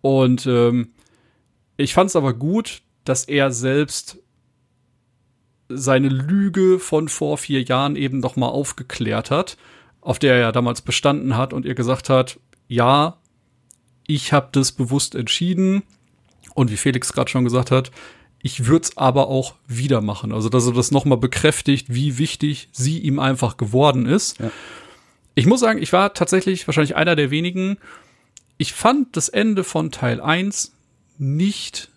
Und 0.00 0.46
ähm, 0.46 0.92
ich 1.76 1.92
fand 1.92 2.08
es 2.08 2.16
aber 2.16 2.32
gut, 2.32 2.80
dass 3.04 3.24
er 3.24 3.50
selbst 3.50 4.18
seine 5.70 6.08
Lüge 6.08 6.78
von 6.78 7.08
vor 7.08 7.38
vier 7.38 7.62
Jahren 7.62 7.96
eben 7.96 8.20
noch 8.20 8.36
mal 8.36 8.48
aufgeklärt 8.48 9.30
hat, 9.30 9.56
auf 10.00 10.18
der 10.18 10.34
er 10.34 10.40
ja 10.40 10.52
damals 10.52 10.82
bestanden 10.82 11.36
hat 11.36 11.52
und 11.52 11.64
ihr 11.64 11.74
gesagt 11.74 12.08
hat, 12.08 12.38
ja, 12.68 13.16
ich 14.06 14.32
habe 14.32 14.48
das 14.52 14.72
bewusst 14.72 15.14
entschieden 15.14 15.82
und 16.54 16.70
wie 16.70 16.76
Felix 16.76 17.12
gerade 17.12 17.30
schon 17.30 17.44
gesagt 17.44 17.70
hat, 17.70 17.90
ich 18.42 18.66
würde 18.66 18.84
es 18.84 18.96
aber 18.96 19.28
auch 19.28 19.54
wieder 19.66 20.00
machen. 20.00 20.32
Also 20.32 20.48
dass 20.48 20.66
er 20.66 20.72
das 20.72 20.90
noch 20.90 21.04
mal 21.04 21.16
bekräftigt, 21.16 21.86
wie 21.90 22.18
wichtig 22.18 22.68
sie 22.72 22.98
ihm 22.98 23.18
einfach 23.18 23.56
geworden 23.56 24.06
ist. 24.06 24.38
Ja. 24.40 24.50
Ich 25.34 25.46
muss 25.46 25.60
sagen, 25.60 25.80
ich 25.82 25.92
war 25.92 26.14
tatsächlich 26.14 26.66
wahrscheinlich 26.66 26.96
einer 26.96 27.16
der 27.16 27.30
wenigen. 27.30 27.78
Ich 28.56 28.72
fand 28.72 29.16
das 29.16 29.28
Ende 29.28 29.64
von 29.64 29.90
Teil 29.90 30.20
1 30.20 30.72
nicht 31.18 31.89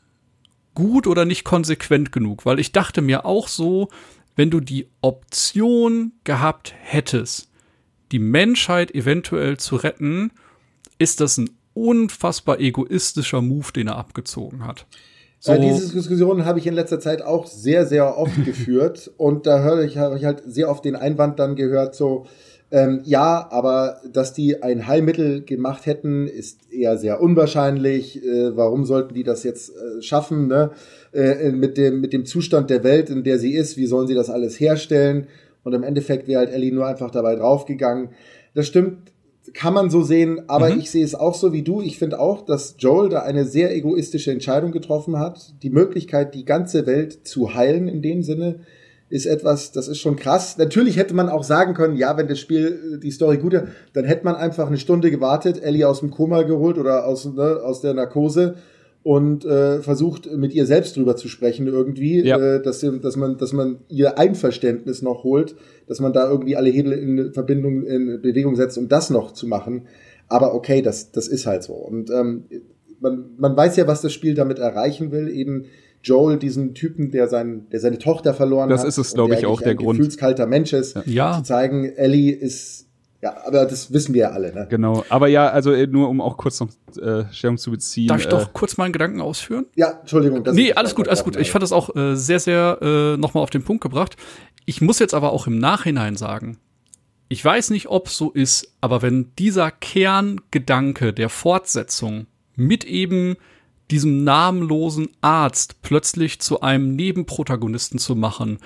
gut 0.73 1.07
oder 1.07 1.25
nicht 1.25 1.43
konsequent 1.43 2.11
genug, 2.11 2.45
weil 2.45 2.59
ich 2.59 2.71
dachte 2.71 3.01
mir 3.01 3.25
auch 3.25 3.47
so, 3.47 3.89
wenn 4.35 4.49
du 4.49 4.59
die 4.59 4.87
Option 5.01 6.13
gehabt 6.23 6.73
hättest, 6.81 7.49
die 8.11 8.19
Menschheit 8.19 8.93
eventuell 8.93 9.57
zu 9.57 9.75
retten, 9.75 10.31
ist 10.97 11.19
das 11.19 11.37
ein 11.37 11.49
unfassbar 11.73 12.59
egoistischer 12.59 13.41
Move, 13.41 13.71
den 13.73 13.87
er 13.87 13.97
abgezogen 13.97 14.65
hat. 14.65 14.85
So. 15.39 15.57
diese 15.57 15.91
Diskussion 15.91 16.45
habe 16.45 16.59
ich 16.59 16.67
in 16.67 16.73
letzter 16.73 17.01
Zeit 17.01 17.21
auch 17.21 17.47
sehr, 17.47 17.85
sehr 17.85 18.17
oft 18.17 18.33
geführt 18.45 19.11
und 19.17 19.45
da 19.45 19.61
höre 19.61 19.81
ich, 19.83 19.97
habe 19.97 20.17
ich 20.17 20.23
halt 20.23 20.41
sehr 20.45 20.69
oft 20.69 20.85
den 20.85 20.95
Einwand 20.95 21.37
dann 21.37 21.55
gehört, 21.55 21.95
so, 21.95 22.27
Ähm, 22.73 23.01
ja, 23.03 23.47
aber 23.51 24.01
dass 24.11 24.33
die 24.33 24.63
ein 24.63 24.87
Heilmittel 24.87 25.43
gemacht 25.43 25.85
hätten, 25.85 26.27
ist 26.27 26.73
eher 26.73 26.97
sehr 26.97 27.21
unwahrscheinlich. 27.21 28.25
Äh, 28.25 28.57
warum 28.57 28.83
sollten 28.83 29.13
die 29.13 29.21
das 29.21 29.43
jetzt 29.43 29.69
äh, 29.69 30.01
schaffen? 30.01 30.47
Ne? 30.47 30.71
Äh, 31.13 31.51
mit, 31.51 31.77
dem, 31.77 32.01
mit 32.01 32.13
dem 32.13 32.25
Zustand 32.25 32.71
der 32.71 32.83
Welt, 32.83 33.11
in 33.11 33.23
der 33.23 33.37
sie 33.37 33.53
ist, 33.53 33.77
wie 33.77 33.85
sollen 33.85 34.07
sie 34.07 34.15
das 34.15 34.31
alles 34.31 34.59
herstellen? 34.59 35.27
Und 35.63 35.73
im 35.73 35.83
Endeffekt 35.83 36.27
wäre 36.27 36.39
halt 36.39 36.49
Ellie 36.49 36.73
nur 36.73 36.87
einfach 36.87 37.11
dabei 37.11 37.35
draufgegangen. 37.35 38.09
Das 38.55 38.65
stimmt, 38.65 39.11
kann 39.53 39.75
man 39.75 39.91
so 39.91 40.01
sehen, 40.01 40.41
aber 40.47 40.71
mhm. 40.71 40.79
ich 40.79 40.89
sehe 40.89 41.05
es 41.05 41.13
auch 41.13 41.35
so 41.35 41.53
wie 41.53 41.61
du. 41.61 41.79
Ich 41.79 41.99
finde 41.99 42.19
auch, 42.19 42.43
dass 42.43 42.77
Joel 42.79 43.09
da 43.09 43.19
eine 43.19 43.45
sehr 43.45 43.75
egoistische 43.75 44.31
Entscheidung 44.31 44.71
getroffen 44.71 45.19
hat. 45.19 45.53
Die 45.61 45.69
Möglichkeit, 45.69 46.33
die 46.33 46.43
ganze 46.43 46.87
Welt 46.87 47.27
zu 47.27 47.53
heilen 47.53 47.87
in 47.87 48.01
dem 48.01 48.23
Sinne, 48.23 48.61
ist 49.13 49.27
etwas, 49.27 49.71
das 49.71 49.87
ist 49.87 49.99
schon 49.99 50.15
krass. 50.15 50.57
Natürlich 50.57 50.97
hätte 50.97 51.13
man 51.13 51.29
auch 51.29 51.43
sagen 51.43 51.75
können, 51.75 51.97
ja, 51.97 52.17
wenn 52.17 52.27
das 52.27 52.39
Spiel 52.39 52.99
die 52.99 53.11
Story 53.11 53.37
gut 53.37 53.53
ist, 53.53 53.65
dann 53.93 54.05
hätte 54.05 54.25
man 54.25 54.33
einfach 54.33 54.65
eine 54.65 54.79
Stunde 54.79 55.11
gewartet, 55.11 55.61
Ellie 55.61 55.87
aus 55.87 55.99
dem 55.99 56.09
Koma 56.09 56.41
geholt 56.41 56.79
oder 56.79 57.05
aus, 57.05 57.25
ne, 57.25 57.59
aus 57.63 57.81
der 57.81 57.93
Narkose 57.93 58.55
und 59.03 59.45
äh, 59.45 59.81
versucht 59.81 60.31
mit 60.35 60.55
ihr 60.55 60.65
selbst 60.65 60.97
drüber 60.97 61.15
zu 61.15 61.27
sprechen 61.27 61.67
irgendwie, 61.67 62.25
ja. 62.25 62.39
äh, 62.39 62.63
dass, 62.63 62.79
dass 62.79 63.15
man 63.15 63.37
dass 63.37 63.53
man 63.53 63.81
ihr 63.87 64.17
Einverständnis 64.17 65.03
noch 65.03 65.23
holt, 65.23 65.57
dass 65.85 65.99
man 65.99 66.11
da 66.11 66.27
irgendwie 66.27 66.55
alle 66.55 66.71
Hebel 66.71 66.93
in 66.93 67.33
Verbindung 67.33 67.85
in 67.85 68.19
Bewegung 68.19 68.55
setzt, 68.55 68.79
um 68.79 68.87
das 68.87 69.11
noch 69.11 69.33
zu 69.33 69.45
machen. 69.45 69.83
Aber 70.27 70.55
okay, 70.55 70.81
das 70.81 71.11
das 71.11 71.27
ist 71.27 71.45
halt 71.45 71.61
so 71.61 71.73
und 71.73 72.09
ähm, 72.09 72.45
man 72.99 73.25
man 73.37 73.55
weiß 73.55 73.75
ja, 73.75 73.85
was 73.85 74.01
das 74.01 74.11
Spiel 74.11 74.33
damit 74.33 74.57
erreichen 74.57 75.11
will, 75.11 75.27
eben 75.29 75.65
Joel 76.03 76.37
diesen 76.37 76.75
Typen, 76.75 77.11
der 77.11 77.27
sein 77.27 77.67
der 77.71 77.79
seine 77.79 77.97
Tochter 77.97 78.33
verloren 78.33 78.69
das 78.69 78.81
hat. 78.81 78.87
Das 78.87 78.97
ist 78.97 79.07
es, 79.07 79.13
glaube 79.13 79.35
ich, 79.35 79.45
auch 79.45 79.61
der 79.61 79.75
Grund. 79.75 79.97
Gefühlskalter 79.97 80.45
Mensch 80.45 80.73
ist, 80.73 80.97
ja. 81.05 81.37
zu 81.37 81.43
zeigen, 81.43 81.85
Ellie 81.85 82.33
ist 82.33 82.83
ja, 83.23 83.37
aber 83.45 83.65
das 83.65 83.93
wissen 83.93 84.13
wir 84.13 84.23
ja 84.23 84.29
alle, 84.31 84.53
ne? 84.53 84.67
Genau. 84.69 85.05
Aber 85.07 85.29
ja, 85.29 85.47
also 85.47 85.71
äh, 85.71 85.87
nur 85.87 86.09
um 86.09 86.19
auch 86.19 86.35
kurz 86.35 86.59
noch 86.59 86.67
äh, 87.01 87.23
Stellung 87.31 87.57
zu 87.57 87.71
beziehen. 87.71 88.09
Darf 88.09 88.19
ich 88.19 88.27
äh, 88.27 88.29
doch 88.29 88.51
kurz 88.51 88.75
meinen 88.75 88.91
Gedanken 88.91 89.21
ausführen? 89.21 89.65
Ja, 89.75 89.99
Entschuldigung. 90.01 90.43
Das 90.43 90.53
nee, 90.53 90.73
alles 90.73 90.93
gut, 90.93 91.07
alles 91.07 91.23
gut. 91.23 91.37
Ich 91.37 91.49
fand 91.49 91.63
das 91.63 91.71
auch 91.71 91.95
äh, 91.95 92.17
sehr, 92.17 92.41
sehr 92.41 92.79
äh, 92.81 93.17
nochmal 93.17 93.41
auf 93.41 93.49
den 93.49 93.63
Punkt 93.63 93.81
gebracht. 93.81 94.17
Ich 94.65 94.81
muss 94.81 94.99
jetzt 94.99 95.13
aber 95.13 95.31
auch 95.31 95.47
im 95.47 95.57
Nachhinein 95.57 96.17
sagen, 96.17 96.57
ich 97.29 97.43
weiß 97.45 97.69
nicht, 97.69 97.87
ob 97.87 98.09
so 98.09 98.29
ist, 98.29 98.73
aber 98.81 99.01
wenn 99.01 99.31
dieser 99.39 99.71
Kerngedanke 99.71 101.13
der 101.13 101.29
Fortsetzung 101.29 102.27
mit 102.57 102.83
eben 102.83 103.37
diesem 103.93 104.23
namenlosen 104.23 105.09
Arzt 105.21 105.83
plötzlich 105.83 106.41
zu 106.41 106.61
einem 106.61 106.95
Nebenprotagonisten 106.95 107.99
zu 107.99 108.15
machen 108.15 108.57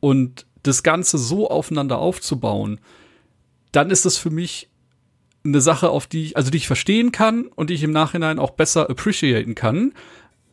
und 0.00 0.44
das 0.62 0.82
Ganze 0.82 1.16
so 1.16 1.48
aufeinander 1.48 1.98
aufzubauen, 1.98 2.80
dann 3.72 3.90
ist 3.90 4.04
das 4.04 4.18
für 4.18 4.28
mich 4.28 4.68
eine 5.42 5.62
Sache, 5.62 5.88
auf 5.88 6.06
die 6.06 6.24
ich, 6.24 6.36
also 6.36 6.50
die 6.50 6.58
ich 6.58 6.66
verstehen 6.66 7.12
kann 7.12 7.46
und 7.46 7.70
die 7.70 7.74
ich 7.74 7.82
im 7.82 7.92
Nachhinein 7.92 8.38
auch 8.38 8.50
besser 8.50 8.90
appreciaten 8.90 9.54
kann. 9.54 9.94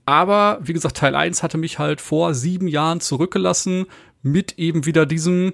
Aber 0.06 0.60
wie 0.64 0.74
gesagt, 0.74 0.95
Teil 0.95 1.14
1 1.14 1.44
hatte 1.44 1.58
mich 1.58 1.78
halt 1.78 1.99
vor 1.99 2.34
sieben 2.34 2.70
Jahren 2.70 3.02
zurückgelassen 3.02 3.86
mit 4.22 4.58
eben 4.58 4.86
wieder 4.86 5.06
diesem, 5.06 5.52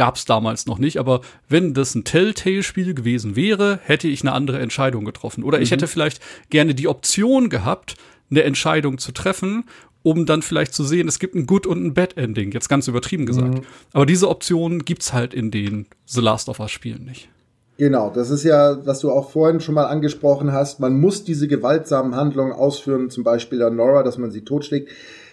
gab 0.00 0.16
es 0.16 0.24
damals 0.24 0.64
noch 0.64 0.78
nicht, 0.78 0.96
aber 0.96 1.20
wenn 1.50 1.74
das 1.74 1.94
ein 1.94 2.04
Telltale-Spiel 2.04 2.94
gewesen 2.94 3.36
wäre, 3.36 3.80
hätte 3.82 4.08
ich 4.08 4.22
eine 4.22 4.32
andere 4.32 4.58
Entscheidung 4.58 5.04
getroffen. 5.04 5.44
Oder 5.44 5.60
ich 5.60 5.68
mhm. 5.68 5.74
hätte 5.74 5.88
vielleicht 5.88 6.22
gerne 6.48 6.74
die 6.74 6.88
Option 6.88 7.50
gehabt, 7.50 7.96
eine 8.30 8.44
Entscheidung 8.44 8.96
zu 8.96 9.12
treffen 9.12 9.64
um 10.02 10.24
dann 10.24 10.40
vielleicht 10.40 10.72
zu 10.72 10.82
sehen, 10.82 11.08
es 11.08 11.18
gibt 11.18 11.34
ein 11.34 11.44
Good 11.44 11.66
und 11.66 11.84
ein 11.84 11.92
Bad 11.92 12.16
Ending, 12.16 12.52
jetzt 12.52 12.70
ganz 12.70 12.88
übertrieben 12.88 13.26
gesagt. 13.26 13.56
Mhm. 13.56 13.62
Aber 13.92 14.06
diese 14.06 14.30
Option 14.30 14.86
gibt's 14.86 15.12
halt 15.12 15.34
in 15.34 15.50
den 15.50 15.84
The 16.06 16.22
Last 16.22 16.48
of 16.48 16.58
Us 16.58 16.70
Spielen 16.70 17.04
nicht. 17.04 17.28
Genau, 17.76 18.08
das 18.08 18.30
ist 18.30 18.42
ja, 18.42 18.78
was 18.86 19.00
du 19.00 19.10
auch 19.10 19.30
vorhin 19.30 19.60
schon 19.60 19.74
mal 19.74 19.84
angesprochen 19.84 20.54
hast. 20.54 20.80
Man 20.80 20.98
muss 20.98 21.22
diese 21.22 21.48
gewaltsamen 21.48 22.16
Handlungen 22.16 22.52
ausführen, 22.52 23.10
zum 23.10 23.24
Beispiel 23.24 23.62
an 23.62 23.76
Nora, 23.76 24.02
dass 24.02 24.16
man 24.16 24.30
sie 24.30 24.40
totschlägt. 24.40 24.88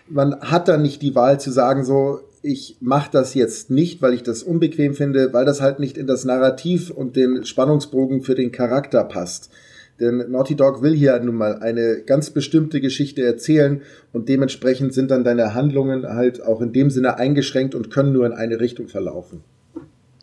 Man 0.10 0.42
hat 0.42 0.68
dann 0.68 0.82
nicht 0.82 1.02
die 1.02 1.16
Wahl 1.16 1.40
zu 1.40 1.50
sagen, 1.50 1.86
so, 1.86 2.20
ich 2.48 2.78
mache 2.80 3.10
das 3.12 3.34
jetzt 3.34 3.70
nicht, 3.70 4.02
weil 4.02 4.14
ich 4.14 4.24
das 4.24 4.42
unbequem 4.42 4.94
finde, 4.94 5.34
weil 5.34 5.46
das 5.46 5.62
halt 5.62 5.80
nicht 5.80 5.98
in 5.98 6.08
das 6.08 6.24
Narrativ 6.24 6.90
und 6.90 7.16
den 7.16 7.44
Spannungsbogen 7.44 8.22
für 8.22 8.36
den 8.36 8.52
Charakter 8.52 9.04
passt. 9.04 9.52
Denn 10.00 10.32
Naughty 10.32 10.56
Dog 10.56 10.82
will 10.82 10.94
hier 10.94 11.20
nun 11.20 11.36
mal 11.36 11.58
eine 11.60 12.04
ganz 12.06 12.30
bestimmte 12.30 12.80
Geschichte 12.80 13.24
erzählen 13.24 13.82
und 14.14 14.30
dementsprechend 14.30 14.94
sind 14.94 15.12
dann 15.12 15.24
deine 15.24 15.54
Handlungen 15.56 16.08
halt 16.08 16.42
auch 16.42 16.62
in 16.62 16.72
dem 16.72 16.90
Sinne 16.90 17.18
eingeschränkt 17.18 17.76
und 17.76 17.90
können 17.90 18.14
nur 18.14 18.26
in 18.26 18.32
eine 18.32 18.60
Richtung 18.60 18.88
verlaufen. 18.88 19.44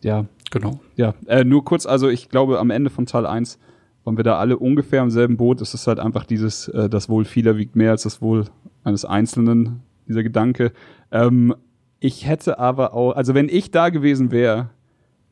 Ja, 0.01 0.27
genau. 0.51 0.81
Ja, 0.97 1.15
äh, 1.27 1.45
nur 1.45 1.65
kurz, 1.65 1.87
also 1.87 2.09
ich 2.09 2.29
glaube, 2.31 2.59
am 2.59 2.71
Ende 2.71 2.89
von 2.89 3.05
Teil 3.05 3.27
1 3.27 3.59
waren 4.05 4.17
wir 4.17 4.25
da 4.25 4.39
alle 4.39 4.57
ungefähr 4.57 5.03
im 5.03 5.11
selben 5.11 5.37
Boot. 5.37 5.61
Es 5.61 5.75
ist 5.75 5.87
halt 5.87 5.99
einfach 5.99 6.25
dieses, 6.25 6.69
äh, 6.69 6.89
das 6.89 7.09
Wohl 7.09 7.25
vieler 7.25 7.57
wiegt 7.57 7.77
mehr 7.77 7.91
als 7.91 8.05
das 8.05 8.23
Wohl 8.23 8.45
eines 8.85 9.05
Einzelnen, 9.05 9.83
dieser 10.07 10.23
Gedanke. 10.23 10.73
Ähm, 11.11 11.55
ich 12.01 12.27
hätte 12.27 12.59
aber 12.59 12.95
auch, 12.95 13.13
also 13.13 13.35
wenn 13.35 13.49
ich 13.49 13.71
da 13.71 13.89
gewesen 13.89 14.31
wäre, 14.31 14.71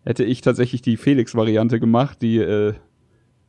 hätte 0.04 0.24
ich 0.24 0.40
tatsächlich 0.40 0.82
die 0.82 0.96
Felix-Variante 0.96 1.78
gemacht, 1.80 2.22
die 2.22 2.38
äh, 2.38 2.74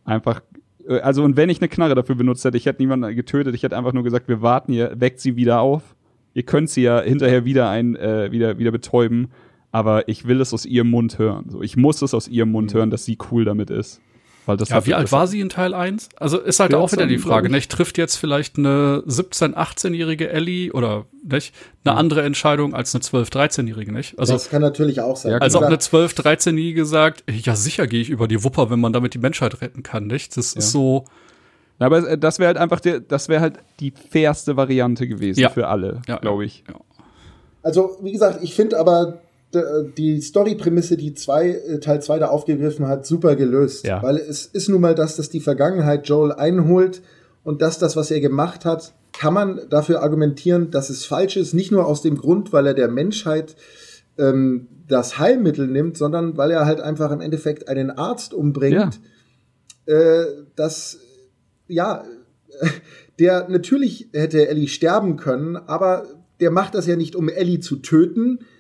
einfach 0.03 0.41
äh, 0.88 0.99
also 0.99 1.23
und 1.23 1.38
wenn 1.38 1.49
ich 1.49 1.61
eine 1.61 1.69
Knarre 1.69 1.95
dafür 1.95 2.15
benutzt 2.15 2.45
hätte, 2.45 2.57
ich 2.57 2.65
hätte 2.65 2.81
niemanden 2.81 3.15
getötet, 3.15 3.56
ich 3.56 3.64
hätte 3.64 3.77
einfach 3.77 3.94
nur 3.94 4.03
gesagt, 4.03 4.27
wir 4.27 4.41
warten 4.41 4.73
hier, 4.73 4.94
weckt 4.99 5.19
sie 5.19 5.35
wieder 5.35 5.61
auf. 5.61 5.95
Ihr 6.34 6.44
könnt 6.44 6.69
sie 6.69 6.81
ja 6.81 7.02
hinterher 7.02 7.45
wieder 7.45 7.69
ein, 7.69 7.95
äh, 7.95 8.31
wieder, 8.31 8.57
wieder 8.57 8.72
betäuben, 8.72 9.30
aber 9.72 10.07
ich 10.07 10.27
will 10.27 10.41
es 10.41 10.53
aus 10.53 10.65
ihrem 10.65 10.90
Mund 10.90 11.19
hören. 11.19 11.49
So, 11.49 11.61
ich 11.61 11.77
muss 11.77 12.02
es 12.02 12.14
aus 12.14 12.27
ihrem 12.27 12.52
Mund 12.52 12.73
mhm. 12.73 12.77
hören, 12.77 12.90
dass 12.90 13.06
sie 13.06 13.18
cool 13.31 13.45
damit 13.45 13.69
ist. 13.69 14.02
Weil 14.45 14.57
das 14.57 14.69
ja, 14.69 14.85
wie 14.85 14.93
alt 14.93 15.11
war 15.11 15.27
sie 15.27 15.39
in 15.39 15.49
Teil 15.49 15.73
1? 15.73 16.09
Also 16.19 16.37
ist 16.39 16.59
halt 16.59 16.73
auch 16.73 16.91
wieder 16.91 17.07
die 17.07 17.17
Frage, 17.17 17.49
nicht? 17.49 17.71
Trifft 17.71 17.97
jetzt 17.97 18.17
vielleicht 18.17 18.57
eine 18.57 19.03
17-, 19.07 19.53
18-jährige 19.53 20.29
Ellie 20.29 20.71
oder 20.73 21.05
nicht, 21.23 21.53
eine 21.85 21.93
ja. 21.93 21.99
andere 21.99 22.23
Entscheidung 22.23 22.73
als 22.73 22.93
eine 22.93 23.03
12-, 23.03 23.31
13-jährige, 23.31 23.93
nicht? 23.93 24.19
Also, 24.19 24.33
das 24.33 24.49
kann 24.49 24.61
natürlich 24.61 24.99
auch 24.99 25.15
sein. 25.15 25.41
Als 25.41 25.55
ob 25.55 25.63
eine 25.63 25.77
12-, 25.77 26.15
13-jährige 26.15 26.85
sagt, 26.85 27.23
ja 27.29 27.55
sicher 27.55 27.87
gehe 27.87 28.01
ich 28.01 28.09
über 28.09 28.27
die 28.27 28.43
Wupper, 28.43 28.69
wenn 28.69 28.79
man 28.79 28.91
damit 28.91 29.13
die 29.13 29.19
Menschheit 29.19 29.61
retten 29.61 29.83
kann, 29.83 30.07
nicht? 30.07 30.35
Das 30.35 30.55
ja. 30.55 30.59
ist 30.59 30.71
so. 30.71 31.05
Aber 31.79 32.07
äh, 32.07 32.17
das 32.17 32.39
wäre 32.39 32.47
halt 32.47 32.57
einfach, 32.57 32.79
die, 32.79 32.99
das 33.07 33.29
wäre 33.29 33.41
halt 33.41 33.59
die 33.79 33.91
fairste 33.91 34.57
Variante 34.57 35.07
gewesen 35.07 35.39
ja. 35.39 35.49
für 35.49 35.67
alle, 35.67 36.01
glaube 36.21 36.45
ich. 36.45 36.63
Also, 37.61 37.97
wie 38.01 38.11
gesagt, 38.11 38.43
ich 38.43 38.55
finde 38.55 38.77
aber, 38.77 39.19
die 39.97 40.21
Story-Prämisse, 40.21 40.97
die 40.97 41.13
zwei, 41.13 41.49
äh, 41.49 41.80
Teil 41.80 42.01
2 42.01 42.19
da 42.19 42.27
aufgegriffen 42.27 42.88
hat, 42.88 43.05
super 43.05 43.35
gelöst. 43.35 43.85
Ja. 43.85 44.01
Weil 44.01 44.17
es 44.17 44.45
ist 44.45 44.69
nun 44.69 44.81
mal 44.81 44.95
das, 44.95 45.15
dass 45.15 45.30
die 45.30 45.39
Vergangenheit 45.39 46.07
Joel 46.07 46.31
einholt 46.31 47.01
und 47.43 47.61
dass 47.61 47.80
das, 47.80 47.95
was 47.95 48.11
er 48.11 48.19
gemacht 48.19 48.65
hat, 48.65 48.93
kann 49.11 49.34
man 49.34 49.61
dafür 49.69 50.01
argumentieren, 50.01 50.71
dass 50.71 50.89
es 50.89 51.05
falsch 51.05 51.38
ist. 51.38 51.53
Nicht 51.53 51.71
nur 51.71 51.85
aus 51.85 52.01
dem 52.01 52.17
Grund, 52.17 52.51
weil 52.51 52.67
er 52.67 52.73
der 52.73 52.88
Menschheit 52.88 53.55
ähm, 54.17 54.67
das 54.88 55.19
Heilmittel 55.19 55.67
nimmt, 55.67 55.97
sondern 55.97 56.38
weil 56.38 56.51
er 56.51 56.65
halt 56.65 56.81
einfach 56.81 57.11
im 57.11 57.21
Endeffekt 57.21 57.67
einen 57.67 57.91
Arzt 57.91 58.34
umbringt, 58.34 58.99
ja. 59.88 59.93
äh, 59.93 60.25
das, 60.55 60.99
ja, 61.67 62.03
der 63.19 63.47
natürlich 63.49 64.09
hätte 64.13 64.47
Ellie 64.47 64.67
sterben 64.67 65.17
können, 65.17 65.55
aber 65.55 66.07
der 66.39 66.51
macht 66.51 66.75
das 66.75 66.88
ja 66.88 66.95
nicht, 66.95 67.15
um 67.15 67.30
Ellie 67.30 67.59
zu 67.59 67.77
töten, 67.77 68.39
äh, 68.39 68.52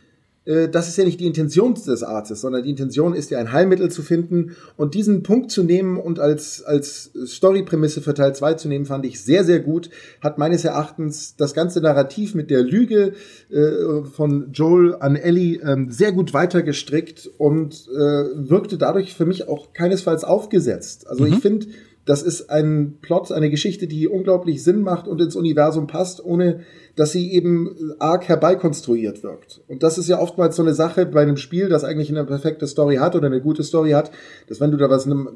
das 0.45 0.89
ist 0.89 0.97
ja 0.97 1.05
nicht 1.05 1.21
die 1.21 1.25
Intention 1.25 1.73
des 1.73 2.03
Arztes, 2.03 2.41
sondern 2.41 2.63
die 2.63 2.69
Intention 2.69 3.13
ist 3.13 3.31
ja 3.31 3.39
ein 3.39 3.53
Heilmittel 3.53 3.89
zu 3.89 4.01
finden 4.01 4.57
und 4.75 4.93
diesen 4.93 5.23
Punkt 5.23 5.51
zu 5.51 5.63
nehmen 5.63 5.97
und 5.97 6.19
als, 6.19 6.63
als 6.63 7.11
Story-Prämisse 7.25 8.01
für 8.01 8.13
Teil 8.13 8.35
2 8.35 8.55
zu 8.55 8.67
nehmen, 8.67 8.85
fand 8.85 9.05
ich 9.05 9.21
sehr, 9.21 9.45
sehr 9.45 9.59
gut. 9.59 9.89
Hat 10.21 10.37
meines 10.37 10.65
Erachtens 10.65 11.37
das 11.37 11.53
ganze 11.53 11.79
Narrativ 11.79 12.35
mit 12.35 12.49
der 12.49 12.61
Lüge 12.61 13.13
äh, 13.49 14.03
von 14.03 14.51
Joel 14.51 14.97
an 14.99 15.15
Ellie 15.15 15.59
äh, 15.61 15.85
sehr 15.89 16.11
gut 16.11 16.33
weitergestrickt 16.33 17.29
und 17.37 17.87
äh, 17.93 17.97
wirkte 17.97 18.77
dadurch 18.77 19.13
für 19.13 19.25
mich 19.25 19.47
auch 19.47 19.73
keinesfalls 19.73 20.23
aufgesetzt. 20.23 21.07
Also 21.07 21.25
mhm. 21.25 21.33
ich 21.33 21.39
finde, 21.39 21.67
das 22.05 22.21
ist 22.21 22.49
ein 22.49 22.97
Plot, 23.01 23.31
eine 23.31 23.49
Geschichte, 23.49 23.87
die 23.87 24.07
unglaublich 24.07 24.63
Sinn 24.63 24.81
macht 24.81 25.07
und 25.07 25.21
ins 25.21 25.35
Universum 25.35 25.87
passt, 25.87 26.23
ohne 26.23 26.61
dass 26.95 27.11
sie 27.11 27.31
eben 27.33 27.93
arg 27.99 28.27
herbeikonstruiert 28.27 29.23
wirkt. 29.23 29.61
Und 29.67 29.83
das 29.83 29.97
ist 29.97 30.07
ja 30.07 30.19
oftmals 30.19 30.55
so 30.55 30.61
eine 30.61 30.73
Sache 30.73 31.05
bei 31.05 31.21
einem 31.21 31.37
Spiel, 31.37 31.69
das 31.69 31.83
eigentlich 31.83 32.09
eine 32.09 32.23
perfekte 32.23 32.67
Story 32.67 32.97
hat 32.97 33.15
oder 33.15 33.27
eine 33.27 33.41
gute 33.41 33.63
Story 33.63 33.91
hat, 33.91 34.11
dass 34.47 34.59
wenn 34.59 34.71
du 34.71 34.77
da 34.77 34.89
was 34.89 35.05
eine, 35.05 35.27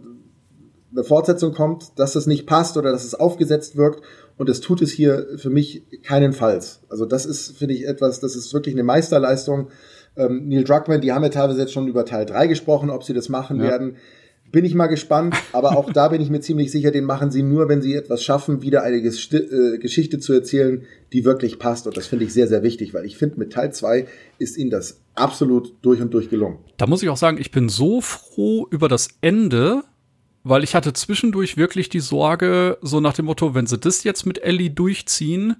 eine 0.91 1.03
Fortsetzung 1.03 1.53
kommt, 1.53 1.97
dass 1.97 2.13
das 2.13 2.27
nicht 2.27 2.45
passt 2.45 2.77
oder 2.77 2.91
dass 2.91 3.03
es 3.03 3.15
aufgesetzt 3.15 3.75
wirkt. 3.75 4.01
Und 4.37 4.49
das 4.49 4.59
tut 4.59 4.83
es 4.83 4.91
hier 4.91 5.25
für 5.37 5.49
mich 5.49 5.83
keinenfalls. 6.03 6.81
Also 6.89 7.05
das 7.05 7.25
ist, 7.25 7.57
finde 7.57 7.73
ich, 7.73 7.87
etwas, 7.87 8.19
das 8.19 8.35
ist 8.35 8.53
wirklich 8.53 8.75
eine 8.75 8.83
Meisterleistung. 8.83 9.69
Ähm, 10.15 10.47
Neil 10.47 10.63
Druckmann, 10.63 11.01
die 11.01 11.11
haben 11.11 11.23
ja 11.23 11.29
teilweise 11.29 11.61
jetzt 11.61 11.73
schon 11.73 11.87
über 11.87 12.05
Teil 12.05 12.27
3 12.27 12.45
gesprochen, 12.45 12.91
ob 12.91 13.03
sie 13.03 13.13
das 13.13 13.29
machen 13.29 13.57
ja. 13.57 13.63
werden. 13.63 13.97
Bin 14.51 14.63
ich 14.63 14.75
mal 14.75 14.87
gespannt, 14.87 15.35
aber 15.51 15.77
auch 15.77 15.91
da 15.91 16.07
bin 16.07 16.21
ich 16.21 16.29
mir 16.29 16.39
ziemlich 16.39 16.71
sicher, 16.71 16.91
den 16.91 17.03
machen 17.03 17.31
sie 17.31 17.43
nur, 17.43 17.67
wenn 17.67 17.81
sie 17.81 17.95
etwas 17.95 18.23
schaffen, 18.23 18.61
wieder 18.61 18.83
eine 18.83 18.97
äh, 18.97 19.77
Geschichte 19.77 20.19
zu 20.19 20.33
erzählen, 20.33 20.83
die 21.11 21.25
wirklich 21.25 21.59
passt. 21.59 21.85
Und 21.85 21.97
das 21.97 22.07
finde 22.07 22.25
ich 22.25 22.33
sehr, 22.33 22.47
sehr 22.47 22.63
wichtig, 22.63 22.93
weil 22.93 23.05
ich 23.05 23.17
finde, 23.17 23.39
mit 23.39 23.51
Teil 23.51 23.73
2 23.73 24.07
ist 24.39 24.57
ihnen 24.57 24.69
das 24.69 25.01
absolut 25.15 25.73
durch 25.81 26.01
und 26.01 26.13
durch 26.13 26.29
gelungen. 26.29 26.59
Da 26.77 26.87
muss 26.87 27.03
ich 27.03 27.09
auch 27.09 27.17
sagen, 27.17 27.37
ich 27.39 27.51
bin 27.51 27.67
so 27.67 27.99
froh 28.01 28.67
über 28.71 28.87
das 28.87 29.09
Ende, 29.21 29.83
weil 30.43 30.63
ich 30.63 30.75
hatte 30.75 30.93
zwischendurch 30.93 31.57
wirklich 31.57 31.89
die 31.89 31.99
Sorge, 31.99 32.77
so 32.81 33.01
nach 33.01 33.13
dem 33.13 33.25
Motto, 33.25 33.53
wenn 33.53 33.67
sie 33.67 33.77
das 33.77 34.03
jetzt 34.05 34.25
mit 34.25 34.43
Ellie 34.43 34.69
durchziehen, 34.69 35.57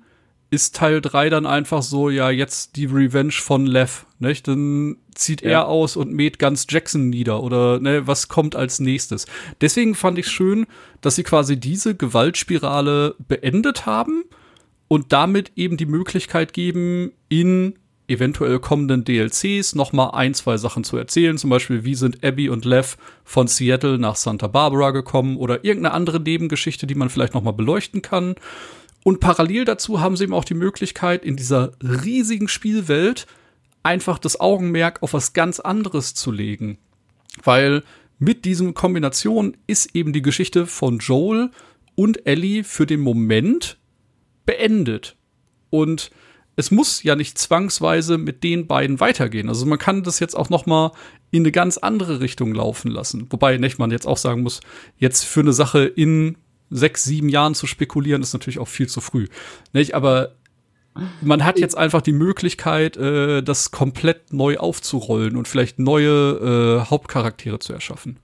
ist 0.50 0.76
Teil 0.76 1.02
3 1.02 1.30
dann 1.30 1.46
einfach 1.46 1.82
so, 1.82 2.10
ja, 2.10 2.30
jetzt 2.30 2.76
die 2.76 2.86
Revenge 2.86 3.32
von 3.32 3.66
Lev, 3.66 4.06
nicht? 4.20 4.48
Dann 4.48 4.98
zieht 5.14 5.42
ja. 5.42 5.50
er 5.50 5.68
aus 5.68 5.98
und 5.98 6.14
mäht 6.14 6.40
ganz 6.40 6.68
Jackson 6.70 7.10
nieder 7.10 7.44
oder 7.44 7.80
ne, 7.80 8.08
was 8.08 8.28
kommt 8.30 8.56
als 8.56 8.80
nächstes. 8.80 9.26
Deswegen 9.60 9.96
fand 9.96 10.18
ich 10.18 10.28
schön, 10.28 10.66
dass 11.02 11.16
sie 11.16 11.24
quasi 11.24 11.60
diese 11.60 11.96
Gewaltspirale 11.96 13.16
beendet 13.28 13.86
haben 13.86 14.24
und 14.88 15.12
damit 15.12 15.52
eben 15.56 15.76
die 15.76 15.86
Möglichkeit 15.86 16.54
geben, 16.54 17.12
in 17.28 17.74
eventuell 18.08 18.60
kommenden 18.60 19.04
DLCs 19.04 19.76
noch 19.76 19.92
mal 19.92 20.12
ein, 20.12 20.34
zwei 20.34 20.58
Sachen 20.58 20.86
zu 20.86 20.96
erzählen. 20.96 21.38
Zum 21.38 21.50
Beispiel, 21.50 21.84
wie 21.84 21.96
sind 21.96 22.24
Abby 22.24 22.50
und 22.50 22.64
Lev 22.64 22.98
von 23.26 23.48
Seattle 23.48 24.00
nach 24.00 24.16
Santa 24.16 24.48
Barbara 24.48 24.92
gekommen 24.92 25.36
oder 25.36 25.66
irgendeine 25.66 25.94
andere 25.94 26.22
Nebengeschichte, 26.22 26.88
die 26.88 26.96
man 26.96 27.10
vielleicht 27.10 27.34
noch 27.34 27.44
mal 27.44 27.52
beleuchten 27.52 28.02
kann. 28.02 28.36
Und 29.04 29.20
parallel 29.20 29.66
dazu 29.66 30.02
haben 30.02 30.18
sie 30.18 30.26
eben 30.26 30.34
auch 30.34 30.46
die 30.46 30.54
Möglichkeit, 30.54 31.24
in 31.24 31.36
dieser 31.36 31.72
riesigen 31.82 32.48
Spielwelt 32.48 33.26
einfach 33.84 34.20
das 34.20 34.40
Augenmerk 34.40 35.02
auf 35.02 35.14
was 35.14 35.34
ganz 35.34 35.60
anderes 35.60 36.14
zu 36.14 36.32
legen. 36.32 36.78
Weil 37.44 37.84
mit 38.20 38.46
diesen 38.46 38.74
Kombinationen 38.74 39.56
ist 39.68 39.96
eben 39.96 40.12
die 40.12 40.22
Geschichte 40.22 40.66
von 40.66 41.00
Joel 41.00 41.52
und 41.96 42.26
Ellie 42.26 42.64
für 42.64 42.86
den 42.86 43.00
Moment 43.00 43.78
beendet. 44.46 45.16
Und 45.70 46.12
es 46.56 46.72
muss 46.72 47.04
ja 47.04 47.16
nicht 47.16 47.38
zwangsweise 47.38 48.18
mit 48.18 48.44
den 48.44 48.66
beiden 48.66 49.00
weitergehen. 49.00 49.48
Also 49.48 49.66
man 49.68 49.78
kann 49.78 50.04
das 50.04 50.20
jetzt 50.20 50.36
auch 50.36 50.50
noch 50.50 50.66
mal 50.66 50.92
in 51.30 51.44
eine 51.44 51.52
ganz 51.52 51.78
andere 51.78 52.20
Richtung 52.20 52.54
laufen 52.54 52.90
lassen. 52.90 53.28
Wobei 53.30 53.58
nicht 53.58 53.78
man 53.78 53.92
jetzt 53.92 54.08
auch 54.08 54.18
sagen 54.18 54.42
muss, 54.42 54.62
jetzt 54.98 55.24
für 55.24 55.42
eine 55.42 55.54
Sache 55.54 55.86
in 55.86 56.38
sechs, 56.70 57.04
sieben 57.04 57.30
Jahren 57.30 57.56
zu 57.56 57.68
spekulieren, 57.68 58.22
ist 58.22 58.34
natürlich 58.34 58.60
auch 58.60 58.68
viel 58.68 58.88
zu 58.88 59.02
früh. 59.02 59.28
Nicht? 59.74 59.96
Aber 59.96 60.34
man 61.22 61.46
hat 61.46 61.60
jetzt 61.60 61.78
einfach 61.78 62.02
die 62.02 62.14
Möglichkeit, 62.14 62.98
äh, 62.98 63.42
das 63.42 63.72
komplett 63.72 64.34
neu 64.34 64.58
aufzurollen 64.58 65.38
und 65.38 65.48
vielleicht 65.48 65.80
neue 65.80 66.80
äh, 66.82 66.90
Hauptcharaktere 66.90 67.60
zu 67.60 67.74
erschaffen. 67.74 68.18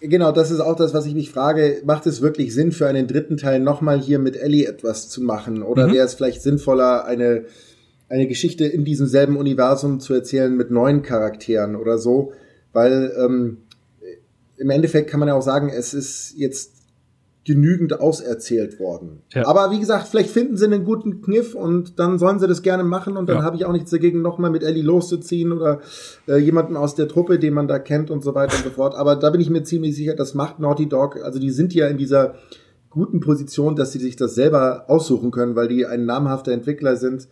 Genau, 0.00 0.32
das 0.32 0.50
ist 0.50 0.60
auch 0.60 0.76
das, 0.76 0.92
was 0.92 1.06
ich 1.06 1.14
mich 1.14 1.30
frage. 1.30 1.80
Macht 1.84 2.06
es 2.06 2.20
wirklich 2.20 2.54
Sinn 2.54 2.72
für 2.72 2.86
einen 2.86 3.06
dritten 3.06 3.36
Teil 3.36 3.60
nochmal 3.60 4.00
hier 4.00 4.18
mit 4.18 4.36
Ellie 4.36 4.66
etwas 4.66 5.08
zu 5.08 5.22
machen? 5.22 5.62
Oder 5.62 5.88
mhm. 5.88 5.92
wäre 5.92 6.06
es 6.06 6.14
vielleicht 6.14 6.42
sinnvoller, 6.42 7.04
eine 7.06 7.46
eine 8.08 8.26
Geschichte 8.26 8.64
in 8.64 8.84
diesem 8.84 9.06
selben 9.06 9.36
Universum 9.36 10.00
zu 10.00 10.14
erzählen 10.14 10.54
mit 10.54 10.70
neuen 10.70 11.02
Charakteren 11.02 11.74
oder 11.76 11.98
so, 11.98 12.32
weil 12.72 13.12
ähm, 13.18 13.58
im 14.56 14.70
Endeffekt 14.70 15.10
kann 15.10 15.20
man 15.20 15.28
ja 15.28 15.34
auch 15.34 15.42
sagen, 15.42 15.68
es 15.68 15.94
ist 15.94 16.34
jetzt 16.36 16.73
genügend 17.44 18.00
auserzählt 18.00 18.80
worden. 18.80 19.22
Ja. 19.32 19.46
Aber 19.46 19.70
wie 19.70 19.78
gesagt, 19.78 20.08
vielleicht 20.08 20.30
finden 20.30 20.56
sie 20.56 20.64
einen 20.64 20.84
guten 20.84 21.20
Kniff 21.20 21.54
und 21.54 21.98
dann 21.98 22.18
sollen 22.18 22.38
sie 22.38 22.48
das 22.48 22.62
gerne 22.62 22.84
machen 22.84 23.16
und 23.16 23.28
dann 23.28 23.38
ja. 23.38 23.42
habe 23.42 23.56
ich 23.56 23.64
auch 23.64 23.72
nichts 23.72 23.90
dagegen, 23.90 24.22
nochmal 24.22 24.50
mit 24.50 24.62
Ellie 24.62 24.82
loszuziehen 24.82 25.52
oder 25.52 25.80
äh, 26.26 26.36
jemanden 26.38 26.76
aus 26.76 26.94
der 26.94 27.08
Truppe, 27.08 27.38
den 27.38 27.54
man 27.54 27.68
da 27.68 27.78
kennt 27.78 28.10
und 28.10 28.22
so 28.22 28.34
weiter 28.34 28.56
und 28.56 28.64
so 28.64 28.70
fort. 28.70 28.94
Aber 28.94 29.16
da 29.16 29.30
bin 29.30 29.40
ich 29.40 29.50
mir 29.50 29.62
ziemlich 29.62 29.94
sicher, 29.94 30.14
das 30.14 30.34
macht 30.34 30.58
Naughty 30.58 30.88
Dog. 30.88 31.22
Also 31.22 31.38
die 31.38 31.50
sind 31.50 31.74
ja 31.74 31.88
in 31.88 31.98
dieser 31.98 32.34
guten 32.88 33.20
Position, 33.20 33.76
dass 33.76 33.92
sie 33.92 33.98
sich 33.98 34.16
das 34.16 34.34
selber 34.34 34.84
aussuchen 34.88 35.30
können, 35.30 35.56
weil 35.56 35.68
die 35.68 35.84
ein 35.84 36.06
namhafter 36.06 36.52
Entwickler 36.52 36.96
sind 36.96 37.28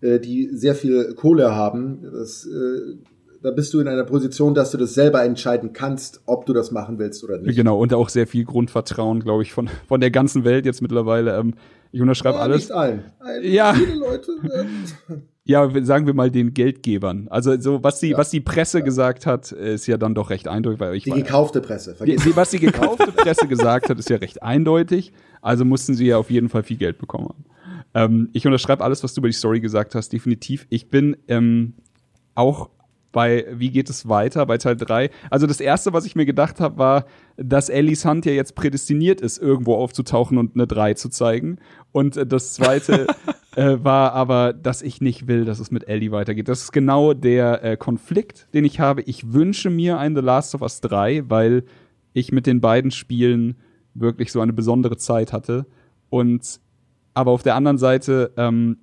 äh, 0.00 0.20
die 0.20 0.50
sehr 0.52 0.74
viel 0.74 1.14
Kohle 1.14 1.54
haben. 1.54 2.02
Das, 2.12 2.46
äh, 2.46 2.96
da 3.44 3.50
bist 3.50 3.74
du 3.74 3.80
in 3.80 3.88
einer 3.88 4.04
Position, 4.04 4.54
dass 4.54 4.70
du 4.70 4.78
das 4.78 4.94
selber 4.94 5.22
entscheiden 5.22 5.74
kannst, 5.74 6.22
ob 6.24 6.46
du 6.46 6.54
das 6.54 6.70
machen 6.70 6.98
willst 6.98 7.22
oder 7.24 7.36
nicht. 7.36 7.54
Genau, 7.54 7.78
und 7.78 7.92
auch 7.92 8.08
sehr 8.08 8.26
viel 8.26 8.44
Grundvertrauen, 8.44 9.20
glaube 9.20 9.42
ich, 9.42 9.52
von, 9.52 9.68
von 9.86 10.00
der 10.00 10.10
ganzen 10.10 10.44
Welt 10.44 10.64
jetzt 10.64 10.80
mittlerweile. 10.80 11.36
Ähm, 11.36 11.52
ich 11.92 12.00
unterschreibe 12.00 12.38
ja, 12.38 12.42
alles. 12.42 12.62
Nicht 12.62 12.72
allen. 12.72 13.04
Ja. 13.42 13.74
Viele 13.74 13.96
Leute. 13.96 14.32
Ähm, 14.44 15.22
ja, 15.44 15.70
sagen 15.84 16.06
wir 16.06 16.14
mal 16.14 16.30
den 16.30 16.54
Geldgebern. 16.54 17.28
Also 17.28 17.60
so 17.60 17.84
was 17.84 18.00
die 18.00 18.08
ja. 18.08 18.18
was 18.18 18.30
die 18.30 18.40
Presse 18.40 18.78
ja. 18.78 18.84
gesagt 18.84 19.26
hat, 19.26 19.52
ist 19.52 19.86
ja 19.86 19.98
dann 19.98 20.14
doch 20.14 20.30
recht 20.30 20.48
eindeutig, 20.48 20.80
weil 20.80 20.94
ich 20.94 21.04
die 21.04 21.10
gekaufte 21.10 21.60
Presse. 21.60 21.94
Die, 22.02 22.34
was 22.34 22.50
die 22.50 22.60
gekaufte 22.60 23.12
Presse 23.12 23.46
gesagt 23.46 23.90
hat, 23.90 23.98
ist 23.98 24.08
ja 24.08 24.16
recht 24.16 24.42
eindeutig. 24.42 25.12
Also 25.42 25.66
mussten 25.66 25.92
sie 25.92 26.06
ja 26.06 26.16
auf 26.16 26.30
jeden 26.30 26.48
Fall 26.48 26.62
viel 26.62 26.78
Geld 26.78 26.96
bekommen 26.96 27.28
haben. 27.28 27.44
Ähm, 27.92 28.30
ich 28.32 28.46
unterschreibe 28.46 28.82
alles, 28.82 29.04
was 29.04 29.12
du 29.12 29.20
über 29.20 29.28
die 29.28 29.34
Story 29.34 29.60
gesagt 29.60 29.94
hast, 29.94 30.14
definitiv. 30.14 30.66
Ich 30.70 30.88
bin 30.88 31.18
ähm, 31.28 31.74
auch 32.34 32.70
bei 33.14 33.46
Wie 33.50 33.70
geht 33.70 33.88
es 33.88 34.08
weiter 34.08 34.44
bei 34.44 34.58
Teil 34.58 34.76
3. 34.76 35.08
Also 35.30 35.46
das 35.46 35.60
erste, 35.60 35.94
was 35.94 36.04
ich 36.04 36.16
mir 36.16 36.26
gedacht 36.26 36.60
habe, 36.60 36.76
war, 36.76 37.06
dass 37.38 37.70
Ellie's 37.70 38.04
Hand 38.04 38.26
ja 38.26 38.32
jetzt 38.32 38.54
prädestiniert 38.54 39.22
ist, 39.22 39.38
irgendwo 39.38 39.76
aufzutauchen 39.76 40.36
und 40.36 40.54
eine 40.54 40.66
3 40.66 40.94
zu 40.94 41.08
zeigen. 41.08 41.58
Und 41.92 42.18
äh, 42.18 42.26
das 42.26 42.52
zweite 42.52 43.06
äh, 43.56 43.78
war 43.82 44.12
aber, 44.12 44.52
dass 44.52 44.82
ich 44.82 45.00
nicht 45.00 45.26
will, 45.28 45.46
dass 45.46 45.60
es 45.60 45.70
mit 45.70 45.88
Ellie 45.88 46.10
weitergeht. 46.10 46.48
Das 46.48 46.62
ist 46.62 46.72
genau 46.72 47.14
der 47.14 47.64
äh, 47.64 47.76
Konflikt, 47.78 48.48
den 48.52 48.64
ich 48.64 48.80
habe. 48.80 49.02
Ich 49.02 49.32
wünsche 49.32 49.70
mir 49.70 49.98
ein 49.98 50.14
The 50.14 50.22
Last 50.22 50.54
of 50.54 50.60
Us 50.60 50.80
3, 50.82 51.30
weil 51.30 51.64
ich 52.12 52.32
mit 52.32 52.46
den 52.46 52.60
beiden 52.60 52.90
Spielen 52.90 53.56
wirklich 53.94 54.32
so 54.32 54.40
eine 54.40 54.52
besondere 54.52 54.96
Zeit 54.96 55.32
hatte. 55.32 55.66
Und 56.10 56.60
aber 57.14 57.30
auf 57.30 57.44
der 57.44 57.54
anderen 57.54 57.78
Seite, 57.78 58.32
ähm, 58.36 58.78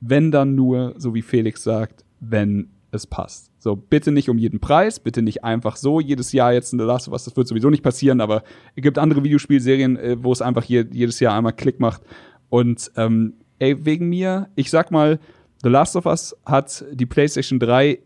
wenn 0.00 0.30
dann 0.30 0.54
nur, 0.54 0.94
so 0.98 1.14
wie 1.14 1.22
Felix 1.22 1.62
sagt, 1.62 2.04
wenn 2.20 2.68
es 2.90 3.06
passt. 3.06 3.49
So, 3.62 3.76
bitte 3.76 4.10
nicht 4.10 4.30
um 4.30 4.38
jeden 4.38 4.58
Preis, 4.58 4.98
bitte 4.98 5.20
nicht 5.20 5.44
einfach 5.44 5.76
so 5.76 6.00
jedes 6.00 6.32
Jahr 6.32 6.54
jetzt 6.54 6.72
in 6.72 6.78
The 6.78 6.86
Last 6.86 7.08
of 7.08 7.12
Us, 7.12 7.24
das 7.24 7.36
wird 7.36 7.46
sowieso 7.46 7.68
nicht 7.68 7.82
passieren, 7.82 8.22
aber 8.22 8.42
es 8.74 8.82
gibt 8.82 8.96
andere 8.98 9.22
Videospielserien, 9.22 9.98
äh, 9.98 10.16
wo 10.18 10.32
es 10.32 10.40
einfach 10.40 10.64
hier, 10.64 10.86
jedes 10.90 11.20
Jahr 11.20 11.36
einmal 11.36 11.52
Klick 11.52 11.78
macht. 11.78 12.00
Und 12.48 12.90
ähm, 12.96 13.34
ey, 13.58 13.84
wegen 13.84 14.08
mir, 14.08 14.48
ich 14.54 14.70
sag 14.70 14.90
mal, 14.90 15.20
The 15.62 15.68
Last 15.68 15.94
of 15.94 16.06
Us 16.06 16.34
hat 16.46 16.86
die 16.90 17.04
PlayStation 17.04 17.58
3 17.60 17.90
äh, 17.90 17.98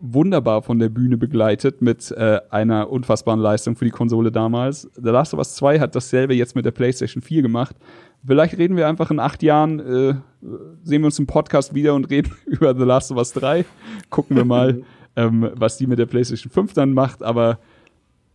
wunderbar 0.00 0.62
von 0.62 0.78
der 0.78 0.88
Bühne 0.88 1.16
begleitet 1.16 1.82
mit 1.82 2.10
äh, 2.10 2.40
einer 2.50 2.90
unfassbaren 2.90 3.40
Leistung 3.40 3.76
für 3.76 3.84
die 3.84 3.90
Konsole 3.90 4.32
damals. 4.32 4.90
The 4.94 5.10
Last 5.10 5.34
of 5.34 5.38
Us 5.38 5.54
2 5.54 5.80
hat 5.80 5.94
dasselbe 5.94 6.34
jetzt 6.34 6.56
mit 6.56 6.64
der 6.64 6.72
PlayStation 6.72 7.22
4 7.22 7.42
gemacht 7.42 7.76
Vielleicht 8.26 8.56
reden 8.56 8.76
wir 8.76 8.88
einfach 8.88 9.10
in 9.10 9.20
acht 9.20 9.42
Jahren, 9.42 9.80
äh, 9.80 10.14
sehen 10.82 11.02
wir 11.02 11.06
uns 11.06 11.18
im 11.18 11.26
Podcast 11.26 11.74
wieder 11.74 11.94
und 11.94 12.08
reden 12.10 12.34
über 12.46 12.74
The 12.74 12.84
Last 12.84 13.10
of 13.10 13.18
Us 13.18 13.32
3. 13.32 13.64
Gucken 14.08 14.36
wir 14.36 14.44
mal, 14.44 14.82
ähm, 15.16 15.50
was 15.54 15.76
die 15.76 15.86
mit 15.86 15.98
der 15.98 16.06
PlayStation 16.06 16.50
5 16.50 16.72
dann 16.72 16.94
macht. 16.94 17.22
Aber 17.22 17.58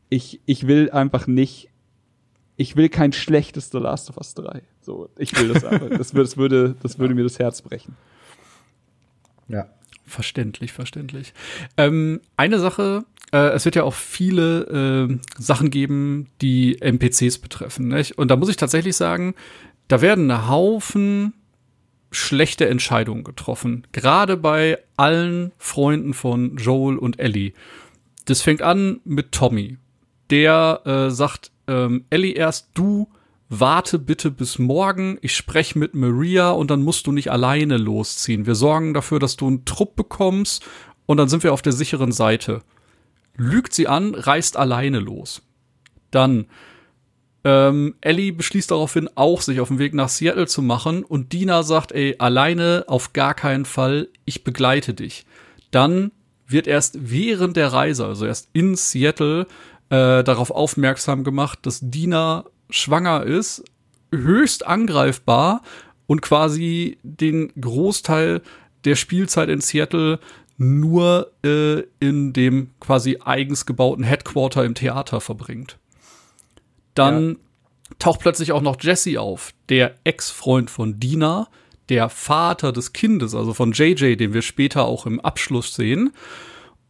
ich, 0.10 0.42
ich 0.46 0.68
will 0.68 0.92
einfach 0.92 1.26
nicht, 1.26 1.70
ich 2.56 2.76
will 2.76 2.90
kein 2.90 3.14
schlechtes 3.14 3.72
The 3.72 3.80
Last 3.80 4.10
of 4.12 4.18
Us 4.18 4.36
3. 4.36 4.62
So, 4.82 5.10
ich 5.18 5.38
will 5.40 5.54
das 5.54 5.64
aber. 5.66 5.90
Das, 5.90 6.12
das, 6.12 6.38
würde, 6.38 6.76
das 6.84 7.00
würde 7.00 7.16
mir 7.16 7.24
das 7.24 7.40
Herz 7.40 7.62
brechen. 7.62 7.96
Ja. 9.48 9.68
Verständlich, 10.10 10.74
verständlich. 10.74 11.34
Ähm, 11.78 12.22
eine 12.36 12.60
Sache, 12.60 13.06
äh, 13.32 13.50
es 13.50 13.66
wird 13.66 13.76
ja 13.76 13.84
auch 13.84 13.94
viele 13.94 15.08
äh, 15.08 15.18
Sachen 15.38 15.70
geben, 15.70 16.28
die 16.42 16.82
NPCs 16.82 17.38
betreffen. 17.38 17.90
Nicht? 17.90 18.18
Und 18.18 18.30
da 18.32 18.36
muss 18.36 18.50
ich 18.50 18.58
tatsächlich 18.58 18.96
sagen, 18.96 19.36
da 19.88 20.02
werden 20.02 20.32
ein 20.32 20.48
Haufen 20.48 21.34
schlechte 22.12 22.68
Entscheidungen 22.68 23.24
getroffen. 23.24 23.86
Gerade 23.92 24.36
bei 24.36 24.80
allen 24.98 25.52
Freunden 25.60 26.16
von 26.16 26.58
Joel 26.58 26.98
und 26.98 27.20
Ellie. 27.20 27.54
Das 28.26 28.42
fängt 28.42 28.64
an 28.64 29.00
mit 29.06 29.32
Tommy. 29.32 29.78
Der 30.32 30.82
äh, 30.86 31.12
sagt, 31.12 31.52
ähm, 31.68 32.06
Ellie 32.10 32.34
erst, 32.34 32.70
du 32.74 33.08
warte 33.50 33.98
bitte 33.98 34.30
bis 34.30 34.60
morgen, 34.60 35.18
ich 35.22 35.36
spreche 35.36 35.78
mit 35.78 35.96
Maria 35.96 36.52
und 36.52 36.70
dann 36.70 36.84
musst 36.84 37.08
du 37.08 37.12
nicht 37.12 37.32
alleine 37.32 37.78
losziehen. 37.78 38.46
Wir 38.46 38.56
sorgen 38.56 38.94
dafür, 38.94 39.20
dass 39.20 39.36
du 39.36 39.48
einen 39.48 39.66
Trupp 39.66 39.96
bekommst 39.96 40.64
und 41.08 41.18
dann 41.18 41.30
sind 41.30 41.44
wir 41.44 41.54
auf 41.54 41.64
der 41.64 41.74
sicheren 41.74 42.12
Seite. 42.12 42.62
Lügt 43.36 43.74
sie 43.74 43.88
an, 43.88 44.14
reist 44.14 44.56
alleine 44.56 45.00
los. 45.00 45.42
Dann 46.12 46.46
ähm, 47.44 47.96
Ellie 48.02 48.34
beschließt 48.34 48.70
daraufhin 48.70 49.10
auch, 49.16 49.42
sich 49.42 49.60
auf 49.60 49.70
den 49.70 49.80
Weg 49.80 49.94
nach 49.94 50.10
Seattle 50.10 50.48
zu 50.48 50.62
machen 50.62 51.04
und 51.04 51.34
Dina 51.34 51.64
sagt, 51.64 51.92
ey, 51.92 52.16
alleine 52.20 52.84
auf 52.88 53.14
gar 53.14 53.34
keinen 53.34 53.66
Fall, 53.66 54.10
ich 54.26 54.44
begleite 54.44 54.94
dich. 54.94 55.26
Dann 55.72 56.12
wird 56.46 56.68
erst 56.68 56.98
während 57.10 57.56
der 57.56 57.72
Reise, 57.72 58.06
also 58.06 58.26
erst 58.26 58.50
in 58.54 58.76
Seattle, 58.76 59.48
äh, 59.90 60.24
darauf 60.24 60.52
aufmerksam 60.52 61.24
gemacht, 61.24 61.60
dass 61.64 61.80
Dina 61.82 62.46
schwanger 62.70 63.24
ist, 63.24 63.64
höchst 64.12 64.66
angreifbar 64.66 65.62
und 66.08 66.22
quasi 66.22 66.98
den 67.04 67.52
Großteil 67.60 68.42
der 68.86 68.96
Spielzeit 68.96 69.50
in 69.50 69.62
Seattle 69.62 70.20
nur 70.58 71.32
äh, 71.44 71.84
in 72.00 72.34
dem 72.34 72.72
quasi 72.80 73.20
eigens 73.24 73.66
gebauten 73.66 74.04
Headquarter 74.04 74.66
im 74.66 74.76
Theater 74.76 75.22
verbringt. 75.22 75.78
Dann 76.96 77.30
ja. 77.30 77.36
taucht 77.98 78.20
plötzlich 78.20 78.52
auch 78.52 78.62
noch 78.62 78.78
Jesse 78.82 79.22
auf, 79.22 79.54
der 79.70 79.96
Ex-Freund 80.04 80.70
von 80.70 81.00
Dina, 81.00 81.48
der 81.88 82.10
Vater 82.10 82.72
des 82.72 82.94
Kindes, 82.94 83.34
also 83.34 83.54
von 83.54 83.72
JJ, 83.72 84.16
den 84.16 84.34
wir 84.34 84.42
später 84.42 84.86
auch 84.86 85.06
im 85.06 85.20
Abschluss 85.20 85.74
sehen. 85.74 86.12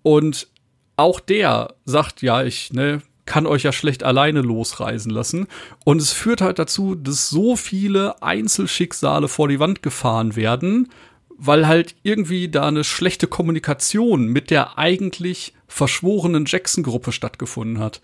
Und 0.01 0.47
auch 0.95 1.19
der 1.19 1.76
sagt, 1.85 2.22
ja, 2.22 2.43
ich 2.43 2.73
ne, 2.73 3.01
kann 3.30 3.45
euch 3.45 3.61
ja 3.61 3.72
schlecht 3.72 4.03
alleine 4.03 4.41
losreisen 4.41 5.11
lassen. 5.11 5.45
Und 5.85 6.01
es 6.01 6.11
führt 6.11 6.41
halt 6.41 6.57
dazu, 6.57 6.95
dass 6.95 7.30
so 7.30 7.56
viele 7.56 8.22
Einzelschicksale 8.23 9.27
vor 9.27 9.47
die 9.47 9.60
Wand 9.60 9.84
gefahren 9.84 10.35
werden, 10.35 10.89
weil 11.38 11.68
halt 11.68 11.95
irgendwie 12.01 12.49
da 12.49 12.68
eine 12.68 12.84
schlechte 12.84 13.27
Kommunikation 13.27 14.27
mit 14.27 14.49
der 14.49 14.80
eigentlich 14.80 15.53
verschworenen 15.68 16.45
Jackson-Gruppe 16.47 17.11
stattgefunden 17.11 17.77
hat. 17.77 18.01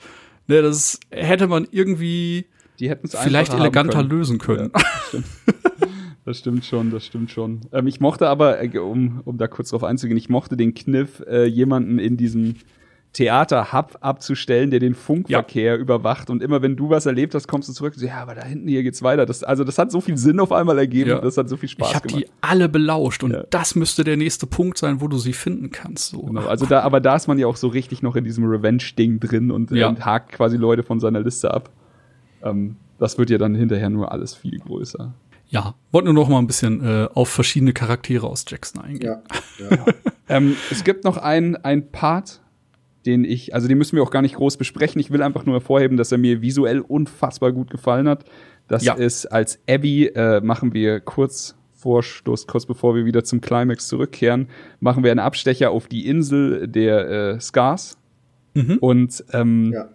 Ne, 0.48 0.62
das 0.62 1.00
hätte 1.10 1.48
man 1.48 1.68
irgendwie 1.72 2.46
vielleicht 2.78 3.52
eleganter 3.52 3.98
können. 3.98 4.10
lösen 4.10 4.38
können. 4.38 4.72
Ja, 4.76 4.82
das, 4.84 5.08
stimmt. 5.08 5.26
das 6.26 6.38
stimmt 6.38 6.66
schon, 6.66 6.92
das 6.92 7.04
stimmt 7.04 7.32
schon. 7.32 7.62
Ähm, 7.74 7.88
ich 7.88 8.00
mochte 8.00 8.28
aber, 8.28 8.62
äh, 8.62 8.78
um, 8.78 9.22
um 9.26 9.40
da 9.40 9.48
kurz 9.48 9.70
drauf 9.70 9.84
einzugehen, 9.84 10.20
ich 10.20 10.30
mochte 10.30 10.56
den 10.56 10.76
Kniff, 10.76 11.24
äh, 11.28 11.46
jemanden 11.46 11.98
in 11.98 12.16
diesem 12.16 12.58
Theater-Hub 13.16 13.98
abzustellen, 14.02 14.72
der 14.72 14.82
den 14.82 14.94
Funkverkehr 14.94 15.76
ja. 15.76 15.80
überwacht. 15.80 16.30
Und 16.30 16.44
immer 16.44 16.62
wenn 16.62 16.76
du 16.76 16.90
was 16.90 17.06
erlebt 17.06 17.34
hast, 17.34 17.48
kommst 17.48 17.70
du 17.70 17.74
zurück 17.74 17.94
und 17.94 18.02
so, 18.02 18.06
ja, 18.06 18.18
aber 18.18 18.36
da 18.36 18.44
hinten 18.44 18.68
hier 18.68 18.84
geht's 18.84 19.02
weiter. 19.04 19.26
Das, 19.26 19.42
also 19.42 19.64
das 19.64 19.78
hat 19.78 19.90
so 19.90 20.02
viel 20.02 20.18
Sinn 20.18 20.38
auf 20.42 20.52
einmal 20.52 20.78
ergeben. 20.78 21.12
Ja. 21.12 21.22
Das 21.22 21.38
hat 21.38 21.48
so 21.48 21.56
viel 21.56 21.70
Spaß 21.70 21.90
ich 21.90 21.96
hab 21.96 22.04
gemacht. 22.04 22.24
Ich 22.24 22.28
habe 22.30 22.38
die 22.42 22.48
alle 22.48 22.68
belauscht 22.68 23.24
und 23.24 23.32
ja. 23.32 23.44
das 23.50 23.76
müsste 23.76 24.04
der 24.04 24.18
nächste 24.18 24.48
Punkt 24.48 24.78
sein, 24.78 25.00
wo 25.00 25.08
du 25.08 25.18
sie 25.18 25.32
finden 25.32 25.72
kannst. 25.72 26.10
So. 26.10 26.24
Genau, 26.24 26.46
also 26.46 26.66
da, 26.66 26.82
aber 26.82 27.00
da 27.00 27.16
ist 27.16 27.28
man 27.28 27.40
ja 27.40 27.48
auch 27.48 27.56
so 27.56 27.70
richtig 27.70 28.04
noch 28.04 28.18
in 28.18 28.26
diesem 28.26 28.44
Revenge-Ding 28.44 29.22
drin 29.22 29.50
und, 29.50 29.72
ja. 29.72 29.88
und, 29.88 30.06
hakt 30.06 30.34
quasi 30.34 30.58
Leute 30.58 30.84
von 30.84 31.00
seiner 31.00 31.22
Liste 31.22 31.54
ab. 31.54 31.70
Ähm, 32.44 32.76
das 33.00 33.18
wird 33.18 33.30
ja 33.30 33.38
dann 33.38 33.56
hinterher 33.56 33.90
nur 33.90 34.12
alles 34.12 34.36
viel 34.36 34.60
größer. 34.60 35.14
Ja, 35.48 35.76
wollte 35.94 36.12
nur 36.12 36.14
noch 36.14 36.28
mal 36.28 36.40
ein 36.40 36.48
bisschen 36.48 36.84
äh, 36.84 37.08
auf 37.14 37.30
verschiedene 37.30 37.72
Charaktere 37.72 38.28
aus 38.28 38.44
Jackson 38.46 38.82
eingehen. 38.82 39.22
Ja, 39.58 39.70
ja. 39.70 39.86
ähm, 40.28 40.58
es 40.70 40.84
gibt 40.84 41.06
noch 41.06 41.16
ein, 41.16 41.56
ein 41.56 41.92
Part, 41.92 42.42
den 43.06 43.24
ich, 43.24 43.54
also 43.54 43.68
den 43.68 43.78
müssen 43.78 43.96
wir 43.96 44.04
auch 44.04 44.12
gar 44.12 44.22
nicht 44.22 44.36
groß 44.36 44.58
besprechen. 44.58 45.00
Ich 45.00 45.12
will 45.12 45.22
einfach 45.22 45.46
nur 45.46 45.56
hervorheben, 45.56 45.98
dass 45.98 46.12
er 46.12 46.18
mir 46.18 46.42
visuell 46.42 46.80
unfassbar 46.80 47.52
gut 47.52 47.70
gefallen 47.70 48.08
hat. 48.08 48.26
Das 48.68 48.84
ja. 48.84 48.94
ist 48.94 49.28
als 49.28 49.60
Abby, 49.70 50.08
äh, 50.08 50.42
machen 50.42 50.74
wir 50.74 51.00
kurz 51.00 51.56
Vorstoß, 51.74 52.48
kurz 52.48 52.66
bevor 52.66 52.96
wir 52.96 53.06
wieder 53.06 53.24
zum 53.24 53.42
Climax 53.42 53.88
zurückkehren, 53.88 54.48
machen 54.80 55.04
wir 55.04 55.12
einen 55.12 55.20
Abstecher 55.20 55.70
auf 55.70 55.88
die 55.88 56.08
Insel 56.08 56.68
der 56.68 57.10
äh, 57.10 57.40
Scars. 57.40 57.98
Mhm. 58.56 58.78
Und 58.80 59.24
ähm, 59.34 59.72
ja. 59.72 59.88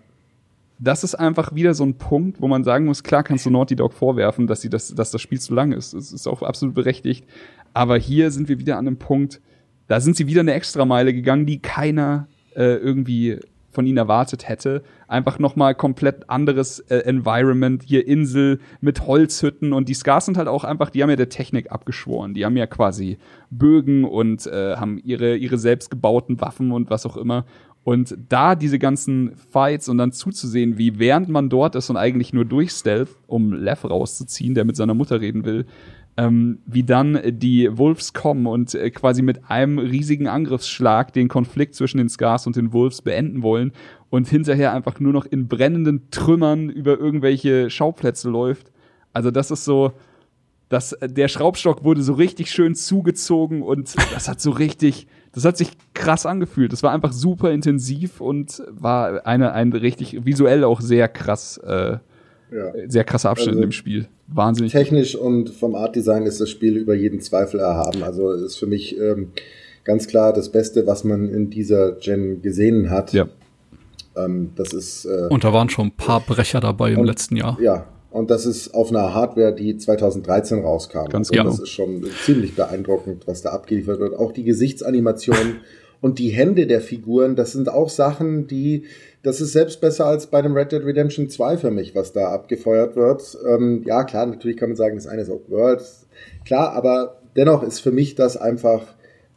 das 0.78 1.02
ist 1.02 1.16
einfach 1.16 1.52
wieder 1.54 1.74
so 1.74 1.82
ein 1.82 1.94
Punkt, 1.94 2.40
wo 2.40 2.46
man 2.46 2.62
sagen 2.62 2.84
muss, 2.84 3.02
klar 3.02 3.24
kannst 3.24 3.44
du 3.44 3.50
Naughty 3.50 3.74
Dog 3.74 3.92
vorwerfen, 3.92 4.46
dass, 4.46 4.60
sie 4.60 4.70
das, 4.70 4.94
dass 4.94 5.10
das 5.10 5.20
Spiel 5.20 5.40
zu 5.40 5.52
lang 5.52 5.72
ist. 5.72 5.92
Das 5.92 6.12
ist 6.12 6.28
auch 6.28 6.42
absolut 6.42 6.76
berechtigt. 6.76 7.26
Aber 7.74 7.96
hier 7.96 8.30
sind 8.30 8.48
wir 8.48 8.60
wieder 8.60 8.78
an 8.78 8.86
einem 8.86 8.98
Punkt, 8.98 9.40
da 9.88 9.98
sind 10.00 10.16
sie 10.16 10.28
wieder 10.28 10.42
eine 10.42 10.52
Extrameile 10.52 11.12
gegangen, 11.12 11.46
die 11.46 11.60
keiner 11.60 12.28
äh, 12.54 12.76
irgendwie 12.76 13.38
von 13.70 13.86
ihnen 13.86 13.98
erwartet 13.98 14.48
hätte. 14.48 14.82
Einfach 15.06 15.38
nochmal 15.38 15.74
komplett 15.74 16.28
anderes 16.28 16.80
äh, 16.80 16.98
Environment, 16.98 17.82
hier 17.82 18.06
Insel 18.06 18.60
mit 18.80 19.06
Holzhütten 19.06 19.72
und 19.72 19.88
die 19.88 19.94
Scars 19.94 20.26
sind 20.26 20.36
halt 20.36 20.48
auch 20.48 20.64
einfach, 20.64 20.90
die 20.90 21.02
haben 21.02 21.10
ja 21.10 21.16
der 21.16 21.28
Technik 21.28 21.70
abgeschworen. 21.70 22.34
Die 22.34 22.44
haben 22.44 22.56
ja 22.56 22.66
quasi 22.66 23.18
Bögen 23.50 24.04
und 24.04 24.46
äh, 24.46 24.76
haben 24.76 24.98
ihre, 24.98 25.36
ihre 25.36 25.58
selbstgebauten 25.58 26.40
Waffen 26.40 26.72
und 26.72 26.90
was 26.90 27.06
auch 27.06 27.16
immer. 27.16 27.44
Und 27.82 28.14
da 28.28 28.56
diese 28.56 28.78
ganzen 28.78 29.36
Fights 29.36 29.88
und 29.88 29.96
dann 29.98 30.12
zuzusehen, 30.12 30.76
wie 30.76 30.98
während 30.98 31.28
man 31.28 31.48
dort 31.48 31.74
ist 31.76 31.88
und 31.88 31.96
eigentlich 31.96 32.32
nur 32.32 32.44
durch 32.44 32.72
Stealth, 32.72 33.08
um 33.26 33.54
Lev 33.54 33.84
rauszuziehen, 33.84 34.54
der 34.54 34.64
mit 34.64 34.76
seiner 34.76 34.94
Mutter 34.94 35.20
reden 35.20 35.44
will, 35.44 35.64
ähm, 36.20 36.58
wie 36.66 36.82
dann 36.82 37.18
die 37.24 37.78
Wolves 37.78 38.12
kommen 38.12 38.46
und 38.46 38.74
äh, 38.74 38.90
quasi 38.90 39.22
mit 39.22 39.48
einem 39.48 39.78
riesigen 39.78 40.28
Angriffsschlag 40.28 41.14
den 41.14 41.28
Konflikt 41.28 41.74
zwischen 41.74 41.96
den 41.96 42.10
Scars 42.10 42.46
und 42.46 42.56
den 42.56 42.74
Wolves 42.74 43.00
beenden 43.00 43.42
wollen 43.42 43.72
und 44.10 44.28
hinterher 44.28 44.74
einfach 44.74 45.00
nur 45.00 45.14
noch 45.14 45.24
in 45.24 45.48
brennenden 45.48 46.10
Trümmern 46.10 46.68
über 46.68 46.98
irgendwelche 46.98 47.70
Schauplätze 47.70 48.28
läuft. 48.28 48.70
Also 49.14 49.30
das 49.30 49.50
ist 49.50 49.64
so, 49.64 49.92
das, 50.68 50.94
der 51.02 51.28
Schraubstock 51.28 51.84
wurde 51.84 52.02
so 52.02 52.12
richtig 52.12 52.50
schön 52.50 52.74
zugezogen 52.74 53.62
und 53.62 53.94
das 54.12 54.28
hat 54.28 54.42
so 54.42 54.50
richtig, 54.50 55.06
das 55.32 55.46
hat 55.46 55.56
sich 55.56 55.70
krass 55.94 56.26
angefühlt. 56.26 56.74
Das 56.74 56.82
war 56.82 56.92
einfach 56.92 57.12
super 57.12 57.50
intensiv 57.50 58.20
und 58.20 58.62
war 58.68 59.26
eine, 59.26 59.52
ein 59.52 59.72
richtig 59.72 60.26
visuell 60.26 60.64
auch 60.64 60.82
sehr 60.82 61.08
krass 61.08 61.56
äh, 61.56 61.96
ja. 62.52 62.72
Sehr 62.88 63.04
krasser 63.04 63.30
Abschnitt 63.30 63.48
also, 63.48 63.58
in 63.58 63.62
dem 63.68 63.72
Spiel. 63.72 64.06
Wahnsinnig. 64.28 64.72
Technisch 64.72 65.16
und 65.16 65.50
vom 65.50 65.74
Art 65.74 65.96
Design 65.96 66.26
ist 66.26 66.40
das 66.40 66.50
Spiel 66.50 66.76
über 66.76 66.94
jeden 66.94 67.20
Zweifel 67.20 67.60
erhaben. 67.60 68.02
Also 68.02 68.32
ist 68.32 68.56
für 68.56 68.66
mich 68.66 68.98
ähm, 68.98 69.32
ganz 69.84 70.06
klar 70.06 70.32
das 70.32 70.50
Beste, 70.50 70.86
was 70.86 71.04
man 71.04 71.28
in 71.28 71.50
dieser 71.50 71.92
Gen 71.92 72.42
gesehen 72.42 72.90
hat. 72.90 73.12
Ja. 73.12 73.28
Ähm, 74.16 74.50
das 74.56 74.72
ist. 74.72 75.04
Äh, 75.04 75.28
und 75.30 75.44
da 75.44 75.52
waren 75.52 75.68
schon 75.68 75.88
ein 75.88 75.96
paar 75.96 76.20
Brecher 76.20 76.60
dabei 76.60 76.92
im 76.92 77.04
letzten 77.04 77.36
Jahr. 77.36 77.58
Ja. 77.60 77.86
Und 78.10 78.30
das 78.30 78.44
ist 78.44 78.74
auf 78.74 78.90
einer 78.90 79.14
Hardware, 79.14 79.54
die 79.54 79.76
2013 79.76 80.62
rauskam. 80.62 81.04
Ganz 81.08 81.30
also 81.30 81.30
genau. 81.30 81.50
Das 81.50 81.60
ist 81.60 81.68
schon 81.68 82.04
ziemlich 82.24 82.56
beeindruckend, 82.56 83.28
was 83.28 83.42
da 83.42 83.50
abgeliefert 83.50 84.00
wird. 84.00 84.18
Auch 84.18 84.32
die 84.32 84.42
Gesichtsanimationen 84.42 85.58
und 86.00 86.18
die 86.18 86.30
Hände 86.30 86.66
der 86.66 86.80
Figuren, 86.80 87.36
das 87.36 87.52
sind 87.52 87.68
auch 87.68 87.88
Sachen, 87.88 88.46
die 88.46 88.84
das 89.22 89.40
ist 89.40 89.52
selbst 89.52 89.80
besser 89.80 90.06
als 90.06 90.28
bei 90.28 90.40
dem 90.40 90.54
Red 90.54 90.72
Dead 90.72 90.82
Redemption 90.82 91.28
2 91.28 91.58
für 91.58 91.70
mich, 91.70 91.94
was 91.94 92.12
da 92.12 92.30
abgefeuert 92.30 92.96
wird. 92.96 93.36
Ähm, 93.46 93.82
ja, 93.84 94.04
klar, 94.04 94.24
natürlich 94.24 94.56
kann 94.56 94.70
man 94.70 94.76
sagen, 94.76 94.96
das 94.96 95.06
eine 95.06 95.22
ist 95.22 95.30
Open 95.30 95.52
World, 95.54 95.82
klar, 96.44 96.72
aber 96.72 97.20
dennoch 97.36 97.62
ist 97.62 97.80
für 97.80 97.92
mich 97.92 98.14
das 98.14 98.36
einfach 98.36 98.82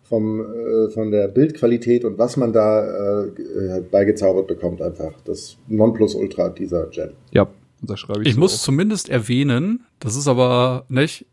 vom, 0.03 0.41
äh, 0.41 0.89
von 0.89 1.11
der 1.11 1.27
Bildqualität 1.27 2.05
und 2.05 2.17
was 2.17 2.37
man 2.37 2.53
da 2.53 3.23
äh, 3.25 3.81
beigezaubert 3.81 4.47
bekommt, 4.47 4.81
einfach 4.81 5.13
das 5.25 5.57
Nonplusultra 5.67 6.49
dieser 6.49 6.87
Gen. 6.87 7.11
Ja, 7.31 7.47
das 7.81 7.99
schreibe 7.99 8.21
ich. 8.21 8.29
Ich 8.29 8.33
so 8.35 8.39
muss 8.39 8.55
auf. 8.55 8.61
zumindest 8.61 9.09
erwähnen, 9.09 9.85
das 9.99 10.15
ist 10.15 10.27
aber 10.27 10.85
nicht 10.87 11.25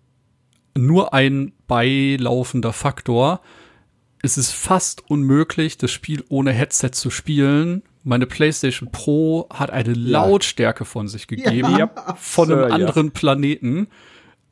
nur 0.76 1.14
ein 1.14 1.52
beilaufender 1.66 2.72
Faktor. 2.72 3.40
Es 4.22 4.36
ist 4.36 4.52
fast 4.52 5.08
unmöglich, 5.10 5.78
das 5.78 5.90
Spiel 5.90 6.24
ohne 6.28 6.52
Headset 6.52 6.90
zu 6.92 7.10
spielen, 7.10 7.82
meine 8.02 8.26
PlayStation 8.26 8.90
Pro 8.90 9.46
hat 9.50 9.70
eine 9.70 9.92
Lautstärke 9.92 10.84
von 10.84 11.08
sich 11.08 11.26
gegeben, 11.26 11.76
ja. 11.76 11.90
von 12.16 12.50
einem 12.50 12.72
anderen. 12.72 13.10
Planeten. 13.10 13.88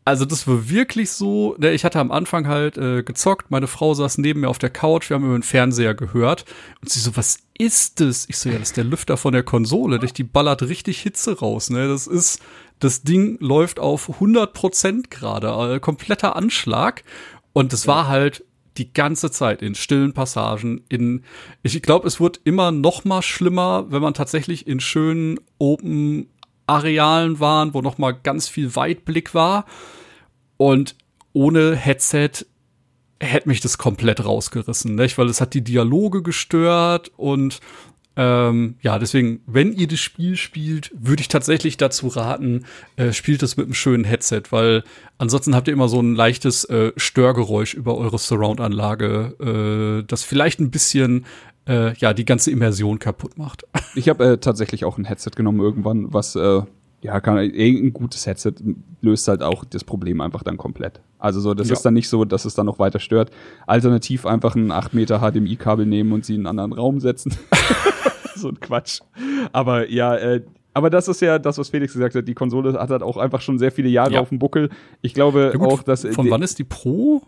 Also 0.05 0.25
das 0.25 0.47
war 0.47 0.71
wirklich 0.71 1.11
so, 1.11 1.55
ne, 1.59 1.73
ich 1.73 1.85
hatte 1.85 1.99
am 1.99 2.11
Anfang 2.11 2.49
halt 2.49 2.79
äh, 2.79 3.03
gezockt, 3.03 3.51
meine 3.51 3.67
Frau 3.67 3.93
saß 3.93 4.19
neben 4.19 4.41
mir 4.41 4.49
auf 4.49 4.59
der 4.59 4.71
Couch, 4.71 5.11
wir 5.11 5.17
haben 5.17 5.25
über 5.25 5.39
den 5.39 5.43
Fernseher 5.43 5.95
gehört 5.95 6.47
und 6.81 6.89
sie 6.89 7.01
so, 7.01 7.15
was 7.17 7.39
ist 7.59 8.01
das? 8.01 8.27
Ich 8.29 8.39
so, 8.39 8.49
ja, 8.49 8.59
das 8.59 8.69
ist 8.69 8.79
der 8.79 8.85
Lüfter 8.85 9.19
von 9.19 9.35
der 9.35 9.43
Konsole, 9.43 9.99
die 9.99 10.25
ballert 10.25 10.63
richtig 10.63 11.01
Hitze 11.03 11.39
raus, 11.39 11.69
ne? 11.69 11.89
Das 11.89 12.07
ist, 12.07 12.41
das 12.79 13.03
Ding 13.03 13.37
läuft 13.41 13.81
auf 13.81 14.09
100 14.09 14.55
Prozent 14.55 15.11
gerade, 15.11 15.75
äh, 15.75 15.81
kompletter 15.81 16.37
Anschlag 16.37 17.05
und 17.53 17.75
das 17.75 17.87
war 17.87 18.09
halt 18.09 18.45
die 18.79 18.93
ganze 18.93 19.31
Zeit 19.31 19.63
in 19.63 19.75
stillen 19.75 20.13
Passagen. 20.13 20.83
In, 20.89 21.25
ich 21.63 21.81
glaube, 21.83 22.07
es 22.07 22.21
wird 22.21 22.41
immer 22.45 22.71
noch 22.71 23.05
mal 23.05 23.23
schlimmer, 23.23 23.87
wenn 23.91 24.03
man 24.03 24.15
tatsächlich 24.15 24.67
in 24.67 24.81
schönen 24.81 25.41
Open 25.59 26.29
Arealen 26.67 27.41
waren, 27.41 27.75
wo 27.75 27.81
noch 27.81 27.99
mal 27.99 28.13
ganz 28.13 28.49
viel 28.49 28.77
Weitblick 28.77 29.35
war. 29.35 29.65
Und 30.57 30.97
ohne 31.33 31.75
Headset 31.75 32.45
hätte 33.21 33.49
mich 33.49 33.61
das 33.61 33.79
komplett 33.79 34.25
rausgerissen, 34.25 34.95
nicht? 34.95 35.19
weil 35.19 35.29
es 35.29 35.41
hat 35.41 35.55
die 35.55 35.65
Dialoge 35.65 36.23
gestört 36.23 37.11
und 37.17 37.61
ähm, 38.21 38.75
ja, 38.83 38.99
deswegen, 38.99 39.43
wenn 39.47 39.73
ihr 39.73 39.87
das 39.87 40.01
Spiel 40.01 40.35
spielt, 40.35 40.91
würde 40.93 41.21
ich 41.21 41.29
tatsächlich 41.29 41.77
dazu 41.77 42.09
raten, 42.09 42.65
äh, 42.97 43.13
spielt 43.13 43.45
es 43.45 43.57
mit 43.57 43.67
einem 43.67 43.75
schönen 43.75 44.03
Headset, 44.03 44.43
weil 44.51 44.83
ansonsten 45.19 45.55
habt 45.55 45.69
ihr 45.69 45.73
immer 45.73 45.89
so 45.89 46.01
ein 46.01 46.17
leichtes 46.17 46.65
äh, 46.65 46.91
Störgeräusch 46.97 47.75
über 47.75 47.97
eure 47.97 48.19
Surround-Anlage, 48.19 50.01
äh, 50.03 50.05
das 50.05 50.25
vielleicht 50.25 50.59
ein 50.59 50.73
bisschen 50.73 51.27
äh, 51.69 51.95
ja 51.99 52.13
die 52.13 52.25
ganze 52.25 52.51
Immersion 52.51 52.99
kaputt 52.99 53.39
macht. 53.39 53.65
Ich 53.95 54.09
habe 54.09 54.25
äh, 54.25 54.39
tatsächlich 54.39 54.85
auch 54.85 54.99
ein 54.99 55.05
Headset 55.05 55.31
genommen 55.35 55.61
irgendwann, 55.61 56.13
was 56.13 56.37
äh, 56.37 56.63
ja, 57.01 57.21
kann, 57.21 57.39
irgendein 57.39 57.93
gutes 57.93 58.27
Headset 58.27 58.55
löst 59.01 59.29
halt 59.29 59.43
auch 59.43 59.65
das 59.65 59.85
Problem 59.85 60.21
einfach 60.21 60.43
dann 60.43 60.57
komplett. 60.57 61.01
Also 61.19 61.41
so, 61.41 61.55
das 61.55 61.69
ja. 61.69 61.75
ist 61.75 61.83
dann 61.83 61.95
nicht 61.95 62.09
so, 62.09 62.25
dass 62.25 62.45
es 62.45 62.55
dann 62.55 62.67
noch 62.67 62.81
weiter 62.81 62.99
stört. 62.99 63.31
Alternativ 63.67 64.27
einfach 64.27 64.57
ein 64.57 64.73
8 64.73 64.95
Meter 64.95 65.21
HDMI-Kabel 65.21 65.87
nehmen 65.87 66.13
und 66.13 66.25
sie 66.25 66.35
in 66.35 66.41
einen 66.41 66.59
anderen 66.59 66.73
Raum 66.73 67.01
setzen. 67.01 67.37
so 68.43 68.49
ein 68.49 68.61
Quatsch. 68.61 69.01
Aber 69.53 69.91
ja, 69.91 70.17
äh, 70.17 70.43
aber 70.75 70.91
das 70.91 71.09
ist 71.09 71.21
ja 71.21 71.39
das, 71.39 71.59
was 71.59 71.71
Felix 71.71 71.93
gesagt 71.93 72.15
hat. 72.15 72.29
Die 72.29 72.35
Konsole 72.35 72.75
hat 72.75 72.91
halt 72.91 73.03
auch 73.03 73.17
einfach 73.17 73.41
schon 73.41 73.59
sehr 73.59 73.73
viele 73.73 73.89
Jahre 73.89 74.15
ja. 74.15 74.21
auf 74.21 74.29
dem 74.29 74.39
Buckel. 74.39 74.71
Ich 75.03 75.15
glaube 75.15 75.51
ja, 75.53 75.59
gut, 75.59 75.69
auch, 75.69 75.83
dass. 75.83 76.07
Von 76.07 76.31
wann 76.31 76.43
ist 76.43 76.59
die 76.59 76.65
Pro? 76.65 77.23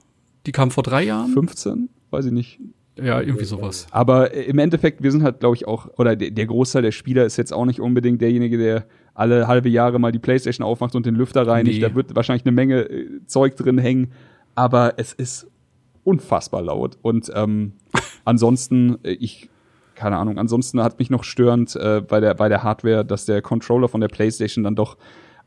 Die 0.46 0.52
kam 0.52 0.70
vor 0.70 0.82
drei 0.82 1.02
Jahren? 1.04 1.32
15? 1.32 1.88
Weiß 2.10 2.26
ich 2.26 2.32
nicht. 2.32 2.60
Ja, 2.96 3.20
irgendwie 3.20 3.44
sowas. 3.44 3.86
Aber 3.90 4.34
äh, 4.34 4.42
im 4.42 4.58
Endeffekt, 4.58 5.02
wir 5.02 5.10
sind 5.10 5.22
halt, 5.22 5.40
glaube 5.40 5.56
ich, 5.56 5.66
auch, 5.66 5.88
oder 5.98 6.16
der, 6.16 6.46
Großteil 6.46 6.82
der 6.82 6.92
Spieler 6.92 7.24
ist 7.24 7.36
jetzt 7.36 7.52
auch 7.52 7.64
nicht 7.64 7.80
unbedingt 7.80 8.20
derjenige, 8.20 8.58
der 8.58 8.84
alle 9.14 9.48
halbe 9.48 9.68
Jahre 9.68 9.98
mal 9.98 10.12
die 10.12 10.18
Playstation 10.18 10.66
aufmacht 10.66 10.94
und 10.94 11.06
den 11.06 11.14
Lüfter 11.14 11.46
reinigt. 11.46 11.80
Nee. 11.80 11.88
Da 11.88 11.94
wird 11.94 12.14
wahrscheinlich 12.14 12.44
eine 12.44 12.52
Menge 12.52 12.82
äh, 12.82 13.20
Zeug 13.26 13.56
drin 13.56 13.78
hängen. 13.78 14.12
Aber 14.54 14.94
es 14.96 15.12
ist 15.12 15.46
unfassbar 16.04 16.62
laut. 16.62 16.98
Und 17.02 17.30
ähm, 17.34 17.72
Ansonsten, 18.24 18.98
äh, 19.02 19.12
ich 19.12 19.49
keine 20.00 20.16
Ahnung. 20.16 20.38
Ansonsten 20.38 20.82
hat 20.82 20.98
mich 20.98 21.10
noch 21.10 21.24
störend 21.24 21.76
äh, 21.76 22.00
bei, 22.00 22.20
der, 22.20 22.32
bei 22.32 22.48
der 22.48 22.62
Hardware, 22.62 23.04
dass 23.04 23.26
der 23.26 23.42
Controller 23.42 23.86
von 23.86 24.00
der 24.00 24.08
PlayStation 24.08 24.64
dann 24.64 24.74
doch 24.74 24.96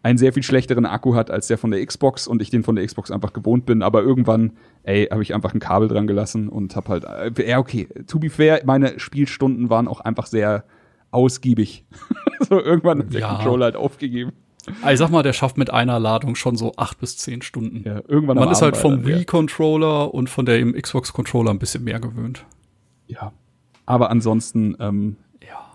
einen 0.04 0.20
sehr 0.20 0.32
viel 0.32 0.44
schlechteren 0.44 0.86
Akku 0.86 1.16
hat 1.16 1.32
als 1.32 1.48
der 1.48 1.58
von 1.58 1.72
der 1.72 1.84
Xbox 1.84 2.28
und 2.28 2.40
ich 2.40 2.52
den 2.52 2.64
von 2.64 2.76
der 2.76 2.86
Xbox 2.86 3.10
einfach 3.10 3.34
gewohnt 3.34 3.66
bin. 3.66 3.82
Aber 3.82 4.04
irgendwann, 4.04 4.52
ey, 4.84 5.08
habe 5.10 5.24
ich 5.24 5.34
einfach 5.34 5.56
ein 5.56 5.60
Kabel 5.60 5.88
dran 5.88 6.06
gelassen 6.06 6.50
und 6.50 6.76
hab 6.76 6.88
halt, 6.88 7.04
äh, 7.04 7.50
ja, 7.50 7.58
okay, 7.58 7.88
to 8.06 8.20
be 8.20 8.30
fair, 8.30 8.62
meine 8.64 9.00
Spielstunden 9.00 9.72
waren 9.72 9.88
auch 9.88 10.02
einfach 10.02 10.28
sehr 10.28 10.66
ausgiebig. 11.10 11.86
so 12.48 12.62
irgendwann 12.62 13.00
hat 13.00 13.14
der 13.14 13.22
ja. 13.22 13.34
Controller 13.34 13.66
halt 13.66 13.76
aufgegeben. 13.76 14.34
Also 14.84 14.92
ich 14.92 15.00
sag 15.00 15.10
mal, 15.10 15.24
der 15.24 15.34
schafft 15.34 15.58
mit 15.58 15.72
einer 15.72 16.00
Ladung 16.00 16.36
schon 16.36 16.58
so 16.58 16.74
acht 16.78 17.00
bis 17.00 17.18
zehn 17.18 17.42
Stunden. 17.42 17.84
Ja, 17.86 18.02
irgendwann 18.08 18.38
Man 18.38 18.52
ist 18.52 18.62
halt 18.62 18.78
vom 18.78 19.04
Wii-Controller 19.04 20.14
und 20.14 20.30
von 20.30 20.46
der 20.46 20.64
Xbox-Controller 20.74 21.50
ein 21.50 21.60
bisschen 21.60 21.84
mehr 21.84 22.00
gewöhnt. 22.00 22.46
Ja, 23.08 23.34
aber 23.86 24.10
ansonsten, 24.10 24.76
ähm, 24.80 25.18
ja. 25.42 25.72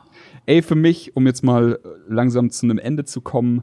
Ey, 0.46 0.62
für 0.62 0.74
mich, 0.74 1.16
um 1.16 1.26
jetzt 1.26 1.42
mal 1.42 1.78
langsam 2.08 2.50
zu 2.50 2.66
einem 2.66 2.78
Ende 2.78 3.04
zu 3.04 3.20
kommen, 3.20 3.62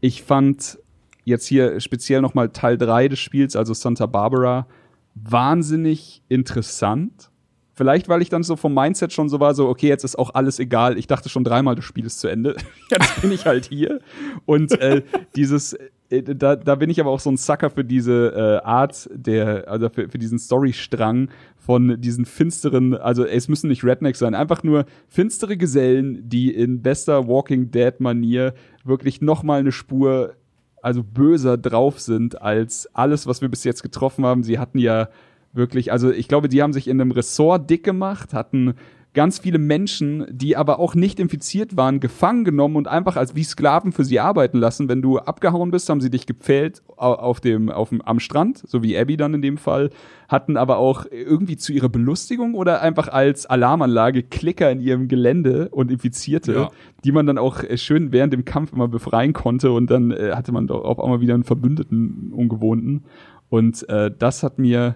ich 0.00 0.22
fand 0.22 0.78
jetzt 1.24 1.46
hier 1.46 1.80
speziell 1.80 2.20
nochmal 2.20 2.50
Teil 2.50 2.78
3 2.78 3.08
des 3.08 3.18
Spiels, 3.18 3.56
also 3.56 3.74
Santa 3.74 4.06
Barbara, 4.06 4.66
wahnsinnig 5.14 6.22
interessant. 6.28 7.30
Vielleicht, 7.74 8.08
weil 8.08 8.22
ich 8.22 8.28
dann 8.28 8.42
so 8.42 8.56
vom 8.56 8.74
Mindset 8.74 9.12
schon 9.12 9.28
so 9.28 9.38
war, 9.38 9.54
so, 9.54 9.68
okay, 9.68 9.86
jetzt 9.86 10.02
ist 10.02 10.18
auch 10.18 10.34
alles 10.34 10.58
egal. 10.58 10.98
Ich 10.98 11.06
dachte 11.06 11.28
schon 11.28 11.44
dreimal, 11.44 11.76
das 11.76 11.84
Spiel 11.84 12.06
ist 12.06 12.18
zu 12.18 12.26
Ende. 12.26 12.56
jetzt 12.90 13.20
bin 13.20 13.30
ich 13.30 13.46
halt 13.46 13.66
hier. 13.66 14.00
Und 14.46 14.72
äh, 14.80 15.02
dieses, 15.36 15.74
äh, 15.74 15.88
da, 16.10 16.56
da 16.56 16.74
bin 16.74 16.88
ich 16.88 17.00
aber 17.00 17.10
auch 17.10 17.20
so 17.20 17.30
ein 17.30 17.36
Sucker 17.36 17.70
für 17.70 17.84
diese 17.84 18.32
äh, 18.34 18.66
Art 18.66 19.08
der, 19.12 19.68
also 19.68 19.88
für, 19.90 20.08
für 20.08 20.18
diesen 20.18 20.38
Storystrang 20.38 21.28
von 21.58 22.00
diesen 22.00 22.24
finsteren, 22.24 22.94
also 22.94 23.24
es 23.24 23.48
müssen 23.48 23.68
nicht 23.68 23.84
Rednecks 23.84 24.18
sein, 24.18 24.34
einfach 24.34 24.62
nur 24.62 24.86
finstere 25.08 25.56
Gesellen, 25.56 26.28
die 26.28 26.54
in 26.54 26.80
bester 26.80 27.28
Walking 27.28 27.70
Dead 27.70 28.00
Manier 28.00 28.54
wirklich 28.84 29.20
noch 29.20 29.42
mal 29.42 29.60
eine 29.60 29.72
Spur 29.72 30.34
also 30.80 31.02
böser 31.02 31.58
drauf 31.58 32.00
sind 32.00 32.40
als 32.40 32.88
alles, 32.94 33.26
was 33.26 33.42
wir 33.42 33.48
bis 33.48 33.64
jetzt 33.64 33.82
getroffen 33.82 34.24
haben. 34.24 34.42
Sie 34.42 34.58
hatten 34.58 34.78
ja 34.78 35.08
wirklich, 35.52 35.92
also 35.92 36.10
ich 36.10 36.28
glaube, 36.28 36.48
die 36.48 36.62
haben 36.62 36.72
sich 36.72 36.88
in 36.88 37.00
einem 37.00 37.10
Ressort 37.10 37.68
dick 37.68 37.84
gemacht, 37.84 38.32
hatten 38.32 38.74
ganz 39.18 39.40
viele 39.40 39.58
Menschen, 39.58 40.26
die 40.30 40.56
aber 40.56 40.78
auch 40.78 40.94
nicht 40.94 41.18
infiziert 41.18 41.76
waren, 41.76 41.98
gefangen 41.98 42.44
genommen 42.44 42.76
und 42.76 42.86
einfach 42.86 43.16
als 43.16 43.34
wie 43.34 43.42
Sklaven 43.42 43.90
für 43.90 44.04
sie 44.04 44.20
arbeiten 44.20 44.58
lassen. 44.58 44.88
Wenn 44.88 45.02
du 45.02 45.18
abgehauen 45.18 45.72
bist, 45.72 45.88
haben 45.88 46.00
sie 46.00 46.08
dich 46.08 46.24
gepfählt 46.24 46.84
auf 46.96 47.40
dem, 47.40 47.68
auf 47.68 47.88
dem, 47.88 48.00
am 48.00 48.20
Strand, 48.20 48.62
so 48.64 48.80
wie 48.84 48.96
Abby 48.96 49.16
dann 49.16 49.34
in 49.34 49.42
dem 49.42 49.56
Fall, 49.56 49.90
hatten 50.28 50.56
aber 50.56 50.76
auch 50.76 51.04
irgendwie 51.10 51.56
zu 51.56 51.72
ihrer 51.72 51.88
Belustigung 51.88 52.54
oder 52.54 52.80
einfach 52.80 53.08
als 53.08 53.44
Alarmanlage 53.44 54.22
Klicker 54.22 54.70
in 54.70 54.78
ihrem 54.78 55.08
Gelände 55.08 55.68
und 55.70 55.90
Infizierte, 55.90 56.52
ja. 56.52 56.70
die 57.02 57.10
man 57.10 57.26
dann 57.26 57.38
auch 57.38 57.64
äh, 57.64 57.76
schön 57.76 58.12
während 58.12 58.32
dem 58.32 58.44
Kampf 58.44 58.72
immer 58.72 58.86
befreien 58.86 59.32
konnte 59.32 59.72
und 59.72 59.90
dann 59.90 60.12
äh, 60.12 60.30
hatte 60.36 60.52
man 60.52 60.68
doch 60.68 60.84
auf 60.84 61.00
einmal 61.00 61.20
wieder 61.20 61.34
einen 61.34 61.42
Verbündeten, 61.42 62.32
ungewohnten. 62.32 63.02
Und 63.48 63.88
äh, 63.88 64.12
das 64.16 64.44
hat 64.44 64.60
mir 64.60 64.94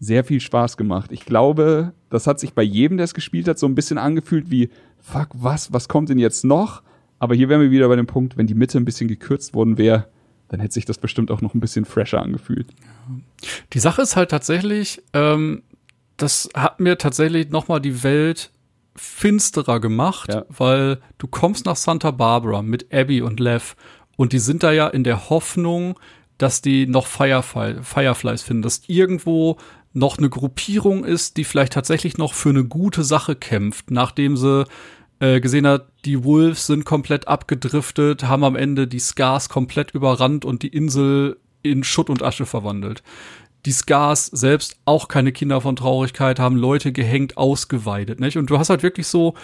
sehr 0.00 0.24
viel 0.24 0.40
Spaß 0.40 0.78
gemacht. 0.78 1.12
Ich 1.12 1.26
glaube, 1.26 1.92
das 2.08 2.26
hat 2.26 2.40
sich 2.40 2.54
bei 2.54 2.62
jedem, 2.62 2.96
der 2.96 3.04
es 3.04 3.14
gespielt 3.14 3.46
hat, 3.46 3.58
so 3.58 3.66
ein 3.66 3.74
bisschen 3.74 3.98
angefühlt 3.98 4.50
wie, 4.50 4.70
fuck, 4.98 5.28
was, 5.34 5.72
was 5.72 5.88
kommt 5.88 6.08
denn 6.08 6.18
jetzt 6.18 6.42
noch? 6.44 6.82
Aber 7.18 7.34
hier 7.34 7.50
wären 7.50 7.60
wir 7.60 7.70
wieder 7.70 7.86
bei 7.86 7.96
dem 7.96 8.06
Punkt, 8.06 8.38
wenn 8.38 8.46
die 8.46 8.54
Mitte 8.54 8.78
ein 8.78 8.86
bisschen 8.86 9.08
gekürzt 9.08 9.52
worden 9.52 9.76
wäre, 9.76 10.08
dann 10.48 10.58
hätte 10.58 10.74
sich 10.74 10.86
das 10.86 10.98
bestimmt 10.98 11.30
auch 11.30 11.42
noch 11.42 11.54
ein 11.54 11.60
bisschen 11.60 11.84
fresher 11.84 12.22
angefühlt. 12.22 12.66
Die 13.74 13.78
Sache 13.78 14.02
ist 14.02 14.16
halt 14.16 14.30
tatsächlich, 14.30 15.02
ähm, 15.12 15.62
das 16.16 16.48
hat 16.54 16.80
mir 16.80 16.96
tatsächlich 16.96 17.50
noch 17.50 17.68
mal 17.68 17.78
die 17.78 18.02
Welt 18.02 18.50
finsterer 18.96 19.80
gemacht, 19.80 20.32
ja. 20.32 20.44
weil 20.48 20.98
du 21.18 21.28
kommst 21.28 21.66
nach 21.66 21.76
Santa 21.76 22.10
Barbara 22.10 22.62
mit 22.62 22.92
Abby 22.92 23.20
und 23.20 23.38
Lev 23.38 23.76
und 24.16 24.32
die 24.32 24.38
sind 24.38 24.62
da 24.62 24.72
ja 24.72 24.88
in 24.88 25.04
der 25.04 25.30
Hoffnung, 25.30 25.98
dass 26.38 26.62
die 26.62 26.86
noch 26.86 27.06
Firefly, 27.06 27.82
Fireflies 27.82 28.42
finden, 28.42 28.62
dass 28.62 28.82
irgendwo 28.86 29.58
noch 29.92 30.18
eine 30.18 30.28
Gruppierung 30.28 31.04
ist, 31.04 31.36
die 31.36 31.44
vielleicht 31.44 31.72
tatsächlich 31.72 32.16
noch 32.16 32.34
für 32.34 32.50
eine 32.50 32.64
gute 32.64 33.02
Sache 33.02 33.34
kämpft, 33.34 33.90
nachdem 33.90 34.36
sie 34.36 34.66
äh, 35.18 35.40
gesehen 35.40 35.66
hat, 35.66 35.88
die 36.04 36.24
Wolves 36.24 36.66
sind 36.66 36.84
komplett 36.84 37.28
abgedriftet, 37.28 38.24
haben 38.24 38.44
am 38.44 38.56
Ende 38.56 38.86
die 38.86 39.00
Scars 39.00 39.48
komplett 39.48 39.90
überrannt 39.90 40.44
und 40.44 40.62
die 40.62 40.68
Insel 40.68 41.38
in 41.62 41.84
Schutt 41.84 42.08
und 42.08 42.22
Asche 42.22 42.46
verwandelt. 42.46 43.02
Die 43.66 43.72
Scars 43.72 44.26
selbst 44.26 44.76
auch 44.86 45.08
keine 45.08 45.32
Kinder 45.32 45.60
von 45.60 45.76
Traurigkeit, 45.76 46.38
haben 46.38 46.56
Leute 46.56 46.92
gehängt, 46.92 47.36
ausgeweidet, 47.36 48.18
nicht? 48.18 48.38
Und 48.38 48.48
du 48.48 48.58
hast 48.58 48.70
halt 48.70 48.82
wirklich 48.82 49.06
so, 49.06 49.34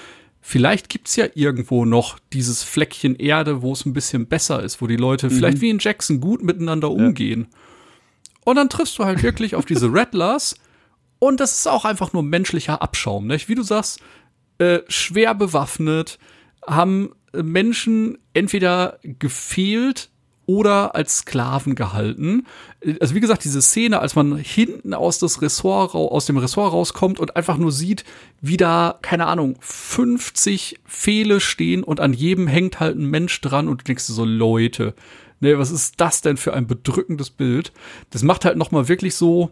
vielleicht 0.41 0.89
gibt's 0.89 1.17
ja 1.17 1.27
irgendwo 1.35 1.85
noch 1.85 2.19
dieses 2.33 2.63
Fleckchen 2.63 3.17
Erde, 3.17 3.61
wo 3.61 3.73
es 3.73 3.85
ein 3.85 3.93
bisschen 3.93 4.27
besser 4.27 4.63
ist, 4.63 4.81
wo 4.81 4.87
die 4.87 4.97
Leute 4.97 5.27
mhm. 5.27 5.33
vielleicht 5.33 5.61
wie 5.61 5.69
in 5.69 5.79
Jackson 5.79 6.21
gut 6.21 6.43
miteinander 6.43 6.91
umgehen. 6.91 7.49
Und 8.47 8.55
dann 8.55 8.69
triffst 8.69 8.97
du 9.01 9.05
halt 9.05 9.25
wirklich 9.25 9.57
auf 9.57 9.65
diese 9.65 9.93
Rattlers. 9.93 10.55
Und 11.19 11.41
das 11.41 11.59
ist 11.59 11.67
auch 11.67 11.85
einfach 11.85 12.13
nur 12.13 12.23
menschlicher 12.23 12.81
Abschaum, 12.81 13.27
nicht? 13.27 13.49
Wie 13.49 13.57
du 13.57 13.65
sagst, 13.65 13.99
äh, 14.59 14.79
schwer 14.87 15.35
bewaffnet, 15.35 16.21
haben 16.65 17.11
Menschen 17.33 18.19
entweder 18.35 19.01
gefehlt 19.03 20.11
oder 20.47 20.95
als 20.95 21.19
Sklaven 21.19 21.75
gehalten. 21.75 22.47
Also 23.01 23.17
wie 23.17 23.21
gesagt, 23.21 23.43
diese 23.43 23.61
Szene, 23.61 23.99
als 23.99 24.15
man 24.15 24.37
hinten 24.37 24.95
aus, 24.95 25.19
das 25.19 25.43
Ressort, 25.43 25.97
aus 25.97 26.27
dem 26.27 26.37
Ressort 26.37 26.73
rauskommt 26.73 27.19
und 27.19 27.35
einfach 27.35 27.57
nur 27.57 27.73
sieht, 27.73 28.05
wie 28.41 28.57
da, 28.57 28.97
keine 29.03 29.27
Ahnung, 29.27 29.57
50 29.59 30.79
Pfähle 30.87 31.41
stehen 31.41 31.83
und 31.83 31.99
an 31.99 32.13
jedem 32.13 32.47
hängt 32.47 32.79
halt 32.79 32.97
ein 32.97 33.11
Mensch 33.11 33.41
dran 33.41 33.67
und 33.67 33.81
du 33.81 33.85
denkst 33.85 34.05
so, 34.05 34.25
Leute, 34.25 34.95
ne, 35.41 35.59
was 35.59 35.71
ist 35.71 36.01
das 36.01 36.21
denn 36.21 36.37
für 36.37 36.55
ein 36.55 36.67
bedrückendes 36.67 37.31
Bild? 37.31 37.73
Das 38.11 38.23
macht 38.23 38.45
halt 38.45 38.57
noch 38.57 38.71
mal 38.71 38.89
wirklich 38.89 39.15
so, 39.15 39.51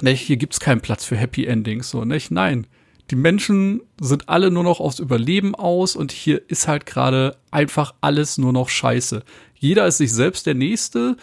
ne, 0.00 0.10
hier 0.10 0.36
gibt's 0.36 0.60
keinen 0.60 0.80
Platz 0.80 1.04
für 1.04 1.16
Happy 1.16 1.44
Endings, 1.44 1.90
so, 1.90 2.04
ne, 2.04 2.20
nein. 2.30 2.66
Die 3.10 3.16
Menschen 3.16 3.82
sind 4.00 4.28
alle 4.28 4.52
nur 4.52 4.62
noch 4.62 4.78
aufs 4.78 5.00
Überleben 5.00 5.56
aus 5.56 5.96
und 5.96 6.12
hier 6.12 6.48
ist 6.48 6.68
halt 6.68 6.86
gerade 6.86 7.36
einfach 7.50 7.94
alles 8.00 8.38
nur 8.38 8.52
noch 8.52 8.68
Scheiße. 8.68 9.24
Jeder 9.56 9.86
ist 9.86 9.98
sich 9.98 10.12
selbst 10.12 10.46
der 10.46 10.54
Nächste 10.54 11.16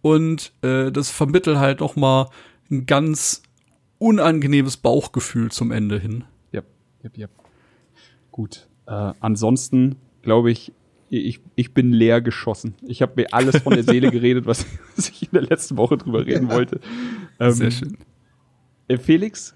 und 0.00 0.52
äh, 0.62 0.92
das 0.92 1.10
vermittelt 1.10 1.58
halt 1.58 1.80
noch 1.80 1.96
mal 1.96 2.30
ein 2.70 2.86
ganz 2.86 3.42
unangenehmes 3.98 4.76
Bauchgefühl 4.76 5.50
zum 5.50 5.72
Ende 5.72 5.98
hin. 5.98 6.22
Ja, 6.52 6.62
ja, 7.02 7.10
ja. 7.16 7.26
Gut. 8.30 8.68
Äh, 8.86 9.12
ansonsten 9.18 9.96
glaube 10.22 10.50
ich, 10.50 10.72
ich, 11.10 11.40
ich 11.54 11.74
bin 11.74 11.92
leer 11.92 12.20
geschossen. 12.20 12.74
Ich 12.86 13.02
habe 13.02 13.12
mir 13.16 13.32
alles 13.32 13.62
von 13.62 13.74
der 13.74 13.82
Seele 13.82 14.10
geredet, 14.12 14.46
was, 14.46 14.66
ich 14.96 15.22
in 15.22 15.28
der 15.32 15.42
letzten 15.42 15.76
Woche 15.76 15.96
drüber 15.96 16.26
reden 16.26 16.50
wollte. 16.50 16.80
Ähm, 17.38 17.52
Sehr 17.52 17.70
schön. 17.70 17.96
Äh, 18.88 18.98
Felix, 18.98 19.54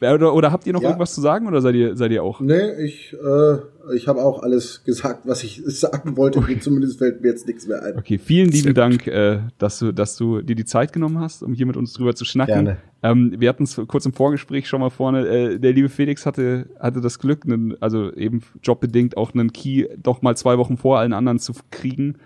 oder, 0.00 0.34
oder 0.34 0.52
habt 0.52 0.66
ihr 0.66 0.72
noch 0.72 0.82
ja. 0.82 0.88
irgendwas 0.88 1.14
zu 1.14 1.20
sagen 1.20 1.46
oder 1.46 1.60
seid 1.60 1.74
ihr, 1.74 1.96
seid 1.96 2.12
ihr 2.12 2.22
auch? 2.22 2.40
Nee, 2.40 2.72
ich, 2.84 3.14
äh, 3.14 3.94
ich 3.94 4.06
habe 4.06 4.22
auch 4.22 4.42
alles 4.42 4.84
gesagt, 4.84 5.26
was 5.26 5.42
ich 5.42 5.62
sagen 5.66 6.16
wollte. 6.16 6.38
Okay. 6.38 6.58
Zumindest 6.60 6.98
fällt 6.98 7.20
mir 7.20 7.28
jetzt 7.28 7.46
nichts 7.46 7.66
mehr 7.66 7.82
ein. 7.82 7.98
Okay, 7.98 8.18
vielen 8.18 8.50
lieben 8.50 8.74
Dank, 8.74 9.06
äh, 9.06 9.40
dass, 9.58 9.78
du, 9.78 9.92
dass 9.92 10.16
du 10.16 10.40
dir 10.40 10.54
die 10.54 10.64
Zeit 10.64 10.92
genommen 10.92 11.18
hast, 11.20 11.42
um 11.42 11.52
hier 11.52 11.66
mit 11.66 11.76
uns 11.76 11.92
drüber 11.92 12.14
zu 12.14 12.24
schnacken. 12.24 12.64
Gerne. 12.64 12.76
Ähm, 13.02 13.34
wir 13.38 13.48
hatten 13.48 13.64
es 13.64 13.80
kurz 13.86 14.06
im 14.06 14.12
Vorgespräch 14.12 14.68
schon 14.68 14.80
mal 14.80 14.90
vorne. 14.90 15.26
Äh, 15.26 15.58
der 15.58 15.72
liebe 15.72 15.88
Felix 15.88 16.26
hatte, 16.26 16.66
hatte 16.78 17.00
das 17.00 17.18
Glück, 17.18 17.44
einen, 17.44 17.80
also 17.80 18.12
eben 18.12 18.42
jobbedingt 18.62 19.16
auch 19.16 19.34
einen 19.34 19.52
Key 19.52 19.86
doch 19.96 20.22
mal 20.22 20.36
zwei 20.36 20.58
Wochen 20.58 20.76
vor 20.76 20.98
allen 20.98 21.12
anderen 21.12 21.38
zu 21.38 21.52
kriegen. 21.70 22.16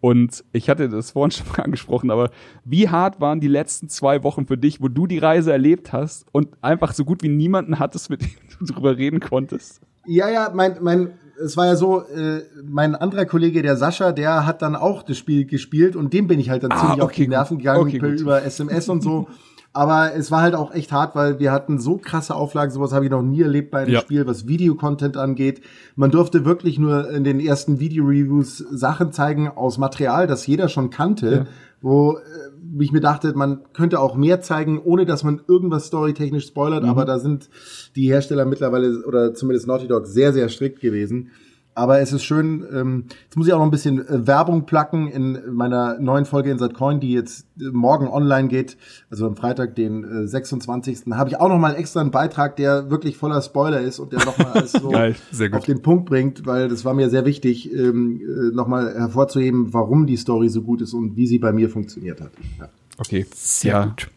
Und 0.00 0.44
ich 0.52 0.68
hatte 0.68 0.88
das 0.88 1.12
vorhin 1.12 1.30
schon 1.30 1.46
mal 1.48 1.60
angesprochen, 1.64 2.10
aber 2.10 2.30
wie 2.64 2.88
hart 2.88 3.20
waren 3.20 3.40
die 3.40 3.48
letzten 3.48 3.88
zwei 3.88 4.22
Wochen 4.22 4.46
für 4.46 4.58
dich, 4.58 4.80
wo 4.80 4.88
du 4.88 5.06
die 5.06 5.18
Reise 5.18 5.52
erlebt 5.52 5.92
hast 5.92 6.26
und 6.32 6.48
einfach 6.62 6.92
so 6.92 7.04
gut 7.04 7.22
wie 7.22 7.28
niemanden 7.28 7.78
hattest, 7.78 8.10
mit 8.10 8.22
dem 8.22 8.30
du 8.58 8.72
drüber 8.72 8.96
reden 8.96 9.20
konntest? 9.20 9.80
Ja, 10.06 10.28
ja, 10.28 10.52
mein, 10.54 10.76
mein, 10.80 11.10
es 11.42 11.56
war 11.56 11.66
ja 11.66 11.76
so, 11.76 12.02
äh, 12.02 12.42
mein 12.64 12.94
anderer 12.94 13.24
Kollege, 13.24 13.62
der 13.62 13.76
Sascha, 13.76 14.12
der 14.12 14.46
hat 14.46 14.62
dann 14.62 14.76
auch 14.76 15.02
das 15.02 15.18
Spiel 15.18 15.46
gespielt 15.46 15.96
und 15.96 16.12
dem 16.12 16.28
bin 16.28 16.38
ich 16.38 16.50
halt 16.50 16.62
dann 16.62 16.72
ah, 16.72 16.78
ziemlich 16.78 17.02
okay, 17.02 17.04
auf 17.04 17.12
die 17.12 17.28
Nerven 17.28 17.58
gegangen 17.58 17.80
okay, 17.80 17.96
über 17.96 18.42
SMS 18.42 18.88
und 18.88 19.02
so. 19.02 19.28
Aber 19.76 20.14
es 20.14 20.30
war 20.30 20.40
halt 20.40 20.54
auch 20.54 20.72
echt 20.72 20.90
hart, 20.90 21.14
weil 21.14 21.38
wir 21.38 21.52
hatten 21.52 21.78
so 21.78 21.98
krasse 21.98 22.34
Auflagen, 22.34 22.72
sowas 22.72 22.94
habe 22.94 23.04
ich 23.04 23.10
noch 23.10 23.20
nie 23.20 23.42
erlebt 23.42 23.70
bei 23.70 23.80
einem 23.80 23.92
ja. 23.92 24.00
Spiel, 24.00 24.26
was 24.26 24.48
Videocontent 24.48 25.18
angeht. 25.18 25.60
Man 25.96 26.10
durfte 26.10 26.46
wirklich 26.46 26.78
nur 26.78 27.10
in 27.10 27.24
den 27.24 27.40
ersten 27.40 27.78
Video-Reviews 27.78 28.56
Sachen 28.56 29.12
zeigen 29.12 29.48
aus 29.48 29.76
Material, 29.76 30.26
das 30.26 30.46
jeder 30.46 30.70
schon 30.70 30.88
kannte, 30.88 31.30
ja. 31.30 31.46
wo 31.82 32.16
äh, 32.16 32.82
ich 32.82 32.90
mir 32.90 33.00
dachte, 33.00 33.34
man 33.36 33.64
könnte 33.74 34.00
auch 34.00 34.16
mehr 34.16 34.40
zeigen, 34.40 34.80
ohne 34.82 35.04
dass 35.04 35.24
man 35.24 35.42
irgendwas 35.46 35.88
storytechnisch 35.88 36.46
spoilert, 36.46 36.84
mhm. 36.84 36.88
aber 36.88 37.04
da 37.04 37.18
sind 37.18 37.50
die 37.96 38.08
Hersteller 38.08 38.46
mittlerweile 38.46 39.04
oder 39.06 39.34
zumindest 39.34 39.66
Naughty 39.66 39.88
Dog 39.88 40.06
sehr, 40.06 40.32
sehr 40.32 40.48
strikt 40.48 40.80
gewesen. 40.80 41.32
Aber 41.76 42.00
es 42.00 42.10
ist 42.10 42.24
schön, 42.24 42.64
ähm, 42.72 43.04
jetzt 43.24 43.36
muss 43.36 43.46
ich 43.46 43.52
auch 43.52 43.58
noch 43.58 43.66
ein 43.66 43.70
bisschen 43.70 43.98
äh, 43.98 44.26
Werbung 44.26 44.64
placken 44.64 45.08
in 45.08 45.38
meiner 45.52 45.98
neuen 46.00 46.24
Folge 46.24 46.50
in 46.50 46.58
Coin, 46.72 47.00
die 47.00 47.12
jetzt 47.12 47.46
äh, 47.60 47.64
morgen 47.70 48.08
online 48.08 48.48
geht, 48.48 48.78
also 49.10 49.26
am 49.26 49.36
Freitag, 49.36 49.74
den 49.74 50.02
äh, 50.24 50.26
26. 50.26 51.12
habe 51.12 51.28
ich 51.28 51.36
auch 51.36 51.50
noch 51.50 51.58
mal 51.58 51.74
extra 51.74 52.00
einen 52.00 52.10
Beitrag, 52.10 52.56
der 52.56 52.88
wirklich 52.88 53.18
voller 53.18 53.42
Spoiler 53.42 53.82
ist 53.82 53.98
und 53.98 54.14
der 54.14 54.24
noch 54.24 54.38
mal 54.38 54.52
alles 54.52 54.72
so 54.72 54.88
Geil, 54.90 55.16
auf 55.52 55.66
den 55.66 55.82
Punkt 55.82 56.06
bringt, 56.06 56.46
weil 56.46 56.68
das 56.68 56.86
war 56.86 56.94
mir 56.94 57.10
sehr 57.10 57.26
wichtig, 57.26 57.70
ähm, 57.70 58.22
äh, 58.22 58.54
noch 58.54 58.68
mal 58.68 58.94
hervorzuheben, 58.94 59.74
warum 59.74 60.06
die 60.06 60.16
Story 60.16 60.48
so 60.48 60.62
gut 60.62 60.80
ist 60.80 60.94
und 60.94 61.14
wie 61.16 61.26
sie 61.26 61.38
bei 61.38 61.52
mir 61.52 61.68
funktioniert 61.68 62.22
hat. 62.22 62.30
Ja. 62.58 62.70
Okay, 62.96 63.26
sehr 63.34 63.72
ja. 63.72 63.84
gut. 63.84 64.08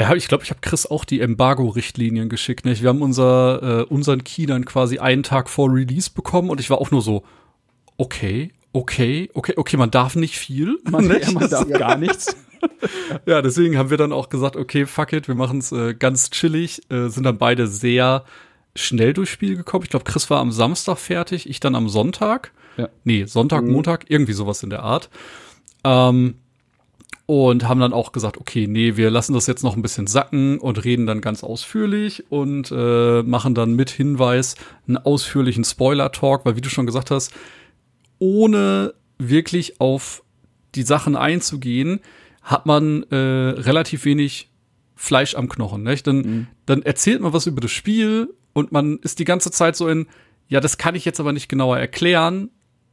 Äh, 0.00 0.16
ich 0.16 0.28
glaube, 0.28 0.44
ich 0.44 0.50
habe 0.50 0.60
Chris 0.60 0.86
auch 0.86 1.04
die 1.04 1.20
Embargo-Richtlinien 1.20 2.28
geschickt. 2.28 2.64
Nicht? 2.64 2.82
Wir 2.82 2.88
haben 2.88 3.02
unser, 3.02 3.80
äh, 3.80 3.82
unseren 3.84 4.24
Key 4.24 4.46
dann 4.46 4.64
quasi 4.64 4.98
einen 4.98 5.22
Tag 5.22 5.48
vor 5.48 5.72
Release 5.72 6.10
bekommen 6.10 6.50
und 6.50 6.60
ich 6.60 6.70
war 6.70 6.78
auch 6.78 6.90
nur 6.90 7.02
so, 7.02 7.22
okay, 7.96 8.52
okay, 8.72 9.30
okay, 9.34 9.54
okay, 9.56 9.76
man 9.76 9.90
darf 9.90 10.16
nicht 10.16 10.38
viel. 10.38 10.78
Man, 10.90 11.10
ja, 11.20 11.30
man 11.32 11.50
darf 11.50 11.68
gar 11.68 11.96
nichts. 11.96 12.36
ja, 13.26 13.42
deswegen 13.42 13.78
haben 13.78 13.90
wir 13.90 13.96
dann 13.96 14.12
auch 14.12 14.28
gesagt, 14.28 14.56
okay, 14.56 14.86
fuck 14.86 15.12
it, 15.12 15.28
wir 15.28 15.34
machen 15.34 15.58
es 15.58 15.72
äh, 15.72 15.94
ganz 15.94 16.30
chillig, 16.30 16.82
äh, 16.90 17.08
sind 17.08 17.24
dann 17.24 17.38
beide 17.38 17.66
sehr 17.66 18.24
schnell 18.76 19.14
durchs 19.14 19.32
Spiel 19.32 19.56
gekommen. 19.56 19.84
Ich 19.84 19.90
glaube, 19.90 20.04
Chris 20.04 20.30
war 20.30 20.40
am 20.40 20.52
Samstag 20.52 20.98
fertig, 20.98 21.48
ich 21.48 21.58
dann 21.60 21.74
am 21.74 21.88
Sonntag. 21.88 22.52
Ja. 22.76 22.88
Nee, 23.02 23.24
Sonntag, 23.24 23.64
mhm. 23.64 23.72
Montag, 23.72 24.04
irgendwie 24.08 24.34
sowas 24.34 24.62
in 24.62 24.70
der 24.70 24.82
Art. 24.82 25.10
Ähm, 25.84 26.34
und 27.30 27.68
haben 27.68 27.78
dann 27.78 27.92
auch 27.92 28.10
gesagt, 28.10 28.38
okay, 28.38 28.66
nee, 28.66 28.96
wir 28.96 29.08
lassen 29.08 29.34
das 29.34 29.46
jetzt 29.46 29.62
noch 29.62 29.76
ein 29.76 29.82
bisschen 29.82 30.08
sacken 30.08 30.58
und 30.58 30.82
reden 30.82 31.06
dann 31.06 31.20
ganz 31.20 31.44
ausführlich 31.44 32.24
und 32.28 32.72
äh, 32.72 33.22
machen 33.22 33.54
dann 33.54 33.74
mit 33.74 33.88
Hinweis 33.88 34.56
einen 34.88 34.96
ausführlichen 34.96 35.62
Spoiler-Talk, 35.62 36.44
weil 36.44 36.56
wie 36.56 36.60
du 36.60 36.68
schon 36.68 36.86
gesagt 36.86 37.12
hast, 37.12 37.32
ohne 38.18 38.94
wirklich 39.18 39.80
auf 39.80 40.24
die 40.74 40.82
Sachen 40.82 41.14
einzugehen, 41.14 42.00
hat 42.42 42.66
man 42.66 43.04
äh, 43.04 43.14
relativ 43.14 44.04
wenig 44.04 44.50
Fleisch 44.96 45.36
am 45.36 45.48
Knochen. 45.48 45.84
Nicht? 45.84 46.08
Dann, 46.08 46.16
mhm. 46.16 46.46
dann 46.66 46.82
erzählt 46.82 47.20
man 47.20 47.32
was 47.32 47.46
über 47.46 47.60
das 47.60 47.70
Spiel 47.70 48.34
und 48.54 48.72
man 48.72 48.98
ist 49.02 49.20
die 49.20 49.24
ganze 49.24 49.52
Zeit 49.52 49.76
so 49.76 49.86
in, 49.86 50.08
ja, 50.48 50.58
das 50.58 50.78
kann 50.78 50.96
ich 50.96 51.04
jetzt 51.04 51.20
aber 51.20 51.32
nicht 51.32 51.48
genauer 51.48 51.78
erklären, 51.78 52.50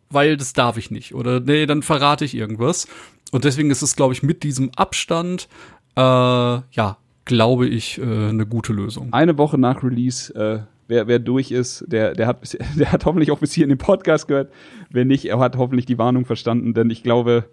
weil 0.10 0.38
das 0.38 0.54
darf 0.54 0.78
ich 0.78 0.92
nicht. 0.92 1.14
Oder 1.14 1.40
nee, 1.40 1.66
dann 1.66 1.82
verrate 1.82 2.26
ich 2.26 2.36
irgendwas. 2.36 2.88
Und 3.32 3.44
deswegen 3.44 3.72
ist 3.72 3.82
es, 3.82 3.96
glaube 3.96 4.14
ich, 4.14 4.24
mit 4.24 4.44
diesem 4.44 4.72
Abstand, 4.76 5.48
äh, 5.96 6.02
ja, 6.02 6.98
glaube 7.26 7.68
ich, 7.68 7.98
äh, 8.00 8.04
eine 8.04 8.46
gute 8.46 8.74
Lösung. 8.74 9.12
Eine 9.12 9.38
Woche 9.38 9.58
nach 9.58 9.84
Release, 9.84 10.34
äh, 10.34 10.60
wer, 10.88 11.08
wer 11.08 11.20
durch 11.20 11.52
ist, 11.52 11.84
der, 11.88 12.14
der, 12.14 12.28
hat, 12.28 12.58
der 12.76 12.92
hat 12.92 13.06
hoffentlich 13.06 13.32
auch 13.32 13.40
bis 13.40 13.54
hier 13.54 13.64
in 13.64 13.70
den 13.70 13.78
Podcast 13.78 14.28
gehört. 14.28 14.52
Wer 14.90 15.06
nicht, 15.06 15.26
er 15.26 15.40
hat 15.40 15.58
hoffentlich 15.58 15.86
die 15.86 15.98
Warnung 15.98 16.26
verstanden, 16.26 16.74
denn 16.74 16.90
ich 16.90 17.04
glaube, 17.04 17.46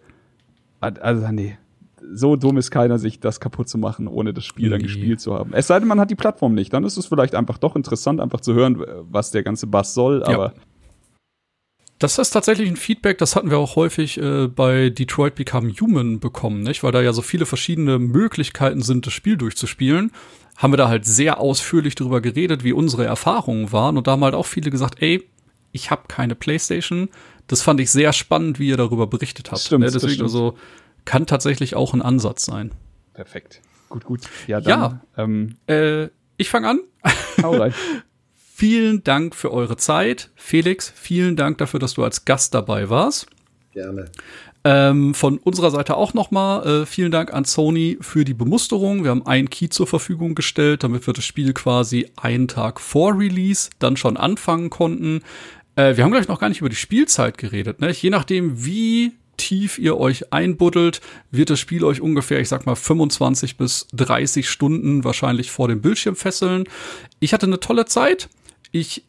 also 0.81 1.26
nee, 1.28 1.57
so 2.12 2.36
dumm 2.36 2.58
ist 2.58 2.70
keiner, 2.70 2.99
sich 2.99 3.20
das 3.20 3.41
kaputt 3.41 3.68
zu 3.68 3.78
machen, 3.78 4.07
ohne 4.07 4.34
das 4.34 4.44
Spiel 4.44 4.66
nee. 4.66 4.70
dann 4.73 4.83
gespielt 4.83 5.20
zu 5.20 5.34
haben. 5.34 5.52
Es 5.55 5.66
sei 5.66 5.78
denn, 5.78 5.89
man 5.89 5.99
hat 5.99 6.10
die 6.10 6.15
Plattform 6.15 6.55
nicht. 6.55 6.73
Dann 6.73 6.84
ist 6.84 6.97
es 6.97 7.07
vielleicht 7.07 7.34
einfach 7.34 7.58
doch 7.58 7.76
interessant, 7.76 8.20
einfach 8.20 8.41
zu 8.41 8.55
hören, 8.55 8.84
was 9.10 9.31
der 9.31 9.42
ganze 9.42 9.66
Bass 9.66 9.94
soll, 9.94 10.23
aber 10.23 10.52
ja. 10.55 10.60
Das 11.98 12.18
ist 12.18 12.31
tatsächlich 12.31 12.68
ein 12.68 12.76
Feedback, 12.76 13.18
das 13.18 13.36
hatten 13.36 13.50
wir 13.50 13.58
auch 13.58 13.76
häufig 13.76 14.18
äh, 14.20 14.48
bei 14.48 14.90
Detroit 14.90 15.36
Become 15.36 15.73
Human 15.81 16.18
bekommen, 16.18 16.62
nicht? 16.62 16.82
Weil 16.82 16.92
da 16.92 17.00
ja 17.00 17.12
so 17.12 17.23
viele 17.23 17.47
verschiedene 17.47 17.98
Möglichkeiten 17.98 18.82
sind, 18.82 19.06
das 19.06 19.12
Spiel 19.12 19.36
durchzuspielen. 19.36 20.10
Haben 20.56 20.73
wir 20.73 20.76
da 20.76 20.89
halt 20.89 21.05
sehr 21.06 21.39
ausführlich 21.40 21.94
darüber 21.94 22.20
geredet, 22.20 22.64
wie 22.64 22.73
unsere 22.73 23.05
Erfahrungen 23.05 23.73
waren. 23.73 23.97
Und 23.97 24.06
da 24.06 24.12
haben 24.12 24.24
halt 24.24 24.34
auch 24.34 24.47
viele 24.47 24.70
gesagt, 24.70 25.02
ey, 25.02 25.24
ich 25.73 25.90
habe 25.90 26.02
keine 26.08 26.34
Playstation. 26.34 27.08
Das 27.47 27.62
fand 27.62 27.81
ich 27.81 27.90
sehr 27.90 28.12
spannend, 28.12 28.58
wie 28.58 28.68
ihr 28.68 28.76
darüber 28.76 29.06
berichtet 29.06 29.50
habt. 29.50 29.62
Stimmt, 29.62 29.84
ne? 29.84 29.90
Deswegen 29.90 30.23
also 30.23 30.56
kann 31.05 31.26
tatsächlich 31.26 31.76
auch 31.76 31.94
ein 31.94 32.02
Ansatz 32.02 32.44
sein. 32.44 32.73
Perfekt. 33.12 33.60
Gut, 33.89 34.05
gut. 34.05 34.20
Ja, 34.47 34.60
dann, 34.60 34.81
ja 34.81 35.00
ähm, 35.23 35.56
äh, 35.66 36.08
ich 36.36 36.48
fange 36.48 36.68
an. 36.68 36.81
Vielen 38.57 39.02
Dank 39.02 39.34
für 39.34 39.52
eure 39.52 39.76
Zeit. 39.76 40.31
Felix, 40.36 40.92
vielen 40.94 41.34
Dank 41.34 41.58
dafür, 41.58 41.81
dass 41.81 41.94
du 41.94 42.05
als 42.05 42.24
Gast 42.24 42.55
dabei 42.55 42.89
warst. 42.89 43.26
Gerne. 43.73 44.12
Ähm, 44.62 45.12
von 45.12 45.39
unserer 45.39 45.73
Seite 45.73 45.97
auch 45.97 46.15
nochmal 46.15 46.65
äh, 46.65 46.86
vielen 46.86 47.10
Dank 47.10 47.34
an 47.34 47.44
Sony 47.44 47.99
für 48.00 48.24
die 48.24 48.33
Bemusterung. 48.33 49.02
Wir 49.02 49.10
haben 49.10 49.26
einen 49.26 49.50
Key 49.50 49.70
zur 49.70 49.89
Verfügung 49.89 50.36
gestellt, 50.36 50.84
damit 50.84 51.05
wir 51.05 51.12
das 51.12 51.24
Spiel 51.24 51.52
quasi 51.52 52.08
einen 52.15 52.47
Tag 52.47 52.78
vor 52.78 53.18
Release 53.18 53.70
dann 53.81 53.97
schon 53.97 54.16
anfangen 54.16 54.70
konnten. 54.70 55.23
Äh, 55.74 55.97
wir 55.97 56.05
haben 56.05 56.12
gleich 56.12 56.28
noch 56.28 56.39
gar 56.39 56.49
nicht 56.49 56.60
über 56.60 56.70
die 56.70 56.76
Spielzeit 56.76 57.39
geredet. 57.39 57.81
Ne? 57.81 57.91
Je 57.91 58.10
nachdem, 58.10 58.65
wie 58.65 59.15
tief 59.36 59.81
ihr 59.81 59.99
euch 59.99 60.33
einbuddelt, 60.33 61.00
wird 61.33 61.50
das 61.50 61.58
Spiel 61.58 61.83
euch 61.83 62.00
ungefähr, 62.00 62.39
ich 62.39 62.49
sag 62.49 62.66
mal, 62.66 62.76
25 62.76 63.57
bis 63.57 63.89
30 63.94 64.49
Stunden 64.49 65.02
wahrscheinlich 65.02 65.50
vor 65.50 65.66
dem 65.66 65.81
Bildschirm 65.81 66.15
fesseln. 66.15 66.68
Ich 67.18 67.33
hatte 67.33 67.47
eine 67.47 67.58
tolle 67.58 67.86
Zeit 67.86 68.28
ich 68.74 69.04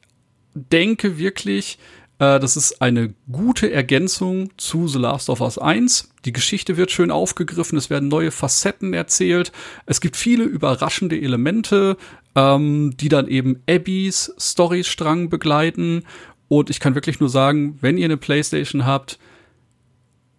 denke 0.54 1.18
wirklich, 1.18 1.80
äh, 2.20 2.40
das 2.40 2.56
ist 2.56 2.84
eine 2.84 3.16
gute 3.32 3.72
Ergänzung 3.72 4.52
zu 4.58 4.88
The 4.88 5.00
Last 5.00 5.28
of 5.28 5.42
Us 5.42 5.58
1. 5.58 6.12
Die 6.24 6.34
Geschichte 6.34 6.78
wird 6.78 6.92
schön 6.92 7.10
aufgegriffen, 7.10 7.76
es 7.76 7.90
werden 7.90 8.08
neue 8.08 8.30
Facetten 8.30 8.94
erzählt. 8.94 9.52
Es 9.88 10.02
gibt 10.02 10.18
viele 10.18 10.44
überraschende 10.44 11.20
Elemente, 11.20 11.98
ähm, 12.36 12.96
die 12.96 13.10
dann 13.10 13.28
eben 13.28 13.64
Abbys 13.68 14.36
Storystrang 14.40 15.30
begleiten. 15.30 16.04
Und 16.48 16.70
ich 16.70 16.80
kann 16.80 16.94
wirklich 16.94 17.20
nur 17.20 17.30
sagen, 17.30 17.80
wenn 17.82 17.98
ihr 17.98 18.06
eine 18.06 18.18
Playstation 18.18 18.86
habt, 18.86 19.18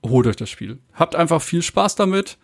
holt 0.05 0.28
euch 0.28 0.36
das 0.36 0.50
Spiel. 0.50 0.78
Habt 0.92 1.16
einfach 1.16 1.42
viel 1.42 1.62
Spaß 1.62 1.96
damit. 1.96 2.38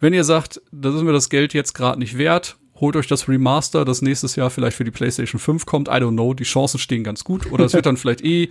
Wenn 0.00 0.14
ihr 0.14 0.24
sagt, 0.24 0.62
das 0.72 0.94
ist 0.94 1.02
mir 1.02 1.12
das 1.12 1.28
Geld 1.28 1.52
jetzt 1.52 1.74
gerade 1.74 1.98
nicht 1.98 2.16
wert, 2.16 2.56
holt 2.80 2.96
euch 2.96 3.06
das 3.06 3.28
Remaster, 3.28 3.84
das 3.84 4.02
nächstes 4.02 4.36
Jahr 4.36 4.50
vielleicht 4.50 4.76
für 4.76 4.84
die 4.84 4.90
PlayStation 4.90 5.38
5 5.38 5.66
kommt. 5.66 5.88
I 5.88 5.92
don't 5.92 6.12
know, 6.12 6.34
die 6.34 6.44
Chancen 6.44 6.78
stehen 6.78 7.04
ganz 7.04 7.24
gut. 7.24 7.50
Oder 7.50 7.64
es 7.64 7.74
wird 7.74 7.86
dann 7.86 7.96
vielleicht 7.96 8.22
eh 8.22 8.50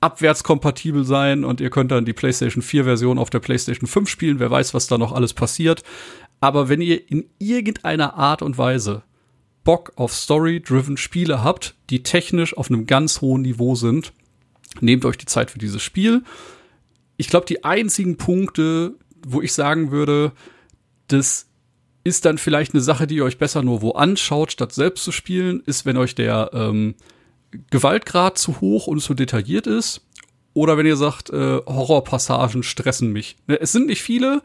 abwärtskompatibel 0.00 1.04
sein 1.04 1.44
und 1.44 1.60
ihr 1.60 1.70
könnt 1.70 1.90
dann 1.90 2.04
die 2.04 2.12
PlayStation 2.12 2.62
4 2.62 2.84
Version 2.84 3.18
auf 3.18 3.30
der 3.30 3.40
PlayStation 3.40 3.88
5 3.88 4.08
spielen. 4.08 4.38
Wer 4.38 4.50
weiß, 4.50 4.74
was 4.74 4.86
da 4.86 4.98
noch 4.98 5.12
alles 5.12 5.34
passiert. 5.34 5.82
Aber 6.40 6.68
wenn 6.68 6.80
ihr 6.80 7.10
in 7.10 7.24
irgendeiner 7.38 8.14
Art 8.14 8.42
und 8.42 8.58
Weise 8.58 9.02
Bock 9.64 9.92
auf 9.96 10.14
Story-driven 10.14 10.96
Spiele 10.96 11.42
habt, 11.42 11.74
die 11.90 12.02
technisch 12.02 12.56
auf 12.56 12.70
einem 12.70 12.86
ganz 12.86 13.20
hohen 13.20 13.42
Niveau 13.42 13.74
sind, 13.74 14.12
nehmt 14.80 15.04
euch 15.04 15.18
die 15.18 15.26
Zeit 15.26 15.50
für 15.50 15.58
dieses 15.58 15.82
Spiel. 15.82 16.22
Ich 17.16 17.28
glaube, 17.28 17.46
die 17.46 17.64
einzigen 17.64 18.16
Punkte, 18.16 18.94
wo 19.26 19.42
ich 19.42 19.52
sagen 19.54 19.90
würde, 19.90 20.32
das 21.08 21.45
ist 22.06 22.24
dann 22.24 22.38
vielleicht 22.38 22.72
eine 22.72 22.80
Sache, 22.80 23.08
die 23.08 23.16
ihr 23.16 23.24
euch 23.24 23.36
besser 23.36 23.62
nur 23.62 23.82
wo 23.82 23.90
anschaut, 23.90 24.52
statt 24.52 24.72
selbst 24.72 25.02
zu 25.02 25.10
spielen, 25.10 25.60
ist, 25.66 25.86
wenn 25.86 25.96
euch 25.96 26.14
der 26.14 26.50
ähm, 26.52 26.94
Gewaltgrad 27.70 28.38
zu 28.38 28.60
hoch 28.60 28.86
und 28.86 29.00
zu 29.00 29.12
detailliert 29.14 29.66
ist. 29.66 30.02
Oder 30.54 30.78
wenn 30.78 30.86
ihr 30.86 30.96
sagt, 30.96 31.30
äh, 31.30 31.58
Horrorpassagen 31.66 32.62
stressen 32.62 33.12
mich. 33.12 33.36
Ne, 33.48 33.60
es 33.60 33.72
sind 33.72 33.88
nicht 33.88 34.02
viele, 34.02 34.40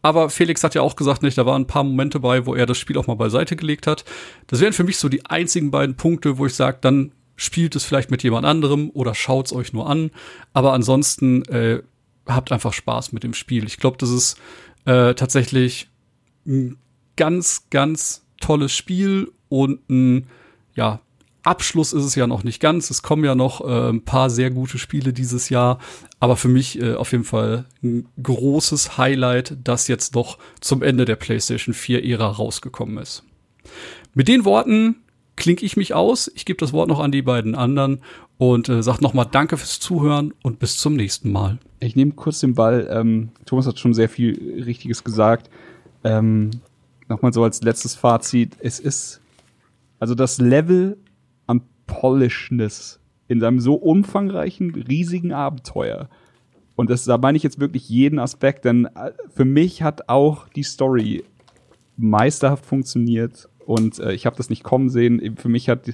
aber 0.00 0.30
Felix 0.30 0.64
hat 0.64 0.74
ja 0.74 0.80
auch 0.80 0.96
gesagt, 0.96 1.22
nicht, 1.22 1.36
da 1.36 1.44
waren 1.44 1.62
ein 1.62 1.66
paar 1.66 1.84
Momente 1.84 2.18
bei, 2.18 2.46
wo 2.46 2.54
er 2.54 2.64
das 2.64 2.78
Spiel 2.78 2.96
auch 2.96 3.06
mal 3.06 3.14
beiseite 3.14 3.56
gelegt 3.56 3.86
hat. 3.86 4.06
Das 4.46 4.60
wären 4.60 4.72
für 4.72 4.82
mich 4.82 4.96
so 4.96 5.10
die 5.10 5.26
einzigen 5.26 5.70
beiden 5.70 5.96
Punkte, 5.96 6.38
wo 6.38 6.46
ich 6.46 6.54
sage, 6.54 6.78
dann 6.80 7.12
spielt 7.36 7.76
es 7.76 7.84
vielleicht 7.84 8.10
mit 8.10 8.22
jemand 8.22 8.46
anderem 8.46 8.90
oder 8.94 9.14
schaut 9.14 9.46
es 9.46 9.52
euch 9.52 9.74
nur 9.74 9.86
an. 9.86 10.12
Aber 10.54 10.72
ansonsten 10.72 11.44
äh, 11.44 11.82
habt 12.26 12.52
einfach 12.52 12.72
Spaß 12.72 13.12
mit 13.12 13.22
dem 13.22 13.34
Spiel. 13.34 13.66
Ich 13.66 13.76
glaube, 13.76 13.98
das 13.98 14.08
ist 14.08 14.38
äh, 14.86 15.12
tatsächlich 15.14 15.88
ein 16.46 16.78
ganz, 17.16 17.66
ganz 17.70 18.24
tolles 18.40 18.72
Spiel 18.72 19.32
und 19.48 19.88
ein, 19.88 20.26
ja, 20.74 21.00
Abschluss 21.44 21.92
ist 21.92 22.04
es 22.04 22.14
ja 22.14 22.26
noch 22.26 22.44
nicht 22.44 22.60
ganz. 22.60 22.90
Es 22.90 23.02
kommen 23.02 23.24
ja 23.24 23.34
noch 23.34 23.62
äh, 23.62 23.88
ein 23.90 24.04
paar 24.04 24.30
sehr 24.30 24.50
gute 24.50 24.78
Spiele 24.78 25.12
dieses 25.12 25.48
Jahr. 25.48 25.78
Aber 26.20 26.36
für 26.36 26.48
mich 26.48 26.80
äh, 26.80 26.94
auf 26.94 27.10
jeden 27.12 27.24
Fall 27.24 27.64
ein 27.82 28.06
großes 28.22 28.96
Highlight, 28.96 29.56
das 29.64 29.88
jetzt 29.88 30.14
doch 30.14 30.38
zum 30.60 30.82
Ende 30.82 31.04
der 31.04 31.16
PlayStation 31.16 31.74
4-Ära 31.74 32.28
rausgekommen 32.28 32.98
ist. 32.98 33.24
Mit 34.14 34.28
den 34.28 34.44
Worten 34.44 34.96
klinke 35.34 35.66
ich 35.66 35.76
mich 35.76 35.94
aus. 35.94 36.30
Ich 36.34 36.44
gebe 36.44 36.58
das 36.58 36.72
Wort 36.72 36.88
noch 36.88 37.00
an 37.00 37.10
die 37.10 37.22
beiden 37.22 37.54
anderen 37.54 38.02
und 38.38 38.68
äh, 38.68 38.82
sage 38.82 39.02
nochmal 39.02 39.26
Danke 39.30 39.56
fürs 39.56 39.80
Zuhören 39.80 40.32
und 40.42 40.60
bis 40.60 40.76
zum 40.76 40.94
nächsten 40.94 41.32
Mal. 41.32 41.58
Ich 41.80 41.96
nehme 41.96 42.12
kurz 42.12 42.40
den 42.40 42.54
Ball. 42.54 42.88
Ähm, 42.90 43.30
Thomas 43.46 43.66
hat 43.66 43.80
schon 43.80 43.94
sehr 43.94 44.08
viel 44.08 44.62
Richtiges 44.64 45.02
gesagt. 45.02 45.50
Ähm, 46.04 46.50
nochmal 47.12 47.32
so 47.32 47.44
als 47.44 47.62
letztes 47.62 47.94
Fazit, 47.94 48.56
es 48.60 48.80
ist, 48.80 49.20
also 49.98 50.14
das 50.14 50.38
Level 50.38 50.98
an 51.46 51.62
Polishness 51.86 53.00
in 53.28 53.40
seinem 53.40 53.60
so 53.60 53.74
umfangreichen, 53.74 54.74
riesigen 54.74 55.32
Abenteuer. 55.32 56.08
Und 56.74 56.90
das, 56.90 57.04
da 57.04 57.18
meine 57.18 57.36
ich 57.36 57.42
jetzt 57.42 57.60
wirklich 57.60 57.88
jeden 57.88 58.18
Aspekt, 58.18 58.64
denn 58.64 58.86
äh, 58.86 59.12
für 59.28 59.44
mich 59.44 59.82
hat 59.82 60.08
auch 60.08 60.48
die 60.48 60.62
Story 60.62 61.24
meisterhaft 61.96 62.66
funktioniert 62.66 63.48
und 63.66 63.98
äh, 63.98 64.12
ich 64.12 64.26
habe 64.26 64.36
das 64.36 64.50
nicht 64.50 64.64
kommen 64.64 64.88
sehen. 64.88 65.36
Für 65.36 65.48
mich 65.48 65.68
hat 65.68 65.90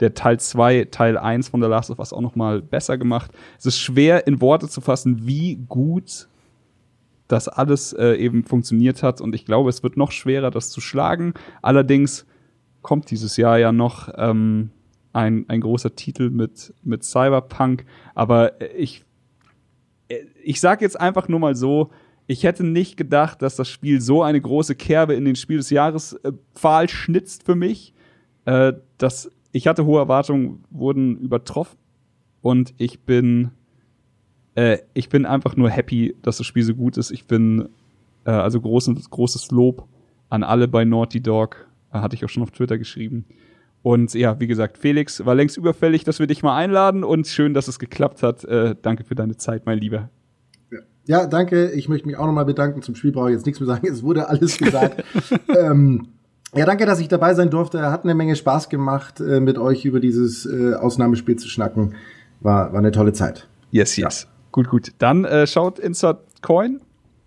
der 0.00 0.14
Teil 0.14 0.38
2, 0.38 0.88
Teil 0.90 1.18
1 1.18 1.48
von 1.48 1.62
The 1.62 1.68
Last 1.68 1.90
of 1.90 1.98
Us 1.98 2.12
auch 2.12 2.20
noch 2.20 2.36
mal 2.36 2.62
besser 2.62 2.98
gemacht. 2.98 3.32
Es 3.58 3.66
ist 3.66 3.78
schwer 3.78 4.26
in 4.26 4.40
Worte 4.40 4.68
zu 4.68 4.80
fassen, 4.80 5.26
wie 5.26 5.56
gut 5.68 6.28
das 7.28 7.48
alles 7.48 7.92
äh, 7.92 8.14
eben 8.14 8.44
funktioniert 8.44 9.02
hat 9.02 9.20
und 9.20 9.34
ich 9.34 9.44
glaube, 9.44 9.68
es 9.70 9.82
wird 9.82 9.96
noch 9.96 10.12
schwerer, 10.12 10.50
das 10.50 10.70
zu 10.70 10.80
schlagen. 10.80 11.34
Allerdings 11.62 12.26
kommt 12.82 13.10
dieses 13.10 13.36
Jahr 13.36 13.58
ja 13.58 13.70
noch 13.72 14.08
ähm, 14.16 14.70
ein, 15.12 15.44
ein 15.48 15.60
großer 15.60 15.94
Titel 15.94 16.30
mit, 16.30 16.74
mit 16.82 17.04
Cyberpunk, 17.04 17.84
aber 18.14 18.60
ich, 18.76 19.04
ich 20.42 20.60
sag 20.60 20.80
jetzt 20.80 20.98
einfach 20.98 21.28
nur 21.28 21.40
mal 21.40 21.54
so, 21.54 21.90
ich 22.26 22.44
hätte 22.44 22.64
nicht 22.64 22.96
gedacht, 22.96 23.40
dass 23.40 23.56
das 23.56 23.68
Spiel 23.68 24.02
so 24.02 24.22
eine 24.22 24.40
große 24.40 24.74
Kerbe 24.74 25.14
in 25.14 25.24
den 25.24 25.34
Spiel 25.34 25.56
des 25.56 25.70
Jahres 25.70 26.12
äh, 26.12 26.32
Pfahl 26.54 26.88
schnitzt 26.88 27.44
für 27.44 27.54
mich. 27.54 27.94
Äh, 28.44 28.74
dass 28.98 29.30
ich 29.52 29.66
hatte 29.66 29.86
hohe 29.86 29.98
Erwartungen, 29.98 30.64
wurden 30.70 31.16
übertroffen. 31.18 31.78
Und 32.40 32.74
ich 32.76 33.00
bin, 33.00 33.50
äh, 34.58 34.78
ich 34.92 35.08
bin 35.08 35.24
einfach 35.24 35.56
nur 35.56 35.70
happy, 35.70 36.16
dass 36.22 36.38
das 36.38 36.46
Spiel 36.46 36.64
so 36.64 36.74
gut 36.74 36.96
ist. 36.96 37.12
Ich 37.12 37.26
bin, 37.26 37.68
äh, 38.24 38.30
also 38.30 38.60
großes, 38.60 39.08
großes 39.08 39.52
Lob 39.52 39.86
an 40.30 40.42
alle 40.42 40.66
bei 40.66 40.84
Naughty 40.84 41.20
Dog. 41.20 41.68
Äh, 41.92 41.98
hatte 42.00 42.16
ich 42.16 42.24
auch 42.24 42.28
schon 42.28 42.42
auf 42.42 42.50
Twitter 42.50 42.76
geschrieben. 42.76 43.24
Und 43.82 44.14
ja, 44.14 44.40
wie 44.40 44.48
gesagt, 44.48 44.76
Felix, 44.76 45.24
war 45.24 45.36
längst 45.36 45.56
überfällig, 45.56 46.02
dass 46.02 46.18
wir 46.18 46.26
dich 46.26 46.42
mal 46.42 46.56
einladen 46.56 47.04
und 47.04 47.28
schön, 47.28 47.54
dass 47.54 47.68
es 47.68 47.78
geklappt 47.78 48.24
hat. 48.24 48.44
Äh, 48.44 48.74
danke 48.82 49.04
für 49.04 49.14
deine 49.14 49.36
Zeit, 49.36 49.64
mein 49.64 49.78
Lieber. 49.78 50.10
Ja, 51.04 51.26
danke. 51.26 51.70
Ich 51.70 51.88
möchte 51.88 52.08
mich 52.08 52.16
auch 52.16 52.26
nochmal 52.26 52.44
bedanken. 52.44 52.82
Zum 52.82 52.96
Spiel 52.96 53.12
brauche 53.12 53.30
ich 53.30 53.36
jetzt 53.36 53.46
nichts 53.46 53.60
mehr 53.60 53.68
sagen. 53.68 53.86
Es 53.86 54.02
wurde 54.02 54.28
alles 54.28 54.58
gesagt. 54.58 55.04
ähm, 55.56 56.08
ja, 56.52 56.66
danke, 56.66 56.84
dass 56.84 56.98
ich 56.98 57.06
dabei 57.06 57.32
sein 57.34 57.50
durfte. 57.50 57.92
Hat 57.92 58.02
eine 58.02 58.16
Menge 58.16 58.34
Spaß 58.34 58.68
gemacht, 58.68 59.20
äh, 59.20 59.38
mit 59.38 59.56
euch 59.56 59.84
über 59.84 60.00
dieses 60.00 60.46
äh, 60.46 60.74
Ausnahmespiel 60.74 61.36
zu 61.36 61.48
schnacken. 61.48 61.94
War, 62.40 62.72
war 62.72 62.80
eine 62.80 62.90
tolle 62.90 63.12
Zeit. 63.12 63.46
Yes, 63.70 63.96
yes. 63.96 64.22
Ja. 64.24 64.37
Gut, 64.52 64.68
gut. 64.68 64.92
Dann 64.98 65.24
äh, 65.24 65.46
schaut 65.46 65.78
Insert 65.78 66.42
Coin 66.42 66.80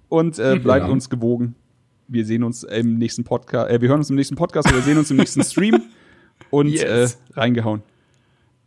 und 0.10 0.40
äh, 0.40 0.60
bleibt 0.60 0.88
ja. 0.88 0.92
uns 0.92 1.10
gewogen. 1.10 1.56
Wir 2.08 2.26
sehen 2.26 2.44
uns 2.44 2.64
im 2.64 2.98
nächsten 2.98 3.24
Podcast. 3.24 3.70
Äh, 3.70 3.82
wir 3.82 3.90
hören 3.90 4.00
uns 4.00 4.10
im 4.10 4.16
nächsten 4.16 4.36
Podcast 4.36 4.72
oder 4.72 4.82
sehen 4.82 4.98
uns 4.98 5.12
im 5.12 5.18
nächsten 5.18 5.44
Stream. 5.44 5.82
Und 6.50 6.70
yes. 6.70 7.20
äh, 7.36 7.40
reingehauen. 7.40 7.84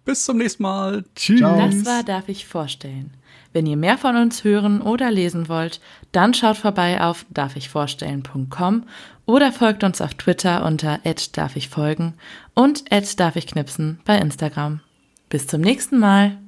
Bis 0.05 0.25
zum 0.25 0.39
nächsten 0.39 0.63
Mal. 0.63 1.05
Tschüss. 1.15 1.41
Das 1.41 1.85
war 1.85 2.03
Darf 2.03 2.29
ich 2.29 2.47
vorstellen. 2.47 3.11
Wenn 3.53 3.67
ihr 3.67 3.77
mehr 3.77 3.99
von 3.99 4.17
uns 4.17 4.45
hören 4.45 4.81
oder 4.81 5.11
lesen 5.11 5.49
wollt, 5.49 5.81
dann 6.13 6.35
schaut 6.35 6.57
vorbei 6.57 7.01
auf 7.01 7.25
darfichvorstellen.com 7.31 8.85
oder 9.27 9.53
folgt 9.53 9.85
uns 9.85 10.01
auf 10.01 10.15
Twitter 10.15 10.65
unter 10.65 11.01
darfichfolgen 11.33 12.15
und 12.55 12.85
darfichknipsen 12.91 14.01
bei 14.05 14.19
Instagram. 14.19 14.81
Bis 15.29 15.47
zum 15.47 15.61
nächsten 15.61 15.99
Mal. 15.99 16.39